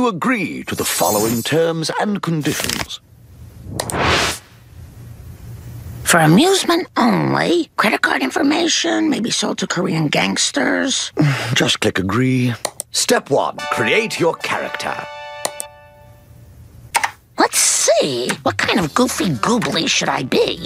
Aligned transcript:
you 0.00 0.08
agree 0.08 0.64
to 0.64 0.74
the 0.74 0.84
following 0.84 1.42
terms 1.42 1.90
and 2.00 2.22
conditions? 2.22 3.00
For 6.04 6.18
amusement 6.20 6.88
only, 6.96 7.68
credit 7.76 8.00
card 8.00 8.22
information 8.22 9.10
may 9.10 9.20
be 9.20 9.30
sold 9.30 9.58
to 9.58 9.66
Korean 9.66 10.08
gangsters. 10.08 11.12
Just 11.54 11.80
click 11.80 11.98
agree. 11.98 12.54
Step 12.92 13.28
one 13.28 13.58
create 13.72 14.18
your 14.18 14.34
character. 14.36 14.96
Let's 17.38 17.58
see, 17.58 18.30
what 18.42 18.56
kind 18.56 18.80
of 18.80 18.94
goofy 18.94 19.26
goobly 19.26 19.86
should 19.86 20.08
I 20.08 20.22
be? 20.22 20.56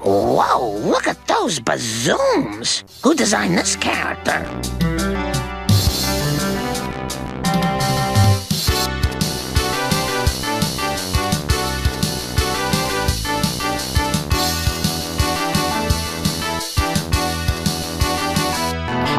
Whoa, 0.00 0.76
look 0.80 1.06
at 1.08 1.26
those 1.26 1.58
bazooms! 1.60 2.84
Who 3.02 3.14
designed 3.14 3.56
this 3.56 3.74
character? 3.74 4.89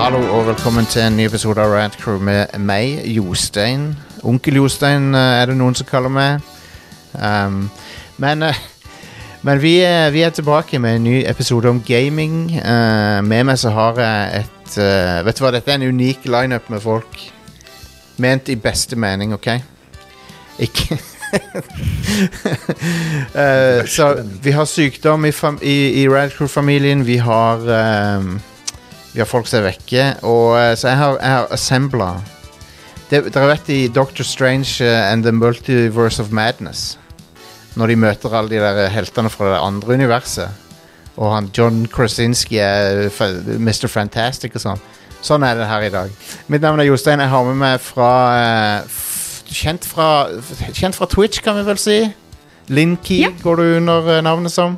Hallo 0.02 0.18
og 0.34 0.48
velkommen 0.48 0.86
til 0.90 1.02
en 1.06 1.14
ny 1.18 1.26
episode 1.28 1.62
av 1.62 1.70
Rad 1.76 1.94
Crew 2.02 2.18
med 2.26 2.56
meg, 2.58 3.04
Jostein. 3.14 3.84
Onkel 4.26 4.56
Jostein 4.58 5.12
eh, 5.14 5.42
er 5.42 5.52
det 5.52 5.58
noen 5.60 5.76
som 5.78 5.86
kaller 5.86 6.10
meg. 6.10 6.42
Um, 7.14 7.68
men 8.22 8.42
eh, 8.48 8.58
men 9.46 9.62
vi, 9.62 9.76
er- 9.86 10.10
vi 10.14 10.22
er 10.26 10.30
tilbake 10.34 10.80
med 10.80 10.96
en 10.96 11.04
ny 11.06 11.22
episode 11.30 11.70
om 11.70 11.84
gaming. 11.86 12.50
Uh, 12.66 13.22
med 13.26 13.44
meg 13.52 13.58
så 13.62 13.70
har 13.74 14.02
jeg 14.02 14.42
et 14.44 14.78
uh, 14.82 15.22
Vet 15.26 15.38
du 15.38 15.44
hva, 15.46 15.54
dette 15.54 15.70
er 15.74 15.80
en 15.82 15.88
unik 15.94 16.26
lineup 16.30 16.70
med 16.74 16.82
folk. 16.82 17.22
Ment 18.22 18.50
i 18.50 18.56
beste 18.62 18.96
mening, 18.98 19.34
OK? 19.38 19.50
Ikke 20.62 20.98
uh, 23.38 23.86
Så 23.90 24.12
vi 24.44 24.52
har 24.58 24.66
sykdom 24.70 25.26
i, 25.30 25.34
i, 25.62 25.78
i 26.04 26.08
Rad 26.10 26.34
Crew-familien. 26.38 27.06
Vi 27.08 27.18
har 27.22 27.66
ehm, 27.78 28.40
vi 29.14 29.20
har 29.20 29.28
folk 29.28 29.48
som 29.50 29.60
er 29.62 29.72
vekke, 29.74 30.06
og 30.24 30.56
eh, 30.60 30.74
så 30.80 30.88
jeg 30.92 30.98
har, 31.02 31.18
jeg 31.20 31.36
har 31.38 31.48
assembla 31.58 32.12
Dere 33.12 33.48
vet 33.50 33.68
i 33.74 33.80
Doctor 33.92 34.24
Strange 34.24 34.78
eh, 34.86 35.12
and 35.12 35.24
the 35.26 35.32
Multiverse 35.36 36.22
of 36.24 36.32
Madness 36.32 36.98
Når 37.76 37.88
de 37.92 37.96
møter 38.00 38.34
alle 38.36 38.50
de 38.54 38.62
der 38.64 38.88
heltene 38.94 39.30
fra 39.32 39.50
det 39.54 39.60
andre 39.64 39.98
universet 40.00 40.50
Og 41.18 41.34
han 41.36 41.50
John 41.58 41.84
Krasinski 41.92 42.58
er 42.64 43.10
fa- 43.12 43.34
Mr. 43.60 43.90
Fantastic 43.92 44.56
og 44.56 44.64
sånn 44.64 44.82
Sånn 45.22 45.44
er 45.46 45.60
det 45.60 45.68
her 45.70 45.84
i 45.86 45.92
dag 45.94 46.14
Mitt 46.50 46.64
navn 46.64 46.80
er 46.82 46.88
Jostein, 46.88 47.20
jeg 47.22 47.30
har 47.30 47.44
med 47.50 47.60
meg 47.62 47.84
fra 47.84 48.12
eh, 48.40 48.88
f 48.88 49.44
kjent, 49.52 49.84
fra 49.84 50.08
kjent 50.72 50.96
fra 50.96 51.10
Twitch 51.12 51.42
kan 51.44 51.58
vi 51.60 51.66
vel 51.68 51.78
si 51.84 51.98
Linky 52.72 53.20
Ja. 53.26 53.34
går 53.44 53.60
du 53.60 53.64
under 53.82 54.08
eh, 54.16 54.22
navnet 54.24 54.54
som 54.56 54.78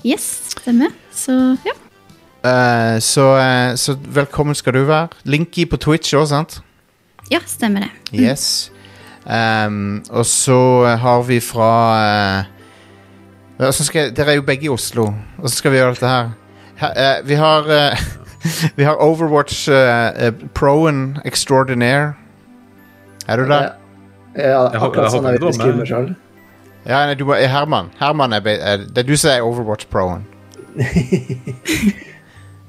Yes, 0.00 0.24
stemmer. 0.54 0.94
Så 1.12 1.34
ja. 1.66 1.74
Eh, 2.44 2.98
så, 2.98 3.36
uh, 3.36 3.76
så 3.76 3.96
velkommen 4.00 4.54
skal 4.54 4.72
du 4.72 4.84
være. 4.84 5.08
Linky 5.24 5.66
på 5.68 5.76
Twitch 5.76 6.14
òg, 6.16 6.26
sant? 6.30 6.62
ja, 7.30 7.38
stemmer 7.46 7.84
det. 7.84 7.90
Yes. 8.16 8.72
Um, 9.26 10.02
og 10.10 10.26
så 10.26 10.86
har 10.98 11.22
vi 11.22 11.40
fra 11.44 12.46
uh, 13.60 13.72
skal 13.72 14.14
Dere 14.16 14.32
er 14.32 14.40
jo 14.40 14.42
begge 14.42 14.64
i 14.64 14.68
Oslo. 14.68 15.12
og 15.38 15.50
så 15.50 15.56
skal 15.56 15.70
vi 15.70 15.76
gjøre 15.76 15.90
dette 15.90 16.08
her? 16.08 16.30
her 16.76 17.22
vi 17.24 17.34
har 17.34 17.62
Vi 18.76 18.82
har 18.82 18.94
Overwatch 18.94 19.68
Proen 20.54 21.18
Extraordinaire. 21.24 22.14
Er 23.28 23.36
du 23.36 23.44
der? 23.44 23.68
Ja, 24.36 24.64
akkurat 24.64 25.12
sånn 25.12 25.26
er 25.28 25.36
jeg 25.36 25.42
på 25.42 25.52
beskriver 25.52 25.84
sjøl. 25.86 26.14
Ja, 26.86 27.04
nei, 27.04 27.14
du, 27.14 27.28
Herman. 27.28 27.90
Herman 28.00 28.32
er, 28.32 28.48
er, 28.48 28.86
det 28.88 29.04
er 29.04 29.06
du 29.06 29.16
som 29.16 29.30
er 29.30 29.44
Overwatch 29.44 29.90
Proen. 29.92 30.24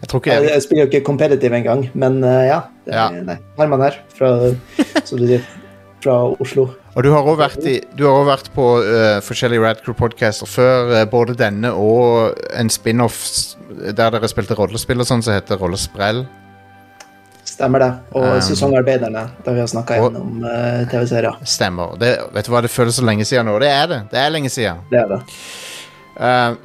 Jeg 0.02 0.10
tror 0.10 0.22
ikke 0.22 0.34
Jeg, 0.34 0.50
jeg, 0.50 0.62
spiller 0.66 0.86
jo 0.86 0.90
ikke 0.90 1.06
competitive 1.06 1.58
engang, 1.58 1.88
men 1.94 2.24
uh, 2.26 2.42
ja. 2.48 2.60
Ja. 2.90 3.10
Nei, 3.14 3.38
Herman 3.60 3.84
her, 3.86 4.00
fra, 4.18 4.32
sier, 5.06 5.44
fra 6.02 6.16
Oslo. 6.42 6.72
Og 6.96 7.06
du 7.06 7.12
har 7.14 7.28
òg 7.30 7.38
vært, 7.40 7.68
vært 8.02 8.50
på 8.56 8.66
uh, 8.82 9.22
forskjellige 9.24 9.62
Radcrew-podcaster 9.62 10.50
før. 10.50 10.96
uh, 10.96 11.04
både 11.12 11.38
denne 11.38 11.70
og 11.78 12.34
en 12.58 12.74
spin-off 12.74 13.22
der 13.70 14.12
dere 14.18 14.30
spilte 14.30 14.58
rollespill 14.58 15.06
og 15.06 15.08
sånn, 15.08 15.22
som 15.24 15.38
heter 15.38 15.62
Rollesprell. 15.62 16.26
Stemmer 17.46 17.84
det. 17.84 17.92
Og 18.18 18.26
Um, 18.26 18.42
Sesongarbeiderne, 18.42 19.24
der 19.46 19.54
vi 19.54 19.62
har 19.62 19.70
snakka 19.70 20.02
gjennom 20.02 20.44
uh, 20.44 20.82
TV-serier. 20.90 21.38
Stemmer. 21.46 21.96
Det, 22.02 22.16
vet 22.34 22.50
du 22.50 22.54
hva, 22.56 22.66
det 22.66 22.74
føles 22.74 22.98
så 22.98 23.06
lenge 23.06 23.26
siden 23.28 23.50
nå. 23.50 23.60
Det 23.62 23.70
er 23.70 23.88
det. 23.92 24.04
Det 24.12 24.22
er 24.22 24.34
lenge 24.34 24.50
siden. 24.50 24.82
Det 24.90 25.04
er 25.06 25.16
det. 25.16 25.24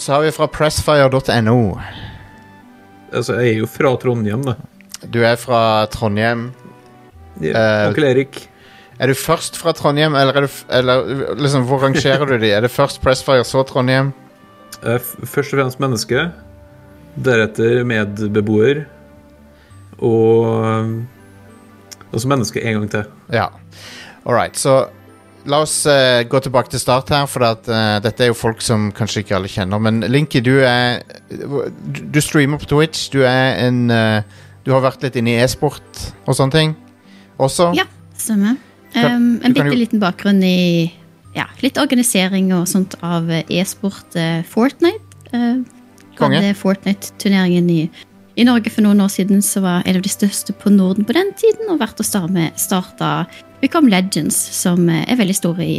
Så 0.02 0.12
har 0.12 0.24
vi 0.24 0.34
fra 0.34 0.48
pressfire.no. 0.52 1.60
Altså, 3.16 3.38
jeg 3.40 3.54
er 3.54 3.62
jo 3.64 3.68
fra 3.70 3.94
Trondheim, 4.02 4.42
da. 4.46 4.54
Du 5.12 5.20
er 5.24 5.36
fra 5.40 5.60
Trondheim. 5.92 6.50
Ja, 7.40 7.52
Eh, 7.52 7.88
Onkel 7.90 8.04
Erik. 8.08 8.38
Er 8.98 9.10
du 9.10 9.14
først 9.18 9.58
fra 9.60 9.72
Trondheim, 9.76 10.14
eller, 10.16 10.32
er 10.36 10.46
du, 10.46 10.52
eller 10.72 11.34
liksom, 11.36 11.66
hvor 11.68 11.82
rangerer 11.84 12.24
du 12.28 12.38
de? 12.40 12.50
Er 12.56 12.64
det 12.64 12.70
først 12.72 13.02
Pressfire, 13.04 13.44
så 13.44 13.60
Trondheim? 13.68 14.12
Er 14.82 14.98
først 15.00 15.52
og 15.52 15.60
fremst 15.60 15.80
menneske. 15.82 16.30
Deretter 17.24 17.84
medbeboer. 17.88 18.84
Og 19.98 20.48
um, 20.64 21.06
Og 22.12 22.20
så 22.20 22.28
menneske 22.28 22.60
en 22.62 22.80
gang 22.80 22.90
til. 22.90 23.04
Ja. 23.32 23.46
All 24.26 24.34
right, 24.36 24.56
så 24.56 24.86
la 25.46 25.60
oss 25.64 25.74
uh, 25.88 26.22
gå 26.28 26.40
tilbake 26.42 26.72
til 26.72 26.82
start 26.82 27.10
her, 27.14 27.26
for 27.30 27.46
at, 27.46 27.68
uh, 27.70 27.96
dette 28.04 28.24
er 28.24 28.32
jo 28.32 28.38
folk 28.38 28.62
som 28.64 28.90
kanskje 28.94 29.22
ikke 29.24 29.36
alle 29.38 29.50
kjenner. 29.50 29.82
Men 29.82 30.02
Linky, 30.10 30.42
du 30.44 30.58
er 30.60 31.02
Du, 31.30 32.20
streamer 32.20 32.60
på 32.62 32.68
Twitch. 32.70 33.08
Du 33.12 33.22
er 33.22 33.56
en 33.66 33.86
uh, 33.90 34.22
Du 34.66 34.72
har 34.74 34.82
vært 34.82 35.04
litt 35.06 35.16
inne 35.16 35.36
i 35.36 35.42
e-sport 35.44 36.02
og 36.26 36.34
sånne 36.34 36.54
ting 36.54 36.76
også? 37.38 37.70
Ja, 37.76 37.84
stemmer. 38.18 38.56
Um, 38.96 39.36
en 39.44 39.52
bitte 39.52 39.76
liten 39.76 40.00
bakgrunn 40.00 40.40
i 40.42 40.88
ja, 41.36 41.44
litt 41.60 41.76
organisering 41.78 42.48
og 42.56 42.64
sånt 42.70 42.96
av 43.04 43.28
e-sport 43.30 44.16
Fortnite. 44.48 45.04
Uh, 45.30 45.60
Konge. 46.16 46.40
hadde 46.40 46.56
Fortnite-turneringen 46.56 47.68
i, 47.70 47.82
i 48.40 48.46
Norge 48.48 48.72
for 48.72 48.86
noen 48.86 49.04
år 49.04 49.12
siden, 49.12 49.42
så 49.44 49.62
var 49.64 49.84
en 49.84 49.98
av 50.00 50.04
de 50.04 50.12
største 50.12 50.54
på 50.56 50.72
Norden 50.72 51.06
på 51.06 51.16
den 51.16 51.32
tiden, 51.38 51.68
og 51.70 51.82
vært 51.82 52.00
starte 52.06 52.48
starta 52.60 53.10
Become 53.62 53.90
Legends, 53.92 54.36
som 54.36 54.88
eh, 54.92 55.04
er 55.10 55.18
veldig 55.20 55.36
store 55.36 55.64
i, 55.64 55.76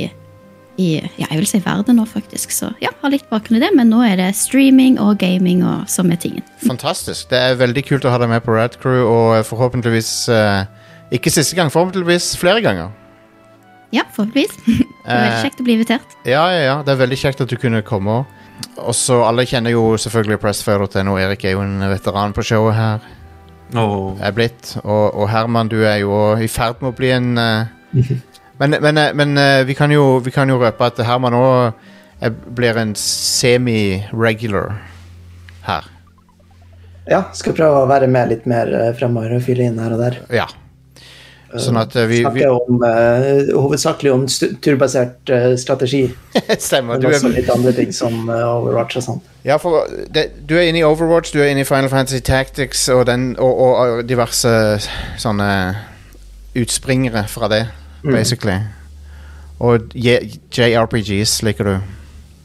i 0.81 0.87
ja, 1.17 1.27
jeg 1.29 1.39
vil 1.41 1.47
si 1.49 1.61
verden 1.65 1.97
nå, 1.99 2.05
faktisk. 2.09 2.51
Så 2.53 2.71
ja, 2.83 2.91
har 3.01 3.13
litt 3.13 3.27
bakgrunn 3.31 3.59
i 3.59 3.63
det, 3.63 3.71
men 3.77 3.91
nå 3.93 4.01
er 4.05 4.17
det 4.19 4.29
streaming 4.37 4.99
og 5.01 5.17
gaming 5.21 5.63
og 5.65 5.87
som 5.91 6.11
er 6.13 6.19
tingen. 6.21 6.45
Fantastisk. 6.65 7.29
Det 7.31 7.37
er 7.39 7.59
veldig 7.59 7.85
kult 7.87 8.05
å 8.07 8.13
ha 8.13 8.21
deg 8.21 8.31
med 8.33 8.45
på 8.45 8.55
Rad 8.55 8.79
Crew, 8.81 9.03
og 9.07 9.41
forhåpentligvis 9.47 10.13
eh, 10.33 10.63
Ikke 11.15 11.31
siste 11.31 11.55
gang, 11.55 11.69
forhåpentligvis 11.71 12.33
flere 12.41 12.61
ganger. 12.65 12.89
Ja, 13.95 14.03
forhåpentligvis. 14.11 14.57
det 14.65 15.13
er 15.13 15.21
veldig 15.21 15.37
Eh, 15.37 15.43
kjekt 15.45 15.61
å 15.61 15.63
bli 15.63 15.77
invitert. 15.77 16.15
Ja, 16.27 16.41
ja, 16.51 16.63
ja. 16.65 16.73
Det 16.83 16.91
er 16.91 16.99
veldig 16.99 17.17
kjekt 17.21 17.39
at 17.45 17.47
du 17.47 17.55
kunne 17.55 17.79
komme 17.87 18.17
Også 18.83 19.21
Alle 19.23 19.45
kjenner 19.47 19.71
jo 19.71 19.93
selvfølgelig 19.95 20.41
Pressfire.no. 20.43 21.13
Erik 21.21 21.45
er 21.47 21.53
jo 21.55 21.61
en 21.63 21.79
veteran 21.87 22.33
på 22.35 22.43
showet 22.43 22.75
her. 22.75 23.05
Åh. 23.75 24.17
Er 24.23 24.31
blitt. 24.31 24.77
Og, 24.83 25.15
og 25.15 25.29
Herman, 25.31 25.67
du 25.71 25.81
er 25.83 25.99
jo 26.03 26.35
i 26.39 26.47
ferd 26.51 26.81
med 26.81 26.93
å 26.93 26.97
bli 26.97 27.11
en 27.15 27.33
uh, 27.37 27.65
Men, 28.57 28.73
men, 28.81 28.97
eh, 28.97 29.11
men 29.13 29.37
uh, 29.37 29.61
vi, 29.67 29.75
kan 29.77 29.91
jo, 29.93 30.17
vi 30.23 30.31
kan 30.33 30.49
jo 30.49 30.57
røpe 30.57 30.87
at 30.87 30.97
Herman 31.05 31.35
òg 31.37 32.31
blir 32.57 32.79
en 32.81 32.95
semi-regular 32.97 34.71
her. 35.67 35.91
Ja, 37.07 37.19
skal 37.37 37.53
prøve 37.55 37.83
å 37.83 37.89
være 37.89 38.09
med 38.09 38.31
litt 38.31 38.47
mer 38.49 38.71
uh, 38.73 38.87
fremover 38.97 39.37
og 39.37 39.45
fylle 39.45 39.69
inn 39.69 39.77
her 39.77 39.93
og 39.93 40.01
der. 40.01 40.17
Ja. 40.33 40.47
Sånn 41.55 41.77
at 41.79 41.93
eh, 41.95 42.07
vi, 42.09 42.17
vi 42.35 42.43
om, 42.51 42.81
uh, 42.83 43.47
hovedsakelig 43.55 44.11
om 44.11 44.25
turbasert 44.63 45.31
uh, 45.31 45.53
strategi, 45.55 46.03
Stemmer. 46.67 46.99
men 46.99 47.07
også 47.07 47.29
er, 47.29 47.35
litt 47.37 47.51
andre 47.53 47.71
ting 47.77 47.93
som 47.95 48.27
uh, 48.27 48.57
Overwatch 48.57 48.99
og 48.99 49.05
sånn. 49.05 49.21
ja, 49.47 49.55
for 49.61 49.87
det, 50.11 50.25
du 50.49 50.57
er 50.59 50.67
inne 50.67 50.81
i 50.81 50.85
Overwatch, 50.87 51.31
du 51.31 51.39
er 51.39 51.53
inne 51.53 51.63
i 51.63 51.67
Final 51.67 51.87
Fantasy 51.93 52.19
Tactics 52.19 52.83
og, 52.91 53.05
den, 53.07 53.29
og, 53.39 53.53
og, 53.53 53.77
og 53.79 54.03
diverse 54.09 54.51
sånne 55.23 55.49
utspringere 56.57 57.23
fra 57.31 57.47
det, 57.53 57.63
basically. 58.03 58.59
Og 59.63 59.87
JRPGs 59.95 61.39
liker 61.47 61.71
du. 61.71 61.75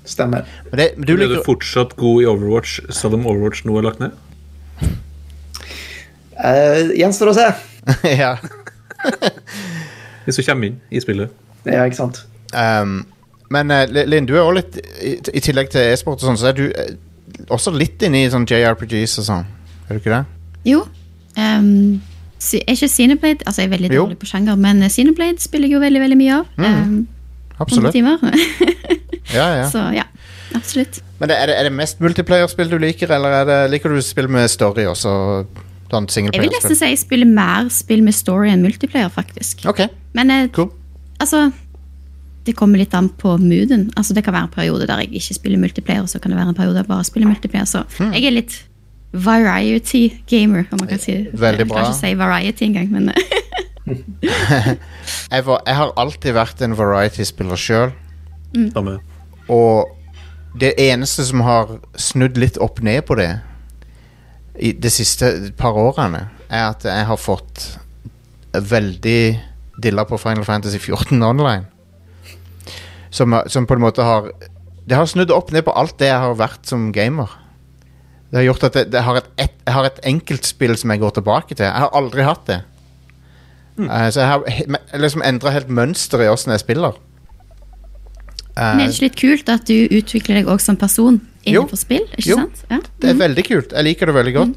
Stemmer. 0.09 0.47
Men, 0.71 0.79
det, 0.79 0.88
men 0.97 1.06
du 1.09 1.17
Blir 1.17 1.31
du 1.31 1.43
fortsatt 1.47 1.97
god 1.99 2.23
i 2.23 2.31
Overwatch 2.31 2.81
selv 2.91 3.19
om 3.19 3.26
Overwatch 3.26 3.67
nå 3.67 3.79
er 3.79 3.91
lagt 3.91 4.03
ned? 4.03 4.15
Uh, 6.38 6.91
gjenstår 6.99 7.35
å 7.35 7.38
se. 7.43 7.53
Ja. 8.23 8.37
Hvis 10.27 10.37
du 10.39 10.43
kommer 10.47 10.67
inn 10.71 10.77
i 10.91 11.01
spillet. 11.03 11.31
Ja, 11.67 11.85
ikke 11.87 11.97
sant. 11.99 12.23
Um, 12.55 13.03
men 13.53 13.71
uh, 13.71 13.85
Linn, 13.89 14.27
du 14.29 14.35
er 14.37 14.43
også 14.43 14.55
litt 14.61 14.79
i, 15.03 15.13
I 15.39 15.41
tillegg 15.45 15.71
til 15.73 15.81
e-sport 15.93 16.23
og 16.23 16.29
sånn, 16.31 16.39
så 16.41 16.51
er 16.53 16.57
du 16.59 16.65
uh, 16.69 16.95
også 17.53 17.73
litt 17.75 18.03
inne 18.07 18.25
i 18.27 18.31
sånn 18.33 18.47
JRPGs 18.49 19.19
og 19.23 19.29
sånn. 19.29 19.45
Er 19.89 19.95
du 19.97 20.01
ikke 20.03 20.15
det? 20.15 20.23
Jo. 20.69 20.85
Um, 21.37 22.01
Sy- 22.43 22.59
Er 22.67 22.75
ikke 22.75 22.89
Cineblade 22.91 23.47
Altså, 23.47 23.63
jeg 23.63 23.69
er 23.71 23.77
veldig 23.77 23.91
Jo. 23.95 24.03
dårlig 24.05 24.19
på 24.21 24.27
sjanger, 24.29 24.57
men 24.61 24.83
Cineblade 24.91 25.41
spiller 25.41 25.69
jeg 25.71 25.77
jo 25.77 25.81
veldig 25.85 26.01
veldig 26.03 26.19
mye 26.19 26.39
av. 26.41 26.49
Mm. 26.59 26.67
Um, 26.83 27.09
Absolutt. 27.63 27.93
timer. 27.95 28.19
Ja, 29.33 29.45
ja. 29.63 29.69
Så 29.71 29.79
ja, 29.95 30.03
absolutt. 30.57 30.99
Men 31.21 31.31
er, 31.31 31.47
det, 31.49 31.55
er 31.57 31.63
det 31.69 31.73
mest 31.73 32.01
multiplayerspill 32.03 32.69
du 32.69 32.75
liker, 32.83 33.09
eller 33.15 33.37
er 33.39 33.45
det, 33.49 33.59
liker 33.73 33.95
du 33.95 34.01
spill 34.05 34.27
med 34.29 34.51
story 34.51 34.83
også? 34.91 35.13
Sånn 35.93 36.06
Jeg 36.33 36.41
vil 36.41 36.49
nesten 36.55 36.75
si 36.79 36.87
jeg 36.89 36.99
spiller 37.03 37.29
mer 37.29 37.69
spill 37.69 38.00
med 38.03 38.15
story 38.17 38.49
enn 38.49 38.62
multiplayer, 38.65 39.11
faktisk. 39.12 39.67
Okay. 39.69 39.89
Men 40.17 40.31
eh, 40.33 40.47
cool. 40.56 40.71
altså 41.21 41.50
Det 42.44 42.56
kommer 42.56 42.79
litt 42.81 42.94
an 42.94 43.09
på 43.09 43.37
mooden. 43.39 43.91
Altså 43.97 44.15
Det 44.17 44.25
kan 44.25 44.35
være 44.35 44.49
en 44.49 44.55
periode 44.56 44.87
der 44.89 44.99
jeg 45.05 45.12
ikke 45.21 45.35
spiller 45.37 45.59
multiplayer, 45.62 46.03
og 46.03 46.09
så 46.09 46.19
kan 46.19 46.33
det 46.33 46.39
være 46.41 46.49
en 46.49 46.55
periode 46.59 46.75
der 46.75 46.83
jeg 46.83 46.89
bare 46.89 47.05
spiller 47.05 47.29
multiplayer. 47.29 47.65
Så 47.69 47.85
Hmm. 47.99 48.12
jeg 48.12 48.25
er 48.25 48.31
litt 48.41 48.65
variety 49.12 50.09
gamer, 50.27 50.65
om 50.73 50.79
man 50.81 50.89
kan 50.89 50.99
si 50.99 51.12
det. 51.12 51.33
Veldig 51.39 51.59
Jeg 51.67 51.69
kan 51.69 51.85
ikke 51.85 52.00
si 52.00 52.15
variety 52.19 52.65
engang, 52.65 52.91
men 52.91 53.09
eh, 53.11 53.15
Jeg, 55.33 55.45
var, 55.47 55.62
jeg 55.67 55.77
har 55.77 55.93
alltid 55.97 56.33
vært 56.37 56.62
en 56.62 56.77
variety-spiller 56.79 57.56
sjøl, 57.56 57.93
Mm. 58.55 58.99
og 59.49 59.88
det 60.61 60.75
eneste 60.79 61.25
som 61.25 61.41
har 61.41 61.79
snudd 61.97 62.37
litt 62.37 62.59
opp 62.61 62.83
ned 62.85 63.00
på 63.09 63.17
det 63.17 63.31
i 64.60 64.72
de 64.76 64.90
siste 64.93 65.28
par 65.56 65.76
årene, 65.78 66.26
er 66.52 66.66
at 66.69 66.84
jeg 66.84 67.06
har 67.08 67.20
fått 67.20 67.64
veldig 68.52 69.20
dilla 69.82 70.04
på 70.04 70.19
Final 70.20 70.44
Fantasy 70.44 70.78
14 70.78 71.22
online. 71.22 71.64
Som, 73.12 73.37
som 73.46 73.66
på 73.69 73.76
en 73.76 73.82
måte 73.84 74.04
har 74.04 74.31
Det 74.88 74.96
har 74.96 75.04
snudd 75.06 75.31
opp 75.31 75.50
ned 75.52 75.66
på 75.66 75.72
alt 75.76 75.99
det 76.00 76.08
jeg 76.08 76.19
har 76.19 76.34
vært 76.37 76.66
som 76.66 76.90
gamer. 76.93 77.31
Det 78.32 78.40
har 78.40 78.46
gjort 78.49 78.64
at 78.66 78.76
jeg, 78.81 78.88
jeg, 78.93 79.04
har 79.04 79.19
et, 79.20 79.28
et, 79.44 79.56
jeg 79.66 79.75
har 79.76 79.87
et 79.87 80.00
enkeltspill 80.08 80.72
som 80.81 80.90
jeg 80.90 81.00
går 81.02 81.12
tilbake 81.19 81.54
til. 81.54 81.66
Jeg 81.69 81.84
har 81.84 81.93
aldri 81.94 82.25
hatt 82.26 82.46
det. 82.49 82.60
Eh, 83.78 84.08
så 84.10 84.25
jeg 84.25 84.28
har 84.28 85.00
liksom 85.00 85.22
endra 85.25 85.52
helt 85.54 85.70
mønster 85.72 86.25
i 86.25 86.28
åssen 86.32 86.52
jeg 86.52 86.64
spiller. 86.64 86.99
Uh, 88.52 88.75
Men 88.76 88.82
er 88.82 88.90
det 88.90 88.96
ikke 88.96 89.06
litt 89.06 89.20
kult 89.20 89.52
at 89.52 89.69
du 89.69 89.76
utvikler 89.96 90.40
deg 90.40 90.50
også 90.50 90.72
som 90.72 90.81
person 90.81 91.20
innenfor 91.44 91.81
spill? 91.81 92.06
ikke 92.17 92.29
Jo. 92.31 92.37
sant? 92.37 92.62
Ja. 92.71 92.79
Det 93.03 93.11
er 93.11 93.19
veldig 93.21 93.44
kult. 93.49 93.73
Jeg 93.73 93.85
liker 93.89 94.06
det 94.11 94.15
veldig 94.15 94.35
godt. 94.37 94.56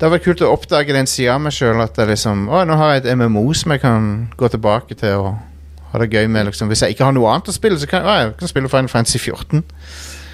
Det 0.00 0.06
har 0.08 0.14
vært 0.14 0.24
kult 0.24 0.40
å 0.46 0.52
oppdage 0.54 0.94
den 0.96 1.06
sida 1.10 1.34
av 1.34 1.42
meg 1.44 1.52
sjøl 1.52 1.80
at 1.84 1.98
jeg 2.00 2.08
liksom 2.08 2.46
Å, 2.48 2.62
nå 2.64 2.76
har 2.80 2.94
jeg 2.94 3.02
et 3.04 3.16
MMO 3.20 3.42
som 3.54 3.74
jeg 3.74 3.82
kan 3.82 4.06
gå 4.40 4.48
tilbake 4.48 4.96
til 4.96 5.26
og 5.26 5.34
ha 5.92 5.98
det 6.00 6.08
gøy 6.14 6.26
med. 6.30 6.46
liksom 6.48 6.70
Hvis 6.72 6.80
jeg 6.86 6.94
ikke 6.94 7.04
har 7.04 7.12
noe 7.12 7.28
annet 7.34 7.50
å 7.52 7.52
spille, 7.52 7.76
så 7.82 7.88
kan 7.90 8.06
å, 8.08 8.14
jeg 8.22 8.32
kan 8.40 8.48
spille 8.48 8.70
Final 8.72 8.88
Fantasy 8.88 9.18
14. 9.20 9.60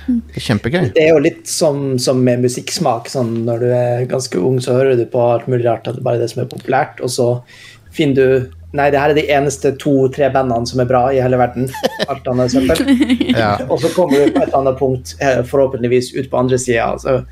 Det 0.07 0.39
er 0.39 0.45
kjempegøy. 0.45 0.83
Det 0.95 1.03
er 1.03 1.09
jo 1.17 1.23
litt 1.25 1.49
som, 1.51 1.97
som 1.99 2.21
med 2.23 2.45
musikksmak. 2.45 3.09
Sånn, 3.11 3.33
når 3.49 3.65
du 3.65 3.67
er 3.75 4.05
ganske 4.07 4.39
ung, 4.39 4.61
så 4.62 4.77
hører 4.77 4.95
du 5.01 5.03
på 5.11 5.19
alt 5.33 5.49
mulig 5.51 5.65
rart. 5.67 5.89
At 5.91 5.97
det 5.99 6.05
bare 6.07 6.21
er 6.21 6.23
det 6.23 6.31
som 6.31 6.45
er 6.45 6.51
populært. 6.53 7.01
Og 7.03 7.11
så 7.11 7.27
finner 7.97 8.15
du 8.15 8.53
Nei, 8.76 8.88
det 8.93 9.00
her 9.00 9.12
er 9.12 9.19
de 9.19 9.26
eneste 9.32 9.73
to-tre 9.81 10.28
bandene 10.34 10.69
som 10.69 10.82
er 10.82 10.88
bra 10.90 11.06
i 11.14 11.20
hele 11.23 11.38
verden. 11.40 11.70
Alt 12.11 12.26
annet 12.28 12.52
søppel. 12.52 12.82
Ja. 13.31 13.55
Og 13.69 13.81
så 13.82 13.90
kommer 13.94 14.20
du 14.20 14.34
på 14.34 14.43
et 14.44 14.56
annet 14.56 14.78
punkt, 14.81 15.14
eh, 15.20 15.40
forhåpentligvis 15.46 16.12
ut 16.17 16.28
på 16.32 16.40
andre 16.40 16.58
sida, 16.61 16.90
altså, 16.93 17.23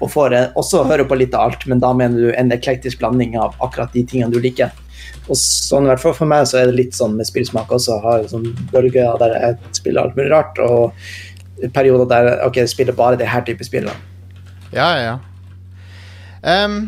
og 0.00 0.12
får 0.12 0.36
eh, 0.36 0.52
også 0.60 0.84
høre 0.88 1.06
på 1.08 1.18
litt 1.20 1.34
av 1.36 1.50
alt, 1.50 1.66
men 1.70 1.82
da 1.82 1.92
mener 1.96 2.28
du 2.28 2.30
en 2.32 2.52
eklektisk 2.54 3.00
blanding 3.02 3.36
av 3.40 3.56
akkurat 3.64 3.92
de 3.96 4.04
tingene 4.08 4.32
du 4.32 4.40
liker. 4.42 4.72
Og 5.30 5.36
sånn, 5.38 5.86
i 5.86 5.92
hvert 5.92 6.02
fall 6.02 6.16
for 6.16 6.30
meg 6.30 6.46
så 6.48 6.60
er 6.60 6.70
det 6.70 6.78
litt 6.78 6.96
sånn 6.96 7.16
med 7.18 7.28
spillsmak 7.28 7.72
også. 7.74 8.00
Har 8.04 8.28
sånn 8.30 8.48
bølger 8.72 9.18
der 9.20 9.36
jeg 9.36 9.74
spiller 9.78 10.06
alt 10.06 10.16
mulig 10.18 10.30
rart, 10.32 10.60
og 10.64 11.70
perioder 11.76 12.08
der 12.10 12.46
ok, 12.46 12.62
jeg 12.62 12.72
spiller 12.72 12.96
bare 12.96 13.18
det 13.20 13.28
her 13.30 13.44
type 13.46 13.64
spill. 13.66 13.90
Ja, 14.72 14.88
ja, 14.96 15.02
ja. 15.04 15.18
Ehm, 16.50 16.80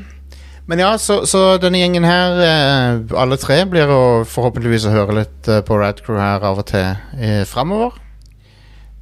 men 0.70 0.78
ja, 0.78 0.92
så, 0.98 1.22
så 1.26 1.56
denne 1.62 1.80
gjengen 1.80 2.06
her, 2.06 2.38
eh, 2.46 3.18
alle 3.18 3.38
tre, 3.40 3.62
blir 3.68 3.90
å 3.90 4.02
forhåpentligvis 4.28 4.86
å 4.86 4.94
høre 4.94 5.18
litt 5.22 5.50
eh, 5.50 5.62
på 5.66 5.78
Radcrew 5.80 6.20
her 6.20 6.44
av 6.46 6.62
og 6.62 6.68
til 6.70 6.92
eh, 7.18 7.42
framover. 7.48 7.98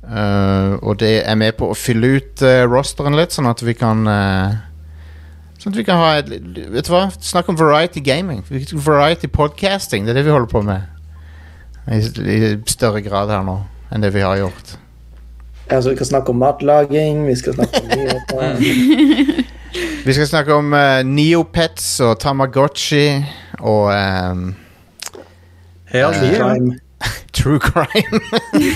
Uh, 0.01 0.75
og 0.83 0.97
det 0.99 1.21
er 1.29 1.37
med 1.39 1.55
på 1.55 1.69
å 1.71 1.77
fylle 1.77 2.17
ut 2.17 2.43
eh, 2.43 2.65
rosteren 2.67 3.15
litt, 3.15 3.35
sånn 3.37 3.47
at 3.47 3.61
vi 3.63 3.77
kan 3.79 4.01
eh, 4.11 4.57
Sånn 5.61 5.75
at 5.75 5.77
vi 5.77 5.85
kan 5.85 6.01
ha 6.01 6.09
et, 6.17 6.31
Vet 6.73 6.89
du 6.89 6.91
hva? 6.91 7.03
Snakk 7.21 7.51
om 7.53 7.59
variety 7.61 8.01
gaming. 8.01 8.41
Variety 8.49 9.29
podcasting. 9.29 10.07
Det 10.07 10.15
er 10.15 10.19
det 10.23 10.25
vi 10.25 10.33
holder 10.33 10.49
på 10.49 10.63
med. 10.65 10.89
I, 11.85 12.01
i 12.01 12.39
større 12.65 13.05
grad 13.05 13.29
her 13.29 13.45
nå 13.45 13.59
enn 13.93 14.01
det 14.01 14.15
vi 14.17 14.25
har 14.25 14.41
gjort. 14.41 14.73
Ja, 15.69 15.83
så 15.83 15.93
vi 15.93 15.99
kan 16.01 16.09
snakke 16.09 16.33
om 16.33 16.41
matlaging, 16.41 17.27
vi 17.29 17.37
skal 17.37 17.59
snakke 17.61 17.85
om 17.85 17.93
nyheter. 17.93 19.45
Vi 20.05 20.13
skal 20.13 20.27
snakke 20.27 20.55
om 20.55 20.73
uh, 20.73 21.03
Neopets 21.05 22.01
og 22.01 22.15
Tamagotchi 22.21 23.21
og 23.61 23.91
um, 23.93 24.55
Hell 25.85 26.09
uh, 26.09 26.23
yeah. 26.25 26.39
Crime. 26.39 26.79
True 27.33 27.59
crime. 27.59 28.21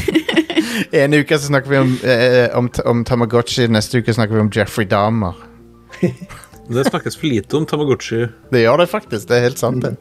en 1.02 1.14
uke 1.14 1.38
så 1.38 1.46
snakker 1.46 1.70
vi 1.70 1.78
om, 1.78 1.96
uh, 2.04 2.58
om, 2.58 2.70
om 2.84 3.04
Tamagotchi, 3.04 3.66
neste 3.72 4.02
uke 4.02 4.14
snakker 4.14 4.36
vi 4.36 4.44
om 4.44 4.52
Jeffrey 4.54 4.86
Dahmer. 4.90 5.34
Det 6.68 6.86
snakkes 6.88 7.16
for 7.16 7.26
lite 7.26 7.56
om 7.56 7.66
Tamagotchi. 7.66 8.26
Det 8.52 8.60
gjør 8.64 8.84
det 8.84 8.90
faktisk, 8.92 9.28
det 9.28 9.38
er 9.38 9.48
helt 9.48 9.60
sant 9.60 9.84
det. 9.84 9.96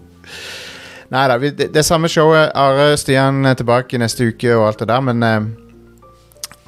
Nei 1.13 1.25
da, 1.29 1.37
det, 1.37 1.67
det 1.75 1.83
samme 1.85 2.09
showet. 2.09 2.51
Are 2.57 2.95
Stian 2.97 3.45
er 3.45 3.57
tilbake 3.59 3.99
neste 4.01 4.31
uke 4.31 4.55
og 4.55 4.67
alt 4.67 4.79
det 4.81 4.87
der, 4.89 5.03
men 5.03 5.23
eh, 5.23 5.43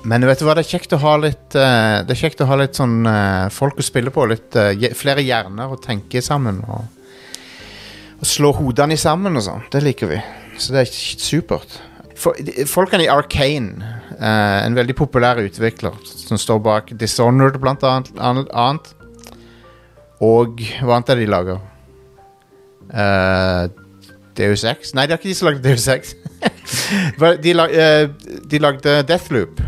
Men 0.05 0.25
vet 0.27 0.41
du 0.41 0.45
hva, 0.45 0.53
det 0.57 0.65
er 0.65 0.73
kjekt 0.75 0.93
å 0.93 1.01
ha 1.01 1.15
litt 1.17 1.55
eh, 1.57 2.03
Det 2.05 2.13
er 2.13 2.19
kjekt 2.19 2.43
å 2.43 2.49
ha 2.49 2.57
litt 2.59 2.77
sånn 2.77 3.07
eh, 3.09 3.47
folk 3.53 3.79
å 3.81 3.85
spille 3.85 4.13
på. 4.13 4.27
Litt, 4.29 4.53
eh, 4.59 4.93
flere 4.97 5.25
hjerner 5.25 5.73
å 5.73 5.79
tenke 5.81 6.21
sammen. 6.21 6.61
Og, 6.69 6.85
og 8.19 8.29
slå 8.29 8.53
hodene 8.59 8.97
sammen 9.01 9.37
og 9.37 9.45
sånn. 9.47 9.65
Det 9.73 9.81
liker 9.83 10.13
vi. 10.13 10.21
Så 10.61 10.75
det 10.75 10.85
er 10.85 10.93
supert. 10.93 11.79
Folkene 12.15 13.03
i 13.03 13.09
Arcane, 13.11 13.89
en 14.23 14.77
veldig 14.77 14.93
populær 14.95 15.41
utvikler 15.41 15.97
som 16.07 16.39
står 16.39 16.61
bak 16.63 16.93
Dishonored, 16.95 17.57
blant 17.59 17.83
annet 17.83 18.93
og 20.23 20.61
hva 20.79 20.95
annet 20.95 21.11
er 21.11 21.19
det 21.19 21.25
de 21.25 21.31
lager? 21.31 21.59
Uh, 22.87 23.67
Deus 24.37 24.63
Ex? 24.67 24.93
Nei, 24.95 25.07
det 25.07 25.15
er 25.15 25.19
ikke 25.19 25.31
de 25.31 25.37
som 25.37 25.49
lagde 25.49 25.65
Deus 25.65 25.87
Ex. 25.91 26.15
De, 27.43 27.51
lag, 27.53 27.71
uh, 27.71 28.39
de 28.49 28.59
lagde 28.61 28.93
Deathloop. 29.07 29.59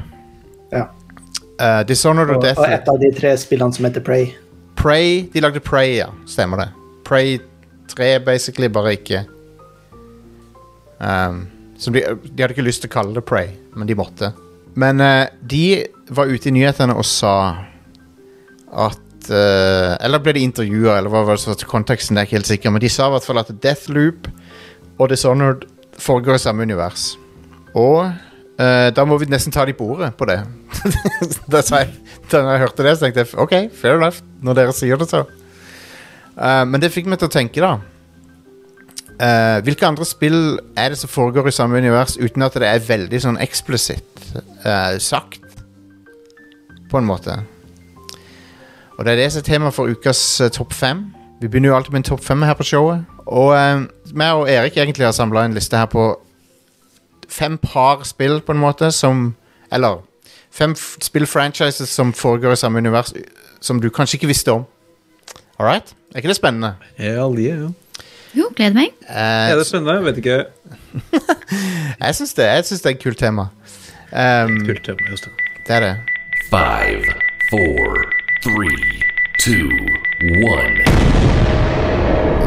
Uh, 1.58 1.82
Dishonored 1.90 2.36
og, 2.36 2.44
Og, 2.44 2.60
og 2.62 2.70
et 2.70 2.90
av 2.90 3.00
de 3.02 3.10
tre 3.18 3.34
spillene 3.40 3.74
som 3.74 3.88
heter 3.88 4.04
Prey. 4.06 4.32
Prey, 4.78 5.24
de 5.34 5.42
lagde 5.42 5.62
Prey, 5.66 5.98
ja. 5.98 6.12
Stemmer 6.30 6.62
det. 6.62 6.68
Prey 7.08 7.40
3, 7.90 8.20
basically, 8.26 8.70
bare 8.70 8.94
ikke. 8.98 9.24
Um, 11.00 11.48
de, 11.78 12.02
de 12.02 12.42
hadde 12.42 12.54
ikke 12.54 12.66
lyst 12.66 12.84
til 12.84 12.92
å 12.92 12.96
kalle 13.00 13.18
det 13.18 13.26
Prey, 13.26 13.56
men 13.78 13.90
de 13.90 13.98
måtte. 13.98 14.32
Men 14.78 15.02
uh, 15.02 15.26
de 15.42 15.88
var 16.14 16.30
ute 16.30 16.52
i 16.52 16.54
nyhetene 16.54 16.96
og 16.98 17.06
sa 17.08 17.34
at 18.68 19.30
uh, 19.32 19.96
Eller 20.04 20.22
ble 20.22 20.36
de 20.38 20.46
intervjua, 20.46 21.00
eller 21.00 21.12
hva 21.14 21.24
var 21.26 21.42
det 21.42 21.66
konteksten, 21.70 22.18
det 22.18 22.22
er 22.22 22.30
ikke 22.30 22.40
helt 22.40 22.52
sikker, 22.52 22.74
men 22.74 22.84
de 22.84 22.92
sa 22.92 23.10
i 23.10 23.16
hvert 23.16 23.26
fall 23.26 23.42
at 23.42 23.50
Deathloop 23.64 24.30
og 24.98 25.10
Dishonored 25.10 25.66
foregår 25.98 26.38
i 26.38 26.44
samme 26.46 26.66
univers. 26.68 27.16
Og 27.78 28.12
eh, 28.60 28.88
da 28.96 29.06
må 29.08 29.18
vi 29.22 29.30
nesten 29.32 29.54
ta 29.54 29.66
de 29.68 29.76
på 29.78 29.88
ordet 29.96 30.12
på 30.18 30.28
det. 30.30 30.40
da, 31.52 31.62
jeg, 31.62 31.92
da 32.32 32.44
jeg 32.52 32.64
hørte 32.64 32.86
det, 32.86 32.96
så 32.96 33.06
tenkte 33.06 33.24
jeg 33.24 33.42
OK, 33.44 33.56
fair 33.78 34.00
enough, 34.00 34.24
når 34.42 34.62
dere 34.62 34.76
sier 34.76 35.00
det 35.00 35.10
så. 35.12 35.26
Uh, 36.38 36.64
men 36.70 36.82
det 36.82 36.92
fikk 36.94 37.10
meg 37.10 37.22
til 37.22 37.32
å 37.32 37.34
tenke, 37.34 37.64
da. 37.64 37.78
Uh, 39.18 39.58
hvilke 39.66 39.88
andre 39.88 40.06
spill 40.06 40.60
er 40.78 40.94
det 40.94 41.00
som 41.02 41.10
foregår 41.10 41.50
i 41.50 41.56
samme 41.56 41.80
univers 41.82 42.20
uten 42.22 42.46
at 42.46 42.58
det 42.62 42.70
er 42.70 42.84
veldig 42.86 43.22
sånn 43.24 43.40
eksplisitt 43.42 44.04
sagt? 45.02 45.42
På 46.92 47.00
en 47.00 47.08
måte. 47.08 47.40
Og 48.98 49.06
det 49.06 49.14
er 49.14 49.22
det 49.24 49.32
som 49.34 49.42
er 49.42 49.48
tema 49.48 49.72
for 49.74 49.90
ukas 49.90 50.22
topp 50.54 50.76
fem. 50.76 51.08
Vi 51.42 51.50
begynner 51.50 51.72
jo 51.72 51.76
alltid 51.78 51.94
med 51.94 52.04
en 52.04 52.10
topp 52.12 52.24
fem 52.26 52.46
her 52.46 52.58
på 52.58 52.66
showet. 52.66 53.06
Og 53.28 53.52
uh, 53.54 53.86
meg 54.14 54.38
og 54.38 54.50
Erik 54.50 54.78
egentlig 54.78 55.06
har 55.06 55.16
samla 55.16 55.46
en 55.46 55.58
liste 55.58 55.78
her 55.78 55.90
på 55.92 56.10
fem 57.30 57.58
par 57.58 58.04
spill, 58.04 58.40
på 58.42 58.52
en 58.56 58.60
måte, 58.62 58.92
som 58.92 59.36
Eller 59.72 60.02
fem 60.52 60.76
spillfranchises 61.02 61.90
som 61.90 62.14
foregår 62.14 62.52
i 62.54 62.56
samme 62.56 62.78
univers, 62.80 63.14
som 63.62 63.82
du 63.82 63.90
kanskje 63.90 64.16
ikke 64.16 64.28
visste 64.28 64.52
om. 64.52 64.64
All 65.60 65.66
right? 65.68 65.94
Er 66.14 66.18
ikke 66.22 66.28
det 66.32 66.36
spennende? 66.38 66.76
Hell 66.98 67.36
yeah. 67.40 67.70
Jo, 68.38 68.50
gleder 68.56 68.74
meg. 68.74 68.94
Uh, 69.10 69.52
Er 69.52 69.56
det 69.58 69.66
spennende? 69.68 69.94
Jeg 69.94 70.06
vet 70.06 70.18
ikke. 70.18 70.46
jeg 72.06 72.16
syns 72.16 72.34
det, 72.34 72.44
jeg 72.46 72.66
synes 72.66 72.82
det 72.82 72.92
er 72.92 72.96
et 72.96 73.04
kult 73.04 73.18
tema. 73.20 73.48
Um, 74.12 74.60
Kult 74.66 74.84
tema. 74.86 75.10
Just 75.12 75.26
det. 75.26 75.34
det 75.68 75.76
er 75.76 75.80
det. 75.80 75.96
Five, 76.50 77.04
four, 77.50 78.06
three, 78.44 79.02
two, 79.40 79.68
one. 80.48 80.78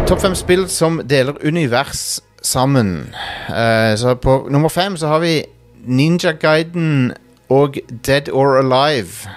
Topp 0.06 0.20
fem 0.22 0.34
spill 0.34 0.68
som 0.68 1.00
deler 1.10 1.36
univers 1.46 2.20
sammen. 2.42 3.14
Uh, 3.48 3.96
så 3.96 4.14
på 4.14 4.48
nummer 4.50 4.68
fem 4.68 4.96
så 4.96 5.06
har 5.06 5.18
vi 5.18 5.44
Ninja 5.84 6.32
Guiden 6.32 7.12
og 7.48 7.74
Dead 8.06 8.28
or 8.32 8.58
Alive. 8.58 9.28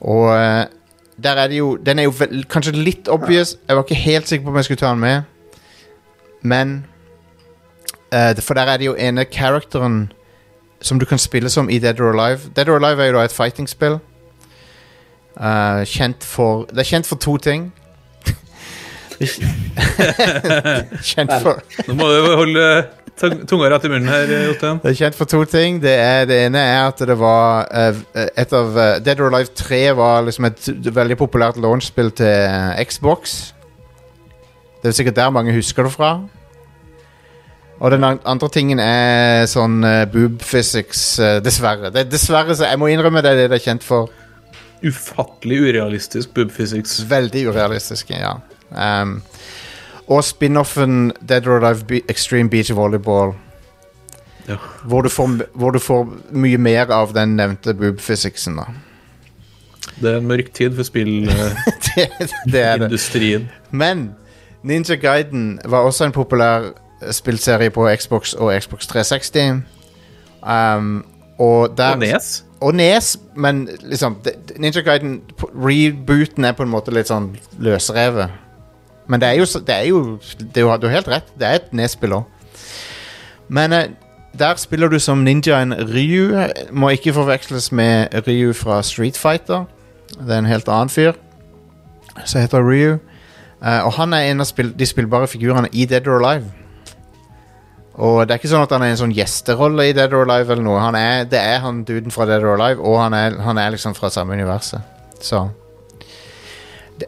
Og 0.00 0.22
uh, 0.22 0.64
der 1.22 1.30
er 1.30 1.48
det 1.48 1.58
jo 1.58 1.76
Den 1.76 1.98
er 1.98 2.02
jo 2.02 2.12
vel, 2.18 2.44
kanskje 2.44 2.72
litt 2.72 3.08
obvious. 3.08 3.56
Jeg 3.68 3.76
var 3.76 3.82
ikke 3.82 3.94
helt 3.94 4.28
sikker 4.28 4.44
på 4.44 4.50
om 4.50 4.56
jeg 4.56 4.64
skulle 4.64 4.78
ta 4.78 4.90
den 4.90 4.98
med, 4.98 5.22
men 6.42 6.86
uh, 8.14 8.42
For 8.42 8.54
der 8.54 8.62
er 8.62 8.76
det 8.76 8.86
jo 8.86 8.94
ene 8.94 9.24
characteren 9.24 10.12
som 10.80 10.98
du 10.98 11.04
kan 11.06 11.18
spille 11.18 11.48
som 11.48 11.70
i 11.70 11.78
Dead 11.78 12.00
or 12.00 12.20
Alive. 12.20 12.40
Dead 12.56 12.68
or 12.68 12.76
Alive 12.76 13.02
er 13.02 13.06
jo 13.06 13.18
da 13.18 13.24
et 13.24 13.32
fighting-spill. 13.32 13.98
Kjent 15.84 16.24
for 16.24 16.64
Det 16.64 16.78
er 16.78 16.84
kjent 16.84 17.06
for 17.06 17.16
to 17.16 17.36
ting. 17.36 17.72
kjent 21.12 21.32
for 21.42 21.62
Nå 21.88 21.96
må 21.98 22.08
du 22.10 22.34
holde 22.36 22.66
tunga 23.46 23.70
rett 23.70 23.84
i 23.84 23.90
munnen 23.92 24.08
her, 24.08 24.30
Jostein. 24.48 24.78
Det 24.82 24.92
er 24.92 24.98
kjent 24.98 25.16
for 25.16 25.30
to 25.30 25.42
ting. 25.48 25.80
Det, 25.82 25.92
er, 25.92 26.26
det 26.28 26.38
ene 26.46 26.58
er 26.58 26.88
at 26.88 27.02
det 27.06 27.16
var 27.20 27.68
uh, 27.70 27.98
et 28.16 28.54
av 28.56 28.76
uh, 28.76 28.84
Dead 29.04 29.20
or 29.20 29.30
Alive 29.30 29.52
3 29.58 29.82
var 29.98 30.22
liksom 30.26 30.48
et 30.48 30.68
veldig 30.94 31.18
populært 31.20 31.60
launchspill 31.60 32.12
til 32.18 32.30
uh, 32.48 32.78
Xbox. 32.82 33.52
Det 34.82 34.90
er 34.90 34.96
sikkert 34.96 35.20
der 35.20 35.34
mange 35.34 35.54
husker 35.54 35.86
det 35.86 35.92
fra. 35.94 36.14
Og 37.82 37.90
den 37.90 38.04
andre 38.06 38.48
tingen 38.54 38.78
er 38.78 39.44
sånn 39.50 39.80
boob 40.12 40.42
physics, 40.46 41.16
dessverre. 41.42 41.90
Det, 41.90 42.04
dessverre, 42.12 42.54
så 42.54 42.68
jeg 42.68 42.78
må 42.78 42.86
innrømme 42.92 43.22
det 43.24 43.32
er 43.32 43.40
det 43.40 43.46
det 43.50 43.58
er 43.58 43.64
kjent 43.64 43.86
for. 43.86 44.12
Ufattelig 44.86 45.58
urealistisk 45.66 46.30
boob 46.34 46.54
physics. 46.54 47.00
Veldig 47.10 47.48
urealistisk, 47.50 48.10
ja. 48.14 48.36
Um, 48.76 49.22
og 50.08 50.24
spin-offen 50.24 51.12
Dead 51.28 51.46
or 51.46 51.60
Alive 51.60 51.84
Be 51.84 52.00
Extreme 52.08 52.50
Beach 52.50 52.74
Volleyball. 52.74 53.34
Ja. 54.48 54.56
Hvor, 54.84 55.02
du 55.02 55.08
får, 55.08 55.30
hvor 55.54 55.70
du 55.70 55.78
får 55.78 56.08
mye 56.30 56.58
mer 56.58 56.86
av 56.90 57.14
den 57.14 57.36
nevnte 57.36 57.74
boob 57.74 58.00
physicsen, 58.00 58.56
da. 58.58 58.62
Det 60.02 60.10
er 60.10 60.16
en 60.18 60.26
mørk 60.26 60.52
tid 60.54 60.76
for 60.76 60.82
spillindustrien. 60.82 63.40
det. 63.40 63.48
Men 63.70 64.14
Ninja 64.62 64.94
Gaiden 64.94 65.60
var 65.64 65.78
også 65.78 66.04
en 66.04 66.12
populær 66.12 66.60
spillserie 67.10 67.70
på 67.70 67.88
Xbox 67.96 68.32
og 68.32 68.62
Xbox 68.62 68.86
360. 68.86 69.38
Um, 70.42 71.04
og 71.38 71.76
der 71.76 71.92
Og 71.92 71.98
Nes. 71.98 72.44
og 72.60 72.74
Nes, 72.74 73.18
men 73.36 73.68
liksom 73.82 74.16
Ninja 74.56 74.80
Gaiden 74.80 75.22
Rebooten 75.38 76.44
er 76.44 76.52
på 76.52 76.62
en 76.62 76.68
måte 76.68 76.94
litt 76.94 77.10
sånn 77.10 77.36
løsrevet. 77.58 78.30
Men 79.06 79.20
det 79.20 79.28
er 79.28 79.40
jo, 79.40 79.44
det 79.44 79.74
er 79.74 79.88
jo 79.88 80.18
det 80.38 80.62
er 80.62 80.76
Du 80.78 80.86
har 80.86 80.94
helt 80.94 81.08
rett, 81.08 81.34
det 81.38 81.48
er 81.48 81.60
et 81.60 81.72
nedspill 81.72 82.14
òg. 82.20 82.24
Men 83.48 83.72
eh, 83.72 83.88
der 84.38 84.56
spiller 84.56 84.88
du 84.88 84.98
som 84.98 85.24
ninjaen 85.24 85.74
Ryu. 85.74 86.32
Må 86.72 86.88
ikke 86.88 87.12
forveksles 87.12 87.72
med 87.72 88.14
Ryu 88.26 88.52
fra 88.52 88.82
Street 88.82 89.16
Fighter. 89.16 89.64
Det 90.18 90.30
er 90.30 90.38
en 90.38 90.48
helt 90.48 90.68
annen 90.68 90.88
fyr 90.92 91.12
som 92.24 92.40
heter 92.40 92.62
Ryu. 92.64 92.98
Eh, 93.62 93.84
og 93.86 93.92
han 93.92 94.12
er 94.12 94.30
en 94.30 94.40
av 94.40 94.48
spill 94.48 94.72
de 94.78 94.86
spillbare 94.88 95.28
figurene 95.28 95.68
i 95.72 95.86
Dead 95.86 96.08
or 96.08 96.22
Alive. 96.22 96.50
Og 97.94 98.22
det 98.24 98.32
er 98.32 98.40
ikke 98.40 98.48
sånn 98.48 98.64
at 98.64 98.72
han 98.72 98.82
er 98.86 98.94
en 98.94 99.02
sånn 99.02 99.16
gjesterolle 99.16 99.90
i 99.90 99.96
Dead 99.96 100.12
or 100.16 100.24
Alive 100.24 100.54
eller 100.54 100.64
noe. 100.64 100.92
Er, 100.96 101.26
det 101.28 101.40
er 101.40 101.60
han 101.60 101.82
duden 101.84 102.14
fra 102.14 102.26
Dead 102.28 102.44
or 102.44 102.56
Alive, 102.56 102.80
og 102.80 103.02
han 103.02 103.16
er, 103.16 103.36
han 103.44 103.60
er 103.60 103.74
liksom 103.74 103.94
fra 103.98 104.10
samme 104.10 104.38
universet. 104.38 104.80
Så 105.20 105.44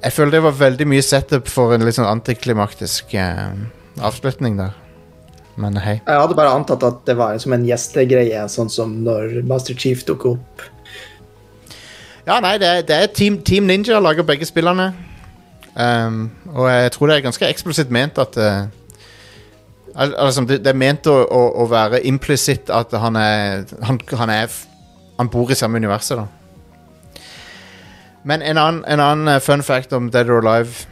Jeg 0.03 0.13
føler 0.15 0.37
det 0.37 0.45
var 0.45 0.57
veldig 0.59 0.87
mye 0.91 1.05
setup 1.05 1.49
for 1.51 1.75
en 1.75 1.85
litt 1.87 1.97
sånn 1.99 2.09
antiklimaktisk 2.09 3.15
eh, 3.19 3.57
avslutning 4.05 4.59
der. 4.61 4.75
Men 5.61 5.77
hei. 5.79 6.01
Jeg 6.03 6.21
hadde 6.21 6.37
bare 6.39 6.55
antatt 6.57 6.83
at 6.87 7.03
det 7.07 7.15
var 7.19 7.37
som 7.43 7.55
en 7.55 7.67
gjestegreie, 7.67 8.47
sånn 8.51 8.71
som 8.73 8.97
når 9.07 9.43
Master 9.47 9.77
Chief 9.79 10.03
dukket 10.07 10.35
opp. 10.35 10.65
Ja, 12.25 12.41
nei, 12.41 12.57
det 12.59 12.71
er, 12.71 12.87
det 12.89 12.97
er 12.97 13.13
Team, 13.13 13.39
Team 13.45 13.69
Ninja 13.69 14.01
lager 14.03 14.27
begge 14.27 14.49
spillene. 14.49 14.91
Um, 15.75 16.31
og 16.55 16.69
jeg 16.71 16.93
tror 16.95 17.11
det 17.11 17.17
er 17.17 17.27
ganske 17.27 17.47
eksplisitt 17.51 17.91
ment 17.91 18.19
at 18.23 18.37
uh, 18.39 18.67
altså, 19.95 20.45
det, 20.47 20.61
det 20.63 20.71
er 20.71 20.79
ment 20.79 21.09
å, 21.11 21.17
å, 21.27 21.41
å 21.65 21.67
være 21.71 22.05
implisitt 22.07 22.71
at 22.71 22.95
han 22.95 23.19
er 23.19 23.65
han, 23.83 23.99
han 24.15 24.31
er 24.31 24.63
Han 25.19 25.29
bor 25.31 25.51
i 25.51 25.55
samme 25.55 25.79
universet, 25.79 26.19
da. 26.19 26.25
Men 28.25 28.43
en 28.43 28.57
annen, 28.59 28.85
en 28.89 29.01
annen 29.01 29.29
eh, 29.35 29.41
fun 29.45 29.63
fact 29.63 29.93
om 29.93 30.11
Dead 30.11 30.29
or 30.33 30.41
Alive 30.47 30.87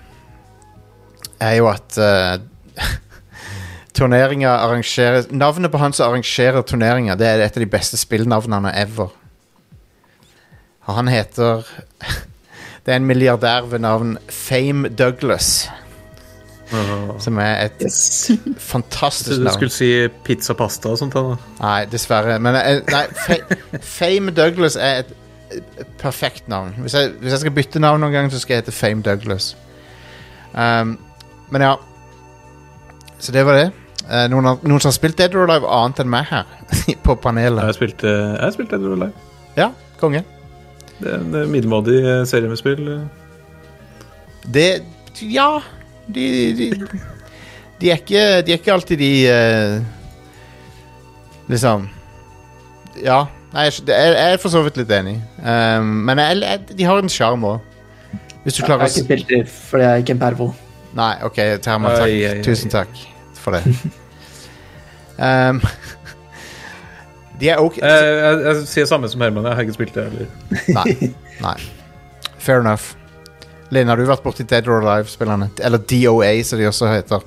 er 1.41 1.55
jo 1.59 1.67
at 1.71 1.97
uh, 1.99 2.37
turneringer 3.99 4.51
arrangeres 4.53 5.31
Navnet 5.35 5.73
på 5.73 5.79
han 5.83 5.93
som 5.97 6.11
arrangerer 6.13 6.63
turneringer, 6.63 7.17
det 7.19 7.27
er 7.27 7.43
et 7.47 7.57
av 7.57 7.65
de 7.65 7.71
beste 7.73 7.99
spillnavnene 7.99 8.71
ever. 8.79 9.11
Han 10.91 11.09
heter 11.11 11.65
Det 12.85 12.91
er 12.93 12.99
en 12.99 13.07
milliardær 13.07 13.69
ved 13.71 13.79
navn 13.85 14.17
Fame 14.29 14.89
Douglas. 14.99 15.69
Som 17.23 17.37
er 17.39 17.67
et 17.69 17.83
Yes. 17.85 18.31
fantastisk 18.73 19.39
Du 19.45 19.49
skulle 19.53 19.71
si 19.71 19.91
pizza 20.25 20.55
pasta 20.59 20.89
og 20.91 20.99
sånt. 20.99 21.15
da. 21.15 21.37
Nei, 21.61 21.85
dessverre. 21.93 22.39
Men 22.43 22.57
eh, 22.59 22.81
nei, 22.91 23.03
Fa 23.15 23.37
Fame 23.85 24.33
Douglas 24.35 24.75
er 24.81 25.03
et 25.05 25.13
perfekt 26.01 26.49
navn. 26.49 26.75
Hvis 26.85 26.95
jeg, 26.95 27.11
hvis 27.21 27.33
jeg 27.33 27.41
skal 27.45 27.55
bytte 27.57 27.81
navn 27.83 28.01
noen 28.01 28.13
gang, 28.13 28.31
så 28.33 28.39
skal 28.43 28.55
jeg 28.57 28.63
hete 28.65 28.73
Fame 28.77 29.03
Douglas. 29.03 29.53
Um, 30.55 30.99
men 31.51 31.63
ja. 31.63 31.75
Så 33.19 33.33
det 33.33 33.45
var 33.47 33.59
det. 33.59 33.69
Uh, 34.03 34.27
noen, 34.33 34.45
har- 34.51 34.63
noen 34.67 34.81
som 34.83 34.89
har 34.91 34.97
spilt 34.99 35.19
Dead 35.19 35.35
or 35.39 35.47
Alive 35.47 35.69
annet 35.71 36.01
enn 36.03 36.11
meg 36.11 36.25
her 36.31 36.45
på 37.05 37.15
Jeg 37.15 37.21
panelet? 37.23 37.63
har 37.63 37.73
spilt, 37.77 38.03
eh, 38.05 38.11
jeg 38.35 38.43
har 38.43 38.55
spilt 38.57 38.71
Dead 38.75 38.83
or 38.89 38.97
Alive. 38.97 39.13
Ja, 39.57 39.69
konge. 40.01 40.25
Det 40.99 41.13
er 41.13 41.21
en 41.23 41.51
middelmådig 41.53 42.01
eh, 42.03 42.25
serie 42.27 42.49
med 42.51 42.59
spill. 42.61 42.89
Det 44.53 44.67
Ja. 45.23 45.61
De, 46.13 46.25
de, 46.59 46.67
de, 47.81 47.91
er 47.93 48.01
ikke, 48.01 48.23
de 48.43 48.53
er 48.53 48.59
ikke 48.59 48.73
alltid 48.75 48.99
de 48.99 49.11
uh, 49.31 49.85
Liksom 51.53 51.85
Ja. 53.05 53.21
Nei, 53.53 53.65
jeg, 53.69 53.83
jeg 53.87 54.13
jeg 54.17 54.33
er 54.33 54.41
for 54.41 54.49
så 54.55 54.63
vidt 54.65 54.79
litt 54.81 54.93
enig. 54.97 55.17
Um, 55.45 55.89
men 56.09 56.19
jeg, 56.23 56.39
jeg, 56.41 56.77
de 56.79 56.85
har 56.89 57.03
en 57.03 57.11
sjarm 57.13 57.43
òg. 57.45 57.61
Hvis 58.43 58.57
du 58.57 58.63
Jeg 58.63 58.67
klarer 58.67 58.81
har 58.81 58.89
å 58.89 58.91
ikke 58.91 59.03
s- 59.03 59.05
spilt 59.07 59.29
det 59.29 59.43
fordi 59.53 59.85
jeg 59.85 59.93
er 59.99 60.05
ikke 60.07 60.15
en 60.17 60.23
pervo. 60.23 60.47
Nei, 60.97 61.11
OK, 61.25 61.37
Terma, 61.65 61.93
takk. 61.97 62.07
Oi, 62.09 62.17
oi, 62.27 62.33
oi. 62.39 62.43
Tusen 62.45 62.73
takk 62.73 62.97
for 63.43 63.57
det. 63.57 63.63
um, 65.19 65.61
de 67.41 67.49
er 67.53 67.61
OK. 67.63 67.79
Jeg, 67.83 68.09
jeg, 68.23 68.41
jeg 68.47 68.67
sier 68.71 68.89
samme 68.91 69.09
som 69.13 69.21
Herman, 69.25 69.47
jeg 69.49 69.57
har 69.59 69.67
ikke 69.67 69.77
spilt 69.79 69.95
det 69.97 70.09
heller. 70.09 70.27
Nei. 70.79 71.13
Nei. 71.43 71.57
Fair 72.43 72.61
enough. 72.65 72.93
Linn, 73.73 73.89
har 73.89 73.97
du 73.97 74.05
vært 74.09 74.25
borti 74.25 74.45
Dead 74.49 74.67
or 74.69 74.83
Alive-spillerne? 74.83 75.47
Eller 75.65 75.81
DOA, 75.89 76.33
som 76.45 76.61
de 76.61 76.67
også 76.69 76.91
heter. 76.93 77.23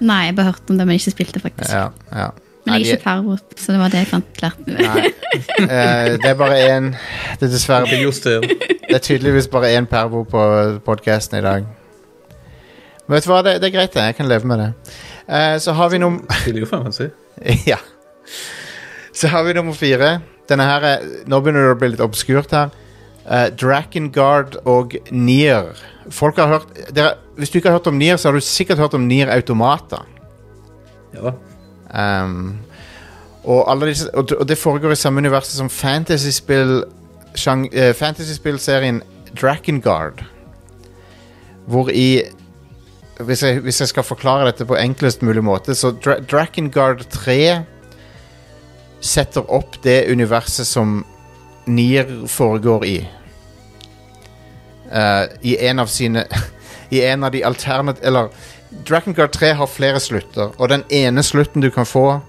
Nei, 0.00 0.22
jeg 0.28 0.36
bare 0.38 0.52
hørt 0.52 0.70
om 0.72 0.78
det, 0.78 0.86
men 0.88 0.96
ikke 1.00 1.12
spilte, 1.12 1.40
faktisk. 1.42 1.72
Ja, 1.74 1.88
ja. 2.14 2.28
Men 2.68 2.82
jeg 2.82 2.92
er 2.92 2.98
ikke 2.98 3.04
pervot, 3.04 3.56
så 3.56 3.74
det 3.74 3.80
var 3.80 3.92
det 3.92 4.02
jeg 4.02 4.10
fant 4.12 4.42
lært. 4.44 4.62
Nei. 4.68 5.10
Eh, 5.58 6.14
det 6.16 6.28
er 6.30 6.36
bare 6.38 6.56
én 6.56 6.86
Det 7.36 7.48
er 7.48 7.50
dessverre 7.52 7.88
Det 7.90 8.94
er 8.96 9.02
tydeligvis 9.04 9.48
bare 9.52 9.74
én 9.76 9.84
pervo 9.88 10.22
på 10.24 10.40
podkasten 10.86 11.38
i 11.38 11.42
dag. 11.44 11.66
Men 13.06 13.16
vet 13.16 13.26
du 13.26 13.30
hva, 13.32 13.42
det, 13.44 13.58
det 13.60 13.68
er 13.68 13.74
greit, 13.74 13.92
det. 13.92 14.06
Jeg 14.10 14.16
kan 14.16 14.28
leve 14.28 14.48
med 14.48 14.62
det. 14.62 14.70
Eh, 15.28 15.58
så 15.60 15.72
har 15.76 15.88
vi 15.92 16.00
si. 16.92 17.08
Ja. 17.70 17.78
Så 19.12 19.28
har 19.28 19.42
vi 19.44 19.52
nummer 19.52 19.72
fire. 19.72 20.20
Denne 20.48 20.64
her 20.64 20.84
er 20.84 21.08
Nå 21.26 21.40
begynner 21.40 21.66
det 21.66 21.74
å 21.76 21.80
bli 21.80 21.90
litt 21.92 22.04
obskurt 22.04 22.52
her. 22.52 22.70
Uh, 23.28 23.48
Drakengard 23.52 24.56
og 24.64 24.96
Nier. 25.12 25.74
Folk 26.10 26.38
har 26.40 26.48
hørt 26.48 26.70
dere, 26.96 27.18
Hvis 27.36 27.50
du 27.50 27.58
ikke 27.58 27.68
har 27.68 27.76
hørt 27.76 27.90
om 27.90 27.98
Nier, 28.00 28.16
så 28.16 28.30
har 28.30 28.38
du 28.38 28.44
sikkert 28.44 28.80
hørt 28.80 28.96
om 28.96 29.04
Nier 29.04 29.28
Automata. 29.34 30.04
Ja. 31.12 31.34
Um, 31.94 32.58
og, 33.44 33.86
disse, 33.86 34.10
og, 34.14 34.28
det- 34.48 34.58
foregår 34.58 34.92
i 34.92 34.96
samme 34.96 35.18
universet 35.18 35.56
som 35.56 35.70
fantasyspill 35.70 36.84
eh, 37.72 37.94
Fantasyspillserien 37.94 39.02
Drakengard. 39.40 40.24
Hvor 41.66 41.88
i 41.88 42.22
hvis 43.18 43.42
jeg, 43.42 43.58
hvis 43.60 43.80
jeg 43.80 43.88
skal 43.88 44.02
forklare 44.06 44.46
dette 44.46 44.66
på 44.66 44.76
enklest 44.78 45.22
mulig 45.22 45.42
måte, 45.44 45.74
så 45.74 45.90
Dra 45.90 46.18
Drakengard 46.22 47.02
3 47.10 47.64
setter 49.00 49.50
opp 49.50 49.78
det 49.82 50.10
universet 50.10 50.66
som 50.66 51.04
Nier 51.66 52.06
foregår 52.26 52.84
i. 52.84 52.98
Uh, 54.88 55.26
I 55.42 55.56
en 55.68 55.78
av 55.78 55.90
sine 55.92 56.24
I 56.94 57.02
en 57.04 57.24
av 57.24 57.32
de 57.34 57.42
alternative 57.44 58.06
Eller 58.08 58.30
Drakengard 58.88 59.32
3 59.32 59.52
har 59.56 59.70
flere 59.70 60.00
slutter, 60.00 60.52
og 60.58 60.68
den 60.72 60.84
ene 60.92 61.22
slutten 61.24 61.64
du 61.64 61.70
kan 61.72 61.86
få, 61.88 62.20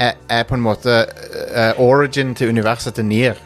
er, 0.00 0.16
er 0.32 0.46
på 0.48 0.56
en 0.56 0.64
måte 0.64 1.02
uh, 1.04 1.80
origin 1.82 2.34
til 2.34 2.50
universet 2.50 2.96
til 2.96 3.06
Nier. 3.06 3.38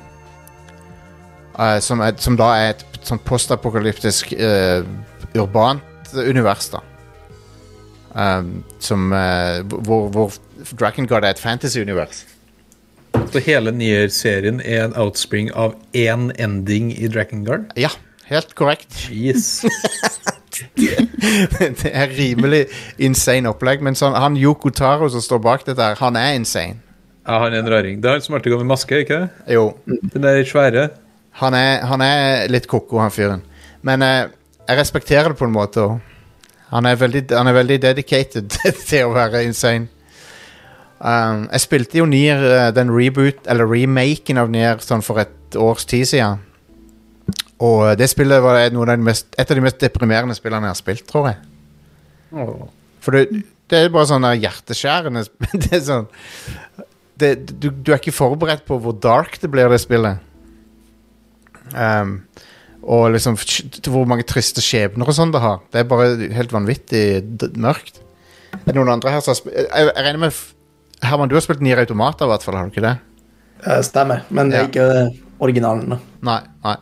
Uh, 1.55 1.79
som, 1.85 2.01
er, 2.01 2.17
som 2.19 2.39
da 2.39 2.51
er 2.59 2.75
et 2.75 2.85
sånn 3.05 3.21
postapokalyptisk 3.27 4.33
uh, 4.39 4.87
urbant 5.35 6.15
univers, 6.15 6.71
da. 6.73 6.83
Um, 8.15 8.61
som 8.79 9.09
hvor, 9.11 10.05
hvor 10.15 10.37
Drakengard 10.79 11.25
er 11.27 11.35
et 11.35 11.41
fantasy-univers. 11.43 12.23
Så 13.35 13.43
hele 13.43 13.73
Nier-serien 13.75 14.61
er 14.63 14.85
en 14.85 14.95
outspring 14.95 15.51
av 15.51 15.75
én 15.99 16.29
ending 16.39 16.93
i 16.95 17.11
Drakengard? 17.11 17.67
Ja, 17.75 17.91
Helt 18.31 18.55
korrekt. 18.57 18.95
Jeez. 19.13 19.65
det 20.79 21.91
er 21.91 22.13
rimelig 22.15 22.65
insane 23.03 23.51
opplegg, 23.51 23.83
men 23.85 23.97
sånn, 23.99 24.17
han 24.17 24.37
Yoko 24.41 24.71
Taro 24.75 25.09
som 25.13 25.23
står 25.25 25.43
bak 25.45 25.65
dette, 25.67 25.77
der, 25.81 25.99
han 26.01 26.17
er 26.21 26.37
insane. 26.39 26.81
Ja, 27.25 27.39
han 27.41 27.55
er 27.57 27.63
en 27.63 27.71
raring. 27.73 28.01
Det 28.05 28.11
er 28.11 28.19
han 28.19 28.25
som 28.25 28.37
alltid 28.37 28.53
går 28.53 28.63
med 28.63 28.71
maske, 28.75 29.01
ikke 29.05 29.19
det? 29.23 29.55
Jo. 29.57 29.67
Den 30.13 30.25
der 30.27 30.43
svære. 30.49 30.89
Han 31.41 31.57
er, 31.59 31.81
han 31.89 32.05
er 32.05 32.49
litt 32.53 32.69
koko, 32.71 33.01
han 33.01 33.13
fyren. 33.15 33.43
Men 33.85 34.05
eh, 34.05 34.27
jeg 34.69 34.79
respekterer 34.79 35.33
det 35.33 35.39
på 35.41 35.49
en 35.49 35.55
måte 35.57 35.83
òg. 35.83 35.97
Han, 36.75 36.87
er 36.91 36.97
veldig- 37.01 37.29
han 37.37 37.49
er 37.51 37.57
veldig 37.57 37.79
dedicated 37.83 38.53
til 38.89 39.09
å 39.09 39.15
være 39.17 39.45
insane. 39.49 39.89
Um, 41.05 41.49
jeg 41.53 41.61
spilte 41.65 41.99
jo 42.01 42.07
Nier, 42.09 42.41
eh, 42.49 42.71
den 42.77 42.93
reboot, 42.93 43.43
eller 43.51 43.69
remaken 43.69 44.39
av 44.41 44.53
Nier, 44.53 44.79
sånn 44.85 45.03
for 45.05 45.21
et 45.21 45.57
års 45.61 45.85
tid 45.91 46.07
siden. 46.09 46.41
Og 47.63 47.97
det 47.99 48.09
spillet 48.11 48.43
var 48.43 48.59
noe 48.75 48.87
av 48.89 48.99
de 48.99 49.07
mest, 49.07 49.29
et 49.39 49.51
av 49.51 49.57
de 49.59 49.63
mest 49.63 49.79
deprimerende 49.83 50.35
spillene 50.35 50.67
jeg 50.67 50.75
har 50.75 50.81
spilt, 50.81 51.05
tror 51.07 51.29
jeg. 51.31 51.39
Oh. 52.35 52.67
For 53.05 53.15
det, 53.15 53.45
det 53.71 53.79
er 53.79 53.93
bare 53.95 54.09
sånn 54.11 54.27
hjerteskjærende 54.27 55.23
Det 55.63 55.71
er 55.77 55.85
sånn 55.87 56.09
det, 57.15 57.29
du, 57.47 57.69
du 57.71 57.93
er 57.93 58.01
ikke 58.01 58.11
forberedt 58.11 58.65
på 58.67 58.75
hvor 58.83 58.97
dark 58.99 59.37
det 59.39 59.47
blir, 59.53 59.69
det 59.71 59.79
spillet. 59.79 60.19
Um, 61.71 62.17
og 62.85 63.15
liksom 63.15 63.39
hvor 63.87 64.09
mange 64.11 64.27
triste 64.29 64.61
skjebner 64.65 65.09
og 65.09 65.15
sånn 65.17 65.31
det 65.33 65.41
har. 65.45 65.63
Det 65.73 65.81
er 65.85 65.87
bare 65.89 66.09
helt 66.35 66.53
vanvittig 66.53 67.05
d 67.41 67.53
mørkt. 67.63 68.03
Er 68.55 68.67
det 68.67 68.75
noen 68.77 68.93
andre 68.97 69.15
her 69.15 69.23
som 69.25 69.33
har 69.33 69.39
spilt 69.39 69.57
jeg, 69.57 69.69
jeg 69.89 69.95
regner 70.05 70.25
med 70.27 70.43
Herman, 71.05 71.29
du 71.31 71.35
har 71.37 71.45
spilt 71.45 71.63
Nier 71.65 71.81
Automata, 71.83 72.27
i 72.27 72.31
hvert 72.33 72.45
fall, 72.47 72.57
har 72.59 72.69
du 72.69 72.75
ikke 72.75 72.85
det? 72.85 72.95
Eh, 73.65 73.81
Stemmer, 73.85 74.23
men 74.33 74.51
det 74.51 74.59
Ja. 74.59 74.63
er 74.65 74.71
ikke 74.71 74.85
eh, 75.01 75.23
originalen. 75.43 75.99
Nei. 76.25 76.39
nei. 76.65 76.77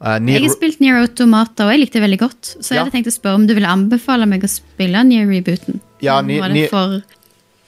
Uh, 0.00 0.14
Jeg 0.30 0.42
har 0.44 0.54
spilt 0.54 0.80
Near 0.80 1.00
Automata, 1.02 1.64
og 1.66 1.72
jeg 1.74 1.80
likte 1.80 1.98
det 1.98 2.04
veldig 2.06 2.18
godt. 2.20 2.44
Så 2.62 2.68
jeg 2.70 2.76
Ja. 2.78 2.84
hadde 2.84 2.94
tenkt 2.94 3.10
å 3.10 3.16
spørre 3.18 3.34
om 3.34 3.46
du 3.48 3.54
ville 3.54 3.66
anbefale 3.66 4.28
meg 4.28 4.42
å 4.42 4.48
spille 4.48 5.02
Near 5.04 5.26
Rebooten. 5.26 5.80
Ja, 6.00 6.20
Ni- 6.20 6.40
Ni- 6.40 6.68
for 6.68 7.02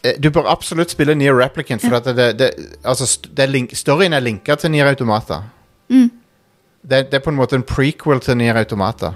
Eh, 0.03 0.15
Du 0.19 0.31
bør 0.31 0.49
absolutt 0.49 0.91
spille 0.91 1.15
Nier 1.15 1.35
Replicant, 1.37 1.83
for 1.83 1.95
at 1.99 2.05
det, 2.17 2.39
det, 2.39 2.51
altså, 2.85 3.05
det 3.35 3.45
er 3.45 3.53
link, 3.53 3.75
storyen 3.77 4.15
er 4.17 4.23
linka 4.25 4.57
til 4.57 4.71
Nier 4.73 4.89
Automata. 4.89 5.43
Mm. 5.91 6.11
Det, 6.87 7.11
det 7.11 7.15
er 7.15 7.21
på 7.21 7.29
en 7.29 7.37
måte 7.37 7.59
en 7.59 7.63
prequel 7.63 8.21
til 8.25 8.39
Nier 8.41 8.57
Automata. 8.57 9.15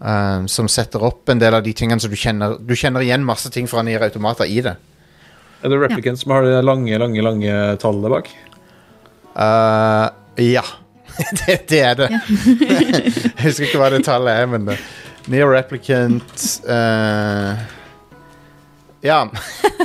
Um, 0.00 0.46
som 0.48 0.68
setter 0.68 1.00
opp 1.02 1.28
en 1.32 1.38
del 1.40 1.54
av 1.56 1.62
de 1.64 1.72
tingene 1.72 1.98
som 1.98 2.10
du 2.12 2.16
kjenner 2.20 2.58
Du 2.60 2.74
kjenner 2.76 3.00
igjen 3.00 3.22
masse 3.24 3.48
ting 3.48 3.64
fra 3.66 3.80
Nier 3.82 4.02
Automata 4.04 4.44
i 4.44 4.60
det. 4.60 4.74
Er 5.64 5.72
det 5.72 5.78
Replicant 5.80 6.18
som 6.20 6.32
har 6.32 6.42
det 6.44 6.58
lange, 6.66 6.98
lange 7.00 7.22
lange 7.24 7.54
tallet 7.80 8.12
bak? 8.12 8.28
Uh, 9.36 10.10
ja. 10.36 10.62
det, 11.46 11.68
det 11.68 11.80
er 11.80 11.94
det. 11.94 12.10
Jeg 12.10 12.22
husker 13.44 13.64
ikke 13.66 13.78
hva 13.80 13.90
det 13.94 14.04
tallet 14.06 14.32
er, 14.32 14.46
men 14.50 14.66
det. 14.68 14.76
Nier 15.26 15.46
Replicant 15.50 16.60
uh, 16.68 17.52
Ja. 19.02 19.26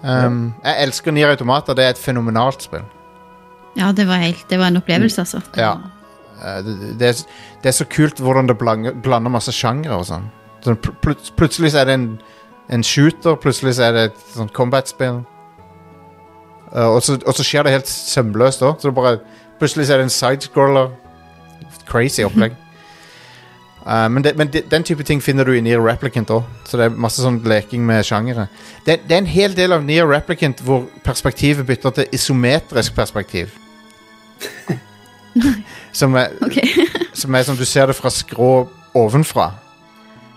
Um, 0.03 0.55
Jeg 0.64 0.83
elsker 0.87 1.14
Nier 1.14 1.31
Automata, 1.31 1.75
det 1.75 1.85
er 1.85 1.95
et 1.95 1.99
fenomenalt 1.99 2.62
spill. 2.62 2.85
Ja, 3.79 3.93
det 3.93 4.09
var, 4.09 4.19
helt, 4.23 4.45
det 4.51 4.59
var 4.59 4.73
en 4.73 4.77
opplevelse, 4.81 5.21
altså. 5.21 5.40
Ja. 5.57 5.77
Uh, 6.38 6.59
det, 6.64 6.74
det, 7.01 7.09
er, 7.09 7.22
det 7.62 7.70
er 7.70 7.77
så 7.77 7.87
kult 7.90 8.20
hvordan 8.22 8.48
det 8.48 8.59
blander, 8.59 8.94
blander 9.03 9.33
masse 9.33 9.53
sjangre 9.55 9.96
og 9.98 10.07
sånn. 10.11 10.29
sånn 10.64 10.79
pl 10.79 11.16
plutselig 11.38 11.72
så 11.74 11.83
er 11.83 11.90
det 11.90 11.98
en, 11.98 12.07
en 12.70 12.85
shooter, 12.87 13.35
plutselig 13.42 13.79
så 13.79 13.88
er 13.88 13.96
det 13.96 14.07
et 14.12 14.22
sånt 14.37 14.55
combat-spill. 14.55 15.22
Uh, 16.77 16.94
og, 16.94 17.03
så, 17.03 17.18
og 17.27 17.35
så 17.35 17.46
skjer 17.46 17.66
det 17.66 17.74
helt 17.79 17.90
sømløst 17.90 18.62
òg. 18.62 18.79
Så 18.83 18.92
bare, 18.94 19.18
plutselig 19.61 19.88
så 19.88 19.96
er 19.96 20.03
det 20.03 20.09
en 20.09 20.16
sidescroller. 20.16 20.90
Crazy 21.88 22.22
opplegg. 22.27 22.57
Uh, 23.87 24.07
men 24.12 24.24
det, 24.24 24.35
men 24.37 24.53
det, 24.53 24.66
den 24.70 24.85
type 24.85 25.03
ting 25.03 25.22
finner 25.24 25.48
du 25.48 25.55
i 25.57 25.62
Nier 25.64 25.81
Replicant 25.83 26.31
òg. 26.35 26.44
Så 26.68 26.81
det 26.81 26.88
er 26.88 27.01
masse 27.07 27.24
sånn 27.24 27.40
leking 27.48 27.87
med 27.88 28.05
sjangere. 28.07 28.48
Det, 28.87 29.01
det 29.09 29.16
er 29.16 29.24
en 29.24 29.33
hel 29.33 29.57
del 29.57 29.74
av 29.77 29.87
Nier 29.87 30.09
Replicant 30.09 30.61
hvor 30.64 30.87
perspektivet 31.07 31.66
bytter 31.66 31.96
til 31.98 32.14
isometrisk 32.20 32.94
perspektiv. 32.98 33.57
som, 35.99 36.15
er, 36.19 36.35
okay. 36.45 36.87
som 37.21 37.35
er 37.35 37.47
som 37.47 37.59
du 37.59 37.65
ser 37.67 37.91
det 37.91 37.97
fra 37.99 38.13
skrå 38.13 38.53
ovenfra. 38.99 39.51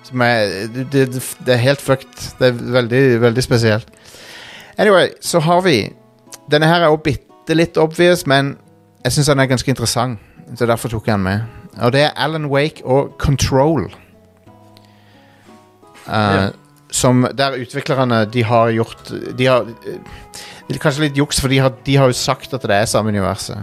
Som 0.08 0.24
er 0.26 0.68
det, 0.74 0.88
det, 0.94 1.22
det 1.46 1.56
er 1.56 1.62
helt 1.62 1.82
fucked. 1.82 2.32
Det 2.40 2.50
er 2.50 2.64
veldig, 2.78 3.04
veldig 3.22 3.44
spesielt. 3.46 3.88
Anyway, 4.82 5.12
så 5.22 5.40
har 5.40 5.62
vi 5.62 5.92
Denne 6.52 6.68
her 6.68 6.82
er 6.84 6.90
jo 6.92 6.98
bitte 7.00 7.56
litt 7.56 7.78
obvious, 7.80 8.26
men 8.28 8.56
jeg 9.06 9.14
syns 9.16 9.30
den 9.30 9.40
er 9.40 9.48
ganske 9.48 9.72
interessant. 9.72 10.20
Så 10.58 10.66
derfor 10.68 10.92
tok 10.92 11.06
jeg 11.08 11.16
den 11.16 11.24
med. 11.24 11.46
Og 11.80 11.94
det 11.94 12.02
er 12.02 12.18
Alan 12.20 12.50
Wake 12.52 12.84
og 12.84 13.14
Control. 13.22 13.86
Eh, 16.08 16.50
Som 16.92 17.28
Der 17.38 17.56
utviklerne 17.62 18.26
de 18.26 18.44
har 18.44 18.70
gjort 18.70 19.12
De 19.38 19.46
har 19.46 19.62
eh, 19.62 20.00
Det 20.68 20.76
er 20.76 20.82
kanskje 20.82 21.06
litt 21.06 21.18
juks, 21.18 21.40
for 21.40 21.48
de 21.48 21.60
har, 21.60 21.72
de 21.86 21.96
har 21.96 22.10
jo 22.10 22.18
sagt 22.18 22.54
at 22.54 22.64
det 22.68 22.76
er 22.76 22.86
samme 22.86 23.14
universet. 23.14 23.58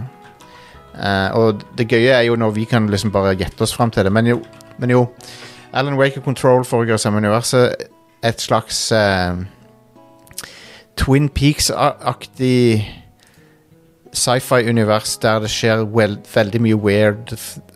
Eh, 0.99 1.29
og 1.37 1.63
det 1.77 1.87
gøye 1.87 2.11
er 2.11 2.25
jo 2.27 2.35
når 2.35 2.51
vi 2.57 2.65
kan 2.69 2.89
liksom 2.91 3.11
bare 3.11 3.37
gjette 3.39 3.63
oss 3.63 3.75
fram 3.75 3.91
til 3.91 4.03
det. 4.05 4.13
Men 4.13 4.27
jo, 4.27 4.41
men 4.77 4.89
jo 4.91 5.07
Alan 5.73 5.97
Wake 5.99 6.19
og 6.19 6.23
Control 6.23 6.65
foregår 6.65 6.93
i 6.93 6.97
samme 6.97 7.17
universet. 7.17 7.75
Et 8.23 8.41
slags 8.41 8.91
uh, 8.91 9.37
Twin 10.97 11.29
Peaks-aktig 11.29 12.87
sci-fi-univers 14.13 15.17
der 15.21 15.39
det 15.39 15.51
skjer 15.53 15.85
vel, 15.93 16.17
veldig 16.33 16.61
mye 16.61 16.75
weird, 16.75 17.35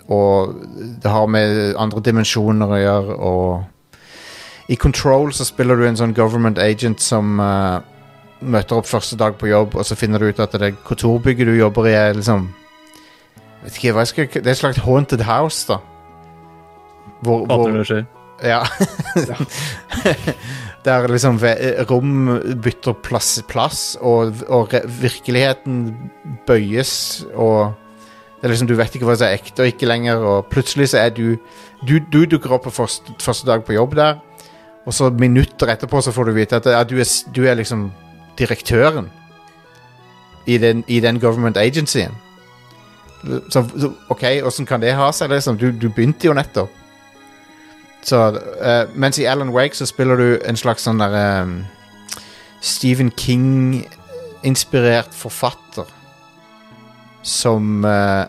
og 0.10 0.56
det 1.04 1.12
har 1.12 1.30
med 1.30 1.76
andre 1.80 2.02
dimensjoner 2.02 2.74
å 2.74 2.82
gjøre, 2.82 3.16
og 3.16 4.74
i 4.74 4.76
Control 4.76 5.34
så 5.34 5.46
spiller 5.46 5.78
du 5.78 5.86
en 5.88 6.00
sånn 6.00 6.16
government 6.18 6.60
agent 6.60 7.02
som 7.04 7.40
uh, 7.40 7.80
møter 8.42 8.82
opp 8.82 8.90
første 8.90 9.16
dag 9.20 9.38
på 9.40 9.48
jobb, 9.52 9.78
og 9.78 9.86
så 9.86 9.96
finner 9.96 10.20
du 10.20 10.32
ut 10.32 10.42
at 10.44 10.58
det 10.60 10.74
kontorbygget 10.84 11.48
du 11.48 11.56
jobber 11.56 11.88
i, 11.88 11.96
er 11.96 12.18
liksom 12.18 12.50
Vet 13.64 13.78
ikke, 13.80 13.94
hva 13.96 14.04
skal, 14.08 14.28
Det 14.34 14.46
er 14.46 14.52
et 14.52 14.58
slags 14.60 14.78
haunted 14.84 15.22
house, 15.24 15.68
da. 15.70 15.78
Hvor, 17.24 17.46
Hater 17.46 17.56
hvor, 17.56 17.70
når 17.70 17.78
det 17.78 17.88
skjer. 17.88 18.04
ja. 18.44 18.64
Der 20.84 21.08
liksom 21.08 21.40
rom 21.90 22.40
bytter 22.64 22.94
plass, 22.94 23.44
plass 23.48 23.98
og, 24.02 24.34
og 24.52 24.74
virkeligheten 25.00 25.96
bøyes, 26.48 27.24
og 27.34 27.72
det 28.42 28.50
er 28.50 28.52
liksom, 28.52 28.68
du 28.68 28.76
vet 28.76 28.96
ikke 28.98 29.08
hva 29.08 29.16
som 29.16 29.28
er 29.30 29.38
ekte 29.38 29.64
og 29.64 29.68
ikke 29.72 29.88
lenger, 29.88 30.16
og 30.28 30.50
plutselig 30.52 30.90
så 30.92 30.98
er 31.06 31.10
du 31.16 31.38
Du, 31.88 32.00
du 32.00 32.26
dukker 32.26 32.52
opp 32.56 32.64
på 32.64 32.70
første, 32.72 33.12
første 33.20 33.48
dag 33.48 33.64
på 33.64 33.74
jobb 33.74 33.96
der, 33.96 34.16
og 34.86 34.94
så 34.94 35.10
minutter 35.10 35.68
etterpå 35.68 36.02
så 36.02 36.12
får 36.12 36.24
du 36.24 36.32
vite 36.32 36.56
at 36.56 36.66
ja, 36.66 36.84
du, 36.84 37.00
er, 37.00 37.06
du 37.36 37.44
er 37.44 37.54
liksom 37.60 37.92
direktøren 38.40 39.10
i 40.48 40.58
den, 40.58 40.84
i 40.88 41.00
den 41.00 41.20
government 41.20 41.58
agencyen. 41.58 42.12
Så, 43.24 43.64
så 43.80 43.92
OK, 44.12 44.24
åssen 44.44 44.68
kan 44.68 44.82
det 44.84 44.96
ha 44.98 45.08
seg? 45.16 45.32
Liksom? 45.32 45.58
Du, 45.60 45.70
du 45.72 45.88
begynte 45.90 46.28
jo 46.28 46.36
nettopp. 46.36 46.72
Så, 48.04 48.20
uh, 48.36 48.84
mens 49.00 49.20
i 49.20 49.28
Alan 49.32 49.54
Wake 49.56 49.78
så 49.80 49.88
spiller 49.88 50.20
du 50.20 50.28
en 50.44 50.60
slags 50.60 50.84
sånn 50.84 51.00
derre 51.00 51.44
um, 51.48 51.54
Stephen 52.64 53.14
King-inspirert 53.16 55.16
forfatter 55.16 55.88
som 57.24 57.86
uh, 57.88 58.28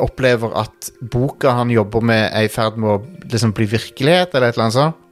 opplever 0.00 0.52
at 0.60 0.90
boka 1.00 1.54
han 1.56 1.72
jobber 1.72 2.04
med, 2.04 2.26
er 2.28 2.46
i 2.46 2.52
ferd 2.52 2.76
med 2.76 2.92
å 2.92 2.98
liksom 3.32 3.54
bli 3.56 3.66
virkelighet, 3.70 4.34
eller 4.34 4.50
et 4.50 4.58
eller 4.58 4.68
annet 4.68 4.76
sånt. 4.76 5.06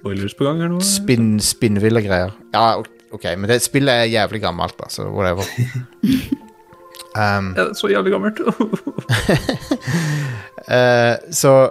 Spoilers 0.00 0.36
på 0.38 0.46
gang 0.46 0.62
her 0.62 0.72
nå. 0.72 0.80
Spin, 0.86 1.36
spinnville 1.42 2.00
greier. 2.04 2.32
Ja, 2.54 2.80
ok, 3.12 3.24
men 3.36 3.50
det 3.50 3.60
spillet 3.64 4.06
er 4.06 4.12
jævlig 4.12 4.40
gammelt, 4.44 4.80
altså. 4.80 5.04
så 5.04 5.12
whatever. 5.12 5.44
um, 7.16 7.54
Ja, 7.56 7.74
så 7.74 7.88
jævlig 7.90 8.12
gammelt. 8.12 8.40
uh, 10.70 11.14
så 11.40 11.70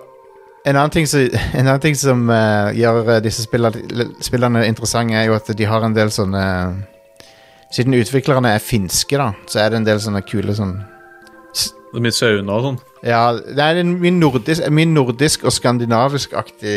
en 0.65 0.75
annen 0.75 0.89
ting 0.89 1.07
som, 1.07 1.21
en 1.53 1.67
annen 1.67 1.81
ting 1.81 1.95
som 1.97 2.25
uh, 2.29 2.73
gjør 2.73 3.15
eh, 3.15 3.21
disse 3.21 3.45
spillene, 3.45 4.09
spillene 4.25 4.65
interessante, 4.65 5.13
er 5.13 5.29
jo 5.29 5.37
at 5.37 5.51
de 5.53 5.69
har 5.69 5.85
en 5.85 5.95
del 5.95 6.11
sånne 6.13 6.43
Siden 7.75 7.95
utviklerne 7.97 8.53
er 8.55 8.61
finske, 8.63 9.17
da, 9.17 9.33
så 9.51 9.59
er 9.59 9.71
det 9.71 9.79
en 9.81 9.87
del 9.87 9.99
sånne 9.99 10.21
kule 10.23 10.53
sånn 10.55 10.77
Det 11.55 11.97
er 11.97 12.03
mye 12.05 12.15
sauna 12.15 12.55
og 12.55 12.63
sånn. 12.63 12.77
Ja, 13.03 13.23
det 13.35 13.61
er 13.63 13.81
en 13.81 13.95
mye 13.99 14.13
nordisk, 14.15 14.63
mye 14.71 14.89
nordisk 14.89 15.43
og 15.45 15.53
skandinavisk-aktig 15.53 16.75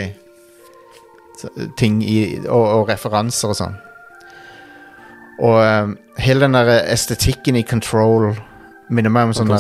ting 1.79 2.01
i, 2.03 2.19
og, 2.47 2.65
og 2.81 2.89
referanser 2.91 3.53
og 3.53 3.59
sånn. 3.59 3.77
Og 5.39 5.59
um, 5.63 5.93
hele 6.19 6.41
den 6.47 6.57
der 6.57 6.71
estetikken 6.91 7.57
i 7.57 7.63
Control 7.63 8.33
minner 8.91 9.13
meg 9.13 9.29
om 9.29 9.35
sånn. 9.37 9.51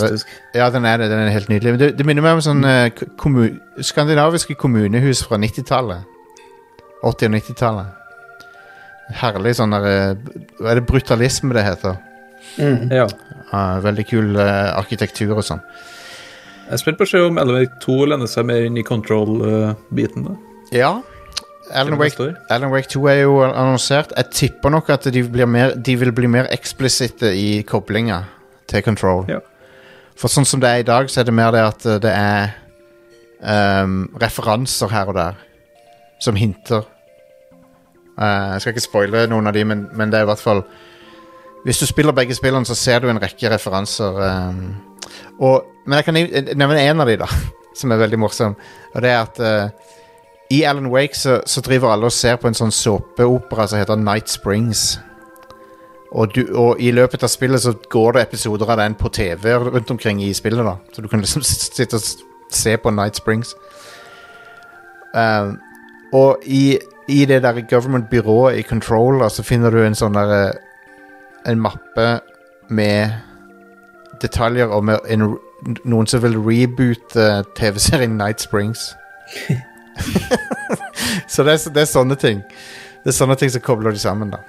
Ja, 0.57 0.71
den 0.75 0.87
er 0.89 0.99
det. 0.99 1.11
Den 1.13 1.21
er 1.27 1.31
helt 1.35 1.51
nydelig. 1.53 1.75
Men 1.75 1.81
det, 1.83 1.89
det 1.99 2.07
minner 2.09 2.25
meg 2.25 2.39
om 2.39 2.43
sånn 2.43 2.65
eh, 2.67 2.89
k- 2.97 3.07
kommu, 3.21 3.45
skandinaviske 3.85 4.57
kommunehus 4.59 5.21
fra 5.29 5.37
90-tallet. 5.39 6.03
80- 7.05 7.29
og 7.29 7.37
90-tallet. 7.37 7.95
Herlig 9.21 9.55
sånn 9.57 9.73
der 9.77 9.87
eh, 9.89 10.33
Hva 10.59 10.73
er 10.73 10.81
det 10.81 10.87
brutalisme 10.89 11.55
det 11.57 11.63
heter? 11.65 12.01
Mm. 12.59 12.89
Ja. 12.93 13.05
Uh, 13.53 13.79
veldig 13.85 14.05
kul 14.09 14.35
uh, 14.37 14.75
arkitektur 14.81 15.37
og 15.39 15.45
sånn. 15.47 15.61
Jeg 16.69 16.75
er 16.77 16.83
spent 16.83 16.99
på 17.01 17.07
å 17.07 17.09
se 17.09 17.21
om 17.25 17.39
Wake 17.39 17.79
2 17.85 17.95
lener 18.11 18.29
seg 18.29 18.45
mer 18.49 18.67
inn 18.67 18.77
i 18.77 18.85
control-biten. 18.85 20.27
da. 20.27 20.35
Ja. 20.77 20.91
Alan 21.71 21.99
Wake. 21.99 22.35
Alan 22.51 22.71
Wake 22.73 22.89
2 22.89 23.07
er 23.07 23.21
jo 23.23 23.39
annonsert. 23.45 24.13
Jeg 24.17 24.31
tipper 24.33 24.73
nok 24.73 24.91
at 24.91 25.09
de, 25.13 25.23
blir 25.23 25.47
mer, 25.47 25.75
de 25.75 25.97
vil 26.01 26.13
bli 26.13 26.31
mer 26.31 26.49
eksplisitte 26.55 27.33
i 27.37 27.63
koblinga 27.69 28.23
til 28.69 28.83
Control. 28.87 29.25
Ja. 29.29 29.41
For 30.19 30.33
sånn 30.33 30.49
som 30.49 30.63
det 30.63 30.71
er 30.71 30.83
i 30.83 30.87
dag, 30.87 31.11
så 31.11 31.23
er 31.23 31.29
det 31.29 31.37
mer 31.37 31.53
det 31.55 31.63
at 31.63 31.87
eh, 31.87 32.01
det 32.03 32.13
er 32.13 32.57
um, 33.85 34.09
referanser 34.21 34.91
her 34.91 35.13
og 35.13 35.19
der 35.19 35.39
som 36.23 36.39
hinter. 36.39 36.87
Uh, 38.19 38.57
jeg 38.57 38.65
skal 38.65 38.75
ikke 38.75 38.87
spoile 38.89 39.27
noen 39.31 39.47
av 39.47 39.55
de, 39.55 39.63
men, 39.69 39.87
men 39.95 40.11
det 40.11 40.19
er 40.19 40.27
i 40.27 40.29
hvert 40.33 40.43
fall 40.43 40.65
Hvis 41.63 41.79
du 41.79 41.87
spiller 41.87 42.15
begge 42.15 42.35
spillene, 42.35 42.67
så 42.67 42.75
ser 42.75 43.03
du 43.03 43.09
en 43.11 43.21
rekke 43.23 43.51
referanser. 43.51 44.19
Um, 44.19 44.89
og, 45.39 45.67
men 45.87 45.99
jeg 45.99 46.07
kan 46.07 46.19
nevne 46.59 46.83
en 46.83 47.03
av 47.03 47.09
de, 47.11 47.17
da, 47.21 47.29
som 47.79 47.93
er 47.93 48.03
veldig 48.03 48.19
morsom. 48.19 48.57
Og 48.95 49.03
det 49.05 49.11
er 49.11 49.21
at 49.23 49.41
eh, 49.43 49.88
i 50.51 50.63
Alan 50.63 50.91
Wake 50.91 51.17
så, 51.17 51.41
så 51.47 51.61
driver 51.61 51.93
alle 51.93 52.09
og 52.09 52.13
ser 52.13 52.39
på 52.41 52.49
en 52.49 52.57
sånn 52.57 52.73
såpeopera 52.73 53.67
som 53.69 53.81
heter 53.81 54.01
Night 54.01 54.31
Springs. 54.33 54.99
Og, 56.13 56.33
du, 56.35 56.47
og 56.57 56.81
i 56.81 56.91
løpet 56.91 57.23
av 57.23 57.29
spillet 57.29 57.61
så 57.61 57.75
går 57.93 58.17
det 58.17 58.23
episoder 58.23 58.71
av 58.73 58.81
den 58.81 58.95
på 58.97 59.11
TV 59.13 59.53
rundt 59.59 59.91
omkring 59.91 60.23
i 60.25 60.33
spillet. 60.35 60.65
da 60.65 60.79
Så 60.93 61.03
du 61.03 61.09
kan 61.09 61.21
liksom 61.21 61.43
sitte 61.45 61.97
og 61.97 62.03
se 62.51 62.77
på 62.77 62.91
Night 62.91 63.17
Springs. 63.17 63.55
Um, 65.15 65.59
og 66.13 66.39
i, 66.45 66.79
i 67.09 67.25
det 67.25 67.43
der 67.43 67.61
government-byrået 67.61 68.59
i 68.59 68.63
Control 68.63 69.31
så 69.31 69.43
finner 69.43 69.71
du 69.71 69.83
en 69.85 69.97
sånn 69.97 70.17
der 70.17 70.33
eh, 70.37 70.65
En 71.49 71.61
mappe 71.61 72.21
med 72.69 73.13
detaljer 74.21 74.69
om 74.75 74.91
en, 74.91 75.23
noen 75.85 76.07
som 76.11 76.21
vil 76.21 76.37
reboote 76.37 77.45
TV-serien 77.57 78.19
Night 78.19 78.43
Springs. 78.43 78.91
så 81.33 81.45
det 81.47 81.57
er, 81.57 81.65
det 81.75 81.83
er 81.83 81.91
sånne 81.91 82.19
ting. 82.21 82.43
Det 83.03 83.13
er 83.13 83.19
sånne 83.19 83.39
ting 83.41 83.51
som 83.53 83.65
kobler 83.65 83.95
de 83.95 84.03
sammen, 84.03 84.33
da. 84.35 84.43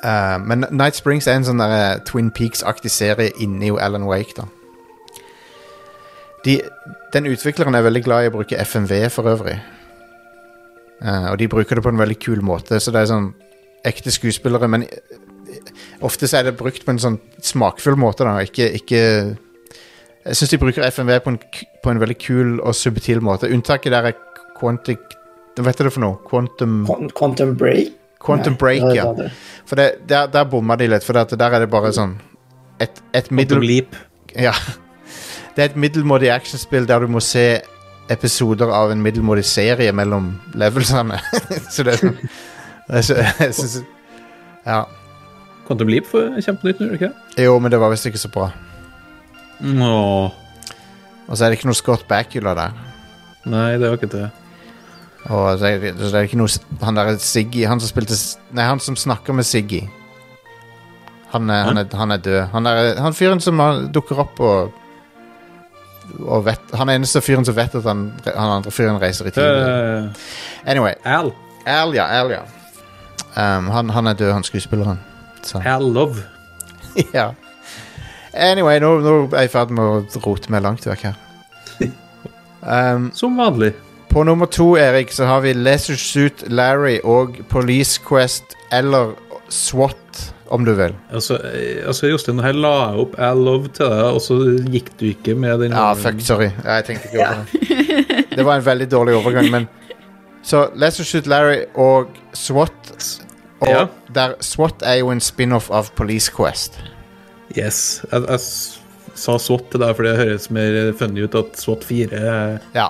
Uh, 0.00 0.38
men 0.40 0.64
Night 0.70 0.96
Springs 0.96 1.28
er 1.28 1.36
en 1.36 1.44
sånn 1.44 1.60
der, 1.60 1.74
eh, 1.76 1.98
Twin 2.08 2.30
Peaks-aktig 2.32 2.92
serie 2.92 3.34
inni 3.42 3.68
Alan 3.76 4.06
Wake, 4.08 4.32
da. 4.38 4.46
De, 6.46 6.56
den 7.12 7.28
utvikleren 7.28 7.76
er 7.76 7.84
veldig 7.84 8.02
glad 8.06 8.24
i 8.24 8.30
å 8.30 8.32
bruke 8.38 8.56
FMV 8.64 8.94
for 9.12 9.28
øvrig. 9.28 9.58
Uh, 11.04 11.32
og 11.32 11.36
de 11.40 11.50
bruker 11.52 11.76
det 11.76 11.84
på 11.84 11.92
en 11.92 12.00
veldig 12.00 12.16
kul 12.20 12.40
måte, 12.44 12.80
så 12.80 12.92
det 12.92 13.02
er 13.02 13.12
sånn 13.12 13.32
ekte 13.88 14.12
skuespillere, 14.12 14.68
men 14.68 14.86
ofte 16.04 16.28
så 16.28 16.40
er 16.40 16.48
det 16.48 16.58
brukt 16.60 16.84
på 16.84 16.92
en 16.94 17.00
sånn 17.00 17.20
smakfull 17.44 17.96
måte, 18.00 18.24
da, 18.28 18.40
ikke, 18.44 18.68
ikke 18.76 19.00
Jeg 20.20 20.36
syns 20.36 20.50
de 20.52 20.58
bruker 20.60 20.84
FMV 20.84 21.14
på 21.24 21.32
en, 21.32 21.38
på 21.82 21.92
en 21.92 22.00
veldig 22.00 22.16
kul 22.20 22.58
og 22.60 22.74
subtil 22.76 23.22
måte. 23.24 23.48
Unntaket 23.48 23.92
der 23.94 24.10
er 24.10 24.18
Quantic 24.60 25.16
Hva 25.58 25.72
heter 25.72 25.88
det 25.88 25.92
for 25.96 26.04
noe? 26.04 26.18
Quantum 26.28 26.82
Quantum 27.16 27.56
Break? 27.58 27.96
Quantum 28.20 28.52
Nei, 28.54 28.60
Break, 28.60 28.84
ja. 28.94 29.06
det. 29.16 29.30
For 29.68 29.80
det, 29.80 29.88
der, 30.08 30.28
der 30.28 30.44
bomma 30.52 30.76
de 30.76 30.90
litt, 30.92 31.04
for 31.06 31.16
det, 31.16 31.38
der 31.40 31.56
er 31.56 31.64
det 31.64 31.70
bare 31.72 31.90
sånn 31.96 32.18
Et, 32.80 33.00
et 33.16 33.30
middel... 33.32 33.60
Leap. 33.64 33.96
Ja. 34.36 34.52
Det 35.56 35.64
er 35.64 35.68
et 35.72 35.76
middelmådig 35.82 36.28
actionspill 36.32 36.86
der 36.88 37.02
du 37.02 37.10
må 37.10 37.20
se 37.24 37.42
episoder 38.12 38.70
av 38.72 38.92
en 38.94 39.00
middelmådig 39.02 39.42
serie 39.44 39.90
mellom 39.92 40.30
levelsene. 40.56 41.18
så 41.74 41.84
det 41.84 41.96
er 41.96 41.98
sånn 42.00 42.14
jeg 42.94 43.08
sy- 43.08 43.58
synes, 43.58 43.74
Ja. 44.64 44.84
Quantum 45.66 45.90
Leap 45.90 46.06
får 46.08 46.38
kjempenytt 46.46 46.80
gjør 46.80 46.92
det 46.94 47.00
ikke? 47.00 47.10
Jo, 47.44 47.56
men 47.62 47.74
det 47.74 47.80
var 47.82 47.92
visst 47.92 48.06
ikke 48.08 48.22
så 48.22 48.30
bra. 48.32 48.48
Nå. 49.60 49.92
Og 51.28 51.34
så 51.36 51.44
er 51.44 51.50
det 51.52 51.58
ikke 51.60 51.68
noe 51.70 51.78
Scott 51.78 52.06
Bakula 52.08 52.54
der. 52.58 52.78
Nei, 53.50 53.68
det 53.78 53.86
var 53.90 53.98
ikke 54.00 54.10
det. 54.14 54.24
Og 55.28 55.58
så 55.60 55.66
er 55.68 55.78
det, 55.82 55.94
så 55.98 56.08
det 56.08 56.14
er 56.18 56.26
ikke 56.28 56.38
noe 56.40 56.48
Han 56.80 56.96
der 56.96 57.10
Siggy 57.20 57.66
Han 57.68 57.80
som 57.82 57.90
spilte 57.90 58.16
Nei, 58.56 58.64
han 58.64 58.80
som 58.80 58.96
snakker 58.96 59.36
med 59.36 59.44
Siggy. 59.44 59.82
Han 61.34 61.48
han 61.48 61.76
han 61.92 62.10
er 62.10 62.16
død. 62.24 62.40
Han 62.54 62.66
er 62.66 62.96
han 62.98 63.14
fyren 63.14 63.40
som 63.40 63.60
dukker 63.94 64.18
opp 64.24 64.40
og 64.40 64.72
og 66.18 66.44
vet, 66.44 66.60
Han 66.74 66.88
er 66.88 66.98
eneste 66.98 67.20
fyren 67.22 67.44
som 67.46 67.54
vet 67.54 67.74
at 67.74 67.84
han, 67.86 68.00
han 68.26 68.56
andre 68.56 68.70
fyren 68.74 68.98
reiser 68.98 69.28
i 69.28 69.30
tid. 69.30 69.44
Uh, 69.44 70.08
Anyway. 70.66 70.94
Al. 71.04 71.30
Al, 71.66 71.94
ja. 71.94 72.08
Al, 72.20 72.32
ja. 72.34 72.40
Um, 73.36 73.68
han, 73.70 73.90
han 73.90 74.06
er 74.06 74.12
død, 74.18 74.32
han 74.32 74.42
skuespilleren. 74.42 74.98
Så. 75.42 75.62
Al 75.74 75.92
Love. 75.92 76.16
ja. 77.14 77.30
Anyway, 78.34 78.78
nå, 78.82 78.98
nå 79.00 79.14
er 79.30 79.44
jeg 79.44 79.50
i 79.50 79.52
ferd 79.52 79.70
med 79.74 79.84
å 79.84 80.22
rote 80.24 80.50
meg 80.52 80.64
langt 80.66 80.86
vekk 80.86 81.10
her. 81.10 81.20
Um, 82.60 83.06
Som 83.16 83.38
vanlig. 83.40 83.70
På 84.10 84.24
nummer 84.26 84.46
to, 84.50 84.72
Erik, 84.78 85.12
så 85.14 85.24
har 85.28 85.40
vi 85.44 85.52
Leisure 85.54 85.96
Suit 85.98 86.42
Larry 86.50 86.98
og 87.06 87.36
Police 87.48 88.00
Quest 88.08 88.56
eller 88.74 89.12
SWAT, 89.50 90.32
om 90.50 90.64
du 90.66 90.72
vil. 90.74 90.94
Altså, 91.14 91.36
eh, 91.46 91.86
altså 91.86 92.10
Jostein, 92.10 92.40
her 92.42 92.52
la 92.58 92.72
jeg 92.90 93.04
opp 93.04 93.14
Al 93.22 93.38
Love 93.46 93.70
til 93.74 93.86
deg, 93.86 94.02
og 94.16 94.20
så 94.24 94.38
gikk 94.70 94.90
du 95.00 95.06
ikke 95.12 95.34
med 95.38 95.62
den 95.64 95.72
Ja, 95.74 95.92
fuck, 95.94 96.18
sorry. 96.26 96.50
Jeg 96.64 96.84
tenkte 96.88 97.10
ikke 97.10 97.22
over 97.22 97.44
det. 97.46 98.26
Det 98.36 98.46
var 98.46 98.56
en 98.60 98.66
veldig 98.66 98.88
dårlig 98.90 99.14
overgang, 99.18 99.50
men 99.50 99.68
Så 100.42 100.70
Leisure 100.74 101.04
Suit 101.04 101.26
Larry 101.28 101.64
og 101.76 102.08
SWAT 102.32 103.18
Og 103.60 103.68
Ja. 103.68 103.86
der 104.14 104.34
SWAT 104.40 104.82
er 104.82 104.94
jo 105.02 105.10
en 105.12 105.20
spin-off 105.20 105.70
av 105.70 105.90
Police 105.96 106.32
Quest. 106.32 106.78
Yes. 107.58 108.00
Jeg, 108.12 108.22
jeg 108.30 108.40
sa 109.14 109.36
SWAT 109.38 109.66
til 109.70 109.80
deg 109.82 109.94
fordi 109.98 110.08
det 110.08 110.18
høres 110.22 110.46
mer 110.50 110.78
funny 110.96 111.26
ut 111.26 111.34
at 111.34 111.58
SWAT 111.60 111.84
4 111.84 112.16
er 112.16 112.58
Ja. 112.74 112.86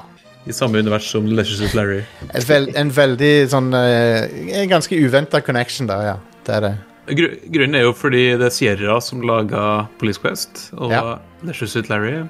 I 0.49 0.55
samme 0.57 0.81
univers 0.81 1.11
som 1.13 1.27
Leisure 1.29 1.59
Suit 1.61 1.75
Larry. 1.77 2.01
En, 2.31 2.45
vel, 2.49 2.69
en 2.81 2.91
veldig 2.97 3.33
sånn 3.53 3.75
eh, 3.77 4.25
En 4.63 4.71
ganske 4.71 4.97
uventa 4.97 5.43
connection 5.45 5.89
der, 5.91 6.07
ja. 6.15 6.17
Det 6.47 6.55
er 6.57 6.65
det. 6.65 6.73
Gr 7.11 7.27
grunnen 7.53 7.77
er 7.77 7.85
jo 7.89 7.93
fordi 7.97 8.23
det 8.39 8.47
er 8.49 8.55
Sierra 8.55 9.01
som 9.05 9.21
laga 9.27 9.87
Police 10.01 10.21
Quest 10.23 10.69
og 10.79 10.95
Ja. 10.95 11.19
Leisure 11.45 11.69
Suit 11.69 11.91
Larry. 11.91 12.23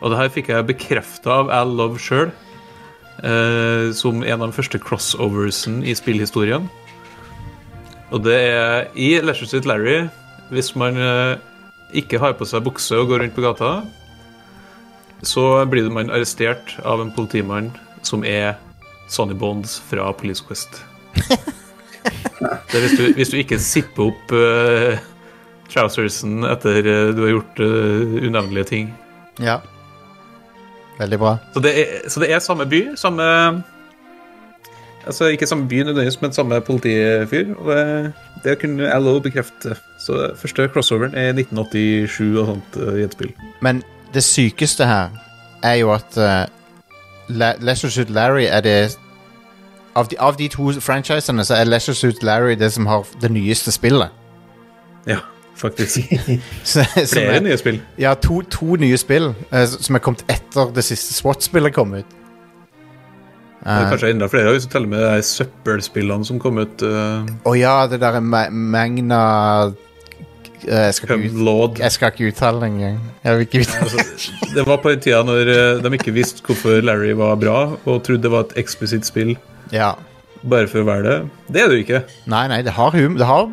Og 0.00 0.12
det 0.12 0.18
her 0.20 0.30
fikk 0.32 0.48
jeg 0.52 0.66
bekrefta 0.68 1.40
av 1.42 1.50
Al 1.52 1.72
Love 1.76 2.00
sjøl, 2.00 2.30
eh, 3.22 3.90
som 3.96 4.22
en 4.24 4.40
av 4.40 4.48
de 4.48 4.56
første 4.56 4.80
crossoversen 4.80 5.82
i 5.84 5.92
spillhistorien. 5.96 6.68
Og 8.10 8.24
det 8.24 8.36
er 8.50 8.88
i 8.98 9.12
Leisure 9.22 9.46
Suit 9.48 9.68
Larry, 9.68 10.08
hvis 10.50 10.72
man 10.76 10.96
eh, 10.98 11.36
ikke 12.00 12.18
har 12.22 12.32
på 12.38 12.48
seg 12.48 12.64
bukse 12.66 12.96
og 12.96 13.12
går 13.12 13.24
rundt 13.24 13.36
på 13.36 13.44
gata, 13.44 13.80
så 15.22 15.64
blir 15.66 15.90
man 15.92 16.10
arrestert 16.10 16.78
av 16.84 17.00
en 17.02 17.12
politimann 17.12 17.70
som 18.02 18.24
er 18.24 18.54
Sonny 19.08 19.34
Bonds 19.34 19.78
fra 19.90 20.12
Police 20.12 20.44
Quest. 20.46 20.82
Det 22.72 22.80
hvis 22.80 22.94
du, 22.96 23.02
hvis 23.16 23.32
du 23.32 23.36
ikke 23.40 23.58
zipper 23.60 24.08
opp 24.08 24.32
uh, 24.32 24.94
trousersen 25.68 26.46
etter 26.48 26.86
uh, 26.86 27.10
du 27.12 27.24
har 27.26 27.34
gjort 27.34 27.60
uh, 27.60 28.14
unevnelige 28.24 28.70
ting. 28.70 28.94
Ja. 29.42 29.58
Veldig 31.00 31.18
bra. 31.20 31.34
Så 31.52 31.60
det, 31.64 31.74
er, 31.82 32.08
så 32.08 32.22
det 32.22 32.30
er 32.32 32.40
samme 32.44 32.66
by, 32.68 32.80
samme 33.00 33.26
Altså 35.00 35.30
ikke 35.32 35.46
samme 35.48 35.64
by 35.68 35.78
nødvendigvis, 35.80 36.18
men 36.20 36.32
samme 36.32 36.58
politifyr. 36.60 37.54
Og 37.56 37.70
det, 37.72 38.12
det 38.44 38.58
kunne 38.60 38.90
LO 39.00 39.14
bekrefte. 39.24 39.72
Så 39.98 40.34
første 40.36 40.68
crossoveren 40.68 41.16
er 41.16 41.32
1987 41.32 42.36
og 42.36 42.50
sånt 42.50 42.76
i 42.76 43.06
et 43.06 43.16
spill. 43.16 43.32
Men 43.64 43.80
det 44.14 44.22
sykeste 44.24 44.86
her 44.86 45.08
er 45.62 45.74
jo 45.74 45.92
at 45.94 46.16
uh, 46.16 46.46
La 47.28 47.52
Leisure 47.60 47.90
Suit 47.90 48.10
Larry 48.10 48.44
er 48.44 48.60
det 48.60 48.98
av 49.96 50.08
de, 50.10 50.16
av 50.18 50.36
de 50.38 50.48
to 50.48 50.72
franchisene 50.80 51.44
så 51.44 51.54
er 51.58 51.68
Leisure 51.68 51.94
Suit 51.94 52.22
Larry 52.22 52.54
det 52.54 52.72
som 52.72 52.86
har 52.86 53.06
det 53.22 53.30
nyeste 53.30 53.72
spillet. 53.72 54.08
Ja, 55.06 55.18
faktisk. 55.56 55.98
Så, 56.64 56.84
Flere 56.94 57.36
er, 57.36 57.40
nye 57.40 57.56
spill. 57.58 57.80
ja, 57.98 58.14
to, 58.14 58.42
to 58.42 58.76
nye 58.76 58.96
spill 59.00 59.32
uh, 59.52 59.64
som 59.66 59.98
er 59.98 60.02
kommet 60.04 60.24
etter 60.28 60.70
det 60.74 60.84
siste 60.86 61.14
SWAT-spillet 61.14 61.74
kom 61.74 61.94
ut. 61.94 62.16
Det 63.60 63.76
er 63.76 63.90
kanskje 63.92 64.10
enda 64.14 64.24
flere 64.32 64.54
hvis 64.54 64.64
du 64.64 64.70
teller 64.72 64.88
med 64.88 65.02
de 65.04 65.22
søppelspillene 65.26 66.24
som 66.24 66.38
kom 66.40 66.62
ut. 66.62 66.80
Uh, 66.80 67.28
Å 67.44 67.52
ja, 67.58 67.74
det 67.90 67.98
derre 68.00 68.22
Ma 68.24 68.46
Magna 68.48 69.18
eh, 69.66 69.74
Jeg 70.66 70.94
skal 70.94 71.22
ut, 71.24 71.78
jeg 71.80 71.92
skal 71.94 72.12
ikke 72.12 72.28
uttale 72.32 72.60
det 72.60 72.68
engang. 72.72 72.98
Altså, 73.24 74.04
det 74.56 74.64
var 74.66 74.80
på 74.82 74.92
den 74.92 75.00
tida 75.04 75.22
når 75.26 75.50
eh, 75.54 75.80
de 75.84 75.92
ikke 75.96 76.12
visste 76.16 76.44
hvorfor 76.46 76.82
Larry 76.84 77.12
var 77.18 77.38
bra, 77.40 77.58
og 77.84 78.02
trodde 78.06 78.22
det 78.26 78.32
var 78.32 78.46
et 78.48 78.56
eksplisitt 78.64 79.08
spill 79.08 79.36
Ja. 79.72 79.94
bare 80.42 80.68
for 80.68 80.82
å 80.82 80.88
være 80.88 81.02
det. 81.06 81.18
Det 81.52 81.62
er 81.62 81.68
det 81.72 81.78
jo 81.78 81.84
ikke. 81.86 82.02
Nei, 82.32 82.44
nei, 82.52 82.60
det 82.66 82.74
har 82.76 82.90
humor. 82.96 83.18
Det 83.20 83.26
har, 83.28 83.48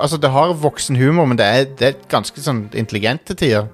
altså, 0.00 0.18
det 0.22 0.30
har 0.34 0.54
voksen 0.62 0.96
humor, 0.98 1.26
men 1.30 1.38
det 1.38 1.46
er, 1.46 1.64
det 1.78 1.88
er 1.92 1.98
ganske 2.10 2.42
sånn 2.42 2.66
intelligent 2.74 3.24
til 3.30 3.36
tider. 3.44 3.68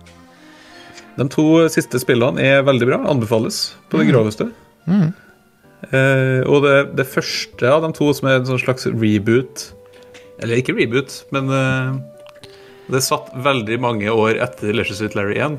De 1.15 1.29
to 1.31 1.45
siste 1.71 2.01
spillene 2.03 2.43
er 2.43 2.65
veldig 2.67 2.89
bra. 2.89 2.99
Anbefales 3.13 3.75
på 3.93 4.01
det 4.01 4.09
groveste. 4.11 4.49
Eh, 4.89 6.41
og 6.49 6.65
det, 6.65 6.75
det 6.99 7.05
første 7.07 7.69
av 7.69 7.85
de 7.85 7.93
to 7.97 8.09
som 8.17 8.29
er 8.31 8.39
en 8.41 8.47
sånn 8.49 8.61
slags 8.63 8.87
reboot 8.89 9.67
Eller 10.41 10.57
ikke 10.63 10.73
reboot, 10.77 11.19
men 11.35 11.51
eh, 11.53 11.91
det 12.91 13.01
satt 13.05 13.31
veldig 13.45 13.79
mange 13.81 14.11
år 14.13 14.37
etter 14.45 14.75
Leisure 14.77 14.97
Suit 14.99 15.15
Larry 15.17 15.39
1. 15.41 15.59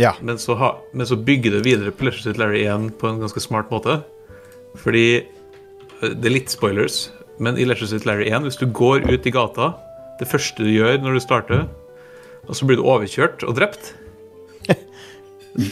Ja. 0.00 0.14
Men 0.24 0.38
så, 0.40 0.54
ha, 0.60 0.70
men 0.92 1.06
så 1.08 1.16
bygger 1.16 1.56
det 1.58 1.64
videre 1.66 1.92
på 1.92 2.06
Leisure 2.08 2.22
Suit 2.30 2.38
Larry 2.40 2.62
1 2.68 2.90
på 3.00 3.08
en 3.10 3.20
ganske 3.20 3.40
smart 3.44 3.70
måte. 3.72 3.98
Fordi 4.80 5.04
eh, 5.20 6.12
Det 6.12 6.24
er 6.30 6.34
litt 6.36 6.52
spoilers, 6.52 7.10
men 7.40 7.58
i 7.60 7.64
Leisure 7.68 7.88
Suit 7.90 8.06
Larry 8.08 8.28
1, 8.30 8.44
hvis 8.48 8.56
du 8.60 8.66
går 8.72 9.04
ut 9.10 9.26
i 9.28 9.32
gata 9.32 9.74
Det 10.20 10.28
første 10.28 10.64
du 10.64 10.70
gjør 10.72 10.98
når 11.04 11.16
du 11.18 11.20
starter, 11.20 11.66
og 12.48 12.56
så 12.56 12.64
blir 12.68 12.78
du 12.80 12.84
overkjørt 12.88 13.42
og 13.44 13.56
drept 13.58 13.94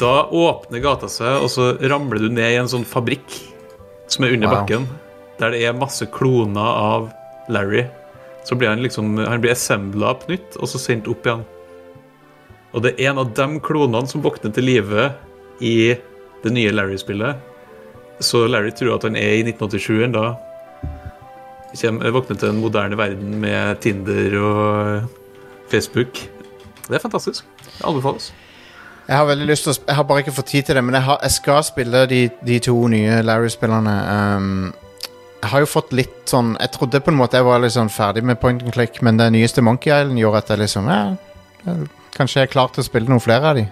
Da 0.00 0.14
åpner 0.32 0.80
gata 0.84 1.08
seg, 1.12 1.42
og 1.44 1.50
så 1.52 1.74
ramler 1.88 2.20
du 2.24 2.30
ned 2.32 2.54
i 2.54 2.60
en 2.60 2.68
sånn 2.70 2.86
fabrikk 2.88 3.40
som 4.08 4.24
er 4.24 4.34
under 4.36 4.48
Wow. 4.52 4.56
bakken, 4.62 4.86
der 5.40 5.52
det 5.54 5.62
er 5.68 5.76
masse 5.76 6.06
kloner 6.12 6.60
av 6.76 7.06
Larry. 7.52 7.84
Så 8.44 8.54
blir 8.60 8.68
han 8.68 8.82
liksom 8.84 9.16
Han 9.18 9.40
blir 9.40 9.52
assembla 9.54 10.14
på 10.20 10.28
nytt, 10.34 10.56
og 10.60 10.68
så 10.68 10.78
sendt 10.80 11.08
opp 11.08 11.24
igjen. 11.26 11.44
Og 12.74 12.82
det 12.84 12.94
er 12.98 13.10
en 13.12 13.18
av 13.22 13.30
de 13.36 13.46
klonene 13.64 14.08
som 14.10 14.22
våkner 14.24 14.52
til 14.52 14.66
live 14.66 15.12
i 15.62 15.94
det 16.44 16.52
nye 16.52 16.72
Larry-spillet. 16.74 17.36
Så 18.20 18.44
Larry 18.50 18.70
tror 18.74 18.96
at 18.96 19.06
han 19.06 19.16
er 19.16 19.38
i 19.38 19.44
1987 19.46 20.04
ennå. 20.08 20.24
Kjem- 21.74 22.02
Våkner 22.14 22.36
til 22.38 22.48
en 22.52 22.60
moderne 22.62 22.96
verden 22.98 23.40
med 23.42 23.80
Tinder 23.82 24.36
og 24.38 25.08
Facebook. 25.70 26.20
Det 26.88 26.94
er 26.98 27.02
fantastisk. 27.02 27.44
Det 27.78 27.84
anbefales. 27.86 28.32
Jeg 29.08 29.16
har 29.16 29.26
veldig 29.28 29.46
lyst 29.46 29.66
til 29.66 29.72
å 29.72 29.76
Jeg 29.86 29.96
har 29.96 30.04
bare 30.08 30.22
ikke 30.22 30.32
fått 30.36 30.46
tid 30.52 30.62
til 30.64 30.74
det, 30.78 30.84
men 30.84 30.94
jeg, 30.94 31.02
har, 31.02 31.18
jeg 31.22 31.30
skal 31.30 31.62
spille 31.64 32.06
de, 32.08 32.20
de 32.46 32.58
to 32.58 32.76
nye 32.88 33.22
Larry-spillerne. 33.22 33.96
Um, 34.36 34.72
jeg 35.44 35.50
har 35.52 35.60
jo 35.64 35.68
fått 35.68 35.92
litt 35.92 36.30
sånn 36.30 36.54
Jeg 36.56 36.72
trodde 36.72 37.00
på 37.04 37.12
en 37.12 37.18
måte 37.18 37.36
jeg 37.36 37.44
var 37.44 37.64
sånn 37.68 37.90
ferdig 37.92 38.22
med 38.24 38.38
point 38.40 38.62
and 38.64 38.72
click, 38.72 39.00
men 39.04 39.18
det 39.20 39.26
nyeste 39.34 39.62
Monkey 39.64 39.92
Island 39.92 40.20
gjorde 40.20 40.40
at 40.40 40.52
jeg 40.54 40.62
liksom 40.62 40.88
ja, 40.88 41.02
Kanskje 42.16 42.40
jeg 42.40 42.48
er 42.48 42.52
klar 42.54 42.70
til 42.72 42.80
å 42.84 42.86
spille 42.86 43.10
noen 43.10 43.22
flere 43.22 43.50
av 43.50 43.58
de. 43.58 43.64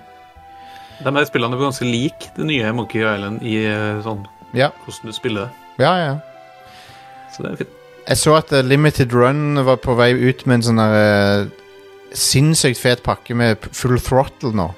De 1.03 1.13
her 1.17 1.27
spillene 1.29 1.57
er 1.57 1.63
ganske 1.65 1.87
like 1.89 2.33
det 2.37 2.47
nye 2.49 2.73
Monkey 2.77 3.01
Island 3.03 3.41
i 3.47 3.57
eh, 3.65 4.03
sånn 4.05 4.27
Ja, 4.57 4.69
hvordan 4.85 5.09
du 5.09 5.17
spiller 5.17 5.47
det. 5.49 5.85
ja, 5.87 5.95
ja. 6.03 6.13
Så 7.33 7.47
det 7.47 7.53
er 7.55 7.61
fint. 7.63 7.79
Jeg 8.03 8.19
så 8.21 8.35
at 8.37 8.53
eh, 8.53 8.65
Limited 8.67 9.15
Run 9.17 9.63
var 9.65 9.79
på 9.81 9.95
vei 9.97 10.11
ut 10.13 10.45
med 10.45 10.59
en 10.61 10.67
sånn 10.69 10.83
eh, 10.85 11.47
sinnssykt 12.13 12.81
fet 12.83 13.03
pakke 13.07 13.35
med 13.39 13.71
full 13.73 13.97
throttle 14.03 14.53
nå, 14.59 14.69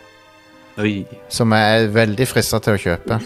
Oi. 0.79 1.01
som 1.33 1.51
jeg 1.57 1.81
er 1.81 1.89
veldig 1.97 2.29
frista 2.31 2.61
til 2.63 2.77
å 2.77 2.83
kjøpe. 2.85 3.19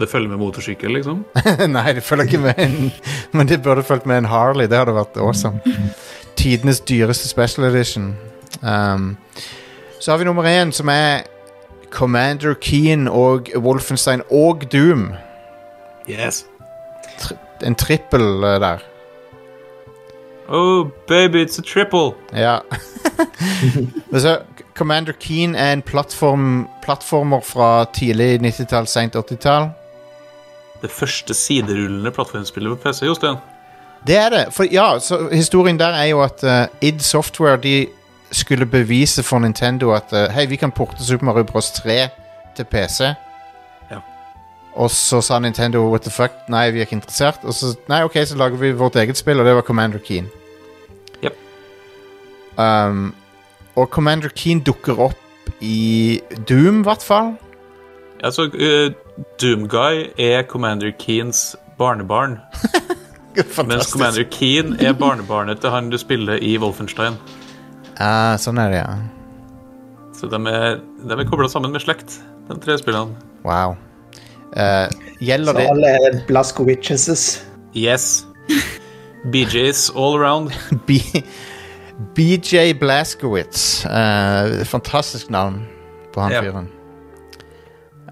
Det 0.00 0.08
følger 0.08 0.28
med 0.28 0.38
motorsykkel, 0.40 0.94
liksom. 0.96 1.24
Nei, 1.76 1.92
det 1.92 2.02
følger 2.02 2.24
ikke 2.24 2.38
med 2.38 2.54
en 2.58 2.92
Men 3.32 3.48
det 3.48 3.62
burde 3.62 3.82
fulgt 3.82 4.06
med 4.06 4.18
en 4.18 4.24
Harley. 4.24 4.66
Det 4.66 4.78
hadde 4.78 4.94
vært 4.94 5.16
awesome. 5.16 5.60
Tidenes 6.36 6.80
dyreste 6.80 7.28
special 7.28 7.66
edition. 7.68 8.16
Um, 8.62 9.16
så 10.00 10.10
har 10.10 10.18
vi 10.18 10.24
nummer 10.24 10.44
én, 10.44 10.72
som 10.72 10.88
er 10.88 11.22
Commander 11.90 12.54
Keen 12.54 13.08
og 13.08 13.48
Wolfenstein 13.56 14.22
og 14.30 14.64
Doom. 14.72 15.12
Yes. 16.10 16.46
En 17.62 17.74
trippel 17.74 18.44
eh, 18.44 18.60
der. 18.60 18.78
Oh, 20.48 20.88
baby, 21.08 21.44
it's 21.44 21.58
a 21.58 21.62
triple. 21.62 22.12
Ja. 22.32 22.58
Så, 24.20 24.38
Commander 24.74 25.12
Keen 25.20 25.54
er 25.54 25.72
en 25.72 25.82
plattform, 25.82 26.68
plattformer 26.82 27.40
fra 27.40 27.84
tidlig 27.94 28.40
90-tall, 28.40 28.86
seint 28.86 29.16
80-tall. 29.16 29.70
Det 30.82 30.90
første 30.90 31.34
siderullende 31.34 32.10
plattformspillet 32.10 32.78
på 32.78 32.88
PC, 32.88 33.02
Jostein. 33.06 33.36
Det 34.06 34.16
er 34.16 34.28
det. 34.28 34.46
For 34.50 34.66
ja, 34.66 34.98
så 34.98 35.28
Historien 35.32 35.78
der 35.78 35.94
er 35.94 36.04
jo 36.04 36.22
at 36.22 36.42
uh, 36.42 36.66
id 36.80 37.00
Software 37.00 37.56
de 37.56 37.86
skulle 38.32 38.66
bevise 38.66 39.22
for 39.22 39.38
Nintendo 39.38 39.92
at 39.92 40.12
uh, 40.12 40.18
hei, 40.34 40.46
vi 40.46 40.56
kan 40.56 40.72
porte 40.72 41.04
Super 41.04 41.24
Mario 41.24 41.44
Bros. 41.44 41.70
3 41.70 42.08
til 42.56 42.64
PC. 42.64 43.00
Ja. 43.90 44.00
Og 44.74 44.90
så 44.90 45.20
sa 45.20 45.38
Nintendo 45.38 45.78
what 45.90 46.00
the 46.00 46.10
fuck, 46.10 46.32
nei, 46.48 46.70
vi 46.70 46.78
er 46.78 46.88
ikke 46.88 46.98
interessert. 46.98 47.38
Og 47.42 47.54
så 47.54 47.74
nei, 47.88 48.02
ok, 48.02 48.18
så 48.26 48.36
lager 48.36 48.56
vi 48.56 48.72
vårt 48.72 48.96
eget 48.96 49.18
spill, 49.18 49.40
og 49.40 49.46
det 49.46 49.54
var 49.54 49.62
Commander 49.62 49.98
Keen. 49.98 50.28
Yep. 51.24 51.36
Um, 52.58 53.14
og 53.76 53.86
Commander 53.86 54.28
Keen 54.28 54.60
dukker 54.60 54.98
opp 54.98 55.18
i 55.60 56.20
Doom, 56.48 56.80
i 56.80 56.82
hvert 56.82 57.02
fall. 57.02 57.34
Altså, 58.24 58.42
uh, 58.42 59.11
Doomguy 59.40 60.08
er 60.18 60.42
Commander 60.48 60.92
Keens 60.98 61.56
barnebarn. 61.78 62.38
Mens 63.66 63.92
Commander 63.92 64.24
Keen 64.30 64.76
er 64.80 64.92
barnebarnet 64.98 65.62
til 65.62 65.72
han 65.72 65.90
du 65.92 65.98
spiller 66.00 66.40
i 66.42 66.56
Wolfenstein. 66.60 67.16
Uh, 68.00 68.34
sånn 68.40 68.58
er 68.60 68.72
det, 68.72 68.82
ja. 68.82 68.96
Så 70.16 70.28
de 70.30 70.38
er, 70.50 70.80
de 71.02 71.16
er 71.16 71.24
kobla 71.30 71.48
sammen 71.50 71.72
med 71.74 71.82
slekt, 71.84 72.18
de 72.48 72.58
tre 72.62 72.76
spillene. 72.80 73.16
Wow. 73.46 73.76
Uh, 74.52 74.88
gjelder 75.24 75.56
Så 75.56 75.64
alle 75.72 75.94
er 75.96 76.20
Blaskowitches. 76.28 77.08
Yes. 77.74 78.26
BJs 79.32 79.88
all 79.96 80.18
around. 80.18 80.52
B 80.88 80.98
BJ 82.16 82.72
Blaskowitz. 82.80 83.84
Uh, 83.86 84.64
fantastisk 84.68 85.30
navn 85.30 85.62
på 86.14 86.20
han 86.20 86.32
Ja. 86.32 86.42
fyren. 86.42 86.68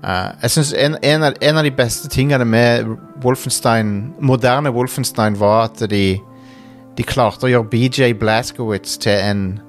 Eh, 0.00 0.30
jeg 0.42 0.50
synes 0.50 0.72
en, 0.72 0.96
en, 1.02 1.22
av, 1.22 1.34
en 1.42 1.56
av 1.60 1.64
de 1.64 1.70
beste 1.76 2.08
tingene 2.08 2.44
med 2.48 2.88
Wolfenstein 3.20 4.14
moderne 4.20 4.72
Wolfenstein 4.72 5.36
var 5.40 5.68
at 5.68 5.90
de 5.90 6.20
De 6.96 7.04
klarte 7.06 7.46
å 7.46 7.50
gjøre 7.50 7.68
BJ 7.70 8.14
Blaskowitz 8.18 8.96
til 9.00 9.12
en 9.12 9.60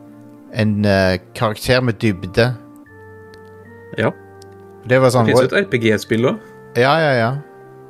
En 0.54 0.72
uh, 0.84 1.16
karakter 1.36 1.80
med 1.80 1.94
dybde. 2.02 2.50
Ja. 3.98 4.10
Det 4.84 4.98
var 5.00 5.14
sånn 5.14 5.30
Det 5.30 5.38
fins 5.38 5.48
et 5.48 5.54
RPG-spill 5.62 6.28
òg. 6.28 6.42
Ja, 6.76 6.92
ja, 7.00 7.12
ja. 7.16 7.30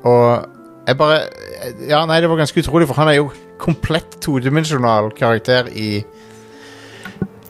Og 0.06 0.46
jeg 0.86 0.98
bare 1.00 1.16
Ja, 1.88 2.04
nei, 2.06 2.20
det 2.22 2.30
var 2.30 2.38
ganske 2.38 2.62
utrolig, 2.62 2.86
for 2.86 2.98
han 3.00 3.10
er 3.10 3.18
jo 3.18 3.32
komplett 3.58 4.14
todimensjonal 4.22 5.10
karakter 5.18 5.70
i 5.74 6.04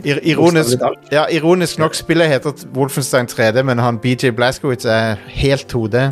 ir 0.04 0.18
ironisk, 0.22 0.82
ja, 1.12 1.26
ironisk 1.30 1.78
nok 1.78 1.94
spillet 1.94 2.28
heter 2.28 2.52
Wolfenstein 2.74 3.28
3D, 3.30 3.62
men 3.62 3.78
han 3.78 3.98
BJ 4.02 4.32
Blaskowitz 4.36 4.84
er 4.84 5.20
helt 5.28 5.66
2D. 5.72 6.10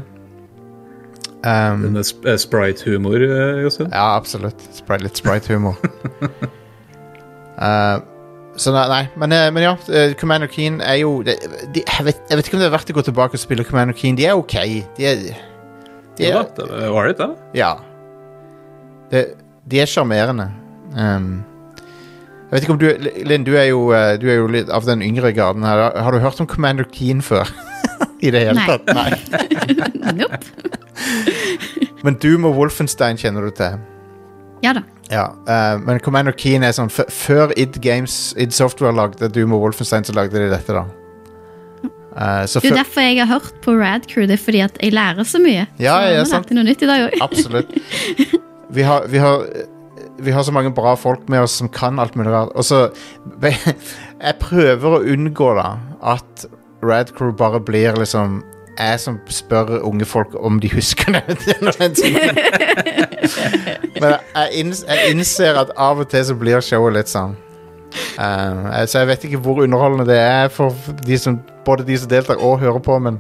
Um, 1.41 1.97
eh, 1.97 2.37
Sprite-humor, 2.37 3.17
eh, 3.17 3.63
Jostein. 3.63 3.89
ja, 3.93 4.17
absolutt. 4.17 4.61
Sprite, 4.77 5.03
litt 5.03 5.17
sprite-humor. 5.17 5.77
uh, 7.57 8.01
så 8.61 8.75
nei. 8.77 9.07
Men, 9.17 9.33
men 9.55 9.63
ja, 9.63 9.77
Commander 10.21 10.51
Keen 10.53 10.81
er 10.85 11.01
jo 11.01 11.23
de, 11.25 11.39
de, 11.75 11.81
jeg, 11.87 12.05
vet, 12.05 12.21
jeg 12.29 12.37
vet 12.37 12.51
ikke 12.51 12.59
om 12.59 12.65
det 12.65 12.69
er 12.69 12.75
verdt 12.77 12.93
å 12.93 12.99
gå 12.99 13.07
tilbake 13.09 13.41
og 13.41 13.43
spille 13.43 13.65
Commander 13.65 13.97
Keen. 13.97 14.19
De 14.21 14.29
er 14.29 14.37
ok. 14.37 14.59
De 14.99 15.07
er, 15.09 15.23
de 16.19 16.29
er, 16.29 16.45
det 16.59 16.91
var 16.93 17.09
det, 17.09 17.17
da. 17.23 17.31
ja. 17.57 17.77
De, 19.11 19.25
de 19.71 19.81
er 19.81 19.89
sjarmerende. 19.89 20.51
Um, 20.93 21.41
jeg 22.51 22.57
vet 22.57 22.65
ikke 22.67 22.75
om 22.75 22.79
du 22.83 23.11
Linn, 23.31 23.45
du 23.47 23.53
er 23.55 23.69
jo, 23.69 23.93
eh, 23.95 24.17
du 24.19 24.27
er 24.27 24.41
jo 24.41 24.49
litt 24.51 24.71
av 24.75 24.83
den 24.89 25.05
yngre 25.07 25.31
garden 25.33 25.63
her. 25.63 25.93
Har- 25.95 26.11
du 26.11 26.19
hørt 26.19 26.41
om 26.43 26.49
Commander 26.51 26.85
Keen 26.91 27.23
før? 27.23 27.47
I 28.27 28.33
det 28.35 28.41
hele 28.43 28.59
Nei. 28.59 28.67
tatt? 28.67 28.91
Nei. 28.91 29.11
Nope. 30.19 30.41
Men 32.05 32.17
Doom 32.19 32.49
og 32.49 32.57
Wolfenstein 32.59 33.21
kjenner 33.21 33.47
du 33.47 33.55
til. 33.55 33.79
Ja 34.65 34.75
da. 34.77 34.83
Ja, 35.11 35.29
uh, 35.47 35.81
men 35.83 35.99
Commander 35.99 36.35
Keen 36.37 36.63
er 36.63 36.71
sånn 36.77 36.91
Før 36.93 37.51
id 37.59 37.81
Games, 37.83 38.31
id 38.39 38.53
Software 38.55 38.95
lagde 38.95 39.27
Doom 39.33 39.57
og 39.57 39.65
Wolfenstein, 39.65 40.05
så 40.07 40.15
lagde 40.15 40.39
de 40.39 40.51
dette, 40.53 40.77
da. 40.77 40.85
Uh, 42.11 42.45
så 42.47 42.61
Det 42.63 42.71
er 42.71 42.83
derfor 42.83 43.07
jeg 43.07 43.19
har 43.23 43.31
hørt 43.31 43.59
på 43.65 43.75
Radcrew. 43.79 44.27
Det 44.29 44.37
er 44.37 44.43
fordi 44.43 44.63
at 44.67 44.79
jeg 44.83 44.95
lærer 44.95 45.27
så 45.27 45.41
mye. 45.43 45.67
Ja, 45.79 45.97
så 46.03 46.15
ja, 46.15 46.25
sant. 46.31 46.51
noe 46.55 46.67
nytt 46.67 46.83
i 46.83 46.91
dag 46.91 47.07
også. 47.09 47.27
Absolutt. 47.27 47.75
Vi 48.71 48.87
har, 48.87 49.07
vi, 49.11 49.19
har, 49.23 49.47
vi 50.21 50.33
har 50.35 50.45
så 50.47 50.53
mange 50.53 50.73
bra 50.75 50.95
folk 50.97 51.29
med 51.29 51.45
oss 51.47 51.59
som 51.61 51.69
kan 51.73 51.99
alt 51.99 52.17
mulig 52.19 52.33
rart. 52.33 52.55
Og 52.55 52.65
så 52.65 52.89
Jeg 54.21 54.41
prøver 54.41 54.97
å 54.97 55.05
unngå 55.05 55.53
da 55.59 55.75
at 56.15 56.47
Radcrew 56.85 57.33
bare 57.37 57.61
blir 57.61 57.97
liksom 58.01 58.41
jeg 58.81 59.01
som 59.03 59.19
spør 59.29 59.83
unge 59.85 60.07
folk 60.09 60.33
om 60.41 60.61
de 60.61 60.71
husker 60.73 61.13
den. 61.17 61.37
Men 64.01 64.15
jeg 64.15 65.11
innser 65.11 65.59
at 65.61 65.73
av 65.77 66.01
og 66.01 66.09
til 66.13 66.25
så 66.25 66.37
blir 66.39 66.65
showet 66.65 66.97
litt 66.97 67.13
sånn. 67.13 67.37
Uh, 68.17 68.87
så 68.87 69.03
jeg 69.03 69.09
vet 69.11 69.27
ikke 69.27 69.41
hvor 69.43 69.65
underholdende 69.65 70.07
det 70.09 70.21
er 70.23 70.49
for 70.53 70.77
de 71.05 71.19
som, 71.19 71.41
både 71.67 71.85
de 71.89 71.99
som 71.99 72.11
deltar 72.11 72.41
og 72.41 72.61
hører 72.63 72.79
på, 72.85 72.99
men 73.03 73.19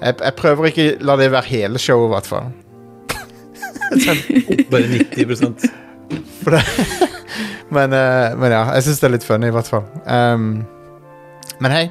jeg, 0.00 0.16
jeg 0.16 0.34
prøver 0.38 0.70
ikke 0.70 0.86
la 1.04 1.16
det 1.20 1.30
være 1.30 1.50
hele 1.50 1.78
showet, 1.78 2.08
i 2.08 2.14
hvert 2.16 2.30
fall. 2.30 2.48
Bare 4.72 4.86
90 4.88 5.70
For 6.42 6.56
det, 6.56 6.62
men, 7.76 7.96
eh, 7.96 8.36
men 8.38 8.54
ja, 8.54 8.62
jeg 8.76 8.86
syns 8.88 9.02
det 9.02 9.08
er 9.08 9.14
litt 9.16 9.26
funny, 9.26 9.50
i 9.50 9.56
hvert 9.56 9.68
fall. 9.70 9.84
Um, 10.06 10.64
men 11.62 11.74
hei, 11.74 11.84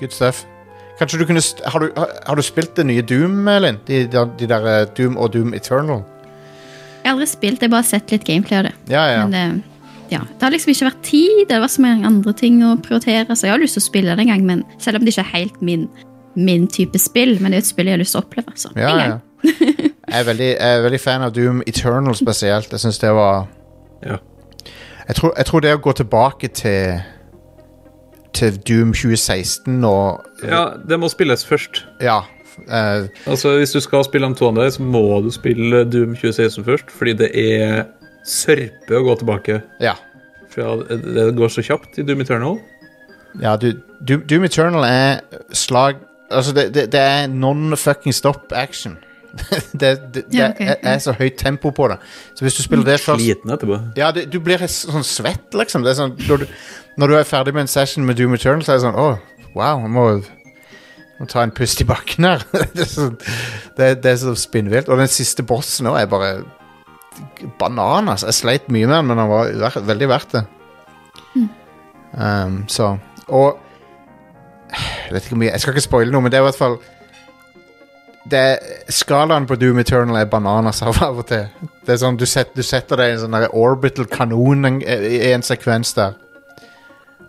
good 0.00 0.14
stuff. 0.14 0.44
Kanskje 0.98 1.20
du 1.20 1.26
kunne 1.28 1.42
st 1.44 1.62
har, 1.70 1.82
du, 1.84 1.92
har, 1.94 2.14
har 2.26 2.38
du 2.38 2.42
spilt 2.42 2.74
det 2.76 2.88
nye 2.88 3.02
Doom, 3.06 3.46
Elin? 3.48 3.78
De, 3.86 4.02
de, 4.10 4.24
de 4.38 4.48
der 4.50 4.66
eh, 4.66 4.86
Doom 4.98 5.16
og 5.16 5.32
Doom 5.34 5.54
Eternal? 5.54 6.02
Jeg 7.04 7.06
har 7.06 7.14
aldri 7.14 7.28
spilt, 7.30 7.62
jeg 7.62 7.70
har 7.70 7.76
bare 7.76 7.86
sett 7.86 8.10
litt 8.12 8.26
gameplay 8.26 8.58
av 8.58 8.70
det. 8.70 8.74
Ja, 8.90 9.04
ja. 9.12 9.26
Men 9.26 9.36
det, 9.36 9.78
ja, 10.10 10.24
det 10.26 10.42
har 10.42 10.52
liksom 10.52 10.72
ikke 10.72 10.88
vært 10.88 11.04
tid. 11.06 11.44
Det 11.48 11.60
var 11.62 11.70
så 11.70 11.84
mange 11.84 12.08
andre 12.08 12.34
ting 12.36 12.58
å 12.66 12.74
prioritere, 12.82 13.36
så 13.36 13.46
jeg 13.46 13.54
har 13.54 13.62
lyst 13.62 13.78
til 13.78 13.84
å 13.84 13.86
spille 13.86 14.16
det 14.16 14.24
en 14.24 14.32
gang. 14.32 14.44
Men 14.48 14.64
selv 14.82 14.98
om 14.98 15.06
det 15.06 15.14
ikke 15.14 15.26
er 15.26 15.34
helt 15.36 15.62
min, 15.64 15.86
min 16.38 16.66
type 16.70 16.98
spill, 17.02 17.36
men 17.42 17.52
det 17.52 17.58
er 17.60 17.64
et 17.66 17.68
spill 17.72 17.90
jeg 17.90 17.96
har 17.98 18.02
lyst 18.02 18.14
til 18.16 18.20
å 18.22 18.24
oppleve. 18.26 18.54
Så. 18.56 18.70
ja, 18.78 18.94
ja. 19.02 19.18
Jeg 20.08 20.22
er, 20.22 20.24
veldig, 20.24 20.46
jeg 20.56 20.76
er 20.78 20.80
veldig 20.82 20.98
fan 21.04 21.22
av 21.22 21.34
Doom 21.36 21.58
Eternal 21.68 22.14
spesielt. 22.16 22.70
Jeg 22.72 22.80
syns 22.80 22.96
det 23.02 23.10
var 23.12 23.42
Ja. 24.02 24.14
jeg 25.08 25.16
tror, 25.18 25.34
jeg 25.36 25.46
tror 25.50 25.60
det 25.60 25.74
å 25.76 25.80
gå 25.84 25.92
tilbake 25.98 26.48
til 26.56 27.02
Til 28.38 28.56
Doom 28.68 28.94
2016 28.96 29.84
og 29.84 30.24
ja, 30.48 30.62
det 30.88 30.98
må 31.02 31.08
spilles 31.12 31.44
først. 31.44 31.82
Ja. 32.00 32.22
Uh, 32.70 33.04
Altså, 33.28 33.52
Hvis 33.60 33.72
du 33.76 33.80
skal 33.84 34.04
spille 34.08 34.26
M2-en 34.32 34.56
der, 34.56 34.70
så 34.70 34.82
må 34.82 35.04
du 35.24 35.30
spille 35.34 35.84
Doom 35.84 36.16
2016 36.16 36.64
først, 36.64 36.90
fordi 36.90 37.12
det 37.20 37.30
er 37.34 37.84
sørpe 38.24 38.96
å 38.98 39.04
gå 39.10 39.18
tilbake. 39.22 39.60
ja. 39.80 39.94
For 40.48 40.80
det 40.88 41.34
går 41.36 41.50
så 41.52 41.62
kjapt 41.62 41.98
i 42.00 42.02
Doom 42.08 42.22
Eternal. 42.24 42.56
Ja, 43.42 43.56
du, 43.60 43.74
Doom, 44.08 44.22
Doom 44.26 44.44
Eternal 44.48 44.84
er 44.88 45.20
slag 45.52 46.00
Altså, 46.30 46.52
det, 46.52 46.74
det, 46.74 46.88
det 46.92 47.00
er 47.00 47.28
non-fucking 47.32 48.12
stop 48.12 48.52
action. 48.52 48.98
det 49.38 49.62
det, 49.80 49.90
det 50.14 50.24
Ja, 50.32 50.50
ok, 50.50 50.60
er, 50.60 50.76
er 50.82 50.98
så 50.98 51.12
høyt 51.12 51.38
tempo 51.40 51.70
på 51.70 51.88
det. 51.88 51.98
Så 52.34 52.44
hvis 52.44 52.54
du 52.54 52.62
spiller 52.62 52.84
det 52.84 53.00
først 53.00 53.22
Sliten 53.22 53.52
etterpå. 53.52 53.80
Ja, 53.96 54.10
det, 54.10 54.28
du 54.32 54.40
blir 54.40 54.64
sånn 54.72 55.06
svett, 55.06 55.48
liksom. 55.54 55.84
Det 55.84 55.94
er 55.94 56.00
sånn, 56.00 56.16
når, 56.28 56.44
du, 56.44 56.58
når 57.00 57.12
du 57.12 57.18
er 57.18 57.28
ferdig 57.28 57.54
med 57.56 57.66
en 57.66 57.72
session 57.72 58.06
med 58.06 58.18
Doom 58.20 58.36
Eternal, 58.36 58.64
så 58.64 58.74
er 58.74 58.80
det 58.80 58.86
sånn 58.86 59.00
Å, 59.00 59.08
wow, 59.54 59.84
jeg 59.84 59.94
må, 59.94 60.06
må 61.20 61.30
ta 61.30 61.44
en 61.44 61.54
pust 61.54 61.80
i 61.84 61.88
bakken 61.88 62.28
her. 62.28 62.44
det, 62.76 62.84
er 62.84 62.92
så, 62.92 63.08
det, 63.78 63.90
det 64.04 64.12
er 64.12 64.20
så 64.24 64.36
spinnvilt. 64.38 64.88
Og 64.92 65.00
den 65.00 65.12
siste 65.12 65.46
bossen 65.46 65.88
òg 65.90 66.02
er 66.02 66.12
bare 66.12 66.32
bananas. 67.58 68.26
Jeg 68.26 68.36
sleit 68.36 68.68
mye 68.72 68.86
med 68.86 68.96
den, 68.96 69.08
men 69.10 69.20
den 69.20 69.32
var 69.32 69.80
veldig 69.88 70.10
verdt 70.10 70.36
det. 70.36 70.44
Um, 72.18 72.62
så 72.72 72.96
Og 73.28 73.58
jeg 75.16 75.38
mye 75.38 75.50
Jeg 75.50 75.60
skal 75.60 75.72
ikke 75.74 75.88
spoile 75.88 76.12
noe, 76.12 76.22
men 76.22 76.32
det 76.32 76.38
er 76.38 76.44
i 76.44 76.48
hvert 76.50 76.58
fall 76.60 76.78
det 78.28 78.58
Skalaen 78.92 79.46
på 79.48 79.56
Doom 79.56 79.78
Eternal 79.80 80.18
er 80.20 80.28
bananas 80.28 80.82
av 80.82 80.98
og 81.08 81.26
til. 81.28 81.46
Det 81.86 81.94
er 81.94 82.00
sånn, 82.02 82.18
Du, 82.18 82.26
set, 82.26 82.50
du 82.54 82.62
setter 82.66 83.00
deg 83.00 83.12
i 83.12 83.16
en 83.16 83.22
sånn 83.22 83.36
orbital 83.56 84.08
kanon 84.10 84.80
i 84.82 85.30
en 85.32 85.44
sekvens 85.46 85.94
der. 85.96 86.16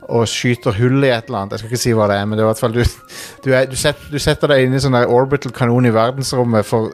Og 0.09 0.25
skyter 0.27 0.75
hull 0.79 1.03
i 1.05 1.11
et 1.13 1.29
eller 1.29 1.43
annet. 1.43 1.55
Jeg 1.55 1.61
skal 1.61 1.71
ikke 1.71 1.83
si 1.83 1.93
hva 1.95 2.09
det 2.09 2.17
er, 2.19 2.25
men 2.25 2.37
det 2.37 2.43
er 2.43 2.47
i 2.47 2.49
hvert 2.49 2.63
fall 2.63 2.75
du, 2.75 2.81
du, 3.45 3.51
er, 3.53 3.69
du, 3.69 3.77
set, 3.79 4.01
du 4.11 4.19
setter 4.19 4.51
deg 4.51 4.65
inn 4.65 4.75
i 4.75 4.81
sånn 4.83 4.97
orbital 4.99 5.53
kanon 5.55 5.87
i 5.87 5.93
verdensrommet 5.95 6.67
for, 6.67 6.91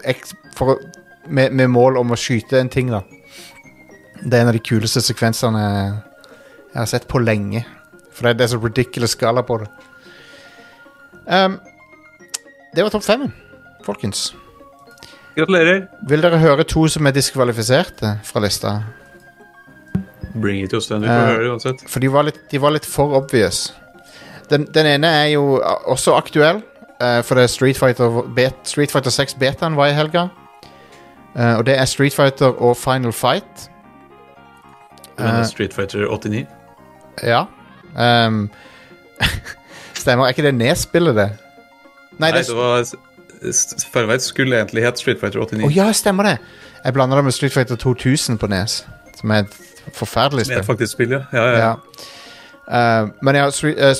for, 0.57 0.81
med, 1.25 1.55
med 1.55 1.71
mål 1.73 2.01
om 2.03 2.13
å 2.13 2.19
skyte 2.19 2.59
en 2.59 2.71
ting, 2.71 2.91
da. 2.93 3.01
Det 4.21 4.35
er 4.35 4.43
en 4.43 4.51
av 4.51 4.57
de 4.57 4.63
kuleste 4.63 5.01
sekvensene 5.03 5.63
jeg 5.63 6.77
har 6.77 6.89
sett 6.89 7.07
på 7.09 7.21
lenge. 7.23 7.63
For 8.15 8.27
det, 8.27 8.37
det 8.39 8.45
er 8.47 8.53
så 8.53 8.61
ridiculous 8.61 9.15
skala 9.15 9.43
på 9.47 9.63
det. 9.63 9.69
Um, 11.27 11.59
det 12.75 12.83
var 12.83 12.89
topp 12.93 13.03
fem, 13.03 13.27
folkens. 13.85 14.33
Gratulerer. 15.35 15.87
Vil 16.07 16.21
dere 16.23 16.37
høre 16.39 16.63
to 16.63 16.85
som 16.87 17.07
er 17.07 17.11
diskvalifiserte 17.15 18.19
fra 18.23 18.39
lista? 18.43 18.75
Bring 20.35 20.61
it, 20.63 20.73
Jostein. 20.73 21.01
Du 21.01 21.07
får 21.07 21.13
Ja. 21.13 21.25
høre 21.25 21.43
det 21.43 21.51
uansett. 21.51 21.89
For 21.89 21.99
de 21.99 22.07
var 22.11 22.23
litt, 22.23 22.39
de 22.51 22.57
var 22.61 22.71
litt 22.71 22.85
for 22.85 23.15
obvious. 23.17 23.73
Den, 24.49 24.65
den 24.65 24.85
ene 24.85 25.07
er 25.07 25.27
jo 25.33 25.61
også 25.87 26.15
aktuell, 26.17 26.61
uh, 27.01 27.21
for 27.23 27.35
det 27.35 27.43
er 27.43 27.47
Street 27.47 27.77
Fighter, 27.77 28.21
bet, 28.35 28.55
Street 28.63 28.91
Fighter 28.91 29.09
6 29.11 29.33
betaen 29.41 29.75
var 29.75 29.87
i 29.87 29.93
helga. 29.97 30.27
Uh, 31.35 31.57
og 31.57 31.65
det 31.65 31.77
er 31.79 31.85
Street 31.85 32.13
Fighter 32.13 32.53
og 32.61 32.77
Final 32.77 33.11
Fight. 33.13 33.69
Uh, 35.19 35.25
Eh, 35.39 35.45
Street 35.47 35.73
Fighter 35.73 36.05
89? 36.07 36.45
Ja. 37.23 37.45
Ehm, 37.97 38.49
stemmer. 40.05 40.27
Er 40.27 40.35
ikke 40.35 40.45
det 40.45 40.55
Nes-spillet, 40.55 41.17
det? 41.17 41.29
Nei, 42.21 42.31
det 42.31 42.47
var 42.55 42.85
Farveit 43.93 44.21
skulle 44.21 44.57
egentlig 44.57 44.83
hett 44.85 44.99
Street 44.99 45.19
Fighter 45.19 45.39
89. 45.43 45.65
Å 45.67 45.71
ja, 45.75 45.89
stemmer 45.93 46.29
det! 46.29 46.37
Jeg 46.85 46.93
blander 46.93 47.19
det 47.19 47.25
med 47.27 47.33
Street 47.35 47.53
Fighter 47.53 47.75
2000 47.75 48.37
på 48.37 48.47
Nes. 48.47 48.85
Som 49.17 49.33
er 49.33 49.45
et 49.45 49.57
forferdelig 49.93 50.45
spill. 50.45 50.63
faktisk 50.63 50.91
spill, 50.91 51.11
ja. 51.11 51.23
ja, 51.33 51.45
ja. 51.45 51.57
Ja. 51.57 51.73
Uh, 52.65 53.09
men 53.21 53.35
ja, 53.35 53.49
Street, 53.49 53.77
eh, 53.77 53.95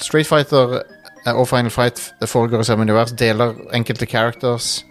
Street, 0.00 0.26
Fighter 0.26 0.78
eh, 1.26 1.32
og 1.32 1.48
Final 1.48 1.70
Fight 1.70 2.14
det 2.20 2.28
foregår 2.28 2.60
i 2.60 2.64
samme 2.64 2.82
univers, 2.82 3.12
deler 3.12 3.54
enkelte 3.74 4.06
characters. 4.06 4.84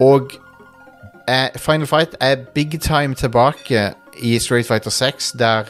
Og 0.00 0.30
Final 1.58 1.86
Fight 1.86 2.16
er 2.20 2.36
big 2.54 2.80
time 2.80 3.14
tilbake 3.14 3.92
i 4.18 4.38
Street 4.38 4.66
Fighter 4.66 4.90
6, 4.90 5.32
der 5.32 5.64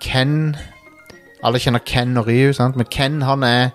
Ken 0.00 0.56
Alle 1.42 1.58
kjenner 1.62 1.82
Ken 1.84 2.16
og 2.20 2.28
Ryu, 2.30 2.52
sant? 2.56 2.76
men 2.78 2.86
Ken 2.90 3.20
han 3.26 3.42
er 3.46 3.70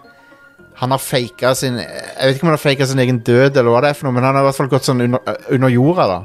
han 0.78 0.92
har 0.94 1.02
faka 1.02 1.56
sin 1.58 1.80
Jeg 1.80 1.90
vet 2.22 2.36
ikke 2.36 2.46
om 2.46 2.52
han 2.52 2.58
har 2.60 2.62
faka 2.62 2.86
sin 2.86 3.00
egen 3.02 3.20
død, 3.26 3.58
eller 3.58 3.72
hva 3.74 3.82
det 3.82 3.90
er 3.90 3.98
for 3.98 4.08
noe, 4.08 4.14
men 4.14 4.24
han 4.24 4.36
har 4.38 4.46
i 4.46 4.48
hvert 4.52 4.60
fall 4.60 4.70
gått 4.70 4.86
sånn 4.86 5.02
under, 5.02 5.38
under 5.50 5.74
jorda. 5.74 6.06
da 6.08 6.20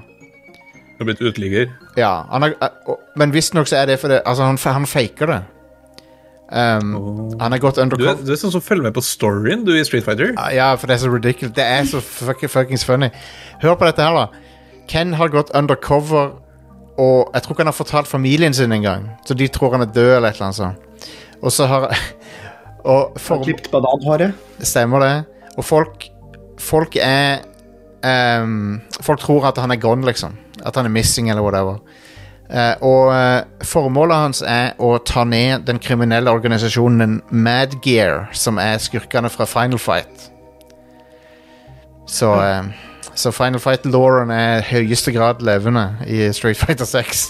Og 1.01 1.09
blitt 1.09 1.23
uteligger. 1.25 1.71
ja, 1.97 2.13
han 2.31 2.43
har, 2.43 2.55
men 3.17 3.33
visstnok 3.33 3.67
så 3.71 3.81
er 3.81 3.87
det 3.87 3.99
fordi 4.01 4.21
Altså, 4.27 4.45
han, 4.45 4.59
han 4.77 4.87
faker 4.87 5.27
det. 5.33 5.41
Um, 6.53 7.33
Han 7.41 7.53
har 7.53 7.59
gått 7.59 7.77
Du 7.77 7.81
er, 7.81 7.85
undercover. 7.87 8.25
du 8.27 8.33
er 8.33 8.37
sånn 8.37 8.53
som 8.53 8.61
følger 8.61 8.85
med 8.85 8.93
på 8.93 9.01
storyen, 9.01 9.65
du, 9.65 9.73
i 9.73 9.85
Street 9.89 10.05
Fighter. 10.05 10.35
Ja, 10.53 10.75
for 10.77 10.87
det 10.91 10.99
er 10.99 11.05
så 11.07 11.09
ridiculous. 11.09 11.55
Det 11.57 11.65
er 11.65 11.87
så 11.89 12.01
fucking, 12.05 12.51
fuckings 12.53 12.85
funny. 12.85 13.09
Hør 13.63 13.79
på 13.81 13.89
dette 13.89 14.05
her, 14.05 14.13
da. 14.13 14.27
Ken 14.91 15.15
har 15.17 15.33
gått 15.33 15.49
undercover, 15.57 16.35
og 17.01 17.31
jeg 17.33 17.43
tror 17.43 17.55
ikke 17.57 17.65
han 17.65 17.73
har 17.73 17.79
fortalt 17.79 18.11
familien 18.11 18.53
sin 18.53 18.73
engang. 18.77 19.09
Så 19.25 19.35
de 19.35 19.49
tror 19.49 19.73
han 19.79 19.87
er 19.87 19.95
død, 19.95 20.11
eller 20.19 20.29
et 20.29 20.35
eller 20.37 20.51
annet 20.51 20.61
sånt. 20.61 20.92
Og 21.43 21.53
så 21.53 21.67
har 21.67 21.89
Og 22.85 23.13
Har 23.15 23.19
for, 23.19 23.43
klippet 23.45 23.71
bananhåret. 23.71 24.33
Stemmer 24.59 25.01
det. 25.01 25.15
Og 25.57 25.65
folk 25.65 26.09
Folk 26.59 26.97
er 27.01 27.43
um, 28.43 28.81
Folk 29.03 29.21
tror 29.21 29.47
at 29.47 29.59
han 29.59 29.71
er 29.71 29.81
gone, 29.83 30.07
liksom. 30.07 30.37
At 30.67 30.77
han 30.77 30.87
er 30.87 30.91
missing, 30.91 31.31
eller 31.31 31.43
whatever. 31.43 31.79
Uh, 32.53 32.75
og 32.85 33.09
uh, 33.09 33.65
formålet 33.65 34.17
hans 34.17 34.43
er 34.47 34.75
å 34.79 34.99
ta 34.99 35.25
ned 35.25 35.65
den 35.67 35.79
kriminelle 35.83 36.31
organisasjonen 36.31 37.23
Madgear, 37.31 38.29
som 38.37 38.59
er 38.61 38.79
skurkene 38.83 39.31
fra 39.33 39.47
Final 39.49 39.81
Fight. 39.81 40.29
Så 42.07 42.31
uh, 42.35 42.69
Så 43.15 43.33
Final 43.33 43.61
Fight-lauren 43.61 44.31
er 44.31 44.61
i 44.61 44.69
høyeste 44.71 45.13
grad 45.13 45.43
levende 45.45 45.89
i 46.07 46.31
Street 46.33 46.57
Fighter 46.57 46.89
6. 46.89 47.27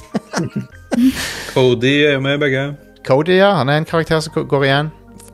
Cody 1.55 1.97
er 2.07 2.13
jo 2.17 2.21
med 2.21 2.39
begge. 2.39 2.67
Cody, 3.05 3.37
ja, 3.39 3.53
han 3.59 3.69
er 3.69 3.81
en 3.81 3.85
karakter 3.89 4.21
som 4.21 4.33
går- 4.47 4.65
igjen. 4.65 4.91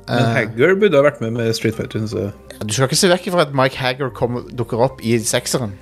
Men 0.08 0.24
Hagger 0.32 0.74
burde 0.80 0.96
ha 0.96 1.02
vært 1.04 1.20
med 1.20 1.32
med 1.36 1.52
Street 1.54 1.74
Fighter. 1.76 2.06
Så. 2.08 2.30
Du 2.64 2.72
skal 2.72 2.88
ikke 2.88 2.96
se 2.96 3.08
vekk 3.10 3.26
fra 3.34 3.42
at 3.44 3.52
Mike 3.54 3.76
Hagger 3.76 4.08
kommer, 4.10 4.40
dukker 4.56 4.80
opp 4.80 5.02
i 5.04 5.18
sekseren. 5.18 5.74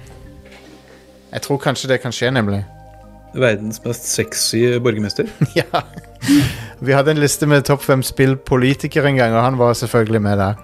Jeg 1.32 1.42
tror 1.42 1.58
kanskje 1.62 1.88
det 1.88 2.00
kan 2.02 2.12
skje, 2.12 2.30
nemlig. 2.34 2.64
Verdens 3.36 3.78
mest 3.84 4.06
sexy 4.08 4.78
borgermester. 4.82 5.28
ja. 5.54 5.82
Vi 6.80 6.92
hadde 6.92 7.10
en 7.14 7.20
liste 7.22 7.46
med 7.46 7.62
topp 7.68 7.82
fem 7.86 8.02
spillpolitikere 8.02 9.06
en 9.12 9.16
gang, 9.20 9.34
og 9.36 9.42
han 9.44 9.58
var 9.58 9.72
selvfølgelig 9.78 10.22
med 10.22 10.38
der. 10.38 10.54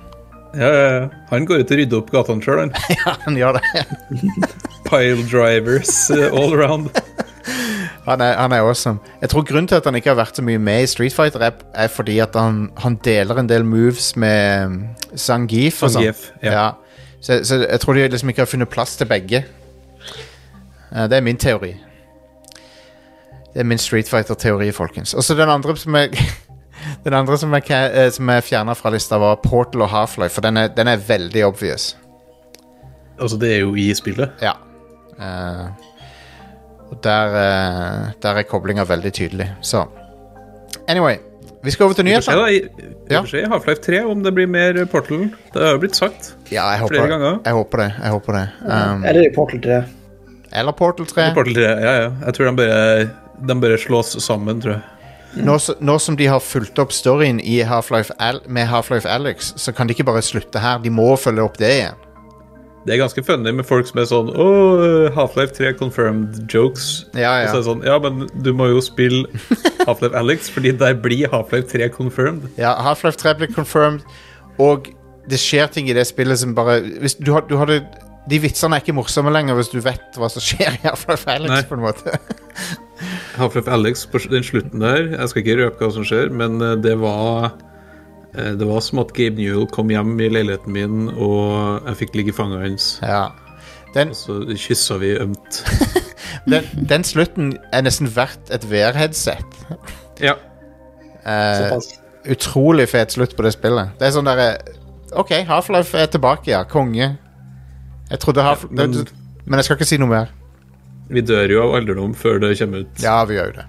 Ja, 0.54 0.68
ja, 0.68 0.88
ja. 1.00 1.08
Han 1.30 1.46
går 1.46 1.62
ut 1.62 1.70
og 1.70 1.78
rydder 1.78 2.00
opp 2.02 2.10
gatene 2.12 2.42
sjøl, 2.44 2.58
han. 2.66 2.74
Ja, 2.98 3.14
han 3.24 3.36
gjør 3.38 3.60
det. 3.60 3.86
Pile 4.90 5.22
drivers 5.30 6.10
eh, 6.10 6.26
all 6.32 6.52
around. 6.58 6.90
Han 8.04 8.20
er, 8.20 8.32
han 8.34 8.52
er 8.52 8.64
awesome. 8.66 8.98
Jeg 9.20 9.30
tror 9.30 9.44
grunnen 9.46 9.68
til 9.68 9.78
at 9.78 9.84
han 9.86 9.94
ikke 9.94 10.10
har 10.10 10.18
vært 10.18 10.36
så 10.36 10.42
mye 10.42 10.58
med 10.58 10.82
i 10.82 10.86
Street 10.90 11.14
Fighter, 11.14 11.40
er, 11.46 11.52
er 11.74 11.88
fordi 11.88 12.18
at 12.18 12.34
han, 12.34 12.64
han 12.82 12.96
deler 13.04 13.38
en 13.38 13.48
del 13.48 13.64
moves 13.64 14.16
med 14.16 14.66
um, 14.66 14.80
Zangief. 15.14 15.82
og 15.82 15.92
sånn. 15.94 16.02
Zangief, 16.02 16.24
ja. 16.42 16.72
Så, 17.22 17.44
så 17.46 17.60
jeg 17.62 17.80
tror 17.80 17.94
de 17.94 18.08
liksom 18.10 18.32
ikke 18.32 18.42
har 18.42 18.50
funnet 18.50 18.68
plass 18.72 18.96
til 18.98 19.06
begge. 19.06 19.44
Eh, 20.90 21.04
det 21.10 21.16
er 21.16 21.20
min 21.22 21.38
teori. 21.38 21.76
Det 23.52 23.60
er 23.62 23.68
min 23.68 23.78
Street 23.78 24.08
Fighter-teori, 24.10 24.72
folkens. 24.74 25.14
Og 25.14 25.22
så 25.22 25.38
den 25.38 25.48
andre 25.48 25.76
som 25.76 25.94
er 25.94 26.08
Den 27.04 27.14
andre 27.14 27.36
som 27.38 27.52
er, 27.54 27.62
eh, 27.70 28.10
som 28.10 28.28
er 28.28 28.40
fjerna 28.42 28.74
fra 28.74 28.90
lista, 28.90 29.18
var 29.18 29.38
Portal 29.42 29.84
og 29.84 29.90
Half-Life, 29.90 30.34
for 30.34 30.42
den 30.42 30.56
er, 30.56 30.66
den 30.66 30.88
er 30.88 30.96
veldig 30.96 31.44
obvious. 31.46 31.96
Altså, 33.20 33.36
det 33.38 33.52
er 33.54 33.58
jo 33.60 33.74
i 33.78 33.94
spillet. 33.94 34.30
Ja. 34.42 34.52
Eh, 35.20 35.91
og 36.92 36.98
der, 37.04 37.34
eh, 37.40 38.08
der 38.22 38.40
er 38.42 38.48
koblinga 38.48 38.84
veldig 38.88 39.12
tydelig. 39.16 39.48
Så 39.64 39.86
Anyway, 40.88 41.16
vi 41.62 41.70
skal 41.70 41.84
over 41.86 41.94
til 41.94 42.04
nyheter. 42.04 42.36
vi 43.08 43.14
får 43.14 43.28
se 43.30 43.40
i 43.42 43.48
Half-Life 43.48 43.82
3 43.84 44.00
om 44.10 44.22
det 44.24 44.32
blir 44.34 44.46
mer 44.50 44.84
Portal. 44.90 45.28
Det 45.54 45.62
har 45.62 45.76
jo 45.76 45.78
blitt 45.84 45.96
sagt. 45.96 46.32
Ja, 46.50 46.66
jeg 46.74 46.88
Flere 46.88 47.00
håper, 47.04 47.08
ganger. 47.12 47.38
jeg 47.44 47.52
håper 47.54 47.78
det. 47.84 47.90
Jeg 48.02 48.10
håper 48.16 48.32
det. 48.38 48.48
Um, 48.66 49.04
Eller 49.04 49.30
Portal 49.34 49.60
3. 49.62 49.82
eller 50.52 50.72
Portal 50.72 51.06
3. 51.06 51.28
Portal 51.34 51.54
3, 51.54 51.62
ja, 51.62 51.92
ja. 52.02 52.10
Jeg 52.26 52.34
tror 52.34 52.50
de 52.50 52.56
bare, 52.56 53.10
de 53.48 53.60
bare 53.60 53.78
slås 53.78 54.16
sammen, 54.24 54.60
tror 54.60 54.72
jeg. 54.72 54.82
Nå, 55.46 55.54
nå 55.80 55.94
som 55.98 56.16
de 56.16 56.26
har 56.28 56.40
fulgt 56.44 56.78
opp 56.82 56.90
storyen 56.92 57.38
i 57.40 57.62
Half-Life 57.64 58.12
Al 58.20 58.42
med 58.46 58.66
Half-Life 58.68 59.08
Alex, 59.08 59.54
så 59.56 59.72
kan 59.72 59.86
de 59.88 59.94
ikke 59.94 60.04
bare 60.04 60.20
slutte 60.22 60.60
her. 60.60 60.78
De 60.84 60.90
må 60.92 61.14
følge 61.16 61.42
opp 61.46 61.56
det 61.58 61.70
igjen. 61.78 61.94
Det 62.86 62.94
er 62.94 62.98
ganske 62.98 63.22
funny 63.22 63.52
med 63.54 63.66
folk 63.68 63.86
som 63.86 64.00
er 64.02 64.06
sånn 64.10 64.30
Åh, 64.34 65.12
Half-Life 65.14 65.54
3 65.54 65.72
confirmed 65.78 66.40
jokes. 66.50 67.04
Ja, 67.14 67.36
ja. 67.44 67.44
Og 67.44 67.48
så 67.48 67.54
er 67.54 67.60
det 67.60 67.66
sånn, 67.68 67.84
ja, 67.86 67.98
men 68.02 68.24
du 68.42 68.50
må 68.58 68.66
jo 68.72 68.80
spille 68.82 69.28
Half-Life 69.86 70.16
Alex, 70.18 70.50
fordi 70.50 70.72
der 70.80 70.96
blir 70.98 71.30
Half-Life 71.30 71.68
3 71.70 71.88
confirmed. 71.94 72.48
ja 72.58 72.74
Half-Life 72.82 73.20
3 73.22 73.36
blir 73.38 73.52
confirmed, 73.54 74.02
og 74.58 74.90
det 75.30 75.38
skjer 75.38 75.70
ting 75.70 75.86
i 75.86 75.94
det 75.94 76.02
spillet 76.08 76.40
som 76.42 76.56
bare 76.58 76.80
hvis 76.98 77.14
du, 77.20 77.30
du 77.46 77.54
hadde, 77.60 77.84
De 78.30 78.38
vitsene 78.42 78.74
er 78.76 78.82
ikke 78.82 78.94
morsomme 78.94 79.30
lenger 79.34 79.54
hvis 79.58 79.70
du 79.70 79.78
vet 79.82 80.18
hva 80.18 80.28
som 80.30 80.42
skjer 80.42 80.74
i 80.80 80.86
Half-Life 80.88 81.30
Alex. 81.30 81.50
Nei. 81.54 81.62
på 81.70 81.78
en 81.78 81.84
måte 81.86 82.18
Half-Life 83.38 83.70
Alex 83.70 84.04
på 84.10 84.18
den 84.30 84.42
slutten 84.46 84.82
der 84.82 85.12
Jeg 85.14 85.28
skal 85.30 85.42
ikke 85.44 85.58
røpe 85.62 85.84
hva 85.86 85.92
som 85.94 86.06
skjer, 86.06 86.30
men 86.34 86.58
eh, 86.62 86.74
det 86.82 86.96
var 87.02 87.46
eh, 87.52 87.54
Det 88.32 88.64
var 88.64 88.80
som 88.80 88.98
at 89.02 89.10
Gabe 89.12 89.36
Newell 89.36 89.66
kom 89.68 89.90
hjem 89.92 90.14
i 90.24 90.28
leiligheten 90.32 90.72
min, 90.72 91.08
og 91.12 91.82
jeg 91.90 91.98
fikk 92.00 92.14
ligge 92.16 92.32
i 92.32 92.36
fanget 92.36 92.62
hans. 92.64 92.86
Ja. 93.04 93.26
Den, 93.92 94.08
Og 94.14 94.16
så 94.16 94.38
kyssa 94.56 94.96
vi 95.02 95.10
ømt. 95.20 95.58
den, 96.48 96.64
den 96.88 97.04
slutten 97.04 97.50
er 97.76 97.82
nesten 97.84 98.08
verdt 98.16 98.48
et 98.56 98.64
VR-headset. 98.70 99.58
Ja. 100.24 100.38
Eh, 101.28 101.76
utrolig 102.32 102.88
fet 102.88 103.12
slutt 103.12 103.36
på 103.36 103.44
det 103.44 103.52
spillet. 103.52 103.92
Det 104.00 104.08
er 104.08 104.14
sånn 104.16 104.26
derre 104.30 104.48
OK, 105.20 105.34
Half-Life 105.44 105.98
er 106.00 106.08
tilbake, 106.08 106.48
ja. 106.54 106.62
Konge. 106.64 107.10
Jeg 108.08 108.22
trodde 108.24 108.42
Half... 108.46 108.64
Ja, 108.64 108.86
men- 108.86 108.96
men, 108.96 109.12
men 109.44 109.60
jeg 109.60 109.66
skal 109.68 109.76
ikke 109.76 109.90
si 109.92 109.98
noe 110.00 110.08
mer. 110.08 110.32
Vi 111.12 111.20
dør 111.20 111.50
jo 111.52 111.60
av 111.66 111.74
alderdom 111.82 112.14
før 112.16 112.38
det 112.40 112.54
kommer 112.62 112.86
ut. 112.86 113.02
Ja, 113.04 113.18
vi 113.28 113.36
gjør 113.36 113.50
jo 113.52 113.58
det. 113.60 113.66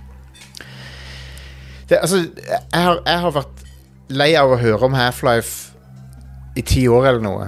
det 1.89 1.99
altså, 1.99 2.21
jeg 2.39 2.83
har, 2.85 3.01
jeg 3.09 3.19
har 3.25 3.35
vært 3.35 3.62
lei 4.11 4.33
av 4.39 4.51
å 4.51 4.59
høre 4.59 4.87
om 4.87 4.97
Half-Life 4.97 5.71
i 6.59 6.63
ti 6.65 6.87
år 6.91 7.07
eller 7.11 7.23
noe. 7.23 7.47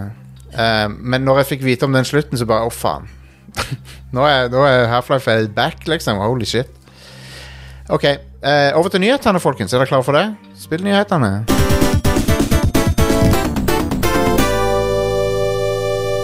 Uh, 0.56 0.88
men 0.90 1.26
når 1.28 1.44
jeg 1.44 1.52
fikk 1.56 1.66
vite 1.66 1.88
om 1.88 1.96
den 1.96 2.08
slutten, 2.08 2.40
så 2.40 2.48
bare 2.48 2.70
Å, 2.70 2.72
faen. 2.74 3.10
nå 4.16 4.24
er, 4.28 4.50
nå 4.54 4.64
er 4.68 4.88
Half-Life 4.92 5.48
back, 5.56 5.86
liksom. 5.90 6.22
Holy 6.24 6.48
shit. 6.48 6.72
OK. 7.90 8.08
Uh, 8.46 8.72
over 8.78 8.90
til 8.94 9.04
nyhetene, 9.04 9.42
folkens. 9.42 9.74
Er 9.74 9.82
dere 9.82 9.90
klare 9.90 10.06
for 10.06 10.18
det? 10.18 10.26
Spill 10.60 10.86
nyhetene. 10.86 11.34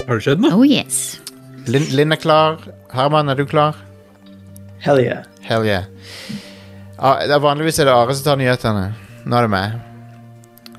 Har 0.07 0.17
det 0.17 0.25
skjedd 0.25 0.41
noe? 0.43 0.57
Oh 0.57 0.65
yes. 0.67 1.21
Linn 1.71 1.85
Linn 1.95 2.11
er 2.11 2.19
klar. 2.19 2.57
Herman, 2.91 3.29
er 3.31 3.37
du 3.39 3.45
klar? 3.47 3.77
Hell 4.81 4.99
yeah. 4.99 5.23
Hell 5.45 5.63
yeah. 5.67 5.85
Ah, 6.97 7.21
det 7.23 7.33
er 7.37 7.41
vanligvis 7.41 7.79
er 7.79 7.87
det 7.87 7.93
Are 7.95 8.17
som 8.17 8.25
tar 8.25 8.41
nyhetene. 8.41 8.91
Nå 9.23 9.37
er 9.37 9.47
det 9.47 9.53
meg. 9.53 9.90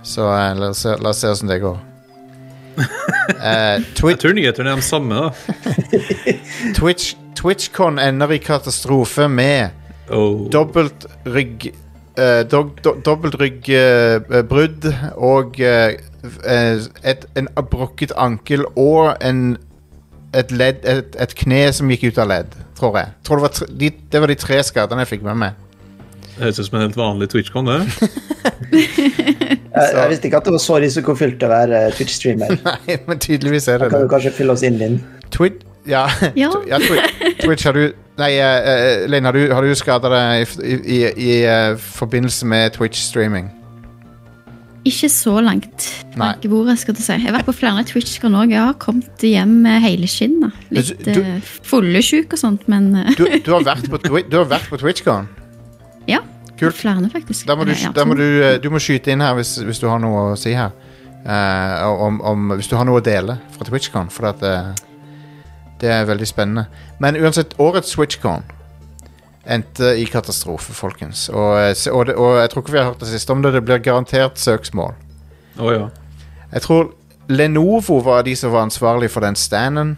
Så 0.02 0.26
eh, 0.32 0.52
la 0.58 0.68
oss 0.72 0.82
se- 0.84 0.96
la 1.00 1.08
oss 1.12 1.20
se 1.22 1.28
åssen 1.30 1.48
det 1.52 1.60
går. 1.62 1.78
Eh, 3.42 3.78
Jeg 4.02 4.18
tror 4.18 4.32
nyhetene 4.34 4.70
er 4.72 4.76
de 4.80 4.82
samme, 4.82 5.14
da. 5.14 5.30
Twitch, 6.78 7.12
TwitchCon 7.38 7.98
ender 8.02 8.30
i 8.34 8.38
katastrofe 8.42 9.28
med 9.28 9.78
Oh. 10.12 10.48
dobbelt 10.52 11.06
rygg 11.26 11.68
eh, 12.18 12.42
do, 12.50 12.64
do, 12.84 12.92
Dobbeltryggbrudd 13.06 14.88
og 15.16 15.60
eh, 15.62 15.94
eh, 16.44 16.82
et, 17.08 17.22
en 17.38 17.48
brukket 17.70 18.12
ankel 18.20 18.64
og 18.76 19.14
en 19.24 19.56
et, 20.34 20.50
ledd, 20.52 20.82
et, 20.84 21.16
et 21.22 21.34
kne 21.38 21.62
som 21.72 21.88
gikk 21.92 22.08
ut 22.10 22.18
av 22.18 22.28
ledd, 22.28 22.54
tror 22.76 22.98
jeg. 22.98 23.14
Tror 23.24 23.36
det, 23.40 23.42
var 23.46 23.54
tre, 23.56 23.66
de, 23.80 23.90
det 24.12 24.20
var 24.24 24.32
de 24.34 24.38
tre 24.42 24.58
skadene 24.66 25.04
jeg 25.06 25.12
fikk 25.14 25.24
med 25.30 25.40
meg. 25.46 25.61
Det 26.32 26.44
høres 26.46 26.58
ut 26.62 26.66
som 26.68 26.78
en 26.78 26.84
helt 26.86 26.96
vanlig 26.96 27.28
TwitchCon, 27.32 27.66
det. 27.68 27.80
Jeg, 29.72 29.88
jeg 29.96 30.08
visste 30.10 30.28
ikke 30.28 30.38
at 30.42 30.46
det 30.48 30.52
var 30.52 30.60
så 30.60 30.76
risikofylt 30.82 31.42
å 31.46 31.48
være 31.48 31.78
Twitch-streamer. 31.96 32.50
Nei, 32.68 32.96
men 33.08 33.20
tydeligvis 33.22 33.68
er 33.72 33.80
det 33.80 33.86
Da 33.88 33.92
Kan 33.94 34.02
det. 34.02 34.08
du 34.08 34.12
kanskje 34.12 34.32
fylle 34.36 34.52
oss 34.56 34.64
inn, 34.68 34.76
din. 34.80 34.98
Twitch 35.32 35.64
Ja, 35.94 36.04
Ja. 36.38 36.50
ja 36.68 36.78
Twitch, 36.78 37.40
Twitch, 37.42 37.64
har 37.66 37.76
du 37.78 37.86
Nei, 38.20 38.34
uh, 38.36 38.68
eh, 38.68 39.06
Linn, 39.08 39.24
har 39.24 39.32
du, 39.34 39.40
har 39.56 39.64
du 39.64 39.72
skada 39.74 40.10
deg 40.12 40.44
i, 40.60 40.76
i, 40.76 40.98
i 41.08 41.32
uh, 41.48 41.78
forbindelse 41.80 42.46
med 42.52 42.74
Twitch-streaming? 42.76 43.48
Ikke 44.84 45.08
så 45.14 45.38
langt 45.40 45.88
Nei. 46.18 46.32
bordet, 46.50 46.76
skal 46.82 46.96
du 46.98 47.00
si. 47.00 47.14
Jeg 47.14 47.24
har 47.28 47.36
vært 47.38 47.48
på 47.48 47.54
flere 47.56 47.84
Twitch-kan 47.88 48.34
òg. 48.36 48.50
Jeg 48.52 48.60
har 48.66 48.76
kommet 48.82 49.22
hjem 49.24 49.56
med 49.64 49.80
hele 49.84 50.08
skinn. 50.10 50.40
Litt 50.74 50.92
Du- 51.06 51.12
du- 51.16 51.22
uh, 51.22 51.52
fullesjuk 51.72 52.34
og 52.36 52.42
sånt, 52.44 52.68
men 52.68 52.90
eh, 52.98 53.14
Du, 53.16 53.24
du, 53.24 53.52
har 53.56 53.64
vært 53.72 53.88
på, 53.90 54.00
Twi- 54.04 54.26
du 54.28 54.36
har 54.42 54.50
vært 54.52 54.68
på 54.68 54.78
TwitchCon? 54.82 55.30
Ja. 56.06 56.22
Kult. 56.62 56.76
Flere, 56.76 57.08
faktisk. 57.10 57.46
Da 57.46 57.56
må 57.58 57.64
du, 57.66 57.72
Eh, 57.72 57.90
da 57.94 58.04
må 58.06 58.14
du, 58.14 58.24
eh, 58.44 58.58
du 58.62 58.70
må 58.70 58.78
skyte 58.78 59.12
inn 59.12 59.20
her 59.20 59.34
hvis, 59.34 59.56
hvis 59.66 59.80
du 59.82 59.88
har 59.90 59.98
noe 60.02 60.32
å 60.32 60.38
si 60.38 60.54
her. 60.54 60.70
Uh, 61.22 61.86
om, 62.02 62.16
om, 62.26 62.48
hvis 62.58 62.66
du 62.66 62.74
har 62.74 62.86
noe 62.86 62.98
å 62.98 63.04
dele 63.04 63.36
fra 63.54 63.62
TwitchCon, 63.68 64.08
for 64.10 64.26
at, 64.32 64.40
uh, 64.42 64.72
det 65.78 65.90
er 65.90 66.08
veldig 66.08 66.26
spennende. 66.26 66.64
Men 66.98 67.18
uansett, 67.18 67.54
årets 67.62 67.94
TwitchCon 67.94 68.42
endte 69.46 69.92
i 69.98 70.06
katastrofe, 70.06 70.74
folkens. 70.74 71.28
Og, 71.30 71.58
og, 71.92 72.06
det, 72.06 72.16
og 72.18 72.38
jeg 72.40 72.50
tror 72.50 72.62
ikke 72.62 72.74
vi 72.74 72.80
har 72.80 72.90
hørt 72.90 73.02
det 73.02 73.10
siste 73.10 73.34
om 73.34 73.42
det. 73.42 73.54
Det 73.54 73.62
blir 73.66 73.82
garantert 73.82 74.38
søksmål. 74.38 74.94
Oh, 75.58 75.70
ja. 75.74 75.88
Jeg 76.52 76.62
tror 76.66 76.92
Lenovo 77.30 78.00
var 78.02 78.22
de 78.26 78.34
som 78.38 78.52
var 78.54 78.66
ansvarlig 78.66 79.10
for 79.10 79.24
den 79.24 79.38
standen. 79.38 79.96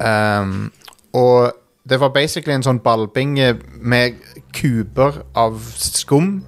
um, 0.00 0.70
og 1.24 1.52
det 1.88 1.98
var 2.00 2.12
basically 2.12 2.52
en 2.52 2.64
sånn 2.66 2.82
ballbinge 2.84 3.54
med 3.80 4.18
kuber 4.56 5.22
av 5.38 5.56
skum. 5.80 6.42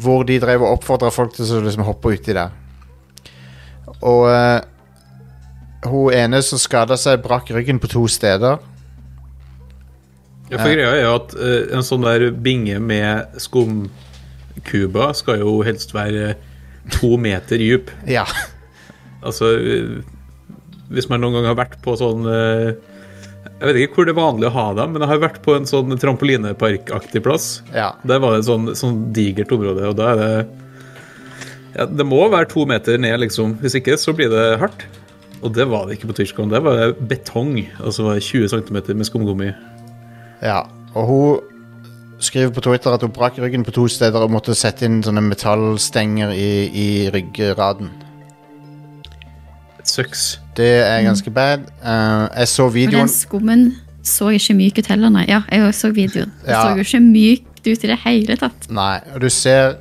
Hvor 0.00 0.24
de 0.28 0.38
drev 0.40 0.64
og 0.64 0.78
oppfordra 0.78 1.10
folk 1.12 1.34
til 1.36 1.48
å 1.56 1.64
liksom 1.64 1.84
hoppe 1.86 2.14
uti 2.16 2.36
der. 2.36 2.54
Og 4.04 4.26
uh, 4.28 4.60
hun 5.86 6.16
ene 6.16 6.40
som 6.44 6.60
skada 6.60 6.98
seg, 7.00 7.22
brakk 7.24 7.52
ryggen 7.54 7.80
på 7.80 7.90
to 7.92 8.04
steder. 8.12 8.58
Ja, 10.46 10.60
for 10.60 10.70
greia 10.70 10.92
er 10.94 11.00
jo 11.02 11.14
at 11.16 11.32
uh, 11.36 11.76
en 11.76 11.86
sånn 11.86 12.04
der 12.06 12.28
binge 12.30 12.78
med 12.80 13.40
skumkuber 13.42 15.16
skal 15.18 15.40
jo 15.42 15.58
helst 15.66 15.96
være 15.96 16.34
to 16.96 17.16
meter 17.20 17.58
dyp. 17.60 17.90
Ja. 18.08 18.24
Altså 19.26 19.56
eh, 19.58 20.04
Hvis 20.92 21.08
man 21.10 21.24
noen 21.24 21.34
gang 21.34 21.48
har 21.48 21.58
vært 21.58 21.80
på 21.82 21.96
sånn 21.98 22.28
eh, 22.30 22.76
Jeg 23.56 23.70
vet 23.70 23.78
ikke 23.86 24.02
hvor 24.02 24.08
det 24.08 24.12
er 24.12 24.18
vanlig 24.18 24.48
å 24.50 24.52
ha 24.52 24.66
dem, 24.76 24.92
men 24.92 25.02
jeg 25.02 25.10
har 25.14 25.22
vært 25.22 25.40
på 25.44 25.54
en 25.56 25.66
sånn 25.68 25.96
trampolineparkaktig 26.00 27.22
plass. 27.24 27.46
ja. 27.72 27.94
Der 28.04 28.20
var 28.20 28.34
det 28.34 28.42
et 28.42 28.50
sånn, 28.50 28.68
sånn 28.76 28.98
digert 29.16 29.52
område, 29.56 29.88
og 29.88 29.96
da 29.96 30.12
er 30.12 30.20
det 30.20 30.30
ja, 31.76 31.86
Det 31.88 32.06
må 32.08 32.22
være 32.32 32.48
to 32.52 32.66
meter 32.68 33.00
ned, 33.00 33.18
liksom. 33.24 33.56
Hvis 33.60 33.76
ikke, 33.80 33.96
så 34.00 34.12
blir 34.16 34.30
det 34.32 34.44
hardt. 34.60 34.86
Og 35.44 35.52
det 35.52 35.66
var 35.68 35.84
det 35.86 35.98
ikke 35.98 36.08
på 36.08 36.16
Tyskland. 36.20 36.52
Det 36.52 36.62
var 36.64 36.94
betong. 37.08 37.58
Altså 37.82 38.06
var 38.06 38.16
det 38.16 38.24
20 38.24 38.48
cm 38.48 38.78
med 38.96 39.08
skumgummi. 39.08 39.50
Ja, 40.40 40.62
og 40.96 41.10
hun 41.10 42.22
skriver 42.24 42.54
på 42.56 42.64
Twitter 42.64 42.96
at 42.96 43.04
hun 43.04 43.12
brakk 43.12 43.36
ryggen 43.40 43.64
på 43.64 43.74
to 43.76 43.84
steder 43.92 44.24
og 44.24 44.32
måtte 44.32 44.56
sette 44.56 44.88
inn 44.88 45.02
sånne 45.04 45.24
metallstenger 45.28 46.32
i, 46.32 46.50
i 46.72 46.88
ryggraden. 47.12 47.92
Et 49.86 49.92
sucks. 49.94 50.40
Det 50.56 50.70
er 50.82 51.02
ganske 51.06 51.30
bad. 51.30 51.66
Uh, 51.78 52.26
jeg 52.38 52.48
så 52.48 52.64
Og 52.66 52.72
den 52.72 52.80
videoen 52.80 53.10
skummen 53.12 53.66
så 54.06 54.30
ikke 54.34 54.54
myk 54.54 54.78
ut 54.78 54.86
heller, 54.90 55.10
nei. 55.10 55.24
Ja, 55.28 55.42
jeg 55.50 55.74
så 55.74 55.90
videoen. 55.94 56.32
Det 56.42 56.54
Ja. 56.54 56.62
så 56.62 56.76
jo 56.76 56.84
ikke 56.84 57.00
mykt 57.02 57.66
ut 57.66 57.84
i 57.84 57.90
det 57.90 57.98
hele 58.04 58.36
tatt. 58.36 58.68
Nei, 58.70 59.00
og 59.14 59.20
du 59.20 59.28
ser 59.30 59.76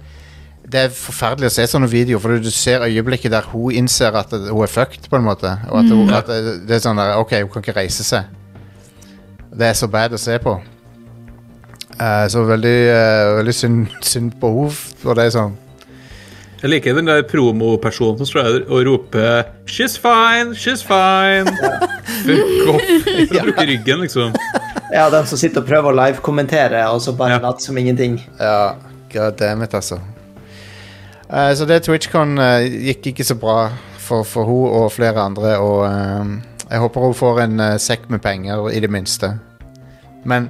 Det 0.65 0.79
er 0.81 0.89
forferdelig 0.89 1.45
å 1.45 1.53
se 1.53 1.61
sånne 1.69 1.85
videoer, 1.85 2.19
for 2.19 2.39
du 2.41 2.49
ser 2.49 2.81
øyeblikket 2.81 3.31
der 3.31 3.41
hun 3.51 3.71
innser 3.71 4.15
at 4.17 4.31
hun 4.31 4.63
er 4.63 4.67
fucked, 4.67 5.09
på 5.09 5.15
en 5.15 5.23
måte. 5.23 5.51
Og 5.69 5.79
at, 5.79 5.91
hun, 5.93 6.09
at 6.09 6.25
det, 6.25 6.67
det 6.67 6.75
er 6.75 6.79
sånn 6.81 6.97
der 6.97 7.19
OK, 7.21 7.35
hun 7.43 7.51
kan 7.53 7.61
ikke 7.61 7.75
reise 7.77 8.03
seg. 8.03 8.23
Det 9.53 9.67
er 9.67 9.73
så 9.77 9.87
bad 9.87 10.13
å 10.13 10.17
se 10.17 10.39
på. 10.41 10.55
Uh, 12.01 12.25
så 12.27 12.41
veldig, 12.43 12.89
uh, 12.89 13.37
veldig 13.37 13.53
synd, 13.53 13.93
synd 14.01 14.33
på 14.41 14.49
henne. 14.55 14.73
Og 15.05 15.15
det 15.15 15.27
er 15.27 15.35
sånn 15.37 15.53
Jeg 16.65 16.71
liker 16.71 16.95
den 16.97 17.05
der 17.05 17.19
promopersonen 17.29 18.17
som 18.17 18.25
står 18.25 18.47
der 18.47 18.63
og 18.73 18.87
roper 18.87 19.43
'She's 19.69 19.99
fine! 20.01 20.55
She's 20.57 20.81
fine!' 20.81 21.51
Fuck 22.25 22.69
off. 22.71 22.81
Jeg 23.05 23.43
bruker 23.43 23.67
ryggen, 23.69 23.99
liksom. 24.01 24.33
Ja, 24.93 25.09
den 25.13 25.27
som 25.29 25.37
sitter 25.37 25.61
og 25.61 25.67
prøver 25.67 25.91
å 25.91 25.95
live-kommentere, 25.99 26.87
og 26.89 27.01
så 27.01 27.13
bare 27.13 27.29
Ja. 27.29 27.37
late 27.37 27.61
som 27.61 27.77
ingenting. 27.77 28.17
Ja, 28.39 28.71
god 29.13 29.37
damn 29.37 29.61
it, 29.61 29.73
altså. 29.73 29.99
Uh, 31.29 31.53
så 31.53 31.65
det 31.65 31.83
TwitchCon 31.83 32.37
uh, 32.39 32.65
gikk 32.65 33.07
ikke 33.13 33.23
så 33.23 33.35
bra 33.35 33.69
for, 33.97 34.23
for 34.23 34.43
hun 34.43 34.69
og 34.81 34.91
flere 34.91 35.21
andre, 35.21 35.57
og 35.59 35.85
uh, 35.85 36.25
jeg 36.71 36.79
håper 36.79 37.01
hun 37.01 37.13
får 37.13 37.41
en 37.43 37.79
sekk 37.79 38.09
med 38.09 38.19
penger, 38.21 38.69
i 38.73 38.79
det 38.79 38.89
minste. 38.89 39.35
Men, 40.25 40.49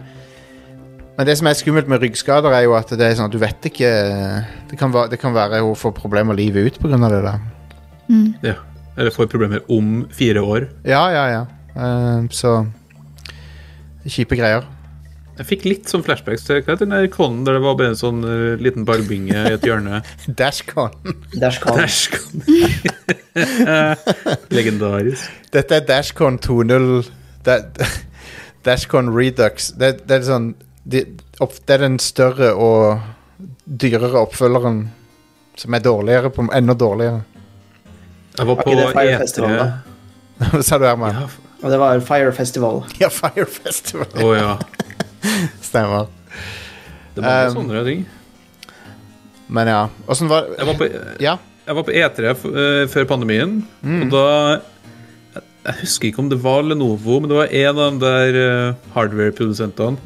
men 1.18 1.28
det 1.28 1.38
som 1.40 1.48
er 1.48 1.58
skummelt 1.58 1.90
med 1.92 2.04
ryggskader, 2.04 2.52
er 2.52 2.66
jo 2.66 2.76
at 2.76 2.92
det 2.92 3.08
er 3.08 3.18
sånn 3.18 3.30
at 3.30 3.36
du 3.36 3.40
vet 3.40 3.68
ikke 3.70 3.90
Det 4.72 4.80
kan, 4.80 4.92
være, 4.94 5.14
det 5.14 5.20
kan 5.22 5.36
være 5.36 5.62
hun 5.64 5.78
får 5.80 5.94
problemer 5.96 6.36
livet 6.36 6.68
ut 6.68 6.80
pga. 6.82 6.98
det 7.10 7.22
der. 7.24 7.40
Ja. 8.44 8.56
Eller 8.98 9.12
får 9.12 9.28
problemer 9.32 9.60
om 9.72 10.06
fire 10.12 10.42
år. 10.42 10.70
Ja, 10.88 11.04
ja, 11.12 11.26
ja. 11.32 11.44
Uh, 11.76 12.28
så 12.32 12.66
Kjipe 14.06 14.38
greier. 14.38 14.68
Jeg 15.36 15.48
fikk 15.50 15.66
litt 15.68 15.90
sånn 15.92 16.04
flashbacks 16.06 16.46
til 16.48 16.62
hva 16.64 16.78
den 16.80 16.94
der 16.94 17.10
konen 17.12 17.42
der 17.44 17.58
det 17.58 17.64
var 17.66 17.76
bare 17.76 17.92
en 17.92 18.00
sånn 18.00 18.22
uh, 18.24 18.56
liten 18.62 18.86
barbinge 18.88 19.36
i 19.36 19.56
et 19.58 19.66
hjørne. 19.68 20.00
Dashcon. 20.40 20.94
Dashcon. 21.36 21.82
Dashcon. 21.82 22.46
Legendarisk. 24.56 25.28
Dette 25.52 25.82
er 25.82 25.88
Dashcon 25.90 26.40
2.0 26.40 27.10
Dashcon 28.66 29.12
Redux. 29.12 29.74
Det, 29.76 29.98
det 30.08 30.22
er 30.22 30.30
sånn 30.30 30.54
de, 30.92 31.02
opp, 31.42 31.54
Det 31.66 31.74
er 31.76 31.82
den 31.86 31.98
større 32.00 32.52
og 32.56 33.00
dyrere 33.66 34.20
oppfølgeren 34.22 34.84
som 35.58 35.74
er 35.74 35.80
dårligere 35.86 36.30
på 36.36 36.46
enda 36.54 36.74
dårligere. 36.78 37.24
Jeg 38.38 38.48
var 38.50 38.56
på 38.60 38.70
ikke 38.70 38.82
det 38.82 38.92
Fire 38.92 39.20
E3 39.24 40.50
Hva 40.52 40.62
sa 40.68 40.78
du, 40.78 40.84
Herman? 40.86 41.16
Ja, 41.16 41.28
Og 41.64 41.72
det 41.72 41.80
var 41.80 42.00
Fire 42.04 42.32
Festival. 42.36 42.84
Ja, 43.02 43.08
Fire 43.10 43.46
Festival. 43.48 44.08
Oh, 44.22 44.34
ja. 44.36 44.58
Stemmer. 45.70 46.08
Det 47.16 47.24
var 47.24 47.48
Um, 47.48 47.56
sånne 47.56 47.84
ting. 47.88 48.06
Men 49.48 49.68
ja. 49.72 49.82
Åssen 50.12 50.28
var 50.30 50.50
Jeg 50.58 50.68
var 50.68 50.74
på, 50.80 50.88
Ja. 51.24 51.38
jeg 51.66 51.76
var 51.78 51.84
på 51.88 51.94
E3 51.96 52.32
f- 52.36 52.46
eh, 52.52 52.88
før 52.92 53.06
pandemien, 53.10 53.62
og 53.84 54.10
da 54.12 54.24
jeg- 54.52 54.62
Jeg 55.66 55.76
husker 55.82 56.08
ikke 56.12 56.20
om 56.22 56.30
det 56.30 56.38
var 56.44 56.62
Lenovo, 56.62 57.20
men 57.20 57.30
det 57.30 57.38
var 57.38 57.48
en 57.50 57.80
av 57.80 57.92
de 57.92 58.00
der 58.06 58.36
uh, 58.70 58.76
hardware-produsentene 58.94 59.98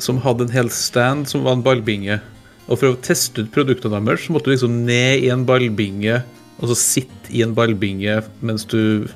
som 0.00 0.20
hadde 0.24 0.46
en 0.46 0.54
hel 0.54 0.70
stand 0.72 1.28
som 1.30 1.44
var 1.46 1.58
en 1.58 1.64
ballbinge. 1.64 2.20
Og 2.68 2.78
for 2.78 2.92
å 2.92 3.00
teste 3.02 3.44
ut 3.44 3.50
produktene 3.54 4.00
deres, 4.06 4.26
så 4.26 4.34
måtte 4.34 4.48
du 4.48 4.54
liksom 4.54 4.84
ned 4.86 5.24
i 5.26 5.32
en 5.34 5.44
ballbinge, 5.48 6.22
og 6.60 6.70
så 6.70 6.78
sitte 6.78 7.32
i 7.34 7.42
en 7.44 7.54
ballbinge 7.56 8.20
mens 8.44 8.64
du 8.70 9.08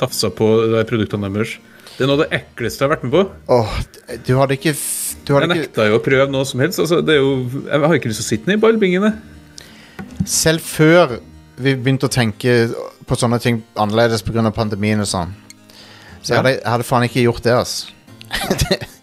tafsa 0.00 0.30
på 0.34 0.48
produktene 0.88 1.30
deres. 1.32 1.58
Det 1.92 2.06
er 2.06 2.08
noe 2.08 2.16
av 2.16 2.22
det 2.24 2.38
ekleste 2.38 2.80
jeg 2.80 2.88
har 2.88 2.94
vært 2.94 3.04
med 3.04 3.12
på. 3.14 3.24
Åh, 3.52 3.74
du 4.24 4.32
hadde 4.38 4.56
ikke 4.56 4.72
Du 5.26 5.34
hadde 5.34 5.48
jeg 5.50 5.66
nekta 5.66 5.84
jo 5.90 5.98
å 5.98 6.02
prøve 6.02 6.24
noe 6.32 6.46
som 6.48 6.62
helst. 6.64 6.80
Altså, 6.80 7.02
det 7.04 7.18
er 7.18 7.20
jo, 7.20 7.34
jeg 7.66 7.82
har 7.84 7.98
ikke 7.98 8.10
lyst 8.10 8.22
til 8.22 8.26
å 8.26 8.30
sitte 8.30 8.50
ned 8.50 8.58
i 8.58 8.62
ballbingene. 8.62 9.12
Selv 10.26 10.64
før 10.64 11.18
vi 11.62 11.74
begynte 11.76 12.08
å 12.08 12.12
tenke 12.12 12.56
på 13.06 13.18
sånne 13.18 13.38
ting 13.42 13.60
annerledes 13.78 14.24
pga. 14.24 14.50
pandemien 14.54 15.02
og 15.02 15.08
sånn, 15.10 15.34
så 16.22 16.32
jeg 16.32 16.38
hadde 16.38 16.52
jeg 16.54 16.70
hadde 16.70 16.86
faen 16.88 17.06
ikke 17.06 17.26
gjort 17.26 17.44
det, 17.44 17.54
altså. 17.58 17.92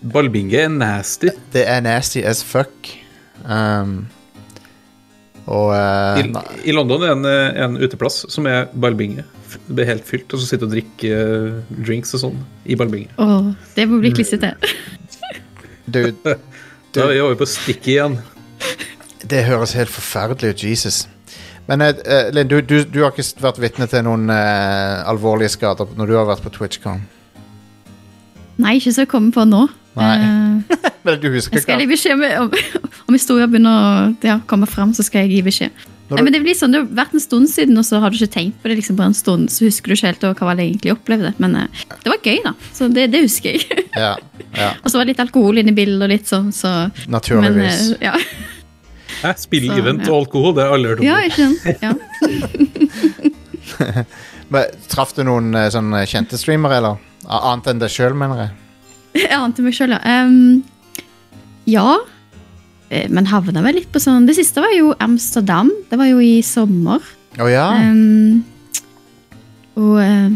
Ballbinge 0.00 0.56
er 0.56 0.72
nasty. 0.72 1.28
Det 1.52 1.66
er 1.68 1.82
nasty 1.84 2.22
as 2.24 2.40
fuck. 2.44 2.88
Um, 3.44 4.06
og 5.50 5.72
uh, 5.74 6.20
I, 6.20 6.30
I 6.68 6.74
London 6.76 7.02
er 7.02 7.12
en, 7.14 7.26
eh, 7.26 7.60
en 7.64 7.76
uteplass 7.80 8.22
som 8.30 8.46
er 8.46 8.68
ballbinge. 8.70 9.24
Det 9.50 9.74
blir 9.74 9.88
helt 9.88 10.06
fylt, 10.06 10.30
og 10.30 10.40
så 10.40 10.46
sitter 10.46 10.68
og 10.68 10.74
drikker 10.76 11.16
eh, 11.16 11.78
drinks 11.80 12.14
og 12.14 12.22
sånn 12.22 12.42
i 12.70 12.76
ballbinge. 12.78 13.10
Åh, 13.18 13.50
det 13.74 13.88
må 13.90 13.98
bli 14.02 14.12
klissete. 14.14 14.54
Dude. 15.90 16.36
Da 16.90 17.04
er 17.04 17.12
vi 17.12 17.20
over 17.22 17.36
på 17.38 17.46
stikket 17.46 17.86
igjen. 17.92 18.16
det 19.30 19.44
høres 19.46 19.76
helt 19.78 19.92
forferdelig 19.94 20.56
ut, 20.56 20.62
Jesus. 20.66 21.04
Men 21.70 21.84
eh, 21.86 22.32
Linn, 22.34 22.48
du, 22.50 22.56
du, 22.66 22.80
du 22.82 23.04
har 23.04 23.14
ikke 23.14 23.44
vært 23.44 23.60
vitne 23.62 23.86
til 23.86 24.02
noen 24.02 24.26
uh, 24.26 25.06
alvorlige 25.06 25.52
skader 25.54 25.92
når 25.94 26.10
du 26.10 26.16
har 26.18 26.26
vært 26.26 26.42
på 26.42 26.50
TwitchCon? 26.56 27.04
Nei, 28.58 28.74
ikke 28.80 28.90
så 28.90 29.04
jeg 29.04 29.12
kommer 29.12 29.36
på 29.36 29.46
nå. 29.46 29.68
Nei. 30.00 30.16
Eh, 30.24 30.90
Men 31.06 31.20
du 31.22 31.30
husker 31.32 31.56
jeg 31.56 31.64
skal 31.64 31.80
gi 31.80 31.86
beskjed 31.88 32.24
om, 32.40 32.50
om 33.08 33.16
historia 33.16 33.46
begynner 33.48 33.72
å 33.72 34.26
ja, 34.26 34.40
komme 34.50 34.66
fram, 34.68 34.92
så 34.96 35.04
skal 35.06 35.24
jeg 35.24 35.38
gi 35.38 35.42
beskjed. 35.46 35.86
Nei, 36.10 36.18
du- 36.18 36.24
men 36.26 36.32
Det 36.34 36.40
blir 36.42 36.56
sånn, 36.58 36.72
det 36.74 36.80
har 36.82 36.88
vært 37.04 37.12
en 37.14 37.22
stund 37.22 37.46
siden, 37.48 37.78
og 37.78 37.84
så 37.86 38.00
har 38.02 38.10
du 38.10 38.16
ikke 38.18 38.32
tenkt 38.34 38.56
på 38.60 38.68
det 38.68 38.76
liksom 38.80 38.96
på 38.98 39.04
en 39.06 39.14
stund. 39.14 39.46
Så 39.54 39.62
husker 39.68 39.92
du 39.92 39.94
ikke 39.94 40.10
helt 40.10 40.24
hva 40.40 40.54
jeg 40.58 40.72
egentlig 40.72 40.92
opplevde. 40.96 41.30
Men 41.38 41.54
eh, 41.56 41.84
det 42.02 42.10
var 42.10 42.18
gøy, 42.26 42.40
da. 42.44 42.52
Så 42.74 42.88
det, 42.92 43.04
det 43.14 43.20
husker 43.28 43.54
jeg. 43.56 43.62
Ja, 44.00 44.14
ja, 44.54 44.68
og 44.84 44.90
så 44.90 44.98
var 44.98 45.04
det 45.06 45.12
litt 45.16 45.22
alkohol 45.22 45.58
inne 45.60 45.72
i 45.72 45.76
bildet, 45.76 46.02
og 46.04 46.10
litt 46.12 46.28
sånn, 46.30 46.50
så 46.54 46.70
Men, 46.90 47.14
naturligvis. 47.16 47.80
eh, 47.98 48.06
ja. 48.10 48.14
Hæ? 49.20 49.32
Spill, 49.38 49.66
event 49.74 50.04
ja. 50.06 50.10
og 50.12 50.24
alkohol, 50.24 50.54
det 50.56 50.62
har 50.62 50.70
jeg 50.70 50.76
aldri 50.78 50.90
hørt 50.90 51.00
om. 51.00 51.06
ja, 51.06 51.16
ikke 51.26 51.42
sant? 51.46 51.60
Ja. 51.82 51.92
Men 54.54 54.64
Traff 54.90 55.14
du 55.16 55.22
noen 55.26 55.54
sånn 55.74 55.92
kjente 56.10 56.38
streamere, 56.40 56.78
eller? 56.80 56.98
Annet 57.30 57.70
enn 57.70 57.82
deg 57.82 57.92
sjøl, 57.92 58.14
mener 58.18 58.44
jeg. 58.44 58.50
Jeg 59.14 59.34
ante 59.34 59.62
meg 59.64 59.74
sjøl, 59.74 59.96
ja. 59.96 60.00
Um, 60.26 60.62
ja. 61.70 61.98
Eh, 62.90 63.08
Men 63.10 63.28
havna 63.30 63.62
vel 63.64 63.78
litt 63.80 63.90
på 63.94 64.02
sånn 64.02 64.26
Det 64.28 64.36
siste 64.38 64.62
var 64.62 64.72
jo 64.76 64.92
Amsterdam. 65.02 65.70
Det 65.90 65.98
var 65.98 66.10
jo 66.10 66.20
i 66.22 66.40
sommer. 66.46 67.02
Oh, 67.38 67.46
ja? 67.50 67.68
Um, 67.78 68.42
og 69.78 70.00
uh, 70.02 70.30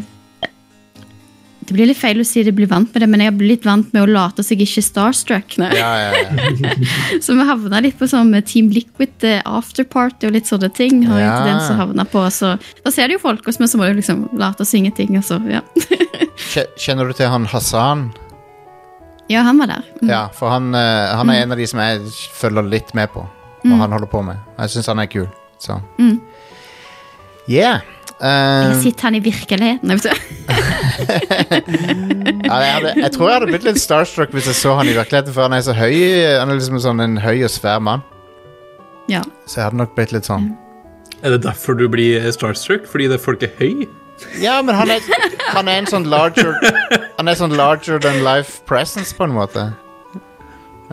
Det 1.64 1.72
blir 1.74 1.88
litt 1.90 1.98
feil 1.98 2.20
å 2.22 2.26
si 2.28 2.44
det 2.46 2.52
blir 2.54 2.68
vant 2.70 2.90
med 2.92 3.02
det, 3.02 3.08
men 3.10 3.22
jeg 3.24 3.32
har 3.32 3.38
blitt 3.40 3.64
vant 3.66 3.88
med 3.96 4.04
å 4.04 4.10
late 4.10 4.44
seg 4.46 4.60
ikke 4.62 4.82
starstruck. 4.84 5.56
Ja, 5.58 5.70
ja, 5.74 6.10
ja. 6.12 6.74
Så 7.24 7.34
vi 7.34 7.46
havna 7.48 7.80
litt 7.82 7.96
på 7.98 8.06
sånn 8.10 8.34
Team 8.46 8.68
Liquid 8.74 9.24
eh, 9.26 9.40
afterparty 9.48 10.28
og 10.28 10.36
litt 10.36 10.50
sånne 10.50 10.70
ting. 10.76 11.02
Har 11.08 11.22
Ja. 11.24 11.38
den 11.48 11.62
som 11.64 12.06
på, 12.12 12.26
så 12.30 12.54
Da 12.84 12.92
ser 12.94 13.08
du 13.08 13.16
jo 13.16 13.22
folk 13.24 13.46
hos 13.48 13.58
meg, 13.58 13.72
så 13.72 13.80
må 13.80 13.88
du 13.88 13.98
liksom 13.98 14.28
late 14.38 14.62
oss 14.62 14.74
ingenting. 14.76 15.16
Altså, 15.18 15.40
ja. 15.50 15.64
Kjenner 16.78 17.08
du 17.08 17.16
til 17.16 17.32
han 17.32 17.48
Hassan? 17.50 18.10
Ja, 19.28 19.40
han 19.46 19.58
var 19.58 19.66
der. 19.70 19.84
Mm. 20.02 20.08
Ja, 20.10 20.22
for 20.36 20.48
han, 20.52 20.74
eh, 20.74 21.14
han 21.16 21.30
er 21.30 21.42
en 21.42 21.52
av 21.52 21.58
de 21.58 21.66
som 21.66 21.80
jeg 21.80 22.00
følger 22.36 22.62
litt 22.68 22.94
med 22.94 23.08
på. 23.14 23.24
Hva 23.64 23.78
han 23.80 23.92
holder 23.96 24.10
på 24.12 24.20
med. 24.26 24.36
Jeg 24.58 24.74
syns 24.74 24.86
han 24.92 24.98
er 25.00 25.06
kul. 25.08 25.28
Så 25.58 25.78
Mm. 25.98 26.20
Yeah. 27.48 27.80
Eh, 28.20 28.70
Jeg 28.70 28.82
sitter 28.82 29.02
han 29.08 29.14
i 29.14 29.20
virkeligheten. 29.20 29.88
vet 29.88 30.02
du. 30.02 30.08
ja, 32.44 32.56
jeg, 32.60 32.72
hadde, 32.74 32.92
jeg 33.00 33.12
tror 33.14 33.28
jeg 33.30 33.36
hadde 33.38 33.48
blitt 33.50 33.66
litt 33.68 33.80
starstruck 33.80 34.32
hvis 34.36 34.46
jeg 34.50 34.58
så 34.58 34.74
han 34.78 34.88
i 34.88 34.94
virkeligheten, 34.96 35.34
for 35.34 35.46
han 35.48 35.56
er 35.56 35.64
så 35.66 35.74
høy. 35.76 35.94
Han 36.38 36.50
er 36.52 36.58
liksom 36.58 36.80
sånn 36.84 37.00
en 37.04 37.16
høy 37.24 37.42
og 37.46 37.52
svær 37.52 37.80
mann. 37.84 38.04
Ja. 39.10 39.22
Så 39.48 39.60
jeg 39.60 39.66
hadde 39.68 39.80
nok 39.82 39.92
blitt 39.96 40.14
litt 40.16 40.24
sånn 40.24 40.46
Er 41.20 41.34
det 41.34 41.42
derfor 41.44 41.76
du 41.76 41.84
blir 41.92 42.24
starstruck? 42.32 42.86
Fordi 42.88 43.08
det 43.12 43.18
folk 43.20 43.42
er 43.44 43.52
høy? 43.58 43.84
Ja, 44.40 44.60
men 44.62 44.74
han 44.78 44.90
er, 44.94 45.00
han 45.54 45.68
er 45.68 45.80
en 45.82 45.88
sånn 45.90 46.04
larger 46.10 46.52
Han 47.18 47.28
er 47.28 47.34
sånn 47.38 47.54
larger 47.58 47.98
than 48.02 48.20
life 48.24 48.60
presence, 48.68 49.14
på 49.16 49.26
en 49.28 49.34
måte. 49.36 49.70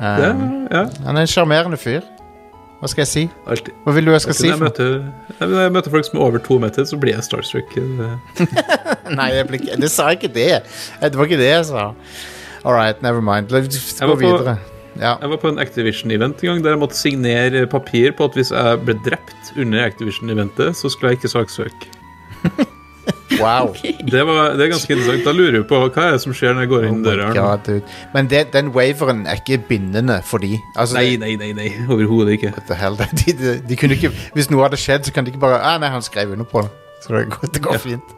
Ja, 0.02 0.32
Um, 0.32 0.68
ja. 0.72 0.86
han 1.06 1.18
er 1.20 1.26
en 1.26 1.30
sjarmerende 1.30 1.78
fyr. 1.78 2.02
Hva 2.80 2.88
skal 2.90 3.04
jeg 3.04 3.10
si? 3.12 3.24
Altid. 3.46 3.74
Hva 3.84 3.94
vil 3.94 4.08
du 4.08 4.12
jeg 4.16 4.22
skal 4.24 4.32
Altid 4.34 4.42
si? 4.46 4.50
jeg 4.50 4.62
møter, 4.64 4.94
jeg, 5.36 5.50
når 5.52 5.60
jeg 5.68 5.74
møter 5.76 5.94
folk 5.94 6.08
som 6.08 6.18
er 6.18 6.24
over 6.26 6.42
to 6.42 6.58
meter, 6.64 6.88
så 6.90 6.98
blir 6.98 7.14
jeg 7.14 7.26
starstruck. 7.28 7.76
Nei, 9.20 9.28
jeg 9.36 9.46
blir 9.52 9.60
ikke, 9.62 9.78
det 9.84 9.92
sa 9.94 10.08
jeg 10.10 10.22
ikke 10.22 10.32
det. 10.40 10.48
Det 11.04 11.20
var 11.20 11.30
ikke 11.30 11.38
det 11.44 11.52
jeg 11.52 11.68
sa. 11.70 11.84
All 12.64 12.74
right, 12.74 12.98
never 13.06 13.22
mind. 13.22 13.52
La 13.54 13.62
oss 13.62 13.94
gå 14.02 14.16
videre. 14.24 14.56
Ja. 14.96 15.14
Jeg 15.22 15.30
var 15.36 15.38
på 15.44 15.52
en 15.54 15.62
Activision-event 15.62 16.42
en 16.42 16.50
gang 16.56 16.64
der 16.66 16.74
jeg 16.74 16.82
måtte 16.82 16.98
signere 16.98 17.68
papir 17.70 18.16
på 18.18 18.26
at 18.32 18.40
hvis 18.40 18.50
jeg 18.56 18.82
ble 18.88 18.98
drept 19.06 19.54
under 19.60 19.86
Activision-eventet, 19.86 20.74
så 20.82 20.90
skulle 20.90 21.14
jeg 21.14 21.22
ikke 21.22 21.36
saksøke. 21.38 21.94
Wow. 23.42 23.72
Det, 24.12 24.22
var, 24.28 24.54
det 24.60 24.66
er 24.66 24.72
ganske 24.74 24.92
interessant. 24.94 25.24
Da 25.26 25.32
lurer 25.34 25.56
du 25.62 25.64
på 25.70 25.78
hva 25.82 25.88
er 26.08 26.16
det 26.18 26.22
som 26.22 26.34
skjer 26.36 26.54
når 26.54 26.66
jeg 26.66 26.70
går 26.74 26.86
inn 26.90 26.98
oh 27.00 27.06
døra. 27.08 27.30
God. 27.34 27.92
Men 28.14 28.28
det, 28.30 28.42
den 28.54 28.70
waveren 28.76 29.24
er 29.30 29.40
ikke 29.40 29.58
bindende 29.70 30.20
for 30.28 30.44
de. 30.44 30.60
Altså, 30.76 31.00
Nei, 31.00 31.16
nei, 31.22 31.32
nei, 31.42 31.52
nei. 31.58 31.70
overhodet 31.88 32.36
ikke. 32.38 32.52
What 32.58 32.68
the 32.70 32.78
hell? 32.78 32.98
De, 33.22 33.34
de, 33.40 33.54
de 33.70 33.78
kunne 33.80 33.98
ikke, 33.98 34.12
hvis 34.36 34.50
noe 34.54 34.66
hadde 34.68 34.78
skjedd, 34.82 35.08
så 35.08 35.14
kan 35.16 35.26
de 35.26 35.34
ikke 35.34 35.42
bare 35.42 35.58
ah, 35.64 35.78
Nei, 35.82 35.90
han 35.94 36.04
skrev 36.06 36.36
under 36.36 36.46
på 36.50 36.62
det. 36.68 36.72
Så 37.02 37.16
det 37.16 37.24
går, 37.34 37.54
det 37.56 37.64
går 37.66 37.78
Ja. 37.80 37.84
fint. 37.88 38.18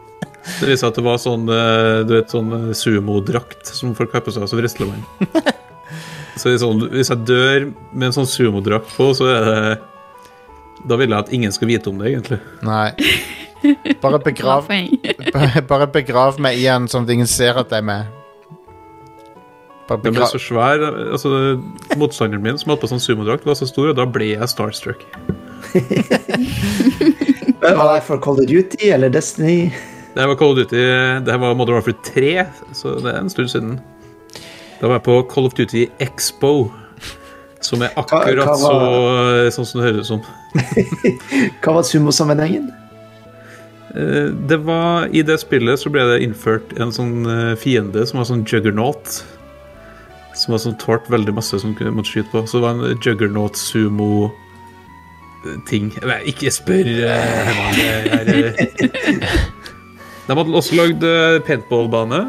Det 0.60 0.68
viser 0.68 0.90
at 0.90 0.98
det 0.98 1.02
var 1.06 1.16
sånn 1.22 1.46
eh, 1.48 2.02
Du 2.04 2.10
vet, 2.18 2.28
sånn 2.28 2.50
eh, 2.52 2.72
sumodrakt 2.76 3.70
som 3.72 3.94
folk 3.96 4.12
har 4.12 4.20
på 4.26 4.32
seg 4.34 4.44
som 4.50 4.60
wrestlermann. 4.60 5.00
Så 6.36 6.50
det 6.50 6.58
sånn, 6.60 6.82
hvis 6.92 7.08
jeg 7.12 7.22
dør 7.28 7.68
med 7.94 8.10
en 8.10 8.16
sånn 8.18 8.28
sumodrakt 8.28 8.90
på, 8.96 9.06
så 9.16 9.30
er 9.30 9.46
det 9.48 9.62
Da 10.90 10.98
vil 11.00 11.14
jeg 11.14 11.16
at 11.22 11.32
ingen 11.32 11.54
skal 11.54 11.70
vite 11.70 11.88
om 11.88 12.00
det, 12.02 12.10
egentlig. 12.12 12.40
Nei. 12.66 12.90
Bare 14.02 14.18
begrav, 14.24 14.68
bare 15.70 15.86
begrav 15.94 16.38
meg 16.42 16.58
i 16.60 16.66
den 16.68 16.88
sånn 16.92 17.04
at 17.08 17.12
ingen 17.14 17.26
ser 17.30 17.56
at 17.60 17.70
jeg 17.72 17.82
er 17.82 17.88
med. 17.88 18.06
Bare 19.88 20.00
Den 20.04 20.14
ble 20.16 20.26
så 20.30 20.38
svær. 20.40 20.80
altså 21.12 21.30
Motstanderen 22.00 22.42
min 22.44 22.56
som 22.60 22.70
hadde 22.72 22.80
på 22.84 22.88
sånn 22.88 23.02
sumodrakt, 23.04 23.44
var 23.44 23.56
så 23.58 23.66
stor, 23.68 23.90
og 23.92 23.96
da 23.98 24.06
ble 24.08 24.30
jeg 24.34 24.48
starstruck. 24.52 25.04
Var 27.64 27.94
det 27.94 28.02
for 28.04 28.20
Call 28.20 28.40
of 28.42 28.46
Duty 28.48 28.90
eller 28.92 29.08
Destiny? 29.12 29.70
Det 30.14 30.26
var 30.28 30.36
Call 30.38 30.52
of 30.52 30.56
Duty, 30.60 30.76
det 31.24 31.32
her 31.32 31.40
var 31.42 31.54
Modern 31.58 31.74
Warfare 31.78 31.96
3, 32.06 32.44
så 32.76 32.94
det 33.02 33.12
er 33.14 33.18
en 33.22 33.30
stund 33.32 33.48
siden. 33.50 33.78
Da 34.80 34.86
var 34.90 34.98
jeg 34.98 35.04
på 35.08 35.16
Call 35.32 35.48
of 35.48 35.54
Duty 35.58 35.86
Expo, 36.02 36.52
som 37.64 37.82
er 37.82 37.94
akkurat 37.96 38.36
Hva- 38.36 38.44
hva 38.44 38.56
så, 38.60 39.50
sånn 39.56 39.66
som 39.70 39.80
det 39.80 39.88
høres 39.88 40.04
ut 40.04 40.10
som. 40.12 40.20
Hva 41.64 41.76
var 41.78 41.86
sumosammenhengen? 41.88 42.68
Eh, 43.96 44.30
Det 44.48 44.56
var, 44.66 45.06
I 45.14 45.22
det 45.22 45.38
spillet 45.42 45.78
så 45.80 45.90
ble 45.92 46.04
det 46.10 46.22
innført 46.26 46.74
en 46.80 46.92
sånn 46.94 47.24
eh, 47.30 47.54
fiende 47.60 48.06
som 48.06 48.18
var 48.20 48.28
sånn 48.30 48.44
juggernaut. 48.48 49.20
Som 50.34 50.52
var 50.56 50.62
sånn 50.64 50.78
tålt 50.82 51.06
veldig 51.12 51.34
masse 51.36 51.60
som 51.62 51.74
kunne 51.78 51.94
måtte 51.94 52.10
skyte 52.10 52.32
på. 52.32 52.42
Så 52.46 52.58
det 52.58 52.64
var 52.66 52.74
en 52.80 52.98
juggernaut 53.04 53.56
sumo 53.60 54.30
eh, 55.46 55.58
ting. 55.70 55.92
Nei, 56.02 56.20
ikke 56.32 56.50
spør 56.54 56.90
eh, 56.90 57.28
Herman. 57.50 57.76
det 57.78 58.38
er, 58.38 58.48
eh. 58.50 59.38
De 60.26 60.32
hadde 60.32 60.54
også 60.56 60.78
lagd 60.78 61.02
paintballbane, 61.44 62.22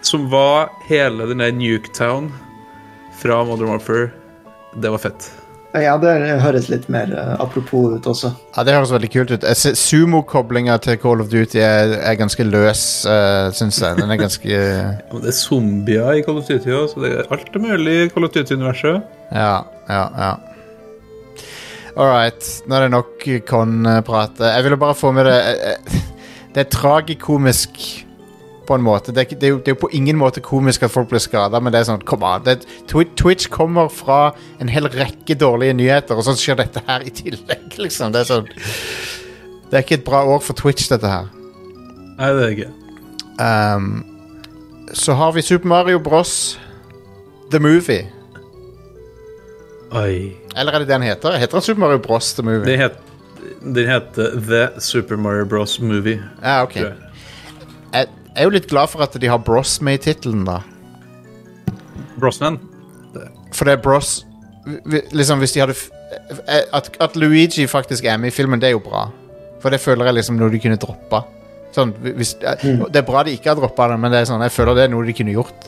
som 0.00 0.22
var 0.32 0.70
hele 0.88 1.26
den 1.28 1.42
der 1.44 1.52
Nuketown 1.52 2.30
fra 3.20 3.42
Modern 3.44 3.68
Warfare. 3.74 4.06
Det 4.80 4.88
var 4.88 5.02
fett. 5.04 5.26
Ja, 5.72 5.94
det 5.96 6.10
høres 6.42 6.66
litt 6.68 6.84
mer 6.92 7.08
eh, 7.16 7.32
apropos 7.40 7.94
ut 7.94 8.06
også. 8.10 8.28
Ja, 8.56 8.64
Det 8.68 8.74
høres 8.76 8.92
veldig 8.92 9.08
kult 9.14 9.32
ut. 9.32 9.46
Sumokoblinga 9.80 10.76
til 10.84 10.98
Call 11.00 11.24
of 11.24 11.30
Duty 11.32 11.62
er, 11.64 11.96
er 12.02 12.18
ganske 12.20 12.44
løs, 12.44 12.84
uh, 13.08 13.48
syns 13.56 13.80
jeg. 13.80 13.96
Den 13.96 14.12
er 14.12 14.20
ganske 14.20 14.52
Ja, 14.52 15.16
Det 15.16 15.32
er 15.32 15.38
zombier 15.38 16.20
i 16.20 16.24
Call 16.26 16.42
of 16.42 16.48
Duty 16.50 16.74
også, 16.76 16.98
så 16.98 17.04
det 17.06 17.14
er 17.16 17.32
alt 17.32 17.56
er 17.56 17.64
mulig 17.64 17.98
i 18.02 18.08
Call 18.12 18.28
of 18.28 18.34
Duty-universet. 18.36 19.00
Ja, 19.32 19.62
ja, 19.88 20.04
ja. 20.12 20.32
All 21.96 22.08
right. 22.08 22.44
Nå 22.66 22.76
er 22.76 22.86
det 22.86 22.92
nok 22.94 23.26
Con-prat. 23.48 24.40
Jeg 24.40 24.64
ville 24.64 24.80
bare 24.80 24.96
få 24.96 25.12
med 25.12 25.28
det 25.28 25.36
eh, 25.40 25.72
eh, 25.72 26.00
Det 26.54 26.66
er 26.66 26.72
tragikomisk 26.72 27.80
på 28.66 28.74
en 28.78 28.82
måte. 28.86 29.12
Det 29.12 29.18
er, 29.18 29.26
ikke- 29.26 29.38
det, 29.40 29.46
er 29.48 29.50
jo, 29.52 29.58
det 29.58 29.68
er 29.68 29.74
jo 29.76 29.80
på 29.86 29.90
ingen 29.98 30.16
måte 30.20 30.40
komisk 30.44 30.82
at 30.86 30.90
folk 30.94 31.08
blir 31.10 31.18
skada, 31.22 31.60
men 31.60 31.72
det 31.72 31.80
er 31.80 31.88
sånn 31.90 32.04
Kom 32.06 32.22
an. 32.22 32.42
Det, 32.46 32.64
Twi- 32.90 33.08
Twitch 33.16 33.48
kommer 33.50 33.88
fra 33.92 34.32
en 34.60 34.68
hel 34.68 34.88
rekke 34.88 35.34
dårlige 35.38 35.74
nyheter, 35.78 36.14
og 36.16 36.24
så 36.24 36.34
skjer 36.38 36.56
dette 36.62 36.82
her 36.86 37.00
i 37.06 37.10
tillegg, 37.10 37.76
liksom. 37.84 38.12
Det 38.14 38.20
er 38.22 38.30
sånn 38.30 38.48
Det 39.70 39.78
er 39.78 39.82
ikke 39.86 39.98
et 40.00 40.04
bra 40.04 40.24
år 40.28 40.40
for 40.44 40.52
Twitch, 40.58 40.88
dette 40.92 41.08
her. 41.08 41.28
Nei, 42.18 42.32
det 42.36 42.42
er 42.44 42.56
ikke. 42.56 42.72
Um, 43.40 44.04
så 44.92 45.14
har 45.16 45.32
vi 45.32 45.40
Super 45.42 45.68
Mario 45.68 45.98
Bros. 45.98 46.58
The 47.50 47.58
Movie. 47.60 48.04
Oi. 49.92 50.32
Eller 50.56 50.72
er 50.72 50.78
det 50.82 50.88
det 50.88 50.94
den 50.94 51.02
heter? 51.04 51.34
Heter 51.40 51.58
den 51.58 51.64
Super 51.66 51.80
Mario 51.80 51.98
Bros. 52.04 52.32
The 52.36 52.42
Movie? 52.44 52.64
Det 52.68 52.76
het, 52.80 52.98
den 53.62 53.88
heter 53.88 54.36
The 54.48 54.62
Super 54.80 55.16
Mario 55.20 55.44
Bros. 55.48 55.78
Movie. 55.80 56.20
Ja, 56.42 56.62
ok. 56.64 56.72
tror 56.78 56.86
jeg. 56.92 57.11
Jeg 58.32 58.46
er 58.46 58.48
jo 58.48 58.54
litt 58.54 58.68
glad 58.70 58.88
for 58.88 59.04
at 59.04 59.16
de 59.20 59.28
har 59.28 59.40
Bros 59.44 59.76
med 59.84 59.98
i 59.98 60.04
tittelen, 60.08 60.46
da. 60.48 60.62
Brosnan. 62.16 62.56
For 63.52 63.68
det 63.68 63.76
er 63.76 63.82
Bros 63.84 64.22
Liksom, 65.12 65.40
hvis 65.42 65.56
de 65.56 65.60
hadde 65.60 65.74
eh, 65.74 66.62
at, 66.70 66.86
at 67.02 67.16
Luigi 67.18 67.64
faktisk 67.66 68.04
er 68.06 68.16
med 68.16 68.30
i 68.30 68.34
filmen, 68.34 68.60
det 68.62 68.68
er 68.68 68.76
jo 68.76 68.82
bra. 68.84 69.08
For 69.58 69.74
det 69.74 69.80
føler 69.82 70.06
jeg 70.06 70.20
liksom 70.20 70.38
noe 70.38 70.52
de 70.52 70.60
kunne 70.62 70.78
droppa. 70.78 71.24
Sånn, 71.74 71.90
hvis, 72.04 72.36
mm. 72.38 72.84
Det 72.92 73.00
er 73.00 73.06
bra 73.08 73.24
de 73.26 73.34
ikke 73.34 73.50
har 73.50 73.58
droppa 73.58 73.88
det, 73.90 73.96
men 73.98 74.14
det 74.14 74.20
er 74.20 74.28
sånn, 74.30 74.44
jeg 74.46 74.54
føler 74.54 74.78
det 74.78 74.84
er 74.86 74.92
noe 74.92 75.08
de 75.08 75.16
kunne 75.18 75.34
gjort. 75.34 75.66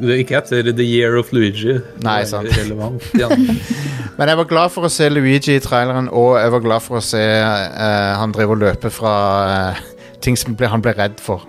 Det 0.00 0.14
er 0.14 0.22
ikke 0.22 0.38
etter 0.40 0.70
The 0.70 0.84
Year 0.86 1.18
of 1.20 1.28
Luigi. 1.36 1.76
Nei, 2.04 2.22
sant. 2.28 2.48
Relevant, 2.56 3.04
ja. 3.20 3.28
Men 4.18 4.32
jeg 4.32 4.40
var 4.40 4.48
glad 4.50 4.72
for 4.74 4.88
å 4.88 4.90
se 4.92 5.06
Luigi 5.12 5.54
i 5.54 5.62
traileren, 5.62 6.08
og 6.08 6.38
jeg 6.40 6.56
var 6.56 6.64
glad 6.64 6.84
for 6.84 6.98
å 6.98 7.04
se 7.04 7.20
uh, 7.20 8.16
han 8.18 8.34
drive 8.34 8.56
og 8.56 8.64
løpe 8.64 8.90
fra 8.92 9.12
eh, 9.52 9.84
ting 10.24 10.36
som 10.36 10.54
ble, 10.58 10.66
han 10.68 10.82
ble 10.84 10.92
redd 10.98 11.20
for. 11.22 11.44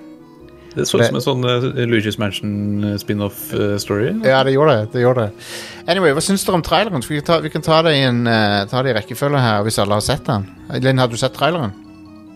Det 0.76 0.86
så 0.88 1.00
ut 1.00 1.06
som 1.08 1.16
en 1.18 1.24
sånn 1.26 1.46
uh, 1.50 1.64
Luigi's 1.90 2.20
Mansion 2.22 2.84
eh, 2.92 2.98
spin-off-story. 3.02 4.12
Ja, 4.24 4.44
det 4.46 4.54
gjorde 4.54 4.76
det. 4.78 4.92
det, 4.94 5.02
gjorde 5.02 5.24
det. 5.26 5.48
Anyway, 5.90 6.14
hva 6.14 6.22
syns 6.22 6.46
dere 6.46 6.60
om 6.60 6.64
traileren? 6.64 7.02
Vi 7.02 7.18
kan 7.20 7.26
ta, 7.26 7.40
vi 7.42 7.50
kan 7.50 7.66
ta 7.66 7.80
det 7.88 7.96
i 7.98 8.04
en 8.06 8.22
uh, 8.30 8.66
Ta 8.70 8.84
det 8.86 8.92
i 8.94 8.98
rekkefølge 9.00 9.42
her, 9.42 9.64
hvis 9.66 9.80
alle 9.82 9.98
har 9.98 10.06
sett 10.06 10.24
den. 10.30 10.46
Linn, 10.86 11.02
har 11.02 11.10
du 11.10 11.18
sett 11.18 11.34
traileren? 11.34 11.74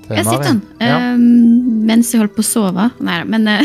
Til 0.07 0.17
Jeg 0.17 0.25
har 0.25 0.33
sett 0.41 0.49
den 0.49 0.61
Ja. 0.81 0.97
ehm, 1.13 1.85
mens 1.87 2.09
jeg 2.11 2.19
holdt 2.23 2.33
på 2.35 2.41
å 2.43 2.49
sove. 2.49 2.89
Nei 3.05 3.21
da, 3.21 3.29
men 3.29 3.47
eh, 3.47 3.61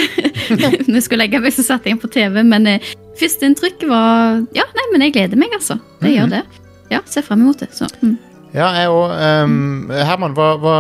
når 0.87 1.01
jeg 1.01 1.07
skulle 1.09 1.25
legge 1.25 1.41
meg, 1.43 1.57
så 1.57 1.65
satte 1.67 1.89
jeg 1.89 1.97
den 1.97 2.03
på 2.05 2.13
TV. 2.15 2.43
Men 2.47 2.69
uh, 2.69 2.93
førsteinntrykket 3.19 3.89
var 3.91 4.45
Ja, 4.55 4.69
nei, 4.77 4.87
men 4.93 5.09
jeg 5.09 5.17
gleder 5.17 5.41
meg, 5.41 5.57
altså. 5.57 5.81
Det 6.03 6.13
Mhm. 6.13 6.17
gjør 6.21 6.31
det. 6.37 6.45
Ja, 6.93 7.01
ser 7.09 7.25
frem 7.27 7.41
imot 7.43 7.65
det. 7.65 7.73
Så. 7.75 7.89
Mm. 8.05 8.15
Ja, 8.57 8.71
jeg 8.79 8.89
òg. 8.89 9.13
Herman, 10.09 10.35
hva, 10.37 10.49
hva, 10.63 10.77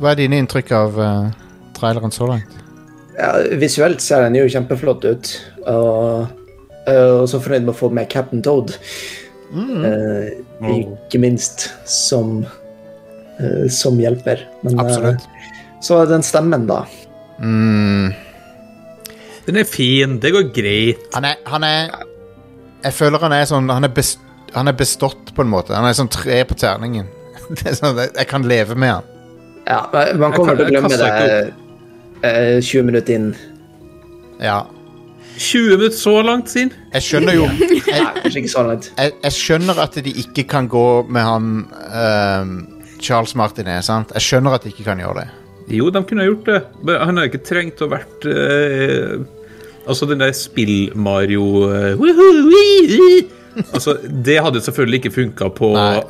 hva 0.00 0.12
er 0.12 0.20
dine 0.22 0.38
inntrykk 0.40 0.72
av 0.72 0.96
uh, 0.96 1.28
traileren 1.76 2.14
så 2.14 2.28
langt? 2.30 2.58
Ja, 3.18 3.32
visuelt 3.58 4.02
ser 4.04 4.22
den 4.24 4.38
jo 4.38 4.46
kjempeflott 4.50 5.04
ut. 5.08 5.30
Og, 5.66 6.28
eh, 6.86 7.08
og 7.18 7.26
så 7.30 7.40
fornøyd 7.42 7.66
med 7.66 7.74
å 7.74 7.78
få 7.80 7.90
med 7.94 8.08
Captain 8.12 8.44
Toad. 8.46 8.76
Eh, 9.48 10.28
ikke 10.62 11.20
minst 11.22 11.68
som, 11.88 12.38
uh, 13.40 13.66
som 13.72 13.98
hjelper. 13.98 14.46
Men, 14.62 14.78
Absolutt. 14.84 15.26
så 15.82 16.04
den 16.06 16.22
stemmen, 16.26 16.68
da. 16.70 16.84
Mm, 17.38 18.14
Den 19.46 19.56
er 19.56 19.64
fin, 19.64 20.18
det 20.20 20.32
går 20.34 20.48
greit. 20.52 21.04
han 21.14 21.24
er 21.24 21.36
Han 21.46 21.62
er 21.62 21.92
Jeg 22.82 22.92
føler 22.92 23.18
han 23.22 23.32
er 23.32 23.44
sånn 23.46 23.70
Han 23.70 23.84
er, 23.86 23.92
best, 23.94 24.18
han 24.54 24.68
er 24.68 24.76
bestått, 24.76 25.34
på 25.34 25.44
en 25.44 25.52
måte. 25.52 25.74
Han 25.76 25.86
er 25.88 25.96
sånn 25.96 26.10
tre 26.12 26.42
på 26.48 26.56
terningen. 26.58 27.08
Det 27.48 27.70
er 27.70 27.76
sånn, 27.78 27.98
jeg, 28.02 28.26
kan 28.28 28.44
leve 28.48 28.76
med 28.78 28.98
han. 28.98 29.14
Ja, 29.68 29.82
Man 30.16 30.32
kommer 30.32 30.56
kan- 30.56 30.58
til 30.58 30.66
å 30.66 30.72
glemme 30.72 30.98
det 31.00 31.52
eh, 32.24 32.58
20 32.60 32.82
minutter 32.88 33.14
inn. 33.14 33.30
Ja. 34.40 34.62
20 35.38 35.76
minutter 35.76 35.96
så 35.96 36.14
langt 36.24 36.50
siden. 36.50 36.72
Jeg 36.94 37.04
skjønner 37.06 37.36
jo 37.36 37.46
jeg, 37.68 38.06
jeg, 38.34 39.12
jeg 39.22 39.34
skjønner 39.36 39.80
at 39.84 39.98
de 40.04 40.14
ikke 40.24 40.44
kan 40.50 40.68
gå 40.70 40.86
med 41.08 41.22
han 41.22 41.50
uh, 41.92 42.54
Charles 43.00 43.36
Martinet, 43.38 43.86
sant? 43.86 44.12
Jeg 44.16 44.26
skjønner 44.26 44.56
at 44.58 44.66
de 44.66 44.72
ikke 44.72 44.88
kan 44.88 45.00
gjøre 45.02 45.22
det. 45.22 45.28
Jo, 45.78 45.90
de 45.92 46.02
kunne 46.08 46.24
gjort 46.26 46.46
det. 46.48 46.62
Men 46.82 47.02
han 47.04 47.20
har 47.20 47.28
ikke 47.28 47.44
trengt 47.44 47.82
å 47.84 47.90
vært 47.92 48.28
uh, 48.28 49.18
Altså, 49.88 50.04
den 50.04 50.20
der 50.20 50.34
Spill-Mario 50.36 51.44
uh, 51.64 51.94
Altså, 53.74 53.96
det 54.24 54.38
hadde 54.44 54.60
selvfølgelig 54.64 55.00
ikke 55.02 55.14
funka 55.14 55.48
på 55.58 55.72
Nei. 55.74 56.00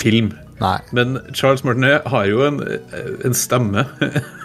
film. 0.00 0.32
Nei. 0.60 0.76
Men 0.94 1.16
Charles 1.34 1.64
Martinet 1.66 2.04
har 2.06 2.28
jo 2.30 2.44
en, 2.46 2.60
en 3.26 3.34
stemme. 3.34 3.82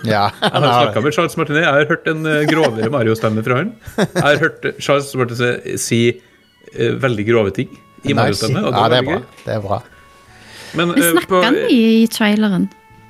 Ja, 0.07 0.23
Jeg 0.41 0.51
han 0.55 0.63
har 0.65 0.87
snakka 0.87 1.03
med 1.05 1.13
Charles 1.15 1.37
Martinet. 1.37 1.61
Jeg 1.63 1.75
har 1.75 1.85
hørt 1.91 2.09
en 2.09 2.25
eh, 2.25 2.41
grovere 2.49 2.89
Mario-stemme 2.93 3.43
fra 3.45 3.59
han. 3.61 3.69
Jeg 3.99 4.23
har 4.25 4.41
hørt 4.41 4.65
Charles 4.81 5.11
Martinet 5.19 5.79
si 5.79 6.01
eh, 6.73 6.95
veldig 7.03 7.27
grove 7.29 7.53
ting 7.55 7.69
i 8.09 8.15
Mario-stemme. 8.17 8.65
Ja, 8.65 8.87
det 8.89 8.99
er 9.03 9.07
bra. 9.11 9.19
Det 9.45 9.53
er 9.59 9.63
bra. 9.63 9.79
Men, 10.73 10.91
Men 10.95 10.97
eh, 11.03 11.11
snakker 11.13 11.45
han 11.45 11.59
mye 11.61 11.93
i 12.01 12.03
traileren? 12.13 12.67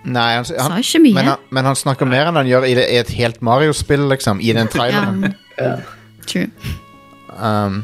Nei, 0.10 0.28
han, 0.38 0.46
Sa 0.48 0.78
ikke 0.80 1.02
mye. 1.04 1.16
men, 1.18 1.28
han, 1.34 1.42
men 1.56 1.68
han 1.68 1.76
snakker 1.80 2.08
mer 2.08 2.30
enn 2.30 2.38
han 2.40 2.48
gjør 2.48 2.68
i, 2.70 2.76
det, 2.78 2.86
i 2.94 3.00
et 3.02 3.10
helt 3.20 3.42
Mario-spill, 3.44 4.06
liksom. 4.12 4.40
I 4.44 4.54
den 4.56 4.68
Ja, 4.70 4.76
traileren. 4.76 5.34
true. 6.28 6.48
Um, 7.40 7.82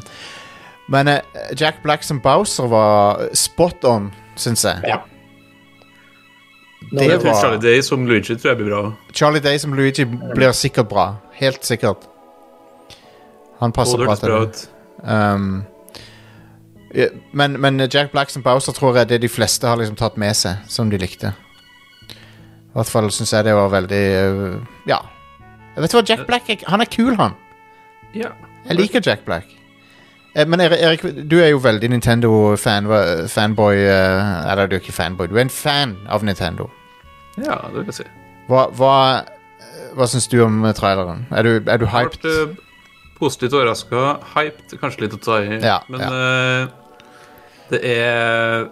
men 0.92 1.08
eh, 1.08 1.20
Jack 1.56 1.82
Black 1.82 2.02
som 2.06 2.20
Bowser 2.22 2.66
var 2.70 3.28
spot 3.34 3.84
on, 3.84 4.10
syns 4.38 4.64
jeg. 4.64 4.82
Ja. 4.86 5.00
Det 6.92 7.06
jeg 7.08 7.20
tror 7.20 7.32
var 7.32 7.40
Charlie 7.40 7.62
Day 7.62 7.82
som 7.82 8.04
Luigi 8.06 8.36
tror 8.36 8.52
jeg 8.52 8.58
blir 8.60 8.70
bra. 8.70 8.82
Charlie 9.12 9.42
Day 9.42 9.58
som 9.58 9.74
Luigi 9.74 10.04
blir 10.06 10.52
sikkert 10.54 10.88
bra. 10.88 11.06
Helt 11.34 11.64
sikkert. 11.66 12.06
Han 13.58 13.72
passer 13.72 13.98
bra 13.98 14.14
til 14.20 14.30
det. 14.30 14.68
Um, 15.02 15.64
ja, 16.94 17.08
men, 17.32 17.58
men 17.60 17.80
Jack 17.92 18.12
Black 18.12 18.30
som 18.30 18.44
Bowser 18.44 18.72
tror 18.76 18.94
jeg 18.94 19.06
er 19.06 19.10
det 19.16 19.22
de 19.24 19.32
fleste 19.32 19.66
har 19.66 19.80
liksom 19.80 19.98
tatt 19.98 20.16
med 20.20 20.36
seg, 20.36 20.62
som 20.70 20.90
de 20.92 21.00
likte. 21.00 21.32
I 22.06 22.76
hvert 22.76 22.92
fall 22.92 23.10
syns 23.10 23.32
jeg 23.32 23.48
det 23.48 23.56
var 23.56 23.72
veldig 23.72 24.04
uh, 24.30 24.56
Ja. 24.88 25.00
Jeg 25.74 25.82
vet 25.84 25.92
du 25.92 25.98
hva, 25.98 26.06
Jack 26.08 26.26
Black 26.28 26.48
er, 26.52 26.62
han 26.70 26.80
er 26.80 26.88
kul, 26.88 27.16
han. 27.18 27.34
Ja. 28.14 28.30
Jeg 28.68 28.78
liker 28.78 29.02
Jack 29.04 29.26
Black. 29.26 29.50
Eh, 30.36 30.44
Men 30.46 30.60
Erik, 30.60 31.02
du 31.28 31.38
er 31.40 31.48
jo 31.54 31.58
veldig 31.64 31.88
Nintendo-fan. 31.94 32.84
hva- 32.90 33.26
Fanboy 33.32 33.76
Fan, 33.86 34.50
Eller 34.52 34.66
du 34.68 34.76
er 34.76 34.80
ikke 34.82 34.92
fanboy, 34.92 35.26
du 35.30 35.36
er 35.38 35.40
en 35.46 35.48
fan 35.48 35.96
av 36.08 36.22
Nintendo. 36.22 36.68
ja, 37.38 37.56
det 37.72 37.74
vil 37.80 37.84
jeg 37.86 37.94
si. 37.94 38.04
Hva, 38.48 38.66
hva, 38.76 39.24
hva 39.96 40.06
syns 40.06 40.28
du 40.28 40.38
om 40.44 40.64
eh, 40.64 40.72
traileren? 40.76 41.26
Er 41.32 41.42
du, 41.42 41.54
er 41.66 41.78
du 41.78 41.86
hyped? 41.86 42.20
ble 42.22 42.30
eh, 42.42 42.54
positivt 43.18 43.52
overraska. 43.56 44.04
Hyped, 44.34 44.76
kanskje 44.80 45.00
litt 45.06 45.16
å 45.16 45.20
ta 45.24 45.38
i. 45.42 45.58
Ja, 45.64 45.80
Men 45.88 46.00
ja. 46.00 46.10
eh, 46.10 46.66
det 47.70 47.84
er 47.84 48.68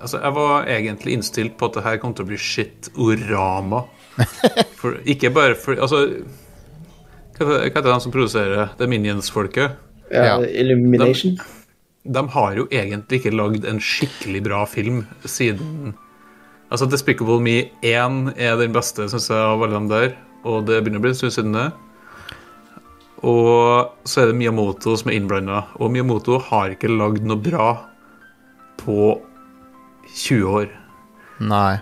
Altså, 0.00 0.20
jeg 0.22 0.32
var 0.36 0.64
egentlig 0.70 1.12
innstilt 1.16 1.56
på 1.58 1.66
at 1.66 1.74
det 1.74 1.82
her 1.82 1.96
kom 1.98 2.12
til 2.14 2.22
å 2.24 2.28
bli 2.28 2.36
shit-orama. 2.38 3.80
Ikke 5.10 5.32
bare 5.34 5.56
for 5.58 5.74
Altså 5.74 6.04
Hva 7.34 7.46
heter 7.46 7.58
hva 7.58 7.64
heter 7.66 7.88
de 7.90 8.00
som 8.04 8.12
produserer 8.14 8.54
det? 8.56 8.68
Det 8.78 8.86
er 8.86 8.92
Minions-folket. 8.92 9.76
Ja. 10.12 10.38
Illumination. 10.40 11.38
De 12.08 12.22
har 12.34 12.56
jo 12.56 12.68
egentlig 12.72 13.20
ikke 13.20 13.34
lagd 13.36 13.66
en 13.68 13.80
skikkelig 13.82 14.44
bra 14.46 14.62
film 14.68 15.02
siden 15.28 15.96
Altså, 16.68 16.84
Despicable 16.84 17.38
Me 17.40 17.70
1 17.80 18.34
er 18.36 18.58
den 18.60 18.74
beste, 18.76 19.06
syns 19.08 19.30
jeg, 19.30 19.40
av 19.40 19.62
alle 19.64 19.72
dem 19.72 19.86
der. 19.88 20.10
Og 20.44 20.66
det 20.68 20.82
begynner 20.82 21.00
å 21.00 21.04
bli 21.06 21.12
en 21.14 21.16
stund 21.16 21.32
siden 21.32 21.54
det. 21.56 21.68
Og 23.24 23.88
så 24.04 24.22
er 24.22 24.30
det 24.30 24.36
Miyamoto 24.36 24.92
som 25.00 25.08
er 25.08 25.16
innblanda. 25.16 25.62
Og 25.80 25.88
Miyamoto 25.94 26.36
har 26.50 26.74
ikke 26.74 26.90
lagd 26.92 27.24
noe 27.24 27.40
bra 27.40 27.70
på 28.82 29.14
20 30.12 30.44
år. 30.60 30.68
Nei. 31.40 31.78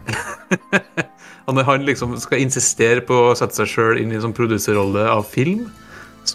Og 1.46 1.58
når 1.58 1.66
han 1.68 1.84
liksom 1.86 2.14
skal 2.22 2.42
insistere 2.42 3.02
på 3.06 3.18
å 3.28 3.34
sette 3.38 3.58
seg 3.58 3.70
sjøl 3.70 4.00
inn 4.00 4.14
i 4.14 4.18
en 4.18 4.24
sånn 4.28 4.36
produserrolle 4.36 5.04
av 5.10 5.26
film, 5.30 5.66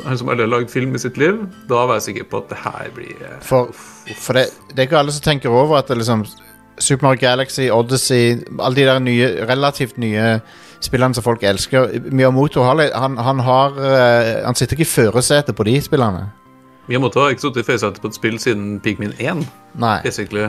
han 0.05 0.17
som 0.17 0.29
aldri 0.31 0.45
har 0.45 0.51
lagd 0.53 0.69
film 0.71 0.95
i 0.95 0.99
sitt 1.03 1.17
liv, 1.17 1.37
da 1.69 1.85
var 1.85 1.97
jeg 1.99 2.05
sikker 2.09 2.27
på 2.31 2.37
at 2.43 2.49
det 2.53 2.57
her 2.63 2.89
blir 2.95 3.11
eh, 3.27 3.37
For, 3.45 3.71
for 4.15 4.33
det, 4.39 4.45
det 4.71 4.79
er 4.79 4.87
ikke 4.89 4.99
alle 5.01 5.11
som 5.15 5.21
tenker 5.25 5.49
over 5.53 5.77
at 5.81 5.87
det 5.91 5.97
liksom 5.99 6.25
Super 6.81 7.05
Mario 7.09 7.19
Galaxy, 7.21 7.67
Odyssey 7.69 8.39
Alle 8.59 8.75
de 8.75 8.85
der 8.87 8.99
nye, 9.03 9.27
relativt 9.45 9.97
nye 10.01 10.39
spillene 10.81 11.13
som 11.13 11.21
folk 11.23 11.43
elsker. 11.45 11.91
Miyamoto 12.09 12.63
har, 12.65 12.79
han, 12.97 13.17
han 13.21 13.39
har 13.45 13.75
eh, 13.77 14.45
Han 14.47 14.55
sitter 14.57 14.73
ikke 14.79 14.87
i 14.87 14.93
førersetet 14.95 15.55
på 15.55 15.63
de 15.67 15.75
spillene. 15.85 16.23
Miyamoto 16.89 17.21
har 17.21 17.35
ikke 17.35 17.43
sittet 17.45 17.61
i 17.61 17.67
førersetet 17.67 18.01
på 18.01 18.09
et 18.09 18.17
spill 18.17 18.39
siden 18.41 18.79
Pikmin 18.81 19.13
1, 19.19 19.43
Nei. 19.79 19.99
basically. 20.03 20.47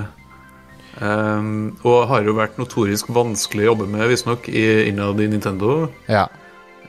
Um, 1.01 1.77
og 1.89 2.07
har 2.11 2.23
jo 2.27 2.35
vært 2.37 2.59
notorisk 2.61 3.09
vanskelig 3.17 3.65
å 3.65 3.71
jobbe 3.73 3.87
med, 3.89 4.05
visstnok, 4.13 4.49
i- 4.53 4.89
innad 4.91 5.21
i 5.21 5.27
Nintendo. 5.33 5.89
Ja. 6.09 6.27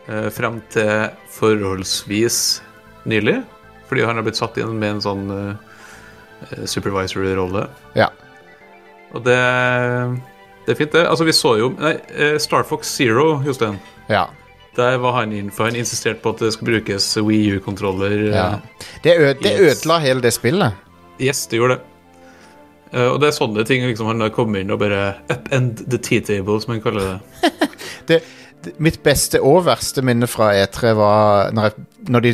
Eh, 0.08 0.30
frem 0.34 0.62
til 0.74 1.10
forholdsvis 1.38 2.62
nylig. 3.06 3.40
Fordi 3.90 4.06
han 4.08 4.16
har 4.18 4.24
blitt 4.26 4.40
satt 4.40 4.58
inn 4.58 4.76
med 4.80 4.96
en 4.98 5.02
sånn 5.04 5.26
eh, 5.38 6.64
supervisory-rolle. 6.68 7.68
ja. 8.00 8.10
Og 9.14 9.22
det, 9.22 9.36
det 10.66 10.74
er 10.74 10.78
fint, 10.80 10.92
det. 10.96 11.04
Altså, 11.06 11.26
vi 11.28 11.34
så 11.38 11.52
jo 11.60 11.68
Nei, 11.78 11.92
eh, 12.18 12.38
Star 12.42 12.64
Fox 12.66 12.90
Zero, 12.98 13.44
Jostein. 13.46 13.76
Ja. 14.10 14.24
Der 14.74 14.96
var 14.98 15.20
han 15.20 15.30
inn, 15.38 15.52
for 15.54 15.68
han 15.70 15.76
insisterte 15.78 16.18
på 16.24 16.32
at 16.34 16.40
det 16.42 16.50
skulle 16.56 16.80
brukes 16.80 17.12
Wii 17.22 17.60
U-kontroller. 17.60 18.16
ja. 18.34 18.48
eh, 18.56 18.80
Det, 19.04 19.14
ø 19.22 19.34
det 19.38 19.52
Yes. 19.54 19.84
ødela 19.84 20.00
hele 20.02 20.22
det 20.26 20.32
spillet. 20.34 20.74
Yes, 21.22 21.46
det 21.48 21.58
gjorde 21.62 21.76
det. 21.76 21.84
Eh, 22.98 23.06
og 23.12 23.20
det 23.22 23.28
er 23.30 23.38
sånne 23.38 23.66
ting 23.70 23.86
liksom, 23.86 24.08
han 24.10 24.22
har 24.26 24.30
kommet 24.34 24.62
inn 24.66 24.72
og 24.74 24.80
bare 24.82 25.04
upend 25.30 25.86
the 25.92 25.98
tea 26.02 26.22
table, 26.26 26.58
som 26.62 26.74
han 26.74 26.82
kaller 26.82 27.06
det. 27.12 27.52
det, 28.08 28.18
det 28.18 28.24
mitt 28.78 29.00
beste 29.04 29.42
og 29.42 29.66
verste 29.68 30.04
minne 30.06 30.28
fra 30.30 30.52
E3 30.58 30.94
var 30.98 31.54
når 31.56 31.70
jeg, 31.70 31.88
når, 32.08 32.26
de, 32.26 32.34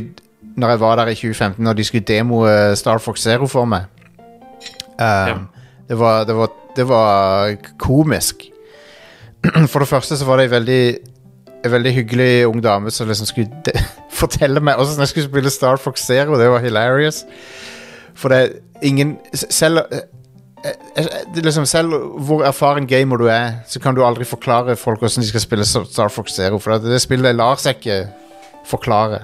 når 0.57 0.73
jeg 0.73 0.79
var 0.79 0.99
der 0.99 1.11
i 1.11 1.15
2015, 1.15 1.63
når 1.63 1.73
de 1.73 1.87
skulle 1.87 2.09
demoe 2.09 2.75
Star 2.79 3.01
Fox 3.03 3.25
Zero 3.25 3.47
for 3.47 3.69
meg. 3.69 3.87
Um, 4.99 5.47
det, 5.87 5.99
var, 5.99 6.23
det, 6.27 6.35
var, 6.35 6.49
det 6.75 6.87
var 6.89 7.55
komisk. 7.79 8.49
For 9.71 9.79
det 9.79 9.87
første 9.87 10.17
så 10.19 10.25
var 10.27 10.37
det 10.37 10.49
ei 10.49 10.51
veldig 10.51 10.81
en 11.59 11.71
veldig 11.71 11.91
hyggelig 11.93 12.47
ung 12.47 12.61
dame 12.63 12.91
som 12.91 13.07
liksom 13.07 13.27
skulle 13.27 13.61
de 13.65 13.73
fortelle 14.21 14.61
meg 14.63 14.79
åssen 14.79 15.03
jeg 15.03 15.11
skulle 15.11 15.29
spille 15.29 15.51
Star 15.51 15.79
Fox 15.79 16.05
Zero. 16.07 16.37
Det 16.39 16.49
var 16.51 16.63
hilarious. 16.63 17.25
For 18.15 18.31
det 18.31 18.39
er 18.39 18.49
ingen 18.81 19.17
Selv 19.33 19.79
eh, 20.63 20.75
eh, 20.95 21.27
liksom, 21.35 21.65
Selv 21.65 21.93
hvor 22.25 22.43
erfaren 22.47 22.87
gamer 22.87 23.17
du 23.17 23.27
er, 23.31 23.59
så 23.67 23.79
kan 23.79 23.95
du 23.95 24.03
aldri 24.05 24.27
forklare 24.27 24.75
folk 24.79 25.03
hvordan 25.03 25.23
de 25.23 25.29
skal 25.29 25.43
spille 25.43 25.67
Star 25.67 26.09
Fox 26.09 26.35
Zero. 26.37 26.59
For 26.59 26.77
det, 26.83 27.01
spillet 27.01 27.35
lar 27.35 27.59
seg 27.61 27.79
ikke 27.79 27.99
forklare. 28.69 29.23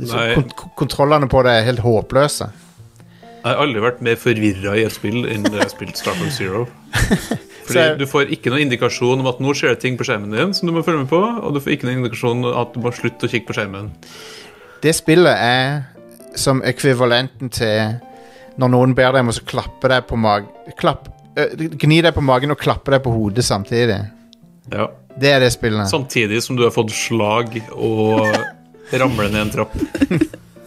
Kont 0.00 0.56
kontrollene 0.78 1.28
på 1.28 1.42
det 1.44 1.58
er 1.58 1.68
helt 1.68 1.84
håpløse. 1.84 2.50
Jeg 3.40 3.48
har 3.48 3.60
aldri 3.62 3.80
vært 3.80 4.02
mer 4.04 4.18
forvirra 4.20 4.74
i 4.76 4.82
et 4.84 4.92
spill 4.92 5.24
enn 5.24 5.46
da 5.46 5.54
jeg 5.54 5.64
har 5.64 5.72
spilt 5.72 6.00
Star 6.00 6.16
Fox 6.18 6.36
Zero. 6.40 6.66
Fordi 7.70 8.00
Du 8.00 8.06
får 8.10 8.32
ikke 8.34 8.50
noen 8.52 8.66
indikasjon 8.66 9.22
om 9.22 9.28
at 9.30 9.40
nå 9.40 9.54
skjer 9.56 9.74
det 9.74 9.80
ting 9.84 9.96
på 9.96 10.04
skjermen 10.08 10.34
din 10.34 10.52
som 10.56 10.68
du 10.68 10.74
må 10.74 10.82
følge 10.84 11.04
med 11.04 11.10
på, 11.12 11.20
og 11.20 11.54
du 11.54 11.60
får 11.62 11.76
ikke 11.76 11.88
noen 11.88 12.02
indikasjon 12.02 12.44
om 12.44 12.60
at 12.60 12.74
du 12.74 12.82
må 12.84 12.92
slutte 12.96 13.28
å 13.28 13.32
kikke 13.32 13.48
på 13.48 13.56
skjermen. 13.56 13.92
Det 14.82 14.92
spillet 14.96 15.44
er 15.44 15.82
som 16.38 16.62
ekvivalenten 16.66 17.52
til 17.52 18.00
når 18.58 18.68
noen 18.72 18.94
ber 18.94 19.12
deg 19.12 19.20
om 19.20 19.28
å 19.32 19.44
klappe 19.46 19.88
deg 19.88 20.06
på 20.08 20.16
magen 20.18 20.48
klapp, 20.78 21.08
øh, 21.38 21.52
Gni 21.78 22.00
deg 22.02 22.14
på 22.14 22.22
magen 22.24 22.50
og 22.50 22.58
klappe 22.58 22.90
deg 22.90 23.02
på 23.04 23.12
hodet 23.14 23.44
samtidig. 23.44 24.00
Ja. 24.72 24.88
Det 25.20 25.28
er 25.34 25.40
det 25.40 25.52
spillet. 25.52 25.88
Samtidig 25.90 26.42
som 26.42 26.56
du 26.56 26.62
har 26.64 26.70
fått 26.70 26.90
slag 26.94 27.56
og 27.74 28.26
ramler 29.00 29.28
ned 29.30 29.40
en 29.46 29.50
trapp. 29.50 29.74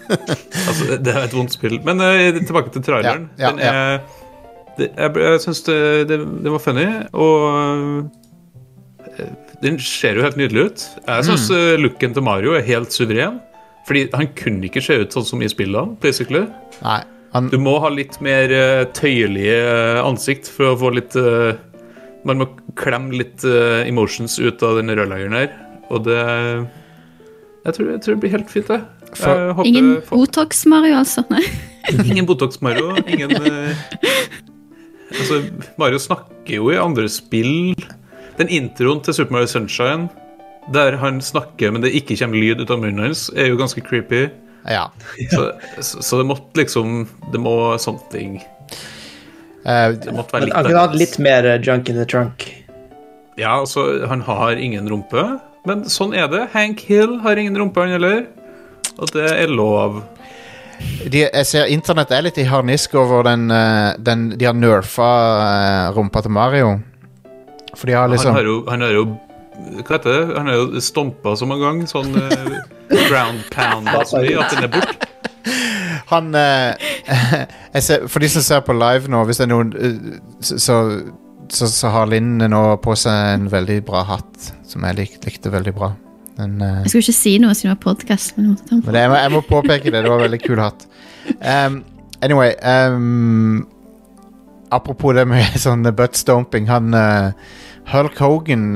altså, 0.09 0.97
det- 1.01 1.13
er 1.15 1.23
et 1.23 1.33
vondt 1.33 1.51
spill. 1.55 1.79
Men 1.83 2.01
eh, 2.01 2.31
tilbake 2.43 2.71
til 2.75 2.81
traileren. 2.83 3.29
Ja, 3.39 3.49
ja, 3.49 3.51
den 3.51 3.59
er, 3.59 4.01
det, 4.77 4.89
jeg 4.97 5.15
jeg 5.23 5.39
syns 5.45 5.63
det, 5.67 5.79
det, 6.09 6.19
det 6.43 6.51
var 6.51 6.59
funny, 6.59 6.85
og 7.13 8.09
den 9.63 9.77
ser 9.79 10.17
jo 10.17 10.23
helt 10.25 10.37
nydelig 10.39 10.65
ut. 10.69 10.85
Jeg 11.07 11.25
syns 11.29 11.49
Mm. 11.53 11.81
looken 11.85 12.13
til 12.13 12.23
Mario 12.25 12.53
er 12.57 12.61
helt 12.67 12.91
suveren. 12.91 13.39
Fordi 13.87 14.05
han 14.15 14.27
kunne 14.31 14.63
ikke 14.69 14.79
se 14.81 14.95
ut 15.01 15.11
sånn 15.11 15.25
som 15.27 15.41
i 15.43 15.47
spillene, 15.51 15.97
basically. 15.99 16.45
Nei, 16.81 17.01
han, 17.33 17.49
Du 17.49 17.57
må 17.61 17.75
ha 17.83 17.89
litt 17.93 18.19
mer 18.23 18.51
uh, 18.53 18.83
tøyelige 18.95 19.57
eh, 19.57 19.99
ansikt 20.03 20.49
for 20.53 20.73
å 20.73 20.79
få 20.79 20.93
litt 20.93 21.17
uh, 21.17 21.55
Man 22.27 22.41
må 22.41 22.49
klemme 22.79 23.15
litt 23.17 23.43
uh, 23.47 23.81
emotions 23.87 24.37
ut 24.39 24.61
av 24.63 24.79
den 24.79 24.93
rødlegeren 24.93 25.37
her. 25.37 25.51
Og 25.93 26.05
det 26.07 26.21
jeg 27.63 27.77
tror, 27.77 27.89
jeg 27.93 28.01
tror 28.03 28.15
det 28.15 28.19
blir 28.19 28.33
helt 28.33 28.49
fint, 28.51 28.67
det. 28.67 28.81
For- 29.15 29.39
Jeg 29.39 29.53
håper 29.55 29.69
Ingen 29.69 29.91
Botox-Mario, 30.09 30.97
altså. 30.99 31.23
Nei. 31.31 31.43
ingen 32.11 32.27
Botox-Mario. 32.27 32.97
Ingen 33.07 33.31
uh... 33.39 33.85
Altså, 35.13 35.39
Mario 35.79 36.01
snakker 36.01 36.57
jo 36.57 36.71
i 36.73 36.79
andre 36.81 37.07
spill. 37.11 37.77
Den 38.39 38.51
introen 38.51 38.99
til 39.05 39.15
Super 39.15 39.37
Mario 39.37 39.47
Sunshine, 39.47 40.09
der 40.75 40.97
han 40.99 41.21
snakker, 41.23 41.71
men 41.71 41.85
det 41.85 41.93
ikke 41.95 42.17
kommer 42.19 42.41
lyd 42.41 42.63
ut 42.63 42.73
av 42.73 42.81
munnen 42.81 43.05
hans, 43.05 43.27
er 43.37 43.51
jo 43.51 43.59
ganske 43.59 43.83
creepy. 43.85 44.25
Ja. 44.69 44.87
Så, 45.31 45.51
så, 45.81 46.03
så 46.03 46.17
det 46.21 46.25
måtte 46.29 46.59
liksom 46.59 47.07
Det 47.33 47.39
må 47.41 47.77
something 47.77 48.37
ting 48.39 49.95
Det 49.99 50.13
måtte 50.15 50.37
være 50.37 50.45
litt 50.45 50.55
han 50.55 50.67
kunne 50.67 50.83
hatt 50.85 50.95
litt 50.99 51.17
mer 51.23 51.47
eh, 51.47 51.59
junk 51.63 51.89
in 51.91 51.99
the 51.99 52.05
trunk. 52.09 52.45
Ja, 53.39 53.59
altså, 53.59 54.05
han 54.07 54.21
har 54.27 54.59
ingen 54.59 54.89
rumpe. 54.89 55.23
Men 55.65 55.85
sånn 55.89 56.13
er 56.13 56.27
det. 56.31 56.47
Hank 56.53 56.83
Hill 56.89 57.17
har 57.23 57.39
ingen 57.39 57.55
rumpe, 57.57 57.79
han 57.79 57.95
heller. 57.95 58.25
Og 58.97 59.13
det 59.15 59.29
er 59.31 59.51
lov. 59.51 60.01
de, 61.07 61.23
jeg 61.23 61.47
ser 61.47 61.71
internett 61.71 62.11
er 62.11 62.25
litt 62.25 62.37
i 62.37 62.45
harnisk 62.49 62.95
over 62.99 63.23
den, 63.23 63.49
eh, 63.51 63.93
den 63.97 64.33
De 64.37 64.45
har 64.49 64.57
nerfa 64.57 65.11
eh, 65.47 65.93
rumpa 65.95 66.21
til 66.25 66.35
Mario. 66.35 66.73
For 67.73 67.87
de 67.87 67.95
har 67.97 68.11
liksom 68.11 68.33
Han 68.33 68.41
har 68.41 68.49
jo, 68.49 68.57
han 68.69 68.81
har 68.85 68.91
jo 68.93 69.05
Hva 69.53 69.97
heter 69.97 70.09
det? 70.09 70.21
Han 70.37 70.49
har 70.49 70.55
jo 70.57 70.83
stompa 70.83 71.35
så 71.37 71.47
mange 71.49 71.65
ganger. 71.65 71.89
Sånn 71.89 72.13
uh, 72.15 72.61
ground 72.89 73.43
pound 73.53 73.89
så 74.09 74.21
mye 74.21 74.39
at 74.41 74.55
den 74.55 74.67
er 74.67 74.71
borte. 74.73 75.09
Han 76.13 76.31
uh, 76.35 76.73
jeg 77.75 77.83
ser, 77.83 78.07
For 78.11 78.23
de 78.23 78.29
som 78.31 78.45
ser 78.45 78.63
på 78.65 78.75
live 78.77 79.11
nå, 79.11 79.23
hvis 79.27 79.41
det 79.41 79.47
er 79.47 79.51
noen 79.51 79.73
uh, 79.75 80.15
så, 80.39 80.57
så, 81.49 81.67
så, 81.67 81.91
har 81.93 82.09
Linn 82.11 82.37
nå 82.37 82.63
på 82.83 82.95
seg 82.99 83.35
en 83.37 83.49
veldig 83.51 83.81
bra 83.87 84.03
hatt, 84.07 84.53
som 84.67 84.85
jeg 84.87 84.99
lik, 84.99 85.17
likte 85.25 85.51
veldig 85.53 85.75
bra. 85.75 85.93
Den, 86.37 86.57
Jeg 86.59 86.89
skulle 86.89 87.05
ikke 87.05 87.19
si 87.19 87.35
noe 87.41 87.53
siden 87.53 87.73
det 87.73 87.75
var 87.75 87.83
podkast. 87.93 88.37
Men 88.39 88.55
jeg 88.57 88.79
men 88.87 89.11
må, 89.11 89.19
jeg 89.19 89.33
må 89.35 89.43
påpeke 89.47 89.91
det. 89.91 90.01
Det 90.01 90.09
var 90.09 90.21
en 90.21 90.27
veldig 90.27 90.41
kul 90.41 90.63
hatt. 90.63 90.87
Um, 91.39 91.83
anyway 92.25 92.55
um, 92.63 93.67
Apropos 94.73 95.13
det 95.13 95.27
med 95.29 95.45
sånn 95.65 95.85
buttstomping. 95.85 96.65
Han 96.71 96.97
uh, 96.97 97.53
Hulk 97.93 98.17
Hogan 98.23 98.73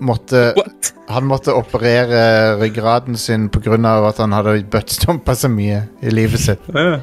måtte 0.00 0.52
What? 0.56 0.92
Han 1.08 1.28
måtte 1.30 1.54
operere 1.54 2.56
ryggraden 2.60 3.16
sin 3.16 3.48
pga. 3.48 3.76
at 4.08 4.18
han 4.18 4.32
hadde 4.32 4.64
buttstompa 4.70 5.34
så 5.34 5.48
mye 5.48 5.84
i 6.02 6.10
livet 6.10 6.40
sitt. 6.40 6.60
Ja. 6.74 6.98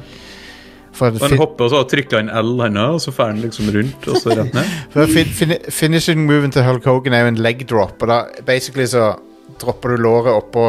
For, 0.94 1.10
Han 1.10 1.30
fin, 1.32 1.38
hopper 1.40 1.64
og 1.64 1.70
så 1.72 1.80
trykker 1.90 2.20
han 2.20 2.28
L, 2.30 2.52
òg, 2.60 2.76
og 2.94 3.00
så 3.02 3.10
får 3.10 3.32
han 3.32 3.40
liksom 3.42 3.70
rundt, 3.74 4.04
og 4.06 4.18
så 4.22 4.30
rett 4.36 4.52
ned. 4.54 4.74
for 4.92 5.10
fin, 5.10 5.26
fin, 5.26 5.54
finishing 5.70 6.22
moven 6.28 6.52
til 6.54 6.62
Hulk 6.62 6.84
Hogan 6.86 7.16
er 7.16 7.24
jo 7.24 7.32
en 7.32 7.40
leg 7.42 7.64
drop. 7.66 7.96
Og 8.04 8.08
da 8.12 8.20
basically 8.46 8.86
så 8.86 9.14
dropper 9.58 9.96
du 9.96 10.04
låret 10.04 10.36
oppå, 10.36 10.68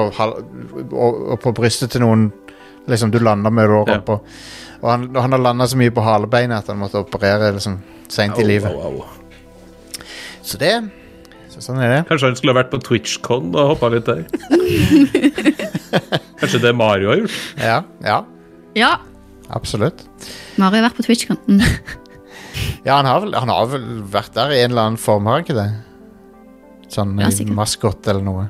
oppå 1.36 1.54
brystet 1.54 1.94
til 1.94 2.02
noen. 2.02 2.32
Liksom 2.90 3.12
Du 3.12 3.20
lander 3.20 3.52
med 3.54 3.70
låret 3.70 3.94
Ja. 3.94 4.00
oppå. 4.02 4.20
Og 4.82 4.90
han, 4.92 5.08
han 5.16 5.32
har 5.32 5.42
landa 5.42 5.68
så 5.68 5.78
mye 5.78 5.94
på 5.94 6.02
halebeinet 6.06 6.58
at 6.64 6.68
han 6.68 6.78
måtte 6.78 7.02
operere 7.02 7.52
liksom 7.56 7.80
seint 8.08 8.40
i 8.40 8.44
livet. 8.46 8.72
Au, 8.72 8.82
au, 8.82 9.02
au. 9.02 10.02
Så 10.46 10.58
det 10.62 10.74
så 11.56 11.64
Sånn 11.64 11.80
er 11.82 11.92
det. 11.94 12.00
Kanskje 12.10 12.30
han 12.30 12.36
skulle 12.40 12.54
ha 12.54 12.60
vært 12.60 12.72
på 12.74 12.80
TwitchCon 12.84 13.54
og 13.56 13.70
hoppa 13.74 13.90
litt 13.94 14.10
der. 14.10 14.26
Kanskje 16.42 16.60
det 16.64 16.74
Mario 16.76 17.12
har 17.14 17.22
gjort? 17.24 17.38
Ja, 17.62 17.78
ja 18.04 18.18
Ja, 18.76 18.92
absolutt. 19.56 20.04
Mario 20.60 20.82
har 20.82 20.90
vært 20.90 21.00
på 21.00 21.08
Twitch-kanten. 21.08 21.64
Ja, 22.86 23.00
han 23.02 23.08
har, 23.10 23.20
vel, 23.20 23.34
han 23.36 23.50
har 23.52 23.66
vel 23.68 23.86
vært 24.14 24.32
der 24.38 24.52
i 24.56 24.60
en 24.64 24.72
eller 24.72 24.86
annen 24.86 25.00
form, 25.02 25.26
har 25.28 25.40
han 25.40 25.44
ikke 25.44 25.56
det? 25.58 25.66
Sånn 26.94 27.16
Ja, 27.20 27.28
eh, 27.28 27.50
maskot 27.52 28.08
eller 28.08 28.24
noe. 28.24 28.46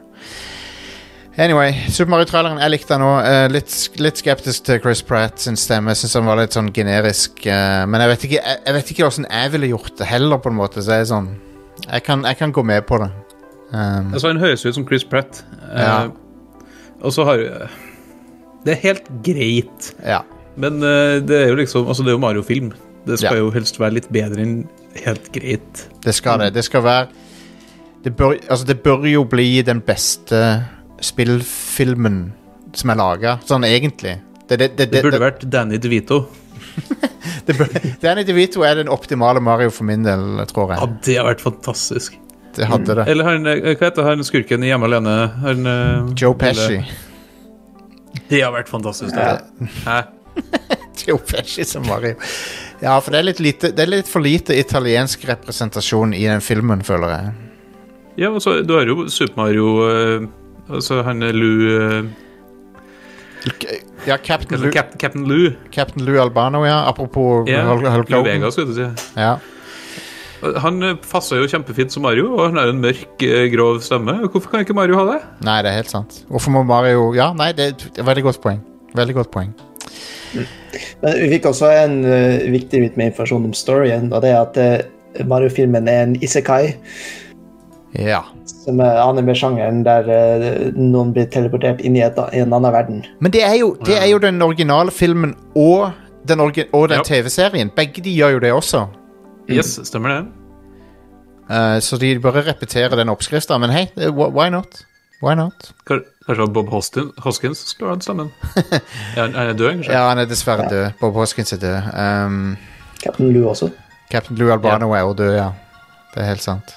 Anyway, 1.42 1.72
Super 1.90 2.12
Mario-traileren 2.14 2.60
jeg 2.62 2.72
likte 2.76 2.94
den 2.94 3.06
òg. 3.08 3.16
Eh, 3.28 3.46
litt, 3.52 3.72
litt 4.00 4.22
skeptisk 4.22 4.68
til 4.68 4.78
Chris 4.84 5.02
Pratt 5.08 5.42
sin 5.42 5.58
stemme. 5.60 5.92
Jeg 5.96 6.04
synes 6.04 6.14
han 6.20 6.30
var 6.30 6.38
litt 6.40 6.54
sånn 6.56 6.70
generisk. 6.76 7.42
eh, 7.50 7.82
men 7.90 8.04
jeg 8.04 8.12
vet 8.14 8.28
ikke 8.28 8.38
jeg, 8.38 8.60
jeg 8.68 8.78
vet 8.78 8.92
ikke 8.94 9.08
hvordan 9.10 9.28
jeg 9.32 9.54
ville 9.56 9.72
gjort 9.74 9.98
det 10.04 10.08
heller, 10.12 10.44
på 10.46 10.54
en 10.54 10.60
måte. 10.62 10.84
Så 10.86 10.94
jeg 11.00 11.08
er 11.08 11.10
sånn 11.16 11.32
Jeg 11.92 12.04
kan, 12.04 12.24
jeg 12.26 12.38
kan 12.38 12.52
gå 12.52 12.64
med 12.64 12.82
på 12.88 12.98
det. 13.02 13.10
Um, 13.74 14.14
Altså, 14.14 14.28
han 14.28 14.40
høres 14.40 14.66
ut 14.66 14.76
som 14.76 14.86
Chris 14.88 15.04
Pratt. 15.04 15.44
Ja. 15.74 16.06
Uh, 16.06 16.12
og 17.06 17.14
så 17.14 17.26
har 17.28 17.42
eh, 17.44 17.76
Det 18.66 18.74
er 18.78 18.82
helt 18.82 19.10
greit. 19.26 19.92
Ja. 20.06 20.22
Men 20.58 20.80
uh, 20.84 21.20
det 21.22 21.36
er 21.44 21.48
jo 21.52 21.56
liksom 21.60 21.88
Altså, 21.88 22.04
det 22.04 22.14
er 22.14 22.18
jo 22.18 22.24
Mario-film. 22.24 22.72
Det 23.06 23.20
skal 23.20 23.38
Ja. 23.38 23.44
jo 23.44 23.52
helst 23.54 23.80
være 23.80 24.00
litt 24.00 24.10
bedre 24.10 24.42
enn 24.42 24.56
helt 25.06 25.28
greit. 25.36 25.86
Det 26.06 26.16
skal 26.16 26.40
det. 26.40 26.54
Det 26.56 26.64
skal 26.66 26.84
være 26.84 27.08
det 28.06 28.14
bør, 28.16 28.36
altså 28.50 28.66
det 28.70 28.80
bør 28.86 29.06
jo 29.10 29.24
bli 29.26 29.62
den 29.66 29.80
beste 29.82 30.38
spillfilmen 31.02 32.20
som 32.78 32.92
er 32.94 33.00
laga, 33.00 33.32
sånn 33.50 33.66
egentlig. 33.66 34.20
Det, 34.46 34.60
det, 34.60 34.68
det, 34.78 34.92
Det 34.92 35.02
burde 35.02 35.20
vært 35.24 35.46
Danny 35.50 35.80
DeVito. 35.82 36.20
Danny 38.02 38.24
DeVito 38.28 38.64
er 38.68 38.76
den 38.82 38.90
optimale 38.92 39.42
Mario 39.44 39.70
for 39.74 39.88
min 39.88 40.04
del, 40.06 40.24
tror 40.52 40.74
jeg. 40.74 40.80
Ja, 40.82 40.88
det 41.08 41.18
har 41.20 41.28
vært 41.32 41.44
fantastisk. 41.46 42.18
Det 42.56 42.68
hadde 42.70 42.96
det. 43.02 43.06
Eller 43.12 43.28
han, 43.28 43.48
eh, 43.52 43.74
hva 43.76 43.90
heter 43.90 44.06
han 44.08 44.24
skurken 44.24 44.64
i 44.64 44.70
Hjemme 44.72 44.88
alene? 44.88 45.16
Han, 45.44 45.66
eh, 45.68 46.14
Joe 46.16 46.34
Pesci. 46.40 46.78
eller- 46.80 48.22
Det 48.30 48.42
har 48.42 48.52
vært 48.56 48.70
fantastisk. 48.72 49.14
det. 49.16 49.70
Hæ? 49.86 49.98
Joe 51.06 51.18
Pesci 51.20 51.66
som 51.68 51.84
Mario. 51.88 52.16
Ja, 52.82 53.00
for 53.00 53.12
det 53.12 53.20
er, 53.20 53.44
lite, 53.44 53.72
det 53.76 53.80
er 53.86 53.92
litt 53.92 54.08
for 54.08 54.24
lite 54.24 54.56
italiensk 54.58 55.26
representasjon 55.28 56.14
i 56.16 56.24
den 56.28 56.42
filmen, 56.42 56.82
føler 56.84 57.12
jeg. 57.18 57.34
Ja, 58.18 58.30
altså, 58.32 58.62
du 58.66 58.74
har 58.78 58.86
jo 58.88 59.08
Super 59.12 59.42
Mario 59.44 59.68
eh, 59.90 60.28
Altså, 60.72 61.04
han 61.06 61.22
er 61.22 61.36
Lou 61.36 62.08
Ja, 64.06 64.18
Captain 64.18 64.62
Lou, 64.62 64.72
Cap, 64.74 64.94
Captain 65.02 65.26
Lou. 65.30 65.52
Captain 65.74 66.06
Lou 66.06 66.20
Albano, 66.22 66.64
ja. 66.66 66.84
Apropos 66.90 67.48
Ja, 67.50 67.64
Hulk, 67.74 68.10
Lou 68.10 68.24
Vega, 68.26 68.52
skulle 68.54 68.74
du 68.74 68.80
si. 68.80 68.88
Ja. 69.18 69.36
Han 70.62 70.84
eh, 70.84 70.96
passer 71.10 71.40
jo 71.42 71.48
kjempefint 71.50 71.94
som 71.94 72.04
Mario, 72.06 72.28
og 72.36 72.44
han 72.50 72.60
har 72.60 72.68
jo 72.70 72.76
en 72.76 72.82
mørk, 72.84 73.16
eh, 73.26 73.48
grov 73.54 73.80
stemme. 73.86 74.18
Hvorfor 74.28 74.52
kan 74.52 74.66
ikke 74.66 74.76
Mario 74.78 74.98
ha 75.00 75.06
det? 75.14 75.20
Nei, 75.48 75.56
det 75.66 75.72
er 75.72 75.80
helt 75.80 75.94
sant. 75.94 76.20
Hvorfor 76.30 76.54
må 76.54 76.62
Mario 76.68 77.08
Ja, 77.18 77.32
nei, 77.38 77.52
det 77.58 77.66
er 77.66 77.74
et 77.74 78.02
veldig 78.06 78.26
godt 78.28 78.42
poeng. 78.44 78.60
Veldig 78.96 79.16
godt 79.18 79.32
poeng. 79.34 79.56
Men 80.36 81.18
vi 81.22 81.30
fikk 81.38 81.46
også 81.50 81.70
en 81.72 81.98
uh, 82.04 82.46
viktig 82.52 82.82
bit 82.84 82.98
med 83.00 83.14
informasjon 83.14 83.46
om 83.48 83.54
storyen, 83.56 84.10
og 84.14 84.22
det 84.26 84.34
er 84.36 84.42
at 84.42 84.58
uh, 84.60 85.26
Mario-filmen 85.30 85.88
er 85.88 86.02
en 86.10 86.16
isekai, 86.22 86.76
Ja. 87.96 88.22
Som 88.66 88.80
er 88.82 88.98
anime-sjangeren 89.04 89.84
der 89.86 90.10
uh, 90.10 90.56
noen 90.78 91.14
blir 91.16 91.30
teleportert 91.34 91.84
inn 91.86 91.98
i, 91.98 92.04
et, 92.06 92.18
i 92.34 92.42
en 92.42 92.54
annen 92.56 92.74
verden. 92.74 93.04
Men 93.22 93.34
det 93.36 93.44
er 93.46 93.60
jo, 93.62 93.76
det 93.86 94.00
er 94.00 94.10
jo 94.10 94.22
den 94.24 94.42
originale 94.42 94.94
filmen 94.94 95.36
og 95.54 95.92
den, 96.26 96.42
den 96.42 97.06
TV-serien. 97.06 97.70
Begge 97.76 98.02
de 98.02 98.16
gjør 98.16 98.38
jo 98.38 98.42
det 98.48 98.52
også. 98.56 98.88
Yes, 99.52 99.78
stemmer 99.86 100.16
det. 100.16 100.24
Uh, 101.46 101.78
så 101.86 102.02
de 102.02 102.16
bare 102.20 102.42
repeterer 102.48 102.98
den 102.98 103.14
oppskrifta. 103.14 103.58
Men 103.62 103.74
hei, 103.74 103.88
why 104.10 104.50
not? 104.50 104.82
Why 105.22 105.36
not? 105.38 105.72
Kanskje 106.26 106.48
Bob 106.54 106.70
Hostin, 106.74 107.12
Hoskins 107.22 107.62
skulle 107.70 107.94
hatt 107.94 108.04
stemmen? 108.04 108.32
er 109.18 109.30
han 109.30 109.58
død, 109.58 109.70
kanskje? 109.76 109.94
Ja, 109.94 110.08
han 110.10 110.22
er 110.22 110.30
dessverre 110.30 110.66
død. 110.70 110.88
Bob 111.00 111.14
Hoskins 111.22 111.54
er 111.54 111.62
død. 111.62 111.92
Um, 111.94 112.58
Captain 113.04 113.30
Lou 113.34 113.50
også. 113.50 113.70
Captain 114.12 114.38
Lou 114.38 114.50
Albano 114.54 114.92
er 114.92 115.06
jo 115.06 115.14
død, 115.14 115.36
ja. 115.38 115.52
Det 116.16 116.24
er 116.24 116.34
helt 116.34 116.44
sant. 116.44 116.76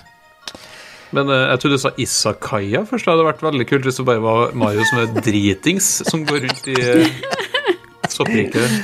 Men 1.16 1.30
uh, 1.32 1.36
jeg 1.52 1.61
trodde 1.62 1.78
du 1.78 1.82
sa 1.82 1.92
Isakaya 1.96 2.82
først. 2.88 3.06
Det 3.06 3.14
hadde 3.14 3.26
vært 3.28 3.44
veldig 3.46 3.66
kult 3.70 3.86
hvis 3.88 4.00
det 4.00 4.06
bare 4.09 4.22
var 4.24 4.56
Mario 4.59 4.84
som 4.90 5.02
er 5.02 5.12
dritings, 5.24 5.90
som 6.09 6.24
går 6.28 6.44
rundt 6.46 6.68
i 6.68 6.76
uh, 6.76 7.06
soppriket. 8.12 8.80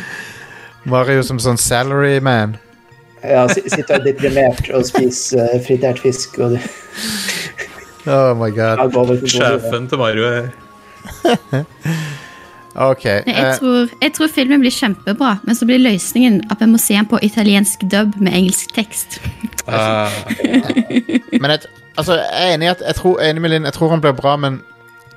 Mario 0.89 1.25
som 1.25 1.41
sånn 1.41 1.61
salary 1.61 2.19
man. 2.25 2.57
Ja, 3.25 3.47
si- 3.49 3.65
sitter 3.73 4.03
deprimert 4.05 4.69
og 4.77 4.85
spiser 4.89 5.49
uh, 5.55 5.61
fritert 5.65 6.01
fisk 6.05 6.39
og 6.45 6.59
Oh 8.05 8.35
my 8.37 8.51
god. 8.53 8.93
Sjefen 9.33 9.87
til 9.89 10.01
Mario 10.01 10.27
er 10.29 10.51
OK. 12.75 13.05
Nei, 13.05 13.23
eh, 13.31 13.39
Jeg 13.39 13.59
tror, 13.61 13.93
jeg 14.03 14.13
tror 14.17 14.31
filmen 14.35 14.61
blir 14.65 14.75
kjempebra, 14.75 15.37
men 15.47 15.55
så 15.57 15.67
blir 15.69 15.79
løsningen 15.79 16.41
at 16.51 16.61
vi 16.61 16.67
må 16.73 16.81
se 16.83 16.97
den 16.99 17.07
på 17.07 17.21
italiensk 17.23 17.85
dub 17.87 18.17
med 18.19 18.35
engelsk 18.35 18.73
tekst. 18.75 19.21
Uh, 19.69 20.11
men 21.41 21.55
jeg, 21.55 21.61
altså, 21.97 22.17
jeg 22.21 22.51
er 22.51 22.55
enig 22.55 22.67
i 22.69 22.73
at 22.73 22.83
jeg 22.87 22.95
tror, 23.01 23.21
jeg 23.21 23.27
er 23.29 23.35
enig 23.35 23.43
med 23.45 23.55
Linn, 23.55 23.69
jeg 23.69 23.77
tror 23.77 23.93
han 23.95 24.03
blir 24.05 24.15
bra, 24.19 24.37
men 24.41 24.61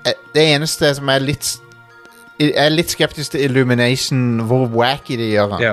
eh, 0.06 0.18
det 0.36 0.46
eneste 0.56 0.94
som 0.96 1.10
er 1.14 1.24
litt 1.24 1.58
Jeg 2.38 2.54
er 2.54 2.70
litt 2.70 2.92
skeptisk 2.94 3.34
til 3.34 3.48
Illumination, 3.48 4.44
hvor 4.46 4.68
wacky 4.70 5.16
de 5.18 5.32
gjør 5.32 5.56
han. 5.56 5.64
Ja. 5.64 5.72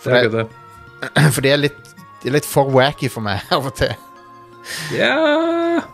Det 0.00 0.12
er 0.12 0.16
akkurat 0.22 0.38
det. 0.38 1.24
For 1.34 1.44
de 1.44 1.50
er 1.52 1.60
litt, 1.60 1.90
de 2.22 2.30
er 2.30 2.36
litt 2.38 2.48
for 2.48 2.70
wacky 2.72 3.10
for 3.12 3.20
meg 3.26 3.44
av 3.54 3.68
og 3.68 3.74
til. 3.76 3.92
Ja 4.96 5.12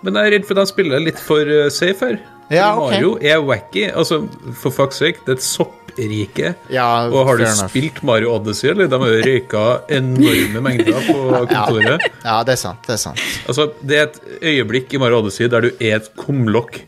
Men 0.05 0.15
jeg 0.15 0.29
er 0.29 0.35
redd 0.37 0.45
for 0.47 0.55
at 0.55 0.63
han 0.63 0.69
spiller 0.71 1.03
litt 1.03 1.19
for 1.19 1.43
eh, 1.51 1.67
safe 1.75 2.07
her. 2.07 2.21
Ja, 2.51 2.69
ok. 2.79 2.93
Mario 2.93 3.17
er 3.19 3.43
wacky. 3.43 3.89
Altså, 3.91 4.21
for 4.59 4.71
fuck's 4.75 5.03
sake, 5.03 5.23
det 5.27 5.35
er 5.35 5.39
et 5.41 5.47
sopprike. 5.91 6.55
Ja, 6.71 7.07
Og 7.09 7.27
har 7.27 7.37
du 7.41 7.47
spilt 7.47 8.03
Mario 8.03 8.35
Odyssey, 8.35 8.71
eller? 8.71 8.89
De 8.89 9.01
har 9.01 9.09
jo 9.09 9.23
røyka 9.25 9.63
enorme 9.89 10.61
mengder 10.61 11.01
på 11.07 11.19
kontoret. 11.51 12.07
Ja, 12.25 12.43
det 12.45 12.53
er 12.57 12.61
sant. 12.61 12.83
Det 12.87 12.95
er 12.97 13.03
sant. 13.03 13.23
Altså, 13.49 13.71
det 13.83 13.99
er 13.99 14.07
et 14.09 14.21
øyeblikk 14.43 14.95
i 14.95 14.99
Mario 15.03 15.21
Odyssey 15.23 15.49
der 15.51 15.61
du 15.67 15.71
er 15.81 15.97
et 16.01 16.11
kumlokk. 16.17 16.83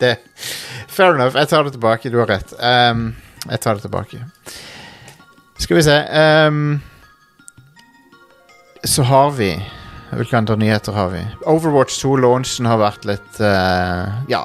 Det, 0.00 0.16
fair 0.88 1.14
enough. 1.14 1.36
Jeg 1.36 1.48
tar 1.48 1.64
det 1.64 1.72
tilbake. 1.72 2.10
Du 2.12 2.18
har 2.20 2.28
rett. 2.28 2.52
Um, 2.60 3.14
jeg 3.48 3.60
tar 3.60 3.74
det 3.78 3.86
tilbake. 3.86 4.20
Skal 5.58 5.78
vi 5.78 5.82
se 5.86 5.94
um, 6.48 6.80
Så 8.84 9.02
har 9.08 9.30
vi 9.32 9.54
Hvilke 10.10 10.36
andre 10.36 10.56
nyheter 10.60 10.92
har 10.92 11.08
vi? 11.14 11.22
Overwatch 11.48 11.96
2-launchen 12.04 12.68
har 12.68 12.76
vært 12.78 13.06
litt 13.08 13.40
uh, 13.40 14.20
Ja. 14.30 14.44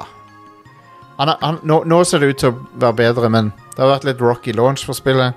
Han, 1.20 1.30
han, 1.40 1.58
nå, 1.68 1.82
nå 1.86 2.00
ser 2.08 2.18
det 2.24 2.32
ut 2.32 2.40
til 2.40 2.50
å 2.50 2.56
være 2.82 2.96
bedre, 2.98 3.28
men 3.30 3.52
det 3.72 3.80
har 3.82 3.90
vært 3.94 4.04
litt 4.04 4.20
rocky 4.20 4.52
launch 4.56 4.84
for 4.86 4.96
spillet. 4.98 5.34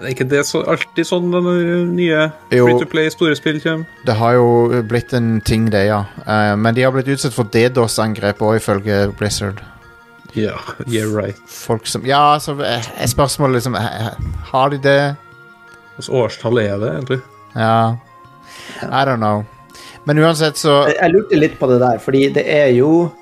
Er 0.00 0.08
ikke 0.14 0.24
det 0.24 0.40
så, 0.48 0.62
alltid 0.72 1.04
sånn 1.04 1.26
når 1.30 1.48
nye 1.92 2.22
Jo. 2.50 2.64
free 2.64 2.78
to 2.80 2.86
play 2.88 3.10
store 3.12 3.36
spill 3.36 3.60
kommer? 3.60 3.84
Det 4.08 4.14
har 4.16 4.38
jo 4.38 4.80
blitt 4.88 5.12
en 5.14 5.34
ting, 5.44 5.66
det, 5.70 5.84
ja. 5.90 6.00
Eh, 6.24 6.54
men 6.56 6.74
de 6.74 6.86
har 6.86 6.94
blitt 6.94 7.10
utsatt 7.12 7.36
for 7.36 7.44
DDoS-angrep 7.52 8.40
òg, 8.40 8.56
ifølge 8.56 9.12
Blizzard. 9.18 9.60
Ja, 10.32 10.56
yeah 10.88 11.04
right. 11.12 11.36
Folk 11.46 11.84
som 11.86 12.06
Ja, 12.08 12.38
så 12.40 12.54
er 12.64 12.80
er 12.80 13.06
spørsmålet 13.10 13.58
liksom 13.58 13.74
eh, 13.76 14.06
Har 14.48 14.70
de 14.72 14.78
det? 14.80 15.14
Hvilket 15.98 16.08
årstall 16.08 16.58
er 16.62 16.78
det, 16.80 16.92
egentlig? 16.94 17.18
Ja. 17.54 17.96
I 18.80 19.02
don't 19.04 19.20
know. 19.20 19.44
Men 20.08 20.18
uansett, 20.18 20.56
så 20.56 20.86
Jeg 20.88 20.96
jeg 21.02 21.12
lurte 21.12 21.36
litt 21.36 21.58
på 21.60 21.68
det 21.68 21.80
der, 21.84 21.98
fordi 22.00 22.22
det 22.32 22.46
er 22.48 22.72
jo 22.72 23.12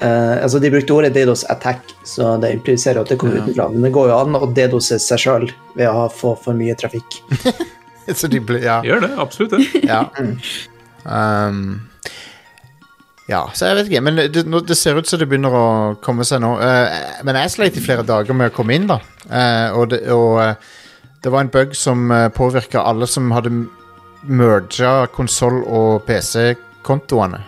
eh, 0.00 0.42
altså 0.42 0.58
De 0.62 0.70
brukte 0.70 0.92
ordet 0.96 1.12
DDoS 1.14 1.44
attack, 1.52 1.94
så 2.04 2.34
det 2.42 2.52
impliserer 2.56 3.00
at 3.02 3.08
det 3.12 3.18
kommer 3.20 3.40
utenfra. 3.42 3.68
Men 3.72 3.82
det 3.88 3.92
går 3.96 4.10
jo 4.12 4.18
an 4.20 4.36
å 4.38 4.48
DDoSe 4.56 4.98
seg 5.02 5.18
sjøl 5.22 5.48
ved 5.76 5.88
å 5.88 5.92
ha- 6.02 6.08
få 6.12 6.34
for 6.42 6.54
mye 6.58 6.74
trafikk. 6.78 7.20
Så 8.14 8.28
de 8.30 8.38
ble, 8.38 8.60
Ja. 8.62 8.76
Gjør 8.86 9.00
det, 9.02 9.08
absolutt 9.18 9.56
det. 9.56 9.64
ja. 9.90 10.04
Um, 11.04 11.80
ja, 13.26 13.40
så 13.52 13.66
jeg 13.66 13.74
vet 13.80 13.88
ikke. 13.90 14.02
Men 14.06 14.20
det, 14.30 14.44
nå- 14.46 14.60
det 14.62 14.76
ser 14.78 14.94
ut 15.00 15.08
som 15.10 15.18
det 15.18 15.26
begynner 15.26 15.50
å 15.58 15.64
komme 16.04 16.22
seg 16.22 16.38
nå. 16.44 16.52
Uh, 16.60 16.86
men 17.26 17.34
jeg 17.40 17.50
sleit 17.56 17.78
i 17.80 17.82
flere 17.82 18.04
dager 18.06 18.36
med 18.38 18.52
å 18.52 18.54
komme 18.54 18.76
inn, 18.78 18.86
da. 18.86 19.00
Uh, 19.26 19.74
og 19.80 19.88
det, 19.90 20.04
og 20.14 20.38
det 21.24 21.32
var 21.34 21.42
en 21.42 21.50
bug 21.50 21.74
som 21.74 22.06
uh, 22.14 22.28
påvirka 22.30 22.84
alle 22.86 23.08
som 23.10 23.32
hadde 23.34 23.50
merga 24.22 25.08
konsoll- 25.14 25.64
og 25.66 26.04
PC-kontoene. 26.06 27.42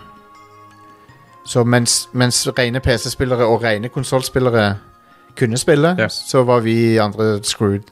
Så 1.49 1.63
mens, 1.65 2.03
mens 2.13 2.43
rene 2.57 2.81
PC-spillere 2.83 3.47
og 3.49 3.63
rene 3.65 3.89
konsollspillere 3.89 4.67
kunne 5.39 5.57
spille, 5.57 5.95
Ja. 5.97 6.07
så 6.09 6.43
var 6.45 6.61
vi 6.61 6.97
andre 7.01 7.39
screwed. 7.43 7.87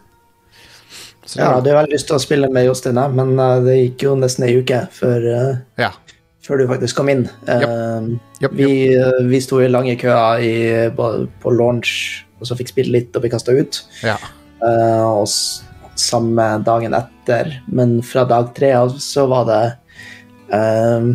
Så 1.26 1.40
det 1.40 1.44
Ja, 1.44 1.60
var- 1.60 1.82
jeg 1.86 1.90
lyst 1.92 2.08
til 2.08 2.16
å 2.16 2.20
spille 2.20 2.50
med 2.54 2.66
Jostein, 2.68 2.96
men 3.16 3.40
eh, 3.40 3.60
det 3.66 3.78
gikk 3.98 4.04
jo 4.04 4.16
nesten 4.16 4.44
ei 4.48 4.60
uke 4.62 4.88
før, 4.92 5.26
eh, 5.52 5.58
ja. 5.78 5.90
før 6.42 6.58
du 6.60 6.68
faktisk 6.68 6.96
kom 6.96 7.10
inn. 7.10 7.30
Yep. 7.48 8.20
Yep, 8.42 8.52
Vi, 8.54 8.94
yep. 8.94 9.14
vi 9.24 9.40
sto 9.42 9.60
i 9.60 9.68
lange 9.68 9.98
køer 10.00 10.40
i, 10.40 10.90
på 10.96 11.28
på 11.42 11.52
launch, 11.58 12.24
og 12.40 12.48
så 12.48 12.56
fikk 12.56 12.70
spille 12.70 12.92
litt, 12.92 13.16
og 13.16 13.22
bli 13.24 13.30
kasta 13.30 13.52
ut. 13.60 13.82
ja. 14.04 14.16
Eh, 14.64 15.04
og 15.04 15.28
samme 15.96 16.64
dagen 16.64 16.94
etter, 16.94 17.60
men 17.68 18.02
fra 18.02 18.24
dag 18.26 18.54
tre 18.56 18.72
av 18.74 18.90
så 18.98 19.28
var 19.28 19.46
det 19.46 19.78
eh, 20.54 21.14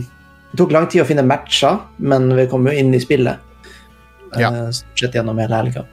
Det 0.52 0.60
tok 0.60 0.72
lang 0.74 0.86
tid 0.92 1.00
å 1.00 1.08
finne 1.08 1.24
matcher, 1.24 1.80
men 2.04 2.28
vi 2.36 2.44
kom 2.50 2.66
jo 2.68 2.74
inn 2.76 2.92
i 2.92 3.00
spillet. 3.00 3.40
Ja. 4.36 4.52
Uh, 4.52 4.68
sett 4.70 5.16
gjennom 5.16 5.38
hele 5.40 5.56
helga. 5.56 5.84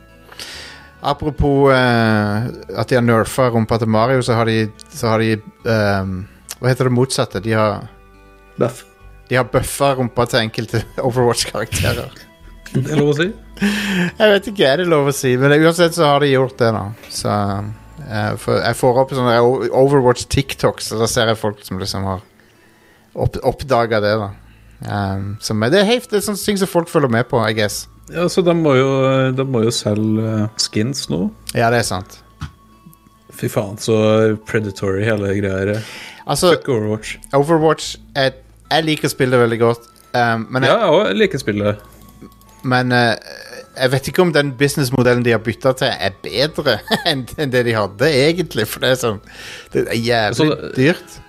Apropos 0.99 1.71
uh, 1.71 2.49
at 2.75 2.91
de 2.91 2.97
har 2.97 3.05
nerfa 3.05 3.47
rumpa 3.53 3.79
til 3.79 3.91
Mario, 3.91 4.23
så 4.23 4.35
har 4.35 4.49
de, 4.51 4.65
så 4.91 5.13
har 5.13 5.23
de 5.23 5.37
ehm, 5.71 6.17
Hva 6.59 6.73
heter 6.73 6.89
det 6.89 6.95
motsatte? 6.95 7.39
De 7.43 7.53
har, 7.55 7.85
Buff. 8.59 8.83
de 9.29 9.37
har 9.39 9.47
buffa 9.47 9.93
rumpa 9.95 10.25
til 10.27 10.41
enkelte 10.41 10.83
Overwatch-karakterer. 11.07 12.11
Det 12.73 12.83
er 12.83 12.99
lov 12.99 13.13
å 13.13 13.17
si. 13.17 13.29
Jeg 13.63 14.33
vet 14.33 14.49
ikke, 14.51 14.67
er 14.67 14.83
det 14.83 14.89
lov 14.91 15.07
å 15.09 15.15
si, 15.15 15.31
men 15.39 15.55
uansett 15.55 15.95
så 15.95 16.11
har 16.11 16.19
de 16.23 16.33
gjort 16.33 16.59
det, 16.59 16.73
da. 16.75 16.83
Så 17.07 17.31
uh, 17.31 18.33
for, 18.35 18.59
Jeg 18.59 18.79
får 18.81 18.99
opp 19.05 19.15
sånne 19.15 19.39
Overwatch-TikToks, 19.71 20.91
og 20.97 21.05
da 21.05 21.09
ser 21.15 21.31
jeg 21.31 21.39
folk 21.39 21.63
som 21.63 21.79
liksom 21.79 22.11
har 22.11 22.27
opp, 23.15 23.39
oppdaga 23.39 24.03
det, 24.03 24.13
da. 24.19 24.29
Um, 24.79 25.33
som 25.43 25.59
det 25.59 25.81
er 25.81 25.87
helt, 25.89 26.07
det 26.11 26.21
er 26.21 26.25
sånne 26.29 26.39
ting 26.39 26.59
som 26.59 26.69
folk 26.71 26.89
følger 26.91 27.11
med 27.11 27.27
på, 27.27 27.39
I 27.43 27.55
guess. 27.57 27.83
Ja, 28.09 28.25
så 28.31 28.41
de 28.41 28.53
må 28.57 28.73
jo, 28.77 28.89
de 29.35 29.45
må 29.45 29.61
jo 29.65 29.73
selge 29.75 30.23
eh, 30.25 30.45
skins 30.57 31.09
nå. 31.11 31.27
Ja, 31.53 31.67
det 31.69 31.83
er 31.83 31.87
sant. 31.89 32.15
Fy 33.39 33.49
faen, 33.51 33.77
så 33.79 33.97
predatory 34.49 35.03
hele 35.05 35.35
greia 35.37 35.59
her. 35.59 35.83
Altså, 36.25 36.55
Fuck 36.55 36.71
Overwatch. 36.73 37.17
Overwatch 37.37 37.91
jeg, 38.15 38.33
Jeg 38.69 38.85
liker 38.85 39.11
spillet 39.11 39.39
veldig 39.41 39.59
godt, 39.61 39.85
um, 40.13 40.47
men, 40.49 40.65
Ja, 40.67 40.79
jeg, 40.85 41.05
jeg 41.11 41.19
liker 41.23 41.41
spillet. 41.41 41.85
men 42.63 42.91
uh, 42.91 43.13
jeg 43.79 43.91
vet 43.93 44.09
ikke 44.11 44.21
om 44.25 44.33
den 44.35 44.51
businessmodellen 44.57 45.23
de 45.25 45.31
har 45.31 45.41
bytta 45.43 45.71
til, 45.79 45.87
er 45.93 46.15
bedre 46.23 46.79
enn 47.09 47.23
enn 47.37 47.53
det 47.53 47.63
de 47.69 47.75
hadde, 47.77 48.09
egentlig. 48.09 48.65
For 48.67 48.83
det 48.83 48.95
er 48.95 48.99
sånn 49.03 49.21
Det 49.73 49.85
er 49.85 50.01
jævlig 50.01 50.33
Altså, 50.33 50.73
dyrt. 50.75 51.19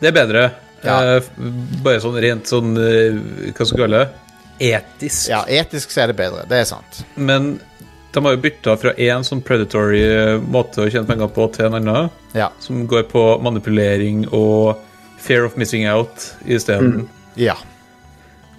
Det 0.00 0.10
er 0.10 0.16
bedre. 0.16 0.42
Ja. 0.84 1.16
Eh, 1.16 1.22
bare 1.82 2.00
sånn 2.02 2.18
rent 2.22 2.46
sånn 2.46 2.76
eh, 2.78 3.16
Hva 3.52 3.64
skal 3.66 3.76
vi 3.76 3.82
kalle 3.82 4.02
det? 4.04 4.08
Etisk. 4.72 5.28
Ja, 5.30 5.44
etisk 5.46 5.90
så 5.94 6.02
er 6.04 6.12
det 6.12 6.16
bedre. 6.18 6.44
Det 6.50 6.60
er 6.60 6.64
sant. 6.66 7.00
Men 7.16 7.60
de 8.14 8.22
har 8.24 8.34
jo 8.34 8.40
bytta 8.42 8.74
fra 8.80 8.92
én 8.98 9.22
sånn 9.26 9.42
predatory 9.46 10.00
eh, 10.02 10.36
måte 10.42 10.82
å 10.82 10.90
tjene 10.90 11.06
penger 11.06 11.30
på 11.34 11.46
til 11.54 11.66
en 11.68 11.78
annen, 11.80 12.10
Ja. 12.34 12.48
som 12.62 12.86
går 12.90 13.04
på 13.10 13.24
manipulering 13.42 14.26
og 14.32 14.78
fear 15.18 15.44
of 15.46 15.56
missing 15.56 15.86
out 15.90 16.32
isteden. 16.46 17.08
Ja. 17.38 17.54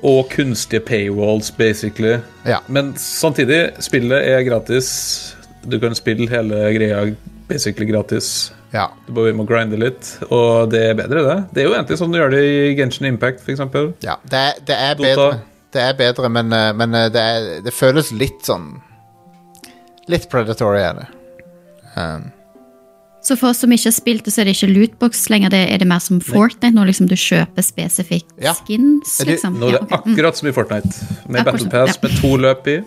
Og 0.04 0.30
kunstige 0.32 0.80
paywalls, 0.88 1.52
basically. 1.52 2.20
ja. 2.46 2.60
Men 2.68 2.94
samtidig, 2.96 3.74
spillet 3.84 4.24
er 4.28 4.44
gratis. 4.48 5.36
Du 5.68 5.80
kan 5.80 5.96
spille 5.96 6.30
hele 6.32 6.70
greia 6.78 7.02
basically 7.50 7.86
gratis. 7.92 8.52
Ja. 8.74 8.88
Du 9.08 9.14
bare 9.18 9.34
må 9.34 9.46
grinde 9.50 9.78
litt, 9.82 10.12
og 10.30 10.70
det 10.72 10.82
er 10.92 10.98
bedre, 11.00 11.24
det. 11.26 11.38
Det 11.54 11.62
er 11.64 11.70
jo 11.70 11.76
egentlig 11.78 11.98
sånn 12.02 12.12
du 12.14 12.20
gjør 12.20 12.32
det 12.36 12.42
i 12.46 12.76
Genshin 12.78 13.08
Impact, 13.10 13.42
f.eks. 13.42 13.60
ja. 14.06 14.18
Det, 14.30 14.38
er- 14.44 14.60
det 14.68 14.76
er 14.78 14.96
bedre. 15.00 15.40
Det 15.74 15.82
er 15.86 15.94
bedre, 15.94 16.30
men, 16.34 16.48
uh, 16.54 16.72
men 16.74 16.94
uh, 16.98 17.08
det, 17.14 17.22
er, 17.22 17.50
det 17.66 17.74
føles 17.74 18.12
litt 18.18 18.42
sånn 18.46 18.72
Litt 20.10 20.24
predatory 20.32 20.80
er 20.82 20.96
det. 20.98 21.08
Um, 21.96 22.24
Så 23.22 23.36
for 23.38 23.52
oss 23.52 23.60
som 23.62 23.70
ikke 23.76 23.90
har 23.92 23.94
spilt 23.94 24.26
det, 24.26 24.32
så 24.34 24.42
er 24.42 24.48
det 24.50 24.56
ikke 24.56 24.70
lootbox 24.72 25.26
lenger. 25.30 25.52
Det 25.54 25.60
er 25.70 25.78
det 25.84 25.86
mer 25.92 26.00
som 26.02 26.18
Fortnite, 26.24 26.72
når 26.74 26.90
liksom 26.90 27.10
du 27.12 27.14
kjøper 27.20 27.62
spesifikt 27.68 28.32
Ja. 28.42 28.56
skins, 28.58 29.20
liksom? 29.28 29.60
Nå 29.62 29.68
er 29.70 29.78
det 29.78 29.82
Ja. 29.92 29.98
Mm. 30.00 30.14
akkurat 30.16 30.38
som 30.40 30.48
i 30.50 30.54
Fortnite, 30.56 30.90
med 31.28 31.42
Akkurat 31.42 31.54
Battle 31.54 31.70
Pass 31.70 31.94
ja. 31.94 32.02
med 32.08 32.18
to 32.22 32.32
løp 32.42 32.68
i. 32.74 32.78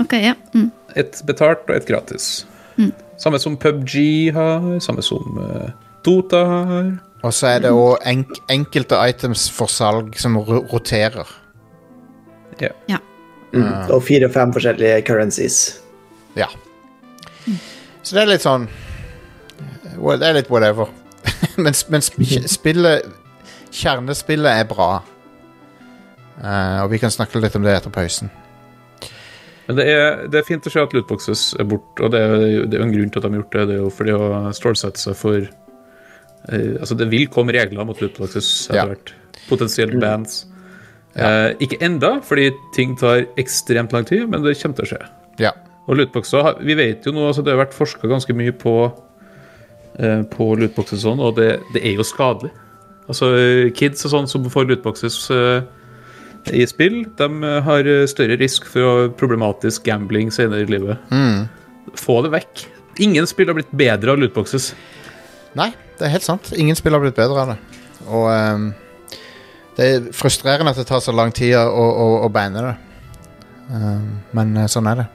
Okay, 0.00 0.22
ja. 0.30 0.34
Mm. 0.54 0.70
Et 0.96 1.20
betalt 1.28 1.68
og 1.68 1.76
et 1.76 1.86
gratis. 1.86 2.46
Mm. 2.78 2.92
Samme 3.20 3.38
som 3.38 3.56
PubG 3.60 4.32
har, 4.32 4.64
samme 4.80 5.02
som 5.04 5.36
uh, 5.38 5.68
Dota 6.04 6.40
har. 6.48 6.90
og 7.22 7.34
så 7.36 7.50
er 7.50 7.66
det 7.66 7.72
òg 7.76 7.98
enk 8.08 8.38
enkelte 8.48 8.96
items 9.10 9.50
for 9.52 9.68
salg 9.68 10.16
som 10.16 10.38
ro 10.40 10.62
roterer. 10.72 11.28
Ja. 12.60 12.98
Mm. 13.52 13.90
Og 13.90 14.02
fire-fem 14.04 14.52
forskjellige 14.52 15.02
currencies. 15.08 15.80
Ja. 16.36 16.48
Så 18.02 18.16
det 18.16 18.22
er 18.22 18.30
litt 18.30 18.44
sånn 18.44 18.68
well, 19.98 20.20
Det 20.20 20.28
er 20.28 20.36
litt 20.38 20.50
whatever. 20.52 20.88
men 21.62 21.74
men 21.92 22.04
sp 22.04 22.20
spillet 22.48 23.08
Kjernespillet 23.70 24.64
er 24.64 24.66
bra. 24.66 24.90
Uh, 26.40 26.82
og 26.82 26.90
vi 26.90 26.98
kan 26.98 27.12
snakke 27.12 27.38
litt 27.38 27.54
om 27.54 27.62
det 27.62 27.76
etter 27.76 27.92
pausen. 27.94 28.32
Men 29.70 29.76
det 29.78 29.84
er, 29.86 30.24
det 30.26 30.40
er 30.40 30.46
fint 30.48 30.64
å 30.66 30.70
se 30.72 30.82
at 30.82 30.94
lootboxes 30.96 31.40
er 31.62 31.66
borte, 31.70 32.02
og 32.02 32.10
det 32.10 32.18
er, 32.26 32.64
det 32.66 32.74
er 32.80 32.82
en 32.82 32.90
grunn 32.90 33.10
til 33.14 33.20
at 33.20 33.26
de 33.28 33.30
har 33.30 33.38
gjort 33.44 33.52
det. 33.54 33.64
Det 33.70 33.74
er 33.76 33.82
jo 33.84 33.90
fordi 33.94 34.14
å 34.18 34.28
stålsette 34.56 34.98
seg 34.98 35.14
for 35.20 35.36
eh, 35.38 36.72
Altså, 36.80 36.96
det 36.98 37.06
vil 37.12 37.28
komme 37.30 37.54
regler 37.54 37.86
mot 37.86 38.00
lootboxes 38.02 38.48
etter 38.66 38.80
Ja. 38.80 38.86
hvert. 38.90 39.12
Potensielt 39.46 39.94
bands. 40.02 40.40
Eh, 41.14 41.52
ikke 41.62 41.78
enda, 41.86 42.16
fordi 42.26 42.48
ting 42.74 42.96
tar 42.98 43.28
ekstremt 43.38 43.94
lang 43.94 44.08
tid, 44.10 44.26
men 44.30 44.42
det 44.42 44.56
kommer 44.58 44.80
til 44.80 44.88
å 44.88 44.90
skje. 44.90 45.02
Ja. 45.46 45.52
Og 45.86 46.00
lootboxer, 46.00 46.58
vi 46.66 46.74
vet 46.78 47.06
jo 47.06 47.14
nå, 47.14 47.28
altså 47.30 47.42
det 47.46 47.54
har 47.54 47.62
vært 47.64 47.74
forska 47.78 48.10
ganske 48.10 48.34
mye 48.36 48.52
på 48.58 48.74
eh, 49.98 50.22
på 50.34 50.50
lootboxes 50.58 50.98
og 51.04 51.06
sånn, 51.06 51.22
og 51.30 51.36
det, 51.38 51.52
det 51.74 51.84
er 51.86 51.94
jo 51.98 52.06
skadelig. 52.06 52.50
Altså 53.10 53.30
kids 53.74 54.04
og 54.06 54.12
sånn 54.16 54.28
som 54.30 54.44
får 54.50 54.68
lootboxes 54.70 55.16
eh, 55.34 55.62
i 56.48 56.64
spill, 56.68 57.02
de 57.18 57.28
eh, 57.46 57.60
har 57.66 57.90
større 58.10 58.38
risk 58.40 58.68
for 58.70 59.10
problematisk 59.20 59.84
gambling 59.88 60.32
senere 60.34 60.64
i 60.64 60.70
livet. 60.70 61.10
Få 61.98 62.20
det 62.24 62.32
vekk. 62.34 62.66
Ingen 63.00 63.26
spill 63.28 63.48
har 63.48 63.56
blitt 63.56 63.72
bedre 63.76 64.12
av 64.12 64.20
lootboxes. 64.20 64.72
Nei, 65.58 65.70
det 65.98 66.06
er 66.06 66.14
helt 66.14 66.26
sant. 66.26 66.52
Ingen 66.56 66.78
spill 66.78 66.94
har 66.94 67.02
blitt 67.02 67.18
bedre 67.18 67.42
av 67.42 67.52
det. 67.52 67.58
Og 68.08 68.26
um, 68.28 68.70
det 69.76 69.86
er 69.86 70.08
frustrerende 70.16 70.72
at 70.74 70.80
det 70.80 70.88
tar 70.88 71.02
så 71.04 71.14
lang 71.14 71.32
tid 71.36 71.56
å, 71.58 71.66
å, 71.66 72.08
å 72.26 72.30
banne 72.32 72.64
det. 72.66 72.74
Um, 73.70 74.08
men 74.36 74.56
eh, 74.58 74.70
sånn 74.70 74.88
er 74.90 75.02
det. 75.02 75.06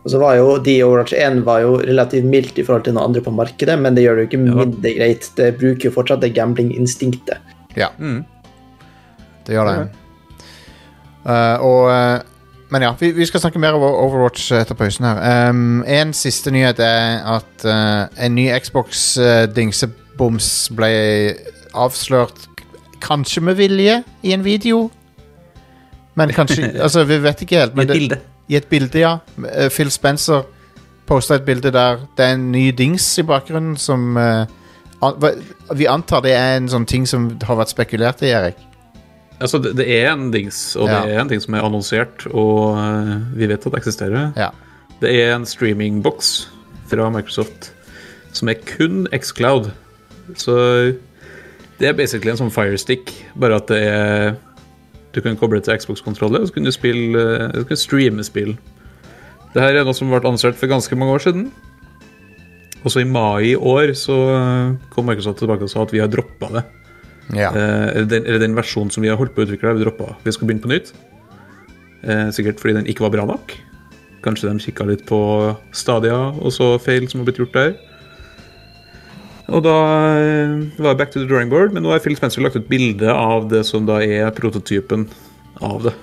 Og 0.00 0.12
så 0.12 0.20
var 0.20 0.36
jo 0.38 0.56
de 0.64 0.78
Overwatch 0.84 1.14
1 1.16 1.42
var 1.46 1.62
jo 1.64 1.76
relativt 1.82 2.26
mildt 2.28 2.58
i 2.58 2.64
forhold 2.66 2.86
til 2.86 2.96
noen 2.96 3.10
andre 3.10 3.22
på 3.24 3.34
markedet, 3.36 3.76
men 3.80 3.96
det 3.96 4.06
gjør 4.06 4.16
det 4.16 4.24
jo 4.24 4.30
ikke 4.30 4.42
mindre 4.42 4.92
greit. 4.96 5.28
Det 5.36 5.50
bruker 5.60 5.90
jo 5.90 5.94
fortsatt 5.94 6.24
det 6.24 6.32
gambling-instinktet. 6.38 7.52
Ja. 7.78 7.90
Mm. 8.00 8.22
Det 9.50 9.56
gjør 9.58 9.66
det. 9.66 9.88
Uh, 11.26 11.56
og 11.66 11.80
uh, 11.90 12.20
Men 12.70 12.84
ja, 12.86 12.92
vi, 13.00 13.10
vi 13.10 13.26
skal 13.26 13.42
snakke 13.42 13.58
mer 13.58 13.74
om 13.74 13.82
Overwatch 13.82 14.52
etter 14.54 14.78
pausen 14.78 15.08
her. 15.08 15.48
Um, 15.50 15.80
en 15.82 16.12
siste 16.14 16.52
nyhet 16.54 16.78
er 16.78 17.18
at 17.26 17.64
uh, 17.66 18.06
en 18.14 18.36
ny 18.38 18.46
Xbox 18.62 19.18
uh, 19.18 19.48
dingseboms 19.50 20.70
ble 20.78 20.92
avslørt 21.74 22.46
kanskje 23.02 23.42
med 23.42 23.58
vilje 23.58 24.02
i 24.22 24.32
en 24.32 24.44
video. 24.44 24.90
Men 26.14 26.30
kanskje 26.30 26.70
Altså, 26.84 27.04
vi 27.04 27.18
vet 27.22 27.42
ikke 27.42 27.58
helt. 27.58 27.74
Men 27.74 27.88
det, 27.88 28.18
I 28.48 28.56
et 28.56 28.66
bilde, 28.70 28.98
ja. 28.98 29.18
Eh, 29.54 29.70
Phil 29.70 29.90
Spencer 29.90 30.42
posta 31.06 31.34
et 31.34 31.42
bilde 31.42 31.72
der 31.74 31.98
det 32.16 32.24
er 32.24 32.34
en 32.34 32.52
ny 32.52 32.70
dings 32.70 33.18
i 33.18 33.22
bakgrunnen 33.26 33.76
som 33.76 34.16
eh, 34.16 34.46
an, 35.02 35.14
Vi 35.74 35.86
antar 35.86 36.20
det 36.20 36.32
er 36.32 36.56
en 36.56 36.68
sånn 36.68 36.86
ting 36.86 37.06
som 37.06 37.32
har 37.42 37.58
vært 37.58 37.74
spekulert 37.74 38.22
i, 38.22 38.30
Erik. 38.30 38.69
Altså, 39.40 39.58
det, 39.62 39.74
det 39.78 39.86
er 39.88 40.10
en 40.12 40.30
dings, 40.34 40.76
og 40.76 40.88
Ja. 40.88 41.00
det 41.06 41.14
er 41.14 41.20
en 41.22 41.28
ting 41.30 41.40
som 41.40 41.54
er 41.56 41.64
annonsert, 41.64 42.26
og 42.34 42.76
eh, 42.76 43.14
vi 43.38 43.46
vet 43.48 43.64
at 43.66 43.72
det 43.72 43.80
eksisterer. 43.80 44.32
Ja. 44.36 44.50
Det 45.00 45.10
er 45.16 45.34
en 45.34 45.46
streamingboks 45.48 46.50
fra 46.90 47.06
Microsoft 47.10 47.70
som 48.36 48.48
er 48.52 48.58
kun 48.68 49.06
Xcloud. 49.16 49.70
Så 50.36 50.54
det 51.80 51.88
er 51.88 51.96
basically 51.96 52.30
en 52.30 52.36
sånn 52.38 52.52
firestick, 52.52 53.10
bare 53.34 53.56
at 53.56 53.66
det 53.72 53.80
er 53.88 54.36
Du 55.12 55.18
kan 55.20 55.34
koble 55.36 55.58
til 55.60 55.74
Xbox-kontroller, 55.74 56.40
og 56.44 56.46
så 56.46 56.54
kan 56.54 56.62
du 56.64 56.70
spille 56.70 57.22
Du 57.56 57.64
kan 57.66 57.76
streame 57.76 58.22
spill. 58.22 58.52
Det 59.54 59.62
her 59.64 59.80
er 59.80 59.84
noe 59.84 59.96
som 59.96 60.06
ble 60.12 60.20
annonsert 60.20 60.54
for 60.54 60.70
ganske 60.70 60.94
mange 60.94 61.16
år 61.16 61.24
siden. 61.24 61.48
Også 62.84 63.00
i 63.02 63.08
mai 63.08 63.50
i 63.50 63.56
år 63.56 63.90
så 63.98 64.14
kom 64.94 65.06
Microsoft 65.10 65.38
tilbake 65.42 65.66
og 65.66 65.70
sa 65.72 65.82
at 65.82 65.90
vi 65.92 65.98
har 65.98 66.06
droppa 66.12 66.52
det. 66.54 66.62
Ja. 67.36 67.50
Eh, 67.54 68.02
den, 68.06 68.24
eller 68.24 68.42
den 68.42 68.56
versjonen 68.58 68.92
som 68.94 69.04
vi 69.04 69.10
har 69.10 69.18
holdt 69.20 69.34
på 69.36 69.42
å 69.44 69.48
utvikle, 69.48 69.70
har 69.72 69.78
vi 69.78 69.84
droppa. 69.84 70.14
Vi 70.24 70.34
skal 70.34 70.48
begynne 70.48 70.64
på 70.64 70.72
nytt. 70.72 70.92
Eh, 72.02 72.28
sikkert 72.34 72.62
fordi 72.62 72.78
den 72.78 72.88
ikke 72.90 73.04
var 73.06 73.14
bra 73.14 73.26
nok. 73.28 73.54
Kanskje 74.24 74.50
de 74.50 74.64
kikka 74.64 74.86
litt 74.88 75.06
på 75.08 75.20
Stadia 75.76 76.18
og 76.32 76.52
så 76.52 76.74
feil 76.82 77.08
som 77.08 77.22
har 77.22 77.30
blitt 77.30 77.40
gjort 77.40 77.56
der. 77.56 77.72
Og 79.50 79.64
da 79.66 79.76
eh, 80.20 80.52
var 80.78 80.92
jeg 80.92 81.00
back 81.00 81.14
to 81.14 81.22
the 81.22 81.28
drawing 81.30 81.50
board, 81.50 81.74
men 81.74 81.84
nå 81.84 81.92
har 81.94 82.02
Phil 82.04 82.16
Spencer 82.18 82.44
lagt 82.44 82.58
ut 82.58 82.68
bilde 82.70 83.10
av 83.10 83.48
det 83.50 83.64
som 83.68 83.88
da 83.88 83.98
er 84.04 84.30
prototypen 84.36 85.08
av 85.60 85.88
det. 85.88 85.96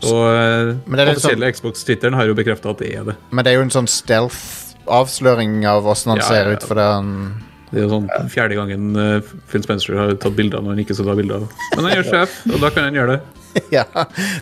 Og 0.00 0.24
den 0.24 0.80
offisielle 0.86 0.96
det 0.96 1.04
er 1.04 1.12
offisielle 1.16 1.52
Xbox-titteren 1.54 2.16
har 2.16 2.28
jo 2.30 2.34
bekrefta 2.38 2.72
at 2.72 2.82
det 2.82 2.90
er 2.96 3.06
det. 3.10 3.14
Men 3.34 3.44
det 3.46 3.52
er 3.52 3.58
jo 3.58 3.66
en 3.66 3.72
sånn 3.74 3.90
stealth-avsløring 3.90 5.64
av 5.68 5.86
åssen 5.90 6.14
han 6.14 6.22
Ja, 6.22 6.28
ser 6.30 6.52
ut. 6.54 6.66
For 6.66 6.78
den 6.78 6.94
han 6.94 7.49
Det 7.70 7.78
er 7.78 7.84
jo 7.84 7.90
sånn 7.92 8.06
fjerde 8.32 8.56
gangen 8.58 8.88
eh, 8.98 9.28
Phil 9.50 9.62
Spencer 9.62 9.94
har 9.98 10.14
tatt 10.18 10.34
bilder 10.34 10.62
når 10.64 10.74
han 10.74 10.80
ikke 10.82 10.96
skal 10.98 11.06
ta 11.12 11.14
bilder. 11.18 11.44
Men 11.76 11.86
han 11.86 11.92
er 12.00 12.08
sjef, 12.12 12.40
og 12.50 12.56
da 12.64 12.70
kan 12.74 12.88
han 12.88 12.98
gjøre 12.98 13.16
det. 13.18 13.20
Ja, 13.74 13.82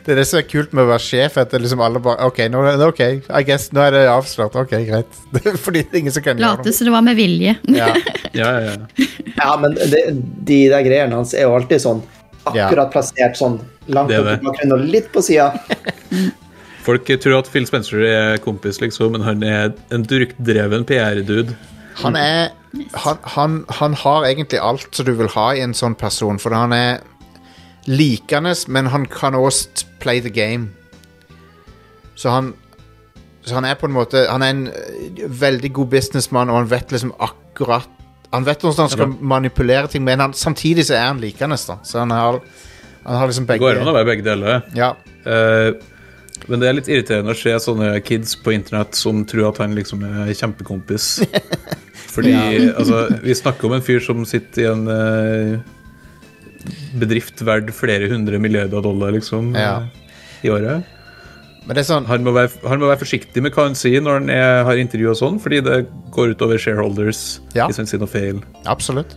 det 0.05 0.13
er 0.13 0.19
det 0.21 0.25
som 0.29 0.37
er 0.37 0.45
kult 0.45 0.75
med 0.77 0.85
å 0.85 0.89
være 0.91 1.01
sjef. 1.01 1.39
At 1.41 1.55
det 1.55 1.63
liksom 1.63 1.81
alle 1.81 1.97
bare 2.05 2.27
OK, 2.29 2.43
nå, 2.53 2.61
ok, 2.91 2.99
I 3.25 3.41
guess, 3.49 3.71
nå 3.73 3.81
er 3.87 3.95
det 3.97 4.03
avslørt. 4.13 4.57
Ok, 4.61 4.75
greit. 4.85 5.21
Fordi 5.65 5.81
det 5.81 5.95
er 5.97 6.01
ingen 6.03 6.13
som 6.13 6.25
kan 6.27 6.37
gjøre 6.37 6.59
Late 6.59 6.67
det. 6.69 6.75
som 6.77 6.91
det 6.91 6.93
var 6.93 7.07
med 7.07 7.17
vilje. 7.17 7.55
Ja, 7.73 7.87
Ja, 8.37 8.51
ja, 8.61 8.75
ja. 8.75 9.07
Ja, 9.39 9.55
men 9.63 9.79
det, 9.79 10.03
de 10.51 10.59
der 10.73 10.85
greiene 10.85 11.17
hans 11.17 11.33
er 11.33 11.47
jo 11.49 11.55
alltid 11.57 11.81
sånn 11.87 12.03
akkurat 12.49 12.93
plassert 12.93 13.37
sånn 13.41 13.57
langt 13.93 14.13
opp 14.13 14.29
i 14.29 14.37
bakgrunnen 14.45 14.77
og 14.77 14.85
litt 14.93 15.09
på 15.15 15.25
sida. 15.25 15.51
Folk 16.85 17.09
tror 17.21 17.39
at 17.43 17.49
Phil 17.53 17.65
Spencer 17.69 18.05
er 18.09 18.39
kompis, 18.45 18.79
liksom, 18.81 19.13
men 19.17 19.25
han 19.25 19.43
er 19.45 19.73
en 19.93 20.05
durkdreven 20.09 20.85
PR-dude. 20.89 21.57
han 22.05 22.17
er 22.17 22.53
han, 22.93 23.19
han, 23.23 23.65
han 23.69 23.95
har 23.95 24.27
egentlig 24.29 24.61
alt 24.61 24.89
som 24.95 25.07
du 25.07 25.15
vil 25.19 25.31
ha 25.35 25.51
i 25.55 25.63
en 25.65 25.75
sånn 25.77 25.97
person. 25.99 26.39
For 26.43 26.55
han 26.55 26.75
er 26.77 27.01
likende, 27.89 28.55
men 28.69 28.91
han 28.93 29.07
kan 29.09 29.37
også 29.39 29.87
play 30.03 30.21
the 30.25 30.33
game. 30.33 30.71
Så 32.19 32.35
han 32.35 32.55
Så 33.47 33.55
han 33.55 33.65
er 33.65 33.75
på 33.79 33.87
en 33.87 33.95
måte 33.95 34.27
Han 34.29 34.43
er 34.43 34.51
en 34.51 34.67
eh, 34.67 35.23
veldig 35.41 35.71
god 35.73 35.87
businessmann, 35.87 36.51
og 36.51 36.57
han 36.57 36.71
vet 36.71 36.91
liksom 36.93 37.13
akkurat 37.19 37.87
Han 38.33 38.45
vet 38.45 38.61
hvordan 38.61 38.89
han 38.89 38.91
skal 38.91 39.15
manipulere 39.21 39.87
ting, 39.89 40.05
men 40.05 40.21
han, 40.21 40.35
samtidig 40.35 40.85
så 40.85 40.99
er 40.99 41.07
han 41.07 41.21
likende. 41.21 41.57
da 41.57 41.79
Så 41.83 41.99
han 41.99 42.11
har, 42.11 42.41
han 43.05 43.17
har 43.17 43.27
liksom 43.27 43.47
Det 43.47 43.55
begge 43.55 43.65
går 43.65 43.81
an 43.81 43.89
å 43.89 43.95
være 43.95 44.11
begge 44.11 44.27
deler. 44.27 44.61
Ja, 44.77 44.95
Uh, 45.29 45.75
men 46.49 46.63
det 46.63 46.69
er 46.69 46.77
litt 46.79 46.89
irriterende 46.89 47.35
å 47.35 47.37
se 47.37 47.53
sånne 47.61 47.91
kids 48.07 48.37
på 48.41 48.55
internett 48.55 48.97
som 48.97 49.25
tror 49.29 49.51
at 49.51 49.59
han 49.61 49.75
liksom 49.77 50.05
er 50.07 50.31
kjempekompis. 50.33 51.19
Fordi 52.09 52.33
altså, 52.79 53.05
vi 53.23 53.35
snakker 53.37 53.69
om 53.69 53.77
en 53.79 53.85
fyr 53.85 54.01
som 54.05 54.25
sitter 54.29 54.65
i 54.65 54.69
en 54.73 54.87
eh, 54.89 55.59
bedrift 56.99 57.43
verdt 57.47 57.71
flere 57.77 58.09
hundre 58.11 58.41
milliarder 58.43 58.83
dollar, 58.85 59.13
liksom, 59.15 59.53
Ja. 59.57 59.83
eh, 59.83 60.47
i 60.49 60.51
året. 60.55 60.85
Men 61.69 61.77
det 61.77 61.85
sånn 61.85 62.07
Han 62.09 62.23
må, 62.25 62.33
være, 62.33 62.49
han 62.65 62.81
må 62.81 62.87
være 62.89 63.03
forsiktig 63.03 63.43
med 63.45 63.53
hva 63.53 63.67
han 63.67 63.75
sier 63.77 64.01
når 64.01 64.13
han 64.23 64.31
er, 64.33 64.63
har 64.65 64.79
intervju 64.81 65.11
og 65.11 65.17
sånn, 65.21 65.39
fordi 65.43 65.59
det 65.67 65.83
går 66.15 66.33
utover 66.33 66.57
shareholders 66.59 67.41
Ja. 67.55 67.67
hvis 67.69 67.77
han 67.77 67.87
sier 67.87 68.01
noe 68.01 68.09
feil. 68.09 68.41
Absolutt. 68.65 69.17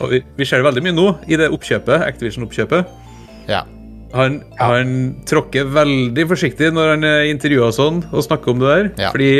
Og 0.00 0.10
vi, 0.10 0.22
vi 0.36 0.44
ser 0.44 0.58
det 0.60 0.66
veldig 0.66 0.82
mye 0.82 0.96
nå 0.96 1.06
i 1.30 1.36
det 1.38 1.46
oppkjøpet, 1.54 2.02
Activision-oppkjøpet. 2.04 2.86
Ja. 3.48 3.62
Han, 4.16 4.40
han 4.58 4.90
tråkker 5.28 5.64
veldig 5.70 6.26
forsiktig 6.28 6.72
når 6.74 6.90
han 6.96 7.04
er 7.04 7.30
intervjua 7.30 7.70
og 7.70 7.76
sånn, 7.78 8.02
og 8.12 8.24
snakker 8.26 8.52
om 8.52 8.60
det 8.60 8.68
der. 8.74 8.90
Ja. 9.06 9.12
Fordi 9.14 9.30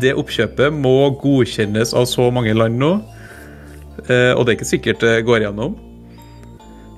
det 0.00 0.14
oppkjøpet 0.18 0.74
må 0.74 1.10
godkjennes 1.22 1.94
av 1.96 2.06
så 2.10 2.28
mange 2.34 2.54
land 2.56 2.78
nå. 2.80 2.92
eh, 4.06 4.32
og 4.36 4.44
det 4.44 4.52
er 4.52 4.56
ikke 4.58 4.70
sikkert 4.70 5.04
det 5.04 5.18
går 5.26 5.46
gjennom. 5.46 5.76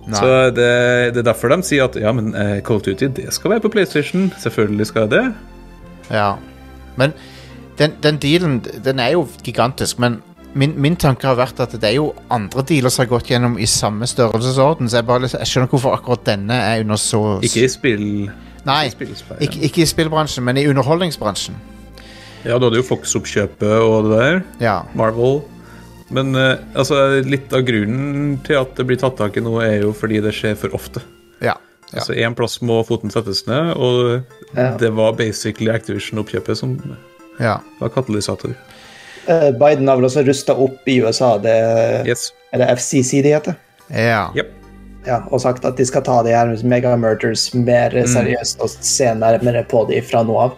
Nei. 0.09 0.17
Så 0.17 0.29
det, 0.57 0.69
det 1.15 1.21
er 1.21 1.27
derfor 1.27 1.53
de 1.53 1.61
sier 1.69 1.85
at 1.85 1.99
ja, 2.01 2.15
men 2.17 2.33
Cold 2.33 2.65
Call 2.65 2.81
of 2.81 2.87
Duty 2.87 3.11
det 3.19 3.27
skal 3.37 3.53
være 3.53 3.67
på 3.67 3.73
PlayStation. 3.75 4.31
Selvfølgelig 4.41 4.87
skal 4.89 5.11
det. 5.13 5.25
Ja. 6.11 6.31
Men 6.97 7.13
den, 7.79 7.93
den 8.03 8.17
dealen 8.23 8.63
den 8.85 8.99
er 9.05 9.13
jo 9.19 9.27
gigantisk, 9.45 9.99
men 9.99 10.23
min, 10.55 10.75
min 10.81 10.97
tanke 10.97 11.29
har 11.29 11.37
vært 11.39 11.61
at 11.61 11.75
det 11.77 11.91
er 11.91 11.99
jo 11.99 12.11
andre 12.33 12.65
dealer 12.67 12.93
som 12.93 13.05
har 13.05 13.11
gått 13.13 13.31
gjennom 13.31 13.59
i 13.61 13.67
samme 13.69 14.09
størrelsesorden, 14.09 14.89
så 14.89 15.01
jeg, 15.01 15.07
bare, 15.07 15.29
jeg 15.31 15.51
skjønner 15.51 15.71
hvorfor 15.71 15.95
akkurat 15.95 16.25
denne 16.27 16.57
er 16.57 16.85
under 16.85 17.01
så 17.01 17.23
Ikke 17.45 17.67
i 17.67 17.73
spill... 17.73 18.07
Nei, 18.67 18.89
ikke, 18.91 19.61
ikke 19.65 19.83
i 19.85 19.89
spillbransjen, 19.89 20.45
men 20.45 20.59
i 20.61 20.67
underholdningsbransjen. 20.69 21.55
Ja, 22.47 22.59
du 22.59 22.68
hadde 22.68 22.78
jo 22.80 22.86
Fox-oppkjøpet 22.86 23.70
og 23.82 24.09
det 24.11 24.18
der. 24.18 24.43
Ja. 24.62 24.76
Marvel. 24.99 25.41
Men 26.14 26.32
eh, 26.39 26.57
altså, 26.78 27.20
litt 27.26 27.53
av 27.53 27.64
grunnen 27.68 28.39
til 28.47 28.61
at 28.61 28.74
det 28.78 28.86
blir 28.89 29.01
tatt 29.01 29.18
tak 29.20 29.36
i 29.36 29.43
noe, 29.45 29.64
er 29.66 29.82
jo 29.82 29.93
fordi 29.97 30.22
det 30.24 30.32
skjer 30.36 30.57
for 30.61 30.72
ofte. 30.78 31.03
Ja. 31.45 31.57
ja. 31.91 31.99
Altså 31.99 32.16
Én 32.16 32.36
plass 32.39 32.59
må 32.64 32.80
foten 32.89 33.12
settes 33.12 33.45
ned, 33.51 33.74
og 33.76 34.22
Ja. 34.57 34.70
det 34.80 34.93
var 34.97 35.16
basically 35.18 35.72
Activision-oppkjøpet 35.74 36.57
som 36.62 36.78
ja. 37.41 37.59
var 37.80 37.93
katalysator. 37.93 38.55
Uh, 39.28 39.51
Biden 39.61 39.89
har 39.91 39.99
vel 39.99 40.09
også 40.09 40.22
rusta 40.24 40.55
opp 40.57 40.86
i 40.89 41.03
USA, 41.05 41.34
det 41.43 41.59
Yes. 42.09 42.30
er 42.53 42.62
det 42.62 42.70
FCC 42.78 43.20
de 43.26 43.34
heter? 43.34 43.59
ja. 43.93 44.30
Yep. 44.36 44.55
Ja, 45.07 45.22
og 45.30 45.41
sagt 45.41 45.64
at 45.64 45.78
de 45.78 45.84
skal 45.89 46.03
ta 46.05 46.18
de 46.26 46.32
her 46.34 46.51
mega-murders 46.68 47.47
mer 47.55 47.95
seriøst 48.12 48.59
og 48.61 48.68
se 48.68 49.07
nærmere 49.16 49.62
på 49.70 49.84
de 49.89 50.03
fra 50.05 50.20
nå 50.26 50.34
av. 50.36 50.57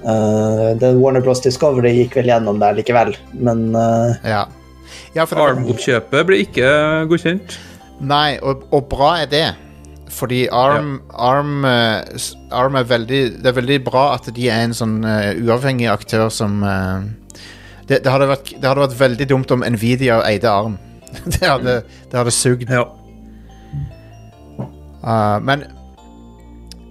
Uh, 0.00 0.72
den 0.80 1.00
Warner 1.02 1.24
Bros. 1.24 1.42
Discovery 1.44 1.92
gikk 1.98 2.16
vel 2.20 2.30
gjennom 2.32 2.60
der 2.62 2.78
likevel, 2.78 3.14
men 3.36 3.70
uh, 3.76 4.14
ja. 4.24 4.44
ja 5.16 5.26
for 5.28 5.42
Arm-oppkjøpet 5.44 6.28
ble 6.28 6.44
ikke 6.46 6.70
godkjent. 7.10 7.58
Nei, 8.00 8.38
og, 8.40 8.64
og 8.72 8.88
bra 8.88 9.18
er 9.24 9.28
det. 9.30 9.48
Fordi 10.10 10.48
Arm, 10.52 11.00
Arm, 11.14 11.64
eh, 11.64 12.02
Arm 12.50 12.74
er 12.74 12.82
veldig 12.82 13.20
Det 13.42 13.46
er 13.46 13.54
veldig 13.54 13.78
bra 13.84 14.14
at 14.16 14.26
de 14.34 14.48
er 14.50 14.64
en 14.64 14.74
sånn 14.74 14.96
uh, 15.06 15.30
uavhengig 15.38 15.86
aktør 15.90 16.28
som 16.34 16.64
eh, 16.66 17.04
det, 17.86 18.00
det, 18.02 18.10
hadde 18.10 18.26
vært, 18.30 18.50
det 18.50 18.66
hadde 18.66 18.84
vært 18.84 18.98
veldig 18.98 19.28
dumt 19.30 19.54
om 19.54 19.62
Nvidia 19.74 20.20
eide 20.26 20.50
Arm. 20.50 20.76
det 21.34 21.42
hadde, 21.42 21.80
det 22.10 22.18
hadde 22.18 22.34
sugd. 22.34 22.70
Ja. 22.70 22.88
Uh, 25.00 25.38
men 25.46 25.64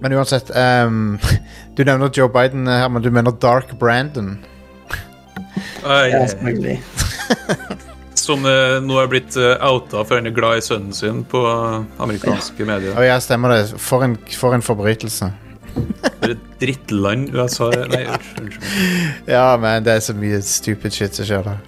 Men 0.00 0.14
uansett 0.16 0.48
ehm, 0.56 1.18
Du 1.80 1.84
nevner 1.84 2.10
Joe 2.12 2.28
Biden 2.28 2.66
her, 2.68 2.88
men 2.92 3.00
du 3.02 3.08
mener 3.10 3.32
Dark 3.40 3.70
Brandon. 3.78 4.34
Ai, 5.86 6.10
ja, 6.10 6.26
selvfølgelig. 6.28 6.82
som 8.20 8.44
eh, 8.44 8.74
nå 8.84 8.98
er 9.00 9.08
blitt 9.08 9.38
uh, 9.40 9.54
outa 9.64 10.02
for 10.04 10.20
han 10.20 10.28
er 10.28 10.34
glad 10.36 10.60
i 10.60 10.66
sønnen 10.66 10.92
sin 10.92 11.22
på 11.24 11.40
amerikanske 12.04 12.66
medier. 12.68 12.92
Å 13.00 13.06
ja, 13.06 13.16
stemmer 13.24 13.54
det. 13.54 13.80
For 13.80 14.04
en, 14.04 14.18
for 14.36 14.58
en 14.58 14.66
forbrytelse. 14.66 15.30
For 15.72 16.34
et 16.34 16.44
drittland 16.60 17.32
USA 17.32 17.70
er. 17.72 17.88
Nei, 17.94 18.02
unnskyld. 18.12 18.68
Ja, 19.32 19.48
men 19.64 19.88
det 19.88 19.96
er 19.96 20.04
så 20.10 20.18
mye 20.20 20.44
stupid 20.44 21.00
shit 21.00 21.16
som 21.16 21.30
skjer 21.32 21.48
der. 21.48 21.66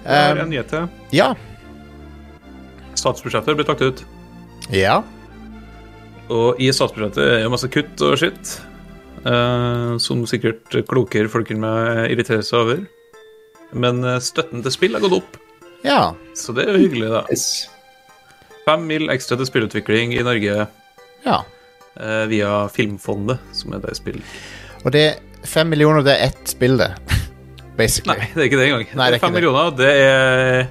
Jeg 0.00 0.16
har 0.16 0.36
Um, 0.40 0.44
en 0.46 0.52
nyhet 0.56 0.72
til. 0.72 0.88
ja. 1.12 1.28
Statsbudsjettet 2.96 3.60
ble 3.60 3.68
tatt 3.68 3.84
ut. 3.84 4.04
Ja. 4.72 5.02
Og 6.32 6.56
i 6.56 6.72
statsbudsjettet 6.72 7.26
er 7.26 7.42
det 7.44 7.52
masse 7.52 7.68
kutt 7.68 8.08
og 8.08 8.16
skitt. 8.16 8.62
Eh, 9.26 9.96
som 10.02 10.24
sikkert 10.28 10.74
klokere 10.88 11.30
folk 11.32 11.50
enn 11.54 11.62
meg 11.62 12.10
irriterer 12.12 12.44
seg 12.46 12.58
over. 12.64 12.82
Men 13.72 14.02
eh, 14.04 14.18
støtten 14.22 14.62
til 14.64 14.74
spill 14.74 14.96
har 14.98 15.04
gått 15.04 15.18
opp, 15.22 15.38
Ja. 15.86 16.12
så 16.38 16.52
det 16.56 16.66
er 16.68 16.76
jo 16.76 16.84
hyggelig, 16.86 17.08
da. 17.12 17.22
Yes. 17.32 17.46
Fem 18.66 18.84
mil 18.86 19.08
ekstra 19.10 19.36
til 19.40 19.48
spillutvikling 19.48 20.12
i 20.14 20.22
Norge 20.22 20.66
ja. 21.26 21.38
eh, 21.98 22.24
via 22.30 22.68
Filmfondet, 22.70 23.40
som 23.56 23.72
er 23.74 23.82
det 23.82 23.96
spillet. 23.98 24.22
Og 24.84 24.92
det 24.94 25.06
Fem 25.42 25.66
millioner, 25.72 26.04
det 26.06 26.12
er 26.14 26.28
ett 26.28 26.52
spill, 26.52 26.76
det. 26.78 26.92
Basically. 27.74 28.14
Nei, 28.14 28.28
det 28.30 28.44
er 28.44 28.46
ikke 28.46 28.58
det 28.60 28.66
engang. 28.68 28.84
Nei, 28.94 29.06
det 29.10 29.16
er 29.16 29.16
ikke 29.18 29.24
Fem 29.26 29.32
det. 29.32 29.40
millioner, 29.40 29.72
det 29.74 29.88
er, 30.04 30.68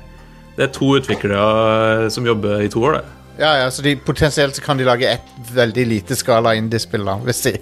det 0.55 0.63
er 0.63 0.71
to 0.77 0.93
utviklere 0.95 2.07
som 2.15 2.23
jobber 2.29 2.63
i 2.63 2.69
to 2.71 2.79
år, 2.87 3.01
det. 3.01 3.17
Ja, 3.41 3.49
ja, 3.59 3.65
så 3.73 3.83
de, 3.83 3.97
potensielt 4.05 4.55
så 4.55 4.63
kan 4.63 4.79
de 4.79 4.85
lage 4.87 5.09
et 5.11 5.33
veldig 5.51 5.83
lite 5.89 6.15
skala 6.15 6.53
indie-spill, 6.55 7.03
da, 7.07 7.17
hvis 7.25 7.43
de 7.49 7.53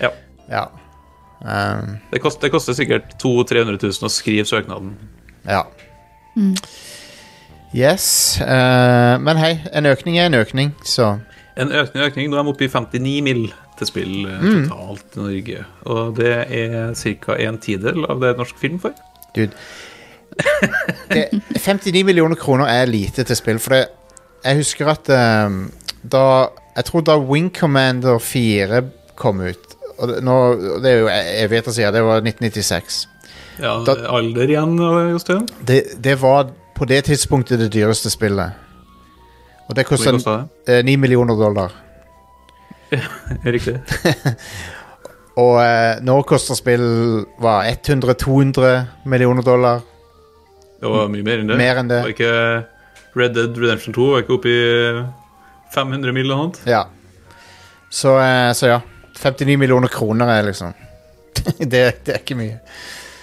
Ja. 0.00 0.10
Ja. 0.50 0.64
Um, 1.44 1.98
Det 2.12 2.20
koster, 2.22 2.46
det 2.46 2.52
koster 2.54 2.72
sikkert 2.72 3.18
200 3.20 3.64
000-300 3.64 3.82
000 3.82 4.08
å 4.08 4.12
skrive 4.12 4.44
søknaden. 4.48 4.94
ja. 5.46 5.62
Yes. 7.74 8.38
Uh, 8.40 9.18
men 9.22 9.36
hei, 9.40 9.56
en 9.74 9.86
økning 9.90 10.18
er 10.18 10.28
en 10.30 10.34
økning, 10.38 10.72
så 10.86 11.16
En 11.58 11.70
økning 11.70 12.02
er 12.02 12.08
økning. 12.10 12.30
Nå 12.30 12.38
er 12.38 12.42
de 12.46 12.50
oppe 12.50 12.64
i 12.66 12.68
59 12.70 13.20
mill. 13.22 13.44
til 13.78 13.86
spill 13.88 14.26
eh, 14.30 14.38
Mm. 14.40 14.68
totalt 14.68 15.16
i 15.16 15.20
Norge. 15.20 15.64
Og 15.90 16.14
det 16.16 16.28
er 16.48 16.94
ca. 16.94 17.34
en 17.42 17.58
tidel 17.58 18.04
av 18.08 18.20
det 18.20 18.36
norsk 18.38 18.54
film 18.58 18.78
får. 18.78 18.92
Dude. 19.34 19.50
Det, 21.10 21.24
59 21.58 22.04
millioner 22.06 22.36
kroner 22.36 22.66
er 22.70 22.86
lite 22.86 23.24
til 23.24 23.34
spill, 23.36 23.58
for 23.58 23.70
det, 23.74 23.88
jeg 24.44 24.56
husker 24.56 24.86
at 24.92 25.10
um, 25.46 25.72
da 26.04 26.48
Jeg 26.76 26.84
tror 26.84 27.00
da 27.02 27.16
Wing 27.18 27.50
Commander 27.54 28.18
4 28.18 28.82
kom 29.16 29.40
ut 29.40 29.73
og 29.98 30.08
det, 30.10 30.18
nå, 30.24 30.34
det 30.82 30.90
er 30.90 30.98
jo 31.00 31.08
evigheter 31.44 31.72
siden, 31.72 31.94
det 31.94 32.02
var 32.04 32.20
1996. 32.24 33.08
Ja, 33.62 33.76
Da- 33.86 34.00
Alder 34.16 34.50
igjen, 34.50 34.78
eh, 34.82 35.10
Jostein? 35.12 35.46
Det, 35.66 35.82
det 36.04 36.16
var 36.22 36.50
på 36.74 36.84
det 36.90 37.04
tidspunktet 37.04 37.58
det 37.58 37.70
dyreste 37.72 38.10
spillet. 38.10 38.52
Og 39.68 39.76
det 39.78 39.86
kosta 39.86 40.10
kosta 40.12 40.82
9 40.84 40.96
millioner 41.00 41.34
dollar. 41.38 41.72
Riktig. 43.44 43.78
Og 45.40 45.56
eh, 45.64 45.96
nå 46.06 46.20
koster 46.28 46.54
spill 46.54 46.84
hva, 47.42 47.56
100-200 47.66 49.06
millioner 49.10 49.42
dollar. 49.42 49.80
Det 50.80 50.90
var 50.92 51.08
mye 51.10 51.24
mer 51.26 51.40
enn 51.42 51.48
det. 51.50 51.56
Mer 51.58 51.80
enn 51.80 51.90
det. 51.90 52.00
Var 52.04 52.12
ikke 52.12 52.34
Red 53.18 53.34
Dead 53.34 53.56
Redemption 53.58 53.94
2 53.96 54.06
var 54.12 54.22
ikke 54.24 54.36
oppe 54.36 54.50
i 54.52 54.64
500 55.74 56.12
mill. 56.14 56.26
eller 56.30 56.36
noe? 56.36 56.52
Ja. 56.70 56.84
Så, 57.90 58.14
eh, 58.18 58.52
så 58.54 58.70
ja. 58.74 58.80
59 59.24 59.56
millioner 59.60 59.92
kroner 59.92 60.30
er 60.36 60.48
liksom 60.50 60.74
det, 61.58 61.82
det 62.06 62.12
er 62.14 62.20
ikke 62.20 62.36
mye. 62.38 62.58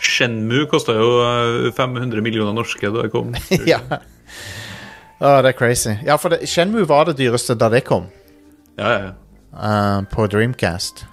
Shenmue 0.01 0.65
kosta 0.69 0.95
jo 0.97 1.11
eh, 1.23 1.69
500 1.77 2.23
millioner 2.25 2.55
norske 2.57 2.89
da 2.89 3.05
det 3.05 3.13
kom. 3.13 3.35
ja. 3.71 3.79
Å, 5.21 5.37
det 5.45 5.53
er 5.53 5.57
crazy. 5.57 5.93
Ja, 6.07 6.17
for 6.17 6.33
det, 6.33 6.47
Shenmue 6.49 6.87
var 6.89 7.07
det 7.09 7.19
dyreste 7.21 7.55
da 7.59 7.69
det 7.71 7.83
kom. 7.87 8.09
Ja, 8.79 8.89
ja, 8.89 8.99
ja. 9.09 9.13
Uh, 9.51 10.07
på 10.07 10.25
Dreamcast. 10.31 11.03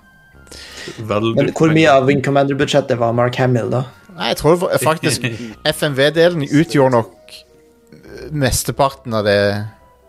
Vel 1.10 1.32
Men 1.36 1.50
hvor 1.58 1.72
mye 1.74 1.90
av 1.90 2.06
Wing 2.08 2.22
Commander-budsjettet 2.24 3.00
var 3.00 3.12
Mark 3.16 3.36
Hamill, 3.36 3.68
da? 3.72 3.82
Nei, 4.14 4.30
jeg 4.32 4.40
tror 4.40 4.54
det 4.54 4.62
var, 4.62 4.78
faktisk 4.90 5.26
FMV-delen 5.68 6.46
utgjorde 6.46 6.94
nok 6.96 7.36
eh, 7.36 8.30
mesteparten 8.32 9.18
av 9.18 9.28
det 9.28 9.40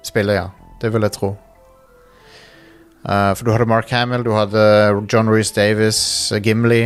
spillet, 0.07 0.39
ja. 0.39 0.47
Det 0.80 0.93
vil 0.93 1.03
jeg 1.03 1.18
tro. 1.18 1.34
Eh, 3.10 3.31
for 3.36 3.45
du 3.48 3.52
hadde 3.56 3.65
Mark 3.69 3.90
Hamill, 3.90 4.23
du 4.23 4.31
hadde 4.36 4.61
John 5.11 5.30
Reece 5.31 5.56
Davis, 5.56 5.99
eh, 6.31 6.41
Gimli. 6.45 6.84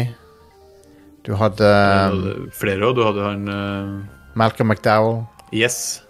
Du 1.25 1.33
hadde 1.39 1.67
um, 2.11 2.21
det- 2.23 2.53
Flere 2.59 2.87
òg. 2.89 2.95
Du 2.95 3.03
hadde 3.03 3.23
han 3.27 3.47
uh, 3.47 4.05
Malcolm 4.39 4.71
McDowell. 4.71 5.25
Yes. 5.53 6.01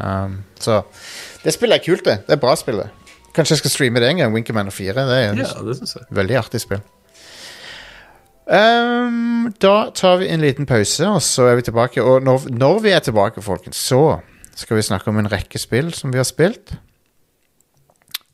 Um, 0.00 0.38
så 0.60 0.82
det 1.44 1.52
spillet 1.54 1.80
er 1.80 1.84
kult, 1.84 2.04
det. 2.04 2.18
Det 2.26 2.36
er 2.36 2.40
bra 2.40 2.54
spillet. 2.56 2.90
Kanskje 3.36 3.54
jeg 3.56 3.62
skal 3.62 3.70
streame 3.72 4.00
det 4.00 4.10
en 4.10 4.16
gang. 4.20 4.34
Winkerman 4.34 4.68
Commander 4.72 4.94
4. 4.94 5.06
Det 5.08 5.18
er 5.18 5.38
Ja, 5.40 5.68
det 5.68 5.76
synes 5.76 5.94
jeg. 5.96 6.04
veldig 6.10 6.36
artig 6.36 6.60
spill. 6.60 6.80
Um, 8.46 9.52
da 9.62 9.90
tar 9.94 10.16
vi 10.20 10.28
en 10.28 10.40
liten 10.42 10.66
pause, 10.66 11.06
og 11.08 11.22
så 11.22 11.46
er 11.48 11.56
vi 11.56 11.62
tilbake. 11.62 12.02
Og 12.02 12.22
når, 12.22 12.48
når 12.50 12.78
vi 12.84 12.90
er 12.90 12.98
tilbake, 13.00 13.42
folkens, 13.42 13.76
så 13.76 14.18
skal 14.54 14.76
vi 14.76 14.82
snakke 14.82 15.08
om 15.08 15.18
en 15.18 15.30
rekke 15.32 15.58
spill 15.58 15.92
som 15.96 16.12
vi 16.12 16.20
har 16.20 16.28
spilt. 16.28 16.74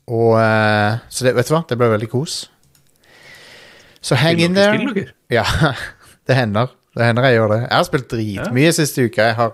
Og 0.09 0.33
uh, 0.41 0.97
Så 1.13 1.25
det, 1.27 1.35
vet 1.37 1.47
du 1.49 1.53
hva, 1.53 1.63
det 1.69 1.77
ble 1.77 1.89
veldig 1.93 2.09
kos. 2.09 2.39
Så 4.01 4.15
hang 4.17 4.39
in 4.41 4.55
there. 4.57 5.05
Ja, 5.29 5.43
det 6.27 6.37
hender. 6.37 6.71
Det 6.97 7.05
hender 7.05 7.27
jeg 7.29 7.37
gjør 7.37 7.51
det. 7.53 7.59
Jeg 7.67 7.75
har 7.77 7.87
spilt 7.87 8.07
dritmye 8.11 8.71
siste 8.75 9.05
uke. 9.05 9.21
Jeg 9.29 9.35
har, 9.37 9.51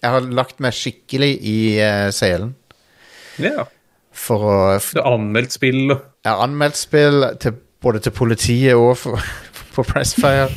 jeg 0.00 0.12
har 0.14 0.28
lagt 0.40 0.60
meg 0.64 0.76
skikkelig 0.76 1.32
i 1.50 1.56
uh, 1.82 2.08
selen 2.14 2.54
Ja. 3.42 3.66
for 4.14 4.46
å 4.48 4.54
Du 4.82 5.00
har 5.02 5.12
anmeldt 5.12 5.52
spill 5.54 5.90
Jeg 5.92 6.26
har 6.30 6.40
anmeldt 6.46 6.78
spill 6.80 7.26
til, 7.42 7.58
både 7.84 8.00
til 8.06 8.14
politiet 8.16 8.74
og 8.78 8.96
for, 8.98 9.20
på 9.76 9.84
Pressfire. 9.86 10.48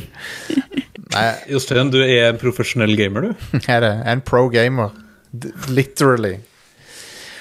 Jostein, 1.52 1.90
du 1.92 2.00
er 2.00 2.30
en 2.30 2.38
profesjonell 2.40 2.94
gamer, 2.96 3.28
du. 3.28 3.58
jeg 3.58 3.68
er 3.76 3.84
det. 3.84 3.92
En 4.08 4.22
pro 4.24 4.46
gamer. 4.52 4.94
D 5.32 5.50
literally. 5.68 6.38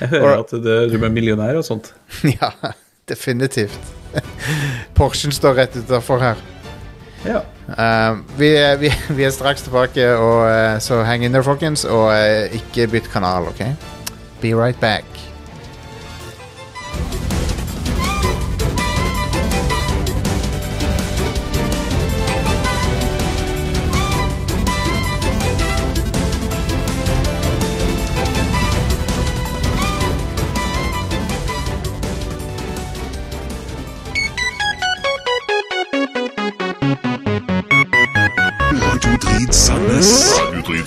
Jeg 0.01 0.09
hører 0.15 0.37
Og- 0.37 0.45
at 0.47 0.63
det, 0.63 0.77
du 0.91 0.97
er 1.05 1.09
millionær 1.13 1.57
og 1.61 1.65
sånt. 1.67 1.93
Ja, 2.41 2.49
definitivt. 3.09 3.79
Porschen 4.97 5.31
står 5.31 5.55
rett 5.61 5.75
utafor 5.77 6.19
her. 6.23 6.35
Ja. 7.25 7.41
Uh, 7.71 8.17
vi, 8.39 8.49
vi, 8.81 8.89
vi 9.15 9.23
er 9.27 9.29
straks 9.31 9.61
tilbake, 9.67 10.07
og, 10.17 10.41
uh, 10.49 10.79
så 10.81 11.03
hang 11.05 11.23
in 11.25 11.31
there, 11.31 11.43
folkens. 11.45 11.85
Og 11.85 12.09
uh, 12.09 12.55
ikke 12.57 12.87
bytt 12.91 13.11
kanal, 13.13 13.45
OK? 13.51 13.61
Be 14.41 14.55
right 14.57 14.79
back. 14.81 15.05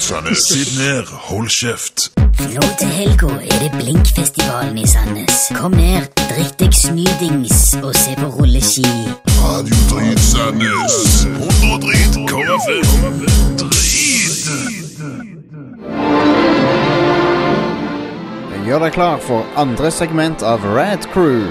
Sandnes. 0.05 0.49
Sitt 0.49 0.79
ned, 0.79 1.07
hold 1.09 1.49
kjeft. 1.49 2.11
Nå 2.53 2.61
til 2.79 2.91
helga 2.93 3.27
er 3.41 3.59
det 3.63 3.71
Blinkfestivalen 3.73 4.77
i 4.77 4.85
Sandnes. 4.87 5.47
Kom 5.57 5.73
ned, 5.73 6.11
drikk 6.29 6.59
deg 6.61 6.77
snydings 6.77 7.63
og 7.81 7.97
se 7.97 8.13
på 8.19 8.29
rulleski. 8.35 8.85
Radio 9.39 9.79
Drit 9.89 10.21
Sandnes. 10.21 11.25
100 11.25 11.81
drit 11.87 12.21
KFM. 12.29 13.17
Drit! 13.65 14.45
Gjør 18.69 18.85
deg 18.85 18.93
klar 18.99 19.25
for 19.25 19.49
andre 19.57 19.89
segment 19.89 20.45
av 20.45 20.69
Rad 20.77 21.09
Crew. 21.17 21.49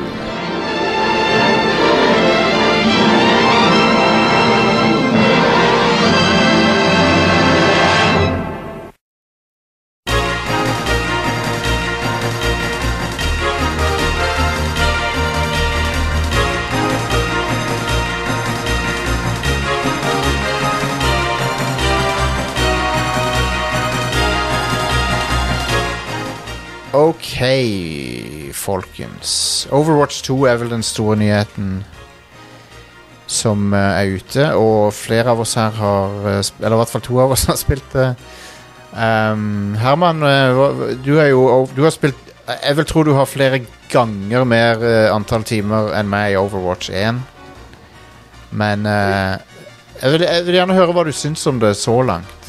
Ok, 26.94 27.40
folkens. 28.54 29.68
Overwatch 29.74 30.22
2 30.28 30.36
er 30.46 30.60
vel 30.62 30.70
den 30.70 30.84
store 30.86 31.16
nyheten 31.18 31.80
som 33.26 33.74
eh, 33.74 33.96
er 33.98 34.12
ute, 34.14 34.46
og 34.54 34.94
flere 34.94 35.34
av 35.34 35.42
oss 35.42 35.56
her 35.58 35.74
har 35.74 36.28
eh, 36.30 36.42
Eller 36.60 36.76
i 36.76 36.80
hvert 36.84 36.92
fall 36.92 37.02
to 37.02 37.18
av 37.24 37.34
oss 37.34 37.48
har 37.50 37.58
spilt 37.58 37.96
det. 37.96 38.12
Um, 38.94 39.74
Herman, 39.82 40.22
eh, 40.22 40.62
du 41.02 41.16
er 41.18 41.32
jo 41.32 41.66
Du 41.74 41.82
har 41.82 41.90
spilt 41.90 42.30
Jeg 42.46 42.78
vil 42.78 42.86
tro 42.86 43.02
du 43.02 43.16
har 43.18 43.26
flere 43.26 43.64
ganger 43.90 44.46
mer 44.46 44.86
antall 45.16 45.42
timer 45.48 45.96
enn 45.98 46.12
meg 46.12 46.34
i 46.34 46.38
Overwatch 46.38 46.92
1. 46.94 47.24
Men 48.54 48.86
uh, 48.86 49.40
jeg, 49.98 50.12
vil, 50.12 50.28
jeg 50.28 50.46
vil 50.46 50.60
gjerne 50.60 50.78
høre 50.78 50.94
hva 50.94 51.08
du 51.08 51.14
syns 51.16 51.48
om 51.50 51.58
det 51.62 51.74
så 51.80 52.02
langt. 52.06 52.43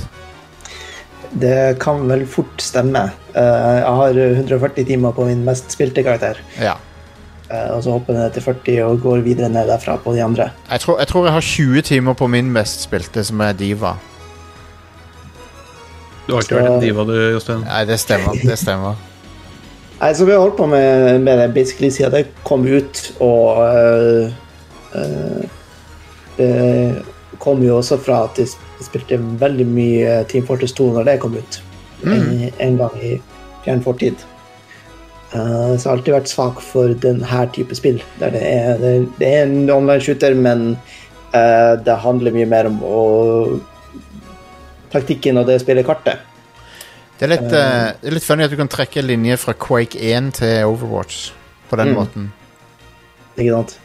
Det 1.40 1.77
kan 1.82 2.02
vel 2.09 2.27
fort 2.31 2.62
stemme. 2.62 3.09
Eh, 3.35 3.70
jeg 3.81 3.94
har 4.01 4.19
140 4.19 4.85
timer 4.86 5.15
på 5.16 5.27
min 5.27 5.44
mest 5.47 5.73
spilte 5.74 6.05
karakter. 6.06 6.40
Ja. 6.61 6.77
Eh, 7.51 7.70
og 7.74 7.82
så 7.85 7.94
hopper 7.97 8.15
jeg 8.15 8.23
ned 8.23 8.35
til 8.36 8.43
40 8.43 8.82
og 8.86 9.01
går 9.02 9.24
videre 9.27 9.48
ned 9.52 9.69
derfra 9.69 9.97
på 10.01 10.15
de 10.15 10.23
andre. 10.24 10.51
Jeg 10.70 10.81
tror, 10.81 10.98
jeg 10.98 11.09
tror 11.11 11.27
jeg 11.27 11.32
har 11.32 11.40
20 11.40 11.82
timer 11.82 12.12
på 12.12 12.27
min 12.27 12.52
mest 12.52 12.86
spilte, 12.86 13.24
som 13.24 13.40
er 13.40 13.52
Diva. 13.52 13.97
Du 16.27 16.32
har 16.32 16.44
ikke 16.44 16.56
vært 16.56 16.70
en 16.73 16.81
diva, 16.81 17.05
du, 17.05 17.16
Jostein. 17.35 17.66
Nei, 17.66 17.82
det 17.89 17.98
stemmer. 18.01 18.39
Det 18.40 18.56
stemmer. 18.56 18.97
Nei, 19.98 20.12
så 20.16 20.24
Vi 20.24 20.32
har 20.32 20.40
holdt 20.40 20.56
på 20.56 20.66
med, 20.66 21.20
med 21.20 21.39
det 21.39 21.51
basically 21.55 21.90
siden 21.93 22.15
det 22.15 22.24
kom 22.44 22.65
ut, 22.65 23.02
og 23.20 23.61
øh, 23.69 24.32
øh, 24.94 25.44
Det 26.36 27.05
kom 27.45 27.62
jo 27.65 27.79
også 27.79 27.99
fra 28.01 28.25
at 28.27 28.39
de 28.41 28.47
spilte 28.85 29.19
veldig 29.41 29.66
mye 29.69 30.19
Team 30.31 30.47
Fortress 30.49 30.75
2 30.79 30.91
når 30.97 31.09
det 31.11 31.19
kom 31.23 31.37
ut. 31.37 31.61
En, 32.05 32.51
en 32.61 32.79
gang 32.81 32.97
i 33.01 33.15
fjern 33.65 33.83
fortid. 33.85 34.25
Uh, 35.35 35.75
så 35.75 35.79
jeg 35.79 35.87
har 35.89 35.97
alltid 35.97 36.15
vært 36.15 36.31
svak 36.31 36.61
for 36.62 36.93
denne 37.03 37.45
type 37.55 37.75
spill. 37.75 38.03
Der 38.21 38.35
det 38.35 38.43
er, 38.45 38.77
det, 38.79 38.93
det 39.19 39.31
er 39.31 39.47
en 39.47 39.71
online-shooter, 39.73 40.37
men 40.39 40.77
uh, 41.35 41.75
det 41.85 41.97
handler 42.05 42.37
mye 42.37 42.51
mer 42.51 42.69
om 42.71 42.77
å, 42.87 43.01
taktikken 44.93 45.41
og 45.41 45.49
det 45.51 45.59
spillet 45.65 45.87
kartet. 45.89 46.23
Det 47.19 47.27
er, 47.27 47.33
litt, 47.37 47.49
uh, 47.51 47.95
det 48.03 48.11
er 48.11 48.19
litt 48.19 48.27
funny 48.27 48.47
at 48.47 48.53
du 48.53 48.59
kan 48.61 48.71
trekke 48.71 49.01
en 49.03 49.09
linje 49.11 49.39
fra 49.43 49.57
Quake 49.59 49.99
1 49.99 50.33
til 50.39 50.69
Overwatch 50.71 51.33
på 51.71 51.81
den 51.81 51.95
Mm. 51.95 51.99
måten. 51.99 52.31
Ikke 53.35 53.51
sant? 53.57 53.79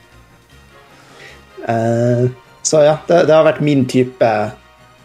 Eh, 1.69 2.29
så 2.69 2.83
ja, 2.85 2.97
det, 3.09 3.23
det 3.29 3.33
har 3.33 3.47
vært 3.47 3.63
min 3.65 3.85
type 3.89 4.29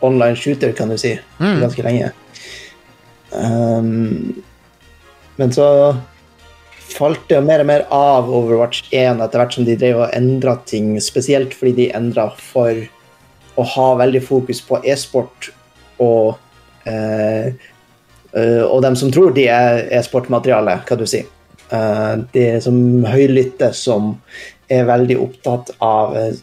online 0.05 0.37
shooter, 0.37 0.75
kan 0.77 0.91
du 0.93 0.99
si, 1.01 1.15
Mm. 1.41 1.61
ganske 1.65 1.85
lenge. 1.87 2.11
Um, 3.33 4.43
men 5.37 5.53
så 5.53 5.67
falt 6.95 7.25
det 7.29 7.39
jo 7.41 7.47
mer 7.47 7.63
og 7.65 7.67
mer 7.67 7.87
av 7.95 8.29
Overwatch 8.31 8.85
1 8.95 9.23
etter 9.25 9.41
hvert 9.41 9.57
som 9.57 9.67
de 9.67 9.75
drev 9.81 10.05
og 10.05 10.13
endra 10.15 10.55
ting, 10.69 10.93
spesielt 11.03 11.57
fordi 11.59 11.73
de 11.81 11.89
endra 11.97 12.29
for 12.39 12.85
å 13.59 13.65
ha 13.75 13.89
veldig 13.99 14.23
fokus 14.27 14.61
på 14.67 14.79
e-sport 14.87 15.49
og 16.03 16.37
eh, 16.91 17.55
eh, 18.35 18.63
og 18.67 18.81
dem 18.83 18.97
som 18.99 19.11
tror 19.15 19.35
de 19.35 19.47
er 19.51 19.85
e-sportmateriale, 19.95 20.81
kan 20.87 20.99
du 20.99 21.07
si. 21.07 21.23
Eh, 21.71 22.15
de 22.35 22.47
som 22.63 22.77
høylytte 23.09 23.73
som 23.75 24.17
er 24.71 24.87
veldig 24.91 25.19
opptatt 25.23 25.71
av 25.83 26.17
eh, 26.19 26.35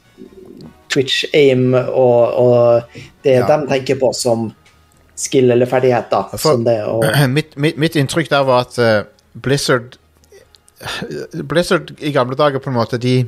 Twitch 0.92 1.24
aim 1.34 1.74
og, 1.74 2.36
og 2.46 2.98
det 3.24 3.38
Ja. 3.40 3.48
de 3.48 3.68
tenker 3.72 4.00
på 4.02 4.12
som 4.18 4.50
skill 5.16 5.52
eller 5.54 5.70
ferdigheter. 5.70 6.30
For- 6.36 6.58
som 6.58 6.64
det 6.68 6.80
og... 6.88 7.06
mitt, 7.38 7.56
mitt, 7.58 7.78
mitt 7.80 7.96
inntrykk 8.00 8.30
der 8.32 8.46
var 8.48 8.66
at 8.68 8.80
uh, 8.82 9.04
Blizzard 9.42 9.98
Blizzard 11.46 11.92
i 12.02 12.12
gamle 12.12 12.36
dager 12.36 12.60
på 12.60 12.72
en 12.72 12.76
måte 12.80 12.98
de 12.98 13.28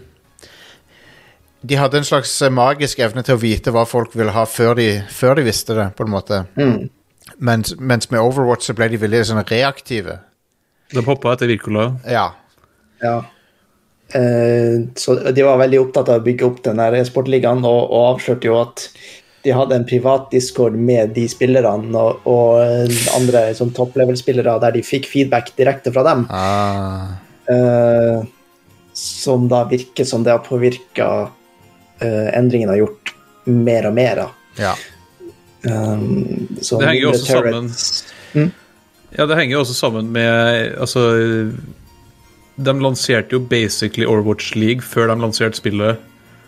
De 1.62 1.76
hadde 1.78 1.98
en 2.02 2.04
slags 2.08 2.32
eh, 2.42 2.50
magisk 2.52 3.00
evne 3.00 3.22
til 3.24 3.38
å 3.38 3.40
vite 3.40 3.72
hva 3.72 3.86
folk 3.88 4.16
ville 4.18 4.34
ha 4.36 4.42
før 4.50 4.74
de, 4.76 4.88
før 5.14 5.38
de 5.40 5.46
visste 5.46 5.76
det, 5.78 5.86
på 5.96 6.04
en 6.04 6.12
måte. 6.12 6.42
Mm. 6.60 6.90
Mens, 7.40 7.72
mens 7.80 8.10
med 8.12 8.20
Overwatch 8.20 8.68
så 8.68 8.76
ble 8.76 8.90
de 8.92 9.00
veldig 9.00 9.22
sånn 9.30 9.40
reaktive. 9.48 10.18
De 10.92 11.04
hoppa 11.08 11.32
etter 11.38 11.48
Wirkola. 11.48 11.86
Ja. 12.04 12.26
Ja. 13.00 13.14
Eh, 14.14 14.86
så 14.96 15.16
de 15.16 15.46
var 15.46 15.58
veldig 15.62 15.82
opptatt 15.82 16.12
av 16.12 16.22
å 16.22 16.26
bygge 16.26 16.46
opp 16.48 16.62
den 16.66 16.82
e-sportligaen, 16.84 17.64
og, 17.66 17.82
og 17.90 18.14
avslørte 18.14 18.50
jo 18.50 18.60
at 18.62 18.88
de 19.44 19.52
hadde 19.52 19.76
en 19.76 19.88
privat 19.88 20.30
discord 20.32 20.78
med 20.80 21.12
de 21.18 21.26
spillerne 21.28 22.00
og, 22.00 22.24
og 22.30 22.94
andre 23.18 23.50
sånn 23.58 23.74
top 23.76 23.98
level-spillere 24.00 24.56
der 24.64 24.78
de 24.78 24.86
fikk 24.88 25.10
feedback 25.12 25.52
direkte 25.58 25.92
fra 25.92 26.06
dem. 26.08 26.24
Ah. 26.32 27.18
Uh, 27.44 28.24
som 28.96 29.50
da 29.52 29.66
virker 29.68 30.08
som 30.08 30.24
det 30.24 30.32
har 30.32 30.46
påvirka 30.46 31.08
endringen 32.04 32.70
har 32.70 32.78
gjort 32.82 33.14
mer 33.50 33.88
og 33.90 33.94
mer. 33.96 34.20
Da. 34.22 34.26
ja. 34.60 34.74
Um, 35.64 36.48
Det 36.60 36.84
henger 36.84 37.02
jo 37.02 37.12
også 37.14 37.26
sammen. 37.26 37.70
mm? 38.34 38.50
Ja, 39.18 39.26
det 39.26 39.38
henger 39.38 39.54
jo 39.54 39.60
også 39.62 39.76
sammen 39.78 40.10
med 40.12 40.74
Altså 40.82 41.04
De 42.56 42.74
lanserte 42.78 43.34
jo 43.34 43.42
basically 43.50 44.06
Overwatch 44.06 44.54
League 44.56 44.86
før 44.86 45.10
de 45.10 45.18
lanserte 45.22 45.58
spillet. 45.58 46.02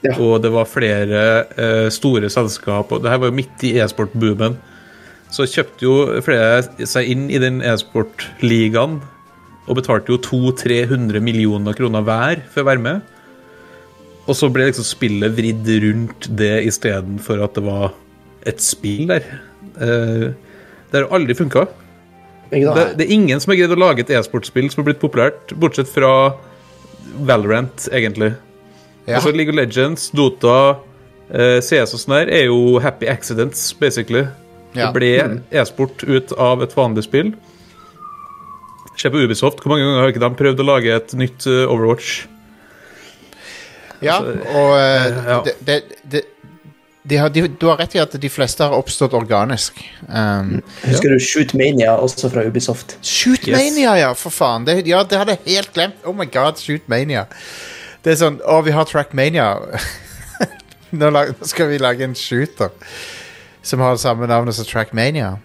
Ja. 0.05 0.13
Og 0.21 0.43
det 0.43 0.51
var 0.53 0.69
flere 0.69 1.21
eh, 1.57 1.87
store 1.93 2.29
selskap, 2.29 2.91
og 2.91 3.01
det 3.01 3.09
her 3.09 3.21
var 3.23 3.31
jo 3.31 3.39
midt 3.39 3.63
i 3.65 3.73
e-sport-boomen. 3.81 4.59
Så 5.33 5.47
kjøpte 5.49 5.85
jo 5.87 5.95
flere 6.23 6.85
seg 6.85 7.09
inn 7.09 7.27
i 7.33 7.41
den 7.41 7.63
e-sport-ligaen 7.65 8.99
og 9.65 9.79
betalte 9.79 10.13
jo 10.13 10.21
200-300 10.21 11.23
millioner 11.25 11.73
kroner 11.77 12.05
hver 12.05 12.43
for 12.53 12.61
å 12.61 12.69
være 12.69 12.83
med. 12.83 13.13
Og 14.25 14.37
så 14.37 14.49
ble 14.53 14.69
liksom 14.69 14.85
spillet 14.85 15.33
vridd 15.37 15.69
rundt 15.83 16.29
det 16.37 16.59
istedenfor 16.69 17.41
at 17.45 17.57
det 17.57 17.65
var 17.65 17.95
et 18.45 18.61
spill 18.61 19.09
der. 19.09 19.25
Eh, 19.81 20.27
det 20.91 21.01
har 21.01 21.09
aldri 21.13 21.37
funka. 21.37 21.65
Det, 22.49 22.85
det 22.99 23.05
er 23.07 23.13
ingen 23.13 23.41
som 23.41 23.51
har 23.51 23.59
greid 23.59 23.73
å 23.73 23.79
lage 23.79 24.05
et 24.05 24.11
e-sportspill 24.13 24.67
som 24.71 24.83
har 24.83 24.91
blitt 24.91 25.01
populært, 25.01 25.53
bortsett 25.59 25.89
fra 25.91 26.11
Valorant, 27.25 27.87
egentlig. 27.91 28.33
Ja. 29.05 29.19
Altså 29.19 29.33
League 29.33 29.53
of 29.53 29.57
Legends, 29.57 30.09
Dota, 30.15 30.77
eh, 31.29 31.59
CS 31.61 31.95
og 31.95 32.01
sånn 32.01 32.17
her 32.19 32.31
er 32.33 32.47
jo 32.49 32.77
happy 32.83 33.09
accidents, 33.09 33.67
basically. 33.79 34.25
Ja. 34.75 34.89
Det 34.89 34.93
ble 34.97 35.11
e-sport 35.55 36.03
ut 36.03 36.33
av 36.41 36.63
et 36.65 36.73
vanlig 36.75 37.05
spill. 37.07 37.33
Se 38.99 39.11
på 39.11 39.19
Ubisoft. 39.23 39.61
Hvor 39.61 39.73
mange 39.73 39.85
ganger 39.85 40.01
har 40.03 40.13
ikke 40.13 40.23
de 40.23 40.31
prøvd 40.39 40.63
å 40.63 40.67
lage 40.67 40.95
et 40.95 41.13
nytt 41.19 41.47
eh, 41.51 41.65
Overwatch? 41.67 42.25
Ja, 44.03 44.19
og 44.19 44.71
uh, 44.75 45.05
ja. 45.25 45.37
det, 45.45 45.53
det, 45.65 45.77
det, 46.11 46.21
de 47.05 47.17
har, 47.21 47.29
de, 47.29 47.47
Du 47.47 47.67
har 47.69 47.77
rett 47.77 47.95
i 47.95 48.01
at 48.01 48.15
de 48.21 48.29
fleste 48.33 48.65
har 48.65 48.73
oppstått 48.73 49.13
organisk. 49.13 49.77
Um, 50.09 50.57
Husker 50.81 51.13
du 51.13 51.21
Shootmania, 51.21 51.93
også 52.01 52.31
fra 52.33 52.45
Ubisoft? 52.47 52.97
Shootmania, 53.05 53.93
ja, 54.01 54.11
for 54.17 54.33
faen. 54.33 54.65
Det, 54.65 54.79
ja, 54.89 55.03
det 55.05 55.19
hadde 55.21 55.37
jeg 55.37 55.57
helt 55.57 55.73
glemt. 55.77 55.99
Oh 56.05 56.15
my 56.17 56.25
god, 56.25 56.57
Shootmania. 56.61 57.27
Det 58.05 58.15
er 58.15 58.21
sånn 58.21 58.39
Å, 58.41 58.59
vi 58.65 58.73
har 58.73 58.89
Trackmania. 58.89 59.51
nå, 60.99 61.11
lag, 61.13 61.35
nå 61.37 61.49
skal 61.49 61.69
vi 61.71 61.81
lage 61.81 62.05
en 62.05 62.17
shooter 62.17 62.73
som 63.65 63.81
har 63.81 63.97
samme 64.01 64.29
navn 64.29 64.53
som 64.53 64.65
Trackmania. 64.65 65.35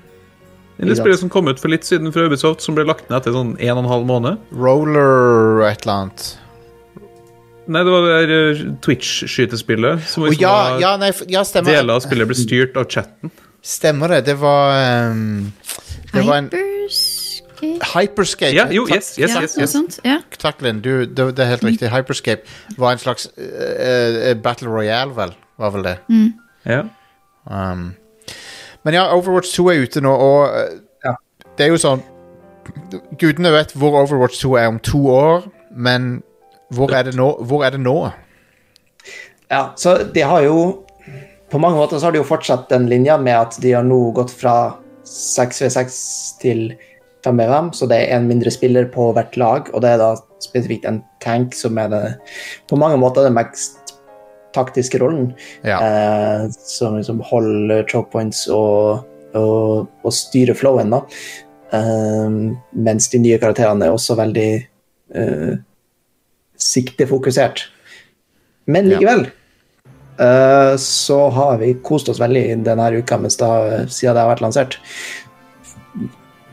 Det 0.80 0.96
spillet 0.96 1.20
som 1.20 1.28
kom 1.32 1.48
ut 1.48 1.60
for 1.60 1.72
litt 1.72 1.84
siden 1.84 2.12
fra 2.12 2.24
Ubisoft, 2.24 2.64
som 2.64 2.76
ble 2.76 2.86
lagt 2.88 3.08
ned 3.10 3.18
etter 3.20 3.34
sånn 3.36 3.52
en 3.58 3.74
og 3.76 3.82
en 3.82 3.90
halv 3.90 4.06
måned. 4.08 4.44
Roller 4.56 5.66
et 5.68 5.84
eller 5.84 5.96
annet. 5.96 6.28
Nei, 7.70 7.84
det 7.86 7.92
var 7.94 8.06
det 8.08 8.36
eh, 8.36 8.62
Twitch-skytespillet. 8.82 10.02
Som 10.10 10.26
liksom 10.26 10.42
ja, 10.42 10.56
ja, 10.82 10.96
nei, 10.98 11.12
ja, 11.30 11.44
stemmer. 11.46 11.76
Deler 11.76 12.00
av 12.00 12.02
spillet 12.02 12.30
ble 12.30 12.38
styrt 12.38 12.78
av 12.80 12.88
chatten. 12.90 13.32
Stemmer 13.62 14.16
det. 14.16 14.24
Det 14.30 14.36
var 14.40 15.12
um, 15.12 15.52
Det 16.10 16.24
var 16.26 16.40
en 16.40 16.48
Hyperscape? 17.60 18.00
Hyperscape. 18.00 18.56
Ja, 18.56 18.66
jo, 18.72 18.86
yes, 18.88 19.18
yes, 19.18 19.36
yes, 19.36 19.74
yes. 19.76 20.00
Ja. 20.04 20.18
Takk, 20.38 20.62
Linn. 20.64 20.80
Det, 20.82 21.14
det 21.14 21.44
er 21.44 21.52
helt 21.52 21.64
riktig. 21.64 21.90
Hyperscape 21.92 22.42
var 22.78 22.96
en 22.96 23.02
slags 23.02 23.28
uh, 23.38 23.44
eh, 23.44 24.36
Battle 24.42 24.68
Royale, 24.68 25.14
vel? 25.16 25.34
Var 25.60 25.70
vel 25.70 25.84
det. 25.84 25.96
Ja. 26.66 26.82
Um, 27.44 27.92
men 28.82 28.94
ja, 28.94 29.04
Overwatch 29.14 29.52
2 29.56 29.68
er 29.68 29.84
ute 29.84 30.00
nå, 30.00 30.10
og 30.10 30.48
Ja. 31.04 31.14
det 31.58 31.66
er 31.66 31.70
jo 31.74 31.78
sånn 31.80 32.02
Gudene 33.18 33.50
vet 33.52 33.72
hvor 33.74 33.96
Overwatch 34.02 34.40
2 34.40 34.54
er 34.56 34.66
om 34.68 34.78
to 34.78 35.00
år, 35.10 35.48
men 35.76 36.22
hvor 36.74 36.92
er 36.94 37.08
det 37.08 37.16
nå? 37.18 37.28
Hvor 37.46 37.64
er 37.66 37.74
det 37.74 37.80
nå? 37.82 37.96
Ja, 39.50 39.72
så 39.76 39.96
de 40.14 40.22
har 40.22 40.44
jo 40.46 40.60
På 41.50 41.58
mange 41.58 41.80
måter 41.80 41.98
så 41.98 42.06
har 42.06 42.14
de 42.14 42.20
jo 42.20 42.28
fortsatt 42.28 42.68
den 42.70 42.84
linja 42.86 43.16
med 43.18 43.34
at 43.34 43.56
de 43.58 43.72
har 43.74 43.82
nå 43.82 44.12
gått 44.14 44.30
fra 44.30 44.76
6v6 45.10 45.96
til 46.38 46.60
5v5, 47.26 47.72
så 47.74 47.88
det 47.90 47.96
er 48.04 48.12
en 48.14 48.28
mindre 48.28 48.52
spiller 48.54 48.86
på 48.92 49.08
hvert 49.16 49.34
lag, 49.40 49.66
og 49.74 49.82
det 49.82 49.90
er 49.90 49.98
da 49.98 50.12
spesifikt 50.38 50.86
en 50.86 51.00
tank 51.18 51.56
som 51.58 51.78
er 51.82 51.90
det, 51.90 52.02
på 52.70 52.78
mange 52.78 53.00
måter 53.02 53.26
den 53.26 53.34
mest 53.34 53.96
taktiske 54.54 55.00
rollen. 55.02 55.32
Ja. 55.66 55.80
Eh, 55.82 56.44
som 56.54 57.00
liksom 57.00 57.18
holder 57.26 57.82
choke 57.90 58.12
points 58.14 58.44
og, 58.46 59.02
og, 59.34 59.90
og 60.04 60.14
styrer 60.14 60.54
flowen, 60.58 60.94
da. 60.94 61.02
Eh, 61.74 62.38
mens 62.86 63.10
de 63.10 63.22
nye 63.22 63.40
karakterene 63.42 63.88
er 63.88 63.98
også 63.98 64.16
veldig 64.22 64.50
eh, 65.18 65.52
siktefokusert. 66.60 67.64
Men 68.70 68.90
Ja. 68.90 68.98
likevel 68.98 69.26
eh, 70.20 70.76
så 70.76 71.18
har 71.32 71.58
vi 71.58 71.74
kost 71.82 72.08
oss 72.12 72.20
veldig 72.20 72.62
denne 72.66 72.90
uka 72.92 73.18
mens 73.18 73.36
det 73.40 73.48
har, 73.48 73.86
siden 73.88 74.14
det 74.14 74.22
har 74.22 74.32
vært 74.34 74.44
lansert. 74.44 74.78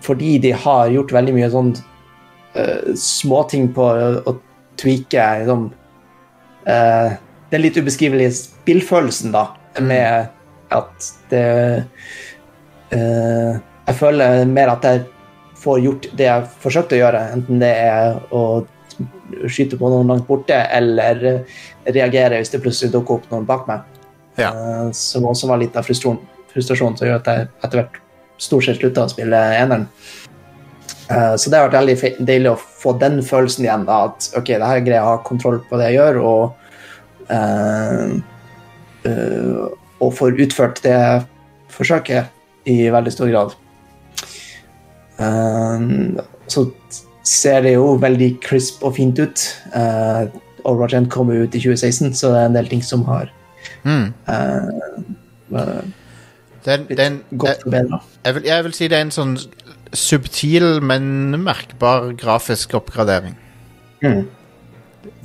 Fordi 0.02 0.38
de 0.40 0.52
har 0.56 0.90
gjort 0.94 1.12
veldig 1.12 1.34
mye 1.36 1.50
sånn 1.52 1.74
uh, 2.56 2.94
småting 2.96 3.68
på 3.76 3.84
å, 3.84 4.12
å 4.24 4.34
tweake 4.80 5.26
liksom, 5.42 5.66
uh, 6.70 7.18
den 7.52 7.64
litt 7.64 7.78
ubeskrivelige 7.80 8.32
spillfølelsen, 8.38 9.34
da, 9.36 9.50
med 9.84 10.30
at 10.76 11.12
det 11.32 11.44
eh, 12.92 13.60
Jeg 13.88 13.96
føler 13.96 14.46
mer 14.52 14.74
at 14.74 14.84
jeg 14.84 15.06
får 15.58 15.80
gjort 15.80 16.08
det 16.20 16.26
jeg 16.28 16.50
forsøkte 16.64 16.98
å 16.98 17.00
gjøre, 17.00 17.22
enten 17.38 17.62
det 17.62 17.72
er 17.72 18.18
å 18.36 18.42
skyte 19.48 19.80
på 19.80 19.92
noen 19.92 20.10
langt 20.12 20.28
borte, 20.28 20.56
eller 20.56 21.44
reagerer 21.88 22.40
hvis 22.40 22.54
det 22.54 22.62
plutselig 22.64 22.94
dukker 22.96 23.20
opp 23.20 23.32
noen 23.32 23.48
bak 23.48 23.68
meg. 23.70 23.86
Ja. 24.38 24.52
Eh, 24.52 24.90
som 24.98 25.28
også 25.30 25.50
var 25.50 25.62
litt 25.62 25.78
av 25.78 25.88
frustrasjon, 25.88 26.20
frustrasjon 26.54 26.98
som 26.98 27.10
gjør 27.10 27.20
at 27.22 27.32
jeg 27.32 27.50
etter 27.66 27.82
hvert 27.82 28.00
stort 28.42 28.68
sett 28.68 28.80
slutta 28.82 29.08
å 29.08 29.12
spille 29.12 29.42
eneren. 29.58 29.88
Eh, 31.10 31.36
så 31.40 31.50
det 31.50 31.60
har 31.60 31.70
vært 31.70 31.80
veldig 31.80 32.28
deilig 32.28 32.54
å 32.54 32.60
få 32.60 32.94
den 33.02 33.22
følelsen 33.26 33.66
igjen, 33.66 33.86
da, 33.88 34.04
at 34.12 34.30
ok, 34.38 34.54
det 34.54 34.72
her 34.72 34.84
greier 34.86 35.00
jeg 35.00 35.06
å 35.06 35.14
ha 35.16 35.22
kontroll 35.26 35.62
på 35.70 35.80
det 35.80 35.92
jeg 35.92 36.00
gjør, 36.02 36.20
og 36.28 36.44
uh, 37.32 38.18
uh, 39.08 39.64
og 40.04 40.14
får 40.14 40.42
utført 40.46 40.82
det 40.86 40.94
jeg 40.94 41.24
forsøker 41.74 42.28
i 42.70 42.76
veldig 42.94 43.14
stor 43.14 43.32
grad. 43.32 43.56
Eh, 45.18 45.86
så 46.48 46.66
ser 47.28 47.64
det 47.66 47.74
jo 47.76 47.94
veldig 48.02 48.30
crisp 48.44 48.84
og 48.88 48.96
fint 48.98 49.20
ut. 49.20 49.44
Uh, 49.76 50.28
Overwatch 50.68 50.96
1 50.98 51.10
kom 51.14 51.30
ut 51.32 51.56
i 51.56 51.62
2016, 51.62 52.14
så 52.18 52.32
det 52.34 52.42
er 52.42 52.50
en 52.52 52.58
del 52.62 52.72
ting 52.72 52.84
som 52.86 53.06
har 53.10 53.34
Mm. 53.84 54.14
uh, 54.28 55.82
Den, 56.66 56.86
den, 56.90 57.18
gått 57.40 57.62
forbedra. 57.64 58.00
jeg, 58.26 58.36
vil, 58.36 58.44
jeg 58.48 58.64
vil 58.64 58.74
si 58.76 58.88
det 58.92 58.98
er 58.98 59.06
en 59.06 59.14
sånn 59.14 59.36
subtil, 59.96 60.66
men 60.84 61.36
merkbar 61.44 62.10
grafisk 62.20 62.74
oppgradering. 62.80 63.38
Mm. 64.04 64.26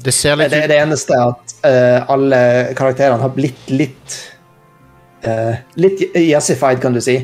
Det 0.04 0.14
ser 0.14 0.38
litt 0.38 0.54
er 0.54 0.68
det 0.70 0.78
eneste 0.82 1.16
at 1.18 1.54
uh, 1.66 2.12
alle 2.12 2.42
karakterene 2.78 3.22
har 3.22 3.32
blitt 3.34 3.70
litt 3.72 4.18
uh, 5.26 5.54
Litt 5.78 6.04
yassified, 6.18 6.82
kan 6.82 6.94
du 6.94 7.00
si. 7.02 7.18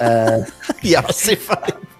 Uh, 0.00 0.42
Ja, 0.86 1.02
si 1.14 1.36
faen. 1.38 1.91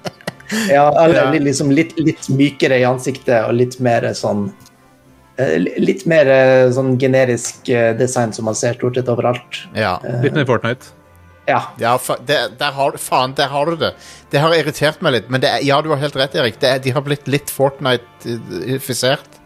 Ja, 0.68 0.86
eller 1.04 1.32
Ja. 1.34 1.40
liksom 1.40 1.70
litt, 1.70 1.94
litt 1.98 2.28
mykere 2.28 2.78
i 2.80 2.84
ansiktet 2.84 3.46
og 3.46 3.54
litt 3.54 3.78
mer 3.80 4.08
sånn 4.16 4.48
eh, 5.40 5.58
Litt 5.80 6.06
mer 6.06 6.28
eh, 6.28 6.70
sånn 6.74 6.96
generisk 7.00 7.68
eh, 7.68 7.92
design 7.96 8.32
som 8.32 8.44
man 8.48 8.58
ser 8.58 8.74
stort 8.78 8.98
sett 8.98 9.08
overalt. 9.08 9.62
Ja. 9.74 9.98
Litt 10.22 10.34
mer 10.36 10.48
Fortnite. 10.48 10.92
Ja. 11.46 11.62
Ja, 11.78 11.96
fa 11.98 12.16
det, 12.26 12.38
der 12.60 12.72
har, 12.76 12.96
faen, 13.02 13.34
der 13.34 13.50
har 13.50 13.66
du 13.66 13.76
det. 13.76 13.92
Det 14.30 14.38
har 14.42 14.54
irritert 14.54 15.00
meg 15.02 15.16
litt. 15.16 15.30
Men 15.32 15.42
det 15.42 15.50
er, 15.50 15.64
ja, 15.66 15.80
du 15.82 15.90
har 15.90 15.98
helt 15.98 16.16
rett, 16.16 16.36
Erik. 16.38 16.60
Det 16.62 16.68
er, 16.70 16.78
de 16.84 16.94
har 16.94 17.02
blitt 17.02 17.26
litt 17.30 17.50
Fortnite-ifisert. 17.50 19.40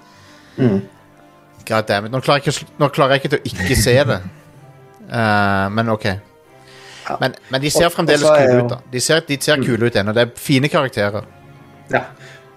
Mm. 0.59 0.83
God 1.67 1.87
damn 1.89 2.07
it. 2.07 2.13
Nå 2.13 2.21
klarer, 2.21 2.45
jeg 2.45 2.53
ikke, 2.53 2.73
nå 2.79 2.89
klarer 2.95 3.17
jeg 3.17 3.25
ikke 3.25 3.33
til 3.37 3.41
å 3.41 3.53
ikke 3.53 3.79
se 3.81 3.97
det. 4.13 4.19
Uh, 5.07 5.67
men 5.73 5.91
OK. 5.95 6.07
Ja. 7.07 7.17
Men, 7.21 7.37
men 7.53 7.63
de 7.63 7.71
ser 7.71 7.93
fremdeles 7.95 8.25
og 8.27 8.37
kule 8.37 8.63
ut, 8.65 8.73
da. 8.73 8.81
De 8.93 9.03
ser, 9.03 9.23
de 9.29 9.39
ser 9.43 9.63
kule 9.63 9.87
ut 9.89 9.99
ennå. 10.01 10.15
Det 10.17 10.27
er 10.27 10.33
fine 10.49 10.73
karakterer. 10.73 11.29
ja. 11.93 12.09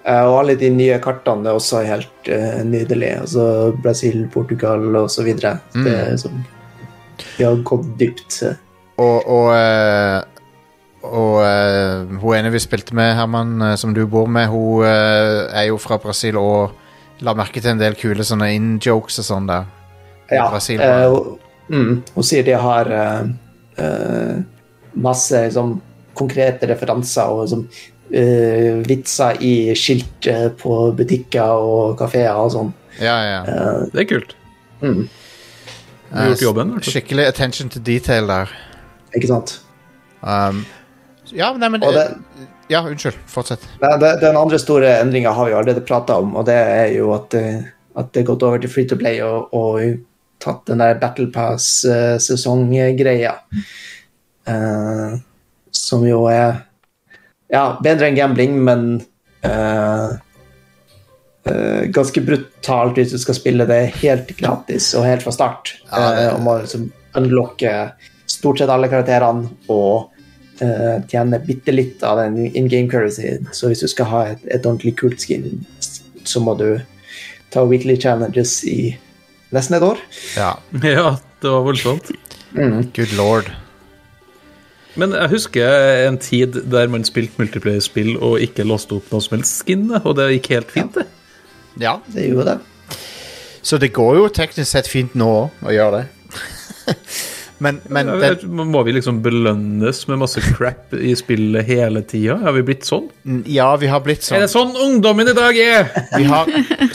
Eh, 0.07 0.23
og 0.23 0.38
alle 0.39 0.55
de 0.57 0.69
nye 0.71 0.95
kartene 1.03 1.51
er 1.51 1.57
også 1.59 1.81
helt 1.85 2.30
uh, 2.31 2.61
nydelige. 2.65 3.19
Altså 3.19 3.43
Brasil, 3.84 4.23
Portugal 4.31 4.85
videre. 5.27 5.59
Mm. 5.76 5.84
Det 5.85 5.95
er 5.99 6.15
sånn 6.17 6.45
De 7.35 7.43
har 7.43 7.59
gått 7.67 7.85
dypt. 7.99 8.38
Og, 8.97 9.27
og, 9.27 9.49
eh, 9.53 10.21
og 11.03 11.35
uh, 11.43 12.15
hun 12.23 12.38
ene 12.39 12.53
vi 12.55 12.63
spilte 12.63 12.95
med, 12.95 13.11
Herman, 13.19 13.76
som 13.77 13.93
du 13.93 14.05
bor 14.07 14.26
med, 14.31 14.47
hun 14.49 14.88
uh, 14.88 15.51
er 15.51 15.67
jo 15.67 15.77
fra 15.77 15.99
Brasil 16.01 16.39
og 16.39 16.71
la 17.26 17.35
merke 17.35 17.61
til 17.61 17.73
en 17.73 17.81
del 17.81 17.97
kule 17.99 18.23
sånne 18.26 18.49
in-jokes 18.55 19.19
og 19.21 19.27
sånn 19.27 19.49
der. 19.49 19.67
Ja, 20.30 20.47
Brasil. 20.51 20.81
eh, 20.81 21.15
mm, 21.73 21.93
hun 22.15 22.26
sier 22.26 22.45
de 22.45 22.55
har 22.59 22.91
eh, 22.93 23.30
eh, 23.80 24.41
masse 24.99 25.45
liksom, 25.45 25.77
konkrete 26.18 26.68
referanser 26.68 27.31
og 27.31 27.45
liksom, 27.45 27.64
uh, 28.11 28.80
vitser 28.88 29.38
i 29.45 29.53
skilt 29.77 30.27
på 30.60 30.77
butikker 30.97 31.64
og 31.64 31.93
kafeer 31.99 32.35
og 32.41 32.51
sånn. 32.56 32.73
ja, 32.99 33.15
ja. 33.23 33.39
Uh, 33.45 33.85
Det 33.93 34.03
er 34.03 34.10
kult. 34.10 34.35
mm, 34.81 35.06
gjort 36.26 36.43
jobben. 36.43 36.73
Skikkelig 36.84 37.27
attention 37.30 37.69
to 37.69 37.80
detail 37.80 38.27
der. 38.27 38.51
ikke 39.15 39.30
sant? 39.30 39.60
Um, 40.22 40.65
ja, 41.31 41.53
nei, 41.53 41.69
men 41.69 41.85
det, 41.85 42.07
Ja, 42.69 42.81
unnskyld. 42.84 43.15
Fortsett. 43.30 43.64
Nei, 43.81 43.95
det, 44.01 44.19
Den 44.22 44.38
andre 44.38 44.60
store 44.60 44.97
endringa 44.99 45.31
har 45.31 45.47
vi 45.47 45.53
allerede 45.53 45.85
prata 45.85 46.19
om, 46.19 46.35
og 46.35 46.45
det 46.49 46.57
er 46.57 46.91
jo 46.97 47.14
at, 47.15 47.34
at 47.95 48.11
det 48.14 48.22
er 48.22 48.27
gått 48.34 48.43
over 48.43 48.60
til 48.60 48.69
free 48.69 48.89
to 48.89 48.97
play 48.99 49.22
og, 49.26 49.53
og 49.53 49.80
tatt 50.40 50.66
den 50.70 50.80
der 50.82 50.95
Battle 50.99 51.28
Pass-sesonggreia. 51.34 53.36
Uh, 54.49 55.20
som 55.72 56.07
jo 56.07 56.24
er 56.32 56.64
ja, 57.52 57.80
bedre 57.84 58.07
enn 58.10 58.18
gambling, 58.18 58.64
men 58.66 59.02
uh, 59.45 60.10
uh, 61.49 61.82
ganske 61.94 62.22
brutalt 62.26 62.98
hvis 62.98 63.14
du 63.14 63.20
skal 63.22 63.36
spille 63.38 63.68
det 63.70 63.82
helt 64.02 64.30
gratis 64.40 64.94
og 64.98 65.06
helt 65.06 65.24
fra 65.26 65.34
start. 65.36 65.76
Ja, 65.91 66.06
det- 66.16 66.32
og 66.34 66.40
må 66.45 66.52
liksom 66.61 66.84
unlocke 67.20 67.74
stort 68.30 68.57
sett 68.61 68.72
alle 68.72 68.90
karakterene 68.91 69.49
og 69.68 70.16
tjene 70.60 71.40
bitte 71.40 71.72
litt 71.72 72.03
av 72.03 72.18
den 72.20 72.52
in 72.52 72.68
game 72.68 72.91
currency. 72.91 73.40
Så 73.56 73.72
hvis 73.72 73.80
du 73.80 73.88
skal 73.88 74.06
ha 74.11 74.20
et, 74.34 74.41
et 74.52 74.66
ordentlig 74.68 74.91
kult 74.99 75.24
skin, 75.24 75.64
så 76.28 76.44
må 76.44 76.52
du 76.60 76.84
ta 77.49 77.64
weekly 77.64 77.95
challenges 77.95 78.60
i 78.68 78.99
nesten 79.55 79.77
et 79.80 79.85
år. 79.85 80.01
Ja. 80.38 80.51
Ja, 80.84 81.15
det 81.41 81.51
var 81.53 81.65
voldsomt. 81.65 82.11
Good 82.95 83.13
lord. 83.17 83.49
Men 84.99 85.13
jeg 85.15 85.30
husker 85.31 86.07
en 86.07 86.17
tid 86.19 86.57
der 86.71 86.89
man 86.91 87.05
spilte 87.07 87.39
multiplayer-spill 87.39 88.15
og 88.17 88.41
ikke 88.43 88.65
låste 88.67 88.97
opp 88.97 89.11
noe 89.13 89.23
som 89.23 89.38
helst 89.38 89.61
skin, 89.61 89.85
og 90.01 90.15
det 90.17 90.31
gikk 90.34 90.49
helt 90.57 90.73
fint, 90.73 90.97
det. 90.97 91.05
Ja. 91.80 91.99
Det 92.11 92.26
gjorde 92.27 92.55
det. 92.55 92.97
Så 93.61 93.77
det 93.80 93.93
går 93.95 94.17
jo 94.17 94.30
teknisk 94.34 94.71
sett 94.71 94.89
fint 94.89 95.15
nå 95.19 95.30
òg 95.30 95.67
å 95.69 95.76
gjøre 95.76 95.99
det. 96.01 96.05
men 97.60 97.81
men 97.91 98.07
den, 98.22 98.44
Må 98.72 98.81
vi 98.88 98.94
liksom 98.95 99.19
belønnes 99.23 100.02
med 100.07 100.22
masse 100.22 100.41
crap 100.56 100.94
i 100.95 101.11
spillet 101.18 101.68
hele 101.68 102.02
tida? 102.07 102.38
Har 102.44 102.56
vi 102.56 102.64
blitt 102.69 102.88
sånn? 102.88 103.10
ja, 103.49 103.68
vi 103.80 103.90
har 103.91 104.03
blitt 104.06 104.23
sånn. 104.23 104.38
Er 104.40 104.45
det 104.45 104.52
sånn. 104.53 104.72
sånn 104.73 104.88
ungdommen 104.95 105.27
i 105.30 105.36
dag 105.38 105.60
er? 105.60 105.91
Vi 106.15 106.23
har, 106.30 106.49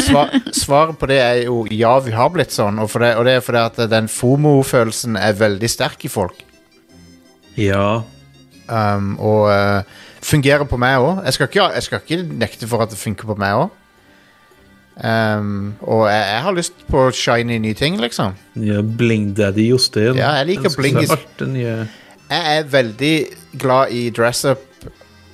svar, 0.07 0.33
svaret 0.57 0.99
på 1.01 1.11
det 1.11 1.21
er 1.21 1.43
jo 1.45 1.61
ja, 1.71 1.99
vi 2.05 2.17
har 2.17 2.33
blitt 2.33 2.55
sånn. 2.55 2.81
Og, 2.83 2.91
det, 3.01 3.13
og 3.21 3.29
det 3.29 3.39
er 3.39 3.45
fordi 3.45 3.63
at 3.63 3.85
den 3.93 4.11
FOMO-følelsen 4.11 5.21
er 5.21 5.37
veldig 5.39 5.71
sterk 5.71 6.09
i 6.09 6.13
folk. 6.13 6.41
Ja. 7.61 8.03
Um, 8.67 9.15
og 9.21 9.51
uh, 9.53 10.05
fungerer 10.25 10.65
på 10.69 10.81
meg 10.81 10.99
òg. 11.03 11.25
Jeg, 11.29 11.49
jeg 11.61 11.87
skal 11.87 12.03
ikke 12.03 12.23
nekte 12.25 12.69
for 12.71 12.85
at 12.85 12.93
det 12.93 13.01
funker 13.01 13.29
på 13.29 13.37
meg 13.41 13.67
òg. 13.67 13.81
Um, 14.95 15.75
og 15.83 16.07
jeg, 16.07 16.23
jeg 16.31 16.43
har 16.43 16.55
lyst 16.55 16.85
på 16.87 17.11
shiny 17.11 17.59
nye 17.59 17.75
ting, 17.75 17.97
liksom. 18.01 18.37
ja 18.57 18.83
Bling 18.83 19.33
Daddy 19.37 19.69
Jostein. 19.71 20.15
Ja, 20.15 20.31
jeg 20.39 20.53
liker 20.53 20.75
bling 20.79 21.01
nye. 21.51 21.89
Jeg 22.31 22.59
er 22.59 22.69
veldig 22.71 23.17
glad 23.59 23.91
i 23.91 24.11
dress-up 24.15 24.63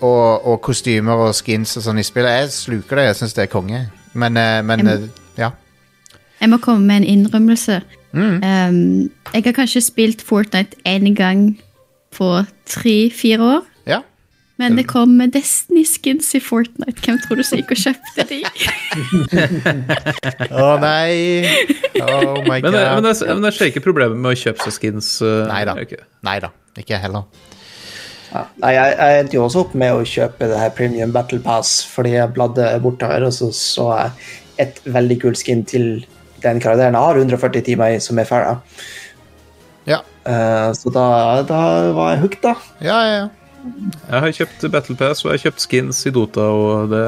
og, 0.00 0.46
og 0.46 0.60
kostymer 0.64 1.26
og 1.28 1.34
skins 1.36 1.76
og 1.76 1.84
sånn 1.84 2.00
i 2.00 2.04
spillet. 2.06 2.38
Jeg 2.40 2.52
sluker 2.54 2.98
det. 2.98 3.08
Jeg 3.10 3.18
syns 3.20 3.36
det 3.36 3.44
er 3.44 3.52
konge. 3.52 3.82
Men, 4.12 4.36
eh, 4.40 4.60
men 4.64 4.86
Jeg 4.86 5.02
eh, 5.02 5.08
ja. 5.38 5.50
Jeg 6.40 6.48
må 6.48 6.56
komme 6.56 6.86
med 6.86 7.02
en 7.02 7.04
innrømmelse. 7.04 7.80
Mm. 8.12 8.40
Um, 8.42 9.10
jeg 9.34 9.44
har 9.44 9.52
kanskje 9.52 9.80
spilt 9.84 10.22
Fortnite 10.24 10.80
én 10.88 11.14
gang 11.14 11.60
på 12.16 12.42
tre-fire 12.66 13.42
år. 13.42 13.66
Men 14.60 14.76
det 14.76 14.84
kom 14.90 15.16
Destiny 15.32 15.82
skins 15.88 16.28
i 16.36 16.40
Fortnite. 16.44 17.00
Hvem 17.04 17.18
tror 17.24 17.40
du 17.40 17.44
som 17.46 17.58
gikk 17.60 17.72
og 17.72 17.80
kjøpte 17.80 18.26
de? 18.28 18.40
Å 20.50 20.66
nei! 20.82 21.44
Oh 22.00 22.40
my 22.44 22.58
Men, 22.60 22.72
god. 22.72 22.74
jeg- 22.80 22.94
men, 22.94 23.06
det, 23.06 23.14
men 23.28 23.46
jeg 23.48 23.56
ser 23.58 23.70
ikke 23.72 23.82
problemet 23.84 24.16
med 24.20 24.32
å 24.34 24.38
kjøpe 24.40 24.66
seg 24.66 24.76
skins. 24.76 25.10
uh, 25.24 25.46
Neida. 25.50 25.74
Okay. 25.80 26.02
Neida, 26.26 26.50
Ikke 26.78 26.94
jeg 26.96 27.02
heller. 27.06 27.24
Ja. 28.30 28.44
Nei, 28.62 28.70
jeg, 28.76 28.94
jeg 29.00 29.20
endte 29.24 29.34
jo 29.40 29.42
også 29.48 29.64
opp 29.64 29.72
med 29.74 29.90
å 29.96 30.04
kjøpe 30.06 30.46
det 30.52 30.58
her 30.60 30.70
Premium 30.76 31.10
Battle 31.10 31.40
Pass 31.42 31.80
fordi 31.90 32.12
jeg 32.14 32.30
bladde 32.36 32.68
bortover, 32.84 33.24
og 33.26 33.32
så 33.34 33.48
så 33.56 33.88
jeg 33.96 34.12
et 34.68 34.78
veldig 34.86 35.16
kult 35.24 35.40
skin 35.40 35.64
til 35.66 36.04
den 36.44 36.60
karakteren 36.62 36.94
jeg 36.94 37.02
har 37.08 37.18
140 37.18 37.64
timer 37.66 37.96
i, 37.96 37.98
som 38.04 38.18
er 38.22 38.28
Farah. 38.28 38.60
Ja. 39.88 39.98
Uh, 40.22 40.70
så 40.76 40.92
da, 40.94 41.04
da 41.48 41.60
var 41.96 42.12
jeg 42.14 42.22
hooked, 42.22 42.42
da. 42.44 42.54
Ja, 42.84 43.00
ja, 43.08 43.18
ja. 43.24 43.28
Jeg 43.60 44.24
har 44.24 44.36
kjøpt 44.40 44.68
Battle 44.72 44.96
Pass 44.98 45.24
og 45.24 45.30
jeg 45.30 45.38
har 45.38 45.44
kjøpt 45.48 45.64
skins 45.64 46.04
i 46.08 46.12
Dota, 46.14 46.46
og 46.48 46.92
det 46.92 47.06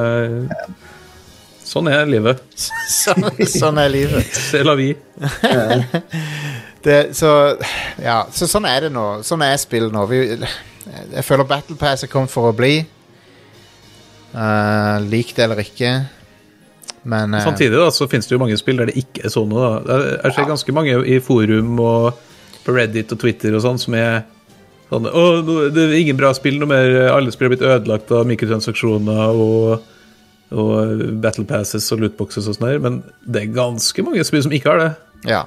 Sånn 1.72 1.88
er 1.88 2.08
livet. 2.10 2.42
Sånn, 2.90 3.24
sånn 3.48 3.78
er 3.80 3.88
livet. 3.92 4.26
C'est 4.50 4.66
la 4.66 4.74
vie. 4.76 4.96
Det, 6.82 7.14
så 7.14 7.28
Ja, 8.02 8.24
så 8.34 8.48
sånn 8.50 8.66
er 8.66 8.88
det 8.88 8.88
nå. 8.90 9.22
Sånn 9.22 9.44
er 9.46 9.54
spill 9.62 9.86
nå. 9.94 10.02
Vi, 10.10 10.18
jeg 10.34 11.22
føler 11.22 11.46
Battle 11.46 11.76
Pass 11.78 12.02
er 12.02 12.10
kommet 12.10 12.32
for 12.32 12.50
å 12.50 12.56
bli. 12.56 12.80
Uh, 14.32 14.98
lik 15.06 15.30
det 15.36 15.46
eller 15.46 15.62
ikke. 15.62 15.92
Men 17.06 17.36
uh, 17.36 17.44
Samtidig 17.44 17.78
da, 17.78 17.86
så 17.94 18.08
finnes 18.10 18.26
det 18.26 18.34
jo 18.34 18.42
mange 18.42 18.58
spill 18.58 18.82
der 18.82 18.90
det 18.90 18.98
ikke 18.98 19.28
er 19.28 19.34
sånn. 19.34 19.54
Da. 19.54 19.70
Jeg, 19.86 20.34
ser 20.34 20.42
ja. 20.42 20.50
ganske 20.50 20.74
mange 20.74 20.98
i 21.06 21.20
forum 21.22 21.78
og 21.82 22.20
på 22.62 22.74
Reddit 22.74 23.14
og 23.14 23.22
Twitter 23.22 23.54
og 23.54 23.64
sånn 23.64 23.80
som 23.80 23.94
er 23.98 24.24
sånn 24.92 25.08
og 25.08 25.48
det 25.74 25.86
er 25.88 25.94
ingen 25.98 26.18
bra 26.20 26.32
spill 26.36 26.58
noe 26.60 26.68
mer. 26.70 26.90
Alle 27.14 27.32
spill 27.32 27.48
har 27.48 27.54
blitt 27.56 27.64
ødelagt 27.64 28.12
av 28.12 28.26
mikrotransaksjoner 28.28 29.40
og, 29.46 29.88
og 30.52 31.02
Battle 31.24 31.46
Passes 31.48 31.88
og 31.94 32.02
lootboxes 32.04 32.46
og 32.50 32.58
sånn 32.58 32.68
her. 32.68 32.78
Men 32.84 33.00
det 33.24 33.46
er 33.46 33.54
ganske 33.56 34.04
mange 34.04 34.24
spill 34.28 34.44
som 34.44 34.52
ikke 34.52 34.70
har 34.74 34.82
det. 34.84 34.90
Ja. 35.32 35.42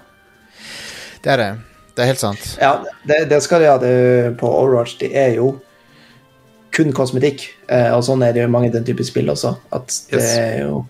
Det 1.26 1.31
er 1.35 1.41
det. 1.41 1.51
Det 1.95 2.03
er 2.03 2.09
helt 2.11 2.19
sant. 2.23 2.47
Ja, 2.59 2.73
det, 3.07 3.22
det 3.31 3.38
skal 3.45 3.61
de 3.63 3.69
ha 3.72 3.77
det 3.80 3.93
på 4.41 4.49
Overwatch. 4.49 4.97
Det 4.99 5.13
er 5.15 5.38
jo 5.38 5.53
kun 6.76 6.89
kosmetikk, 6.91 7.45
eh, 7.72 7.88
og 7.95 8.01
sånn 8.03 8.26
er 8.26 8.34
det 8.35 8.41
jo 8.43 8.49
i 8.49 8.51
mange 8.51 8.67
den 8.73 8.84
type 8.84 9.05
spill 9.07 9.30
også. 9.31 9.53
At 9.72 9.93
det 10.11 10.19
Yes. 10.19 10.34
er 10.41 10.57
jo 10.65 10.81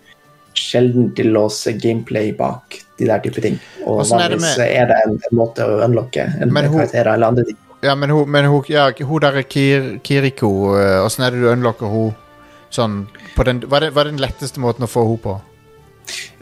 sjelden 0.58 1.12
de 1.14 1.26
låser 1.28 1.76
gameplay 1.78 2.32
bak 2.34 2.80
de 2.98 3.06
der 3.10 3.20
type 3.22 3.44
ting. 3.44 3.60
Og 3.84 4.00
vanligvis 4.08 4.16
er 4.24 4.30
det 4.32 4.42
med- 4.42 4.72
er 4.80 4.88
det 4.90 4.98
en, 5.06 5.20
en 5.30 5.38
måte 5.38 5.62
å 5.68 5.84
unlocke 5.86 6.26
en 6.42 6.50
karakter 6.56 7.06
eller 7.14 7.28
andre 7.28 7.44
ting. 7.52 7.58
Ja, 7.86 7.94
men 7.96 8.10
hun, 8.10 8.30
men 8.32 8.48
hun, 8.50 8.64
ja, 8.72 8.90
hun 9.06 9.22
der 9.22 9.42
Kir, 9.46 9.98
Kiriko, 10.06 10.50
eh, 10.80 11.00
åssen 11.06 11.26
er 11.26 11.36
det 11.36 11.44
du 11.44 11.50
unlocker 11.52 11.92
hun 11.92 12.14
sånn 12.74 13.04
på 13.36 13.44
den, 13.48 13.62
hva, 13.68 13.80
er 13.80 13.88
det, 13.88 13.94
hva 13.96 14.04
er 14.04 14.12
den 14.12 14.22
letteste 14.24 14.62
måten 14.64 14.88
å 14.88 14.90
få 14.90 15.06
hun 15.08 15.22
på? 15.22 15.36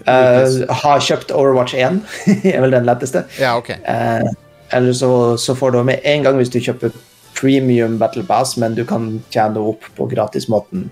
Uh, 0.04 0.64
har 0.84 1.04
kjøpt 1.04 1.32
Overwatch 1.32 1.76
1, 1.78 2.02
er 2.52 2.60
vel 2.64 2.76
den 2.76 2.88
letteste. 2.88 3.24
Ja, 3.40 3.56
ok. 3.60 3.72
Uh, 3.86 4.28
eller 4.76 4.96
så, 4.98 5.10
så 5.40 5.56
får 5.56 5.74
du 5.74 5.82
med 5.88 6.04
en 6.10 6.26
gang 6.26 6.40
hvis 6.40 6.52
du 6.52 6.60
kjøper 6.64 6.94
premium 7.38 7.98
Battle 8.02 8.26
Pass, 8.28 8.58
men 8.60 8.76
du 8.78 8.84
kan 8.88 9.08
tjene 9.34 9.62
opp 9.62 9.88
på 9.98 10.08
gratismåten 10.12 10.90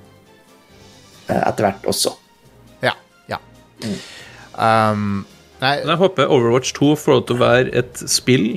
uh, 1.29 1.41
etter 1.41 1.67
hvert 1.67 1.91
også. 1.91 2.15
Ja. 2.85 2.95
ja. 3.29 3.41
Um, 4.55 5.23
nei, 5.61 5.77
jeg 5.81 5.99
håper 6.01 6.31
Overwatch 6.31 6.73
2 6.79 6.95
får 6.99 7.17
lov 7.17 7.25
til 7.27 7.39
å 7.39 7.43
være 7.43 7.75
et 7.83 8.03
spill, 8.09 8.49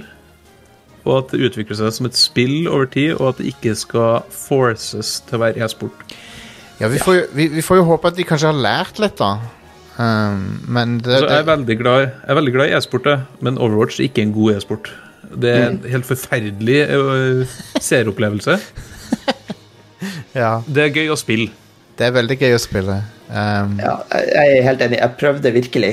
og 1.05 1.19
at 1.19 1.33
det 1.35 1.41
utvikler 1.51 1.77
seg 1.77 1.93
som 1.93 2.07
et 2.09 2.17
spill 2.17 2.69
over 2.71 2.87
tid, 2.91 3.15
og 3.19 3.29
at 3.35 3.41
det 3.43 3.51
ikke 3.53 3.75
skal 3.77 4.23
forces 4.33 5.19
til 5.29 5.37
å 5.39 5.43
være 5.45 5.65
e-sport. 5.67 6.15
ja, 6.81 6.89
vi, 6.89 6.99
får, 6.99 7.15
jo- 7.19 7.27
vi, 7.37 7.49
vi 7.59 7.63
får 7.63 7.77
jo 7.83 7.85
håpe 7.91 8.09
at 8.09 8.17
de 8.17 8.25
kanskje 8.25 8.51
har 8.53 8.61
lært 8.65 8.99
litt, 9.03 9.17
da. 9.21 9.35
Um, 9.95 10.41
men 10.67 10.97
det, 11.05 11.13
altså, 11.21 11.29
jeg 11.31 11.43
er 11.45 11.51
veldig 11.53 11.77
glad, 11.79 12.01
jeg 12.09 12.31
er 12.33 12.39
veldig 12.41 12.53
glad 12.57 12.71
i 12.73 12.77
e-sport, 12.79 13.05
men 13.47 13.59
Overwatch 13.63 14.01
er 14.01 14.09
ikke 14.09 14.25
en 14.25 14.33
god 14.35 14.57
e-sport. 14.57 14.91
Det 15.35 15.51
er 15.51 15.69
en 15.69 15.79
helt 15.91 16.07
forferdelig 16.07 16.81
øh, 16.95 17.55
seeropplevelse. 17.83 18.57
ja, 20.43 20.51
Det 20.67 20.83
er 20.89 20.93
gøy 20.95 21.13
å 21.15 21.17
spille. 21.19 21.51
det 21.99 22.09
er 22.09 22.15
veldig 22.17 22.37
gøy 22.41 22.55
å 22.57 22.61
spille. 22.63 22.97
Um, 23.31 23.77
Ja, 23.81 23.95
jeg 24.13 24.27
jeg 24.35 24.59
er 24.59 24.67
helt 24.69 24.83
enig. 24.89 24.99
Jeg 25.01 25.17
prøvde 25.21 25.53
virkelig, 25.55 25.93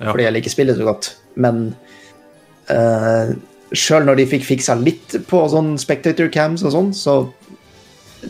Ja. 0.00 0.10
fordi 0.12 0.22
jeg 0.26 0.32
liker 0.36 0.50
spillet 0.52 0.76
så 0.76 0.84
godt. 0.88 1.10
Men 1.36 1.74
uh, 2.70 3.32
sjøl 3.74 4.04
når 4.06 4.20
de 4.20 4.26
fikk 4.30 4.44
fiksa 4.46 4.76
litt 4.78 5.16
på 5.30 5.40
sånn 5.50 5.74
spectator 5.80 6.28
cams 6.32 6.62
og 6.66 6.72
sånn, 6.74 6.92
så 6.94 7.16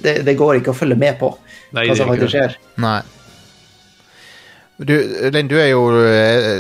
det, 0.03 0.23
det 0.27 0.37
går 0.39 0.61
ikke 0.61 0.73
å 0.73 0.77
følge 0.77 0.97
med 0.99 1.19
på 1.21 1.33
Nei, 1.77 1.87
hva 1.89 1.97
som 1.99 2.09
faktisk 2.09 2.33
skjer. 2.37 2.57
Nei. 2.81 3.01
Du, 4.77 4.93
Linn, 5.33 5.49
du 5.49 5.55
er 5.57 5.71
jo 5.71 5.87
eh, 6.05 6.59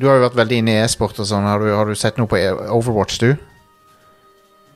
Du 0.00 0.06
har 0.08 0.16
jo 0.16 0.22
vært 0.24 0.36
veldig 0.38 0.60
inne 0.62 0.78
i 0.78 0.80
e-sport 0.80 1.18
og 1.20 1.26
sånn. 1.28 1.44
Har, 1.44 1.60
du- 1.60 1.74
har 1.76 1.84
du 1.90 1.94
sett 1.98 2.16
noe 2.16 2.28
på 2.30 2.38
e- 2.40 2.54
Overwatch, 2.72 3.18
du? 3.20 3.34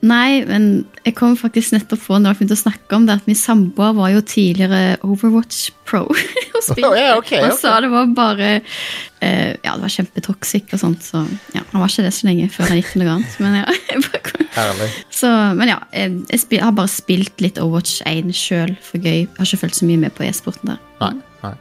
Nei, 0.05 0.43
men 0.45 0.85
jeg 1.05 1.15
kom 1.17 1.33
faktisk 1.39 1.73
nettopp 1.73 2.01
på 2.03 2.17
når 2.19 2.33
jeg 2.33 2.39
begynte 2.39 2.57
å 2.57 2.61
snakke 2.61 2.97
om 2.97 3.05
det, 3.07 3.15
at 3.17 3.29
min 3.29 3.37
samboer 3.39 3.95
var 3.97 4.11
jo 4.13 4.21
tidligere 4.25 4.97
Overwatch 5.05 5.71
Pro. 5.87 6.03
og 6.55 6.63
spilte. 6.65 6.87
Å, 6.87 6.91
okay, 6.91 7.39
okay. 7.41 7.45
Og 7.47 7.57
sa 7.57 7.75
det 7.83 7.89
var 7.93 8.11
bare 8.17 8.49
eh, 8.55 9.53
Ja, 9.65 9.75
det 9.75 9.85
var 9.85 9.93
kjempetoxic 9.93 10.73
og 10.75 10.81
sånt, 10.81 11.05
så 11.05 11.23
ja, 11.55 11.63
han 11.71 11.81
var 11.81 11.91
ikke 11.91 12.05
det 12.05 12.13
så 12.17 12.29
lenge 12.29 12.49
før 12.53 12.69
han 12.69 12.81
gikk 12.81 12.91
til 12.93 13.03
noe 13.03 13.15
annet. 13.15 13.37
Men 13.43 13.57
ja, 13.61 13.77
jeg 13.91 14.03
bare 14.07 14.23
kom. 14.29 14.49
Herlig. 14.55 14.89
Så, 15.21 15.31
men 15.61 15.73
ja, 15.73 15.79
jeg, 15.95 16.19
jeg 16.33 16.43
spil, 16.43 16.65
har 16.65 16.75
bare 16.77 16.93
spilt 16.93 17.45
litt 17.45 17.61
Overwatch 17.61 18.03
1 18.09 18.35
sjøl 18.37 18.75
for 18.85 19.01
gøy. 19.01 19.23
Jeg 19.23 19.31
har 19.39 19.49
ikke 19.49 19.63
følt 19.65 19.79
så 19.79 19.89
mye 19.89 20.03
med 20.05 20.15
på 20.17 20.27
e-sporten 20.27 20.75
der. 20.75 20.83
Nei. 21.01 21.15
nei. 21.41 21.55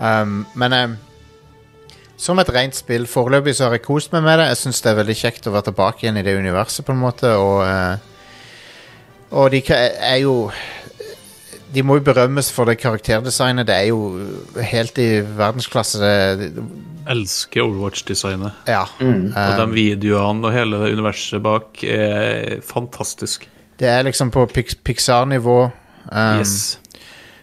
Um, 0.00 0.42
men 0.58 0.74
um, 0.74 0.98
som 2.20 2.40
et 2.42 2.50
rent 2.52 2.76
spill 2.76 3.06
Foreløpig 3.08 3.54
så 3.56 3.68
har 3.68 3.78
jeg 3.78 3.86
kost 3.86 4.12
meg 4.12 4.26
med 4.26 4.40
det. 4.40 4.50
Jeg 4.50 4.60
syns 4.64 4.82
det 4.84 4.92
er 4.92 4.98
veldig 5.00 5.16
kjekt 5.22 5.48
å 5.48 5.54
være 5.54 5.70
tilbake 5.70 6.04
igjen 6.04 6.20
i 6.20 6.24
det 6.26 6.36
universet, 6.36 6.84
på 6.84 6.92
en 6.92 7.00
måte. 7.00 7.32
Og, 7.40 7.62
uh, 7.64 7.96
og 9.40 9.54
de 9.54 9.62
er 9.70 10.20
jo 10.24 10.50
De 11.70 11.84
må 11.86 12.00
jo 12.00 12.02
berømmes 12.02 12.50
for 12.50 12.66
det 12.66 12.80
karakterdesignet. 12.82 13.68
Det 13.68 13.76
er 13.76 13.88
jo 13.92 14.00
helt 14.72 14.98
i 14.98 15.20
verdensklasse. 15.22 16.00
Det, 16.02 16.50
det, 16.56 16.64
Elsker 17.10 17.62
Overwatch-designet. 17.62 18.58
ja. 18.68 18.82
Og 19.00 19.56
de 19.62 19.66
videoene 19.72 20.46
og 20.46 20.52
hele 20.54 20.82
det 20.82 20.92
universet 20.98 21.42
bak 21.42 21.80
er 21.86 22.60
fantastisk. 22.66 23.48
det 23.78 23.88
er 23.88 24.02
liksom 24.02 24.30
på 24.30 24.44
Pixar-nivå. 24.84 25.70
Um, 26.10 26.38
Yes. 26.38 26.78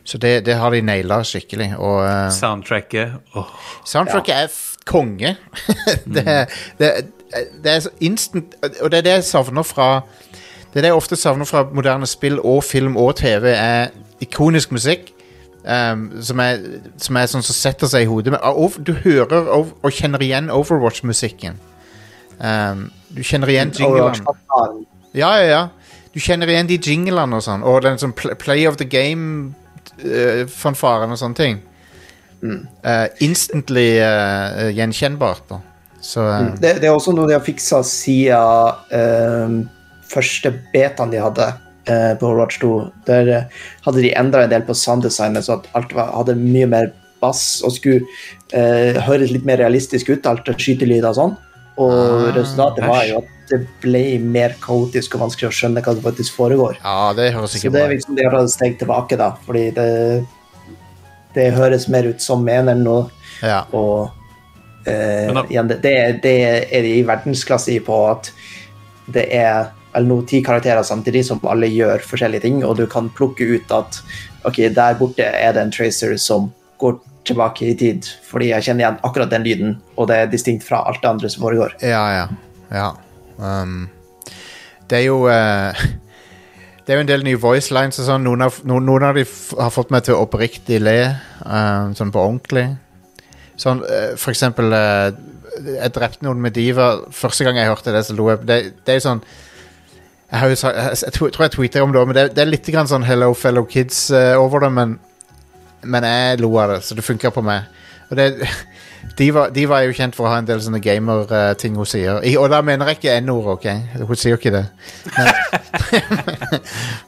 Så 0.07 0.17
det, 0.17 0.45
det 0.45 0.55
har 0.55 0.71
de 0.71 0.81
naila 0.81 1.23
skikkelig. 1.23 1.73
Og 1.77 2.03
uh, 2.05 2.29
Soundtracket 2.31 3.17
oh. 3.35 3.49
soundtracket 3.85 4.35
er 4.35 4.47
f 4.47 4.66
konge. 4.87 5.35
det, 6.15 6.37
det, 6.79 6.91
det 7.63 7.73
er 7.73 7.89
instant 7.99 8.55
Og 8.81 8.91
det 8.91 9.01
er 9.01 9.05
det 9.05 9.15
jeg 9.17 9.27
savner 9.27 9.65
fra 9.67 9.89
Det 10.71 10.79
er 10.79 10.87
det 10.87 10.91
jeg 10.91 11.01
ofte 11.01 11.19
savner 11.19 11.45
fra 11.45 11.65
moderne 11.73 12.07
spill 12.07 12.39
og 12.39 12.63
film 12.63 12.97
og 12.97 13.15
TV, 13.19 13.51
er 13.51 13.87
ikonisk 14.21 14.71
musikk. 14.71 15.13
Um, 15.67 16.23
som, 16.23 16.39
er, 16.39 16.61
som 17.01 17.17
er 17.19 17.25
sånn 17.27 17.43
som 17.43 17.55
setter 17.55 17.87
seg 17.91 18.01
i 18.05 18.07
hodet. 18.07 18.31
Men, 18.31 18.39
og, 18.43 18.71
du 18.87 18.93
hører 19.03 19.49
og, 19.51 19.67
og 19.83 19.91
kjenner 19.91 20.21
igjen 20.23 20.49
Overwatch-musikken. 20.53 21.53
Um, 22.39 22.91
du 23.11 23.23
kjenner 23.25 23.47
igjen 23.51 23.71
jinglene. 23.75 24.15
Ja, 25.17 25.39
ja, 25.41 25.47
ja. 25.49 25.67
Du 26.13 26.19
kjenner 26.23 26.47
igjen 26.51 26.67
de 26.69 26.77
jinglene 26.79 27.35
og 27.35 27.43
sånn. 27.43 27.63
Og 27.67 27.81
den 27.83 27.97
sånn 27.99 28.13
play 28.15 28.67
of 28.69 28.75
the 28.79 28.87
game-fanfaren 28.87 31.11
og 31.11 31.17
sånne 31.19 31.35
ting. 31.41 31.59
Eh, 32.83 33.05
instantly 33.25 33.87
uh, 34.01 34.67
gjenkjennbart, 34.75 35.43
da. 35.49 35.61
Så 36.01 36.23
uh, 36.23 36.51
Det, 36.61 36.77
det 36.81 36.89
er 36.89 36.95
også 36.95 37.15
noe 37.15 37.29
de 37.29 37.35
har 37.37 37.45
fiksa 37.45 37.81
siden 37.85 39.65
første 40.07 40.53
betaen 40.71 41.11
de 41.11 41.19
hadde 41.19 41.49
på 41.87 42.27
Overwatch 42.27 42.61
2. 42.61 42.69
Der 43.07 43.29
hadde 43.83 44.03
de 44.03 44.13
endra 44.19 44.43
en 44.43 44.51
del 44.51 44.63
på 44.67 44.75
sounddesignet, 44.75 45.43
så 45.47 45.57
at 45.57 45.67
alt 45.75 45.91
var, 45.95 46.13
hadde 46.15 46.35
mye 46.39 46.67
mer 46.67 46.89
bass 47.19 47.59
og 47.65 47.73
skulle 47.75 48.05
høres 49.03 49.31
litt 49.33 49.47
mer 49.47 49.59
realistisk 49.59 50.11
ut, 50.13 50.27
alt 50.27 50.47
skytelyder 50.47 51.09
og 51.11 51.19
sånn. 51.19 51.35
Og 51.77 51.93
Ah, 51.93 52.31
resultatet 52.35 52.87
var 52.89 53.03
jo 53.05 53.19
at 53.21 53.51
det 53.51 53.59
ble 53.83 54.03
mer 54.21 54.55
kaotisk 54.63 55.15
og 55.15 55.27
vanskelig 55.27 55.51
å 55.51 55.55
skjønne 55.55 55.83
hva 55.83 55.93
som 55.93 56.03
faktisk 56.03 56.35
foregår. 56.35 56.79
ja, 56.83 57.13
det 57.15 57.29
høres 57.35 57.53
Så 57.53 57.61
ikke 57.61 57.73
det 57.75 57.83
er 57.83 57.93
liksom 57.93 58.17
de 58.17 58.25
har 58.25 58.35
tatt 58.35 58.49
et 58.49 58.55
steg 58.55 58.79
tilbake, 58.81 59.19
da, 59.19 59.29
fordi 59.45 59.65
det, 59.77 59.87
det 61.37 61.51
høres 61.55 61.87
mer 61.93 62.09
ut 62.09 62.21
som 62.23 62.45
eneren 62.49 62.83
nå. 62.85 62.97
Ja. 63.45 63.61
Og 63.77 64.09
eh, 64.89 65.29
da- 65.33 65.45
igjen, 65.47 65.69
det, 65.71 65.81
det, 65.85 65.95
det 66.23 66.37
er 66.73 66.85
de 66.85 66.93
i 66.99 67.07
verdensklasse 67.07 67.75
i 67.75 67.81
på 67.85 67.99
at 68.09 68.31
det 69.13 69.27
er 69.37 69.69
vel 69.93 70.07
nå 70.09 70.19
ti 70.29 70.41
karakterer 70.45 70.83
samtidig 70.85 71.23
som 71.25 71.39
alle 71.47 71.69
gjør 71.71 72.03
forskjellige 72.05 72.43
ting, 72.43 72.63
og 72.65 72.77
du 72.77 72.85
kan 72.89 73.07
plukke 73.17 73.47
ut 73.55 73.71
at 73.73 74.01
ok, 74.45 74.59
der 74.75 74.97
borte 74.99 75.25
er 75.25 75.55
det 75.55 75.63
en 75.63 75.73
tracer 75.73 76.17
som 76.21 76.51
går 76.81 76.99
tilbake 77.27 77.65
i 77.71 77.75
tid, 77.75 78.05
fordi 78.27 78.51
jeg 78.53 78.67
kjenner 78.67 78.85
igjen 78.85 78.99
akkurat 79.03 79.31
den 79.31 79.43
lyden, 79.47 79.77
og 79.97 80.07
det 80.11 80.19
er 80.21 80.29
distinkt 80.31 80.63
fra 80.67 80.83
alt 80.87 81.01
det 81.03 81.09
andre 81.09 81.31
som 81.31 81.43
foregår. 81.43 81.73
Ja, 81.83 82.03
ja. 82.13 82.27
ja. 82.71 82.91
Um, 83.37 83.87
det 84.87 85.01
er 85.01 85.05
jo 85.09 85.17
eh, 85.31 85.81
Det 86.87 86.93
er 86.93 87.01
jo 87.01 87.03
en 87.03 87.09
del 87.09 87.23
nye 87.27 87.35
voice 87.39 87.73
lines 87.75 87.97
og 87.99 88.05
sånn. 88.07 88.23
Noen 88.23 88.45
av, 88.45 88.61
noen, 88.63 89.03
av 89.03 89.17
de 89.17 89.25
har 89.59 89.71
fått 89.75 89.89
meg 89.91 90.05
til 90.07 90.15
å 90.15 90.21
oppriktig 90.23 90.77
le, 90.79 90.93
eh, 91.43 91.89
sånn 91.99 92.13
på 92.15 92.21
ordentlig. 92.23 92.63
Sånn, 93.59 93.81
eh, 93.83 94.13
for 94.15 94.31
eksempel 94.31 94.71
eh, 94.77 95.09
Jeg 95.57 95.89
drepte 95.95 96.21
noen 96.23 96.39
med 96.41 96.53
diva. 96.53 96.91
Første 97.11 97.43
gang 97.43 97.57
jeg 97.57 97.67
hørte 97.67 97.91
det, 97.91 98.05
så 98.05 98.13
lo 98.15 98.29
jeg. 98.29 98.43
Det, 98.45 98.57
det 98.85 98.93
er 98.93 98.99
jo 98.99 99.05
sånn 99.07 99.21
Jeg, 99.25 100.39
har 100.39 100.49
jo 100.51 100.55
sagt, 100.59 100.77
jeg, 100.77 100.97
jeg, 101.01 101.13
tror- 101.15 101.31
jeg 101.47 101.51
tweeter 101.55 101.81
om 101.83 101.91
det 101.95 102.05
men 102.07 102.15
det, 102.15 102.25
det 102.35 102.43
er 102.43 102.49
litt 102.51 102.67
grann 102.71 102.87
sånn 102.87 103.05
Hello 103.07 103.31
Fellow 103.33 103.65
Kids 103.65 104.11
eh, 104.11 104.35
over 104.37 104.59
det, 104.63 104.69
men, 104.75 104.97
men 105.83 106.03
jeg 106.07 106.39
lo 106.43 106.51
av 106.61 106.75
det, 106.75 106.81
så 106.83 106.95
det 106.95 107.03
funka 107.07 107.31
på 107.35 107.41
meg. 107.47 107.65
Og 108.11 108.15
det 108.19 108.29
Diva, 109.17 109.47
de 109.49 109.63
er 109.63 109.85
jo 109.87 109.95
kjent 109.97 110.15
for 110.17 110.27
å 110.27 110.31
ha 110.31 110.39
en 110.41 110.47
del 110.47 110.59
sånne 110.61 110.81
gamer-ting 110.83 111.77
hun 111.79 111.87
sier. 111.89 112.19
I, 112.21 112.35
og 112.37 112.51
da 112.53 112.59
mener 112.65 112.91
jeg 112.91 112.99
ikke 112.99 113.15
N-ord, 113.23 113.47
OK? 113.55 113.67
Hun 113.97 114.19
sier 114.19 114.35
jo 114.35 114.39
ikke 114.39 114.53
det. 114.53 114.65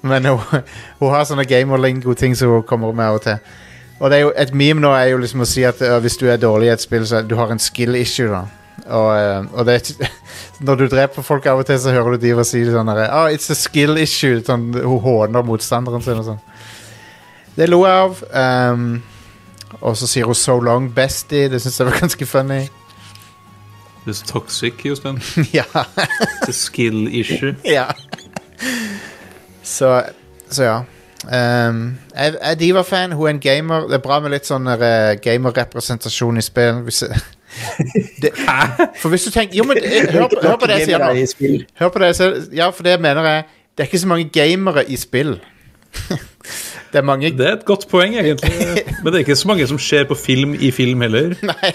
Men, 0.01 0.26
hun, 0.31 0.63
hun 1.01 1.13
har 1.13 1.27
sånne 1.30 1.45
gamer-lingo-ting 1.49 2.38
som 2.38 2.55
hun 2.55 2.65
kommer 2.69 2.95
med 2.97 3.11
av 3.11 3.19
og 3.19 3.26
til. 3.27 3.38
Og 3.99 4.15
jo, 4.15 4.31
et 4.39 4.53
meme 4.55 4.80
nå 4.80 4.93
er 4.95 5.11
jo 5.11 5.19
liksom 5.19 5.43
å 5.43 5.49
si 5.49 5.65
at 5.67 5.81
uh, 5.84 5.97
hvis 5.99 6.17
du 6.21 6.26
er 6.31 6.39
dårlig 6.39 6.69
i 6.69 6.73
et 6.73 6.84
spill, 6.84 7.05
så 7.07 7.19
du 7.21 7.35
har 7.35 7.51
en 7.51 7.59
skill 7.59 7.97
issue, 7.99 8.30
da. 8.31 8.45
Og, 8.88 9.09
uh, 9.11 9.59
og 9.59 9.67
det, 9.67 9.81
når 10.65 10.80
du 10.80 10.85
dreper 10.88 11.26
folk 11.26 11.45
av 11.51 11.61
og 11.61 11.67
til, 11.67 11.77
så 11.84 11.93
hører 11.93 12.15
du 12.15 12.23
Diva 12.23 12.45
si 12.47 12.63
sånn 12.65 12.89
her, 12.93 13.03
oh, 13.11 13.27
It's 13.27 13.51
a 13.51 13.57
skill 13.59 13.99
issue. 13.99 14.39
Sånn, 14.47 14.69
hun 14.80 15.03
håner 15.03 15.43
motstanderen 15.45 16.05
sin 16.05 16.21
og 16.23 16.30
sånn. 16.31 16.43
Det 17.59 17.67
lo 17.67 17.81
jeg 17.84 18.05
av. 18.05 18.23
ehm, 18.39 18.91
og 19.81 19.97
så 19.97 20.07
sier 20.07 20.25
hun 20.25 20.35
'so 20.35 20.59
long, 20.59 20.89
bestie'. 20.99 21.49
Det 21.51 21.61
syns 21.61 21.79
jeg 21.79 21.87
var 21.87 21.99
ganske 21.99 22.25
funny. 22.25 22.59
Det 24.05 24.07
er 24.07 24.13
så 24.13 24.25
toxic, 24.25 24.73
Jostein. 24.85 25.21
ja. 25.53 25.63
Det 26.45 26.47
er 26.49 26.51
skill 26.51 27.07
issue. 27.19 27.55
ja. 27.65 27.85
Så, 29.63 30.03
så 30.49 30.63
ja. 30.63 30.77
Um, 31.69 31.97
jeg 32.15 32.33
jeg 32.33 32.51
er 32.51 32.55
Diva-fan. 32.55 33.11
Hun 33.11 33.25
er 33.25 33.29
en 33.29 33.39
gamer. 33.39 33.79
Det 33.87 33.93
er 33.93 33.97
bra 33.97 34.19
med 34.19 34.31
litt 34.31 34.47
sånn 34.47 34.67
uh, 34.67 34.77
gamerrepresentasjon 35.21 36.37
i 36.37 36.41
spill. 36.41 36.73
Hvis, 36.87 37.03
det, 38.21 38.31
for 39.01 39.09
hvis 39.09 39.23
du 39.27 39.31
tenker 39.31 39.55
Jo, 39.57 39.63
men 39.63 39.77
eh, 39.83 40.07
hør, 40.13 40.27
på- 40.31 40.41
hør 40.47 40.55
på 40.61 40.67
det 40.69 40.79
jeg 40.79 40.85
sier 40.85 40.99
nå. 41.03 41.65
Hør 41.79 41.89
på 41.93 41.99
det 41.99 42.05
jeg 42.13 42.15
sier. 42.15 42.39
Ja, 42.53 42.69
for 42.69 42.83
det 42.83 42.99
mener 43.01 43.23
jeg 43.27 43.43
Det 43.77 43.83
er 43.83 43.87
ikke 43.87 43.99
så 43.99 44.07
mange 44.07 44.29
gamere 44.29 44.83
i 44.91 44.95
spill. 44.99 45.39
Det 46.91 46.97
er 46.97 47.05
mange 47.05 47.29
Det 47.37 47.45
er 47.47 47.53
et 47.57 47.65
godt 47.65 47.87
poeng, 47.89 48.15
egentlig. 48.15 48.51
Men 49.03 49.13
det 49.13 49.19
er 49.19 49.25
ikke 49.25 49.35
så 49.35 49.47
mange 49.47 49.67
som 49.67 49.79
ser 49.79 50.07
på 50.09 50.15
film 50.15 50.55
i 50.59 50.71
film 50.71 51.01
heller. 51.01 51.35
Nei. 51.49 51.71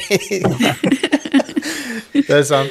det 2.14 2.30
er 2.30 2.42
sant. 2.42 2.70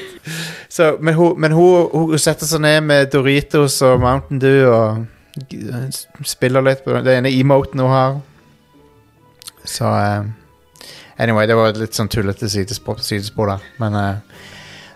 Så, 0.69 0.95
men 0.99 1.13
hun, 1.13 1.39
men 1.41 1.51
hun, 1.51 1.89
hun 1.93 2.17
setter 2.17 2.49
seg 2.49 2.63
ned 2.63 2.79
med 2.81 3.11
Doritos 3.13 3.75
og 3.85 3.99
Mountain 4.01 4.39
Dew 4.41 4.71
og 4.73 5.05
spiller 6.25 6.65
litt 6.65 6.81
på 6.81 6.95
den 6.95 7.09
ene 7.19 7.29
emoten 7.29 7.83
hun 7.83 7.93
har. 7.93 8.15
Så 9.69 9.85
uh, 9.85 10.25
Anyway, 11.17 11.45
det 11.47 11.55
var 11.55 11.69
et 11.69 11.77
litt 11.77 11.93
sånn 11.93 12.09
tullete 12.09 12.49
sidespor, 12.49 12.97
sidespor 13.05 13.53
der, 13.53 13.67
men 13.77 13.93
uh, 13.93 14.41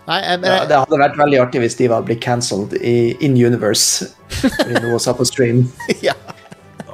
Nei, 0.08 0.18
jeg, 0.24 0.40
Ja, 0.42 0.64
det 0.66 0.80
hadde 0.82 0.98
vært 0.98 1.18
veldig 1.20 1.40
artig 1.44 1.62
hvis 1.62 1.78
de 1.78 1.90
var 1.92 2.04
blitt 2.08 2.22
cancelled 2.24 2.72
i 2.80 3.12
in 3.20 3.36
universe. 3.36 4.08
Fordi 4.40 4.80
noe 4.80 4.98
sa 5.02 5.12
på 5.14 5.26
stream. 5.28 5.66
ja. 6.02 6.16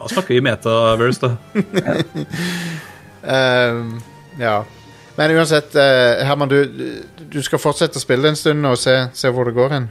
Da 0.05 0.13
snakker 0.13 0.37
vi 0.37 0.41
metaverse, 0.45 1.21
da. 1.25 1.35
um, 3.25 4.01
ja. 4.47 4.57
Men 5.17 5.31
uansett, 5.39 5.75
eh, 5.79 6.25
Herman, 6.27 6.49
du, 6.51 6.59
du 7.31 7.43
skal 7.47 7.61
fortsette 7.63 8.01
å 8.01 8.03
spille 8.03 8.29
en 8.33 8.37
stund 8.39 8.67
og 8.67 8.75
se, 8.81 8.97
se 9.15 9.31
hvor 9.31 9.47
det 9.47 9.55
går 9.55 9.71
hen. 9.77 9.85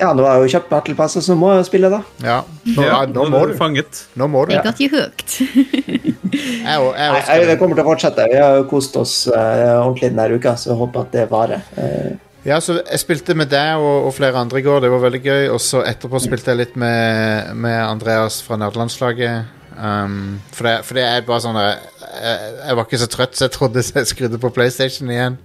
Ja, 0.00 0.14
nå 0.16 0.24
har 0.24 0.38
jeg 0.38 0.46
jo 0.48 0.52
kjøpt 0.54 0.68
Battle 0.72 0.94
Pass, 0.96 1.16
så 1.20 1.32
nå 1.32 1.36
må 1.40 1.50
jeg 1.58 1.66
spille, 1.68 1.88
da. 1.92 1.98
Ja, 2.24 2.38
nå, 2.68 2.84
ja, 2.86 3.00
nå 3.08 3.24
må 3.32 3.40
du. 3.50 3.54
Fanget. 3.58 4.04
Nå 4.20 4.28
må 4.32 4.46
du. 4.48 4.52
They 4.54 4.62
got 4.64 4.80
you 4.80 4.88
hooked. 4.92 5.34
Jeg, 6.30 6.76
og- 6.78 6.94
jeg, 6.94 7.10
Nei, 7.10 7.20
jeg, 7.40 7.46
det 7.48 7.54
kommer 7.58 7.74
til 7.74 7.82
å 7.82 7.88
fortsette. 7.88 8.24
Vi 8.30 8.36
har 8.38 8.58
jo 8.60 8.66
kost 8.70 8.94
oss 9.00 9.14
uh, 9.32 9.80
ordentlig 9.80 10.10
denne 10.12 10.26
uka, 10.36 10.52
så 10.60 10.68
jeg 10.70 10.76
håper 10.78 11.00
at 11.02 11.14
det 11.16 11.24
varer. 11.32 11.64
Eh, 11.80 12.10
Ja, 12.44 12.56
så 12.64 12.78
jeg 12.78 13.00
spilte 13.02 13.34
med 13.36 13.50
deg 13.52 13.82
og, 13.82 14.06
og 14.08 14.14
flere 14.16 14.40
andre 14.40 14.62
i 14.62 14.64
går. 14.64 14.80
Det 14.80 14.90
var 14.90 15.02
veldig 15.02 15.20
gøy. 15.20 15.48
Og 15.52 15.60
så 15.60 15.82
etterpå 15.84 16.20
spilte 16.24 16.54
jeg 16.54 16.60
litt 16.62 16.76
med, 16.80 17.52
med 17.60 17.76
Andreas 17.84 18.40
fra 18.42 18.56
nerdelandslaget. 18.60 19.56
Um, 19.76 20.40
for, 20.52 20.66
det, 20.66 20.74
for 20.84 20.96
det 20.96 21.04
er 21.06 21.22
bare 21.24 21.40
sånn 21.40 21.56
jeg, 21.56 21.76
jeg, 22.10 22.74
var 22.76 22.84
ikke 22.84 22.98
så 23.00 23.06
trøtt, 23.08 23.36
så 23.38 23.46
jeg 23.46 23.52
trodde 23.54 23.84
jeg 23.84 24.08
skrudde 24.10 24.40
på 24.40 24.50
PlayStation 24.56 25.12
igjen. 25.12 25.38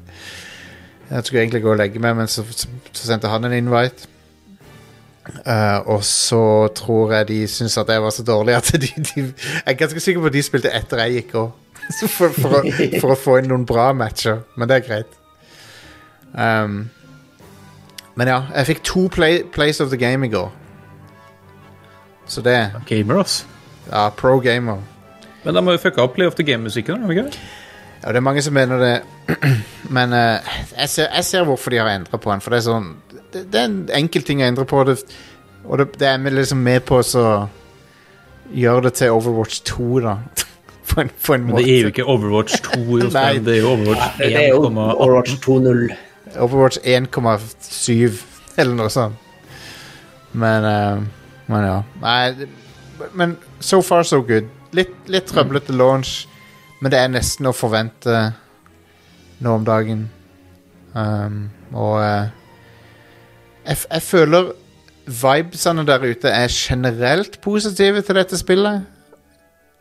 Jeg 1.11 1.27
skulle 1.27 1.43
egentlig 1.43 1.61
gå 1.63 1.71
og 1.71 1.79
legge 1.79 2.01
meg, 2.01 2.15
men 2.17 2.31
så, 2.31 2.43
så, 2.49 2.71
så 2.91 3.11
sendte 3.11 3.31
han 3.31 3.45
en 3.47 3.55
invite. 3.55 4.09
Uh, 5.25 5.79
og 5.95 6.03
så 6.05 6.67
tror 6.77 7.15
jeg 7.17 7.27
de 7.31 7.37
syntes 7.49 7.77
at 7.81 7.89
jeg 7.89 8.01
var 8.03 8.13
så 8.13 8.23
dårlig 8.23 8.53
at 8.53 8.67
de, 8.77 8.87
de 8.93 9.21
Jeg 9.23 9.63
er 9.65 9.77
ganske 9.79 9.99
sikker 9.99 10.21
på 10.21 10.29
at 10.29 10.35
de 10.35 10.43
spilte 10.45 10.73
etter 10.77 11.01
jeg 11.03 11.19
gikk 11.19 11.37
òg. 11.43 11.61
For, 12.15 12.33
for, 12.33 12.63
for 12.97 13.13
å 13.13 13.17
få 13.19 13.35
inn 13.37 13.51
noen 13.51 13.65
bra 13.69 13.91
matcher. 13.93 14.39
Men 14.57 14.71
det 14.71 14.79
er 14.79 14.85
greit. 14.87 15.19
Um, 16.35 16.89
men 18.15 18.27
ja, 18.31 18.41
jeg 18.55 18.65
fikk 18.71 18.83
to 18.83 19.07
play, 19.11 19.41
plays 19.55 19.79
of 19.83 19.89
the 19.91 19.97
game 19.99 20.25
i 20.25 20.29
går. 20.31 20.51
Så 22.27 22.41
det 22.41 22.71
Gamer, 22.87 23.19
ass. 23.21 23.45
Ja, 23.91 24.09
pro 24.09 24.39
gamer. 24.39 24.79
Men 25.43 25.53
da 25.53 25.61
må 25.61 25.75
jo 25.75 25.77
fucke 25.77 26.01
opp 26.01 26.15
Play 26.15 26.25
of 26.27 26.33
the 26.35 26.43
Game-musikken? 26.43 27.03
Ja, 27.05 28.09
det 28.09 28.17
er 28.17 28.23
mange 28.25 28.41
som 28.41 28.53
mener 28.53 28.79
det. 28.81 28.95
Men 29.97 30.13
uh, 30.13 30.41
jeg, 30.77 30.89
ser, 30.89 31.11
jeg 31.13 31.25
ser 31.25 31.43
hvorfor 31.45 31.69
de 31.69 31.77
har 31.77 31.91
endra 31.93 32.17
på 32.17 32.31
den. 32.31 32.41
For 32.41 32.49
det 32.49 32.57
er 32.63 32.65
sånn 32.65 32.87
Det, 33.33 33.43
det 33.53 33.59
er 33.61 33.67
en 33.69 33.77
enkel 33.93 34.25
ting 34.25 34.41
å 34.41 34.47
endre 34.47 34.65
på. 34.65 34.81
Det, 34.89 34.95
og 35.65 35.77
det, 35.77 35.91
det 36.01 36.07
er 36.09 36.17
med- 36.17 36.33
liksom 36.33 36.63
med 36.65 36.81
på 36.87 36.97
å 36.97 37.05
så 37.05 37.25
gjøre 38.55 38.87
det 38.87 38.93
til 39.01 39.13
Overwatch 39.13 39.61
2, 39.69 39.87
da. 40.05 40.15
på 40.89 41.01
en, 41.03 41.13
på 41.27 41.33
en 41.37 41.45
Men 41.51 41.57
det 41.61 41.69
er 41.75 41.81
jo 41.85 41.93
ikke 41.93 42.07
Overwatch 42.15 42.57
2, 42.71 42.81
Nei. 42.87 42.99
Jostein. 43.03 43.45
Det 43.45 43.55
er 43.57 43.61
jo 43.61 43.71
Overwatch 43.75 44.19
det 44.23 44.31
er 44.33 44.47
jo 44.49 44.59
1,18. 44.65 44.81
Overwatch 44.95 45.37
2.0. 45.45 45.95
Overwatch 46.41 46.79
1,7 46.83 48.23
eller 48.57 48.75
noe 48.77 48.91
sånt. 48.91 49.21
Men, 50.35 50.65
uh, 50.67 51.03
men 51.47 51.67
ja. 51.67 51.75
Nei, 52.01 52.47
men 53.15 53.37
so 53.63 53.81
far 53.85 54.03
so 54.07 54.21
good. 54.23 54.49
Litt, 54.75 54.95
litt 55.07 55.29
trøblete 55.31 55.75
launch, 55.75 56.25
men 56.81 56.91
det 56.91 56.99
er 56.99 57.13
nesten 57.13 57.47
å 57.47 57.55
forvente 57.55 58.25
nå 59.43 59.55
om 59.59 59.67
dagen. 59.67 60.07
Um, 60.95 61.45
og 61.75 61.99
uh, 61.99 62.27
jeg, 63.65 63.79
jeg 63.89 64.03
føler 64.05 64.51
vibesene 65.05 65.85
der 65.85 66.03
ute 66.03 66.31
er 66.31 66.51
generelt 66.51 67.39
positive 67.43 68.01
til 68.01 68.17
dette 68.17 68.37
spillet. 68.39 68.85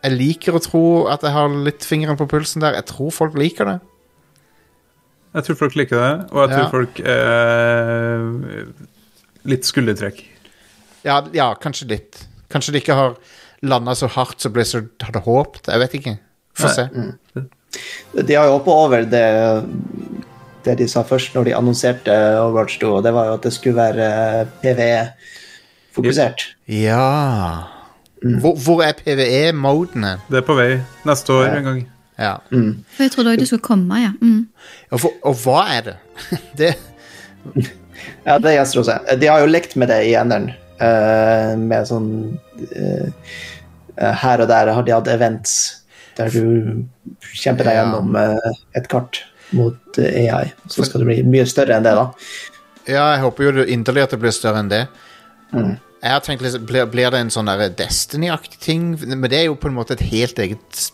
jeg 0.05 0.13
liker 0.13 0.57
å 0.57 0.61
tro 0.61 0.87
at 1.09 1.23
jeg 1.25 1.33
har 1.33 1.49
litt 1.65 1.85
fingeren 1.87 2.19
på 2.21 2.29
pulsen 2.29 2.61
der. 2.61 2.77
Jeg 2.77 2.91
tror 2.91 3.11
folk 3.11 3.39
liker 3.41 3.71
det. 3.71 3.79
Jeg 5.35 5.45
tror 5.49 5.57
folk 5.59 5.75
liker 5.79 5.99
det, 5.99 6.13
og 6.31 6.39
jeg 6.45 6.51
tror 6.53 6.65
Ja. 6.65 6.71
folk 6.71 7.01
eh, 7.01 8.21
Litt 9.45 9.67
skuldertrekk. 9.69 10.23
Ja, 11.05 11.19
ja, 11.37 11.51
kanskje 11.61 11.89
litt. 11.91 12.23
Kanskje 12.49 12.73
de 12.73 12.81
ikke 12.81 12.95
har 12.97 13.17
landa 13.63 13.93
så 13.99 14.07
hardt 14.09 14.41
som 14.41 14.53
Blizzard 14.55 14.89
hadde 15.05 15.21
håpet. 15.27 15.67
Jeg 15.69 15.83
vet 15.83 15.97
ikke. 15.99 16.15
Få 16.57 16.71
se. 16.73 16.87
se. 17.35 17.45
De 18.23 18.35
har 18.39 18.47
jo 18.47 18.55
hoppa 18.59 18.71
over 18.87 19.05
det, 19.11 19.25
det 20.65 20.77
de 20.79 20.87
sa 20.89 21.03
først 21.05 21.35
når 21.35 21.45
de 21.51 21.55
annonserte 21.59 22.15
Overwatch 22.41 22.79
2, 22.81 22.93
og 22.97 23.03
det 23.05 23.13
var 23.17 23.27
jo 23.29 23.35
at 23.37 23.43
det 23.43 23.53
skulle 23.53 23.77
være 23.77 24.47
PVE-fokusert. 24.63 26.45
Ja 26.71 27.65
Hvor, 28.41 28.55
hvor 28.65 28.81
er 28.87 28.93
PVE-modene? 28.97 30.15
Det 30.31 30.41
er 30.41 30.47
på 30.47 30.55
vei 30.57 30.71
neste 31.05 31.33
år 31.37 31.51
en 31.59 31.65
gang. 31.69 31.83
Ja. 32.19 32.37
For 32.49 33.07
jeg 33.07 33.13
trodde 33.15 33.33
også 33.33 33.43
det 33.43 33.49
skulle 33.51 33.67
komme, 33.67 34.01
ja. 34.03 34.13
Mm. 34.21 34.45
Og, 34.93 35.01
for, 35.03 35.17
og 35.27 35.39
hva 35.43 35.65
er 35.75 35.89
det? 35.89 35.97
det 36.61 36.75
Ja, 38.25 38.39
det 38.41 38.55
gjenstår 38.55 38.83
å 38.83 38.87
se. 38.89 38.99
De 39.21 39.31
har 39.31 39.43
jo 39.43 39.51
lekt 39.51 39.77
med 39.81 39.91
det 39.93 40.01
i 40.09 40.15
enderen. 40.19 40.53
Uh, 40.75 41.55
med 41.61 41.87
sånn 41.87 42.09
eh, 42.75 43.05
eh, 43.95 44.15
Her 44.19 44.41
og 44.43 44.49
der 44.51 44.73
har 44.75 44.83
de 44.83 44.91
hatt 44.91 45.07
events 45.07 45.53
der 46.19 46.33
du 46.35 46.83
kjemper 47.31 47.69
deg 47.69 47.77
Ja. 47.77 47.85
gjennom 47.85 48.19
uh, 48.19 48.59
et 48.75 48.89
kart 48.91 49.21
mot 49.55 49.99
eh, 50.03 50.35
AI. 50.35 50.51
Så 50.71 50.87
skal 50.87 51.03
det 51.05 51.09
bli 51.11 51.19
mye 51.27 51.47
større 51.47 51.79
enn 51.79 51.87
det, 51.87 51.95
da. 51.95 52.09
Ja, 52.85 53.07
jeg 53.15 53.23
håper 53.23 53.47
jo 53.47 53.67
inderlig 53.71 54.05
at 54.05 54.15
det 54.15 54.21
blir 54.23 54.35
større 54.35 54.63
enn 54.63 54.71
det. 54.73 54.85
Jeg 55.55 56.13
har 56.13 56.23
tenkt 56.27 56.43
liksom, 56.45 56.67
blir, 56.69 56.87
blir 56.91 57.13
det 57.15 57.23
en 57.23 57.33
sånn 57.33 57.49
Destiny-aktig 57.79 58.59
ting? 58.61 58.89
Men 59.07 59.29
det 59.31 59.39
er 59.41 59.47
jo 59.49 59.59
på 59.59 59.71
en 59.71 59.77
måte 59.79 59.95
et 59.95 60.03
helt 60.11 60.39
eget 60.43 60.89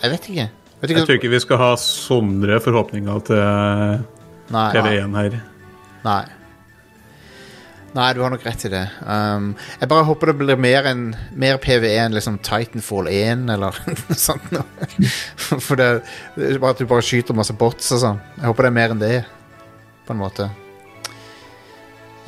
Jeg 0.00 0.12
vet 0.12 0.28
ikke. 0.32 0.48
Ikke 0.82 0.92
Jeg 0.98 1.06
tror 1.08 1.16
ikke 1.18 1.32
vi 1.32 1.40
skal 1.42 1.60
ha 1.60 1.70
sånne 1.80 2.58
forhåpninger 2.62 3.22
til 3.26 3.38
Nei, 4.52 4.66
PV1 4.74 5.14
her. 5.16 5.38
nei. 6.04 6.24
Nei, 7.96 8.10
du 8.12 8.20
har 8.20 8.28
nok 8.28 8.42
rett 8.44 8.66
i 8.68 8.68
det. 8.68 8.82
Um, 9.08 9.54
jeg 9.80 9.88
bare 9.88 10.04
håper 10.04 10.28
det 10.28 10.34
blir 10.42 10.58
mer, 10.60 10.84
en, 10.90 11.06
mer 11.32 11.56
PVE 11.64 11.94
enn 12.02 12.12
liksom 12.12 12.36
Titanfall 12.44 13.08
1 13.08 13.46
eller 13.54 13.78
noe 13.88 14.16
sånt. 14.20 14.50
noe. 14.52 15.08
For 15.64 15.80
det, 15.80 15.88
det 16.36 16.50
er 16.50 16.60
bare 16.60 16.76
at 16.76 16.82
du 16.82 16.90
bare 16.90 17.06
skyter 17.06 17.38
masse 17.38 17.56
bots 17.56 17.88
og 17.96 18.02
sånn. 18.04 18.20
Jeg 18.36 18.50
håper 18.50 18.68
det 18.68 18.72
er 18.72 18.76
mer 18.76 18.92
enn 18.92 19.00
det, 19.00 19.14
på 20.04 20.12
en 20.12 20.20
måte. 20.20 20.50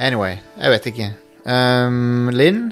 Anyway, 0.00 0.38
jeg 0.56 0.72
vet 0.72 0.88
ikke. 0.94 1.10
Um, 1.44 2.30
Linn, 2.32 2.70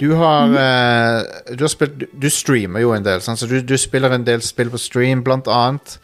du 0.00 0.14
har, 0.16 0.54
eh, 0.56 1.54
du 1.56 1.64
har 1.64 1.68
spilt 1.68 2.06
Du 2.16 2.30
streamer 2.32 2.80
jo 2.80 2.94
en 2.94 3.04
del, 3.04 3.20
sant? 3.20 3.38
så 3.38 3.46
du, 3.46 3.60
du 3.60 3.76
spiller 3.78 4.14
en 4.16 4.24
del 4.24 4.40
spill 4.42 4.70
på 4.72 4.80
stream, 4.80 5.24
blant 5.24 5.48
annet 5.48 5.98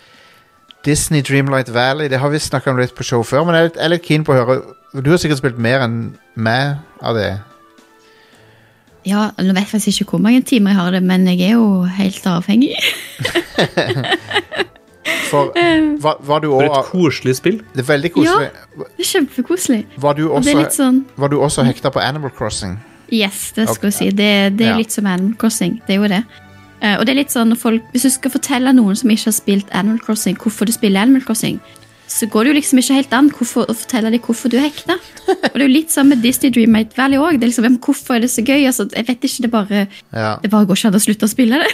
Disney 0.87 1.23
Dreamlight 1.23 1.73
Valley. 1.75 2.09
Det 2.09 2.21
har 2.23 2.31
vi 2.31 2.39
snakka 2.39 2.71
om 2.71 2.79
litt 2.79 2.95
på 2.95 3.03
show 3.03 3.25
før, 3.27 3.47
men 3.47 3.57
jeg 3.57 3.63
er 3.63 3.69
litt, 3.69 3.77
jeg 3.77 3.85
er 3.85 3.95
litt 3.97 4.07
keen 4.07 4.25
på 4.27 4.35
å 4.35 4.39
høre 4.39 5.03
Du 5.03 5.11
har 5.11 5.19
sikkert 5.21 5.41
spilt 5.43 5.59
mer 5.59 5.83
enn 5.85 5.97
meg 6.37 6.77
av 7.03 7.17
det. 7.19 7.33
Ja, 9.07 9.31
Nå 9.39 9.55
vet 9.55 9.65
jeg 9.65 9.71
faktisk 9.71 10.03
ikke 10.03 10.17
hvor 10.17 10.23
mange 10.25 10.43
timer 10.47 10.75
jeg 10.75 10.81
har 10.81 10.95
det, 10.95 11.03
men 11.07 11.27
jeg 11.31 11.41
er 11.49 11.57
jo 11.57 11.85
helt 11.99 12.27
avhengig. 12.27 12.75
For 15.31 15.53
var, 16.05 16.19
var 16.27 16.43
du 16.43 16.49
For 16.51 16.67
et 16.67 16.91
koselig 16.91 17.37
spill. 17.39 17.61
Det 17.75 17.85
er 17.85 17.89
veldig 17.89 18.13
koselig. 18.15 18.51
Det 18.77 18.87
er 18.99 19.11
kjempekoselig. 19.13 19.81
Var, 19.97 20.19
du 20.19 20.29
også, 20.29 20.59
og 20.59 20.73
sånn 20.75 21.01
var 21.17 21.33
du 21.33 21.39
også 21.41 21.65
hekta 21.67 21.93
på 21.95 22.03
Animal 22.03 22.35
Crossing? 22.35 22.77
Yes, 23.13 23.53
det 23.57 23.69
skal 23.69 23.89
okay. 23.89 23.91
jeg 23.91 23.95
si. 23.99 24.11
Det, 24.11 24.31
det 24.59 24.67
er 24.67 24.73
Ja. 24.73 24.77
litt 24.77 24.93
som 24.93 25.07
Animal 25.07 25.37
Crossing. 25.39 25.81
Det 25.87 25.95
er 25.97 26.01
jo 26.03 26.09
det. 26.09 26.25
Og 26.87 27.07
det 27.07 27.13
er 27.15 27.19
litt 27.23 27.33
sånn 27.33 27.57
folk, 27.57 27.83
Hvis 27.93 28.03
du 28.05 28.11
skal 28.11 28.31
fortelle 28.31 28.73
noen 28.77 28.95
som 28.97 29.11
ikke 29.11 29.31
har 29.31 29.33
spilt 29.33 29.71
Animal 29.73 29.99
Crossing, 30.05 30.37
hvorfor 30.37 30.67
du 30.69 30.73
spiller 30.73 31.01
Animal 31.03 31.23
Crossing, 31.25 31.61
så 32.07 32.27
går 32.31 32.45
det 32.45 32.51
jo 32.53 32.57
liksom 32.61 32.79
ikke 32.79 32.95
helt 32.95 33.13
an 33.17 33.31
hvorfor, 33.31 33.65
å 33.67 33.75
fortelle 33.75 34.11
dem 34.13 34.21
hvorfor 34.23 34.49
du 34.53 34.57
er 34.59 34.69
hekta. 34.69 34.95
Og 35.27 35.55
det 35.57 35.63
er 35.63 35.65
jo 35.67 35.73
litt 35.73 35.91
sånn 35.91 36.09
med 36.13 36.21
Disney 36.23 36.51
Dreammate 36.55 36.95
Valley 36.97 37.19
òg. 37.19 37.41
Liksom, 37.43 37.79
hvorfor 37.83 38.15
er 38.17 38.21
det 38.27 38.31
så 38.31 38.45
gøy? 38.47 38.67
Altså, 38.69 38.87
jeg 38.95 39.07
vet 39.09 39.25
ikke, 39.27 39.43
det 39.43 39.51
bare, 39.51 39.87
Ja. 40.13 40.37
det 40.43 40.51
bare 40.53 40.67
går 40.67 40.77
ikke 40.77 40.89
an 40.93 40.99
å 41.01 41.03
slutte 41.03 41.27
å 41.27 41.33
spille 41.33 41.63
det. 41.65 41.73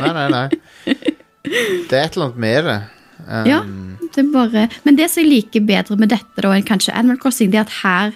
Nei, 0.00 0.12
nei, 0.16 0.28
nei. 0.28 0.48
Det 1.88 1.92
er 1.96 2.04
et 2.08 2.16
eller 2.16 2.26
annet 2.26 2.40
med 2.42 2.64
det. 2.64 2.78
Um, 3.28 3.46
Ja, 3.46 3.60
det 4.14 4.18
er 4.24 4.32
bare 4.32 4.68
Men 4.84 4.96
det 4.96 5.10
som 5.10 5.22
jeg 5.22 5.30
liker 5.30 5.60
bedre 5.66 5.96
med 5.98 6.08
dette 6.10 6.42
da 6.42 6.50
enn 6.54 6.62
kanskje 6.66 6.94
Animal 6.96 7.18
Crossing, 7.18 7.50
det 7.50 7.58
er 7.60 7.66
at 7.68 7.76
her 7.82 8.12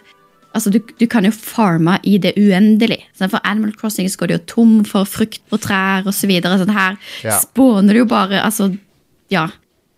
Altså, 0.54 0.70
du, 0.70 0.78
du 0.98 1.06
kan 1.06 1.24
jo 1.24 1.30
farme 1.32 1.98
i 2.04 2.18
det 2.18 2.34
uendelig. 2.36 3.00
Sånn, 3.18 3.30
For 3.32 3.40
Animal 3.44 3.72
Crossing 3.72 4.08
så 4.12 4.18
går 4.20 4.28
det 4.28 4.36
jo 4.38 4.44
tom 4.54 4.74
for 4.84 5.04
frukt 5.08 5.40
på 5.50 5.58
trær 5.58 6.04
osv. 6.06 6.30
Sånn, 6.44 6.70
her 6.76 6.96
Ja. 7.24 7.38
spåner 7.40 7.92
det 7.94 8.02
jo 8.02 8.04
bare 8.10 8.42
Altså, 8.44 8.70
ja. 9.30 9.48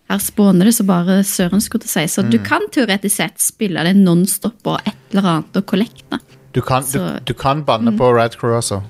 Her 0.09 0.19
spåner 0.21 0.65
det 0.69 0.75
så 0.77 0.85
bare 0.85 1.23
søren, 1.25 1.59
skulle 1.61 1.81
jeg 1.83 1.89
si. 1.89 2.07
Så 2.15 2.23
Mm. 2.23 2.29
du 2.31 2.37
kan 2.39 2.61
teoretisk 2.71 3.15
sett 3.15 3.39
spille 3.41 3.83
det 3.83 3.95
nonstop 3.95 4.55
og 4.65 4.79
et 4.85 4.93
eller 5.11 5.23
annet 5.29 5.57
og 5.57 5.65
kollekte. 5.65 6.19
Du 6.53 6.61
kan, 6.61 6.83
du, 6.83 6.87
Så- 6.87 7.19
du 7.25 7.33
kan 7.33 7.63
banne 7.65 7.91
på 7.97 8.13
Rad 8.15 8.37
Crew 8.37 8.53
også. 8.55 8.83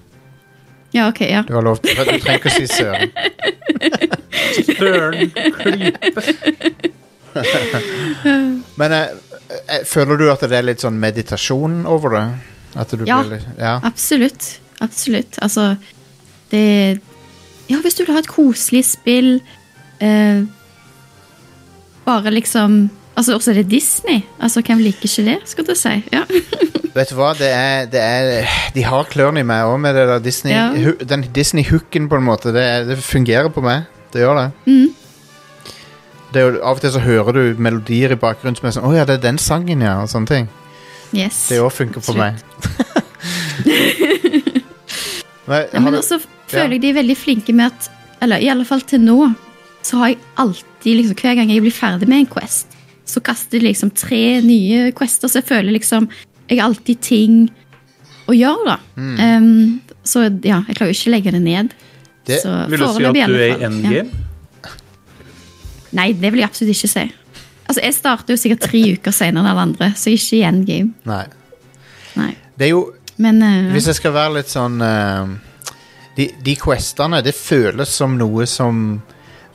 Ja, 0.94 1.08
ok, 1.10 1.22
ja. 1.22 1.42
Du 1.44 1.54
har 1.54 1.62
lov 1.64 1.82
til 1.82 1.96
Du 1.96 2.04
trenger 2.20 2.40
ikke 2.40 2.50
å 2.50 2.56
si 2.56 2.68
søren. 2.68 3.12
Søren 4.78 5.32
klype. 5.32 6.22
Men 8.80 8.92
eh, 8.92 9.08
føler 9.86 10.18
du 10.20 10.28
at 10.32 10.44
det 10.46 10.58
er 10.58 10.66
litt 10.66 10.84
sånn 10.84 11.00
meditasjon 11.02 11.84
over 11.90 12.16
det? 12.18 12.26
Ja. 13.08 13.22
litt, 13.24 13.48
ja. 13.60 13.78
Absolutt. 13.88 14.60
Absolutt. 14.84 15.38
Altså, 15.42 15.76
det 16.52 17.00
Ja, 17.70 17.80
hvis 17.82 17.96
du 17.98 18.04
vil 18.04 18.14
ha 18.14 18.22
et 18.22 18.30
koselig 18.30 18.84
spill 18.86 19.40
eh, 20.04 20.44
Bare 22.06 22.34
liksom 22.34 22.90
Altså, 23.16 23.38
også 23.38 23.54
er 23.54 23.62
det 23.62 23.70
Disney. 23.72 24.26
Altså, 24.44 24.60
Hvem 24.62 24.82
liker 24.84 25.08
ikke 25.08 25.24
det, 25.24 25.38
skal 25.48 25.66
du 25.66 25.72
si? 25.80 25.94
Ja. 26.12 26.26
Vet 26.96 27.12
du 27.12 27.16
hva, 27.16 27.30
det 27.36 27.48
er, 27.48 27.86
det 27.92 28.02
er 28.02 28.50
De 28.76 28.84
har 28.84 29.08
klørne 29.08 29.40
i 29.40 29.48
meg 29.48 29.64
òg 29.68 29.80
med 29.84 29.96
det 29.96 30.04
der 30.10 30.20
Disney 30.24 30.52
Ja. 30.52 30.68
hu, 30.76 30.92
Den 31.00 31.24
Disney-hooken, 31.36 32.10
på 32.12 32.20
en 32.20 32.28
måte. 32.28 32.52
Det, 32.56 32.66
det 32.90 32.98
fungerer 33.04 33.50
på 33.56 33.64
meg. 33.64 33.88
Det 34.12 34.24
gjør 34.24 34.36
det. 34.42 34.46
Mm. 34.68 34.95
Det 36.36 36.42
er 36.44 36.50
jo, 36.52 36.60
av 36.68 36.76
og 36.78 36.84
til 36.84 36.92
så 36.94 37.00
hører 37.04 37.36
du 37.38 37.62
melodier 37.64 38.12
i 38.14 38.20
bakgrunnen 38.20 38.58
som 38.60 38.68
er 38.68 38.74
sånn 38.76 38.86
Å 38.90 38.94
ja, 38.98 39.06
det 39.08 39.16
er 39.18 39.24
den 39.30 39.40
sangen, 39.42 39.82
ja. 39.86 39.96
Og 40.04 40.10
sånne 40.12 40.28
ting. 40.30 40.50
Yes. 41.16 41.46
Det 41.48 41.62
òg 41.64 41.72
funker 41.72 42.04
på 42.04 42.16
meg. 42.18 42.42
men, 45.48 45.68
Ja, 45.74 45.80
men 45.82 45.94
også 46.00 46.18
føler 46.50 46.76
jeg 46.76 46.82
de 46.84 46.90
er 46.92 46.98
veldig 47.00 47.16
flinke 47.18 47.54
med 47.56 47.72
at 47.74 47.90
Eller 48.26 48.42
i 48.42 48.48
alle 48.50 48.66
fall 48.68 48.82
til 48.88 49.02
nå, 49.04 49.18
så 49.86 50.00
har 50.02 50.14
jeg 50.14 50.20
alltid, 50.42 50.92
liksom, 50.98 51.18
hver 51.22 51.36
gang 51.38 51.52
jeg 51.54 51.62
blir 51.66 51.76
ferdig 51.76 52.08
med 52.10 52.24
en 52.24 52.30
Quest, 52.32 52.74
så 53.06 53.22
kaster 53.22 53.60
de 53.60 53.68
liksom 53.68 53.92
tre 53.94 54.40
nye 54.42 54.88
Quester, 54.98 55.30
så 55.30 55.42
jeg 55.42 55.50
føler 55.52 55.76
liksom 55.76 56.08
Jeg 56.50 56.60
har 56.62 56.70
alltid 56.72 57.02
ting 57.06 57.36
å 58.30 58.34
gjøre, 58.34 58.64
da. 58.66 58.78
Mm. 58.98 59.18
Um, 59.20 59.98
så 60.06 60.24
ja, 60.46 60.64
jeg 60.66 60.78
klarer 60.80 60.90
jo 60.90 60.96
ikke 60.98 61.10
å 61.12 61.14
legge 61.14 61.32
det 61.36 61.42
ned. 61.46 61.74
Det- 62.26 62.40
så 62.42 62.54
Vil 62.70 62.80
du 62.82 62.88
si 62.88 63.06
at 63.06 63.14
du 63.30 63.36
er 63.36 63.52
i 63.52 63.66
endgame? 63.68 63.94
ja. 63.94 64.04
Nei, 65.96 66.12
det 66.14 66.32
vil 66.34 66.44
jeg 66.44 66.50
absolutt 66.50 66.76
ikke 66.76 66.92
si. 66.92 67.06
Altså, 67.66 67.82
Jeg 67.82 67.98
starter 67.98 68.36
jo 68.36 68.38
sikkert 68.38 68.68
tre 68.68 68.84
uker 68.94 69.16
senere 69.16 69.42
enn 69.42 69.50
alle 69.52 69.66
andre, 69.70 69.92
så 69.98 70.14
ikke 70.14 70.38
i 70.38 70.46
endgame. 70.48 70.94
nei. 71.10 71.26
Nei. 72.16 72.32
Det 72.56 72.70
er 72.70 72.72
jo 72.72 72.86
Men 73.18 73.42
uh, 73.44 73.72
Hvis 73.74 73.88
jeg 73.88 73.96
skal 73.96 74.14
være 74.16 74.38
litt 74.38 74.52
sånn 74.52 74.80
uh, 74.80 75.28
de, 76.16 76.30
de 76.44 76.56
questene, 76.56 77.20
det 77.24 77.36
føles 77.36 77.92
som 77.92 78.16
noe 78.20 78.46
som 78.48 79.02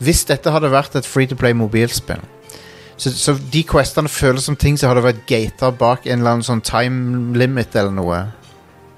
Hvis 0.01 0.27
dette 0.29 0.53
hadde 0.53 0.69
vært 0.73 0.97
et 0.97 1.09
free 1.09 1.29
to 1.29 1.37
play 1.37 1.57
mobilspill 1.57 2.21
så, 3.01 3.11
så 3.17 3.33
de 3.53 3.63
questene 3.65 4.11
føles 4.13 4.45
som 4.45 4.57
ting 4.61 4.77
som 4.77 4.91
hadde 4.91 5.05
vært 5.07 5.23
gata 5.29 5.71
bak 5.73 6.05
en 6.05 6.21
eller 6.21 6.37
annen 6.37 6.45
sånn 6.45 6.61
time 6.61 7.33
limit 7.39 7.73
eller 7.73 7.95
noe. 7.97 8.19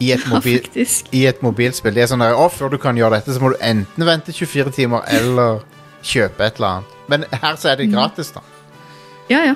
I 0.02 0.08
et, 0.16 0.24
mobil, 0.26 0.64
ja, 0.74 0.86
i 1.14 1.20
et 1.30 1.42
mobilspill. 1.46 1.94
Det 1.94 2.02
er 2.02 2.08
sånn 2.10 2.24
der, 2.24 2.34
å, 2.34 2.48
Før 2.50 2.72
du 2.72 2.80
kan 2.82 2.98
gjøre 2.98 3.20
dette, 3.20 3.36
så 3.36 3.38
må 3.38 3.52
du 3.52 3.60
enten 3.62 4.06
vente 4.08 4.34
24 4.34 4.74
timer 4.74 5.06
eller 5.06 5.62
kjøpe 6.02 6.48
et 6.48 6.58
eller 6.58 6.68
annet. 6.72 6.96
Men 7.12 7.26
her 7.32 7.58
så 7.60 7.72
er 7.72 7.80
det 7.80 7.90
gratis, 7.92 8.32
da. 8.34 8.42
Ja, 9.30 9.42
ja. 9.50 9.54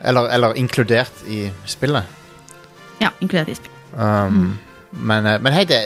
Eller, 0.00 0.30
eller 0.32 0.56
inkludert 0.56 1.24
i 1.28 1.44
spillet. 1.68 2.08
Ja, 3.00 3.12
Inkludert 3.20 3.52
i 3.52 3.58
spillet. 3.58 3.76
Um, 3.92 4.58
men, 4.92 5.26
eh, 5.26 5.40
men 5.42 5.52
hei, 5.52 5.64
det, 5.68 5.80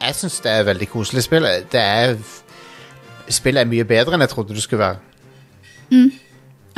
jeg, 0.00 0.14
syns 0.14 0.38
det 0.44 0.52
er 0.52 0.68
veldig 0.68 0.88
koselig 0.92 1.24
spill. 1.26 1.48
Det 1.72 1.82
er 1.82 2.18
Spillet 3.28 3.60
er 3.60 3.68
mye 3.68 3.84
bedre 3.84 4.16
enn 4.16 4.22
jeg 4.24 4.30
trodde 4.32 4.54
det 4.56 4.62
skulle 4.64 4.86
være. 4.86 5.02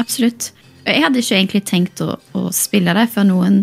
Absolutt. 0.03 0.49
Jeg 0.83 1.05
hadde 1.05 1.21
ikke 1.23 1.37
egentlig 1.37 1.61
tenkt 1.69 2.01
å, 2.03 2.17
å 2.35 2.49
spille 2.55 2.95
det 2.97 3.05
før 3.13 3.29
noen 3.29 3.61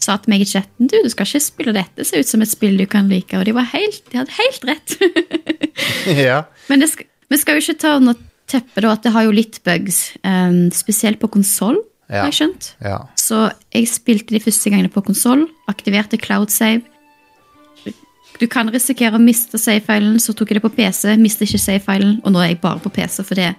sa 0.00 0.16
til 0.16 0.32
meg 0.32 0.44
i 0.44 0.48
chatten 0.48 0.88
du, 0.88 0.96
du 1.04 1.10
skal 1.12 1.28
ikke 1.28 1.42
spille 1.44 1.74
dette, 1.76 1.92
det 1.98 2.06
ser 2.08 2.22
ut 2.24 2.30
som 2.30 2.40
et 2.40 2.48
spill 2.48 2.78
du 2.80 2.86
kan 2.88 3.10
like. 3.10 3.36
Og 3.36 3.44
de, 3.44 3.52
var 3.56 3.68
helt, 3.74 4.00
de 4.08 4.22
hadde 4.22 4.36
helt 4.38 4.64
rett. 4.70 4.96
ja. 6.24 6.42
Men 6.70 6.80
det 6.80 6.88
skal, 6.94 7.08
vi 7.28 7.40
skal 7.42 7.58
jo 7.58 7.64
ikke 7.66 7.80
ta 7.82 7.94
under 8.00 8.16
teppet 8.50 8.82
da, 8.84 8.92
at 8.96 9.02
det 9.06 9.12
har 9.14 9.24
jo 9.28 9.32
litt 9.36 9.60
bugs, 9.66 10.00
um, 10.26 10.68
spesielt 10.74 11.20
på 11.22 11.30
konsoll, 11.38 11.78
Ja. 12.10 12.24
har 12.24 12.30
jeg 12.32 12.38
skjønt. 12.40 12.72
ja. 12.82 12.98
Så 13.16 13.52
jeg 13.72 13.86
spilte 13.86 14.34
de 14.34 14.40
første 14.42 14.70
gangene 14.72 14.90
på 14.90 15.04
konsoll, 15.06 15.46
aktiverte 15.70 16.18
cloud 16.18 16.50
save. 16.50 16.82
du 18.40 18.46
kan 18.48 18.70
risikere 18.72 19.18
å 19.18 19.20
miste 19.20 19.58
save-filen, 19.60 20.16
så 20.18 20.32
tok 20.34 20.48
jeg 20.50 20.60
det 20.60 20.64
på 20.64 20.72
PC, 20.74 21.16
mister 21.20 21.44
ikke 21.44 21.60
save-filen, 21.60 22.20
og 22.24 22.32
nå 22.32 22.40
er 22.40 22.48
jeg 22.54 22.60
bare 22.62 22.80
på 22.80 22.88
PC, 22.94 23.22
for 23.22 23.34
det, 23.36 23.50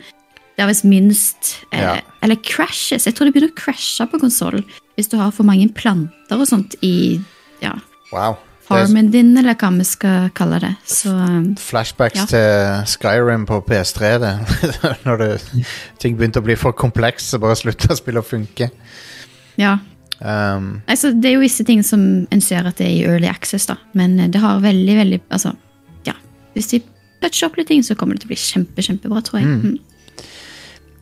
det 0.58 0.64
er 0.64 0.68
visst 0.72 0.84
minst 0.90 1.52
eh, 1.72 1.80
Ja. 1.84 2.00
Eller 2.24 2.36
crashes. 2.42 3.06
Jeg 3.06 3.14
tror 3.16 3.26
det 3.30 3.34
begynner 3.36 3.52
å 3.54 3.60
crashe 3.62 4.08
på 4.10 4.20
konsollen 4.20 4.66
hvis 4.98 5.08
du 5.10 5.18
har 5.18 5.32
for 5.32 5.44
mange 5.48 5.70
planter 5.74 6.38
og 6.42 6.48
sånt 6.50 6.76
i 6.82 7.20
ja, 7.62 7.76
Wow. 8.12 8.38
Er 8.78 9.12
din, 9.12 9.32
eller 9.38 9.56
hva 9.60 9.70
vi 9.78 9.86
skal 9.88 10.30
kalle 10.38 10.60
det. 10.64 10.72
Så 10.88 11.12
um, 11.12 11.56
flashbacks 11.60 12.20
Ja. 12.20 12.26
til 12.32 12.86
Skyrim 12.94 13.46
på 13.50 13.62
PS3, 13.68 14.12
det. 14.24 14.34
Når 15.06 15.18
det, 15.24 15.30
ting 16.00 16.18
begynte 16.20 16.40
å 16.40 16.46
bli 16.46 16.56
for 16.60 16.72
komplekse, 16.78 17.40
bare 17.42 17.58
slutta 17.60 17.96
spillet 17.98 18.24
å 18.24 18.28
funke. 18.28 18.72
ja. 19.58 19.78
Um, 20.22 20.84
Altså, 20.86 21.10
det 21.18 21.32
er 21.32 21.34
jo 21.34 21.42
visse 21.42 21.64
ting 21.66 21.80
som 21.82 22.28
en 22.30 22.42
ser 22.46 22.68
at 22.70 22.78
det 22.78 22.86
er 22.86 22.92
i 22.94 23.06
early 23.10 23.26
access, 23.26 23.66
da. 23.66 23.80
Men 23.98 24.20
eh, 24.20 24.28
det 24.30 24.38
har 24.44 24.60
veldig, 24.62 24.98
veldig 25.00 25.20
Altså, 25.34 25.56
ja. 26.06 26.14
Hvis 26.54 26.68
de 26.76 26.82
toucher 27.24 27.48
opp 27.48 27.58
litt 27.58 27.72
ting, 27.72 27.82
så 27.82 27.96
kommer 27.98 28.14
det 28.14 28.22
til 28.22 28.30
å 28.30 28.34
bli 28.36 28.38
kjempe, 28.38 28.86
kjempebra, 28.86 29.24
tror 29.26 29.40
jeg. 29.42 29.48
Mm. 29.48 29.80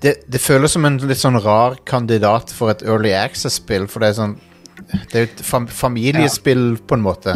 det, 0.04 0.14
det 0.32 0.40
føles 0.40 0.72
som 0.72 0.88
en 0.88 0.98
litt 1.04 1.20
sånn 1.20 1.40
rar 1.44 1.76
kandidat 1.90 2.54
for 2.56 2.72
et 2.72 2.84
early 2.88 3.12
access-spill, 3.12 3.90
for 3.92 4.00
det 4.00 4.14
er 4.14 4.20
sånn 4.22 4.38
Det 4.88 5.16
er 5.16 5.26
jo 5.26 5.30
et 5.30 5.42
fam 5.46 5.68
familiespill, 5.68 6.78
på 6.88 6.98
en 6.98 7.04
måte. 7.06 7.36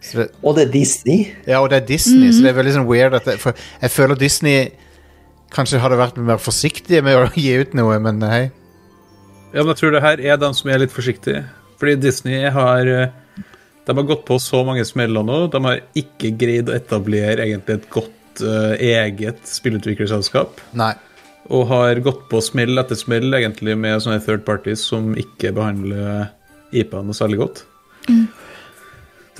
Så 0.00 0.22
det, 0.22 0.28
Og 0.42 0.56
det 0.56 0.68
er 0.68 0.72
Disney. 0.72 1.26
ja, 1.46 1.60
og 1.60 1.70
det 1.70 1.82
er 1.82 1.86
Disney, 1.86 2.30
så 2.32 2.42
det 2.42 2.52
er 2.54 2.56
veldig 2.56 2.72
sånn 2.78 2.88
weird 2.88 3.14
at 3.18 3.26
det, 3.28 3.34
For 3.42 3.52
jeg 3.82 3.90
føler 3.92 4.16
Disney 4.16 4.70
kanskje 5.52 5.80
hadde 5.82 5.98
vært 5.98 6.16
mer 6.16 6.38
forsiktige 6.40 7.02
med 7.04 7.18
å 7.18 7.26
gi 7.36 7.52
ut 7.60 7.74
noe, 7.76 7.98
men 8.02 8.22
hei. 8.24 8.50
Ja, 9.52 9.64
men 9.64 9.72
jeg 9.74 9.80
tror 9.80 9.96
det 9.96 10.04
her 10.04 10.20
er 10.22 10.38
dem 10.40 10.54
som 10.54 10.70
er 10.70 10.78
litt 10.84 10.94
forsiktige. 10.94 11.44
Fordi 11.80 11.96
Disney 11.98 12.44
har 12.52 12.86
eh, 12.86 13.10
De 13.86 13.94
har 13.96 14.06
gått 14.06 14.24
på 14.28 14.36
så 14.38 14.60
mange 14.64 14.84
smeller 14.86 15.24
nå. 15.26 15.46
De 15.50 15.60
har 15.64 15.80
ikke 15.98 16.30
greid 16.38 16.68
å 16.70 16.76
etablere 16.76 17.42
egentlig 17.48 17.80
et 17.80 17.86
godt 17.90 18.42
uh, 18.44 18.76
eget 18.76 19.40
spillutviklerselskap. 19.48 20.60
Nei. 20.78 20.92
Og 21.50 21.66
har 21.70 21.98
gått 22.04 22.28
på 22.30 22.40
smell 22.44 22.78
etter 22.78 22.98
smell 22.98 23.34
egentlig 23.34 23.74
med 23.78 24.02
sånne 24.04 24.22
third 24.22 24.44
parties 24.46 24.84
som 24.86 25.12
ikke 25.18 25.50
behandler 25.56 26.30
IP-ene 26.70 27.16
særlig 27.16 27.40
godt. 27.40 27.64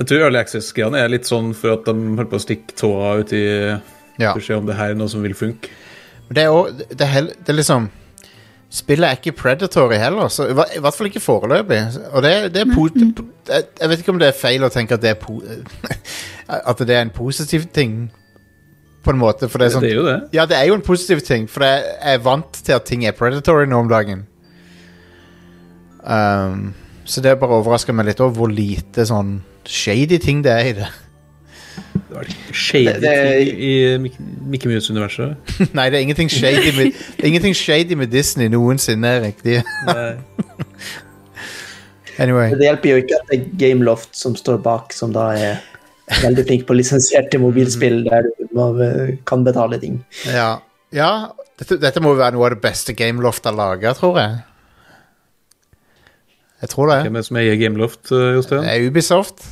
Jeg 0.01 0.07
tror 0.09 0.25
Early 0.25 0.41
Access-greiene 0.41 0.99
er 0.99 1.11
litt 1.13 1.29
sånn 1.29 1.53
for 1.57 1.77
at 1.77 1.87
de 1.87 1.93
holder 1.93 2.29
på 2.31 2.39
å 2.39 2.43
stikke 2.43 2.77
tåa 2.79 3.15
ut 3.21 3.33
i 3.37 3.45
Ja. 4.19 4.33
For 4.33 4.41
å 4.41 4.43
se 4.43 4.53
om 4.59 4.67
det 4.67 4.75
her 4.75 4.91
er 4.91 4.97
noe 4.99 5.09
som 5.09 5.23
vil 5.23 5.33
funke. 5.33 5.71
Men 6.27 6.35
det 6.35 6.43
er 6.43 6.53
òg 6.53 6.77
det, 6.77 6.97
det 6.99 7.49
er 7.49 7.57
liksom 7.57 7.89
Spillet 8.71 9.03
er 9.03 9.17
ikke 9.17 9.33
predatory 9.35 9.97
heller, 9.99 10.29
så, 10.31 10.45
i, 10.47 10.53
i 10.55 10.79
hvert 10.79 10.95
fall 10.95 11.09
ikke 11.09 11.19
foreløpig. 11.19 11.79
Og 12.13 12.21
det, 12.23 12.31
det 12.55 12.61
er 12.61 12.69
po 12.71 12.85
jeg, 12.87 13.65
jeg 13.81 13.89
vet 13.91 13.99
ikke 13.99 14.13
om 14.13 14.21
det 14.21 14.29
er 14.29 14.37
feil 14.39 14.63
å 14.63 14.69
tenke 14.71 14.95
at 14.95 15.03
det 15.03 15.11
er 15.11 15.17
po 15.19 15.41
At 16.71 16.79
det 16.87 16.95
er 16.95 17.03
en 17.03 17.11
positiv 17.11 17.65
ting, 17.75 18.05
på 19.03 19.13
en 19.13 19.19
måte. 19.21 19.49
For 19.49 19.57
det 19.61 19.67
er 19.69 19.75
sånn 19.75 19.85
Det 19.85 19.91
er 19.91 19.97
jo 19.99 20.05
det. 20.07 20.17
Ja, 20.35 20.45
det 20.49 20.57
er 20.57 20.67
jo 20.69 20.75
en 20.77 20.85
positiv 20.85 21.21
ting, 21.25 21.47
for 21.49 21.65
jeg 21.65 21.83
er 22.13 22.21
vant 22.25 22.51
til 22.63 22.75
at 22.77 22.85
ting 22.85 23.05
er 23.05 23.15
predatory 23.17 23.65
nå 23.69 23.79
om 23.85 23.89
dagen. 23.91 24.25
Um, 26.01 26.73
så 27.05 27.21
det 27.21 27.35
bare 27.41 27.59
overrasker 27.61 27.93
meg 27.93 28.07
litt 28.09 28.21
over 28.23 28.33
hvor 28.39 28.49
lite 28.51 29.05
sånn 29.05 29.39
shady 29.69 30.17
ting 30.21 30.41
det 30.45 30.51
er 30.53 30.69
i 30.71 30.73
det. 30.79 30.89
Det 31.93 32.15
var 32.15 32.25
shady 32.51 32.85
Det- 32.85 33.01
det- 33.01 33.45
ting 33.45 33.59
i 33.61 33.97
Mikke 33.97 34.19
Mickey 34.53 34.69
Mouse-universet. 34.69 35.35
Nei, 35.77 35.89
det 35.89 35.97
er 35.99 36.01
ingenting 36.01 36.29
shady 36.29 36.71
med, 36.77 36.93
ingenting 37.23 37.55
shady 37.55 37.95
med 37.95 38.11
Disney 38.11 38.47
noensinne, 38.49 39.19
riktig. 39.23 39.61
Anyway. 42.19 42.51
Det 42.53 42.67
hjelper 42.67 42.89
jo 42.89 42.95
ikke 43.01 43.17
at 43.17 43.29
det 43.31 43.37
er 43.39 43.45
Gameloft 43.57 44.11
som 44.17 44.35
står 44.37 44.57
bak, 44.61 44.91
som 44.93 45.13
da 45.15 45.29
er 45.33 45.61
veldig 46.19 46.45
flink 46.47 46.67
på 46.67 46.75
lisensierte 46.75 47.39
mobilspill 47.41 48.03
der 48.07 48.27
du 48.27 48.47
må, 48.57 48.67
kan 49.27 49.45
betale 49.47 49.79
ting. 49.81 50.01
Ja, 50.27 50.53
ja 50.95 51.11
dette, 51.61 51.77
dette 51.81 52.03
må 52.03 52.15
være 52.17 52.35
noe 52.35 52.49
av 52.49 52.55
det 52.55 52.63
beste 52.63 52.95
Gameloft 52.97 53.45
har 53.47 53.55
laga, 53.55 53.93
tror 53.97 54.19
jeg. 54.19 54.39
Jeg 56.61 56.69
tror 56.69 56.91
det. 56.91 56.99
Hvem 57.07 57.17
er 57.17 57.23
det 57.23 57.27
som 57.27 57.41
eier 57.41 57.57
Gameloft, 57.57 58.11
eh, 58.13 58.31
Jostein? 58.35 58.63
Det 58.65 58.73
er 58.75 58.87
Ubisoft. 58.87 59.43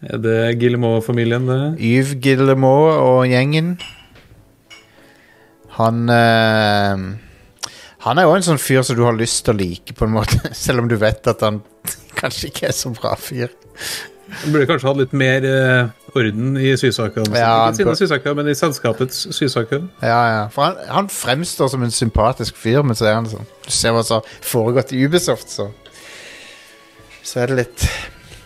Er 0.00 0.20
det 0.22 0.58
Guillemot-familien, 0.60 1.48
det? 1.48 1.62
Yves 1.82 2.14
Guillemot 2.22 3.00
og 3.02 3.26
gjengen. 3.28 3.74
Han 5.78 6.08
øh, 6.10 6.98
Han 8.06 8.18
er 8.18 8.22
jo 8.22 8.34
en 8.34 8.46
sånn 8.46 8.60
fyr 8.62 8.82
som 8.86 8.96
du 8.96 9.04
har 9.04 9.16
lyst 9.18 9.44
til 9.44 9.54
å 9.54 9.58
like, 9.58 9.94
på 9.94 10.06
en 10.06 10.14
måte. 10.14 10.40
Selv 10.64 10.84
om 10.84 10.88
du 10.88 10.96
vet 10.96 11.26
at 11.28 11.44
han 11.44 11.60
kanskje 12.20 12.52
ikke 12.52 12.70
er 12.70 12.76
så 12.76 12.94
bra 12.96 13.12
fyr. 13.18 13.52
Han 14.28 14.52
burde 14.52 14.66
kanskje 14.68 14.88
hatt 14.88 15.00
litt 15.00 15.14
mer 15.16 15.44
uh, 15.46 15.88
orden 16.18 16.56
i 16.60 16.74
sysakene. 16.78 17.32
Ja, 17.38 17.68
Ikke 17.68 17.80
sine 17.80 17.96
sysaker, 17.96 18.36
men 18.36 18.50
i 18.50 18.54
selskapets 18.58 19.26
sysaker. 19.36 19.86
Ja, 20.02 20.20
ja. 20.32 20.42
For 20.54 20.68
han, 20.68 20.78
han 20.92 21.10
fremstår 21.12 21.72
som 21.72 21.82
en 21.82 21.94
sympatisk 21.94 22.56
fyr, 22.56 22.82
men 22.86 22.98
så 22.98 23.08
er 23.08 23.18
han 23.18 23.28
sånn 23.30 23.48
Du 23.64 23.72
ser 23.72 23.96
hva 23.96 24.04
som 24.06 24.20
har 24.20 24.38
foregått 24.44 24.92
i 24.92 25.02
Ubisoft, 25.04 25.50
så 25.52 25.70
Så 27.22 27.42
er 27.42 27.52
det 27.52 27.60
litt 27.64 27.88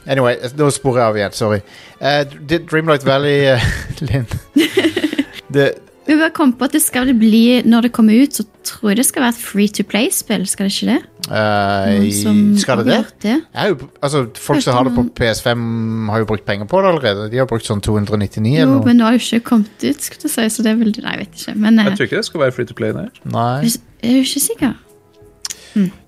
Anyway, 0.02 0.34
nå 0.58 0.66
sporer 0.74 0.98
jeg 0.98 1.08
av 1.08 1.16
igjen. 1.20 1.34
Sorry. 1.38 1.60
Uh, 2.02 2.24
Dreamlight 2.50 3.04
Valley, 3.06 3.52
uh, 3.54 3.62
Linn 4.08 4.26
Vi 6.12 6.18
bare 6.20 6.32
kom 6.36 6.52
på 6.52 6.66
at 6.68 6.74
det 6.76 6.82
skal 6.84 7.06
det 7.08 7.14
bli, 7.16 7.62
Når 7.64 7.86
det 7.86 7.92
kommer 7.96 8.12
ut, 8.20 8.36
så 8.36 8.44
tror 8.66 8.90
jeg 8.92 8.98
det 9.00 9.06
skal 9.08 9.24
være 9.24 9.32
et 9.34 9.40
free 9.40 9.68
to 9.72 9.84
play-spill. 9.88 10.44
Skal 10.46 10.68
det 10.68 10.74
ikke 10.76 10.92
det? 10.92 10.98
Uh, 11.32 12.58
Skal 12.60 12.82
det 12.82 12.86
det? 12.86 12.98
det? 13.22 13.36
Jeg 13.54 13.70
jo, 13.72 13.88
altså, 14.02 14.26
folk 14.36 14.62
som 14.62 14.76
har 14.76 14.84
det 14.88 14.92
på 14.96 15.04
PS5, 15.18 15.64
har 16.10 16.18
jo 16.18 16.28
brukt 16.28 16.44
penger 16.44 16.68
på 16.68 16.82
det 16.82 16.90
allerede. 16.92 17.30
De 17.32 17.40
har 17.40 17.48
brukt 17.48 17.66
sånn 17.66 17.80
299 17.80 18.52
Jo, 18.52 18.66
eller 18.66 18.74
noe. 18.74 18.84
men 18.90 19.00
nå 19.00 19.08
har 19.08 19.16
jo 19.16 19.22
ikke 19.22 19.40
kommet 19.48 19.86
ut, 19.86 20.04
skulle 20.04 20.28
jeg 20.28 20.34
si, 20.36 20.48
så 20.58 20.66
det 20.66 20.76
vel 20.82 20.92
Nei, 20.92 21.14
jeg 21.16 21.22
vet 21.24 21.40
ikke. 21.40 21.56
Men 21.64 21.78
eh, 21.78 21.88
Jeg 21.88 21.96
tror 21.96 22.10
ikke 22.10 22.20
det 22.20 22.28
skal 22.28 22.44
være 22.44 22.56
free 22.58 22.68
to 22.68 22.76
play 22.78 22.92
nei. 22.92 23.08
Nei. 23.24 23.62
jeg 23.64 24.12
er 24.12 24.18
jo 24.18 24.26
ikke 24.28 24.44
sikker. 24.48 24.76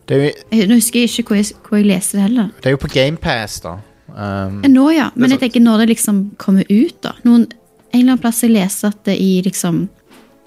Det 0.04 0.16
er, 0.18 0.20
jo, 0.20 0.30
Jeg, 0.52 0.68
nå 0.68 0.76
husker 0.76 1.00
jeg 1.00 1.08
ikke 1.14 1.32
hvor 1.32 1.40
jeg, 1.40 1.56
hvor 1.64 1.80
jeg 1.80 1.86
leser 1.88 2.18
det 2.18 2.28
heller. 2.28 2.48
det 2.60 2.68
er 2.68 2.76
jo 2.76 2.82
på 2.82 2.92
GamePass, 2.92 3.60
da. 3.64 3.78
Um, 4.14 4.60
Eh, 4.62 4.68
Nå, 4.70 4.90
ja. 4.94 5.08
Men 5.16 5.32
jeg 5.32 5.40
tenker 5.40 5.62
når 5.64 5.78
det 5.84 5.88
liksom 5.94 6.18
kommer 6.38 6.66
ut, 6.70 6.96
da. 7.02 7.14
Noen, 7.26 7.48
en 7.94 8.00
eller 8.00 8.14
annen 8.14 8.22
plass 8.24 8.42
jeg 8.42 8.54
leste 8.54 8.90
at 8.90 9.00
det 9.06 9.16
i 9.22 9.38
liksom 9.46 9.86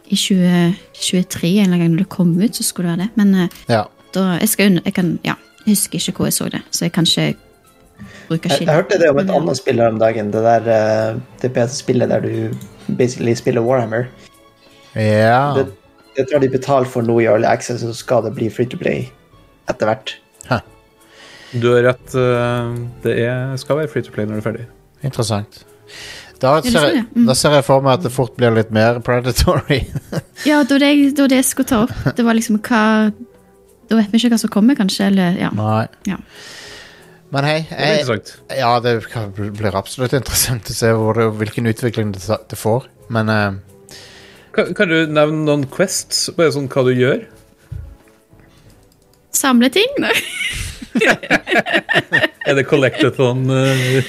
I 0.07 0.15
2023, 0.15 1.49
en 1.49 1.65
eller 1.65 1.76
annen 1.76 1.84
gang 1.84 1.98
det 1.99 2.10
kom 2.11 2.30
ut, 2.40 2.56
så 2.56 2.64
skulle 2.64 2.94
det 2.94 2.98
være 2.98 3.07
det. 3.07 3.10
Men 3.19 3.34
eh, 3.36 3.57
ja. 3.72 3.82
da 4.15 4.38
jeg 4.38 4.52
skal 4.53 4.80
jeg 4.80 4.94
kan, 4.95 5.18
ja, 5.28 5.36
jeg 5.65 5.74
husker 5.74 5.99
ikke 5.99 6.22
hvor 6.24 6.30
jeg 6.30 6.38
så 6.38 6.48
det, 6.53 6.61
så 6.72 6.86
jeg 6.86 6.94
kan 6.95 7.07
ikke 7.07 7.34
bruke 8.30 8.52
Jeg, 8.52 8.68
jeg 8.68 8.76
hørte 8.76 8.99
det 9.02 9.10
om 9.11 9.19
et 9.19 9.34
annet 9.34 9.60
spill 9.60 9.82
her 9.84 9.91
om 9.91 9.99
dagen, 9.99 10.32
det 10.32 10.45
der 10.45 10.72
eh, 10.76 11.19
det 11.41 11.52
PC-spillet 11.56 12.14
der 12.14 12.24
du 12.24 12.95
basically 12.99 13.36
spiller 13.36 13.65
Warhammer. 13.65 14.07
ja. 14.95 15.53
Det, 15.57 15.68
jeg 16.18 16.26
tror 16.32 16.41
de 16.41 16.49
betaler 16.49 16.90
for 16.90 17.06
noe 17.06 17.22
i 17.22 17.28
Early 17.30 17.45
Access, 17.45 17.84
så 17.84 17.94
skal 17.94 18.24
det 18.26 18.34
bli 18.36 18.48
free 18.49 18.65
to 18.69 18.80
play 18.80 19.10
etter 19.69 19.91
hvert. 19.91 20.15
Du 21.56 21.69
har 21.72 21.84
rett. 21.84 22.15
eh, 22.15 22.76
Det 23.03 23.19
er, 23.24 23.56
skal 23.57 23.78
være 23.78 23.88
free 23.88 24.03
to 24.03 24.11
play 24.11 24.26
når 24.26 24.40
det 24.40 24.44
er 24.44 24.48
ferdig. 24.49 24.65
Interessant. 25.03 25.65
Da 26.41 26.51
ser, 26.61 26.72
sånn, 26.76 26.95
ja? 26.99 27.03
Mm. 27.15 27.26
da 27.30 27.34
ser 27.38 27.55
jeg 27.57 27.65
for 27.65 27.81
meg 27.85 27.97
at 27.97 28.03
det 28.05 28.11
fort 28.14 28.35
blir 28.38 28.53
litt 28.53 28.69
mer 28.76 28.99
predatory. 29.07 29.80
Ja, 30.45 30.59
det 30.64 30.76
var 30.76 30.84
det, 30.84 30.91
jeg- 30.93 31.15
det 31.18 31.23
var 31.26 31.31
det 31.34 31.39
jeg 31.41 31.49
skulle 31.49 31.72
ta 31.72 31.80
opp. 31.88 31.95
Det 32.18 32.26
var 32.27 32.38
liksom 32.38 32.59
hva 32.61 32.84
Da 33.88 33.95
vet 33.95 34.11
vi 34.11 34.19
ikke 34.19 34.34
hva 34.35 34.39
som 34.41 34.51
kommer, 34.51 34.76
kanskje, 34.76 35.05
eller 35.07 35.38
ja. 35.39 35.49
Nei. 35.55 35.85
Ja. 36.09 36.18
Men 37.31 37.43
hei, 37.47 37.55
jeg, 37.72 38.03
det 38.07 38.57
ja, 38.59 38.73
det 38.84 38.93
blir 39.57 39.76
absolutt 39.76 40.14
interessant 40.15 40.68
å 40.72 40.76
se 40.76 40.91
hvor 40.95 41.15
det, 41.18 41.26
hvilken 41.39 41.68
utvikling 41.72 42.11
det, 42.15 42.22
det 42.51 42.59
får. 42.59 42.85
Men 43.11 43.31
uh, 43.31 43.57
Kan, 44.55 44.73
kan 44.76 44.88
du 44.91 45.07
nevne 45.07 45.43
noen 45.47 45.65
quests? 45.72 46.30
Bare 46.38 46.51
sånn 46.55 46.68
hva 46.72 46.84
du 46.88 46.93
gjør? 46.95 47.26
Samle 49.35 49.69
ting? 49.73 49.91
Nei. 50.01 50.14
Er 52.47 52.55
det 52.57 52.64
collectathon? 52.69 53.43
Uh... 53.51 54.07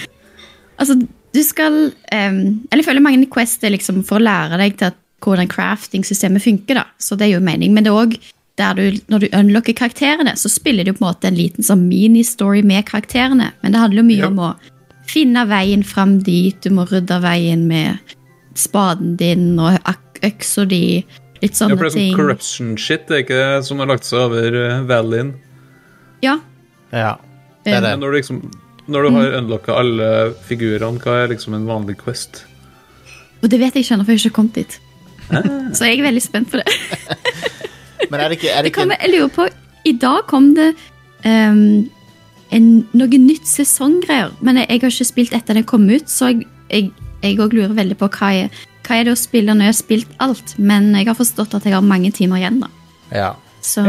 Altså, 0.78 0.94
du 1.34 1.42
skal 1.44 1.72
um, 1.92 2.38
Eller 2.70 2.80
jeg 2.82 2.86
føler 2.86 3.04
mange 3.04 3.26
Quest 3.30 3.64
er 3.64 3.70
liksom 3.74 4.02
for 4.08 4.18
å 4.18 4.24
lære 4.24 4.58
deg 4.58 4.78
til 4.80 4.86
at 4.92 4.96
hvordan 5.24 5.48
crafting-systemet 5.50 6.42
funker. 6.44 6.74
da, 6.78 6.84
så 6.98 7.16
det 7.18 7.26
er 7.28 7.32
jo 7.36 7.40
mening, 7.44 7.74
Men 7.74 7.84
det 7.84 7.90
er 7.92 7.98
òg 8.06 8.18
der 8.58 8.74
du, 8.74 8.98
når 9.08 9.18
du 9.20 9.28
unlocker 9.38 9.72
karakterene, 9.74 10.32
så 10.38 10.48
spiller 10.50 10.84
du 10.84 10.92
på 10.92 11.04
en 11.04 11.08
måte 11.12 11.28
en 11.28 11.36
liten 11.38 11.62
sånn 11.62 11.84
mini-story 11.88 12.64
med 12.66 12.86
karakterene. 12.86 13.52
Men 13.62 13.72
det 13.72 13.78
handler 13.80 14.02
jo 14.02 14.08
mye 14.08 14.18
Ja. 14.24 14.26
om 14.26 14.38
å 14.38 14.54
finne 15.06 15.44
veien 15.46 15.84
fram 15.86 16.16
dit. 16.26 16.56
Du 16.62 16.70
må 16.70 16.86
rydde 16.90 17.20
veien 17.22 17.66
med 17.68 17.98
spaden 18.58 19.16
din 19.16 19.58
og 19.62 19.78
øksa 20.22 20.66
di. 20.68 21.04
Litt 21.40 21.52
Ja, 21.54 21.66
sånne 21.66 21.76
for 21.78 21.84
det 21.84 21.92
er 21.92 21.94
sånn 21.94 22.02
ting. 22.08 22.16
corruption 22.16 22.76
shit, 22.76 23.06
det 23.06 23.14
er 23.14 23.22
ikke 23.22 23.38
det 23.58 23.64
som 23.66 23.78
har 23.78 23.86
lagt 23.86 24.04
seg 24.04 24.18
over 24.18 24.50
uh, 24.58 24.82
Valin. 24.90 25.34
Ja, 26.22 26.40
ja. 26.92 27.16
Det 27.64 27.74
er 27.74 27.80
Men 27.80 27.90
det. 27.90 28.00
når 28.00 28.10
du 28.10 28.16
liksom 28.18 28.42
når 28.88 29.04
du 29.04 29.10
har 29.14 29.34
unlocka 29.38 29.76
alle 29.76 30.10
figurene, 30.48 31.00
hva 31.04 31.22
er 31.22 31.34
liksom 31.34 31.56
en 31.56 31.68
vanlig 31.68 31.98
quest? 32.00 32.44
og 33.38 33.50
det 33.52 33.58
vet 33.60 33.76
jeg 33.76 33.84
ikke 33.84 33.94
ennå, 33.94 34.04
for 34.04 34.12
jeg 34.12 34.18
har 34.18 34.26
ikke 34.26 34.34
kommet 34.34 34.54
dit. 34.58 34.78
Så 35.76 35.86
jeg 35.86 35.98
er 35.98 36.06
veldig 36.08 36.22
spent 36.24 36.50
på 36.50 36.58
det. 36.58 36.64
Men 38.10 38.20
er 38.20 38.32
det 38.32 38.38
ikke, 38.38 38.50
er 38.50 38.56
det 38.56 38.64
Det 38.64 38.72
ikke 38.72 38.80
kommer, 38.80 38.96
jeg 39.02 39.12
lurer 39.14 39.28
på, 39.34 39.46
I 39.84 39.92
dag 39.92 40.24
kom 40.26 40.48
det 40.56 40.68
um, 41.24 41.60
en, 42.56 42.66
noe 42.96 43.20
nytt 43.20 43.46
sesonggreier. 43.46 44.32
Men 44.40 44.62
jeg, 44.62 44.66
jeg 44.72 44.82
har 44.82 44.94
ikke 44.94 45.08
spilt 45.12 45.36
etter 45.36 45.58
den 45.58 45.68
kom 45.68 45.86
ut, 45.90 46.08
så 46.10 46.32
jeg 46.32 46.48
jeg 46.68 46.90
jeg 47.22 47.38
òg 47.42 47.54
lurer 47.56 47.74
veldig 47.74 47.96
på 47.98 48.06
hva 48.14 48.28
er, 48.44 48.58
hva 48.86 48.98
er 48.98 49.08
det 49.08 49.14
å 49.14 49.18
spille 49.18 49.54
når 49.54 49.68
jeg 49.68 49.72
har 49.72 49.78
spilt 49.78 50.10
alt, 50.22 50.54
men 50.58 50.92
jeg 50.94 51.08
har 51.08 51.16
forstått 51.18 51.56
at 51.58 51.64
jeg 51.66 51.74
har 51.74 51.82
mange 51.82 52.12
timer 52.14 52.38
igjen. 52.38 52.60
da. 52.62 52.68
Ja. 53.10 53.30
Så 53.60 53.82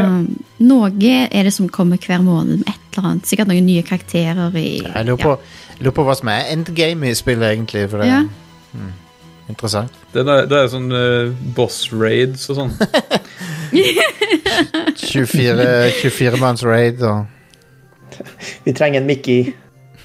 noe 0.60 0.90
er 1.30 1.44
det 1.46 1.54
som 1.54 1.70
kommer 1.70 1.98
hver 2.02 2.22
måned 2.26 2.62
med 2.64 2.70
et 2.72 2.98
eller 2.98 3.10
annet. 3.10 3.28
Sikkert 3.30 3.52
noen 3.52 3.68
nye 3.68 3.84
karakterer 3.86 4.56
i 4.60 4.82
Jeg 4.82 5.06
lurer 5.06 5.22
på, 5.22 5.36
jeg 5.78 5.86
lurer 5.86 5.96
på 6.00 6.06
hva 6.08 6.16
som 6.18 6.32
er 6.34 6.50
endgame 6.54 7.12
i 7.12 7.16
spillet, 7.18 7.54
egentlig. 7.54 7.86
For 7.92 8.02
det 8.02 8.10
Ja. 8.10 8.24
Hmm. 8.74 8.92
Interessant. 9.50 9.94
Det 10.14 10.22
er, 10.22 10.46
det 10.46 10.58
er 10.60 10.68
sånn 10.70 10.92
uh, 10.94 11.32
boss 11.58 11.88
raids 11.94 12.50
og 12.52 12.60
sånn. 12.60 12.74
24, 15.00 15.66
24 16.02 16.38
manns 16.42 16.64
raid 16.66 17.02
og 17.06 17.26
Vi 18.66 18.74
trenger 18.74 19.02
en 19.02 19.10
Mickey. 19.10 19.54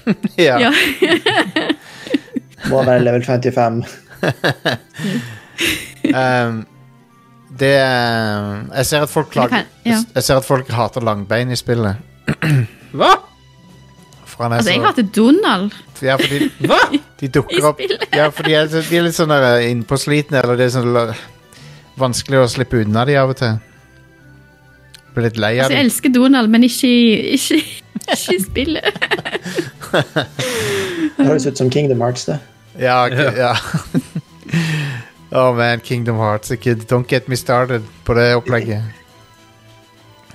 Ja. 0.37 0.59
Ja. 0.61 0.71
Må 2.69 2.83
være 2.85 3.01
level 3.03 3.23
55. 3.25 3.83
Um, 6.05 6.59
det 7.59 7.71
er- 7.79 8.65
Jeg 8.75 8.85
ser 8.85 9.01
at 9.05 9.09
folk 9.09 9.29
klager 9.31 9.49
kan- 9.49 9.65
ja. 9.85 9.99
Jeg 10.15 10.23
ser 10.23 10.37
at 10.37 10.45
folk 10.45 10.67
hater 10.69 11.01
langbein 11.01 11.51
i 11.51 11.55
spillet. 11.55 11.95
Hva?! 12.95 13.13
For 14.25 14.43
han 14.43 14.51
er 14.51 14.57
Altså, 14.57 14.71
jeg 14.71 14.81
så 14.81 14.85
hater 14.89 15.03
Donald 15.15 15.71
Ja, 16.01 16.15
fordi 16.19 16.49
Hva?! 16.67 16.79
de 17.21 17.27
dukker 17.27 17.63
opp. 17.69 17.79
Ja, 18.13 18.27
for 18.29 18.43
de 18.43 18.53
er, 18.55 18.67
de 18.67 18.97
er 18.97 19.05
litt 19.05 19.15
sånn 19.15 19.31
eh, 19.31 19.69
innpåslitne, 19.71 20.41
eller 20.43 20.57
det 20.59 20.65
er 20.65 20.73
sånn 20.75 21.15
vanskelig 21.97 22.41
å 22.43 22.49
slippe 22.51 22.81
unna 22.83 23.05
de 23.07 23.15
av 23.15 23.29
og 23.31 23.37
til. 23.39 23.55
Blir 25.15 25.29
litt 25.29 25.37
lei 25.39 25.53
av 25.59 25.69
Altså, 25.69 25.77
jeg 25.77 25.85
elsker 25.85 26.11
Donald, 26.11 26.49
men 26.51 26.63
ikke, 26.67 26.89
ikke, 27.37 27.61
ikke 28.11 28.35
i 28.35 28.39
spillet. 28.43 28.83
Det 29.93 31.23
høres 31.29 31.45
ut 31.47 31.57
som 31.57 31.69
Kingdom 31.71 32.01
Hearts, 32.03 32.25
det. 32.27 32.39
Ja, 32.81 33.05
okay, 33.07 33.31
ja. 33.39 33.53
oh 35.31 35.55
man, 35.55 35.79
Kingdom 35.79 36.17
Hearts. 36.17 36.51
Ikke, 36.51 36.75
don't 36.75 37.07
get 37.09 37.27
me 37.27 37.35
started 37.35 37.85
på 38.05 38.13
det 38.17 38.35
opplegget. 38.35 38.83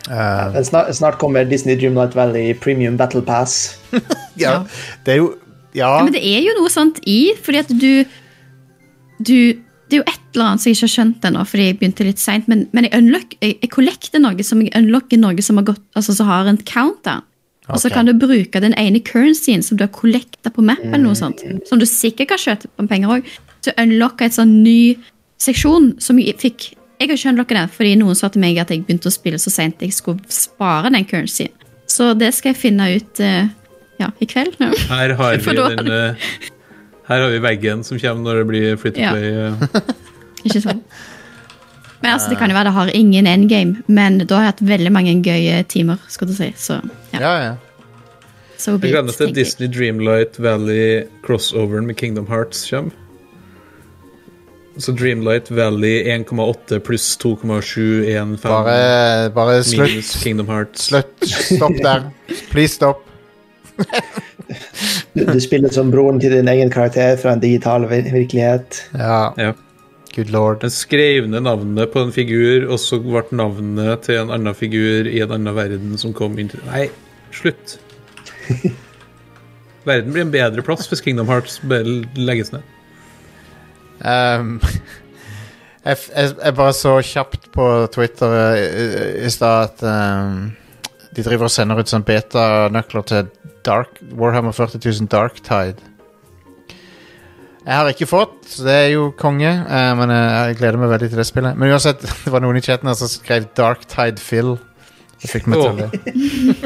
Uh, 0.09 0.15
ja, 0.57 0.63
snart, 0.65 0.95
snart 0.97 1.19
kommer 1.21 1.45
Disney 1.45 1.77
Dreamlight 1.77 2.17
Valley 2.17 2.55
Premium 2.55 2.97
Battle 2.97 3.23
Pass. 3.23 3.79
ja, 4.37 4.63
det 5.07 5.13
er 5.13 5.23
jo 5.23 5.35
Ja. 5.71 5.87
Ja, 5.87 6.03
men 6.03 6.11
det 6.11 6.25
er 6.27 6.41
jo 6.43 6.51
noe 6.57 6.71
sånt 6.73 6.97
i, 7.07 7.31
fordi 7.39 7.59
at 7.61 7.69
du 7.71 8.05
Du 9.23 9.55
Det 9.87 9.95
er 9.95 10.01
jo 10.01 10.07
et 10.07 10.35
eller 10.35 10.45
annet 10.49 10.63
som 10.63 10.71
jeg 10.71 10.77
ikke 10.77 10.87
har 10.87 10.93
skjønt 10.95 11.25
ennå, 11.27 11.45
fordi 11.47 11.65
jeg 11.67 11.77
begynte 11.79 12.05
litt 12.07 12.21
seint, 12.23 12.49
men, 12.49 12.69
men 12.73 12.87
jeg, 12.87 12.95
unlock, 12.95 13.33
jeg, 13.43 13.57
jeg 13.59 13.71
kollekter 13.71 14.23
noe 14.23 14.45
som 14.47 14.61
jeg 14.63 14.71
unlocker 14.79 15.19
noe 15.19 15.43
som 15.43 15.59
har, 15.59 15.67
gått, 15.67 15.83
altså, 15.99 16.15
som 16.15 16.29
har 16.31 16.47
en 16.47 16.61
counter. 16.63 17.25
Og 17.67 17.81
så 17.83 17.91
kan 17.91 18.07
du 18.07 18.13
bruke 18.15 18.63
den 18.63 18.75
ene 18.79 19.01
currencyen 19.03 19.65
som 19.67 19.79
du 19.79 19.83
har 19.83 19.91
collecta 19.91 20.53
på 20.55 20.63
map, 20.63 20.79
eller 20.85 21.03
noe 21.03 21.19
sånt, 21.19 21.43
som 21.67 21.83
du 21.83 21.87
sikkert 21.91 22.31
kan 22.31 22.39
kjøpe 22.39 22.71
på 22.71 22.87
penger 22.91 23.17
òg, 23.17 23.33
til 23.65 23.73
å 23.75 23.83
unlocke 23.85 24.25
et 24.29 24.37
sånn 24.37 24.63
ny 24.65 24.97
seksjon 25.41 25.95
som 26.03 26.19
jeg 26.21 26.37
fikk 26.41 26.71
Jeg 27.01 27.09
har 27.09 27.17
ikke 27.17 27.31
unlocka 27.33 27.55
den 27.57 27.71
fordi 27.73 27.95
noen 27.97 28.15
sa 28.19 28.29
til 28.29 28.43
meg 28.43 28.59
at 28.61 28.69
jeg 28.75 28.83
begynte 28.85 29.09
å 29.09 29.15
spille 29.15 29.39
så 29.41 29.49
seint 29.53 29.81
jeg 29.81 29.95
skulle 29.97 30.21
spare 30.29 30.91
den 30.93 31.07
currencyen. 31.09 31.49
Så 31.89 32.11
det 32.15 32.29
skal 32.37 32.53
jeg 32.53 32.61
finne 32.61 32.91
ut 32.93 33.21
eh, 33.25 33.49
ja, 33.99 34.11
i 34.21 34.27
kveld. 34.29 34.59
Ja. 34.61 34.69
Her 34.91 35.15
har 35.21 35.39
vi 35.41 35.55
den 35.57 35.89
eh, 35.91 36.29
Her 37.09 37.25
har 37.25 37.31
vi 37.33 37.41
veggen 37.43 37.81
som 37.89 37.99
kommer 37.99 38.23
når 38.29 38.43
det 38.43 38.47
blir 38.53 38.77
free 38.77 38.93
to 38.93 39.01
Ja. 39.01 39.15
play. 39.17 39.33
eh. 39.33 39.97
Ikke 40.45 40.61
sånn. 40.61 40.85
Men 42.03 42.15
altså, 42.15 42.31
Det 42.31 42.39
kan 42.41 42.49
jo 42.53 42.55
være 42.57 42.71
det 42.71 42.77
har 42.77 42.91
ingen 42.97 43.27
endgame, 43.29 43.83
men 43.89 44.19
da 44.25 44.37
har 44.39 44.45
jeg 44.47 44.53
hatt 44.55 44.63
veldig 44.71 44.93
mange 44.93 45.13
gøye 45.25 45.59
timer. 45.69 45.99
skal 46.09 46.29
du 46.31 46.33
si. 46.37 46.53
Så 46.57 46.79
ja, 47.13 47.21
ja, 47.21 47.33
ja. 47.45 47.57
so 48.57 48.77
Jeg 48.79 48.93
gleder 48.93 49.09
meg 49.09 49.17
til. 49.19 49.35
Disney 49.37 49.69
Dreamlight 49.69 50.39
Valley 50.41 51.05
crossoveren 51.27 51.85
med 51.89 51.97
Kingdom 52.01 52.27
Hearts 52.29 52.63
kommer. 52.71 52.93
Så 54.81 54.93
Dreamlight 54.97 55.51
Valley 55.53 56.05
1,8 56.09 56.79
pluss 56.87 57.17
2,715 57.21 58.39
Bare, 58.49 59.31
bare 59.35 59.59
slutt. 59.65 60.13
Kingdom 60.23 60.49
Hearts. 60.49 60.87
Slutt. 60.89 61.13
Stopp 61.29 61.77
der. 61.85 62.07
Please 62.51 62.75
stopp. 62.79 63.03
Du, 65.13 65.25
du 65.27 65.41
spiller 65.41 65.69
som 65.75 65.91
broren 65.93 66.21
til 66.23 66.33
din 66.35 66.49
egen 66.51 66.71
karakter 66.73 67.17
fra 67.21 67.35
en 67.37 67.43
digital 67.43 67.85
vir 67.91 68.09
virkelighet. 68.13 68.81
Ja, 68.97 69.33
Ja. 69.39 69.53
good 70.17 70.31
lord. 70.35 70.61
Den 70.65 70.71
skrev 70.75 71.29
ned 71.31 71.45
navnet 71.47 71.93
på 71.93 72.01
en 72.03 72.13
figur, 72.13 72.65
og 72.73 72.79
så 72.83 72.99
ble 73.05 73.23
navnet 73.37 74.03
til 74.09 74.19
en 74.25 74.31
annen 74.35 74.55
figur 74.59 75.07
i 75.07 75.21
en 75.23 75.31
annen 75.37 75.55
verden 75.55 75.99
som 75.99 76.13
kom 76.13 76.39
inn 76.39 76.49
til 76.51 76.61
Nei, 76.71 76.89
slutt. 77.31 77.79
Verden 79.87 80.13
blir 80.13 80.27
en 80.27 80.33
bedre 80.35 80.63
plass 80.67 80.89
hvis 80.91 81.01
Kingdom 81.01 81.29
Hearts 81.31 81.61
legges 82.17 82.51
ned. 82.53 82.63
Um, 84.01 84.57
jeg, 85.87 85.97
jeg, 86.17 86.33
jeg 86.45 86.57
bare 86.57 86.73
så 86.77 86.97
kjapt 87.05 87.51
på 87.53 87.67
Twitter 87.95 88.37
eh, 88.39 88.63
i, 88.65 88.89
i 89.27 89.31
stad 89.33 89.69
at 89.69 89.85
um, 89.85 90.51
de 91.17 91.25
driver 91.27 91.49
og 91.49 91.53
sender 91.53 91.81
ut 91.81 91.91
sånn 91.91 92.07
beta-nøkler 92.07 93.07
til 93.09 93.31
Dark, 93.67 93.99
Warhammer 94.17 94.57
40 94.57 94.81
000 94.81 95.11
Darktide. 95.13 95.91
Jeg 97.61 97.77
har 97.77 97.91
ikke 97.93 98.09
fått, 98.09 98.39
så 98.49 98.65
det 98.65 98.77
er 98.87 98.89
jo 98.95 99.11
konge, 99.19 99.51
Uh, 99.51 99.93
men 99.99 100.13
jeg, 100.15 100.31
jeg 100.33 100.59
gleder 100.63 100.81
meg 100.81 100.93
veldig 100.95 101.11
til 101.13 101.21
det 101.21 101.29
spillet. 101.29 101.59
Men 101.61 101.75
uansett, 101.75 102.07
det 102.25 102.33
var 102.33 102.45
noen 102.45 102.59
i 102.59 102.65
chatten 102.65 102.89
her 102.89 102.97
som 102.99 103.11
skrev 103.11 103.51
Darktide 103.59 104.23
Phil. 104.23 104.57
Det 105.21 105.29
fikk 105.29 105.51
meg 105.53 105.61
til 105.61 105.83
det. 105.83 106.15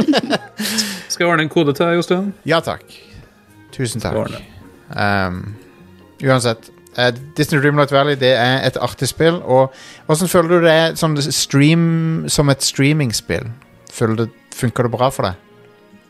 Skal 1.11 1.25
jeg 1.25 1.33
ordne 1.33 1.49
en 1.49 1.51
kode 1.51 1.75
til 1.75 1.89
deg, 1.89 1.99
Jostein? 1.99 2.31
Ja 2.47 2.61
takk. 2.63 2.87
Tusen 3.75 4.03
takk. 4.03 4.39
Um, 4.95 5.57
uansett. 6.23 6.71
Eh, 6.99 7.13
Disney 7.37 7.61
Dreamlight 7.61 7.93
Valley 7.93 8.19
det 8.21 8.33
er 8.37 8.63
et 8.67 8.77
artig 8.81 9.09
spill. 9.09 9.41
Og 9.43 9.73
Hvordan 10.07 10.29
føler 10.29 10.49
du 10.49 10.67
det 10.67 10.73
er 10.73 10.95
som, 11.01 11.17
stream, 11.17 12.25
som 12.29 12.51
et 12.51 12.63
streamingspill? 12.63 13.51
Føler 13.93 14.29
Funker 14.55 14.87
det 14.87 14.93
bra 14.95 15.09
for 15.11 15.27
deg? 15.27 15.41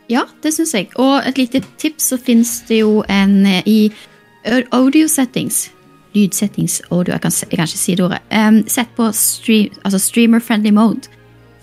Ja, 0.09 0.21
det 0.43 0.51
syns 0.53 0.75
jeg. 0.75 0.91
Og 1.01 1.25
et 1.25 1.39
lite 1.41 1.63
tips, 1.81 2.11
så 2.11 2.17
fins 2.21 2.59
det 2.67 2.83
jo 2.83 2.99
en 3.09 3.39
eh, 3.49 3.63
i 3.65 4.59
audio 4.69 5.07
settings 5.09 5.71
Lydsettings 6.15 6.81
audio, 6.91 7.11
jeg 7.13 7.21
kan, 7.21 7.33
jeg 7.51 7.57
kan 7.57 7.67
ikke 7.67 7.77
si 7.81 7.95
det 7.95 8.05
ordet. 8.05 8.21
Um, 8.31 8.61
sett 8.71 8.91
på 8.95 9.09
stream, 9.11 9.73
altså 9.83 9.99
streamer-friendly 9.99 10.71
mode. 10.71 11.09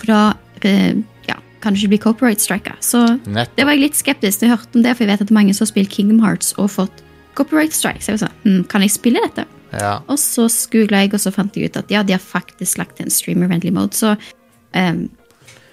For 0.01 0.12
da 0.12 0.20
uh, 0.66 0.99
ja, 1.28 1.39
kan 1.62 1.73
du 1.73 1.81
ikke 1.81 1.94
bli 1.94 2.01
copyright 2.03 2.43
striker. 2.43 2.77
Så 2.85 3.01
Nettopp. 3.24 3.57
det 3.57 3.65
var 3.65 3.77
jeg 3.77 3.85
litt 3.86 3.97
skeptisk 3.97 4.43
til. 4.43 4.51
Jeg 4.51 4.59
hørte 4.59 4.77
om 4.77 4.85
det, 4.85 4.93
for 4.97 5.07
jeg 5.07 5.12
vet 5.15 5.24
at 5.24 5.32
mange 5.32 5.55
som 5.57 5.65
har 5.65 5.73
spilt 5.73 5.94
Kingdom 5.94 6.20
Hearts 6.24 6.53
og 6.59 6.69
fått 6.74 7.01
copyright 7.39 7.73
strike. 7.77 8.03
Så 8.05 8.13
jeg 8.13 8.19
var 8.21 8.27
sånn, 8.27 8.39
hm, 8.45 8.63
kan 8.73 8.85
jeg 8.85 8.93
spille 8.95 9.23
dette? 9.25 9.47
Ja. 9.73 9.95
Og 10.13 10.19
så 10.21 10.49
googla 10.73 11.05
jeg, 11.05 11.15
og 11.17 11.21
så 11.23 11.33
fant 11.33 11.55
jeg 11.57 11.71
ut 11.71 11.77
at 11.81 11.91
ja, 11.91 12.03
de 12.05 12.13
har 12.13 12.21
faktisk 12.23 12.79
lagt 12.79 13.01
en 13.01 13.09
streamer-vennlig 13.13 13.73
mode. 13.73 13.97
Så 13.97 14.15
um, 14.77 15.03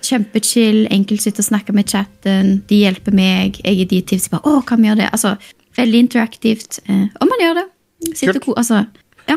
kjempechill, 0.06 0.86
enkelt 0.96 1.22
sitte 1.26 1.44
og 1.44 1.50
snakke 1.50 1.76
med 1.76 1.90
chatten, 1.92 2.62
de 2.70 2.84
hjelper 2.86 3.16
meg, 3.16 3.60
jeg 3.66 3.82
gir 3.82 3.90
de 3.92 4.02
tips. 4.14 4.30
Bare, 4.32 4.46
å, 4.48 4.62
kan 4.66 4.80
vi 4.82 4.88
gjøre 4.88 5.02
det? 5.04 5.10
Altså, 5.18 5.34
veldig 5.80 6.04
interaktivt. 6.06 6.80
Uh, 6.88 7.08
og 7.20 7.28
man 7.34 7.44
gjør 7.44 7.60
det. 7.62 7.66
Sitter 8.16 8.40
Kult. 8.40 8.46
ko 8.46 8.54
altså, 8.62 8.86
ja, 9.28 9.36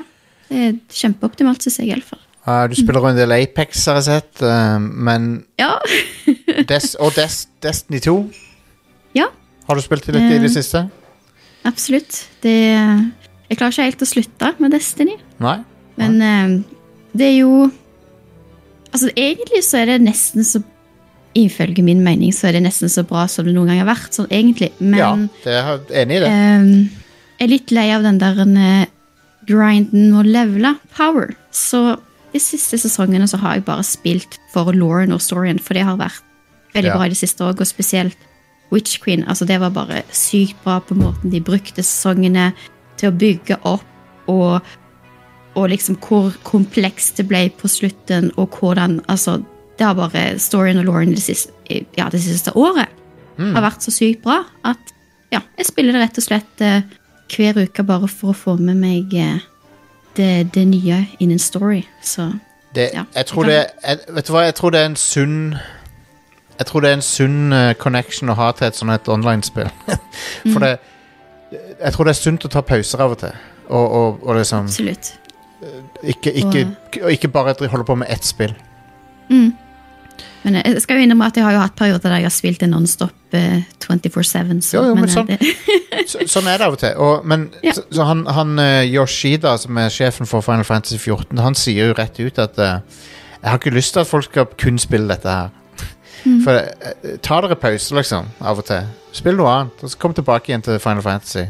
det 0.49 0.63
er 0.69 0.77
kjempeoptimalt, 0.95 1.65
syns 1.67 1.81
jeg 1.83 1.91
iallfall. 1.91 2.23
Uh, 2.47 2.65
du 2.71 2.75
spiller 2.79 3.05
en 3.11 3.19
del 3.19 3.35
Apex, 3.35 3.85
har 3.91 3.99
jeg 4.01 4.07
sett. 4.09 4.43
uh, 4.47 4.79
men 4.79 5.45
Ja. 5.59 5.77
Des 6.69 6.95
Og 7.03 7.15
Des 7.19 7.49
Destiny 7.63 8.01
2? 8.03 8.17
ja, 9.19 9.27
Har 9.69 9.75
du 9.79 9.83
spilt 9.83 10.07
litt 10.07 10.17
i 10.17 10.39
det 10.43 10.51
siste? 10.51 10.63
siste? 10.63 11.02
Absolutt. 11.69 12.27
Det 12.43 12.55
Jeg 13.51 13.59
klarer 13.59 13.73
ikke 13.75 13.89
helt 13.91 14.03
å 14.03 14.09
slutte 14.09 14.53
med 14.59 14.73
Destiny. 14.73 15.17
Nei? 15.43 15.59
Men 16.01 16.21
eh, 16.23 16.53
det 17.13 17.27
er 17.33 17.39
jo 17.43 17.71
Altså, 18.93 19.09
egentlig 19.17 19.63
så 19.65 19.79
er 19.83 19.87
det 19.95 20.03
nesten 20.05 20.45
så 20.45 20.61
Ifølge 21.35 21.81
min 21.81 22.03
mening 22.05 22.33
så 22.37 22.51
er 22.51 22.59
det 22.59 22.65
nesten 22.67 22.91
så 22.93 23.07
bra 23.09 23.23
som 23.31 23.47
det 23.49 23.55
noen 23.57 23.71
gang 23.71 23.79
har 23.81 23.89
vært. 23.89 24.13
Sånn 24.13 24.27
egentlig. 24.29 24.69
Men 24.85 24.99
ja, 25.01 25.13
det 25.47 25.55
er 25.57 26.03
enig 26.03 26.19
i 26.19 26.21
det. 26.21 26.29
Um, 26.29 26.73
jeg 27.39 27.47
er 27.47 27.53
litt 27.55 27.73
lei 27.73 27.87
av 27.95 28.05
den 28.05 28.19
der 28.21 28.43
eh, 28.45 28.83
grinden 29.49 30.13
og 30.13 30.29
levele 30.29 30.75
power. 30.93 31.33
Så 31.49 31.97
de 32.35 32.41
siste 32.41 32.77
sesongene 32.81 33.25
så 33.29 33.41
har 33.41 33.57
jeg 33.57 33.65
bare 33.65 33.87
spilt 33.87 34.37
for 34.53 34.77
Lauren 34.77 35.17
og 35.17 35.25
storyen, 35.25 35.57
for 35.61 35.73
det 35.73 35.87
har 35.89 35.97
vært 36.01 36.21
veldig 36.77 36.93
Ja. 36.93 36.99
bra 37.01 37.09
i 37.09 37.15
det 37.15 37.21
siste 37.23 37.45
òg, 37.49 37.65
og 37.65 37.67
spesielt 37.69 38.17
Witch 38.73 39.01
Queen. 39.03 39.25
Altså, 39.29 39.45
det 39.49 39.61
var 39.61 39.75
bare 39.75 40.03
sykt 40.13 40.57
bra 40.65 40.79
på 40.81 40.97
måten 40.99 41.33
de 41.33 41.43
brukte 41.45 41.85
sesongene 41.85 42.51
til 43.01 43.11
å 43.11 43.17
bygge 43.17 43.59
opp, 43.69 43.87
og, 44.31 44.61
og 45.59 45.69
liksom 45.73 45.99
hvor 46.01 46.33
komplekst 46.47 47.21
det 47.21 47.27
ble 47.31 47.47
på 47.59 47.69
slutten, 47.69 48.31
og 48.37 48.59
hvordan 48.61 49.01
Altså, 49.09 49.41
det 49.79 49.87
har 49.87 49.99
bare 49.99 50.39
storyen 50.39 50.79
og 50.79 50.89
Lauren 50.89 51.15
det 51.17 51.23
siste, 51.25 51.53
ja, 51.99 52.09
det 52.13 52.23
siste 52.23 52.53
året 52.57 52.89
har 53.41 53.65
vært 53.65 53.85
så 53.85 53.93
sykt 53.95 54.23
bra 54.23 54.43
at 54.69 54.93
ja, 55.33 55.41
jeg 55.57 55.67
spiller 55.67 55.97
det 55.97 56.03
rett 56.05 56.21
og 56.21 56.27
slett 56.27 56.65
eh, 56.65 56.83
hver 57.33 57.63
uke 57.65 57.85
bare 57.89 58.09
for 58.11 58.33
å 58.33 58.37
få 58.37 58.57
med 58.61 58.77
meg 58.77 59.15
eh, 59.17 59.41
det, 60.19 60.53
det 60.53 60.65
nye 60.69 60.99
innen 61.19 61.39
en 61.39 61.43
story. 61.43 61.83
Så 62.05 62.29
det 62.77 62.91
ja, 62.93 63.07
jeg 63.17 63.29
tror 63.31 63.49
det 63.49 63.57
det 63.57 63.65
jeg, 63.89 64.15
Vet 64.17 64.29
du 64.29 64.33
hva, 64.35 64.45
jeg 64.49 64.57
tror 64.59 64.75
det 64.75 64.83
er 64.83 64.91
en 64.91 65.01
sunn 65.01 65.39
Jeg 66.59 66.67
tror 66.69 66.81
det 66.85 66.91
er 66.91 66.99
en 66.99 67.03
sunn 67.07 67.53
eh, 67.57 67.73
connection 67.81 68.31
å 68.31 68.37
ha 68.39 68.51
til 68.57 68.69
et 68.69 68.77
sånt 68.79 68.93
et 68.95 69.09
online-spill. 69.09 69.71
For 70.53 70.61
det 70.63 70.75
Jeg 71.53 71.93
tror 71.93 72.05
det 72.09 72.13
er 72.15 72.21
sunt 72.21 72.45
å 72.47 72.51
ta 72.53 72.63
pauser 72.65 73.01
av 73.05 73.15
og 73.17 73.19
til. 73.25 73.33
Og, 73.69 73.87
og, 73.99 74.23
og 74.27 74.37
liksom 74.39 74.69
Absolutt. 74.69 75.13
ikke, 76.03 76.33
ikke, 76.33 76.63
og 77.05 77.13
ikke 77.13 77.29
bare 77.33 77.55
holde 77.73 77.85
på 77.89 77.95
med 78.01 78.11
ett 78.11 78.25
spill. 78.25 78.55
Mm. 79.31 79.53
Men 80.43 80.57
jeg 80.59 80.81
skal 80.83 80.99
jo 80.99 81.05
innrømme 81.07 81.27
at 81.31 81.37
jeg 81.39 81.45
har 81.47 81.55
jo 81.55 81.61
hatt 81.63 81.77
perioder 81.79 82.03
der 82.11 82.17
jeg 82.19 82.27
har 82.27 82.35
spilt 82.35 82.61
det 82.61 82.69
nonstop 82.73 83.37
eh, 83.39 83.63
24-7. 83.85 84.61
Så, 84.61 84.77
Jo, 84.77 84.83
jo, 84.91 84.95
men 84.99 85.05
eh, 85.07 85.13
sånn- 85.15 85.29
det, 85.31 85.39
Så, 86.11 86.25
sånn 86.27 86.49
er 86.51 86.59
det 86.59 86.67
av 86.67 86.75
og 86.75 86.81
til. 86.83 86.97
Og, 86.99 87.25
men 87.31 87.47
Ja. 87.63 87.73
så, 87.79 87.85
så 87.95 88.07
han, 88.09 88.25
han 88.27 88.59
eh, 88.59 88.83
Yoshida, 88.91 89.55
som 89.63 89.79
er 89.79 89.93
sjefen 89.95 90.27
for 90.27 90.43
Final 90.45 90.67
Fantasy 90.67 90.99
14, 90.99 91.39
han 91.39 91.55
sier 91.59 91.93
jo 91.93 91.97
rett 91.99 92.19
ut 92.21 92.41
at 92.43 92.59
eh, 92.59 92.81
jeg 93.43 93.49
har 93.51 93.59
ikke 93.61 93.75
lyst 93.77 93.95
til 93.95 94.03
at 94.03 94.11
folk 94.11 94.27
skal 94.29 94.49
kun 94.59 94.79
spille 94.83 95.09
dette 95.15 95.31
her. 95.31 95.51
For 96.23 96.55
eh, 96.55 97.17
Ta 97.23 97.41
dere 97.43 97.59
pause, 97.59 97.95
liksom, 97.97 98.29
av 98.41 98.61
og 98.63 98.67
til. 98.69 98.87
Spill 99.13 99.39
noe 99.39 99.51
annet, 99.51 99.83
og 99.83 99.91
så 99.93 99.99
kom 100.01 100.15
tilbake 100.17 100.53
igjen 100.53 100.65
til 100.65 100.79
Final 100.83 101.05
Fantasy. 101.05 101.47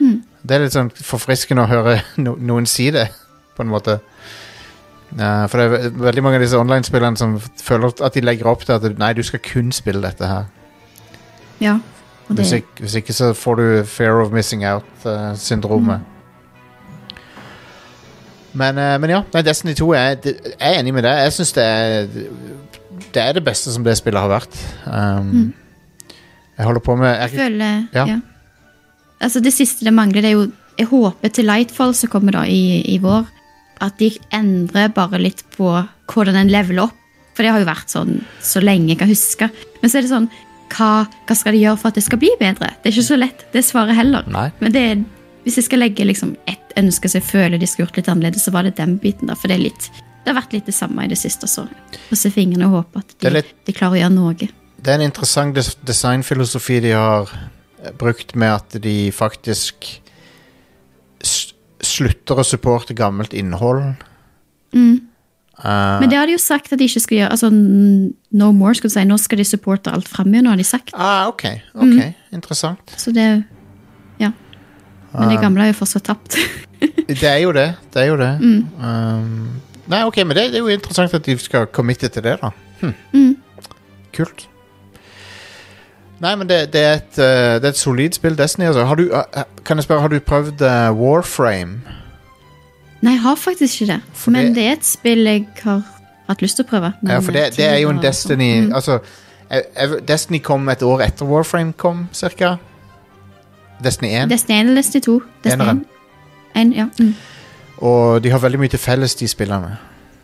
Det 0.00 0.56
er 0.56 0.62
litt 0.64 0.72
sånn 0.74 0.88
forfriskende 0.94 1.66
å 1.66 1.70
høre 1.70 1.98
no, 2.24 2.36
noen 2.36 2.68
si 2.68 2.88
det, 2.94 3.10
på 3.56 3.64
en 3.64 3.72
måte. 3.72 4.00
Uh, 5.10 5.44
for 5.50 5.58
det 5.58 5.64
er 5.66 5.94
veldig 5.98 6.22
mange 6.22 6.38
av 6.38 6.44
disse 6.44 6.58
online-spillerne 6.58 7.18
som 7.18 7.34
føler 7.40 7.90
at 7.98 8.14
de 8.14 8.22
legger 8.22 8.46
opp 8.46 8.62
til 8.62 8.76
at 8.76 8.84
nei, 8.98 9.10
du 9.18 9.24
skal 9.26 9.42
kun 9.42 9.72
spille 9.74 10.02
dette 10.04 10.28
her. 10.30 10.46
ja. 11.60 11.80
Og 12.30 12.36
Hvis 12.38 12.52
ikke, 12.52 12.68
hvis 12.78 12.94
ikke 12.94 13.12
så 13.12 13.32
får 13.34 13.54
du 13.58 13.84
fear 13.90 14.20
of 14.22 14.30
missing 14.30 14.62
out-syndromet. 14.62 16.04
Men, 18.52 18.78
eh, 18.78 19.00
men 19.00 19.10
ja, 19.10 19.22
Destiny 19.42 19.74
2 19.74 19.92
er, 19.92 20.14
jeg 20.24 20.54
er 20.60 20.78
enig 20.78 20.94
med 20.94 21.02
deg. 21.02 21.24
Jeg 21.24 21.32
syns 21.32 21.52
det 21.52 21.64
er 21.64 22.06
Det 23.14 23.22
er 23.22 23.36
det 23.38 23.44
beste 23.46 23.72
som 23.74 23.84
det 23.86 23.96
spillet 23.98 24.20
har 24.22 24.30
vært. 24.30 24.56
Um, 24.86 25.52
Jeg 26.58 26.66
holder 26.68 26.84
på 26.84 26.96
med 27.00 27.14
jeg, 27.14 27.30
føler 27.38 27.86
Ja. 27.96 28.04
ja. 28.06 28.18
Altså 29.20 29.40
Det 29.42 29.52
siste 29.52 29.84
det 29.84 29.92
mangler, 29.92 30.22
det 30.22 30.30
er 30.30 30.36
jo 30.38 30.50
Jeg 30.78 30.86
håper 30.88 31.28
til 31.28 31.44
Lightfall 31.44 31.94
som 31.94 32.08
kommer 32.08 32.32
da 32.32 32.44
i, 32.48 32.80
i 32.88 32.98
vår, 33.02 33.26
at 33.84 33.98
de 34.00 34.10
endrer 34.32 34.88
bare 34.96 35.18
litt 35.20 35.42
på 35.56 35.68
hvordan 36.08 36.36
en 36.40 36.48
leveler 36.52 36.86
opp. 36.86 36.96
For 37.34 37.44
det 37.44 37.50
har 37.52 37.60
jo 37.60 37.68
vært 37.68 37.92
sånn 37.92 38.14
så 38.40 38.62
lenge 38.64 38.88
jeg 38.94 38.98
kan 39.02 39.08
huske. 39.10 39.50
Men 39.82 39.90
så 39.92 39.98
er 39.98 40.06
det 40.06 40.12
sånn 40.12 40.28
hva, 40.70 41.06
hva 41.26 41.36
skal 41.36 41.52
de 41.56 41.60
gjøre 41.64 41.80
for 41.82 41.90
at 41.90 41.98
det 41.98 42.04
skal 42.06 42.20
bli 42.22 42.30
bedre? 42.40 42.70
Det 42.80 42.90
er 42.90 42.94
ikke 42.94 43.08
så 43.10 43.18
lett, 43.18 43.44
det 43.52 43.64
svaret 43.66 43.96
heller. 43.98 44.24
Nei. 44.30 44.46
Men 44.60 44.72
det 44.72 44.82
er, 44.92 45.02
hvis 45.44 45.56
jeg 45.60 45.66
skal 45.68 45.82
legge 45.84 46.06
liksom 46.06 46.36
ett 46.50 46.72
ønske 46.80 47.10
som 47.10 47.20
jeg 47.20 47.28
føler 47.28 47.58
de 47.60 47.66
skulle 47.68 47.88
gjort 47.88 48.00
litt 48.00 48.08
annerledes, 48.12 48.44
så 48.46 48.54
var 48.54 48.64
det 48.68 48.76
den 48.78 48.96
biten. 49.02 49.28
da, 49.28 49.36
For 49.36 49.50
det 49.50 49.58
er 49.58 49.64
litt 49.66 49.90
det 50.24 50.32
har 50.34 50.36
vært 50.42 50.52
litt 50.52 50.66
det 50.68 50.74
samme 50.76 51.04
i 51.04 51.08
det 51.08 51.18
siste. 51.18 51.48
Så 51.48 51.64
krysse 52.08 52.30
fingrene 52.34 52.66
og 52.68 52.74
håpe 52.80 53.02
at 53.04 53.14
de, 53.24 53.30
litt- 53.32 53.54
de 53.66 53.72
klarer 53.76 53.98
å 53.98 54.02
gjøre 54.02 54.14
noe. 54.14 54.34
Det 54.80 54.88
er 54.92 54.98
en 55.00 55.06
interessant 55.08 55.54
des 55.56 55.74
designfilosofi 55.84 56.80
de 56.84 56.92
har 56.96 57.28
eh, 57.32 57.92
brukt 58.00 58.34
med 58.36 58.52
at 58.54 58.78
de 58.84 59.10
faktisk 59.12 60.00
slutter 61.80 62.40
å 62.40 62.44
supporte 62.46 62.94
gammelt 62.96 63.32
innhold. 63.36 63.94
Mm. 64.76 65.06
Uh, 65.60 66.00
Men 66.00 66.08
det 66.08 66.16
har 66.16 66.28
de 66.28 66.32
jo 66.36 66.40
sagt 66.40 66.72
at 66.72 66.80
de 66.80 66.86
ikke 66.88 67.02
skal 67.04 67.18
gjøre. 67.18 67.30
altså 67.36 67.50
No 67.52 68.50
more, 68.56 68.74
skal 68.78 68.88
du 68.88 68.94
si. 68.94 69.02
Nå 69.08 69.18
skal 69.20 69.40
de 69.42 69.44
supporte 69.48 69.92
alt 69.92 70.08
framover, 70.08 70.48
har 70.54 70.60
de 70.60 70.64
sagt. 70.64 70.92
ah, 70.96 71.26
ok, 71.28 71.44
ok, 71.74 71.98
interessant. 72.36 72.94
Så 73.00 73.12
det 73.16 73.26
Ja. 74.20 74.32
Men 75.12 75.28
det 75.32 75.40
gamle 75.42 75.64
er 75.64 75.72
jo 75.72 75.78
fortsatt 75.80 76.04
tapt. 76.06 76.36
Det 77.10 77.24
er 77.28 77.40
jo 77.42 77.50
det. 77.52 77.74
Det 77.92 78.02
er 78.04 78.06
jo 78.12 78.16
det. 78.20 78.28
Um, 78.78 79.60
nei, 79.90 80.04
ok, 80.06 80.22
men 80.24 80.36
det, 80.36 80.46
det 80.54 80.60
er 80.60 80.64
jo 80.64 80.72
interessant 80.72 81.14
at 81.14 81.26
de 81.26 81.36
skal 81.38 81.66
committe 81.74 82.08
til 82.08 82.24
det, 82.24 82.38
da. 82.42 82.50
Hm. 82.80 83.36
Kult. 84.16 84.46
Nei, 86.20 86.34
men 86.36 86.48
det, 86.48 86.72
det, 86.72 86.80
er 86.84 86.98
et, 86.98 87.16
uh, 87.16 87.56
det 87.60 87.64
er 87.64 87.72
et 87.72 87.78
solid 87.78 88.12
spill, 88.12 88.36
Destiny. 88.38 88.66
Altså. 88.66 88.84
Har 88.84 88.94
du, 88.94 89.06
uh, 89.12 89.42
kan 89.64 89.76
jeg 89.76 89.84
spørre, 89.84 90.00
har 90.00 90.08
du 90.12 90.18
prøvd 90.20 90.60
uh, 90.60 91.00
Warframe? 91.00 91.80
Nei, 93.00 93.12
jeg 93.12 93.20
har 93.20 93.34
faktisk 93.40 93.80
ikke 93.80 93.92
det. 93.92 94.00
For 94.12 94.30
Men 94.30 94.54
det- 94.54 94.66
er 94.66 94.72
et 94.72 94.84
spill 94.84 95.24
jeg 95.26 95.46
har 95.62 95.82
hatt 96.28 96.42
lyst 96.42 96.56
til 96.56 96.64
å 96.64 96.68
prøve. 96.68 96.92
Ja, 97.08 97.18
for 97.18 97.32
det, 97.32 97.56
det 97.56 97.64
er 97.64 97.78
jo 97.78 97.88
en 97.88 98.02
Destiny. 98.02 98.60
Mm. 98.60 98.74
Altså, 98.74 98.98
Destiny 100.08 100.42
kom 100.44 100.68
et 100.68 100.82
år 100.82 101.00
etter 101.00 101.26
Warframe 101.26 101.72
kom, 101.72 102.08
cirka. 102.12 102.56
Destiny 103.84 104.12
1. 104.12 104.30
Destiny 104.30 104.58
1 104.58 104.68
eller 104.68 104.82
Destiny 104.82 105.02
2? 105.02 105.22
Destiny 105.44 105.68
1. 105.70 105.84
1. 106.54 106.60
En, 106.60 106.72
ja. 106.72 106.86
Mm. 107.00 107.14
Og 107.80 108.22
de 108.22 108.32
har 108.32 108.42
veldig 108.42 108.60
mye 108.60 108.72
til 108.72 108.82
felles, 108.82 109.14
de 109.16 109.28
spillerne. 109.30 109.76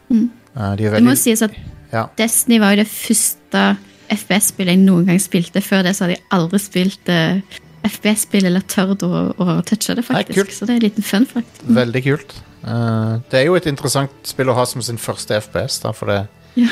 Mm. 0.08 0.30
Uh, 0.56 0.72
de 0.78 0.88
er 0.88 0.98
Det 0.98 1.04
må 1.04 1.16
sies 1.18 1.42
at 1.42 1.56
Ja. 1.92 2.06
Destiny 2.18 2.58
var 2.60 2.74
jo 2.74 2.82
det 2.82 2.88
første 2.90 3.76
FPS-spillet 4.10 4.74
jeg 4.74 4.82
noen 4.82 5.06
gang 5.06 5.20
spilte. 5.22 5.62
Før 5.62 5.82
det 5.86 5.94
så 5.96 6.04
hadde 6.04 6.16
jeg 6.18 6.26
aldri 6.34 6.58
spilt 6.60 7.08
uh, 7.08 7.38
FPS-spill 7.86 8.48
eller 8.50 8.64
tørt 8.66 9.04
å, 9.06 9.10
å 9.38 9.60
touche 9.66 9.94
det, 9.96 10.04
faktisk. 10.06 10.50
Nei, 10.50 10.56
så 10.56 10.66
det 10.66 10.74
er 10.74 10.80
en 10.80 10.86
liten 10.88 11.06
fun 11.06 11.26
fact. 11.30 11.62
Veldig 11.62 12.02
kult. 12.04 12.34
Uh, 12.66 13.22
det 13.30 13.40
er 13.40 13.46
jo 13.46 13.54
et 13.58 13.68
interessant 13.70 14.10
spill 14.26 14.50
å 14.50 14.56
ha 14.58 14.66
som 14.66 14.82
sin 14.82 14.98
første 14.98 15.38
FPS, 15.38 15.80
da, 15.84 15.94
for 15.94 16.10
det, 16.10 16.24
Ja. 16.56 16.68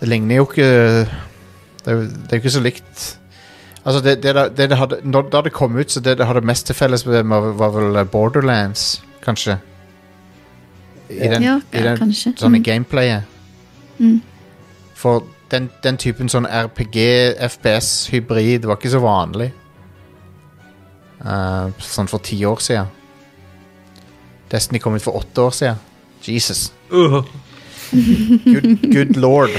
det 0.00 0.08
ligner 0.08 0.40
jo 0.40 0.46
ikke 0.48 0.68
Det 1.84 1.92
er 1.92 1.96
jo 1.98 2.04
det 2.08 2.32
er 2.32 2.38
jo 2.38 2.42
ikke 2.42 2.52
så 2.54 2.62
likt 2.64 3.02
Altså, 3.84 4.00
det, 4.00 4.22
det, 4.22 4.76
hadde, 4.76 4.98
når, 5.04 5.28
Da 5.32 5.42
det 5.44 5.52
kom 5.52 5.76
ut, 5.76 5.90
så 5.92 6.00
det 6.00 6.18
det 6.18 6.26
hadde 6.26 6.40
mest 6.44 6.66
til 6.66 6.74
felles 6.74 7.06
med 7.06 7.22
var 7.60 7.70
vel 7.72 8.04
Borderlands, 8.10 9.02
kanskje. 9.24 9.58
I 11.10 11.28
den, 11.28 11.42
Ja, 11.42 11.60
i 11.72 11.80
den 11.82 11.96
kanskje. 11.98 12.32
sånn 12.36 12.54
Mm. 12.56 12.62
gameplayet. 12.62 13.22
Mm. 13.98 14.20
For 14.94 15.22
den, 15.50 15.70
den 15.82 15.96
typen 15.96 16.28
sånn 16.28 16.46
RPG-FPS-hybrid 16.46 18.64
var 18.64 18.76
ikke 18.76 18.90
så 18.92 19.00
vanlig. 19.00 19.52
Uh, 21.24 21.70
sånn 21.82 22.06
for 22.08 22.18
ti 22.22 22.36
år 22.46 22.56
siden. 22.62 22.86
Destiny 24.50 24.78
kom 24.78 24.94
ut 24.94 25.02
for 25.02 25.12
åtte 25.18 25.38
år 25.42 25.50
siden. 25.52 25.76
Jesus. 26.22 26.70
Uh, 26.92 27.22
Good, 28.44 28.82
good 28.92 29.16
lord. 29.16 29.50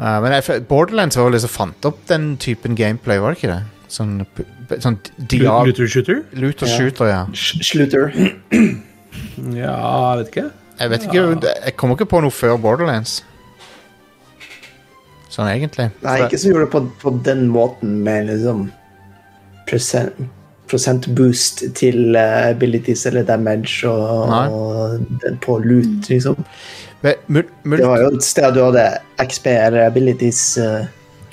Uh, 0.00 0.20
men 0.22 0.42
Borderlands 0.68 1.16
var 1.16 1.24
vel 1.28 1.32
det 1.36 1.40
som 1.44 1.50
fant 1.52 1.84
opp 1.84 1.98
den 2.08 2.36
typen 2.40 2.74
gameplay, 2.78 3.18
var 3.20 3.34
det 3.34 3.38
ikke 3.42 3.52
det? 3.52 3.62
Sånn, 3.92 4.14
sånn. 4.82 4.96
Luther 5.30 5.86
Shooter? 5.86 6.22
Looter 6.32 6.66
Ja. 6.66 6.76
shooter, 6.78 7.06
ja. 7.12 7.20
Sh- 7.32 7.62
Slutter. 7.62 8.12
Ja, 9.56 9.76
jeg 10.12 10.18
vet 10.18 10.32
ikke. 10.32 10.46
Jeg 10.76 10.92
vet 10.92 11.06
ikke, 11.08 11.24
jeg 11.64 11.76
kommer 11.76 11.96
ikke 11.96 12.08
på 12.10 12.20
noe 12.20 12.34
før 12.34 12.58
Borderlands. 12.60 13.20
Sånn 15.32 15.48
egentlig. 15.50 15.90
Nei, 16.04 16.16
ikke 16.24 16.40
som 16.40 16.52
gjorde 16.52 16.66
det 16.66 16.72
på, 16.72 16.82
på 17.02 17.12
den 17.26 17.46
måten, 17.52 18.00
med 18.04 18.28
liksom 18.30 18.66
prosent, 19.68 20.18
prosent 20.70 21.08
boost 21.16 21.64
til 21.78 22.16
eh, 22.16 22.50
abilities 22.50 23.06
eller 23.10 23.26
damage 23.26 23.88
og, 23.88 24.28
Nei. 24.30 24.44
og 24.48 25.06
den 25.24 25.38
på 25.44 25.58
loot, 25.64 26.08
liksom. 26.10 26.40
Men 27.04 27.20
mul 27.28 27.44
mul 27.64 27.78
Det 27.78 27.88
var 27.88 28.02
jo 28.02 28.12
et 28.16 28.24
sted 28.24 28.56
du 28.56 28.62
hadde 28.64 28.86
XP 29.22 29.46
eller 29.52 29.86
abilities 29.86 30.42
eh, 30.62 30.86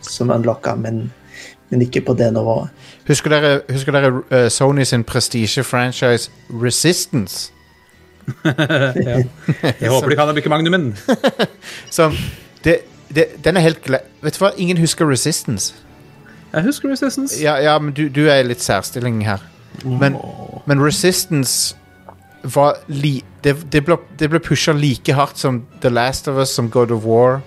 som 0.04 0.34
unlocka, 0.36 0.76
men, 0.76 1.06
men 1.72 1.86
ikke 1.86 2.04
på 2.04 2.18
det 2.20 2.34
nivået. 2.34 2.70
Husker 3.08 3.32
dere, 3.32 3.62
husker 3.72 3.96
dere 3.96 4.12
uh, 4.32 4.50
Sony 4.52 4.84
sin 4.84 5.04
prestige-franchise 5.04 6.32
Resistance? 6.50 7.52
Ja. 9.08 9.18
Jeg 9.80 9.90
håper 9.90 10.10
de 10.10 10.16
kan 10.16 10.34
bruke 10.34 10.50
magnumen. 10.50 10.98
Som 11.98 12.16
det, 12.64 12.78
det, 13.16 13.26
Den 13.44 13.58
er 13.58 13.66
helt 13.66 13.84
gle... 13.84 14.00
Vet 14.22 14.38
du 14.38 14.44
hva? 14.46 14.52
Ingen 14.58 14.78
husker 14.78 15.10
Resistance. 15.10 15.74
Jeg 16.54 16.64
husker 16.64 16.92
Resistance. 16.92 17.42
Ja, 17.42 17.58
ja 17.62 17.78
men 17.80 17.94
du, 17.94 18.08
du 18.10 18.28
er 18.28 18.44
i 18.44 18.48
litt 18.48 18.64
særstilling 18.64 19.24
her. 19.28 19.44
Men, 19.84 20.18
men 20.66 20.84
Resistance 20.84 21.76
var 22.44 22.78
li... 22.88 23.22
Det, 23.44 23.58
det 23.74 23.84
ble, 23.84 23.98
det 24.20 24.30
ble 24.32 24.40
pusha 24.40 24.72
like 24.72 25.14
hardt 25.14 25.40
som 25.40 25.66
The 25.84 25.90
Last 25.92 26.30
of 26.32 26.38
Us, 26.40 26.54
som 26.56 26.70
God 26.72 26.92
of 26.96 27.04
War 27.04 27.42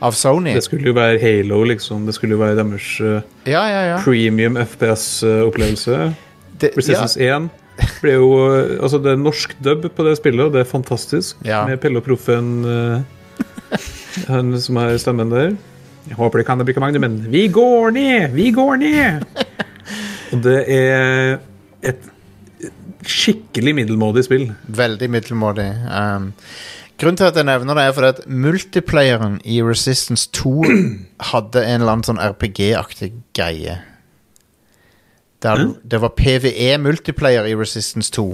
av 0.00 0.12
Sony. 0.12 0.54
Det 0.54 0.62
skulle 0.64 0.92
jo 0.92 0.94
være 0.96 1.18
Halo, 1.20 1.64
liksom. 1.64 2.06
Det 2.06 2.14
skulle 2.14 2.36
jo 2.36 2.40
være 2.40 2.56
deres 2.56 2.92
uh, 3.00 3.20
Ja, 3.46 3.64
ja, 3.66 3.80
ja. 3.90 3.96
premium 4.04 4.56
FPS-opplevelse. 4.56 5.96
Ja. 5.98 6.70
Resistance 6.76 7.20
1 7.20 7.48
ble 8.00 8.14
jo 8.16 8.28
Altså, 8.80 9.00
det 9.02 9.14
er 9.14 9.20
norsk 9.20 9.56
dub 9.64 9.88
på 9.94 10.06
det 10.06 10.16
spillet, 10.20 10.46
og 10.46 10.54
det 10.54 10.64
er 10.64 10.70
fantastisk. 10.70 11.40
Ja. 11.46 11.64
Med 11.68 11.80
Pelle 11.82 12.00
og 12.00 12.06
Proffen, 12.06 12.52
eh, 12.64 13.80
han 14.28 14.54
som 14.60 14.80
er 14.82 14.96
stemmen 15.00 15.32
der. 15.32 15.52
Jeg 16.08 16.16
håper 16.18 16.40
det 16.40 16.46
kan 16.48 16.62
bruke 16.64 16.82
magnumen. 16.82 17.20
Vi 17.30 17.46
går 17.52 17.92
ned! 17.94 18.32
Vi 18.34 18.50
går 18.56 18.80
ned! 18.80 19.26
og 20.32 20.42
det 20.44 20.58
er 20.70 21.38
et 21.86 22.08
skikkelig 23.06 23.74
middelmådig 23.74 24.24
spill. 24.26 24.50
Veldig 24.66 25.10
middelmådig. 25.10 25.68
Um, 25.86 26.32
grunnen 27.00 27.20
til 27.20 27.30
at 27.30 27.38
jeg 27.38 27.48
nevner 27.48 27.78
det, 27.78 27.84
er 27.84 27.94
fordi 27.96 28.10
at 28.14 28.24
multiplayeren 28.26 29.38
i 29.44 29.60
Resistance 29.64 30.28
2 30.36 30.54
hadde 31.32 31.64
en 31.64 31.80
eller 31.80 31.94
annen 31.94 32.08
sånn 32.08 32.22
RPG-aktig 32.22 33.12
greie. 33.36 33.78
Der, 35.40 35.74
Det 35.82 36.00
var 36.02 36.12
PVE-multiplayer 36.18 37.48
i 37.48 37.54
Resistance 37.56 38.12
2. 38.12 38.26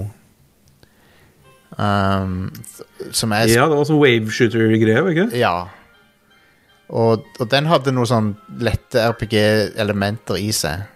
Um, 1.77 2.49
som 3.11 3.31
er 3.35 3.47
Ja, 3.51 3.67
det 3.69 3.77
var 3.77 3.85
sånn 3.87 4.01
waveshooter-greier, 4.01 5.05
det 5.05 5.13
ikke? 5.13 5.27
Ja. 5.37 5.69
Og, 6.87 7.23
og 7.37 7.49
den 7.51 7.67
hadde 7.69 7.93
noen 7.93 8.09
sånn 8.09 8.33
lette 8.63 9.03
RPG-elementer 9.11 10.39
i 10.41 10.49
seg. 10.55 10.87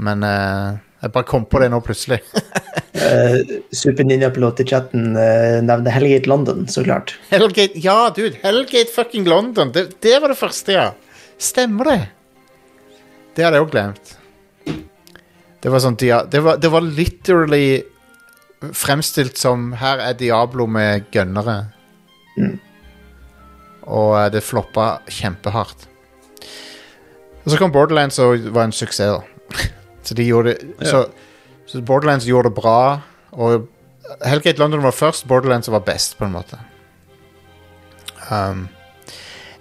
Men 0.00 0.24
uh, 0.26 0.78
jeg 1.00 1.14
bare 1.14 1.28
kom 1.28 1.46
på 1.48 1.62
det 1.62 1.70
nå 1.72 1.80
plutselig. 1.84 2.20
uh, 3.00 3.40
Super 3.82 4.06
Ninja-pilot 4.06 4.62
i 4.62 4.68
chatten 4.68 5.10
uh, 5.16 5.58
nevner 5.64 5.96
Hellgate 5.96 6.30
London, 6.30 6.66
så 6.70 6.84
klart. 6.86 7.16
Hellgate, 7.32 7.80
ja, 7.80 7.98
dude. 8.14 8.36
Hellgate 8.44 8.92
fucking 8.94 9.26
London. 9.30 9.72
Det, 9.74 9.88
det 10.04 10.18
var 10.20 10.34
det 10.34 10.38
første, 10.38 10.76
ja. 10.76 10.88
Stemmer 11.40 11.94
det. 11.94 12.00
Det 13.34 13.46
hadde 13.46 13.58
jeg 13.58 13.66
òg 13.68 13.72
glemt. 13.72 14.16
Det 15.60 15.72
var 15.72 15.82
sånn 15.84 15.98
dia 16.00 16.22
det, 16.24 16.40
var, 16.40 16.56
det 16.60 16.70
var 16.72 16.84
literally 16.84 17.82
fremstilt 18.76 19.38
som 19.40 19.70
Her 19.80 20.00
er 20.04 20.16
Diablo 20.18 20.66
med 20.68 21.08
gønnere. 21.12 21.56
Og 23.88 24.14
eh, 24.18 24.28
det 24.32 24.44
floppa 24.44 25.00
kjempehardt. 25.08 25.86
Og 27.44 27.52
så 27.52 27.58
kom 27.60 27.72
Borderlands 27.72 28.20
og 28.22 28.50
var 28.54 28.68
en 28.68 28.76
suksess. 28.76 29.24
Så 30.04 30.16
de 30.16 30.24
gjorde 30.24 30.54
ja. 30.56 30.86
så, 30.88 31.00
så 31.68 31.80
Borderlands 31.84 32.24
gjorde 32.26 32.48
det 32.48 32.56
bra. 32.56 33.00
Og 33.36 33.66
Hellgate 34.24 34.58
London 34.58 34.82
var 34.82 34.94
først, 34.96 35.26
Borderlands 35.28 35.68
var 35.70 35.84
best, 35.84 36.16
på 36.18 36.24
en 36.24 36.32
måte. 36.32 36.56
Um, 38.30 38.68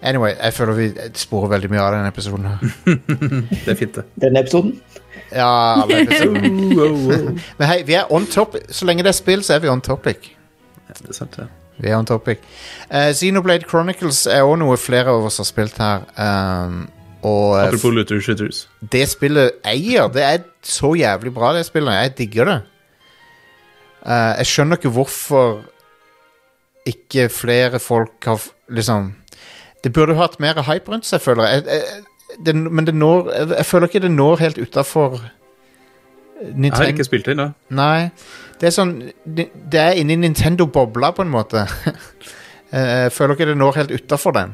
anyway, 0.02 0.32
jeg 0.40 0.54
føler 0.54 0.74
vi 0.74 0.88
sporer 1.20 1.52
veldig 1.54 1.70
mye 1.74 1.84
av 1.84 1.98
denne 1.98 2.10
episoden 2.14 2.48
her. 2.48 2.64
Det 3.66 3.76
er 3.76 3.78
fint, 3.78 4.00
det. 4.00 4.06
Denne 4.24 4.42
episoden. 4.46 4.80
Ja, 5.32 5.86
episoder. 5.86 7.32
Men 7.60 7.68
hei, 7.70 7.80
vi 7.88 7.96
er 8.00 8.12
on 8.14 8.26
topic. 8.30 8.68
Så 8.76 8.86
lenge 8.90 9.04
det 9.06 9.14
er 9.14 9.18
spill, 9.18 9.44
så 9.46 9.56
er 9.58 9.64
vi 9.64 9.72
on 9.72 9.82
topic. 9.82 10.32
Ja, 10.88 10.94
Det 11.02 11.10
er 11.10 11.18
sant, 11.18 11.38
ja. 11.40 11.48
Vi 11.80 11.88
er 11.88 11.96
on 11.96 12.06
topic. 12.10 12.42
Uh, 12.92 13.12
Xenoblade 13.16 13.64
Chronicles 13.70 14.26
er 14.28 14.44
også 14.44 14.60
noe 14.60 14.78
flere 14.80 15.14
av 15.16 15.28
oss 15.30 15.40
har 15.40 15.48
spilt 15.48 15.78
her. 15.80 16.04
Um, 16.20 16.82
og 17.24 17.54
uh, 17.56 17.62
Apropos 17.68 17.94
Luther 17.96 18.20
Shooters. 18.24 18.66
det 18.92 19.06
spillet 19.12 19.62
eier. 19.68 20.10
Det 20.12 20.24
er 20.24 20.44
så 20.64 20.92
jævlig 21.00 21.34
bra, 21.36 21.54
det 21.56 21.66
spillet. 21.68 21.94
Jeg 21.96 22.18
digger 22.18 22.52
det. 22.52 22.58
Uh, 24.04 24.34
jeg 24.42 24.48
skjønner 24.52 24.80
ikke 24.80 24.92
hvorfor 24.96 25.62
ikke 26.88 27.30
flere 27.30 27.80
folk 27.80 28.26
har 28.26 28.40
liksom 28.72 29.14
Det 29.84 29.92
burde 29.94 30.16
hatt 30.16 30.40
mer 30.44 30.60
hype 30.68 30.92
rundt 30.92 31.08
seg, 31.08 31.22
føler 31.24 31.48
jeg. 31.48 31.64
jeg, 31.68 31.84
jeg 31.88 32.04
det, 32.46 32.56
men 32.56 32.86
det 32.86 32.94
når 32.96 33.32
jeg, 33.34 33.50
jeg 33.58 33.66
føler 33.66 33.90
ikke 33.90 34.04
det 34.06 34.12
når 34.12 34.40
helt 34.44 34.58
utafor 34.62 35.20
Jeg 36.40 36.72
har 36.72 36.92
ikke 36.94 37.04
spilt 37.08 37.26
det 37.26 37.38
da. 37.40 37.50
Nei. 37.76 38.10
Det 38.60 38.70
er 38.70 38.76
sånn 38.76 38.94
Det 39.26 39.50
det 39.72 39.80
er 39.82 39.98
inni 40.00 40.16
Nintendo-bobla, 40.20 41.12
på 41.16 41.26
en 41.26 41.34
måte. 41.34 41.66
Eh, 42.70 42.90
jeg 43.08 43.12
føler 43.16 43.34
ikke 43.34 43.46
det 43.50 43.56
når 43.58 43.78
helt 43.80 43.92
utafor 43.98 44.34
den. 44.36 44.52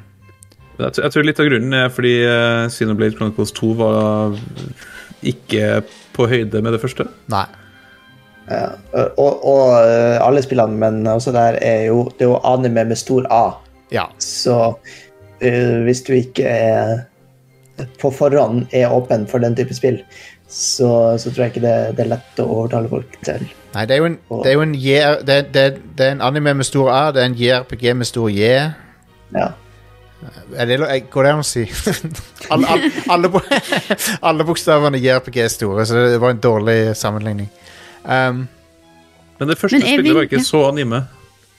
Jeg, 0.79 0.93
tror- 1.11 1.25
litt 1.27 1.39
av 1.43 1.49
grunnen 1.49 1.73
er 1.75 1.89
fordi 1.91 2.13
uh, 2.23 2.69
Xenoblade 2.71 3.17
Chronicles 3.17 3.51
2 3.57 3.71
var 3.75 4.37
ikke 5.19 5.81
på 6.15 6.27
høyde 6.31 6.61
med 6.63 6.71
det 6.71 6.79
første. 6.79 7.09
Nei. 7.27 7.43
Ja, 8.47 8.69
og, 9.17 9.43
og 9.43 9.73
eh, 9.83 10.15
alle 10.21 10.43
spillene, 10.45 10.77
men 10.79 11.07
også 11.09 11.31
der 11.33 11.57
er 11.59 11.87
jo 11.89 12.05
Det 12.13 12.23
er 12.27 12.29
jo 12.29 12.39
anime 12.45 12.83
med 12.87 12.95
stor 12.95 13.27
A. 13.33 13.43
Ja. 13.91 14.05
Så 14.21 14.55
uh, 14.77 15.83
hvis 15.83 16.01
du 16.07 16.13
ikke 16.13 16.47
er 16.47 17.03
på 18.01 18.11
forhånd 18.15 18.67
er 18.75 18.91
åpen 18.95 19.25
for 19.27 19.43
den 19.43 19.55
type 19.57 19.73
spill, 19.75 19.97
så, 20.47 20.89
så 21.19 21.31
tror 21.33 21.45
jeg 21.47 21.55
ikke 21.55 21.63
det, 21.65 21.75
det 21.97 22.03
er 22.05 22.11
lett 22.13 22.39
å 22.39 22.45
overtale 22.45 22.89
folk 22.91 23.17
til. 23.25 23.43
Nei, 23.75 23.83
det 23.89 23.95
er 23.97 23.99
jo 24.03 24.07
en, 24.11 24.17
det 24.45 24.51
er 24.51 24.55
jo 24.55 24.63
en, 24.63 24.75
JR 24.79 25.17
det, 25.27 25.37
det, 25.55 25.63
det 25.97 26.05
er 26.07 26.13
en 26.15 26.21
anime 26.23 26.53
med 26.61 26.67
stor 26.67 26.91
A, 26.93 27.01
det 27.15 27.23
er 27.23 27.31
en 27.31 27.37
JRPG 27.39 27.87
med 27.99 28.07
stor 28.07 28.29
J. 28.31 28.51
Ja. 29.35 29.49
Er 30.55 30.69
det, 30.69 30.77
går 31.11 31.27
det 31.27 31.31
an 31.35 31.41
å 31.43 31.45
si? 31.45 31.65
alle, 32.53 32.69
alle, 32.71 32.91
alle, 33.11 33.43
alle 34.31 34.45
bokstavene 34.47 34.97
i 34.97 35.03
JRPG 35.03 35.41
er 35.43 35.51
store, 35.51 35.83
så 35.85 36.05
det 36.13 36.21
var 36.23 36.33
en 36.33 36.41
dårlig 36.41 36.77
sammenligning. 36.97 37.49
Um, 38.05 38.45
Men 39.41 39.49
det 39.51 39.57
første 39.59 39.81
Men 39.81 39.87
spillet 39.89 40.05
vil- 40.07 40.15
var 40.21 40.29
ikke 40.29 40.39
ja. 40.39 40.47
så 40.47 40.63
anime. 40.69 41.03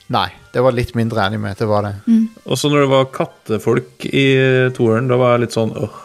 nei, 0.09 0.29
det 0.55 0.63
var 0.63 0.73
litt 0.73 0.95
mindre 0.97 1.21
anime. 1.27 1.51
Det 1.59 1.67
var 1.69 1.83
det. 1.85 1.93
Og 2.47 2.57
så 2.57 2.71
når 2.71 2.85
det 2.85 2.91
var 2.95 3.09
kattefolk 3.13 4.05
i 4.09 4.25
toeren, 4.73 5.09
da 5.11 5.17
var 5.19 5.35
jeg 5.35 5.45
litt 5.45 5.57
sånn 5.57 5.75
åh. 5.77 6.03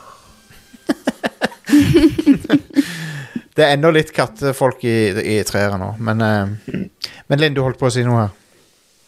Det 3.53 3.67
er 3.67 3.75
enda 3.75 3.91
litt 3.93 4.15
kattefolk 4.17 4.81
i, 4.89 4.97
i 5.13 5.35
treere 5.45 5.77
nå, 5.77 5.91
men, 6.01 6.23
uh, 6.25 7.03
men 7.29 7.41
Linn, 7.41 7.53
du 7.53 7.61
holdt 7.61 7.77
på 7.81 7.91
å 7.91 7.93
si 7.93 8.05
noe 8.07 8.23
her. 8.23 8.31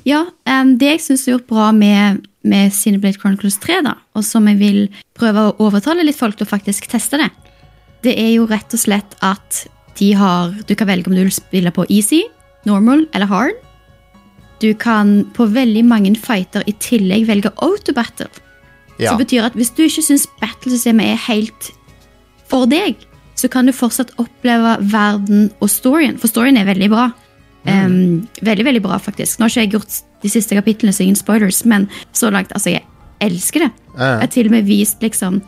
Ja, 0.05 0.21
um, 0.45 0.75
det 0.77 0.91
jeg 0.91 1.01
syns 1.01 1.25
er 1.25 1.39
gjort 1.39 1.47
bra 1.49 1.71
med, 1.73 2.27
med 2.45 2.75
Cineblade 2.77 3.17
Chronicles 3.17 3.57
3, 3.63 3.81
da, 3.87 3.95
og 4.13 4.27
som 4.27 4.45
jeg 4.51 4.61
vil 4.61 4.81
prøve 5.17 5.47
å 5.49 5.55
overtale 5.65 6.05
litt 6.05 6.19
folk 6.19 6.37
til 6.37 6.45
å 6.45 6.51
faktisk 6.51 6.91
teste 6.93 7.23
det, 7.23 7.31
det 8.05 8.19
er 8.21 8.35
jo 8.35 8.45
rett 8.51 8.77
og 8.77 8.83
slett 8.83 9.17
at 9.25 9.65
de 9.95 10.09
har 10.19 10.51
Du 10.67 10.75
kan 10.75 10.89
velge 10.91 11.07
om 11.07 11.15
du 11.15 11.23
vil 11.23 11.33
spille 11.33 11.71
på 11.71 11.85
easy, 11.89 12.25
normal 12.67 13.07
eller 13.15 13.31
hard. 13.31 13.61
Du 14.59 14.73
kan 14.75 15.21
på 15.37 15.47
veldig 15.47 15.85
mange 15.87 16.11
fighter 16.19 16.65
i 16.67 16.75
tillegg 16.83 17.29
velge 17.29 17.53
auto 17.63 17.95
battle. 17.95 18.27
Ja. 18.99 19.13
Som 19.13 19.23
betyr 19.23 19.47
at 19.47 19.55
hvis 19.55 19.71
du 19.71 19.85
ikke 19.87 20.03
syns 20.03 20.27
battlesystemet 20.41 21.15
er 21.15 21.23
helt 21.29 21.71
for 22.51 22.69
deg, 22.71 23.01
så 23.35 23.51
kan 23.51 23.67
du 23.67 23.75
fortsatt 23.75 24.15
oppleve 24.23 24.77
verden 24.93 25.51
og 25.61 25.71
storyen, 25.73 26.19
for 26.23 26.31
storyen 26.31 26.61
er 26.61 26.69
veldig 26.69 26.91
bra. 26.93 27.11
Um, 27.65 28.27
veldig, 28.45 28.65
veldig 28.67 28.83
bra, 28.85 28.99
faktisk. 29.01 29.39
Nå 29.39 29.47
har 29.47 29.53
ikke 29.53 29.63
jeg 29.63 29.73
gjort 29.73 30.01
de 30.25 30.31
siste 30.33 30.57
kapitlene, 30.57 30.93
så 30.93 31.05
ingen 31.05 31.19
spoilers, 31.19 31.63
men 31.69 31.89
så 32.13 32.31
langt, 32.33 32.53
altså, 32.53 32.75
jeg 32.75 32.85
elsker 33.25 33.67
det. 33.67 33.71
Jeg 33.97 34.21
har 34.21 34.33
til 34.33 34.51
og 34.51 34.57
med 34.57 34.67
vist, 34.69 35.01
liksom 35.03 35.39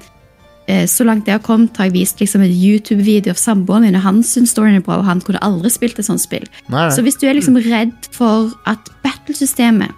eh, 0.69 0.87
Så 0.87 1.05
langt 1.05 1.27
jeg 1.27 1.35
har 1.35 1.43
kommet, 1.43 1.77
har 1.77 1.89
jeg 1.89 1.97
vist 1.97 2.21
liksom 2.23 2.45
en 2.45 2.53
YouTube-video 2.53 3.35
av 3.35 3.41
samboeren 3.41 3.89
min, 3.89 3.99
og 3.99 4.05
han 4.07 4.23
syns 4.25 4.55
storyen 4.55 4.79
er 4.81 4.85
bra, 4.87 5.01
og 5.01 5.09
han 5.09 5.21
kunne 5.21 5.43
aldri 5.45 5.71
spilt 5.75 5.99
et 5.99 6.09
sånt 6.09 6.23
spill. 6.23 6.47
Nei, 6.73 6.89
Så 6.95 7.05
hvis 7.05 7.19
du 7.21 7.27
er 7.29 7.37
liksom 7.37 7.59
redd 7.67 8.11
for 8.15 8.55
at 8.67 8.91
battlesystemet 9.05 9.93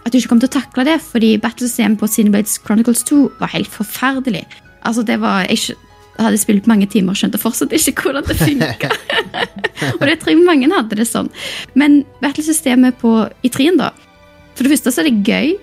At 0.00 0.12
du 0.12 0.18
ikke 0.18 0.30
kommer 0.30 0.46
til 0.46 0.52
å 0.52 0.60
takle 0.62 0.84
det, 0.88 0.98
fordi 1.04 1.34
battlesystemet 1.40 2.00
på 2.00 2.08
Cineblades 2.08 2.58
Chronicles 2.64 3.04
2 3.04 3.18
var 3.38 3.52
helt 3.52 3.68
forferdelig. 3.68 4.46
Altså, 4.82 5.04
det 5.04 5.20
var 5.20 5.44
ikke 5.52 5.76
hadde 6.26 6.40
spilt 6.40 6.68
mange 6.70 6.88
timer 6.90 7.14
og 7.14 7.20
skjønte 7.20 7.40
fortsatt 7.40 7.72
ikke 7.76 8.04
hvordan 8.04 8.26
det 8.28 8.36
funka. 8.40 8.90
og 9.98 10.04
det 10.06 10.18
tror 10.20 10.32
jeg 10.32 10.44
mange 10.44 10.70
hadde 10.72 10.98
det 10.98 11.08
sånn. 11.08 11.30
Men 11.78 12.02
battlesystemet 12.22 12.98
på, 13.00 13.14
i 13.46 13.52
trien, 13.52 13.78
da 13.80 13.92
For 14.54 14.66
det 14.66 14.74
første 14.74 14.92
så 14.92 15.02
er 15.02 15.10
det 15.10 15.24
gøy. 15.24 15.54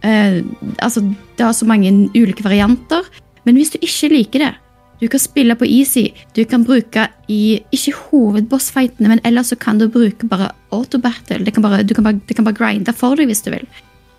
Uh, 0.00 0.40
altså, 0.80 1.02
det 1.36 1.44
har 1.44 1.52
så 1.56 1.68
mange 1.68 1.92
ulike 2.16 2.46
varianter. 2.46 3.06
Men 3.44 3.58
hvis 3.60 3.72
du 3.74 3.80
ikke 3.80 4.12
liker 4.12 4.44
det 4.44 4.54
Du 5.00 5.06
kan 5.08 5.20
spille 5.22 5.56
på 5.56 5.68
easy. 5.68 6.10
Du 6.36 6.42
kan 6.44 6.64
bruke 6.64 7.06
i 7.28 7.60
ikke 7.72 7.94
hovedbossfightene, 7.96 9.08
men 9.08 9.22
ellers 9.24 9.48
så 9.48 9.56
kan 9.56 9.78
du 9.80 9.88
bruke 9.88 10.28
bare 10.28 10.50
autobattle. 10.76 11.40
Det 11.44 11.54
kan 11.56 11.64
bare, 11.64 11.82
du 11.82 11.94
kan 11.96 12.04
bare, 12.04 12.20
det 12.28 12.36
kan 12.36 12.44
bare 12.44 12.58
grinde 12.58 12.92
for 12.92 13.16
deg 13.16 13.30
hvis 13.30 13.40
du 13.46 13.48
vil. 13.54 13.64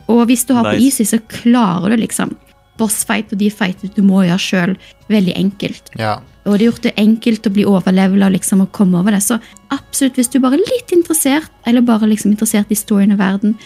Og 0.09 0.25
hvis 0.25 0.43
du 0.49 0.55
har 0.57 0.65
på 0.65 0.79
easy, 0.81 1.05
så 1.05 1.21
klarer 1.29 1.93
du 1.93 2.01
liksom 2.01 2.33
bossfight 2.81 3.31
og 3.35 3.39
de 3.41 3.47
fighter 3.53 3.93
du 3.95 4.01
må 4.05 4.25
gjøre 4.25 4.41
sjøl, 4.41 4.75
veldig 5.11 5.37
enkelt. 5.37 5.93
Ja. 6.01 6.17
Og 6.43 6.55
det 6.55 6.57
har 6.57 6.67
gjort 6.71 6.85
det 6.87 6.93
enkelt 6.97 7.47
å 7.47 7.53
bli 7.53 7.65
overlevela 7.69 8.31
liksom, 8.33 8.63
og 8.65 8.71
komme 8.73 8.97
over 8.99 9.13
det. 9.13 9.21
Så 9.23 9.37
absolutt, 9.73 10.17
hvis 10.17 10.31
du 10.33 10.39
bare 10.41 10.57
er 10.57 10.65
litt 10.65 10.93
interessert, 10.95 11.51
eller 11.69 11.85
bare 11.85 12.09
liksom 12.09 12.33
interessert 12.33 12.71
i 12.73 12.79
storyen 12.79 13.13
og 13.13 13.21
verden, 13.21 13.57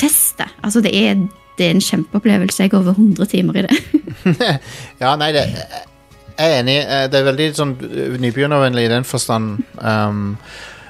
test 0.00 0.40
det. 0.40 0.48
Altså, 0.66 0.82
det 0.84 0.92
er, 0.98 1.20
det 1.58 1.68
er 1.68 1.76
en 1.76 1.84
kjempeopplevelse. 1.86 2.64
Jeg 2.64 2.74
går 2.74 2.82
over 2.82 2.98
100 2.98 3.30
timer 3.30 3.60
i 3.60 3.66
det. 3.68 3.78
ja, 5.02 5.14
nei, 5.16 5.30
det 5.36 5.46
Jeg 6.36 6.50
er 6.50 6.58
enig. 6.60 6.80
Eh, 6.82 7.06
Det 7.08 7.20
er 7.20 7.28
veldig 7.30 7.50
sånn 7.56 7.76
eh, 7.86 8.16
nybegynnervennlig 8.20 8.88
i 8.88 8.92
den 8.92 9.06
forstand. 9.08 9.62
Um, 9.78 10.34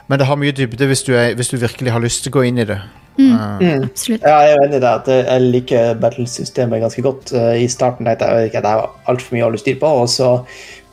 men 0.09 0.19
det 0.19 0.27
har 0.27 0.39
mye 0.41 0.55
dybde 0.55 0.89
hvis 0.89 1.05
du, 1.07 1.13
er, 1.15 1.35
hvis 1.39 1.53
du 1.53 1.59
virkelig 1.61 1.93
har 1.93 2.03
lyst 2.03 2.25
til 2.25 2.33
å 2.33 2.39
gå 2.39 2.49
inn 2.49 2.63
i 2.63 2.67
det. 2.67 2.81
Uh, 3.17 3.87
Absolutt. 3.87 4.25
Ja, 4.27 4.41
jeg 4.45 4.57
er 4.57 4.65
enig 4.67 4.79
i 4.79 4.83
det. 4.85 4.91
at 4.93 5.09
Jeg 5.09 5.45
liker 5.55 6.01
battlesystemet 6.01 6.83
ganske 6.85 7.05
godt. 7.05 7.33
Eh, 7.33 7.63
I 7.65 7.69
starten 7.73 8.09
tenkte 8.09 8.29
jeg 8.29 8.51
ikke 8.51 8.61
at 8.61 8.69
jeg 8.69 8.81
har 8.81 9.13
altfor 9.13 9.37
mye 9.37 9.45
å 9.45 9.49
holde 9.49 9.63
styr 9.63 9.79
på, 9.81 9.93
og 10.03 10.11
så 10.13 10.31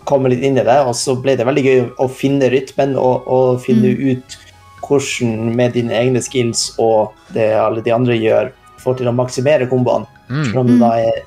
kom 0.08 0.26
jeg 0.26 0.36
litt 0.36 0.48
inn 0.48 0.60
i 0.60 0.66
det, 0.68 0.80
og 0.84 0.96
så 1.00 1.16
ble 1.20 1.36
det 1.40 1.48
veldig 1.48 1.64
gøy 1.64 1.84
å 2.04 2.10
finne 2.12 2.50
rytmen 2.52 2.98
og, 3.00 3.28
og 3.28 3.62
finne 3.64 3.92
ut 3.92 4.38
hvordan 4.84 5.54
med 5.56 5.78
dine 5.78 5.96
egne 5.96 6.20
skills 6.24 6.74
og 6.82 7.14
det 7.36 7.54
alle 7.56 7.84
de 7.86 7.94
andre 7.96 8.18
gjør, 8.20 8.52
får 8.84 9.00
til 9.00 9.08
å 9.08 9.16
maksimere 9.16 9.70
komboene. 9.72 10.10
Selv 10.28 10.64
om 10.64 10.72
det 10.72 10.80
da 10.82 10.90
er 11.00 11.22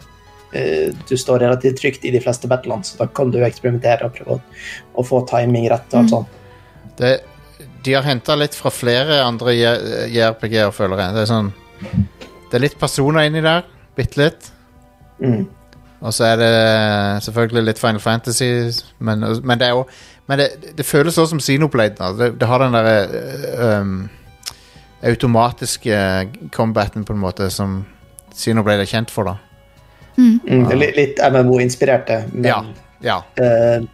eh, 0.56 0.90
du 1.08 1.14
står 1.16 1.40
relativt 1.44 1.80
trygt 1.80 2.04
i 2.04 2.12
de 2.12 2.20
fleste 2.20 2.50
battlene, 2.50 2.84
så 2.84 3.00
da 3.00 3.08
kan 3.08 3.32
du 3.32 3.40
eksperimentere 3.44 4.08
og 4.08 4.18
prøve 4.18 4.36
å, 4.36 4.42
å 5.00 5.06
få 5.06 5.22
timing 5.30 5.70
rett 5.72 5.88
og 5.94 6.02
alt 6.02 6.12
sånt. 6.12 6.36
det, 7.00 7.16
de 7.86 7.94
har 7.94 8.06
henta 8.06 8.34
litt 8.38 8.56
fra 8.58 8.72
flere 8.74 9.20
andre 9.22 9.54
JRPG-er, 9.54 10.72
føler 10.74 11.04
jeg. 11.04 11.14
Det 11.16 11.22
er 11.22 11.30
sånn 11.30 11.52
Det 12.50 12.58
er 12.58 12.64
litt 12.64 12.78
personer 12.80 13.28
inni 13.28 13.42
der. 13.44 13.66
Bitte 13.96 14.20
litt. 14.20 14.50
Mm. 15.22 15.46
Og 16.00 16.12
så 16.12 16.26
er 16.28 16.36
det 16.40 16.52
selvfølgelig 17.24 17.64
litt 17.70 17.80
Final 17.80 18.02
Fantasy, 18.02 18.50
men, 18.98 19.24
men 19.42 19.58
det 19.58 19.70
er 19.70 19.78
jo 19.78 19.86
Men 20.26 20.40
det, 20.40 20.46
det 20.76 20.86
føles 20.86 21.14
også 21.14 21.36
som 21.36 21.40
Xenoblade. 21.40 21.94
Da. 22.00 22.10
Det, 22.18 22.32
det 22.40 22.46
har 22.50 22.58
den 22.58 22.74
derre 22.74 23.80
um, 23.80 24.08
automatiske 25.06 25.98
combaten, 26.50 27.04
på 27.06 27.14
en 27.14 27.20
måte, 27.22 27.46
som 27.50 27.84
Xenoblade 28.34 28.82
er 28.82 28.90
kjent 28.90 29.12
for, 29.14 29.30
da. 29.30 29.36
Mm. 30.16 30.40
det 30.66 30.74
er 30.74 30.80
Litt, 30.80 30.96
litt 30.98 31.22
MMO-inspirerte, 31.22 32.24
men 32.32 32.50
Ja. 32.50 32.58
Ja. 33.04 33.20
Uh, 33.38 33.84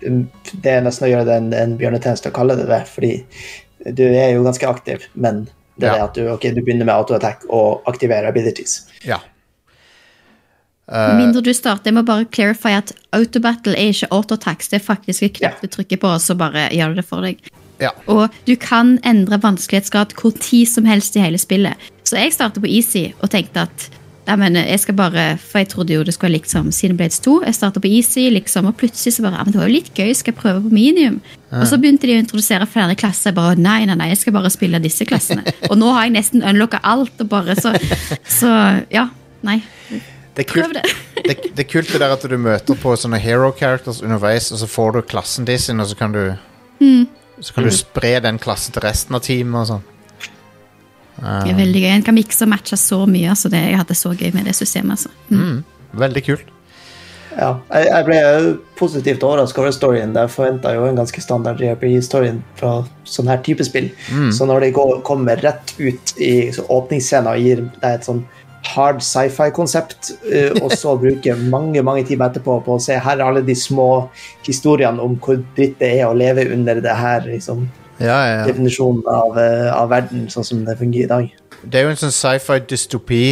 det 0.62 0.72
er 0.72 0.84
nesten 0.86 1.08
å 1.08 1.10
gjøre 1.10 1.26
det 1.28 1.36
en, 1.36 1.52
en 1.52 1.76
bjørnetjeneste 1.76 2.30
å 2.32 2.36
kalle 2.36 2.56
det 2.56 2.68
det, 2.70 2.80
fordi 2.88 3.12
du 3.84 4.04
er 4.04 4.34
jo 4.34 4.42
ganske 4.46 4.68
aktiv, 4.68 5.04
men 5.14 5.48
det 5.80 5.88
er 5.88 5.92
Ja. 5.92 5.94
det 5.94 6.02
at 6.10 6.14
du, 6.14 6.28
okay, 6.32 6.54
du 6.54 6.60
begynner 6.62 6.84
med 6.84 6.94
auto-attack 6.94 7.46
og 7.50 7.82
aktiverer 7.86 8.28
abilities. 8.28 8.82
ja. 9.04 9.18
Uh, 10.92 11.14
mindre 11.16 11.40
du 11.40 11.52
starter, 11.54 11.88
jeg 11.88 11.94
må 11.94 12.02
bare 12.04 12.26
clarify 12.34 12.74
at 12.76 12.90
autobattle 13.16 13.72
er 13.78 13.92
ikke 13.94 14.08
autotax. 14.12 14.68
Det 14.68 14.80
er 14.80 14.84
faktisk 14.84 15.22
et 15.22 15.36
knapp 15.38 15.62
du 15.62 15.68
trykker 15.70 15.96
på, 16.02 16.10
og 16.10 16.20
så 16.20 16.34
bare 16.36 16.66
gjør 16.74 16.92
du 16.92 16.98
det 17.00 17.04
for 17.06 17.24
deg. 17.24 17.38
ja. 17.80 17.90
Og 18.10 18.28
du 18.46 18.56
kan 18.60 18.98
endre 19.06 19.38
vanskelighetsgrad 19.40 20.12
hvor 20.20 20.34
tid 20.36 20.66
som 20.68 20.84
helst 20.84 21.16
i 21.16 21.22
hele 21.22 21.38
spillet. 21.38 21.74
Så 22.04 22.18
jeg 22.18 22.34
startet 22.34 22.62
på 22.62 22.68
easy 22.68 23.12
og 23.22 23.30
tenkte 23.30 23.64
at 23.68 23.88
Nei, 24.22 24.36
men 24.38 24.54
jeg 24.54 24.78
skal 24.78 24.94
bare, 24.94 25.22
For 25.42 25.58
jeg 25.62 25.72
trodde 25.72 25.94
jo 25.96 26.04
det 26.06 26.14
skulle 26.14 26.30
være 26.30 26.36
likt 26.36 26.52
som 26.52 26.68
Blades 26.96 27.18
2. 27.24 27.40
Jeg 27.42 27.56
startet 27.56 27.82
på 27.82 27.90
easy, 27.90 28.28
liksom, 28.30 28.68
og 28.70 28.76
plutselig 28.78 29.16
så 29.16 29.24
bare 29.24 29.40
ja, 29.40 29.44
men 29.44 29.54
det 29.54 29.60
var 29.60 29.70
jo 29.70 29.74
litt 29.74 29.90
gøy, 29.98 30.12
skal 30.14 30.32
jeg 30.32 30.38
prøve 30.38 30.62
på 30.62 30.74
medium? 30.74 31.18
Og 31.52 31.66
så 31.68 31.76
begynte 31.80 32.06
de 32.08 32.14
å 32.14 32.22
introdusere 32.22 32.68
flere 32.70 32.94
klasser. 32.98 33.32
Jeg 33.32 33.38
bare, 33.40 33.58
nei, 33.58 33.80
nei, 33.88 33.96
nei, 33.98 34.12
jeg 34.12 34.22
skal 34.22 34.36
bare 34.36 34.52
spille 34.54 34.80
disse 34.82 35.04
klassene. 35.08 35.42
og 35.70 35.74
nå 35.80 35.90
har 35.96 36.06
jeg 36.06 36.14
nesten 36.14 36.46
unlocka 36.46 36.80
alt. 36.86 37.18
og 37.18 37.28
bare 37.32 37.58
så, 37.58 37.74
så 38.38 38.52
ja, 38.94 39.08
nei. 39.42 39.58
Det 40.36 40.46
kult, 40.48 40.70
Prøv 40.70 40.76
det. 40.78 40.86
det, 41.28 41.36
det 41.52 41.66
er 41.66 41.70
kult 41.74 41.90
det 41.92 42.00
der 42.00 42.14
at 42.14 42.22
du 42.24 42.38
møter 42.40 42.78
på 42.78 42.94
sånne 42.96 43.20
hero 43.20 43.50
characters 43.58 44.00
underveis, 44.06 44.52
og 44.54 44.62
så 44.62 44.70
får 44.70 44.94
du 44.96 45.02
klassen 45.10 45.48
de 45.48 45.58
sin, 45.60 45.82
og 45.82 45.90
så 45.90 45.98
kan 45.98 46.14
du 46.14 46.24
Så 47.42 47.56
kan 47.56 47.66
du 47.66 47.74
spre 47.74 48.20
den 48.22 48.38
klassen 48.38 48.72
til 48.72 48.86
resten 48.86 49.18
av 49.18 49.26
teamet 49.26 49.64
og 49.64 49.66
sånn. 49.74 49.88
Det 51.20 51.52
er 51.52 51.58
veldig 51.58 51.82
gøy. 51.84 51.90
En 51.92 52.06
kan 52.06 52.16
mikse 52.16 52.46
og 52.46 52.50
matche 52.50 52.78
så 52.80 53.04
mye. 53.06 53.28
altså 53.30 53.50
det, 53.52 53.60
Jeg 53.70 53.78
hadde 53.78 53.94
så 53.94 54.14
gøy 54.14 54.32
med 54.34 54.48
det 54.48 54.56
systemet. 54.56 54.90
altså. 54.90 55.08
Mm. 55.28 55.62
Veldig 55.92 56.24
kult. 56.24 56.48
Ja, 57.32 57.54
jeg, 57.72 57.86
jeg 57.88 58.04
ble 58.04 58.18
positivt 58.76 59.22
overraska 59.24 59.62
over 59.62 59.72
storyen. 59.72 60.12
Jeg 60.16 60.32
forventa 60.34 60.74
jo 60.74 60.84
en 60.84 60.98
ganske 60.98 61.22
standard 61.24 61.60
JRPG-storyen 61.62 62.42
fra 62.58 62.82
sånn 63.08 63.30
her 63.30 63.40
type 63.44 63.64
spill. 63.64 63.88
Så 64.36 64.48
når 64.48 64.66
de 64.66 64.72
går, 64.76 64.98
kommer 65.06 65.40
rett 65.40 65.74
ut 65.78 66.14
i 66.20 66.50
så 66.52 66.66
åpningsscenen 66.68 67.30
og 67.32 67.40
gir 67.40 67.64
deg 67.80 67.88
et 67.94 68.08
sånn 68.08 68.24
hard 68.72 69.00
sci-fi-konsept, 69.02 70.12
eh, 70.30 70.52
og 70.62 70.72
så 70.76 70.94
bruke 71.02 71.34
mange 71.50 71.82
mange 71.82 72.04
timer 72.06 72.30
etterpå 72.30 72.60
på 72.66 72.76
å 72.76 72.82
se 72.82 72.94
her 72.94 73.18
er 73.18 73.24
alle 73.26 73.42
de 73.46 73.56
små 73.58 74.08
historiene 74.46 75.02
om 75.02 75.16
hvor 75.22 75.40
dritt 75.56 75.78
det 75.80 75.90
er 75.98 76.06
å 76.06 76.14
leve 76.16 76.46
under 76.54 76.78
det 76.84 76.94
her 76.94 77.26
liksom, 77.26 77.64
Ja, 78.02 78.18
ja, 78.26 78.46
definisjonen 78.46 79.04
av, 79.06 79.38
eh, 79.38 79.68
av 79.70 79.90
verden 79.92 80.26
sånn 80.30 80.46
som 80.46 80.64
det 80.66 80.74
fungerer 80.80 81.04
i 81.04 81.10
dag. 81.10 81.28
Det 81.62 81.78
er 81.78 81.86
jo 81.86 81.92
en 81.92 82.00
sånn 82.00 82.14
sci-fi 82.14 82.58
dystopi. 82.66 83.22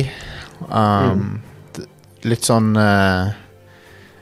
Um, 0.69 1.23
mm. 1.23 1.85
Litt 2.29 2.45
sånn 2.45 2.75
uh, 2.77 3.33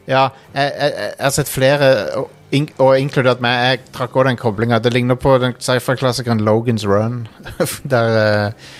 Ja, 0.07 0.29
jeg, 0.55 0.71
jeg, 0.71 0.93
jeg 0.95 1.17
har 1.21 1.33
sett 1.35 1.51
flere, 1.51 1.89
og, 2.17 2.31
in, 2.55 2.69
og 2.81 2.95
inkludert 2.97 3.43
meg. 3.45 3.59
Jeg 3.67 3.93
trakk 3.93 4.17
også 4.17 4.29
den 4.31 4.41
koblinga. 4.41 4.79
Det 4.81 4.95
ligner 4.95 5.19
på 5.21 5.35
den 5.43 5.59
sci-fi-klassikeren 5.59 6.41
Logan's 6.47 6.87
Run. 6.89 7.27
Der 7.93 8.17
uh, 8.17 8.73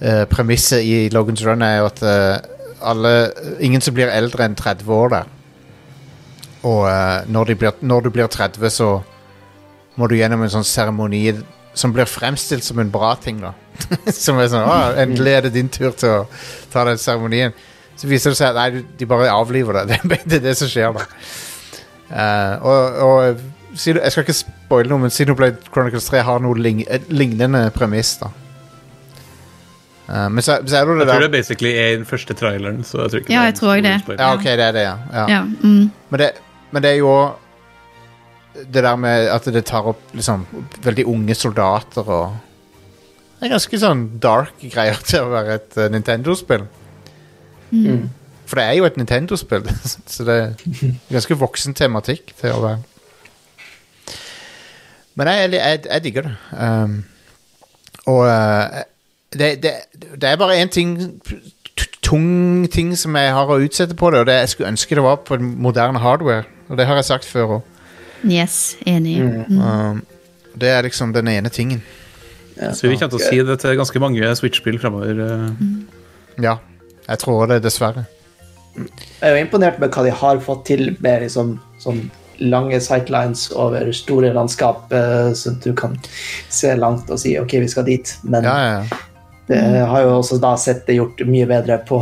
uh, 0.00 0.24
premisset 0.32 0.82
i 0.82 1.06
Logan's 1.14 1.44
Run 1.46 1.62
er 1.62 1.78
jo 1.82 1.92
at 1.92 2.04
alle 2.84 3.14
Ingen 3.64 3.80
som 3.80 3.94
blir 3.96 4.10
eldre 4.12 4.44
enn 4.44 4.58
30 4.58 4.90
år 4.92 5.12
der. 5.12 5.28
Og 6.68 6.82
når, 7.32 7.54
blir, 7.60 7.76
når 7.80 8.04
du 8.04 8.10
blir 8.12 8.26
30, 8.28 8.66
så 8.72 8.88
må 9.94 10.08
du 10.10 10.16
gjennom 10.18 10.42
en 10.42 10.52
sånn 10.52 10.66
seremoni 10.66 11.28
som 11.74 11.92
blir 11.94 12.06
fremstilt 12.06 12.64
som 12.64 12.78
en 12.78 12.90
bra 12.90 13.14
ting, 13.20 13.40
da. 13.42 13.52
som 14.14 14.38
er 14.38 14.50
sånn 14.52 14.66
Å, 14.66 14.94
endelig 15.02 15.32
er 15.34 15.46
det 15.46 15.54
din 15.56 15.70
tur 15.72 15.94
til 15.98 16.20
å 16.20 16.20
ta 16.72 16.84
den 16.88 17.00
seremonien. 17.00 17.54
Så 17.98 18.10
viser 18.10 18.34
det 18.34 18.38
seg 18.38 18.52
at 18.52 18.58
nei, 18.58 18.84
de 18.98 19.08
bare 19.10 19.30
avliver 19.30 19.82
det. 19.82 19.98
Det 20.10 20.20
er 20.20 20.30
det, 20.38 20.54
er 20.54 20.58
som 20.58 20.70
skjer, 20.70 20.94
da. 20.94 21.06
Uh, 22.14 22.54
og 22.62 23.04
og 23.04 23.44
jeg 23.74 24.12
skal 24.12 24.22
ikke 24.22 24.36
spoile 24.36 24.90
noe, 24.92 25.02
men 25.02 25.10
Sinoblade 25.10 25.66
Chronicles 25.72 26.06
3 26.06 26.20
har 26.22 26.42
noe 26.44 26.54
lignende 26.54 27.64
premiss, 27.74 28.12
da. 28.20 28.28
uh, 30.06 30.28
men 30.30 30.42
så, 30.46 30.60
så 30.62 30.78
er 30.78 30.90
det 30.90 31.00
det 31.00 31.06
Jeg 31.06 31.10
tror 31.10 31.24
det 31.24 31.30
det 31.30 31.32
basically 31.38 31.72
er 31.74 31.96
den 31.96 32.06
første 32.06 32.38
traileren. 32.38 32.84
Så 32.86 33.02
jeg 33.02 33.10
tror 33.10 33.24
ikke 33.24 33.34
Ja, 33.34 33.40
det 33.40 33.46
er 33.46 33.50
jeg 33.50 33.60
tror 33.62 33.74
det. 33.88 34.18
Ja, 34.20 34.34
ok, 34.34 34.44
det 34.44 34.68
er 34.68 34.76
det, 34.78 34.84
ja. 34.86 34.98
ja. 35.12 35.24
Ja, 35.38 35.42
mm. 35.42 35.90
Men, 36.10 36.20
det, 36.20 36.30
men 36.70 36.82
det 36.82 36.90
er 36.90 37.02
jo 37.02 37.10
også 37.14 37.43
det 38.54 38.82
der 38.82 38.96
med 38.96 39.28
at 39.34 39.46
det 39.50 39.64
tar 39.66 39.88
opp 39.90 40.00
liksom 40.14 40.46
veldig 40.84 41.06
unge 41.10 41.34
soldater 41.34 42.06
og 42.06 42.36
Det 43.38 43.48
er 43.48 43.56
ganske 43.56 43.78
sånn 43.78 44.04
dark 44.22 44.60
greier 44.72 45.00
til 45.04 45.26
å 45.26 45.32
være 45.32 45.56
et 45.58 45.74
uh, 45.76 45.88
Nintendo-spill. 45.92 46.62
For 48.46 48.60
det 48.60 48.64
er 48.64 48.76
jo 48.78 48.86
et 48.86 48.96
Nintendo-spill, 48.96 49.66
så 50.14 50.24
det 50.24 50.36
er 50.38 50.94
ganske 51.10 51.36
voksen 51.40 51.76
tematikk 51.76 52.32
til 52.38 52.54
å 52.54 52.62
være. 52.62 52.78
Men 55.14 55.30
jeg, 55.30 55.52
jeg, 55.58 55.82
jeg 55.90 56.04
digger 56.06 56.30
det. 56.30 56.36
Um, 56.56 56.96
og 58.06 58.22
uh, 58.30 58.80
det, 59.34 59.50
det, 59.62 59.74
det 60.14 60.30
er 60.30 60.40
bare 60.40 60.56
én 60.62 60.72
ting 60.72 60.96
tung 62.04 62.68
ting 62.70 62.92
som 62.96 63.16
jeg 63.16 63.32
har 63.32 63.50
å 63.50 63.60
utsette 63.64 63.96
på 63.98 64.10
det, 64.12 64.22
og 64.22 64.26
det 64.28 64.40
jeg 64.40 64.54
skulle 64.54 64.72
ønske 64.74 64.96
det 64.96 65.04
var 65.04 65.22
på 65.26 65.38
moderne 65.40 66.00
hardware. 66.02 66.44
Og 66.68 66.78
det 66.78 66.86
har 66.86 67.00
jeg 67.00 67.10
sagt 67.10 67.28
før 67.28 67.58
òg. 67.58 67.70
Yes, 68.30 68.76
enig. 68.86 69.18
Mm. 69.20 69.60
Um, 69.60 70.02
det 70.54 70.70
er 70.70 70.86
liksom 70.86 71.12
den 71.14 71.28
ene 71.28 71.50
tingen. 71.52 71.82
Så 72.54 72.86
vi 72.86 72.96
kommer 72.96 73.16
til 73.16 73.18
å 73.18 73.24
si 73.24 73.40
det 73.42 73.56
til 73.62 73.78
ganske 73.78 74.00
mange 74.02 74.34
Switch-spill 74.38 74.78
fremover. 74.78 75.18
Mm. 75.58 75.86
Ja. 76.44 76.58
Jeg 77.04 77.20
tror 77.20 77.48
det, 77.50 77.62
dessverre. 77.64 78.06
Jeg 78.74 78.86
er 79.22 79.36
jo 79.36 79.44
imponert 79.44 79.80
med 79.82 79.92
hva 79.94 80.04
de 80.06 80.12
har 80.14 80.42
fått 80.42 80.64
til 80.70 80.94
med 81.04 81.26
liksom, 81.26 81.56
sånn 81.82 82.06
lange 82.42 82.80
sightlines 82.82 83.46
over 83.54 83.90
store 83.94 84.32
landskap, 84.34 84.92
eh, 84.92 85.30
så 85.38 85.52
du 85.62 85.70
kan 85.78 85.94
se 86.50 86.72
langt 86.74 87.10
og 87.10 87.20
si 87.22 87.36
ok, 87.38 87.58
vi 87.62 87.70
skal 87.70 87.86
dit. 87.86 88.16
Men 88.22 88.46
Ja, 88.46 88.54
ja, 88.58 88.78
ja. 88.82 89.02
det 89.48 89.60
har 89.86 90.06
jo 90.06 90.16
også 90.18 90.40
da 90.42 90.56
sett 90.58 90.86
det 90.88 90.98
gjort 90.98 91.22
mye 91.28 91.46
bedre 91.46 91.78
på 91.86 92.00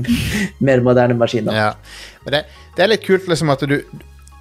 mer 0.66 0.84
moderne 0.84 1.16
maskiner. 1.18 1.56
Ja. 1.56 1.72
Men 2.24 2.36
det, 2.36 2.44
det 2.76 2.84
er 2.84 2.92
litt 2.94 3.06
kult 3.06 3.26
liksom 3.30 3.50
at 3.54 3.64
du 3.66 3.80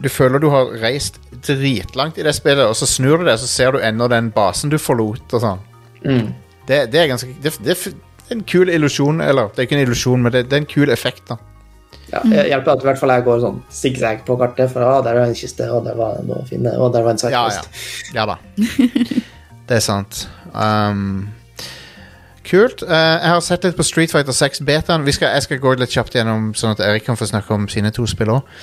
Du 0.02 0.10
føler 0.10 0.42
du 0.42 0.50
har 0.52 0.72
reist 0.82 1.20
dritlangt 1.46 2.18
i 2.18 2.26
det 2.26 2.34
spillet, 2.36 2.66
og 2.66 2.76
så 2.76 2.88
snur 2.90 3.22
du 3.22 3.28
deg, 3.28 3.38
så 3.40 3.48
ser 3.48 3.76
du 3.76 3.84
ennå 3.84 4.10
den 4.12 4.32
basen 4.34 4.74
du 4.74 4.80
forlot. 4.82 5.26
og 5.32 5.44
sånn. 5.44 5.64
Mm. 6.04 6.34
Det, 6.68 6.86
det 6.92 7.00
er 7.00 7.10
ganske 7.12 7.30
det, 7.44 7.54
det 7.64 7.76
er 7.76 7.94
en 8.34 8.44
kul 8.48 8.72
illusjon, 8.72 9.22
eller 9.22 9.52
det 9.52 9.64
er 9.64 9.68
ikke 9.68 9.78
en 9.80 9.86
illusjon, 9.86 10.24
men 10.24 10.34
det, 10.34 10.48
det 10.50 10.58
er 10.58 10.64
en 10.64 10.72
kul 10.74 10.94
effekt. 10.94 11.28
da. 11.30 11.38
Ja, 12.14 12.20
det 12.30 12.48
hjelper 12.52 12.76
at 12.76 12.84
i 12.84 12.88
hvert 12.88 13.00
fall 13.02 13.14
jeg 13.16 13.26
går 13.26 13.40
sånn 13.42 13.62
zigzag 13.74 14.26
på 14.28 14.36
kartet, 14.38 14.70
for 14.74 14.86
ah, 14.86 15.00
der 15.06 15.18
er 15.18 15.32
en 15.32 15.38
kiste, 15.38 15.66
og 15.74 15.86
der 15.88 15.98
var 15.98 16.20
noe 16.28 16.44
å 16.44 16.50
finne, 16.50 16.76
og 16.78 16.92
der 16.94 17.06
var 17.06 17.16
en 17.16 17.24
Ja, 17.34 17.48
ja. 17.50 17.64
ja 18.14 18.28
da. 18.30 18.38
Det 19.64 19.78
er 19.78 19.84
sant. 19.84 20.26
Um, 20.52 21.30
kult. 22.44 22.84
Uh, 22.84 22.92
jeg 22.92 23.32
har 23.32 23.40
sett 23.42 23.64
litt 23.64 23.78
på 23.80 23.86
Street 23.88 24.12
Fighter 24.12 24.36
6 24.36 24.60
betaen. 24.68 25.08
Skal, 25.08 25.32
jeg 25.38 25.46
skal 25.46 25.62
gå 25.64 25.72
litt 25.80 25.94
kjapt 25.96 26.18
gjennom, 26.18 26.50
sånn 26.60 26.76
at 26.76 26.84
Erik 26.84 27.08
kan 27.08 27.18
få 27.18 27.30
snakke 27.30 27.56
om 27.56 27.70
sine 27.72 27.94
to 27.96 28.04
spill 28.10 28.36
òg. 28.36 28.58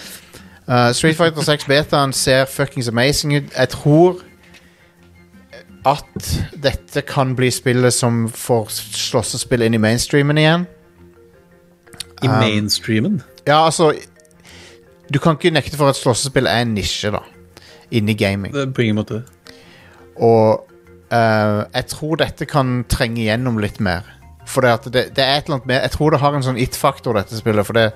Street 0.95 1.17
Fighter 1.19 1.43
6 1.43 1.67
betaen 1.67 2.13
ser 2.15 2.45
fuckings 2.47 2.89
amazing 2.89 3.35
ut. 3.37 3.49
Jeg 3.57 3.69
tror 3.73 4.21
at 5.89 6.29
dette 6.63 7.03
kan 7.09 7.33
bli 7.37 7.49
spillet 7.51 7.95
som 7.95 8.27
får 8.29 8.69
slåssespill 8.95 9.65
inn 9.65 9.75
i 9.75 9.81
mainstreamen 9.83 10.39
igjen. 10.39 10.67
I 12.23 12.29
mainstreamen. 12.29 13.23
Ja, 13.47 13.65
altså 13.65 13.95
Du 15.13 15.19
kan 15.19 15.35
ikke 15.35 15.51
nekte 15.51 15.75
for 15.75 15.91
at 15.91 15.99
slåssespill 15.99 16.47
er 16.47 16.63
en 16.63 16.75
nisje, 16.77 17.11
da. 17.11 17.25
Inni 17.91 18.15
gaming. 18.15 18.55
På 18.75 18.85
ingen 18.85 19.01
måte. 19.01 19.25
Og 20.23 20.69
uh, 21.11 21.63
jeg 21.75 21.87
tror 21.91 22.21
dette 22.21 22.47
kan 22.47 22.85
trenge 22.87 23.25
gjennom 23.25 23.59
litt 23.59 23.81
mer. 23.83 24.07
For 24.47 24.63
det, 24.63 24.93
det, 24.93 25.09
det 25.17 25.25
er 25.25 25.41
et 25.41 25.49
eller 25.49 25.59
annet 25.59 25.67
med 25.67 25.83
Jeg 25.83 25.91
tror 25.97 26.11
det 26.15 26.21
har 26.23 26.37
en 26.37 26.47
sånn 26.47 26.61
it-faktor, 26.63 27.19
dette 27.19 27.41
spillet. 27.41 27.67
For 27.67 27.75
det 27.75 27.89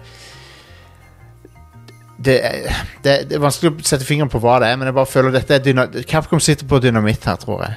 det, 2.25 2.37
det 3.05 3.17
Det 3.31 3.37
er 3.37 3.43
vanskelig 3.43 3.73
å 3.73 3.87
sette 3.87 4.07
fingeren 4.07 4.33
på 4.33 4.41
hva 4.43 4.59
det 4.63 4.71
er, 4.71 4.79
men 4.79 4.91
jeg 4.91 4.97
bare 4.97 5.11
føler 5.11 5.35
dette 5.35 5.59
er 5.59 6.05
Capcom 6.09 6.41
sitter 6.41 6.69
på 6.69 6.81
dynamitt 6.83 7.25
her, 7.25 7.37
tror 7.41 7.65
jeg. 7.67 7.77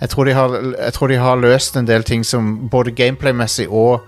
Jeg 0.00 0.10
tror, 0.10 0.24
de 0.24 0.32
har, 0.34 0.54
jeg 0.78 0.92
tror 0.92 1.08
de 1.08 1.20
har 1.22 1.38
løst 1.40 1.76
en 1.76 1.86
del 1.86 2.02
ting 2.04 2.24
som 2.26 2.68
både 2.68 2.92
gameplay-messig 2.92 3.68
og 3.70 4.04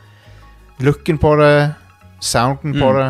looken 0.82 1.18
på 1.18 1.36
det, 1.40 1.72
sounden 2.20 2.74
på 2.80 2.90
det 2.96 3.06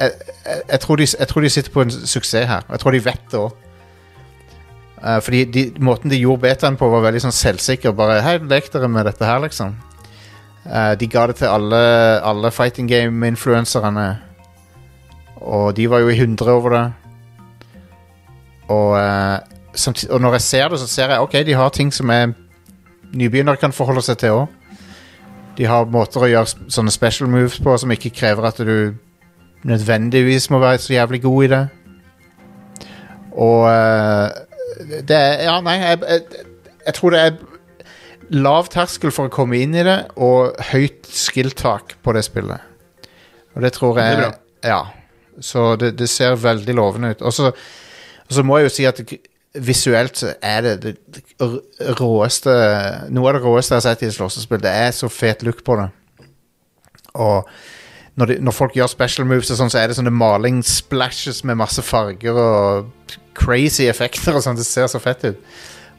jeg, 0.00 0.10
jeg, 0.46 0.60
jeg, 0.68 0.80
tror 0.80 0.96
de, 0.96 1.06
jeg 1.18 1.28
tror 1.28 1.40
de 1.44 1.50
sitter 1.50 1.74
på 1.74 1.82
en 1.84 1.90
suksess 1.90 2.48
her. 2.48 2.62
og 2.66 2.76
Jeg 2.76 2.80
tror 2.82 2.94
de 2.94 3.04
vet 3.04 3.32
det 3.32 3.40
òg. 3.40 3.64
Uh, 4.98 5.18
fordi 5.22 5.44
de, 5.44 5.64
måten 5.78 6.10
de 6.10 6.18
gjorde 6.18 6.42
betaen 6.42 6.76
på, 6.78 6.88
var 6.90 7.04
veldig 7.06 7.22
sånn 7.28 7.34
selvsikker. 7.34 7.94
Bare 7.96 8.20
Hei, 8.24 8.38
lek 8.42 8.70
dere 8.72 8.90
med 8.90 9.06
dette 9.06 9.26
her, 9.26 9.40
liksom. 9.44 9.76
Uh, 10.66 10.94
de 10.98 11.08
ga 11.10 11.28
det 11.30 11.38
til 11.40 11.50
alle, 11.50 11.82
alle 12.26 12.50
fighting 12.54 12.90
game-influenserne. 12.90 14.08
Og 15.48 15.72
de 15.76 15.86
var 15.90 16.02
jo 16.04 16.10
i 16.12 16.18
hundre 16.18 16.52
over 16.52 16.74
det. 16.74 16.84
Og, 18.68 18.98
eh, 19.00 19.38
samtid- 19.74 20.10
og 20.12 20.20
når 20.20 20.32
jeg 20.38 20.40
ser 20.44 20.68
det, 20.68 20.78
så 20.80 20.86
ser 20.86 21.08
jeg 21.08 21.20
ok, 21.24 21.32
de 21.46 21.54
har 21.56 21.68
ting 21.72 21.92
som 21.94 22.10
er 22.10 22.32
nybegynnere 23.14 23.56
kan 23.56 23.72
forholde 23.72 24.02
seg 24.04 24.18
til 24.20 24.28
òg. 24.28 24.48
De 25.56 25.64
har 25.66 25.88
måter 25.90 26.20
å 26.22 26.28
gjøre 26.28 26.68
sånne 26.70 26.92
special 26.92 27.30
moves 27.32 27.58
på 27.58 27.78
som 27.80 27.90
ikke 27.90 28.12
krever 28.14 28.44
at 28.46 28.60
du 28.62 28.94
nødvendigvis 29.64 30.50
må 30.50 30.60
være 30.62 30.78
så 30.78 30.92
jævlig 30.94 31.22
god 31.22 31.44
i 31.44 31.48
det. 31.54 31.68
Og 33.32 33.64
eh, 33.70 35.00
det 35.08 35.16
er 35.16 35.42
Ja, 35.48 35.60
nei, 35.64 35.78
jeg, 35.80 36.00
jeg, 36.08 36.44
jeg 36.86 36.94
tror 36.94 37.10
det 37.10 37.20
er 37.20 37.32
lav 38.30 38.68
terskel 38.68 39.10
for 39.14 39.28
å 39.28 39.32
komme 39.32 39.56
inn 39.58 39.74
i 39.74 39.82
det, 39.86 39.98
og 40.20 40.58
høyt 40.72 41.08
skill-tak 41.08 41.96
på 42.04 42.12
det 42.12 42.24
spillet. 42.26 42.60
Og 43.56 43.62
det 43.64 43.72
tror 43.72 43.98
jeg 43.98 44.16
Det. 44.20 44.32
Ja. 44.68 44.82
Så 45.40 45.76
det, 45.80 45.92
det 45.98 46.08
ser 46.10 46.38
veldig 46.40 46.74
lovende 46.74 47.12
ut. 47.14 47.22
Og 47.22 47.34
så, 47.34 48.42
må 48.44 48.58
jeg 48.58 48.68
jo 48.68 48.74
si 48.74 48.86
at 48.88 49.02
visuelt 49.64 50.20
så 50.20 50.34
er 50.44 50.60
det 50.66 50.74
det, 50.82 50.94
det 51.14 51.22
råeste 51.98 52.52
Noe 53.14 53.30
av 53.30 53.38
det 53.38 53.42
råeste 53.46 53.74
jeg 53.74 53.80
har 53.80 53.86
sett 53.86 54.04
i 54.04 54.10
et 54.10 54.16
slåssespill. 54.18 54.62
Det 54.62 54.74
er 54.84 54.92
så 54.94 55.10
fet 55.12 55.42
look 55.46 55.64
på 55.66 55.78
det. 55.80 55.88
Og 57.18 57.48
når, 58.18 58.32
de, 58.32 58.36
når 58.42 58.54
folk 58.54 58.76
gjør 58.76 58.90
special 58.90 59.26
moves, 59.30 59.50
og 59.54 59.60
sånn, 59.60 59.70
så 59.70 59.80
er 59.80 59.90
det 59.90 59.96
sånne 59.98 60.12
maling-splashes 60.14 61.44
med 61.46 61.60
masse 61.60 61.82
farger 61.86 62.38
og 62.38 63.18
crazy 63.38 63.86
effekter 63.86 64.34
og 64.34 64.42
sånn. 64.44 64.58
Det 64.58 64.66
ser 64.66 64.90
så 64.90 65.00
fett 65.02 65.22
ut. 65.28 65.42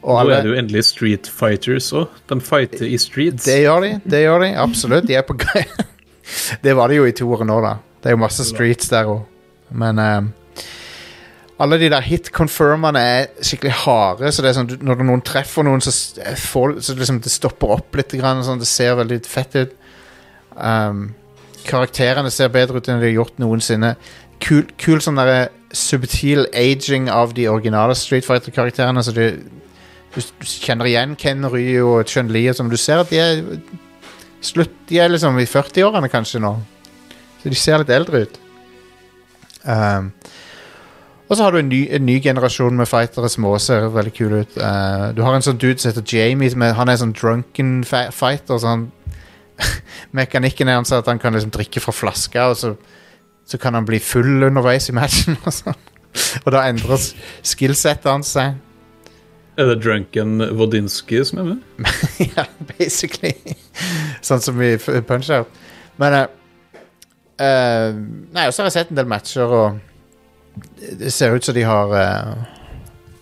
Og 0.00 0.16
Nå 0.24 0.32
er 0.32 0.44
det 0.44 0.52
jo 0.52 0.56
endelig 0.56 0.86
Street 0.88 1.28
Fighters 1.28 1.90
òg. 1.96 2.12
De 2.30 2.38
fighter 2.44 2.86
i 2.88 2.96
streets. 3.00 3.44
det 3.44 3.62
gjør 3.62 3.84
de, 3.84 3.90
det 4.08 4.22
gjør 4.24 4.44
de, 4.46 4.50
absolutt. 4.62 5.08
De 5.08 5.16
er 5.16 5.24
på 5.26 5.36
gøy. 5.40 5.64
Det 6.62 6.76
var 6.78 6.92
det 6.92 7.00
jo 7.00 7.08
i 7.08 7.14
toeren 7.16 7.48
nå, 7.50 7.56
da. 7.64 7.72
Det 8.00 8.08
er 8.08 8.16
jo 8.16 8.22
masse 8.22 8.44
streets 8.48 8.88
der 8.92 9.08
òg. 9.10 9.24
Men 9.70 10.00
eh, 10.00 10.64
alle 11.60 11.76
de 11.80 11.90
der 11.92 12.04
hit-confirmene 12.06 13.00
er 13.04 13.26
skikkelig 13.44 13.74
harde, 13.82 14.32
så 14.32 14.42
det 14.42 14.50
er 14.50 14.56
sånn, 14.56 14.70
når 14.86 15.04
noen 15.04 15.24
treffer 15.26 15.66
noen, 15.66 15.82
så, 15.84 15.92
eh, 16.24 16.38
får, 16.40 16.78
så 16.86 16.96
liksom, 16.96 17.20
det 17.20 17.32
stopper 17.32 17.76
opp 17.76 18.00
litt. 18.00 18.16
Grann, 18.16 18.40
sånn, 18.46 18.62
det 18.62 18.68
ser 18.70 18.96
veldig 19.00 19.20
fett 19.28 19.58
ut. 19.58 19.76
Um, 20.56 21.10
karakterene 21.68 22.32
ser 22.32 22.50
bedre 22.52 22.80
ut 22.80 22.88
enn 22.88 23.02
de 23.02 23.10
har 23.10 23.18
gjort 23.18 23.40
noensinne. 23.42 23.94
Kul, 24.40 24.64
kul 24.80 25.04
sånn 25.04 25.20
der, 25.20 25.50
subtil 25.76 26.46
aging 26.56 27.10
av 27.12 27.36
de 27.36 27.44
originale 27.52 27.94
Street 27.94 28.24
Fighter-karakterene. 28.26 29.04
Så 29.04 29.12
det, 29.14 29.28
du 30.14 30.20
kjenner 30.48 30.88
igjen 30.88 31.12
Ken 31.20 31.44
Ryu 31.46 31.84
og 31.84 32.08
Chun-Li 32.08 32.48
sånn. 32.56 32.72
Du 32.72 32.80
ser 32.80 33.04
at 33.04 33.12
de 33.12 33.20
er 33.20 33.44
slutt, 34.40 34.72
De 34.88 34.98
er 34.98 35.12
liksom 35.12 35.36
i 35.38 35.46
40-årene 35.46 36.08
kanskje 36.10 36.40
nå. 36.42 36.56
Så 37.40 37.48
de 37.48 37.58
ser 37.58 37.80
litt 37.80 37.92
eldre 37.94 38.24
ut. 38.26 38.38
Um, 39.64 40.12
og 41.30 41.36
så 41.36 41.44
har 41.44 41.54
du 41.54 41.60
en 41.60 41.68
ny, 41.70 41.84
en 41.94 42.06
ny 42.06 42.16
generasjon 42.22 42.74
med 42.76 42.88
fightere 42.90 43.28
som 43.30 43.46
også 43.46 43.66
ser 43.66 43.84
veldig 43.94 44.12
kule 44.16 44.40
ut. 44.42 44.56
Uh, 44.58 45.10
du 45.14 45.22
har 45.22 45.36
en 45.36 45.44
sånn 45.46 45.60
dude 45.62 45.78
som 45.78 45.92
heter 45.92 46.06
Jamie. 46.10 46.50
Som 46.50 46.64
er, 46.66 46.74
han 46.74 46.90
er 46.90 46.98
sånn 46.98 47.14
drunken 47.14 47.84
fighter. 47.86 48.58
Så 48.58 48.66
han, 48.66 48.88
mekanikken 50.18 50.68
er 50.68 50.80
hans 50.80 50.92
at 50.96 51.08
han 51.08 51.22
kan 51.22 51.36
liksom 51.36 51.52
drikke 51.54 51.82
fra 51.84 51.94
flaska, 51.94 52.48
og 52.50 52.58
så, 52.58 52.74
så 53.46 53.60
kan 53.62 53.78
han 53.78 53.86
bli 53.86 54.02
full 54.02 54.42
underveis 54.48 54.90
i 54.90 54.96
matchen. 54.96 55.38
Og, 55.44 55.54
sånn. 55.54 55.86
og 56.42 56.50
da 56.50 56.64
endrer 56.66 56.98
skillsettet 57.46 58.10
hans 58.10 58.34
seg. 58.34 58.58
Er 59.60 59.68
det 59.68 59.80
Drunken 59.84 60.40
Wodinski 60.56 61.20
som 61.26 61.42
er 61.42 61.48
med? 61.52 61.88
ja, 62.34 62.48
basically. 62.74 63.36
sånn 64.24 64.42
som 64.42 64.58
i 64.64 64.74
Punch-Out. 64.78 65.58
Men 66.00 66.16
eh, 66.16 66.28
eh, 67.40 67.90
Nei, 68.34 68.46
og 68.46 68.54
så 68.54 68.62
har 68.62 68.70
jeg 68.70 68.76
sett 68.78 68.92
en 68.92 69.00
del 69.00 69.08
matcher, 69.10 69.50
og 69.50 69.78
det 71.00 71.12
ser 71.14 71.34
ut 71.34 71.46
som 71.46 71.54
de 71.54 71.62
har 71.64 71.92
uh, 71.94 72.32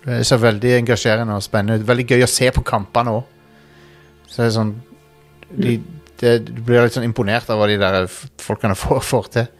Det 0.06 0.24
ser 0.26 0.40
veldig 0.40 0.72
engasjerende 0.78 1.36
og 1.36 1.44
spennende 1.44 1.78
ut. 1.78 1.86
Veldig 1.88 2.06
gøy 2.08 2.24
å 2.24 2.30
se 2.30 2.48
på 2.54 2.64
kampene 2.66 3.18
òg. 3.18 3.24
Så 4.28 4.42
det 4.42 4.46
er 4.48 4.54
sånn 4.56 4.74
de, 5.48 5.78
det, 6.20 6.32
Du 6.48 6.62
blir 6.64 6.84
litt 6.84 6.96
sånn 6.96 7.06
imponert 7.06 7.48
av 7.52 7.60
hva 7.60 7.68
de 7.70 7.78
der 7.80 8.06
folkene 8.42 8.76
får, 8.82 9.02
får 9.04 9.32
til. 9.36 9.50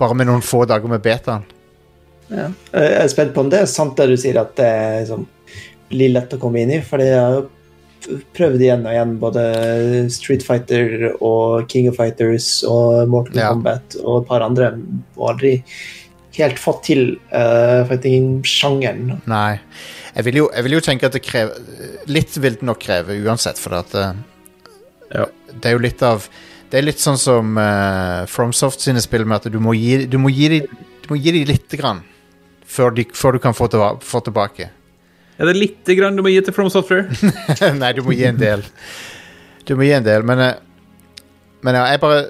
Bare 0.00 0.16
med 0.18 0.30
noen 0.30 0.44
få 0.44 0.64
dager 0.68 0.90
med 0.90 1.04
betaen. 1.04 1.44
Ja. 2.32 2.48
Jeg 2.72 2.92
er 3.02 3.10
spent 3.12 3.34
på 3.34 3.44
om 3.44 3.50
det 3.52 3.60
er 3.62 3.70
sant 3.70 3.98
det 3.98 4.08
du 4.08 4.16
sier, 4.16 4.38
at 4.40 4.54
det 4.56 4.72
liksom, 5.02 5.26
blir 5.90 6.14
lett 6.14 6.32
å 6.32 6.40
komme 6.40 6.62
inn 6.62 6.72
i. 6.78 6.80
For 6.86 7.02
det 7.02 7.10
er 7.12 7.36
jo 7.36 7.42
prøvd 8.36 8.62
igjen 8.64 8.84
og 8.86 8.92
igjen 8.94 9.16
både 9.22 9.42
Street 10.12 10.44
Fighter 10.46 11.08
og 11.14 11.66
King 11.72 11.88
of 11.90 11.98
Fighters 12.00 12.62
og 12.68 13.08
Mortal 13.12 13.40
Ja. 13.40 13.50
Kombat 13.54 13.96
og 14.02 14.22
et 14.22 14.28
par 14.30 14.44
andre, 14.46 14.72
og 15.16 15.34
aldri 15.34 15.56
helt 16.38 16.60
fått 16.60 16.84
til 16.88 17.02
uh, 17.32 17.82
fighting-sjangeren. 17.90 19.18
Nei. 19.28 19.58
Jeg 20.12 20.26
vil, 20.28 20.38
jo, 20.42 20.46
jeg 20.52 20.64
vil 20.66 20.76
jo 20.76 20.84
tenke 20.84 21.08
at 21.08 21.14
det 21.16 21.22
krever 21.24 22.06
Litt 22.12 22.34
vil 22.36 22.58
det 22.60 22.66
nok 22.68 22.80
kreve 22.82 23.16
uansett, 23.24 23.60
for 23.60 23.78
at 23.80 23.94
uh, 23.96 24.12
Ja. 25.12 25.26
det 25.52 25.68
er 25.68 25.76
jo 25.76 25.82
litt 25.84 26.02
av 26.04 26.26
Det 26.72 26.80
er 26.80 26.86
litt 26.86 27.00
sånn 27.00 27.20
som 27.20 27.56
uh, 27.60 28.24
FromSoft 28.28 28.80
sine 28.80 29.00
spill 29.04 29.26
med 29.28 29.42
at 29.42 29.52
du 29.52 29.60
må 29.60 29.76
gi, 29.76 30.06
du 30.08 30.18
må 30.18 30.32
gi 30.32 30.48
dem 30.48 31.44
litt 31.48 31.76
grann 31.76 32.00
før, 32.64 32.94
de, 32.96 33.04
før 33.12 33.36
du 33.36 33.42
kan 33.44 33.56
få, 33.56 33.68
til, 33.68 33.82
få 34.00 34.22
tilbake. 34.24 34.70
Er 35.42 35.50
det 35.50 35.58
lite 35.58 35.96
grann 35.98 36.14
du 36.14 36.22
må 36.22 36.30
gi 36.30 36.40
til 36.46 36.54
From 36.54 36.68
Software? 36.70 37.10
Nei, 37.82 37.92
du 37.98 38.04
må 38.06 38.14
gi 38.14 38.28
en 38.28 38.38
del. 38.38 38.62
Du 39.66 39.74
må 39.74 39.88
gi 39.88 39.96
en 39.96 40.06
del, 40.06 40.22
men 40.26 40.38
eh, 40.38 40.60
Men 41.62 41.76
ja, 41.78 41.82
jeg 41.90 42.00
bare 42.02 42.24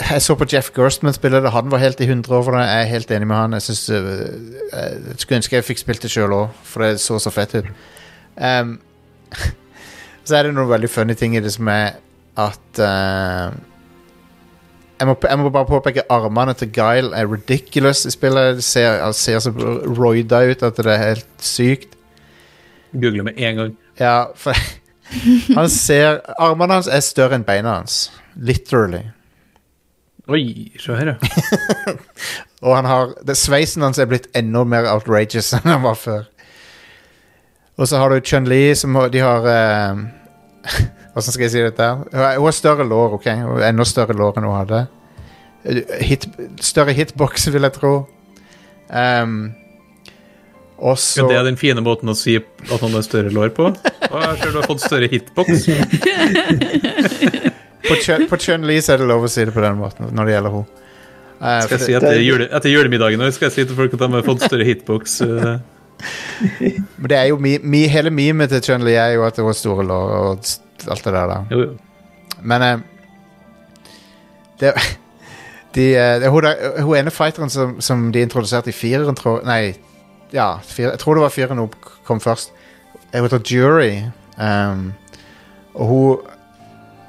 Jeg 0.00 0.22
så 0.24 0.34
på 0.36 0.48
Jeff 0.48 0.70
Gerstmann 0.76 1.12
spille 1.12 1.40
det. 1.44 1.52
Han 1.52 1.70
var 1.70 1.80
helt 1.80 2.00
i 2.00 2.08
hundre 2.08 2.36
over 2.36 2.56
det. 2.56 2.64
Jeg 2.64 2.80
er 2.80 2.90
helt 2.94 3.10
enig 3.10 3.28
med 3.28 3.36
han. 3.36 3.52
Jeg, 3.52 3.62
synes, 3.62 3.90
eh, 3.90 4.08
jeg 4.72 5.18
skulle 5.18 5.40
ønske 5.42 5.56
jeg 5.56 5.68
fikk 5.68 5.82
spilt 5.82 6.02
det 6.02 6.10
sjøl 6.12 6.32
òg, 6.32 6.48
for 6.64 6.84
det 6.84 7.00
så 7.00 7.18
så 7.20 7.32
fett 7.32 7.54
ut. 7.60 7.68
Um, 8.36 8.78
så 10.24 10.38
er 10.38 10.48
det 10.48 10.54
noen 10.56 10.72
veldig 10.72 10.90
funny 10.90 11.14
ting 11.14 11.36
i 11.36 11.44
det 11.44 11.52
som 11.52 11.68
er 11.68 12.00
at 12.40 12.80
eh, 12.80 13.52
jeg, 15.02 15.08
må, 15.08 15.16
jeg 15.26 15.38
må 15.38 15.50
bare 15.50 15.66
påpeke 15.66 16.04
armene 16.14 16.54
til 16.54 16.68
Guile 16.70 17.16
er 17.18 17.26
ridiculous 17.26 18.04
i 18.06 18.12
spillet. 18.14 18.60
Det 18.60 18.64
ser, 18.64 19.00
han 19.02 19.16
ser 19.18 19.40
så 19.42 19.50
roida 19.50 20.44
ut 20.46 20.62
at 20.62 20.78
det 20.78 20.92
er 20.92 21.02
helt 21.02 21.26
sykt. 21.42 21.96
Google 22.92 23.24
med 23.26 23.32
en 23.36 23.56
gang. 23.56 23.74
Ja, 23.98 24.24
for 24.38 24.54
han 25.58 25.68
ser 25.72 26.20
Armene 26.38 26.78
hans 26.78 26.86
er 26.86 27.02
større 27.02 27.34
enn 27.34 27.46
beina 27.48 27.80
hans. 27.80 28.12
Literally. 28.38 29.02
Oi, 30.30 30.70
se 30.78 30.94
her, 30.94 31.16
ja. 31.16 31.94
Og 32.62 32.76
han 32.76 32.86
har 32.86 33.16
det, 33.26 33.34
Sveisen 33.40 33.82
hans 33.82 33.98
er 33.98 34.06
blitt 34.06 34.30
enda 34.38 34.62
mer 34.62 34.86
outrageous 34.92 35.50
enn 35.58 35.66
han 35.66 35.82
var 35.82 35.98
før. 35.98 36.28
Og 37.80 37.90
så 37.90 37.98
har 37.98 38.12
du 38.12 38.22
Chun-Li, 38.22 38.76
som 38.78 38.94
de 39.10 39.24
har 39.24 39.50
eh, 39.50 40.04
Hvordan 41.12 41.32
skal 41.34 41.44
jeg 41.46 41.52
si 41.52 41.62
dette? 41.64 41.88
Hun 42.12 42.20
har- 42.46 42.52
større 42.56 42.84
lår, 42.88 43.16
OK? 43.18 43.26
Enda 43.68 43.84
større 43.88 44.14
lår 44.16 44.38
enn 44.40 44.46
hun 44.48 44.56
hadde. 44.60 44.82
Hit, 46.02 46.24
større 46.64 46.94
hitbox, 46.96 47.48
vil 47.54 47.62
jeg 47.68 47.74
tro. 47.76 47.92
Um, 48.92 49.52
og 50.82 50.96
så 50.98 51.22
Ja, 51.22 51.28
det 51.30 51.36
er 51.38 51.44
den 51.46 51.56
fine 51.60 51.80
måten 51.84 52.10
å 52.10 52.14
si 52.18 52.34
at 52.40 52.80
han 52.82 52.90
har 52.96 53.04
større 53.06 53.30
lår 53.30 53.52
på. 53.54 53.68
Å, 53.70 54.22
jeg 54.24 54.40
ser 54.40 54.50
du 54.50 54.58
har 54.58 54.66
fått 54.66 54.82
større 54.82 55.08
hitbox. 55.12 55.68
På 57.82 57.94
Chun- 57.98 58.28
På 58.30 58.36
Chun-Li 58.38 58.76
er 58.78 58.98
det 59.02 59.06
lov 59.10 59.24
å 59.26 59.30
si 59.30 59.44
det 59.46 59.54
på 59.54 59.62
den 59.62 59.78
måten 59.80 60.10
når 60.14 60.28
det 60.28 60.34
gjelder 60.36 60.52
henne. 60.56 60.80
Uh, 61.42 61.56
Skal 61.66 61.72
jeg 61.78 61.82
si 61.88 61.94
etter, 61.98 62.18
jule, 62.22 62.46
etter 62.54 62.70
julemiddagen 62.70 63.24
skal 63.34 63.48
jeg 63.48 63.54
si 63.56 63.64
til 63.66 63.74
folk 63.78 63.94
at 63.96 64.02
de 64.04 64.08
har 64.14 64.22
fått 64.26 64.44
større 64.46 64.66
hitbox. 64.68 65.16
eh. 65.26 65.56
Men 66.96 67.10
det 67.10 67.18
er 67.18 67.30
jo 67.30 67.38
mi, 67.42 67.56
mi, 67.62 67.84
hele 67.90 68.10
memet 68.10 68.50
til 68.52 68.62
Chun-Li 68.66 68.94
er 68.98 69.14
jo 69.16 69.26
at 69.26 69.36
det 69.36 69.44
var 69.46 69.56
store 69.56 69.86
lår 69.86 70.14
og 70.18 70.28
alt 70.90 71.04
det 71.04 71.12
der. 71.12 71.26
da 71.26 71.38
Jo, 71.50 71.60
jo. 71.60 71.76
Men 72.42 72.62
eh, 72.62 72.78
det, 74.60 74.72
de, 75.74 75.86
eh, 75.96 76.30
hun, 76.30 76.48
hun 76.80 76.96
ene 76.96 77.10
fighteren 77.10 77.50
som, 77.50 77.80
som 77.80 78.12
de 78.12 78.22
introduserte 78.22 78.70
i 78.70 78.76
fireren, 78.76 79.16
tror 79.16 79.42
Nei, 79.46 79.74
ja, 80.32 80.56
fire, 80.64 80.90
jeg 80.90 80.98
tror 80.98 81.14
det 81.14 81.22
var 81.22 81.34
fireren 81.34 81.58
hun 81.58 81.70
kom 82.04 82.20
først. 82.20 82.52
Hun 83.12 83.22
heter 83.22 83.38
Jury. 83.50 84.02
Um, 84.38 84.92
og 85.74 85.86
hun 85.86 86.18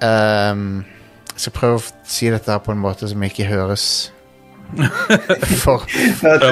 um, 0.03 0.83
Jeg 1.33 1.45
skal 1.45 1.53
prøve 1.55 1.79
å 1.79 1.83
si 2.05 2.27
dette 2.29 2.57
på 2.65 2.71
en 2.71 2.81
måte 2.83 3.07
som 3.09 3.23
ikke 3.23 3.47
høres 3.47 3.85
for 5.63 5.85
Det 5.87 6.49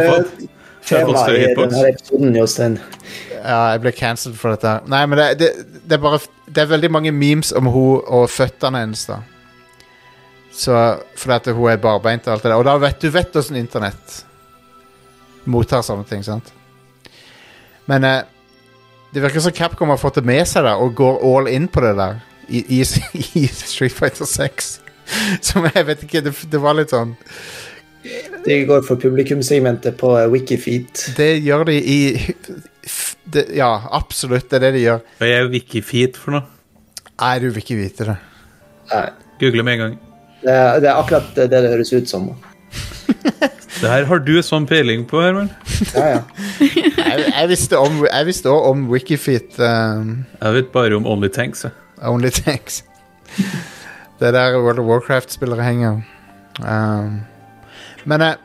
Temaet 0.85 1.35
i 1.35 1.49
denne 1.55 1.83
episoden, 1.91 2.35
Jostein. 2.35 2.77
Ja, 3.41 3.71
jeg 3.73 3.81
ble 3.83 3.93
cancelled 3.95 4.37
for 4.39 4.55
dette. 4.55 4.79
Nei, 4.91 5.01
men 5.09 5.19
det, 5.19 5.27
det, 5.41 5.51
det 5.85 5.97
er 5.97 6.01
bare 6.01 6.21
Det 6.45 6.63
er 6.63 6.71
veldig 6.73 6.89
mange 6.91 7.13
memes 7.15 7.53
om 7.57 7.69
hun 7.71 8.01
og 8.01 8.27
føttene 8.29 8.83
hennes, 8.83 9.05
da. 9.09 9.21
Så 10.51 10.75
Fordi 11.15 11.37
at 11.37 11.53
hun 11.55 11.69
er 11.71 11.81
barbeint 11.81 12.27
og 12.27 12.35
alt 12.35 12.43
det 12.43 12.51
der. 12.51 12.59
Og 12.59 12.67
da 12.67 12.75
vet 12.81 13.01
du 13.01 13.09
vet 13.09 13.31
hvordan 13.31 13.59
internett 13.61 14.19
mottar 15.49 15.85
sånne 15.85 16.05
ting, 16.09 16.25
sant? 16.25 16.51
Men 17.89 18.05
eh, 18.05 18.21
det 19.13 19.23
virker 19.23 19.43
som 19.43 19.55
Capcom 19.55 19.89
har 19.89 19.99
fått 19.99 20.19
det 20.19 20.27
med 20.27 20.45
seg 20.47 20.67
da 20.67 20.77
og 20.79 20.93
går 20.95 21.23
all 21.25 21.49
in 21.51 21.67
på 21.71 21.81
det 21.83 21.95
der 21.97 22.21
i, 22.47 22.61
i, 22.77 22.83
i 23.41 23.47
Street 23.47 23.95
Fighter 23.95 24.29
6. 24.29 24.71
Som 25.47 25.65
jeg 25.67 25.85
vet 25.87 26.03
ikke 26.05 26.21
Det, 26.23 26.31
det 26.51 26.59
var 26.61 26.77
litt 26.77 26.93
sånn 26.93 27.15
De 28.45 28.57
går 28.65 28.81
for 28.87 28.97
publikumssegmentet 29.01 29.97
på 29.99 30.13
eh, 30.17 30.29
Wikifeet. 30.31 31.03
Det 31.17 31.31
gjør 31.45 31.67
de 31.69 31.77
i 31.77 31.99
det, 33.31 33.45
Ja, 33.55 33.69
absolutt. 33.93 34.49
Det 34.49 34.57
er 34.59 34.65
det 34.67 34.73
de 34.79 34.85
gjør. 34.87 35.03
Hva 35.19 35.29
er 35.29 35.49
Wikifeet 35.53 36.17
for 36.19 36.37
noe? 36.37 36.47
Nei, 37.21 37.35
du 37.43 37.49
vil 37.51 37.61
ikke 37.61 37.77
vite 37.77 38.07
det. 38.09 38.17
Nei, 38.91 39.03
Google 39.41 39.65
med 39.67 39.77
en 39.77 39.83
gang. 39.83 39.99
Det 40.41 40.53
er, 40.55 40.79
det 40.81 40.89
er 40.89 40.97
akkurat 40.97 41.35
det 41.37 41.49
det 41.53 41.69
høres 41.69 41.93
ut 41.93 42.09
som. 42.09 42.31
Det 43.81 43.89
her 43.89 44.03
har 44.05 44.19
du 44.21 44.35
sånn 44.45 44.67
peiling 44.69 45.07
på, 45.09 45.17
Herman. 45.23 45.47
Ja, 45.95 46.03
ja. 46.05 46.19
Jeg, 46.61 47.23
jeg 47.31 47.47
visste 47.49 47.79
om 47.81 48.03
Jeg 48.05 48.27
visste 48.27 48.51
også 48.51 48.73
om 48.75 48.83
Wikifeet 48.91 49.57
um, 49.57 50.11
Jeg 50.37 50.53
vet 50.53 50.69
bare 50.75 50.99
om 50.99 51.07
Only 51.09 51.31
Tanks. 51.33 51.63
jeg. 51.65 51.73
Only 52.05 52.29
Tanks. 52.35 52.83
Det 54.21 54.27
er 54.29 54.35
der 54.35 54.59
World 54.61 54.83
of 54.83 54.85
Warcraft-spillere 54.85 55.65
henger. 55.65 56.01
Um, 56.61 57.21
men 58.05 58.21
eh, 58.21 58.35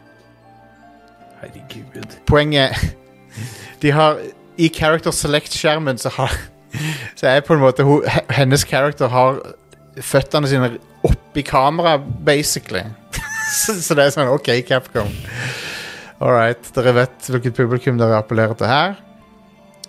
Herregud. 1.40 2.18
poenget 2.26 2.76
De 3.82 3.92
har 3.92 4.20
I 4.56 4.68
Character 4.72 5.12
Select-skjermen 5.12 5.98
så 6.00 6.08
har 6.16 6.32
Så 7.16 7.28
er 7.28 7.40
på 7.44 7.54
en 7.54 7.60
måte 7.60 7.84
hun, 7.84 8.04
Hennes 8.32 8.64
character 8.68 9.08
har 9.12 9.40
føttene 9.96 10.48
sine 10.48 10.74
oppi 11.06 11.40
kamera, 11.46 11.96
basically. 12.26 12.82
så, 13.62 13.76
så 13.80 13.94
det 13.96 14.04
er 14.04 14.12
sånn 14.12 14.28
OK, 14.28 14.50
Capcom. 14.68 15.08
All 16.20 16.34
right. 16.34 16.68
Dere 16.76 16.92
vet 16.96 17.28
hvilket 17.30 17.56
publikum 17.56 17.96
dere 18.00 18.18
appellerer 18.18 18.56
til 18.58 18.68
her. 18.68 18.96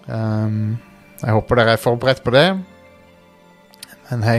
Um, 0.08 0.78
jeg 1.20 1.36
håper 1.36 1.60
dere 1.60 1.76
er 1.76 1.82
forberedt 1.82 2.24
på 2.24 2.32
det. 2.36 2.46
Men 4.08 4.24
hei. 4.24 4.38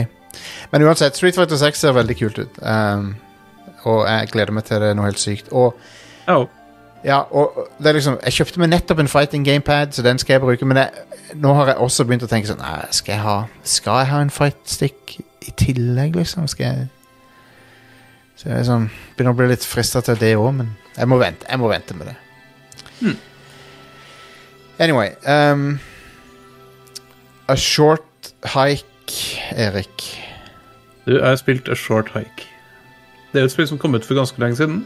Men 0.71 0.85
uansett, 0.85 1.17
Street 1.17 1.37
Fighter 1.37 1.59
6 1.59 1.85
ser 1.85 1.97
veldig 1.97 2.17
kult 2.17 2.39
ut. 2.41 2.61
Um, 2.61 3.13
og 3.83 4.05
jeg 4.07 4.31
gleder 4.33 4.53
meg 4.55 4.65
til 4.67 4.81
det 4.81 4.91
er 4.91 4.97
noe 4.97 5.09
helt 5.09 5.21
sykt. 5.21 5.51
Og 5.51 5.77
oh. 6.27 6.45
ja, 7.03 7.21
og 7.31 7.69
det 7.79 7.91
er 7.91 7.97
liksom 7.99 8.19
Jeg 8.23 8.33
kjøpte 8.39 8.59
meg 8.59 8.71
nettopp 8.73 8.99
en 8.99 9.11
fighting 9.11 9.45
gamepad, 9.45 9.93
så 9.95 10.05
den 10.05 10.19
skal 10.19 10.33
jeg 10.33 10.41
bruke. 10.41 10.65
Men 10.65 10.77
jeg, 10.83 10.89
nå 11.35 11.53
har 11.53 11.73
jeg 11.73 11.83
også 11.85 12.05
begynt 12.05 12.25
å 12.27 12.31
tenke 12.31 12.51
sånn 12.51 12.61
nei, 12.61 12.77
Skal 12.95 13.15
jeg 13.15 13.23
ha 13.25 13.37
Skal 13.63 14.03
jeg 14.03 14.11
ha 14.13 14.23
en 14.25 14.33
fightstick 14.33 15.19
i 15.19 15.53
tillegg, 15.57 16.15
liksom? 16.19 16.47
Skal 16.51 16.65
jeg 16.65 16.87
Så 18.35 18.49
jeg 18.49 18.63
liksom, 18.63 18.89
begynner 19.15 19.35
å 19.35 19.39
bli 19.39 19.51
litt 19.53 19.67
frista 19.67 20.03
til 20.05 20.19
det 20.19 20.35
òg, 20.39 20.51
men 20.61 20.73
jeg 20.97 21.11
må 21.11 21.19
vente 21.21 21.47
Jeg 21.49 21.61
må 21.61 21.71
vente 21.71 21.95
med 21.95 22.11
det. 22.11 22.17
Anyway 24.79 25.11
um, 25.27 25.79
A 27.49 27.55
short 27.55 28.33
hike, 28.45 29.41
Erik. 29.57 30.03
Du, 31.05 31.15
jeg 31.17 31.25
har 31.25 31.35
spilt 31.35 31.69
A 31.69 31.75
Short 31.75 32.11
Hike. 32.13 32.45
Det 33.29 33.41
er 33.41 33.45
et 33.45 33.53
spill 33.53 33.67
som 33.69 33.79
kom 33.81 33.93
ut 33.97 34.05
for 34.05 34.17
ganske 34.17 34.41
lenge 34.41 34.57
siden. 34.59 34.79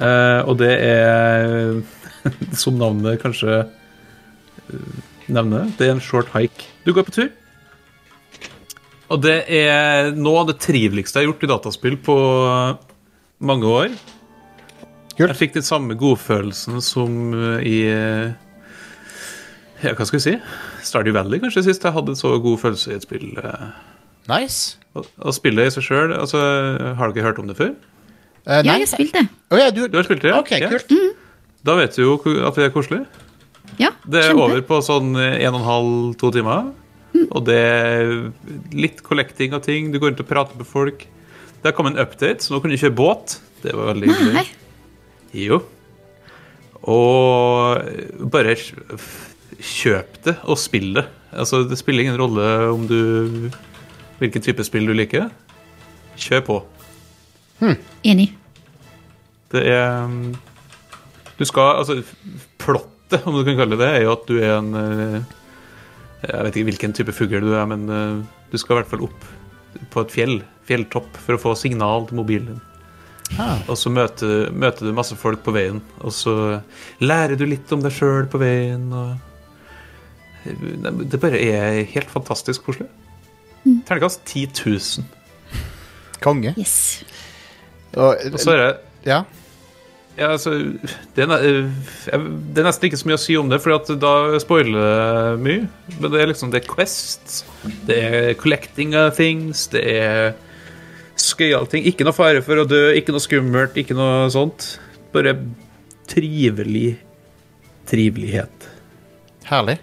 Uh, 0.00 0.42
og 0.48 0.56
det 0.60 0.72
er, 0.82 1.80
som 2.62 2.76
navnet 2.80 3.20
kanskje 3.22 3.62
eh, 3.62 4.96
nevner, 5.32 5.70
det 5.78 5.86
er 5.86 5.94
en 5.94 6.02
short 6.04 6.32
hike. 6.34 6.68
Du 6.84 6.92
går 6.96 7.06
på 7.08 7.14
tur. 7.16 7.30
Og 9.06 9.22
det 9.22 9.36
er 9.54 10.10
noe 10.16 10.42
av 10.42 10.48
det 10.50 10.58
triveligste 10.64 11.20
jeg 11.20 11.26
har 11.26 11.30
gjort 11.30 11.44
i 11.46 11.50
dataspill 11.52 11.96
på 12.02 12.16
mange 13.46 13.70
år. 13.70 13.92
Kult. 15.16 15.30
Jeg 15.30 15.38
fikk 15.38 15.54
den 15.54 15.64
samme 15.64 15.94
godfølelsen 15.96 16.82
som 16.84 17.30
i 17.62 17.76
Ja, 19.84 19.92
hva 19.92 20.04
skal 20.08 20.18
vi 20.18 20.24
si? 20.24 20.34
Stardew 20.84 21.14
Valley, 21.16 21.38
kanskje, 21.40 21.62
sist 21.68 21.86
jeg 21.86 21.94
hadde 21.94 22.16
så 22.18 22.34
god 22.42 22.58
følelse 22.64 22.90
i 22.92 22.98
et 22.98 23.06
spill. 23.06 23.30
eh. 23.38 23.70
Nice. 24.28 24.76
Å 24.96 25.02
å 25.28 25.32
spille 25.34 25.66
i 25.66 25.72
seg 25.74 25.84
sjøl 25.84 26.14
altså, 26.16 26.40
Har 26.96 27.12
dere 27.12 27.26
hørt 27.28 27.38
om 27.42 27.48
det 27.50 27.56
før? 27.58 27.74
Eh, 28.46 28.62
Ja, 28.64 28.76
jeg 28.80 28.88
spilte. 28.88 29.26
Oh, 29.50 29.58
ja, 29.60 29.70
du, 29.74 29.84
Du 29.90 29.98
har 29.98 30.06
spilt 30.08 30.22
det? 30.24 30.30
ja? 30.32 30.38
OK, 30.40 30.52
Ja. 30.62 30.70
kult. 30.72 30.92
Da 31.66 31.74
vet 31.76 31.96
du 31.96 32.02
jo 32.04 32.14
at 32.46 32.54
det 32.54 32.64
er 32.68 32.70
koselig. 32.74 33.02
Ja, 33.78 33.90
Det 34.08 34.22
er 34.22 34.30
kjempe. 34.30 34.44
over 34.46 34.62
på 34.62 34.78
sånn 34.86 35.16
en 35.18 35.54
og 35.54 35.60
en 35.60 35.66
halv, 35.66 36.16
to 36.16 36.30
timer. 36.30 36.72
Og 37.32 37.44
det 37.48 37.56
er 37.58 38.32
litt 38.76 39.02
collecting 39.02 39.52
av 39.56 39.62
ting. 39.64 39.90
Du 39.90 39.98
går 39.98 40.12
rundt 40.12 40.20
og 40.22 40.28
prater 40.28 40.56
med 40.56 40.66
folk. 40.68 40.98
Det 41.62 41.64
har 41.64 41.72
kommet 41.72 41.96
en 41.96 42.04
update, 42.06 42.38
så 42.44 42.54
nå 42.54 42.60
kan 42.62 42.70
du 42.70 42.76
kjøre 42.76 42.94
båt. 42.94 43.38
Det 43.64 43.72
var 43.74 43.92
veldig 43.94 44.12
hyggelig. 44.14 44.46
Jo. 45.34 45.58
Og 46.86 48.30
bare 48.30 48.54
kjøp 48.56 50.20
det 50.26 50.36
og 50.46 50.58
spill 50.60 50.92
det. 51.00 51.06
Altså, 51.36 51.64
det 51.68 51.78
spiller 51.80 52.04
ingen 52.06 52.18
rolle 52.20 52.46
om 52.72 52.86
du 52.86 53.50
hvilken 54.20 54.44
type 54.44 54.64
spill 54.66 54.88
du 54.88 54.94
liker. 54.96 55.30
Kjør 56.16 56.42
på. 56.46 56.58
Enig. 58.04 58.30
Det 59.52 59.62
er 59.70 60.04
um, 60.04 60.34
Du 61.38 61.44
skal 61.46 61.80
Altså, 61.80 62.00
plottet, 62.60 63.22
om 63.28 63.36
du 63.36 63.44
kan 63.46 63.58
kalle 63.60 63.76
det 63.76 63.84
det, 63.84 63.90
er 63.94 64.02
jo 64.04 64.12
at 64.16 64.24
du 64.28 64.36
er 64.40 64.56
en 64.58 64.74
eh, 64.74 65.20
Jeg 66.26 66.42
vet 66.42 66.56
ikke 66.56 66.68
hvilken 66.72 66.96
type 66.96 67.14
fugl 67.14 67.44
du 67.44 67.52
er, 67.54 67.66
men 67.70 67.88
eh, 67.88 68.24
du 68.50 68.56
skal 68.58 68.74
i 68.74 68.80
hvert 68.80 68.90
fall 68.90 69.06
opp 69.06 69.26
på 69.92 70.02
et 70.02 70.12
fjell, 70.12 70.38
fjelltopp, 70.66 71.18
for 71.20 71.36
å 71.36 71.40
få 71.40 71.52
signal 71.60 72.06
til 72.08 72.16
mobilen 72.18 72.54
din. 72.54 72.62
Ah. 73.42 73.58
Og 73.68 73.76
så 73.76 73.90
møter, 73.92 74.48
møter 74.54 74.86
du 74.86 74.96
masse 74.96 75.16
folk 75.18 75.42
på 75.44 75.52
veien, 75.52 75.82
og 76.00 76.12
så 76.16 76.34
lærer 77.02 77.36
du 77.36 77.44
litt 77.44 77.72
om 77.74 77.82
deg 77.84 77.92
sjøl 77.92 78.26
på 78.32 78.40
veien. 78.40 78.86
Og 78.96 79.10
det 81.04 81.20
bare 81.20 81.42
er 81.42 81.82
helt 81.92 82.10
fantastisk 82.10 82.64
koselig. 82.66 82.88
Terningkast 83.86 84.22
10 84.24 84.46
000. 84.66 85.06
Konge. 86.24 86.54
Yes. 86.58 87.04
Og, 87.96 88.14
Og 88.32 88.38
så 88.40 88.54
er 88.54 88.62
det 88.62 88.70
ja. 89.06 89.24
Ja, 90.16 90.30
altså 90.32 90.54
det 91.14 91.26
er, 91.26 91.32
eh, 91.44 91.66
det 92.08 92.62
er 92.62 92.64
nesten 92.64 92.88
ikke 92.88 92.98
så 93.02 93.08
mye 93.10 93.18
å 93.18 93.20
si 93.20 93.34
om 93.36 93.50
det, 93.52 93.58
for 93.60 93.74
at 93.76 93.90
da 94.00 94.12
spoiler 94.40 94.72
det 94.78 95.42
mye. 95.44 95.66
Men 95.98 96.12
det 96.14 96.22
er 96.22 96.30
liksom 96.30 96.52
Det 96.54 96.62
er 96.62 96.70
Quest, 96.70 97.42
det 97.88 97.98
er 98.00 98.28
collecting 98.40 98.96
of 98.96 99.18
things, 99.18 99.66
det 99.74 99.82
er 99.84 100.32
skøyale 101.20 101.68
ting. 101.68 101.84
Ikke 101.88 102.06
noe 102.08 102.16
fare 102.16 102.40
for 102.44 102.62
å 102.62 102.68
dø, 102.68 102.94
ikke 102.96 103.12
noe 103.12 103.24
skummelt, 103.24 103.76
ikke 103.76 103.96
noe 103.96 104.30
sånt. 104.32 104.78
Bare 105.12 105.36
trivelig 106.08 106.96
trivelighet. 107.90 108.70
Herlig. 109.50 109.78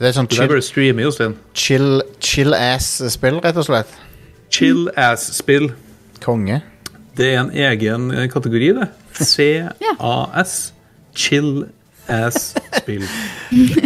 Det 0.00 0.08
er 0.08 0.14
sånn 0.16 0.28
chill, 0.32 0.54
streame, 0.64 1.02
Jostein. 1.04 1.34
chill, 1.52 2.00
chill 2.24 2.54
ass-spill, 2.56 3.36
rett 3.44 3.58
og 3.60 3.66
slett. 3.66 3.90
Chill 4.50 4.86
ass-spill. 4.96 5.70
Konge. 6.24 6.62
Det 7.16 7.34
er 7.34 7.42
en 7.42 7.50
egen 7.52 8.06
eh, 8.14 8.26
kategori, 8.32 8.70
det. 8.78 8.86
CAS. 9.20 10.54
Chill 11.14 11.66
ass-spill. 12.08 13.04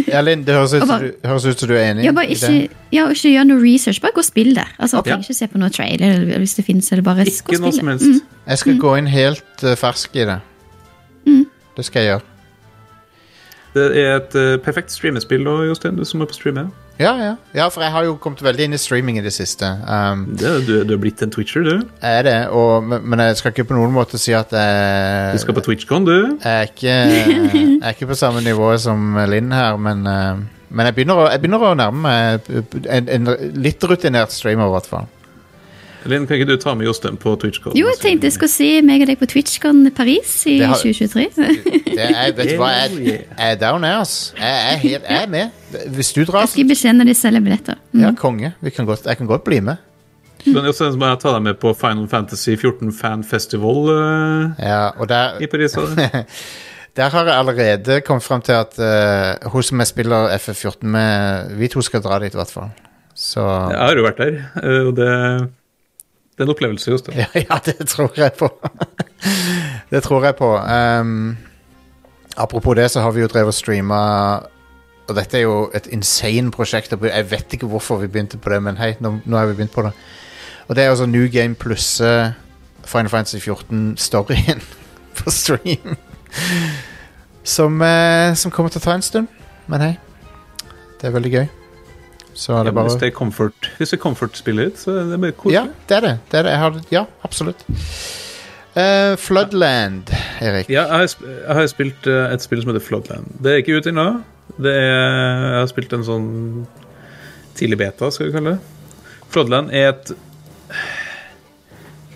Ja, 0.05 0.19
Linn, 0.21 0.43
det 0.45 0.53
høres 0.53 0.71
ut, 0.77 0.83
bare- 0.87 1.07
du, 1.09 1.27
høres 1.27 1.45
ut 1.49 1.59
som 1.59 1.67
du 1.67 1.73
er 1.75 1.89
enig 1.89 2.03
Ja, 2.05 2.11
i 2.21 2.27
ikke, 2.35 2.47
det. 2.53 2.69
ja, 2.93 3.07
ikke 3.11 3.31
gjør 3.33 3.47
noe 3.49 3.59
research, 3.63 3.97
bare 4.03 4.13
gå 4.15 4.21
og 4.21 4.27
spill 4.27 4.51
det. 4.55 4.63
Altså, 4.77 4.99
okay. 5.01 5.09
trenger 5.11 5.25
ikke 5.25 5.37
se 5.41 5.47
på 5.51 5.59
noe 5.59 5.71
trailer 5.73 6.13
eller 6.21 6.43
hvis 6.43 6.53
det 6.59 6.65
finnes, 6.67 6.91
eller 6.93 7.03
bare 7.03 7.25
gå 7.25 7.31
og 7.33 7.33
spill 7.41 7.65
det. 7.65 7.89
helst. 7.89 8.29
Jeg 8.45 8.61
skal 8.61 8.77
gå 8.85 8.93
inn 9.01 9.09
helt 9.11 9.65
eh, 9.65 9.75
fersk 9.81 10.15
i 10.21 10.27
det. 10.29 10.37
Det 11.75 11.83
skal 11.89 12.05
jeg 12.05 12.11
gjøre. 12.13 12.25
Det 13.75 13.85
er 13.99 14.17
et 14.21 14.35
uh, 14.39 14.55
perfekt 14.63 14.93
streamespill, 14.93 15.43
da, 15.43 15.55
Jostein, 15.67 15.97
du 15.99 16.05
som 16.07 16.23
er 16.23 16.29
på 16.31 16.37
stream 16.37 16.59
Ja, 16.95 17.11
ja. 17.19 17.33
ja, 17.51 17.65
for 17.67 17.83
jeg 17.83 17.91
har 17.91 18.05
jo 18.07 18.13
kommet 18.23 18.39
veldig 18.43 18.69
inn 18.69 18.77
i 18.77 18.79
streaming 18.79 19.17
i 19.19 19.23
det 19.25 19.33
siste. 19.35 19.67
Um, 19.83 20.21
Det, 20.39 20.53
du, 20.67 20.73
du 20.87 20.93
er 20.95 21.01
blitt 21.01 21.19
en 21.25 21.33
twitcher, 21.33 21.65
du. 21.67 21.81
er 21.99 22.21
det, 22.23 22.37
og, 22.55 22.83
men 22.87 23.03
men 23.03 23.19
jeg 23.19 23.41
skal 23.41 23.51
ikke 23.51 23.67
på 23.67 23.75
noen 23.75 23.91
måte 23.91 24.19
si 24.21 24.31
at 24.31 24.53
jeg 24.55 25.33
Du 25.35 25.43
skal 25.43 25.57
på 25.57 25.65
TwitchCon, 25.67 26.07
du. 26.07 26.15
Jeg 26.39 26.53
er 26.53 26.69
ikke, 26.71 26.95
jeg 26.95 27.81
er 27.81 27.89
ikke 27.97 28.07
på 28.13 28.19
samme 28.19 28.41
nivå 28.45 28.71
som 28.79 29.17
Linn 29.27 29.51
her, 29.51 29.75
men, 29.75 30.07
uh, 30.07 30.39
men 30.69 30.87
jeg, 30.87 30.95
begynner 30.95 31.19
å, 31.19 31.27
jeg 31.33 31.43
begynner 31.43 31.67
å 31.67 31.75
nærme 31.75 32.05
meg 32.07 32.87
en, 32.87 33.11
en 33.11 33.35
litt 33.59 33.83
rutinert 33.83 34.31
streamer, 34.31 34.71
i 34.71 34.77
hvert 34.77 34.87
fall. 34.89 35.11
Linn, 36.05 36.27
kan 36.27 36.37
ikke 36.37 36.47
du 36.51 36.57
ta 36.61 36.73
med 36.77 36.85
Jostein 36.85 37.15
på 37.17 37.33
TwitchCon? 37.41 37.73
Jo, 37.77 37.87
jeg 37.89 37.97
tenkte 38.01 38.27
jeg 38.29 38.35
skulle 38.35 38.53
se 38.53 38.67
meg 38.85 39.01
og 39.01 39.07
deg 39.09 39.17
på 39.21 39.27
TwitchCon 39.31 39.79
Paris 39.97 40.33
i 40.45 40.59
Det 40.59 40.67
har- 40.69 40.75
2023. 40.77 41.25
Det 41.95 42.05
er, 42.05 42.31
vet 42.37 42.51
du 42.51 42.55
hva, 42.61 42.69
jeg, 42.75 42.99
jeg 43.07 43.25
er 43.37 43.55
down 43.61 43.83
her, 43.87 44.01
ass. 44.03 44.33
Jeg 44.37 44.53
er, 44.73 44.77
helt, 44.83 45.03
jeg 45.09 45.23
er 45.23 45.27
med. 45.33 45.49
Hvis 45.95 46.13
du 46.13 46.21
drar, 46.25 46.45
Jeg 46.45 46.49
skal 46.53 46.63
gi 46.63 46.69
beskjed 46.69 46.93
når 46.99 47.09
de 47.09 47.15
selger 47.17 47.41
billetter. 47.47 47.81
Mm. 47.91 48.01
ja, 48.05 48.11
konge. 48.21 48.53
Vi 48.61 48.69
kan 48.75 48.85
godt, 48.85 49.05
jeg 49.09 49.17
kan 49.17 49.27
godt 49.27 49.43
bli 49.47 49.59
med. 49.65 49.81
Men 50.45 50.65
Jostein, 50.69 50.91
så 50.93 50.97
må 51.01 51.07
jeg 51.09 51.19
ta 51.23 51.31
deg 51.33 51.41
med 51.41 51.57
på 51.57 51.73
Final 51.73 52.05
Fantasy 52.07 52.53
14 52.53 52.91
Fan 52.93 53.23
Festival 53.25 53.79
uh, 53.89 54.51
Ja, 54.61 54.91
og 54.99 55.09
der, 55.09 55.39
i 55.41 55.47
Paris. 55.49 55.73
der 56.97 57.09
har 57.09 57.25
jeg 57.25 57.33
allerede 57.35 58.01
kommet 58.05 58.23
frem 58.23 58.41
til 58.45 58.53
at 58.53 58.77
uh, 58.77 59.49
hun 59.49 59.63
som 59.65 59.79
jeg 59.81 59.87
spiller 59.89 60.29
FF14 60.37 60.85
med, 60.85 61.55
vi 61.57 61.67
to 61.73 61.81
skal 61.81 62.03
dra 62.05 62.19
dit, 62.21 62.33
i 62.33 62.37
hvert 62.37 62.51
fall. 62.53 62.69
Så 63.15 63.41
Jeg 63.71 63.79
har 63.79 63.95
jo 63.95 64.03
vært 64.03 64.17
der, 64.19 64.37
eh, 64.61 64.81
og 64.89 64.95
det, 64.97 65.09
det 66.35 66.43
er 66.43 66.49
en 66.49 66.51
opplevelse, 66.51 66.91
Jostein. 66.91 67.17
Ja, 67.17 67.25
ja, 67.49 67.59
det 67.65 67.87
tror 67.87 68.11
jeg 68.17 68.33
på. 68.33 68.49
det 69.91 70.03
tror 70.03 70.25
jeg 70.25 70.35
på. 70.35 70.49
Um, 70.99 71.37
apropos 72.37 72.75
det, 72.75 72.91
så 72.91 73.01
har 73.01 73.11
vi 73.11 73.21
jo 73.21 73.27
drevet 73.27 73.47
og 73.47 73.53
streama 73.53 73.95
Og 75.07 75.15
dette 75.15 75.37
er 75.37 75.41
jo 75.41 75.71
et 75.73 75.87
insane 75.87 76.51
prosjekt. 76.51 76.91
Jeg 76.91 77.31
vet 77.31 77.53
ikke 77.53 77.67
hvorfor 77.67 77.97
vi 77.97 78.07
begynte 78.07 78.37
på 78.37 78.49
det, 78.49 78.63
men 78.63 78.77
hei, 78.77 78.95
nå 78.99 79.37
har 79.37 79.45
vi 79.45 79.53
begynt 79.53 79.71
på 79.71 79.81
det. 79.81 79.91
Og 80.67 80.75
det 80.75 80.83
er 80.83 80.89
altså 80.89 81.05
New 81.05 81.27
Game 81.27 81.55
pluss 81.55 82.01
eh, 82.01 82.31
Final 82.85 83.09
Fantasy 83.09 83.37
14-storyen 83.37 84.63
på 85.17 85.29
stream. 85.29 85.95
som, 87.43 87.81
uh, 87.81 88.33
som 88.35 88.51
kommer 88.51 88.73
til 88.73 88.81
å 88.81 88.85
ta 88.89 88.97
en 88.97 89.05
stund. 89.05 89.27
Men 89.67 89.81
hei, 89.81 89.93
det 91.01 91.07
er 91.07 91.15
veldig 91.15 91.31
gøy. 91.37 91.47
Så 92.35 92.53
er 92.53 92.67
det 92.67 92.73
men 92.75 92.89
hvis 92.89 92.99
det 92.99 93.07
er 93.07 93.15
comfort 93.15 93.69
Hvis 93.79 93.93
det 93.93 93.97
er 93.97 94.03
comfort-spillet, 94.03 94.79
så 94.79 94.97
er 94.99 95.11
det 95.11 95.19
bare 95.23 95.35
koselig. 95.39 95.55
ja, 95.55 95.63
det 95.87 95.97
er 95.97 96.05
det. 96.05 96.13
det, 96.31 96.39
er 96.39 96.47
det. 96.49 96.55
Har, 96.59 96.79
ja, 96.91 97.05
absolutt. 97.23 97.63
Uh, 98.75 99.15
Floodland, 99.15 100.11
Erik. 100.43 100.69
Ja, 100.69 100.83
jeg 100.83 100.91
har, 100.91 101.07
jeg 101.31 101.55
har 101.55 101.67
spilt 101.71 102.07
uh, 102.11 102.25
et 102.27 102.43
spill 102.43 102.63
som 102.63 102.73
heter 102.73 102.83
Floodland. 102.83 103.29
Det 103.39 103.53
er 103.53 103.63
ikke 103.63 103.79
ute 103.79 103.93
ennå. 103.93 104.09
Det 104.59 104.75
jeg 104.75 105.55
har 105.55 105.69
spilt 105.71 105.95
en 105.95 106.03
sånn 106.05 106.27
tidlig 107.55 107.79
beta, 107.79 108.11
skal 108.11 108.27
vi 108.27 108.35
kalle 108.35 108.57
det. 108.57 109.15
Floodland 109.31 109.71
er 109.71 109.93
et 109.93 110.11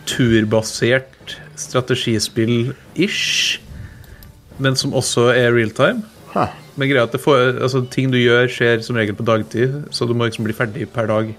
turbasert 0.10 1.38
strategispill-ish, 1.60 3.60
men 4.60 4.76
som 4.80 4.96
også 4.96 5.30
er 5.32 5.54
realtime. 5.56 6.04
Huh. 6.34 6.52
Men 6.80 6.92
greia 6.92 7.06
at 7.08 7.16
får, 7.20 7.60
altså, 7.60 7.84
ting 7.92 8.12
du 8.14 8.20
gjør, 8.20 8.50
skjer 8.52 8.84
som 8.86 8.98
regel 9.00 9.18
på 9.18 9.26
dagtid, 9.28 9.82
så 9.92 10.08
du 10.08 10.14
må 10.16 10.30
liksom 10.30 10.46
bli 10.48 10.56
ferdig 10.56 10.88
per 10.94 11.10
dag. 11.10 11.34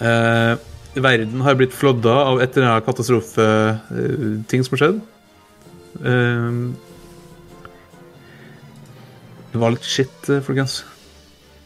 Eh, 0.00 0.52
verden 1.00 1.42
har 1.44 1.58
blitt 1.58 1.74
flodda 1.76 2.14
av 2.28 2.40
et 2.42 2.56
eller 2.56 2.70
annet 2.70 2.86
katastrofeting 2.86 4.64
som 4.66 4.76
har 4.76 4.82
skjedd. 4.84 5.02
Eh, 6.00 6.60
det 9.50 9.60
var 9.60 9.74
litt 9.74 9.86
shit, 9.86 10.18
eh, 10.30 10.42
folkens. 10.46 10.82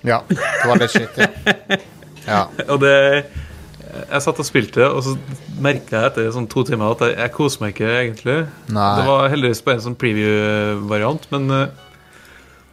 Ja, 0.04 0.22
det 0.28 0.68
var 0.68 0.80
litt 0.80 0.92
shit, 0.92 1.20
ja. 1.20 1.78
ja. 2.34 2.44
Og 2.68 2.80
det 2.84 2.94
Jeg 3.94 4.24
satt 4.24 4.40
og 4.42 4.46
spilte, 4.48 4.86
og 4.90 5.04
så 5.06 5.12
merka 5.62 6.00
jeg 6.00 6.08
etter 6.08 6.32
sånn 6.34 6.48
to 6.50 6.64
timer 6.66 6.96
at 6.96 7.04
jeg, 7.04 7.12
jeg 7.14 7.32
koser 7.36 7.62
meg 7.62 7.76
ikke 7.76 7.90
egentlig. 7.92 8.38
Nei. 8.74 8.88
Det 8.98 9.04
var 9.06 9.28
heldigvis 9.30 9.60
bare 9.62 9.78
en 9.78 9.84
sånn 9.84 9.98
preview-variant, 10.00 11.28
men 11.30 11.46
eh, 11.54 11.83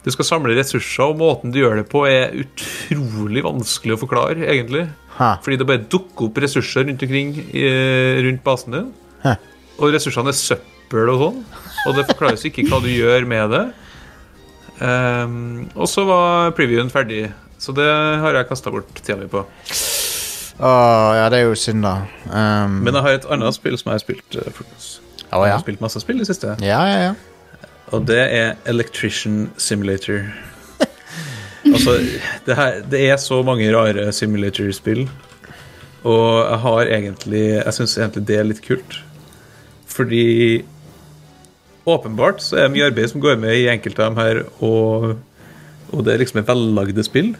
du 0.01 0.09
skal 0.13 0.25
samle 0.25 0.55
ressurser, 0.57 1.11
og 1.11 1.19
måten 1.19 1.53
du 1.53 1.59
gjør 1.61 1.81
det 1.81 1.87
på, 1.91 2.03
er 2.09 2.33
utrolig 2.41 3.43
vanskelig 3.45 3.95
å 3.95 4.01
forklare, 4.01 4.47
egentlig. 4.49 4.87
Ha. 5.19 5.35
Fordi 5.45 5.59
det 5.61 5.67
bare 5.69 5.83
dukker 5.91 6.29
opp 6.29 6.39
ressurser 6.41 6.87
rundt 6.87 7.03
omkring 7.05 7.35
i, 7.51 7.67
rundt 8.25 8.41
basen 8.45 8.77
din. 8.77 8.89
Ha. 9.25 9.35
Og 9.77 9.93
ressursene 9.93 10.33
er 10.33 10.39
søppel 10.39 11.13
og 11.13 11.21
sånn. 11.25 11.39
Og 11.89 11.97
det 11.97 12.07
forklares 12.09 12.45
ikke 12.49 12.65
hva 12.69 12.81
du 12.81 12.89
gjør 12.89 13.29
med 13.29 13.53
det. 13.53 13.63
Um, 14.81 15.69
og 15.75 15.85
så 15.89 16.07
var 16.09 16.55
previewen 16.57 16.89
ferdig, 16.89 17.27
så 17.61 17.73
det 17.77 17.85
har 17.85 18.33
jeg 18.39 18.49
kasta 18.49 18.73
bort 18.73 18.89
tida 18.97 19.19
mi 19.19 19.29
på. 19.29 19.43
Åh, 20.61 21.11
ja, 21.17 21.27
det 21.33 21.41
er 21.41 21.47
jo 21.47 21.57
synd, 21.57 21.85
da. 21.85 21.99
Um, 22.25 22.81
Men 22.85 22.97
jeg 22.97 23.05
har 23.05 23.17
et 23.19 23.27
annet 23.33 23.57
spill 23.57 23.77
som 23.77 23.91
jeg 23.91 23.99
har 23.99 24.03
spilt. 24.03 24.37
Uh, 24.37 24.63
oh, 25.37 25.43
ja. 25.45 25.51
Jeg 25.51 25.53
har 25.59 25.63
spilt 25.67 25.83
masse 25.85 26.01
spill 26.01 26.17
i 26.17 26.25
det 26.25 26.31
siste. 26.33 26.57
ja, 26.65 26.81
ja, 26.89 27.03
ja. 27.11 27.13
Og 27.91 28.07
det 28.07 28.21
er 28.23 28.53
Electrician 28.71 29.49
Simulator. 29.59 30.23
altså, 31.73 31.97
det, 32.45 32.55
her, 32.55 32.79
det 32.91 33.01
er 33.09 33.19
så 33.19 33.41
mange 33.43 33.67
rare 33.75 34.11
simulator-spill. 34.15 35.09
Og 36.01 36.27
jeg 36.49 36.59
har 36.63 36.81
egentlig 36.81 37.41
Jeg 37.41 37.73
syns 37.73 37.97
egentlig 37.97 38.27
det 38.27 38.37
er 38.37 38.47
litt 38.47 38.63
kult. 38.65 39.01
Fordi 39.91 40.63
åpenbart 41.85 42.41
så 42.41 42.57
er 42.57 42.67
det 42.67 42.75
mye 42.77 42.87
arbeid 42.87 43.11
som 43.11 43.21
går 43.21 43.37
med 43.41 43.57
i 43.57 43.67
enkelte 43.71 44.03
av 44.05 44.11
dem 44.11 44.21
her, 44.21 44.41
og, 44.63 45.17
og 45.91 46.05
det 46.05 46.13
er 46.13 46.21
liksom 46.21 46.39
et 46.41 46.47
vellagde 46.47 47.03
spill. 47.03 47.33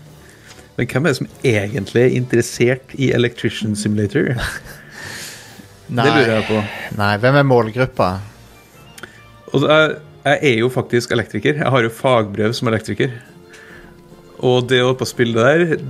Men 0.75 0.87
hvem 0.89 1.05
er 1.05 1.13
det 1.13 1.19
som 1.19 1.31
egentlig 1.45 2.03
er 2.03 2.15
interessert 2.17 2.95
i 2.97 3.11
Electrician 3.15 3.75
Simulator? 3.75 4.33
Nei, 5.95 6.05
Det 6.05 6.11
lurer 6.15 6.35
jeg 6.37 6.47
på. 6.47 6.61
Nei, 6.99 7.11
hvem 7.23 7.37
er 7.39 7.47
målgruppa? 7.47 8.09
Og 9.51 9.65
jeg, 9.67 9.95
jeg 10.25 10.39
er 10.51 10.59
jo 10.61 10.69
faktisk 10.69 11.11
elektriker. 11.15 11.57
Jeg 11.63 11.73
har 11.73 11.85
jo 11.85 11.91
fagbrev 11.93 12.53
som 12.53 12.69
elektriker. 12.71 13.13
Og 14.41 14.69
det 14.69 14.81
å 14.81 14.89
holde 14.89 14.99
på 15.01 15.05
å 15.05 15.09
spille 15.09 15.37
der 15.37 15.83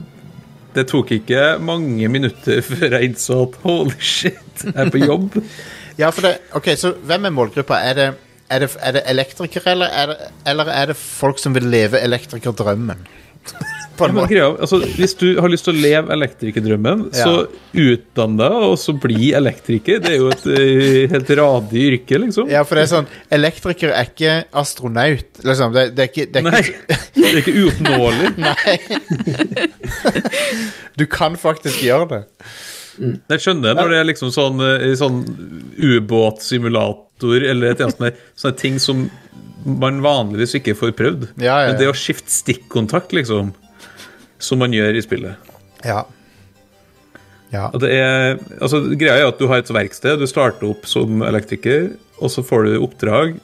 Det 0.76 0.84
tok 0.90 1.14
ikke 1.16 1.56
mange 1.64 2.08
minutter 2.12 2.60
før 2.64 2.98
jeg 2.98 3.10
innså 3.10 3.38
at 3.46 3.56
holy 3.64 3.96
shit, 4.00 4.64
jeg 4.64 4.76
er 4.76 4.92
på 4.92 5.04
jobb. 5.04 5.40
Ja, 6.00 6.08
for 6.10 6.24
det, 6.24 6.38
ok, 6.56 6.70
så 6.80 6.94
hvem 7.06 7.28
er 7.28 7.34
målgruppa? 7.36 7.78
Er 7.84 7.98
det, 7.98 8.06
er 8.50 8.64
det, 8.64 8.70
er 8.80 8.94
det 8.96 9.02
elektrikere, 9.12 9.74
eller 9.76 9.92
er 9.92 10.08
det, 10.10 10.30
eller 10.48 10.72
er 10.72 10.88
det 10.90 10.96
folk 10.98 11.38
som 11.38 11.54
vil 11.54 11.68
leve 11.70 12.00
elektrikerdrømmen? 12.00 13.04
Ja, 14.02 14.08
greia, 14.26 14.48
altså, 14.58 14.80
hvis 14.98 15.12
du 15.20 15.28
har 15.38 15.52
lyst 15.52 15.68
til 15.68 15.76
å 15.76 15.82
leve 15.84 16.10
elektrikerdrømmen, 16.16 17.04
Ja. 17.14 17.26
så 17.28 17.34
utdann 17.78 18.38
deg, 18.40 18.56
og 18.72 18.74
så 18.82 18.96
bli 18.98 19.30
elektriker. 19.38 20.00
Det 20.02 20.10
er 20.16 20.18
jo 20.18 20.30
et 20.34 20.46
eh, 20.48 21.12
helt 21.12 21.30
radig 21.38 21.84
yrke, 21.92 22.18
liksom. 22.24 22.50
Ja, 22.50 22.64
for 22.66 22.80
det 22.80 22.88
er 22.88 22.92
sånn 22.96 23.10
Elektriker 23.30 23.94
er 23.94 24.10
ikke 24.10 24.34
astronaut, 24.58 25.44
liksom. 25.46 25.76
Det, 25.76 25.84
det 25.94 26.08
er 26.08 26.10
ikke, 26.10 26.26
det 26.34 26.42
er 26.42 26.48
Nei, 26.50 26.64
ikke 26.66 26.98
det 27.20 27.28
er 27.30 27.38
ikke 27.44 27.58
uoppnåelig. 27.62 28.28
Nei. 28.42 28.78
Du 31.00 31.06
kan 31.10 31.38
faktisk 31.40 31.82
gjøre 31.86 32.08
det. 32.10 32.24
Jeg 33.00 33.44
skjønner 33.44 33.78
når 33.78 33.92
det 33.94 34.00
er 34.02 34.08
liksom 34.10 34.32
sånn, 34.36 34.62
eh, 34.66 34.94
sånn 35.00 35.22
ubåtsimulator 35.78 37.46
eller 37.52 37.74
et 37.74 37.84
sånt 37.84 38.02
der, 38.02 38.18
sånne 38.40 38.60
ting 38.60 38.80
som 38.84 39.06
man 39.66 40.02
vanligvis 40.02 40.58
ikke 40.58 40.76
får 40.78 40.96
prøvd. 40.98 41.28
Ja, 41.38 41.62
ja, 41.62 41.70
Men 41.70 41.78
det 41.80 41.88
ja. 41.88 41.94
å 41.94 41.98
skifte 41.98 42.34
stikkontakt, 42.34 43.14
liksom, 43.14 43.54
som 44.42 44.62
man 44.62 44.74
gjør 44.74 44.98
i 44.98 45.06
spillet 45.06 45.54
Ja. 45.86 46.02
Ja. 47.52 47.68
Er, 47.84 48.40
altså 48.64 48.80
Greia 48.96 49.20
er 49.20 49.28
at 49.28 49.40
du 49.42 49.48
har 49.52 49.60
et 49.60 49.70
verksted, 49.76 50.22
du 50.22 50.30
starter 50.30 50.70
opp 50.70 50.86
som 50.88 51.22
elektriker, 51.28 51.92
og 52.22 52.32
så 52.32 52.44
får 52.48 52.70
du 52.70 52.78
oppdrag, 52.80 53.36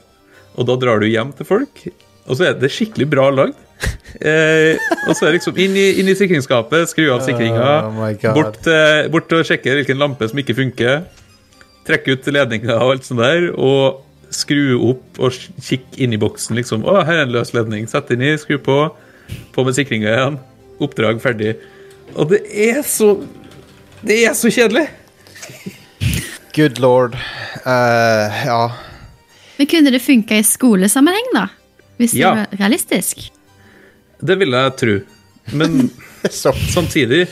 og 0.56 0.68
da 0.68 0.76
drar 0.80 1.02
du 1.02 1.08
hjem 1.10 1.34
til 1.36 1.48
folk, 1.48 1.82
og 2.24 2.38
så 2.38 2.48
er 2.48 2.56
det 2.58 2.72
skikkelig 2.72 3.08
bra 3.12 3.28
lagd. 3.34 3.58
Eh, 4.18 4.74
og 5.06 5.12
så 5.14 5.26
er 5.26 5.28
det 5.28 5.36
liksom 5.36 5.58
inn 5.62 5.76
i, 5.78 5.84
inn 6.00 6.08
i 6.10 6.14
sikringsskapet, 6.16 6.88
skru 6.90 7.04
av 7.14 7.20
sikringa, 7.22 7.66
Oh 7.86 8.32
bort, 8.34 8.64
eh, 8.66 9.04
bort 9.12 9.30
og 9.36 9.44
sjekke 9.46 9.76
hvilken 9.76 10.00
lampe 10.00 10.26
som 10.26 10.40
ikke 10.40 10.56
funker, 10.58 11.04
trekke 11.86 12.16
ut 12.16 12.26
ledninga 12.32 12.80
og 12.80 12.96
alt 12.96 13.06
sånt 13.06 13.22
der, 13.22 13.50
og 13.54 14.00
skru 14.34 14.78
opp 14.90 15.20
og 15.22 15.36
kikke 15.62 16.02
inn 16.02 16.16
i 16.16 16.20
boksen, 16.20 16.56
liksom. 16.58 16.82
Å, 16.88 17.02
her 17.06 17.20
er 17.20 17.26
en 17.28 17.34
løs 17.36 17.54
ledning. 17.54 17.86
Sett 17.90 18.10
inn 18.14 18.24
i, 18.24 18.34
skru 18.40 18.58
på, 18.64 18.80
på 19.54 19.66
med 19.68 19.76
sikringa 19.76 20.10
igjen. 20.10 20.40
Oppdrag 20.84 21.22
ferdig. 21.22 21.54
Og 22.16 22.32
det 22.32 22.42
er 22.48 22.82
så 22.86 23.18
Det 23.98 24.14
er 24.24 24.34
så 24.38 24.50
kjedelig! 24.50 24.86
Good 26.54 26.78
lord. 26.78 27.16
Uh, 27.66 28.30
ja. 28.46 28.60
Men 29.58 29.66
kunne 29.66 29.90
det 29.94 30.02
funka 30.02 30.38
i 30.38 30.44
skolesammenheng, 30.46 31.32
da? 31.34 31.48
Hvis 31.98 32.14
det 32.14 32.26
var 32.26 32.46
realistisk? 32.60 33.28
Det 34.20 34.36
vil 34.40 34.56
jeg 34.58 34.76
tro. 34.80 34.98
Men 35.58 35.88
samtidig 36.30 37.26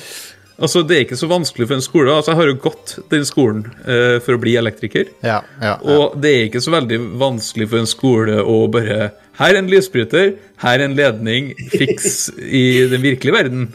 Altså, 0.56 0.80
Det 0.88 0.96
er 0.96 1.02
ikke 1.04 1.18
så 1.20 1.28
vanskelig 1.28 1.66
for 1.68 1.76
en 1.76 1.84
skole. 1.84 2.12
Altså, 2.14 2.32
Jeg 2.32 2.38
har 2.38 2.48
jo 2.48 2.58
gått 2.64 2.94
den 3.12 3.26
skolen 3.28 3.66
eh, 3.84 4.16
for 4.24 4.38
å 4.38 4.40
bli 4.40 4.54
elektriker. 4.56 5.10
Ja, 5.20 5.42
ja, 5.60 5.74
ja. 5.74 5.74
Og 5.84 6.16
det 6.16 6.32
er 6.32 6.46
ikke 6.48 6.62
så 6.64 6.72
veldig 6.72 6.98
vanskelig 7.20 7.68
for 7.68 7.82
en 7.82 7.90
skole 7.90 8.38
å 8.40 8.62
bare 8.72 9.10
Her 9.36 9.52
er 9.52 9.58
en 9.60 9.68
lysbryter, 9.68 10.30
her 10.62 10.78
er 10.78 10.86
en 10.86 10.96
ledning, 10.96 11.50
fiks 11.74 12.30
i 12.40 12.86
den 12.88 13.04
virkelige 13.04 13.36
verden. 13.36 13.66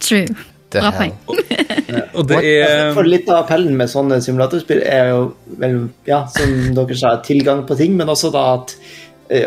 True. 0.00 0.24
Bra 0.72 0.90
poeng. 0.92 1.14
Og 2.16 2.26
det 2.28 2.38
er 2.44 2.90
For 2.96 3.08
litt 3.08 3.28
av 3.28 3.42
appellen 3.42 3.76
med 3.76 3.88
sånne 3.92 4.18
simulatorspill 4.24 4.82
er 4.84 5.12
jo 5.12 5.20
vel, 5.60 5.78
ja, 6.08 6.22
som 6.32 6.52
dere 6.76 6.96
sa, 6.98 7.14
tilgang 7.24 7.64
på 7.68 7.76
ting, 7.78 7.96
men 7.96 8.08
også 8.12 8.32
da 8.34 8.44
at 8.58 8.74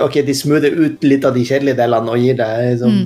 ok, 0.06 0.20
de 0.28 0.34
smoother 0.38 0.76
ut 0.78 1.04
litt 1.08 1.26
av 1.26 1.34
de 1.38 1.44
kjedelige 1.48 1.78
delene 1.80 2.14
og 2.14 2.20
gir 2.22 2.36
deg 2.40 2.80
sånn, 2.82 3.00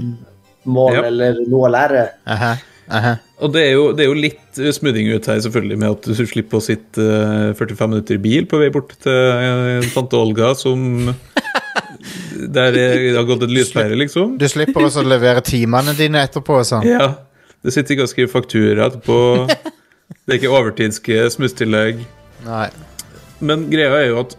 mål 0.65 0.93
Ja. 0.97 1.03
eller 1.11 1.37
noe 1.47 1.67
å 1.69 1.71
lære. 1.71 2.07
Aha, 2.27 2.55
aha. 2.89 3.13
Og 3.43 3.51
det 3.53 3.61
er, 3.67 3.71
jo, 3.75 3.85
det 3.95 4.05
er 4.05 4.09
jo 4.09 4.15
litt 4.17 4.59
eh, 4.61 4.71
smoothing 4.75 5.09
ut 5.13 5.25
her, 5.27 5.39
selvfølgelig, 5.43 5.77
med 5.81 5.89
at 5.97 6.07
du 6.07 6.25
slipper 6.27 6.57
å 6.59 6.63
sitte 6.63 7.03
eh, 7.03 7.53
45 7.59 7.89
minutter 7.91 8.15
i 8.15 8.21
bil 8.23 8.45
på 8.47 8.59
vei 8.61 8.69
bort 8.73 8.93
til 9.03 9.11
eh, 9.13 9.87
tante 9.95 10.15
Olga, 10.19 10.53
som 10.55 10.85
Der 12.55 12.71
det 12.75 13.15
har 13.15 13.23
gått 13.27 13.43
et 13.47 13.51
lyspære, 13.53 13.95
liksom. 13.97 14.35
Du 14.39 14.45
slipper 14.51 14.85
også 14.87 15.01
å 15.01 15.07
levere 15.07 15.41
timene 15.45 15.93
dine 15.97 16.21
etterpå 16.27 16.59
og 16.61 16.67
sånn. 16.67 16.85
Ja. 16.87 17.07
Du 17.65 17.71
sitter 17.73 17.95
ikke 17.95 18.05
og 18.05 18.11
skriver 18.11 18.31
faktura 18.31 18.87
etterpå. 18.89 19.17
Det 19.49 20.35
er 20.35 20.37
ikke 20.37 20.51
overtidske 20.53 21.23
smusstillegg. 21.33 22.03
Nei. 22.45 22.67
Men 23.45 23.65
greia 23.71 24.01
er 24.03 24.09
jo 24.11 24.19
at 24.21 24.35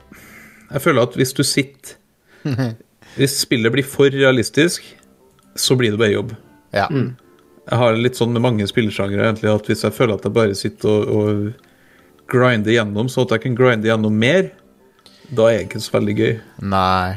jeg 0.71 0.85
føler 0.85 1.09
at 1.09 1.17
hvis 1.19 1.35
du 1.37 1.43
sitter 1.47 1.97
Hvis 3.19 3.39
spillet 3.41 3.73
blir 3.73 3.87
for 3.87 4.13
realistisk, 4.13 4.85
så 5.57 5.77
blir 5.79 5.95
det 5.95 6.01
bare 6.01 6.13
jobb. 6.13 6.35
Ja. 6.77 6.89
Jeg 6.91 7.79
har 7.81 7.97
litt 7.99 8.19
sånn 8.19 8.35
med 8.35 8.45
mange 8.45 8.67
spillsjangre 8.69 9.23
egentlig, 9.25 9.49
at 9.51 9.71
hvis 9.71 9.85
jeg 9.87 9.95
føler 9.97 10.19
at 10.19 10.27
jeg 10.27 10.35
bare 10.37 10.59
sitter 10.59 10.91
og, 10.91 11.15
og 11.17 12.29
grinder 12.31 12.75
gjennom, 12.75 13.09
så 13.09 13.25
at 13.25 13.37
jeg 13.37 13.47
kan 13.47 13.57
grinde 13.59 13.89
gjennom 13.89 14.19
mer, 14.21 14.51
da 15.31 15.49
er 15.51 15.63
det 15.63 15.69
ikke 15.71 15.83
så 15.83 15.97
veldig 15.97 16.17
gøy. 16.19 16.35
Nei. 16.75 17.17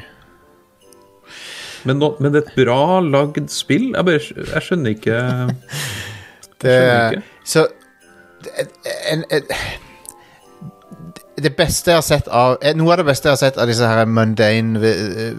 Men, 1.88 2.00
no, 2.00 2.14
men 2.20 2.34
det 2.34 2.42
er 2.42 2.48
et 2.48 2.58
bra 2.58 3.00
lagd 3.04 3.52
spill. 3.54 3.92
Jeg, 3.94 4.08
bare, 4.08 4.24
jeg 4.54 4.66
skjønner 4.66 4.96
ikke 4.98 5.20
Det, 6.60 6.74
skjønner 6.74 7.20
ikke. 7.20 7.22
så 7.48 7.68
en, 8.60 8.74
en, 9.12 9.24
en, 9.36 9.54
Det 11.44 11.52
beste 11.58 11.92
jeg 11.92 11.98
har 12.00 12.06
sett 12.06 12.28
av 12.28 12.58
eh, 12.62 12.74
Noe 12.78 12.92
av 12.94 12.98
det 13.02 13.06
beste 13.10 13.30
jeg 13.30 13.36
har 13.38 13.42
sett 13.42 13.58
av 13.62 13.68
disse 13.70 13.88
her 13.88 14.06
mundane, 14.10 14.80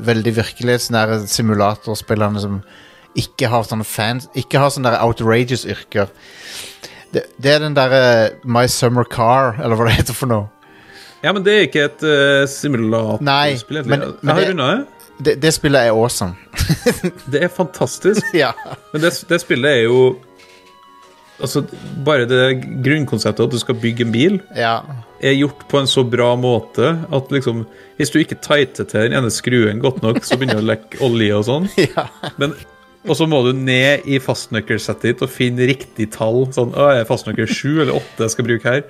veldig 0.07 0.33
virkelighetsnære 0.37 1.21
simulatorspillene 1.31 2.41
som 2.43 2.61
ikke 3.19 3.49
har 3.51 3.65
sånne 3.67 3.85
fans 3.85 4.29
Ikke 4.39 4.61
har 4.63 4.71
sånne 4.71 4.93
der 4.95 5.03
outrageous 5.03 5.65
yrker, 5.67 6.07
Det, 7.13 7.25
det 7.43 7.53
er 7.57 7.59
den 7.65 7.75
derre 7.75 8.31
My 8.47 8.67
Summer 8.71 9.05
Car, 9.11 9.57
eller 9.59 9.75
hva 9.77 9.89
det 9.89 9.97
heter 9.99 10.15
for 10.15 10.31
noe. 10.31 10.47
Ja, 11.25 11.33
men 11.35 11.43
det 11.45 11.53
er 11.57 11.65
ikke 11.67 11.83
et 11.89 12.05
uh, 12.07 12.45
simulatorspill. 12.49 13.27
Nei, 13.27 13.59
men- 13.91 14.15
men 14.23 14.37
det- 14.37 14.55
det. 14.57 14.87
Det, 15.21 15.35
det 15.43 15.51
spillet 15.53 15.83
er 15.85 15.91
awesome. 15.93 16.33
Det 17.33 17.43
er 17.45 17.49
fantastisk. 17.53 18.23
ja. 18.33 18.53
Men 18.95 19.03
det, 19.03 19.11
det 19.29 19.41
spillet 19.43 19.71
er 19.71 19.83
jo 19.85 19.99
Altså, 21.41 21.63
bare 22.07 22.27
det 22.29 22.61
grunnkonseptet 22.85 23.47
at 23.47 23.55
du 23.55 23.61
skal 23.61 23.79
bygge 23.81 24.07
en 24.07 24.13
bil, 24.15 24.41
ja. 24.57 24.81
er 25.25 25.39
gjort 25.39 25.65
på 25.71 25.81
en 25.81 25.89
så 25.91 26.05
bra 26.07 26.35
måte 26.41 26.93
at 27.11 27.33
liksom 27.33 27.65
Hvis 27.99 28.13
du 28.13 28.19
ikke 28.21 28.39
tighter 28.41 28.87
til 28.89 29.09
den 29.09 29.17
ene 29.19 29.31
skruen 29.33 29.81
godt 29.83 30.03
nok, 30.05 30.23
så 30.25 30.39
begynner 30.39 30.61
det 30.61 30.65
å 30.65 30.71
lekke 30.71 31.01
olje 31.05 31.39
og 31.39 31.49
sånn. 31.49 31.71
ja. 31.97 32.07
Men 32.41 32.55
og 33.09 33.17
så 33.17 33.25
må 33.25 33.39
du 33.47 33.55
ned 33.57 34.05
i 34.13 34.19
fastnøkkelsettet 34.21 35.07
ditt 35.07 35.23
og 35.25 35.33
finne 35.33 35.69
riktig 35.69 36.11
tall. 36.13 36.43
Sånn, 36.53 36.75
å, 36.77 36.91
er 36.93 37.09
fastnøkkel 37.09 37.49
7 37.49 37.81
eller 37.87 37.95
8 37.97 38.27
jeg 38.27 38.35
skal 38.35 38.49
bruke 38.49 38.75
her? 38.75 38.83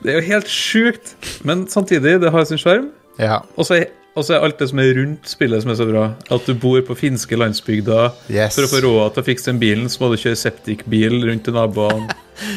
Det 0.00 0.12
er 0.12 0.18
jo 0.18 0.26
helt 0.26 0.50
sjukt. 0.52 1.14
Men 1.48 1.64
samtidig, 1.72 2.18
det 2.20 2.32
har 2.34 2.44
sin 2.48 2.60
sjarm. 2.60 2.90
ja. 3.20 3.40
Og 3.56 3.68
så 3.68 3.78
er, 3.78 3.88
og 4.18 4.26
så 4.26 4.34
er 4.34 4.44
alt 4.44 4.58
det 4.58 4.68
som 4.70 4.80
er 4.82 4.90
rundt 4.98 5.28
spillet 5.30 5.62
som 5.62 5.70
er 5.70 5.78
så 5.78 5.86
bra. 5.86 6.04
At 6.34 6.46
du 6.48 6.54
bor 6.58 6.80
på 6.86 6.96
finske 6.98 7.38
landsbygda. 7.38 8.08
Yes. 8.32 8.56
For 8.56 8.66
å 8.66 8.70
få 8.72 8.82
råd 8.84 9.14
til 9.14 9.22
å 9.22 9.26
fikse 9.28 9.50
den 9.52 9.60
bilen, 9.62 9.90
så 9.92 10.02
må 10.02 10.10
du 10.10 10.18
kjøre 10.20 10.38
septikbil 10.40 11.20
rundt 11.28 11.46
til 11.46 11.56
naboene. 11.56 12.10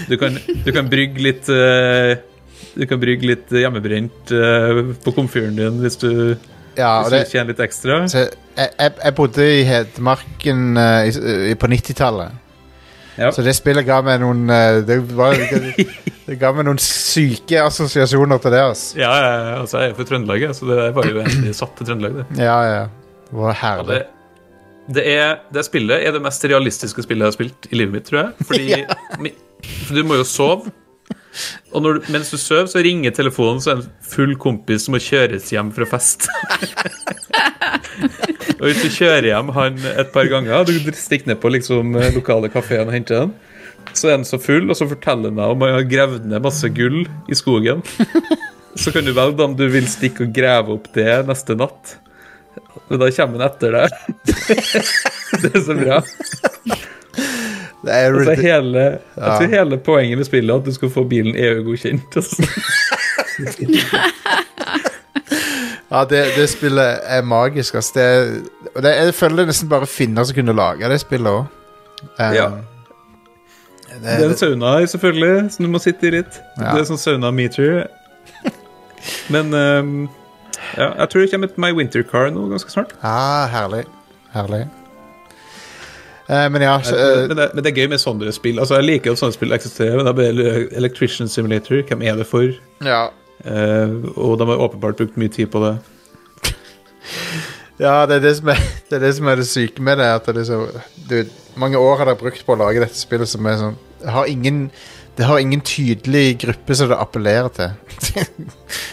Du 0.08 0.16
kan, 0.16 0.38
du 0.64 0.70
kan 0.72 0.88
brygge 0.88 1.20
litt 1.20 1.50
eh, 1.52 2.14
Du 2.72 2.86
kan 2.88 3.02
brygge 3.02 3.28
litt 3.28 3.52
hjemmebrent 3.52 4.32
eh, 4.32 4.80
på 5.04 5.12
komfyren 5.12 5.58
din 5.60 5.82
hvis 5.84 6.00
du, 6.00 6.08
ja 6.80 6.94
hvis 7.02 7.12
det, 7.12 7.20
du 7.28 7.34
tjener 7.34 7.52
litt 7.52 7.60
ekstra. 7.66 7.98
så 8.08 8.24
jeg, 8.24 8.70
jeg, 8.80 8.94
jeg 9.04 9.16
bodde 9.18 9.50
i 9.50 9.66
Hedmarken 9.68 10.80
eh, 10.80 11.52
på 11.60 11.70
90-tallet. 11.70 12.40
Ja. 13.20 13.30
Så 13.36 13.44
det 13.46 13.54
spillet 13.58 13.86
ga 13.86 14.00
meg 14.06 14.22
noen 14.24 14.48
eh, 14.50 14.80
det, 14.88 14.98
var, 15.14 15.36
det, 15.38 15.86
det 16.28 16.38
ga 16.42 16.50
meg 16.58 16.66
noen 16.66 16.80
syke 16.82 17.60
assosiasjoner 17.62 18.42
til 18.42 18.56
det. 18.56 18.62
Altså. 18.72 18.98
Ja, 18.98 19.12
ja, 19.22 19.32
ja, 19.50 19.56
altså 19.62 19.84
jeg 19.84 19.92
er 19.94 19.98
fra 20.00 20.08
Trøndelag, 20.10 20.48
så 20.58 20.70
det 20.72 20.80
er 20.82 21.10
jo 21.12 21.22
egentlig 21.22 21.56
satt 21.60 21.76
til 21.78 21.90
Trøndelag. 21.92 22.20
det. 22.22 22.42
Ja, 22.42 22.58
ja. 22.72 22.84
Det 23.30 23.40
var 23.42 23.54
Ja, 23.54 23.60
herlig. 23.64 23.88
det, 24.02 24.96
det, 24.98 25.04
er, 25.18 25.36
det 25.54 25.66
spillet 25.70 26.08
er 26.08 26.12
det 26.18 26.22
mest 26.26 26.44
realistiske 26.50 27.06
spillet 27.06 27.26
jeg 27.28 27.32
har 27.32 27.38
spilt 27.38 27.70
i 27.72 27.78
livet 27.80 27.94
mitt, 28.00 28.10
tror 28.10 28.24
jeg. 28.24 28.48
Fordi 28.50 28.84
mi- 29.24 29.36
for 29.88 29.96
du 30.00 30.04
må 30.10 30.18
jo 30.20 30.26
sove. 30.28 30.74
Og 31.74 31.86
du, 31.86 31.90
mens 32.14 32.30
du 32.34 32.38
sover, 32.38 32.68
så 32.70 32.84
ringer 32.86 33.16
telefonen, 33.16 33.62
så 33.64 33.74
er 33.74 33.82
det 33.82 33.88
en 33.88 34.12
full 34.14 34.36
kompis 34.40 34.86
som 34.86 34.96
må 34.96 35.02
kjøres 35.04 35.50
hjem 35.54 35.72
fra 35.76 35.88
fest. 35.90 36.28
og 38.60 38.68
hvis 38.68 38.84
du 38.84 38.90
kjører 38.94 39.30
hjem 39.32 39.50
han 39.56 39.82
et 39.96 40.14
par 40.14 40.30
ganger, 40.32 40.70
du 40.70 40.94
stikker 40.98 41.34
ned 41.34 41.42
på 41.42 41.52
liksom 41.54 41.98
lokale 42.16 42.52
kafeen 42.54 42.88
og 42.88 42.96
henter 42.96 43.26
den, 43.26 43.36
så 43.94 44.10
er 44.10 44.18
han 44.18 44.28
så 44.28 44.40
full, 44.42 44.70
og 44.70 44.78
så 44.80 44.88
forteller 44.90 45.34
han 45.34 45.42
om 45.44 45.66
han 45.66 45.76
har 45.78 45.90
gravd 45.90 46.30
ned 46.30 46.46
masse 46.46 46.70
gull 46.74 47.04
i 47.30 47.38
skogen. 47.38 47.84
Så 48.76 48.94
kan 48.94 49.06
du 49.06 49.14
velge 49.14 49.44
om 49.44 49.54
du 49.58 49.68
vil 49.70 49.86
stikke 49.90 50.26
og 50.26 50.34
grave 50.34 50.74
opp 50.74 50.88
det 50.96 51.22
neste 51.28 51.58
natt. 51.60 51.98
Men 52.90 53.02
da 53.02 53.10
kommer 53.14 53.42
han 53.42 53.48
etter 53.52 53.78
deg. 53.78 53.94
det 55.44 55.52
er 55.52 55.64
så 55.66 55.78
bra. 55.78 56.02
Det 57.84 57.92
Altså, 57.92 58.36
hele, 58.42 58.84
Ja. 59.18 59.38
tror 59.38 59.50
hele 59.52 59.78
poenget 59.78 60.18
med 60.18 60.26
spillet 60.26 60.54
er 60.54 60.60
at 60.62 60.66
du 60.66 60.72
skal 60.74 60.90
få 60.90 61.04
bilen 61.04 61.36
EU-godkjent. 61.36 62.16
Altså. 62.16 62.48
Ja, 65.94 66.06
det, 66.10 66.24
det 66.38 66.48
spillet 66.50 67.00
er 67.06 67.22
magisk. 67.22 67.76
Altså. 67.76 67.92
Det, 67.96 68.84
det, 68.84 68.94
jeg 68.96 69.14
føler 69.14 69.36
det 69.36 69.44
er 69.44 69.52
nesten 69.52 69.70
bare 69.70 69.86
finner 69.90 70.26
som 70.26 70.36
kunne 70.40 70.56
lage 70.58 70.90
det 70.90 71.00
spillet 71.04 71.30
òg. 71.30 71.44
Ja. 72.20 72.48
Det 73.94 74.16
er 74.16 74.26
en 74.26 74.38
sauna 74.38 74.72
her, 74.80 74.86
selvfølgelig, 74.90 75.52
som 75.54 75.66
du 75.68 75.70
må 75.70 75.82
sitte 75.84 76.08
i 76.10 76.14
litt. 76.16 76.40
Ja. 76.58 76.72
Det 76.74 76.82
er 76.82 76.88
sånn 76.90 76.98
sauna-meter. 77.02 77.84
Men 79.30 79.54
um, 79.54 79.92
ja, 80.80 80.90
jeg 81.04 81.10
tror 81.12 81.22
det 81.22 81.30
kommer 81.32 81.52
et 81.52 81.60
My 81.62 81.70
Winter 81.78 82.02
Car 82.10 82.32
nå 82.34 82.48
ganske 82.50 82.74
snart. 82.74 82.96
ah, 83.06 83.46
herlig. 83.54 83.84
Herlig. 84.34 84.64
Eh, 86.30 86.46
men 86.50 86.64
ja 86.64 86.78
så, 86.84 86.96
eh, 86.96 87.28
men, 87.28 87.38
det, 87.38 87.50
men 87.54 87.66
det 87.66 87.72
er 87.72 87.82
gøy 87.82 87.90
med 87.92 88.02
sånne 88.02 88.32
spill. 88.36 88.62
Altså, 88.62 88.78
Jeg 88.80 88.88
liker 88.88 89.12
at 89.12 89.20
sånne 89.20 89.36
spill 89.36 89.56
eksisterer, 89.56 90.00
men 90.00 90.08
det 90.08 90.28
er 90.30 90.68
Electrician 90.80 91.32
Simulator. 91.32 91.84
Hvem 91.90 92.06
er 92.06 92.22
det 92.22 92.30
for? 92.30 92.54
ja. 92.86 93.10
Uh, 93.44 94.06
og 94.16 94.38
de 94.40 94.46
har 94.48 94.62
åpenbart 94.62 94.96
brukt 94.96 95.18
mye 95.20 95.28
tid 95.28 95.50
på 95.52 95.60
det. 95.60 95.74
ja, 97.82 98.06
det 98.08 98.16
er 98.16 98.22
det 98.24 98.32
som 98.38 98.52
er 98.54 98.62
det, 98.88 98.96
er 98.96 99.02
det 99.04 99.10
som 99.18 99.28
er 99.28 99.42
det 99.42 99.48
syke 99.50 99.84
med 99.84 100.00
det. 100.00 100.06
At 100.08 100.30
det 100.32 100.46
er 100.46 100.48
så 100.48 100.60
du, 101.10 101.18
Mange 101.60 101.78
år 101.78 101.98
har 102.00 102.08
de 102.08 102.16
brukt 102.22 102.46
på 102.46 102.56
å 102.56 102.62
lage 102.62 102.80
dette 102.80 102.96
spillet 102.96 103.28
som 103.28 103.50
er 103.50 103.58
sånn 103.60 103.76
har 104.10 104.26
ingen, 104.26 104.72
det 105.18 105.26
har 105.26 105.40
ingen 105.40 105.62
tydelig 105.62 106.40
gruppe 106.42 106.76
som 106.76 106.90
det 106.90 106.98
appellerer 107.00 107.52
til. 107.56 107.70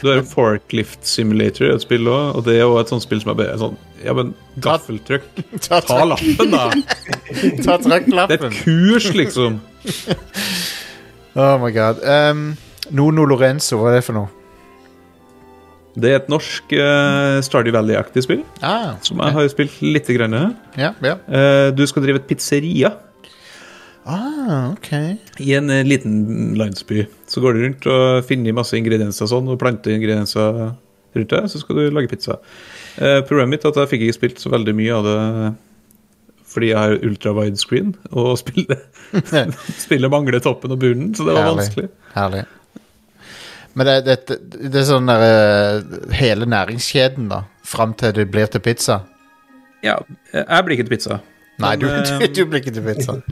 Du 0.02 0.10
har 0.10 0.22
Forklift 0.28 1.06
Simulator, 1.06 1.70
et 1.74 1.82
spill 1.82 2.08
òg, 2.08 2.36
og 2.36 2.44
det 2.46 2.58
er 2.58 2.64
jo 2.64 2.76
et 2.80 2.92
sånt 2.92 3.04
spill 3.04 3.22
som 3.22 3.32
er 3.34 3.56
sånn 3.60 3.78
Ja, 4.04 4.14
men 4.16 4.32
gaffeltrykk. 4.64 5.26
Ta, 5.60 5.80
Ta 5.88 6.02
lappen, 6.08 6.50
da! 6.54 6.70
ta 7.64 7.76
Det 7.80 8.38
er 8.40 8.46
et 8.48 8.60
kurs, 8.62 9.10
liksom. 9.16 9.60
Oh 11.38 11.56
my 11.62 11.70
god. 11.70 12.00
Um, 12.02 12.56
Nono 12.90 13.22
Lorenzo, 13.28 13.78
hva 13.78 13.92
er 13.92 14.00
det 14.00 14.06
for 14.08 14.16
noe? 14.18 14.30
Det 16.00 16.10
er 16.10 16.16
et 16.20 16.28
norsk 16.30 16.72
uh, 16.74 17.38
Stardew 17.42 17.74
Valley-aktig 17.74 18.22
spill, 18.24 18.42
Ah, 18.62 18.96
som 19.02 19.18
jeg 19.22 19.34
har 19.36 19.48
spilt 19.52 19.78
litt. 19.82 20.10
grann. 20.14 20.34
ja, 20.78 20.92
ja. 21.02 21.14
Uh, 21.30 21.70
du 21.74 21.84
skal 21.90 22.02
drive 22.06 22.22
et 22.22 22.28
pizzeria 22.30 22.92
Ah, 24.06 24.72
ok. 24.72 24.90
i 25.44 25.52
en 25.58 25.70
uh, 25.70 25.82
liten 25.86 26.54
landsby. 26.58 27.04
Så 27.30 27.42
går 27.44 27.54
du 27.58 27.64
rundt 27.66 27.86
og 27.90 28.24
finner 28.26 28.54
masse 28.56 28.74
ingredienser 28.78 29.28
sånn, 29.30 29.50
og 29.50 29.58
planter 29.60 29.94
ingredienser 29.94 30.72
rundt 31.14 31.30
det, 31.34 31.42
så 31.52 31.60
skal 31.62 31.78
du 31.78 31.90
lage 31.94 32.10
pizza. 32.10 32.38
Eh, 32.98 33.20
problemet 33.28 33.54
mitt 33.54 33.64
er 33.64 33.70
at 33.74 33.76
jeg 33.84 33.90
fikk 33.94 34.06
ikke 34.08 34.16
spilt 34.18 34.40
så 34.42 34.50
veldig 34.52 34.74
mye 34.76 34.94
av 34.96 35.04
det 35.06 35.18
fordi 36.50 36.72
jeg 36.72 36.78
har 36.82 36.96
ultrawide 37.06 37.60
screen, 37.60 37.92
og 38.10 38.32
spillet, 38.42 38.80
spillet 39.78 40.10
mangler 40.10 40.40
toppen 40.42 40.72
og 40.74 40.80
bunnen, 40.82 41.12
så 41.14 41.22
det 41.28 41.36
var 41.36 41.44
Herlig. 41.46 41.60
vanskelig. 41.62 41.90
Herlig. 42.16 42.40
Men 43.78 43.86
det, 43.86 43.94
det, 44.26 44.38
det 44.72 44.80
er 44.80 44.88
sånn 44.88 45.06
der 45.06 45.22
eh, 45.28 45.92
hele 46.18 46.48
næringskjeden, 46.50 47.28
da. 47.30 47.44
Fram 47.70 47.92
til 47.94 48.16
det 48.16 48.24
blir 48.34 48.50
til 48.50 48.64
pizza. 48.66 48.96
Ja, 49.86 50.00
jeg 50.34 50.66
blir 50.66 50.74
ikke 50.74 50.88
til 50.88 50.96
pizza. 50.96 51.20
Nei, 51.62 51.76
du, 51.78 51.86
Men, 51.86 52.02
du, 52.02 52.16
eh, 52.26 52.32
du 52.34 52.42
blir 52.50 52.64
ikke 52.64 52.74
til 52.80 52.88
pizza. 52.88 53.20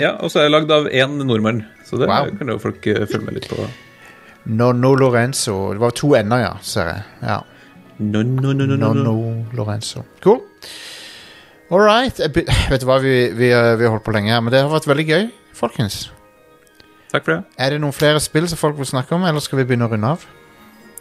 Ja, 0.00 0.14
og 0.24 0.30
så 0.32 0.38
er 0.40 0.46
jeg 0.46 0.52
lagd 0.54 0.70
av 0.72 0.86
én 0.88 1.18
nordmann, 1.28 1.58
så 1.84 1.98
det 2.00 2.06
Wow. 2.08 2.30
kan 2.38 2.48
jo 2.48 2.54
folk 2.62 2.86
eh, 2.88 3.02
følge 3.10 3.26
med 3.26 3.34
litt 3.36 3.48
på. 3.50 3.66
Nonno 4.56 4.94
Lorenzo. 4.96 5.56
Det 5.74 5.82
var 5.82 5.92
to 5.98 6.14
ender, 6.16 6.40
ja, 6.46 6.54
ser 6.64 6.88
jeg. 6.94 7.02
Ja. 7.26 7.40
No, 7.98 8.22
no, 8.22 8.52
no, 8.52 8.66
no, 8.66 8.76
no, 8.76 8.92
no. 8.92 9.14
Lorenzo. 9.56 10.04
Cool. 10.22 10.42
All 11.70 11.80
right. 11.80 12.18
Vet 12.70 12.82
du 12.82 12.86
hva, 12.88 12.98
vi, 13.02 13.14
vi, 13.32 13.50
eh, 13.50 13.72
vi 13.78 13.86
har 13.86 13.94
holdt 13.94 14.04
på 14.06 14.14
lenge 14.14 14.34
her, 14.34 14.42
men 14.44 14.52
det 14.52 14.62
har 14.62 14.72
vært 14.72 14.88
veldig 14.90 15.06
gøy, 15.08 15.28
folkens. 15.56 16.06
Takk 17.12 17.24
for 17.24 17.36
det. 17.36 17.42
Er 17.62 17.72
det 17.72 17.80
noen 17.82 17.96
flere 17.96 18.20
spill 18.22 18.48
som 18.50 18.60
folk 18.60 18.76
vil 18.78 18.88
snakke 18.88 19.16
om, 19.16 19.24
eller 19.26 19.42
skal 19.42 19.62
vi 19.62 19.68
begynne 19.70 19.88
å 19.88 19.92
runde 19.92 20.16
av? 20.16 20.26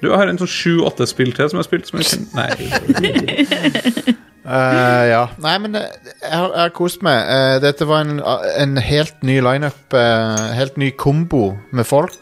Du 0.03 0.11
har 0.11 0.29
en 0.29 0.39
sånn 0.39 0.51
sju-åtte 0.51 1.07
spill 1.09 1.33
til 1.35 1.49
som 1.49 1.59
jeg 1.59 1.63
har 1.63 1.67
spilt. 1.67 1.89
Som 1.89 2.01
jeg 2.01 2.07
kan 2.11 2.25
Nei. 2.35 4.15
Uh, 4.45 5.03
ja. 5.13 5.21
Nei, 5.43 5.55
men 5.63 5.79
eh, 5.79 5.87
jeg 6.21 6.31
har, 6.33 6.55
har 6.61 6.73
kost 6.75 7.03
meg. 7.05 7.19
Uh, 7.27 7.57
dette 7.63 7.87
var 7.89 8.05
en, 8.05 8.19
en 8.21 8.79
helt 8.79 9.23
ny 9.25 9.39
lineup, 9.43 9.83
uh, 9.95 10.51
helt 10.55 10.79
ny 10.81 10.91
kombo 10.99 11.55
med 11.75 11.87
folk. 11.89 12.17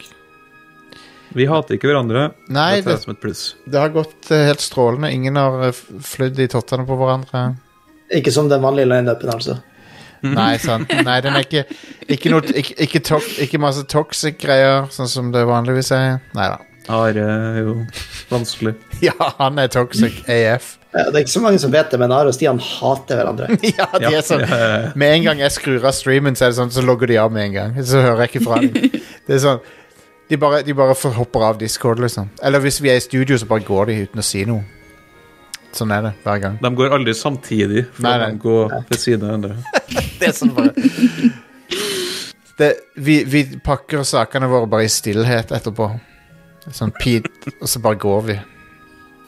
Vi 1.34 1.46
hater 1.50 1.74
ikke 1.76 1.88
hverandre. 1.90 2.28
Nei, 2.54 2.76
Dette 2.78 2.90
er 2.92 2.96
det, 2.96 3.02
som 3.04 3.12
et 3.14 3.20
pluss. 3.22 3.44
det 3.66 3.80
har 3.80 3.90
gått 3.94 4.30
eh, 4.30 4.44
helt 4.48 4.62
strålende. 4.62 5.10
Ingen 5.14 5.36
har 5.40 5.68
eh, 5.68 5.78
flydd 6.06 6.38
i 6.44 6.48
tottene 6.52 6.86
på 6.86 6.96
hverandre. 7.00 7.46
Ikke 8.14 8.30
som 8.34 8.48
den 8.52 8.62
vanlige 8.62 8.90
lineupen, 8.92 9.32
altså. 9.34 9.58
Nei, 10.24 10.52
sant. 10.62 10.88
Nei, 11.04 11.18
den 11.24 11.34
er 11.36 11.42
ikke 11.44 11.64
Ikke, 12.08 12.30
noe, 12.32 12.44
ikke, 12.56 12.76
ikke, 12.86 13.00
tok, 13.04 13.26
ikke 13.44 13.58
masse 13.60 13.82
toxic 13.90 14.38
greier, 14.40 14.86
sånn 14.94 15.10
som 15.10 15.32
det 15.34 15.42
vanligvis 15.48 15.90
er. 15.96 16.20
Nei 16.38 16.46
da. 16.54 16.60
Are 16.92 17.16
er 17.24 17.58
jo 17.64 17.74
vanskelig. 18.30 18.74
Ja, 19.04 19.14
han 19.38 19.58
er 19.60 19.68
toxic 19.72 20.18
AF. 20.30 20.74
Ja, 20.94 21.08
Det 21.10 21.16
er 21.16 21.22
ikke 21.24 21.32
så 21.34 21.40
mange 21.42 21.58
som 21.60 21.72
vet 21.74 21.90
det, 21.92 21.98
men 22.00 22.12
Are 22.14 22.28
og 22.30 22.36
Stian 22.36 22.60
hater 22.62 23.18
hverandre. 23.22 23.48
Ja, 23.74 23.88
de 23.96 24.04
Ja, 24.04 24.10
er 24.20 24.24
sånn 24.24 24.44
ja, 24.44 24.58
ja. 24.60 24.90
Med 25.00 25.16
en 25.18 25.24
gang 25.26 25.40
jeg 25.42 25.54
skrur 25.56 25.84
av 25.88 25.96
streamen, 25.96 26.36
så 26.38 26.46
er 26.46 26.52
det 26.52 26.58
sånn, 26.60 26.72
så 26.76 26.84
logger 26.84 27.10
de 27.10 27.16
av 27.24 27.32
med 27.34 27.48
en 27.50 27.56
gang. 27.56 27.78
Så 27.88 28.04
hører 28.04 28.26
jeg 28.26 28.34
ikke 28.34 28.44
fra 28.46 28.60
dem. 28.62 29.00
Det 29.26 29.34
er 29.38 29.42
sånn 29.48 29.64
De 30.28 30.38
bare, 30.40 30.62
de 30.64 30.72
bare 30.76 30.94
hopper 31.18 31.44
av 31.50 31.58
Discord, 31.60 32.00
liksom. 32.00 32.30
Eller 32.42 32.62
hvis 32.64 32.80
vi 32.82 32.88
er 32.92 32.96
i 32.96 33.04
studio, 33.04 33.36
så 33.38 33.46
bare 33.46 33.64
går 33.66 33.90
de 33.90 33.98
uten 34.06 34.22
å 34.22 34.24
si 34.24 34.44
noe. 34.48 34.64
Sånn 35.74 35.90
er 35.90 36.04
det 36.06 36.12
hver 36.22 36.38
gang. 36.40 36.56
De 36.62 36.70
går 36.78 36.94
aldri 36.94 37.12
samtidig, 37.18 37.84
for 37.96 38.06
Nei, 38.06 38.14
nei. 38.22 38.30
de 38.30 38.42
går 38.44 38.74
ved 38.88 39.00
siden 39.02 39.26
av 39.26 39.32
hverandre. 39.34 39.56
Det 40.20 40.28
er 40.30 40.34
sånn 40.36 40.52
bare 40.54 40.70
det, 42.60 42.68
vi, 42.94 43.16
vi 43.26 43.40
pakker 43.66 44.04
sakene 44.06 44.46
våre 44.48 44.68
bare 44.70 44.86
i 44.86 44.92
stillhet 44.92 45.50
etterpå. 45.52 45.88
Sånn 46.72 46.94
pit, 46.96 47.26
og 47.58 47.66
så 47.68 47.82
bare 47.84 47.98
går 48.00 48.22
vi. 48.28 48.36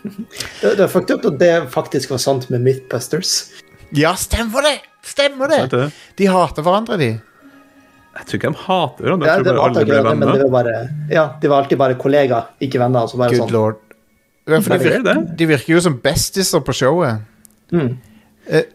Det, 0.06 0.70
det 0.78 0.84
er 0.86 0.88
fucked 0.92 1.18
up 1.18 1.26
at 1.32 1.38
det 1.42 1.52
faktisk 1.74 2.14
var 2.14 2.22
sant 2.22 2.46
med 2.54 2.62
Mythbusters. 2.64 3.32
Ja, 3.96 4.14
stemmer 4.18 4.64
det! 4.64 4.76
Stemmer 5.06 5.50
det? 5.50 5.90
De 6.18 6.30
hater 6.30 6.64
hverandre, 6.66 6.96
de. 7.02 7.10
Jeg 8.16 8.28
tror 8.28 8.38
ikke 8.40 8.50
de 8.52 8.62
hater 8.64 9.06
hverandre. 9.06 9.28
Ja, 9.28 9.36
de 9.36 9.46
ble 9.46 9.62
akkurat 9.62 9.88
det, 9.90 10.02
men 10.08 10.26
det 10.32 10.42
var 10.42 10.52
bare 10.54 10.76
Ja, 11.12 11.24
de 11.40 11.50
var 11.52 11.64
alltid 11.64 11.80
bare 11.80 11.98
kollegaer, 12.00 12.50
ikke 12.64 12.80
venner. 12.80 13.06
Altså 13.06 13.20
bare 13.20 13.34
Good 13.34 13.44
sånn. 13.44 13.54
lord. 13.54 13.82
Ja, 14.46 14.60
for 14.62 14.76
de, 14.76 14.76
er 14.76 15.00
virker, 15.02 15.24
de 15.36 15.48
virker 15.50 15.74
jo 15.74 15.80
som 15.82 15.96
bestiser 16.02 16.62
på 16.62 16.74
showet. 16.76 17.24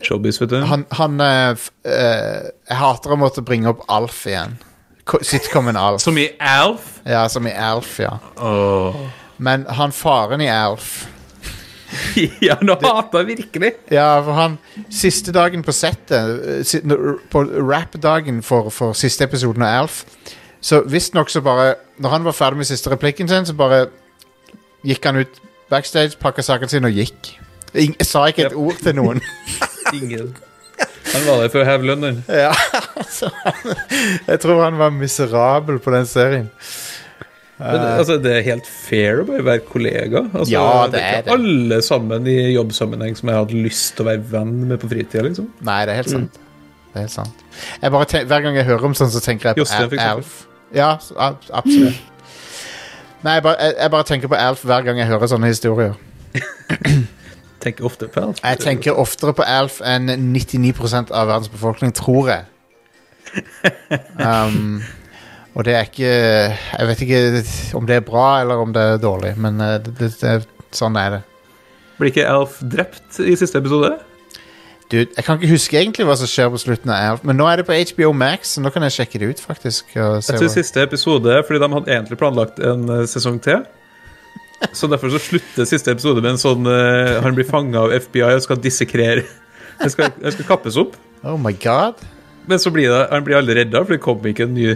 Showbiz, 0.03 0.41
vet 0.41 0.51
du. 0.51 0.57
Han, 0.67 0.83
han 0.99 1.21
eh, 1.23 1.69
eh, 1.87 2.49
Jeg 2.67 2.77
hater 2.81 3.15
å 3.15 3.17
måtte 3.19 3.43
bringe 3.45 3.71
opp 3.71 3.85
Alf 3.91 4.25
igjen. 4.27 4.57
Sitcomen 5.25 5.79
Alf. 5.79 6.03
Som 6.03 6.19
i 6.19 6.27
Alf. 6.39 6.99
Ja, 7.07 7.23
som 7.31 7.47
i 7.47 7.53
Alf, 7.55 7.95
ja. 8.03 8.17
Oh. 8.35 8.99
Men 9.41 9.65
han 9.79 9.95
faren 9.95 10.43
i 10.43 10.49
Alf 10.51 11.07
Ja, 12.47 12.55
nå 12.61 12.75
hater 12.81 13.23
jeg 13.23 13.37
virkelig. 13.37 13.71
Ja, 13.91 14.19
for 14.23 14.37
han 14.37 14.57
Siste 14.93 15.33
dagen 15.35 15.63
på 15.65 15.73
settet, 15.75 16.73
eh, 16.77 17.01
på 17.31 17.43
rap-dagen 17.67 18.41
for, 18.45 18.69
for 18.73 18.93
siste 18.97 19.25
episoden 19.27 19.63
av 19.67 19.83
Alf, 19.83 20.03
så 20.61 20.83
visstnok 20.85 21.29
så 21.33 21.41
bare 21.41 21.75
Når 22.01 22.09
han 22.15 22.23
var 22.27 22.35
ferdig 22.37 22.61
med 22.61 22.69
siste 22.69 22.91
replikken 22.93 23.27
sin, 23.31 23.45
så 23.49 23.53
bare 23.57 23.87
gikk 24.85 25.05
han 25.05 25.19
ut 25.21 25.41
backstage, 25.71 26.17
pakka 26.19 26.41
sakene 26.45 26.69
sine 26.71 26.89
og 26.89 26.97
gikk. 26.97 27.35
Jeg 27.73 28.07
sa 28.07 28.25
ikke 28.27 28.47
et 28.49 28.55
Yep. 28.55 28.57
ord 28.59 28.79
til 28.83 28.95
noen. 28.97 29.21
Ingen. 29.99 30.31
Han 31.11 31.25
var 31.27 31.41
der 31.43 31.51
for 31.53 31.61
å 31.61 31.67
heve 31.67 31.87
lønnen. 31.91 32.21
ja, 32.27 32.49
altså, 33.01 33.29
jeg 34.27 34.39
tror 34.41 34.63
han 34.63 34.77
var 34.79 34.91
miserabel 34.95 35.77
på 35.83 35.93
den 35.93 36.07
serien. 36.09 36.49
Men, 37.61 37.81
altså, 37.99 38.15
det 38.21 38.31
er 38.39 38.45
helt 38.47 38.65
fair 38.67 39.21
å 39.21 39.25
bare 39.27 39.43
være 39.45 39.61
kollega. 39.69 40.23
Altså, 40.33 40.51
Ja, 40.51 40.85
det 40.89 40.93
det 40.97 41.01
er 41.03 41.21
det. 41.21 41.33
alle 41.35 41.81
sammen 41.85 42.27
i 42.27 42.37
jobbsammenheng 42.55 43.17
som 43.19 43.29
jeg 43.29 43.37
hadde 43.37 43.59
lyst 43.63 43.95
til 43.95 44.05
å 44.05 44.09
være 44.09 44.23
venn 44.31 44.55
med 44.67 44.79
på 44.81 44.89
fritida, 44.89 45.21
liksom. 45.27 45.49
Nei, 45.61 45.79
det 45.85 45.93
er 45.93 45.99
helt 46.01 46.09
sant. 46.09 46.39
Det 46.91 46.95
er 46.99 47.05
helt 47.05 47.13
sant. 47.13 47.43
Jeg 47.81 47.91
bare 47.93 48.05
tenk, 48.05 48.25
hver 48.27 48.41
gang 48.47 48.55
jeg 48.57 48.65
hører 48.65 48.85
om 48.89 48.95
sånn, 48.97 49.11
så 49.13 49.21
tenker 49.23 49.49
jeg 49.51 49.59
på 49.59 49.65
Jostein. 49.65 49.99
Alf. 49.99 50.47
Ja, 50.73 50.97
absolutt. 51.51 52.01
Nei, 53.23 53.33
jeg 53.37 53.43
bare, 53.45 53.57
jeg, 53.61 53.75
jeg 53.79 53.91
bare 53.93 54.03
tenker 54.09 54.27
på 54.31 54.35
Alf 54.41 54.63
hver 54.65 54.81
gang 54.87 54.97
jeg 54.97 55.07
hører 55.11 55.29
sånne 55.29 55.51
historier. 55.51 55.93
Tenker 57.61 57.85
ofte 57.85 58.07
på 58.09 58.23
Alf. 58.23 58.39
Jeg 58.41 58.57
tenker 58.63 58.97
oftere 58.97 59.35
på 59.37 59.45
Alf 59.45 59.75
enn 59.85 60.09
99% 60.33 61.11
av 61.13 61.27
verdens 61.29 61.51
befolkning, 61.53 61.93
tror 61.93 62.31
jeg. 62.33 62.47
Um, 64.19 64.81
og 65.51 65.65
det 65.67 65.73
er 65.75 65.89
ikke 65.89 66.11
Jeg 66.11 66.87
vet 66.87 67.01
ikke 67.05 67.21
om 67.77 67.87
det 67.87 67.97
er 67.99 68.05
bra 68.07 68.27
eller 68.41 68.61
om 68.63 68.71
det 68.75 68.85
er 68.93 69.01
dårlig, 69.03 69.33
men 69.41 69.59
eh, 69.63 69.79
det, 69.83 69.95
det, 69.99 70.13
det, 70.21 70.69
sånn 70.75 70.95
er 70.99 71.17
det. 71.17 71.21
Blir 71.99 72.13
ikke 72.13 72.29
Alf 72.29 72.61
drept 72.63 73.19
i 73.19 73.35
siste 73.39 73.59
episode? 73.59 73.97
Dude, 74.91 75.11
jeg 75.15 75.23
kan 75.23 75.37
ikke 75.37 75.53
huske 75.53 75.77
egentlig 75.79 76.03
hva 76.07 76.17
som 76.19 76.27
skjer 76.27 76.49
på 76.51 76.59
slutten 76.59 76.91
av 76.91 77.11
Alf, 77.13 77.27
men 77.27 77.37
nå 77.39 77.45
er 77.47 77.61
det 77.61 77.67
på 77.67 77.75
HBO 77.91 78.11
Max, 78.15 78.55
så 78.55 78.63
nå 78.63 78.71
kan 78.75 78.83
jeg 78.87 78.95
sjekke 78.97 79.21
det 79.21 79.29
ut, 79.31 79.43
faktisk. 79.43 79.93
Tror 79.93 80.19
hva- 80.19 80.49
siste 80.51 80.83
episode, 80.83 81.37
fordi 81.47 81.61
de 81.63 81.69
hadde 81.75 81.93
egentlig 81.95 82.19
planlagt 82.19 82.59
en 82.59 82.89
eh, 82.89 83.05
sesong 83.07 83.39
til. 83.43 83.63
Så 84.77 84.87
derfor 84.91 85.09
så 85.09 85.19
slutter 85.21 85.65
siste 85.65 85.89
episode 85.89 86.21
med 86.21 86.35
en 86.35 86.37
sånn 86.37 86.67
uh, 86.69 87.17
Han 87.23 87.33
blir 87.33 87.47
fanga 87.49 87.79
av 87.81 87.95
FBI 88.03 88.27
og 88.27 88.43
skal 88.45 88.59
dissekrere 88.61 89.23
Han 89.79 89.89
skal, 89.89 90.11
skal 90.21 90.45
kappes 90.45 90.77
opp. 90.77 90.93
Oh 91.25 91.33
my 91.41 91.49
god. 91.63 91.97
Men 92.45 92.61
så 92.61 92.69
blir 92.73 92.91
det, 92.91 92.99
han 93.09 93.25
blir 93.25 93.39
aldri 93.39 93.55
redda, 93.57 93.81
for 93.81 93.95
det 93.95 94.03
kommer 94.03 94.29
ikke 94.29 94.45
en 94.45 94.53
ny 94.53 94.75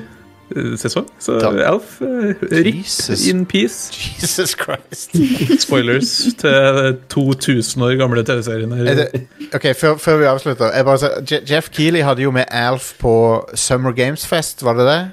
sesong. 0.77 1.07
Så 1.19 1.39
Da- 1.39 1.63
Alf, 1.71 2.01
uh, 2.01 2.07
rip 2.51 2.75
Jesus. 2.75 3.27
in 3.27 3.45
peace. 3.45 3.91
Jesus 4.21 4.49
Christ. 4.63 5.15
Spoilers 5.67 6.25
til 6.37 6.97
2000 7.09 7.83
år 7.83 7.95
gamle 7.97 8.23
TV-serien. 8.23 8.71
her. 8.71 8.85
Er 8.85 9.07
ok, 9.53 9.75
før, 9.75 9.97
før 9.97 10.17
vi 10.17 10.23
avslutter 10.25 10.71
jeg 10.75 10.85
bare, 10.85 11.41
Jeff 11.49 11.69
Keeley 11.69 12.01
hadde 12.03 12.21
jo 12.21 12.31
med 12.31 12.43
Alf 12.51 12.93
på 12.99 13.49
Summer 13.55 13.91
Games 13.91 14.27
Fest, 14.27 14.63
var 14.65 14.73
det 14.73 14.85
det? 14.87 15.11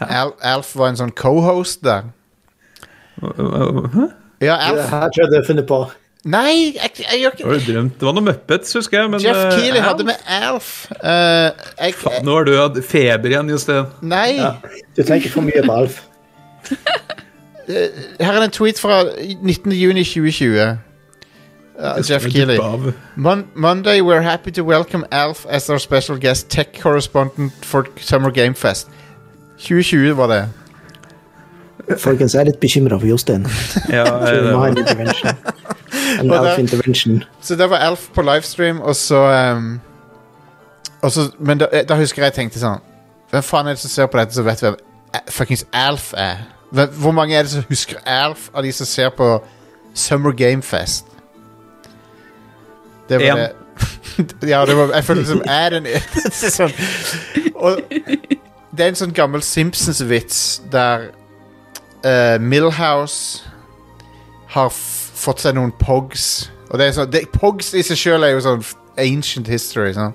Al, 0.00 0.30
Alf 0.42 0.76
var 0.76 0.88
en 0.92 0.96
sånn 0.96 1.12
co-host 1.16 1.80
der. 1.84 2.02
Hæ? 3.22 4.06
Ja, 4.44 4.56
Alf. 4.56 4.76
Ja, 4.76 4.82
her 5.00 5.08
tror 5.08 5.22
jeg 5.32 5.40
har 5.40 5.46
funnet 5.46 5.66
på. 5.66 5.78
Nei, 6.26 6.74
jeg, 6.74 6.90
jeg 7.04 7.20
gjør 7.20 7.34
ikke 7.36 7.60
det. 7.66 7.82
Det 8.00 8.06
var 8.08 8.14
noe 8.16 8.26
Muppets, 8.26 8.72
husker 8.74 8.98
jeg. 8.98 9.10
Men, 9.12 9.22
Jeff 9.22 9.38
eh, 9.38 9.60
Keeley 9.60 9.82
hadde 9.84 10.06
med 10.08 10.24
Alf. 10.26 10.70
Uh, 10.98 11.52
jeg, 11.78 11.94
Faen, 12.00 12.24
Nå 12.26 12.34
har 12.34 12.48
du 12.48 12.56
hatt 12.58 12.80
feber 12.82 13.30
igjen, 13.30 13.52
Jostein. 13.54 13.92
nei, 14.02 14.40
Ja. 14.40 14.56
Du 14.96 15.04
tenker 15.06 15.30
for 15.30 15.46
mye 15.46 15.62
på 15.62 15.76
Alf. 15.76 16.00
her 17.68 18.32
er 18.32 18.42
en 18.42 18.50
tweet 18.50 18.80
fra 18.82 19.04
19. 19.06 19.72
juni 19.72 20.02
2020. 20.04 20.78
Jeff 22.08 22.26
Keeley. 22.32 22.58
Mon 23.14 23.46
Monday, 23.54 24.00
we're 24.00 24.22
happy 24.22 24.50
to 24.50 24.64
welcome 24.64 25.04
Alf 25.12 25.46
as 25.48 25.70
our 25.70 25.78
special 25.78 26.16
guest 26.18 26.48
tech 26.50 26.72
correspondent 26.80 27.52
for 27.62 27.86
Summer 28.00 28.30
Game 28.30 28.54
Fest. 28.54 28.88
2020 29.58 30.16
var 30.16 30.26
det. 30.26 30.48
Folkens, 31.98 32.34
jeg 32.34 32.40
er 32.40 32.48
litt 32.50 32.60
bekymra 32.60 32.98
for 32.98 33.06
Jostein. 33.06 33.46
Ja, 33.92 34.04
en 36.20 36.32
Alf 36.32 36.58
intervention. 36.58 37.24
Så 37.40 37.56
det 37.56 37.70
var 37.70 37.76
Alf 37.76 38.08
på 38.14 38.22
livestream, 38.22 38.80
og 38.80 38.96
så, 38.96 39.20
um, 39.56 39.80
og 41.02 41.12
så 41.12 41.30
Men 41.38 41.58
da, 41.60 41.66
da 41.88 41.96
husker 41.98 42.22
jeg 42.22 42.30
jeg 42.32 42.34
tenkte 42.40 42.60
sånn 42.62 42.80
Hvem 43.30 43.42
faen 43.42 43.66
er 43.66 43.74
det 43.76 43.82
som 43.82 43.90
ser 43.90 44.06
på 44.06 44.18
dette, 44.20 44.34
som 44.34 44.46
vet 44.46 44.60
hvem 44.62 44.76
A- 45.14 45.24
fuckings 45.30 45.66
Alf 45.72 46.12
er? 46.16 46.44
Hvor 46.72 47.12
mange 47.14 47.34
er 47.36 47.42
det 47.42 47.50
som 47.50 47.64
husker 47.68 47.98
Alf 48.06 48.48
av 48.54 48.62
de 48.62 48.72
som 48.72 48.86
ser 48.86 49.10
på 49.14 49.28
Summer 49.94 50.32
Game 50.36 50.62
Fest? 50.62 51.06
Det 53.08 53.18
var 53.20 53.26
En. 53.26 53.36
det. 53.36 53.52
ja, 54.50 54.64
det 54.66 54.76
var, 54.76 54.94
jeg 54.94 55.04
føler 55.04 55.20
liksom 55.20 55.42
er 55.48 55.70
den 55.70 55.84
det 55.84 55.94
er 56.24 56.50
sånn, 56.50 56.72
Og 57.54 57.80
det 58.76 58.84
er 58.84 58.88
en 58.88 58.98
sånn 58.98 59.12
gammel 59.16 59.42
Simpsons-vits 59.44 60.40
der 60.72 61.08
uh, 62.04 62.36
Millhouse 62.40 63.44
har 64.54 64.72
fått 65.26 65.42
seg 65.44 65.56
noen 65.58 65.74
pogs. 65.80 66.46
Og 66.70 66.78
det 66.80 66.88
er 66.88 66.96
sånn, 66.96 67.10
det, 67.12 67.26
Pogs 67.34 67.74
i 67.74 67.82
seg 67.86 67.98
sjøl 68.00 68.26
er 68.26 68.34
jo 68.34 68.44
sånn 68.46 68.64
ancient 68.98 69.50
history. 69.50 69.92
Sånn. 69.96 70.14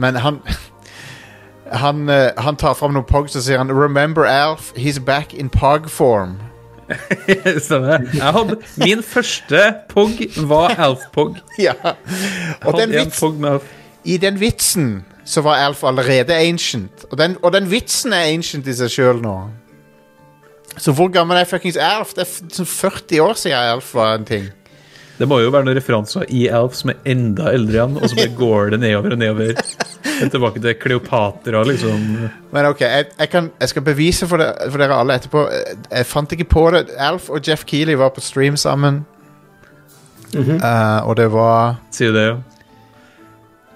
Men 0.00 0.20
han 0.20 0.42
han, 1.82 2.08
uh, 2.10 2.30
han 2.36 2.58
tar 2.58 2.74
fram 2.74 2.94
noen 2.96 3.06
pogs 3.06 3.36
og 3.38 3.44
sier 3.46 3.60
han 3.62 3.70
Remember 3.70 4.26
Alf, 4.26 4.72
he's 4.74 4.98
back 4.98 5.34
in 5.34 5.50
pog 5.50 5.90
form. 5.90 6.38
Stemmer. 7.66 8.02
Jeg 8.14 8.32
hadde, 8.34 8.56
min 8.76 9.02
første 9.02 9.60
pog 9.88 10.18
var 10.50 10.74
Alf-pog. 10.78 11.38
ja. 11.58 11.74
Og 12.66 12.78
den 12.78 12.90
vits. 12.90 13.22
I 14.04 14.16
den 14.16 14.40
vitsen 14.40 15.04
så 15.24 15.44
var 15.46 15.62
Alf 15.62 15.84
allerede 15.84 16.34
ancient. 16.34 17.04
Og 17.10 17.18
den, 17.18 17.36
og 17.42 17.52
den 17.52 17.70
vitsen 17.70 18.12
er 18.12 18.32
ancient 18.32 18.66
i 18.66 18.74
seg 18.74 18.90
sjøl 18.90 19.22
nå. 19.22 19.36
Så 20.78 20.92
hvor 20.96 21.10
gammel 21.12 21.36
er 21.40 21.48
fuckings 21.50 21.76
Alf? 21.80 22.14
Det 22.14 22.22
er 22.26 22.54
sånn 22.54 22.68
40 22.68 23.20
år 23.24 23.34
siden 23.40 23.58
Alf 23.74 23.94
var 23.94 24.14
en 24.18 24.24
ting. 24.28 24.48
Det 25.20 25.26
må 25.28 25.36
jo 25.42 25.50
være 25.52 25.66
noen 25.66 25.76
referanser 25.76 26.24
i 26.32 26.46
Alf 26.48 26.78
som 26.78 26.94
er 26.94 27.00
enda 27.12 27.50
eldre 27.52 27.74
igjen, 27.76 27.96
og 28.00 28.06
så 28.08 28.16
bare 28.16 28.30
går 28.38 28.70
det 28.72 28.78
nedover 28.80 29.12
og 29.12 29.20
nedover. 29.20 29.58
Tilbake 30.32 30.62
til 30.64 30.76
Kleopatra, 30.80 31.60
liksom. 31.68 32.06
Men 32.54 32.68
ok, 32.70 32.80
jeg, 32.86 33.10
jeg, 33.18 33.28
kan, 33.32 33.50
jeg 33.60 33.68
skal 33.74 33.84
bevise 33.84 34.28
for, 34.30 34.40
det, 34.40 34.48
for 34.70 34.80
dere 34.80 34.96
alle 34.96 35.18
etterpå. 35.20 35.42
Jeg 35.90 36.08
fant 36.08 36.32
ikke 36.36 36.48
på 36.54 36.62
det. 36.72 36.86
Alf 36.96 37.28
og 37.28 37.44
Jeff 37.44 37.66
Keeley 37.68 37.98
var 38.00 38.14
på 38.16 38.24
stream 38.24 38.56
sammen. 38.60 39.02
Eh, 40.32 40.98
og 41.04 41.16
det 41.18 41.26
var 41.34 41.80
Sier 41.92 42.12
du 42.14 42.16
det, 42.16 42.26
jo. 42.30 42.36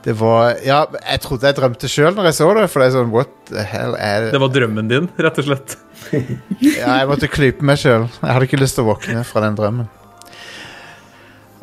Det 0.05 0.12
var 0.20 0.52
Ja, 0.64 0.84
jeg 1.10 1.20
trodde 1.24 1.48
jeg 1.48 1.56
drømte 1.56 1.89
sjøl 1.90 2.14
når 2.14 2.28
jeg 2.31 2.36
så 2.40 2.48
det. 2.56 2.66
For 2.73 2.81
det 2.81 2.89
er 2.89 2.97
sånn, 2.98 3.12
what 3.12 3.32
the 3.50 3.64
hell 3.68 3.97
er 4.00 4.28
Det 4.31 4.36
det? 4.36 4.40
var 4.47 4.52
drømmen 4.55 4.89
din, 4.92 5.08
rett 5.20 5.40
og 5.44 5.48
slett. 5.48 5.76
Ja, 6.12 6.99
jeg 7.00 7.08
måtte 7.10 7.28
klype 7.31 7.65
meg 7.66 7.78
sjøl. 7.83 8.08
Jeg 8.20 8.31
hadde 8.36 8.49
ikke 8.49 8.60
lyst 8.60 8.76
til 8.78 8.84
å 8.86 8.92
våkne 8.92 9.24
fra 9.28 9.42
den 9.47 9.57
drømmen. 9.58 9.89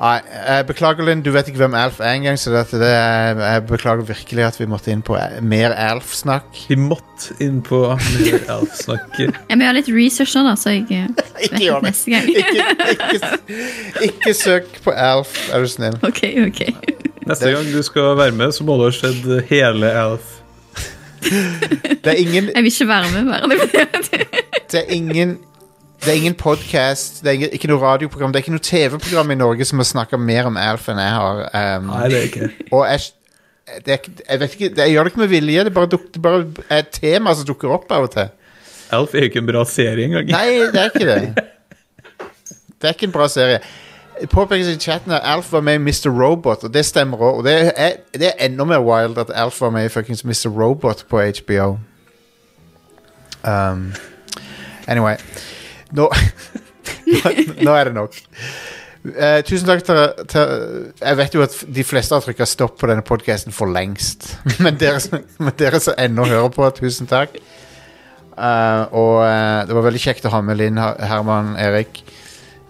Nei, 0.02 0.16
jeg 0.26 0.66
beklager, 0.66 1.06
Linn. 1.06 1.20
Du 1.22 1.28
vet 1.30 1.46
ikke 1.52 1.60
hvem 1.62 1.76
Alf 1.78 2.00
er 2.02 2.16
engang. 2.18 2.38
Så 2.42 2.50
dette, 2.50 2.80
det 2.82 2.88
er, 2.90 3.38
jeg 3.38 3.64
beklager 3.70 4.02
virkelig 4.08 4.46
at 4.48 4.56
vi 4.58 4.66
måtte 4.72 4.90
inn 4.90 5.04
på 5.06 5.14
mer 5.46 5.76
Alf-snakk. 5.78 6.48
Vi 6.72 6.78
måtte 6.82 7.36
inn 7.46 7.60
på 7.62 7.84
mer 7.94 8.48
Alf-snakk. 8.50 9.20
Jeg 9.52 9.60
må 9.60 9.68
gjøre 9.68 9.78
litt 9.78 9.92
research 9.94 10.34
nå, 10.40 10.42
da, 10.48 10.56
så 10.58 10.74
jeg 10.74 10.88
eh, 10.90 11.06
Ikke 11.46 11.62
gjør 11.68 11.86
det. 11.86 11.92
neste 11.92 12.16
gang. 12.16 12.26
Ikke, 12.34 12.66
ikke, 13.14 13.62
ikke 14.10 14.34
søk 14.42 14.74
på 14.88 14.96
Alf, 14.98 15.36
er 15.54 15.62
du 15.62 15.70
snill. 15.70 16.00
ok, 16.02 16.24
ok. 16.48 16.64
Neste 17.30 17.54
gang 17.54 17.70
du 17.70 17.82
skal 17.86 18.16
være 18.18 18.34
med, 18.42 18.58
så 18.58 18.66
må 18.66 18.80
du 18.82 18.88
ha 18.88 18.94
sett 18.98 19.22
hele 19.54 19.94
Alf. 20.02 20.41
Det 21.22 22.12
er 22.12 22.18
ingen 22.18 22.50
Jeg 22.50 22.64
vil 22.64 22.72
ikke 22.72 22.88
være 22.88 23.10
med 23.14 23.26
bare. 23.30 23.50
Det 24.72 24.80
er 24.80 24.90
ingen 24.90 25.38
Det 26.02 26.10
er 26.10 26.18
ingen 26.18 26.34
podcast 26.34 27.22
Det 27.22 27.30
er 27.30 27.38
ingen, 27.40 27.50
ikke 27.54 27.70
noe 27.72 27.82
radioprogram 27.82 28.34
Det 28.34 28.42
er 28.42 28.46
ikke 28.46 28.56
noe 28.56 28.66
TV-program 28.66 29.32
i 29.32 29.38
Norge 29.40 29.66
som 29.70 29.82
har 29.82 29.90
snakket 29.90 30.20
mer 30.20 30.50
om 30.50 30.58
Alf 30.58 30.90
enn 30.90 31.02
jeg 31.02 31.14
har 31.18 31.42
um, 31.78 31.92
Nei, 31.94 32.10
det 32.10 32.20
er 32.20 32.30
ikke 32.30 32.50
Og 32.72 32.86
jeg, 32.90 33.06
det 33.86 33.96
er, 33.96 34.10
jeg 34.30 34.44
vet 34.44 34.58
ikke 34.58 34.70
det, 34.70 34.86
Jeg 34.86 34.96
gjør 34.96 35.04
det 35.04 35.14
ikke 35.14 35.24
med 35.24 35.34
vilje 35.36 35.66
Det 35.68 35.74
bare, 35.78 35.92
duk, 35.94 36.10
det 36.14 36.24
bare 36.26 36.46
er 36.68 36.86
et 36.86 36.92
tema 36.98 37.36
som 37.38 37.48
dukker 37.48 37.78
opp 37.78 37.92
av 37.92 38.10
og 38.10 38.16
til 38.18 38.32
Alf 38.92 39.14
er 39.16 39.24
jo 39.24 39.30
ikke 39.30 39.40
en 39.40 39.48
bra 39.48 39.62
serie 39.64 40.04
engang. 40.04 40.28
Nei, 40.34 40.66
det 40.74 40.82
er 40.82 40.90
ikke 40.90 41.06
det 41.08 41.46
Det 42.76 42.90
er 42.90 42.96
ikke 42.98 43.08
en 43.08 43.14
bra 43.16 43.30
serie 43.32 43.62
påpekes 44.30 44.68
i 44.68 44.80
chatten 44.80 45.12
at 45.12 45.22
Alf 45.24 45.52
var 45.54 45.62
med 45.62 45.74
i 45.74 45.82
Mr. 45.82 46.10
Robot, 46.10 46.64
og 46.64 46.74
det 46.74 46.86
stemmer 46.86 47.18
òg. 47.18 47.44
Det 47.46 47.54
er, 47.76 47.96
det 48.14 48.28
er 48.32 48.46
enda 48.46 48.66
mer 48.68 48.84
wild 48.86 49.18
at 49.22 49.32
Alf 49.36 49.62
var 49.62 49.72
med 49.74 49.86
i 49.86 49.90
fuckings 49.90 50.24
Mr. 50.26 50.50
Robot 50.50 51.06
på 51.10 51.22
HBO. 51.22 51.78
Um, 53.44 53.94
anyway. 54.88 55.16
Nå, 55.98 56.08
nå, 57.62 57.72
er 57.76 57.84
det 57.84 57.94
nok. 57.94 58.16
Uh, 59.02 59.42
tusen 59.44 59.66
takk 59.66 59.82
til, 59.84 59.98
til 60.30 60.52
Jeg 61.02 61.18
vet 61.18 61.34
jo 61.36 61.42
at 61.42 61.56
de 61.76 61.84
fleste 61.84 62.16
har 62.16 62.22
trykka 62.22 62.46
stopp 62.46 62.78
på 62.80 62.88
denne 62.88 63.04
podkasten 63.04 63.52
for 63.52 63.68
lengst. 63.68 64.38
Men 64.64 64.78
dere, 64.80 65.02
men 65.40 65.52
dere 65.60 65.82
som 65.84 65.98
ennå 66.00 66.30
hører 66.30 66.54
på, 66.54 66.70
tusen 66.78 67.10
takk. 67.10 67.36
Uh, 68.38 68.88
og 68.96 69.16
uh, 69.26 69.68
det 69.68 69.76
var 69.76 69.90
veldig 69.90 70.02
kjekt 70.02 70.26
å 70.26 70.32
ha 70.32 70.40
med 70.46 70.62
Linn, 70.62 70.80
Herman, 70.80 71.58
Erik. 71.60 72.04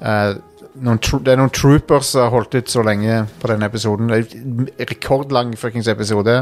Eh, 0.02 0.36
noen 0.80 1.00
tro, 1.04 1.20
det 1.24 1.32
er 1.34 1.38
noen 1.42 1.52
troopers 1.54 2.08
som 2.14 2.20
har 2.26 2.32
holdt 2.34 2.56
ut 2.56 2.68
så 2.72 2.82
lenge 2.86 3.14
på 3.42 3.46
denne 3.52 3.66
episoden. 3.68 4.06
Det 4.12 4.16
er 4.20 4.24
en 4.40 4.68
rekordlang 4.92 5.50
fuckings 5.60 5.88
episode. 5.92 6.36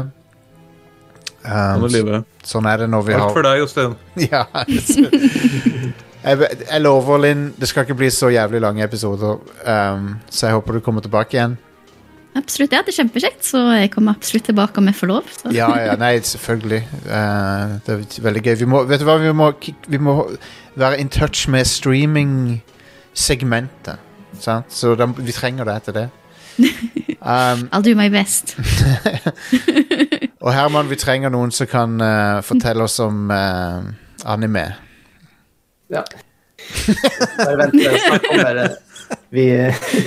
Um, 1.40 1.88
Sånn 1.88 1.96
er 1.96 2.24
sånn 2.44 2.66
er 2.68 2.76
det 2.82 2.86
når 2.92 3.02
vi 3.06 3.12
Alt 3.16 3.22
har 3.22 3.30
for 3.32 3.42
deg, 3.46 3.54
Jostein. 3.62 3.92
ja. 4.32 4.42
jeg, 6.20 6.34
jeg 6.60 6.80
lover, 6.84 7.16
Linn, 7.24 7.44
det 7.56 7.66
skal 7.70 7.82
ikke 7.86 8.00
bli 8.02 8.10
så 8.12 8.28
jævlig 8.32 8.60
lange 8.60 8.82
episoder. 8.84 9.32
Um, 9.64 10.02
så 10.28 10.40
jeg 10.48 10.54
håper 10.58 10.70
du 10.76 10.80
kommer 10.84 11.02
tilbake 11.04 11.32
igjen. 11.38 11.54
Absolutt, 12.38 12.70
Jeg 12.70 12.86
det 12.86 12.92
er 12.92 12.96
kjempekjekt, 13.00 13.42
så 13.42 13.58
jeg 13.74 13.90
kommer 13.90 14.14
absolutt 14.14 14.46
tilbake 14.46 14.78
om 14.78 14.86
jeg 14.86 14.94
får 15.00 15.08
lov. 15.10 15.24
Så. 15.34 15.50
Ja, 15.56 15.66
ja, 15.82 15.96
nei, 15.98 16.14
selvfølgelig. 16.22 16.82
Uh, 17.08 17.82
det 17.86 17.90
er 17.96 18.04
veldig 18.28 18.42
gøy. 18.44 18.54
Vi 18.60 18.66
må, 18.70 18.78
vet 18.86 19.00
du 19.02 19.06
hva, 19.08 19.16
vi 19.18 19.32
må, 19.34 19.50
vi 19.90 19.98
må 19.98 20.30
være 20.78 21.00
in 21.02 21.10
touch 21.10 21.48
med 21.50 21.66
streaming-segmentet. 21.66 23.98
Sant? 24.38 24.70
Så 24.72 24.94
de, 24.94 25.08
vi 25.18 25.32
trenger 25.32 25.64
det 25.64 25.82
til 25.88 25.94
det. 25.94 26.08
Um, 27.22 27.68
I'll 27.70 27.82
do 27.82 27.94
my 27.94 28.08
best. 28.08 28.56
og 30.40 30.54
Herman, 30.54 30.88
vi 30.88 30.96
trenger 30.96 31.28
noen 31.28 31.50
som 31.52 31.68
kan 31.68 32.00
uh, 32.00 32.40
fortelle 32.40 32.86
oss 32.86 32.96
om 33.04 33.28
uh, 33.28 33.84
anime. 34.24 34.62
Ja. 35.92 36.00
Bare 37.36 37.58
vent, 37.60 37.76
det 37.76 38.00
snart 38.06 38.24
kommer. 38.24 38.62
Vi, 39.30 39.44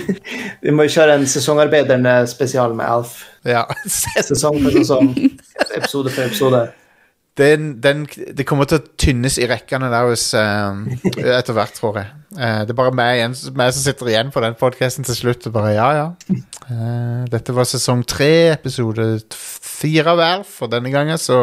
vi 0.66 0.74
må 0.74 0.88
jo 0.88 0.94
kjøre 0.96 1.20
en 1.20 1.28
Sesongarbeiderne 1.30 2.16
spesial 2.28 2.74
med 2.74 2.90
Alf. 2.90 3.20
Ja. 3.46 3.68
Sesong 3.86 4.58
for 4.64 4.74
sesong, 4.74 5.14
episode 5.76 6.10
for 6.10 6.26
episode. 6.26 6.66
Den, 7.38 7.82
den, 7.82 8.06
det 8.38 8.46
kommer 8.46 8.68
til 8.70 8.78
å 8.78 8.86
tynnes 9.00 9.40
i 9.42 9.48
rekkene 9.50 9.90
der 9.90 10.06
hvis, 10.06 10.28
uh, 10.38 10.84
etter 11.40 11.56
hvert, 11.58 11.74
tror 11.80 11.98
jeg. 11.98 12.12
Uh, 12.36 12.62
det 12.62 12.76
er 12.76 12.78
bare 12.78 12.94
meg, 12.94 13.18
igjen, 13.18 13.38
meg 13.58 13.74
som 13.74 13.86
sitter 13.88 14.12
igjen 14.12 14.34
på 14.34 14.44
den 14.44 14.58
podkasten 14.60 15.08
til 15.08 15.18
slutt. 15.18 15.48
Og 15.50 15.56
bare, 15.56 15.74
ja, 15.74 15.90
ja. 15.98 16.38
Uh, 16.70 17.26
dette 17.34 17.56
var 17.58 17.70
sesong 17.70 18.06
tre, 18.06 18.54
episode 18.54 19.08
fire 19.34 20.14
hver. 20.20 20.46
For 20.46 20.70
denne 20.70 20.94
gangen 20.94 21.18
så, 21.22 21.40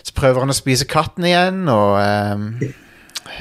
så 0.00 0.16
prøver 0.16 0.46
han 0.46 0.54
å 0.54 0.56
spise 0.56 0.88
katten 0.88 1.28
igjen, 1.28 1.66
og 1.68 2.00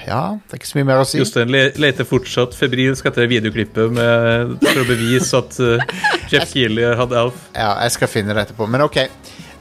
ja, 0.06 0.22
det 0.36 0.54
er 0.54 0.60
ikke 0.60 0.68
så 0.68 0.78
mye 0.82 0.90
mer 0.92 1.02
å 1.02 1.08
si. 1.08 1.20
Jostein 1.20 1.52
leter 1.52 2.08
fortsatt 2.08 2.56
febrilsk 2.60 3.08
etter 3.08 3.32
videoklippet 3.32 3.96
med, 3.96 4.58
for 4.68 4.84
å 4.84 4.88
bevise 4.88 5.40
at 5.40 5.60
Jeff 6.32 6.52
Keeley 6.52 6.92
hadde 7.00 7.24
Alf. 7.24 7.48
Ja, 7.56 7.78
jeg 7.86 7.96
skal 7.96 8.12
finne 8.12 8.36
det 8.36 8.50
etterpå, 8.50 8.68
men 8.68 8.84
ok. 8.84 9.06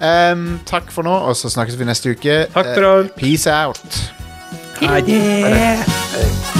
Um, 0.00 0.60
takk 0.66 0.92
for 0.94 1.04
nå, 1.04 1.12
og 1.12 1.36
så 1.36 1.50
snakkes 1.52 1.76
vi 1.78 1.88
neste 1.88 2.14
uke. 2.16 2.46
Takk 2.54 2.72
for 2.72 2.86
eh, 2.86 2.94
alt. 2.94 3.14
Peace 3.20 3.50
out. 3.52 4.12
Adjø. 4.80 6.59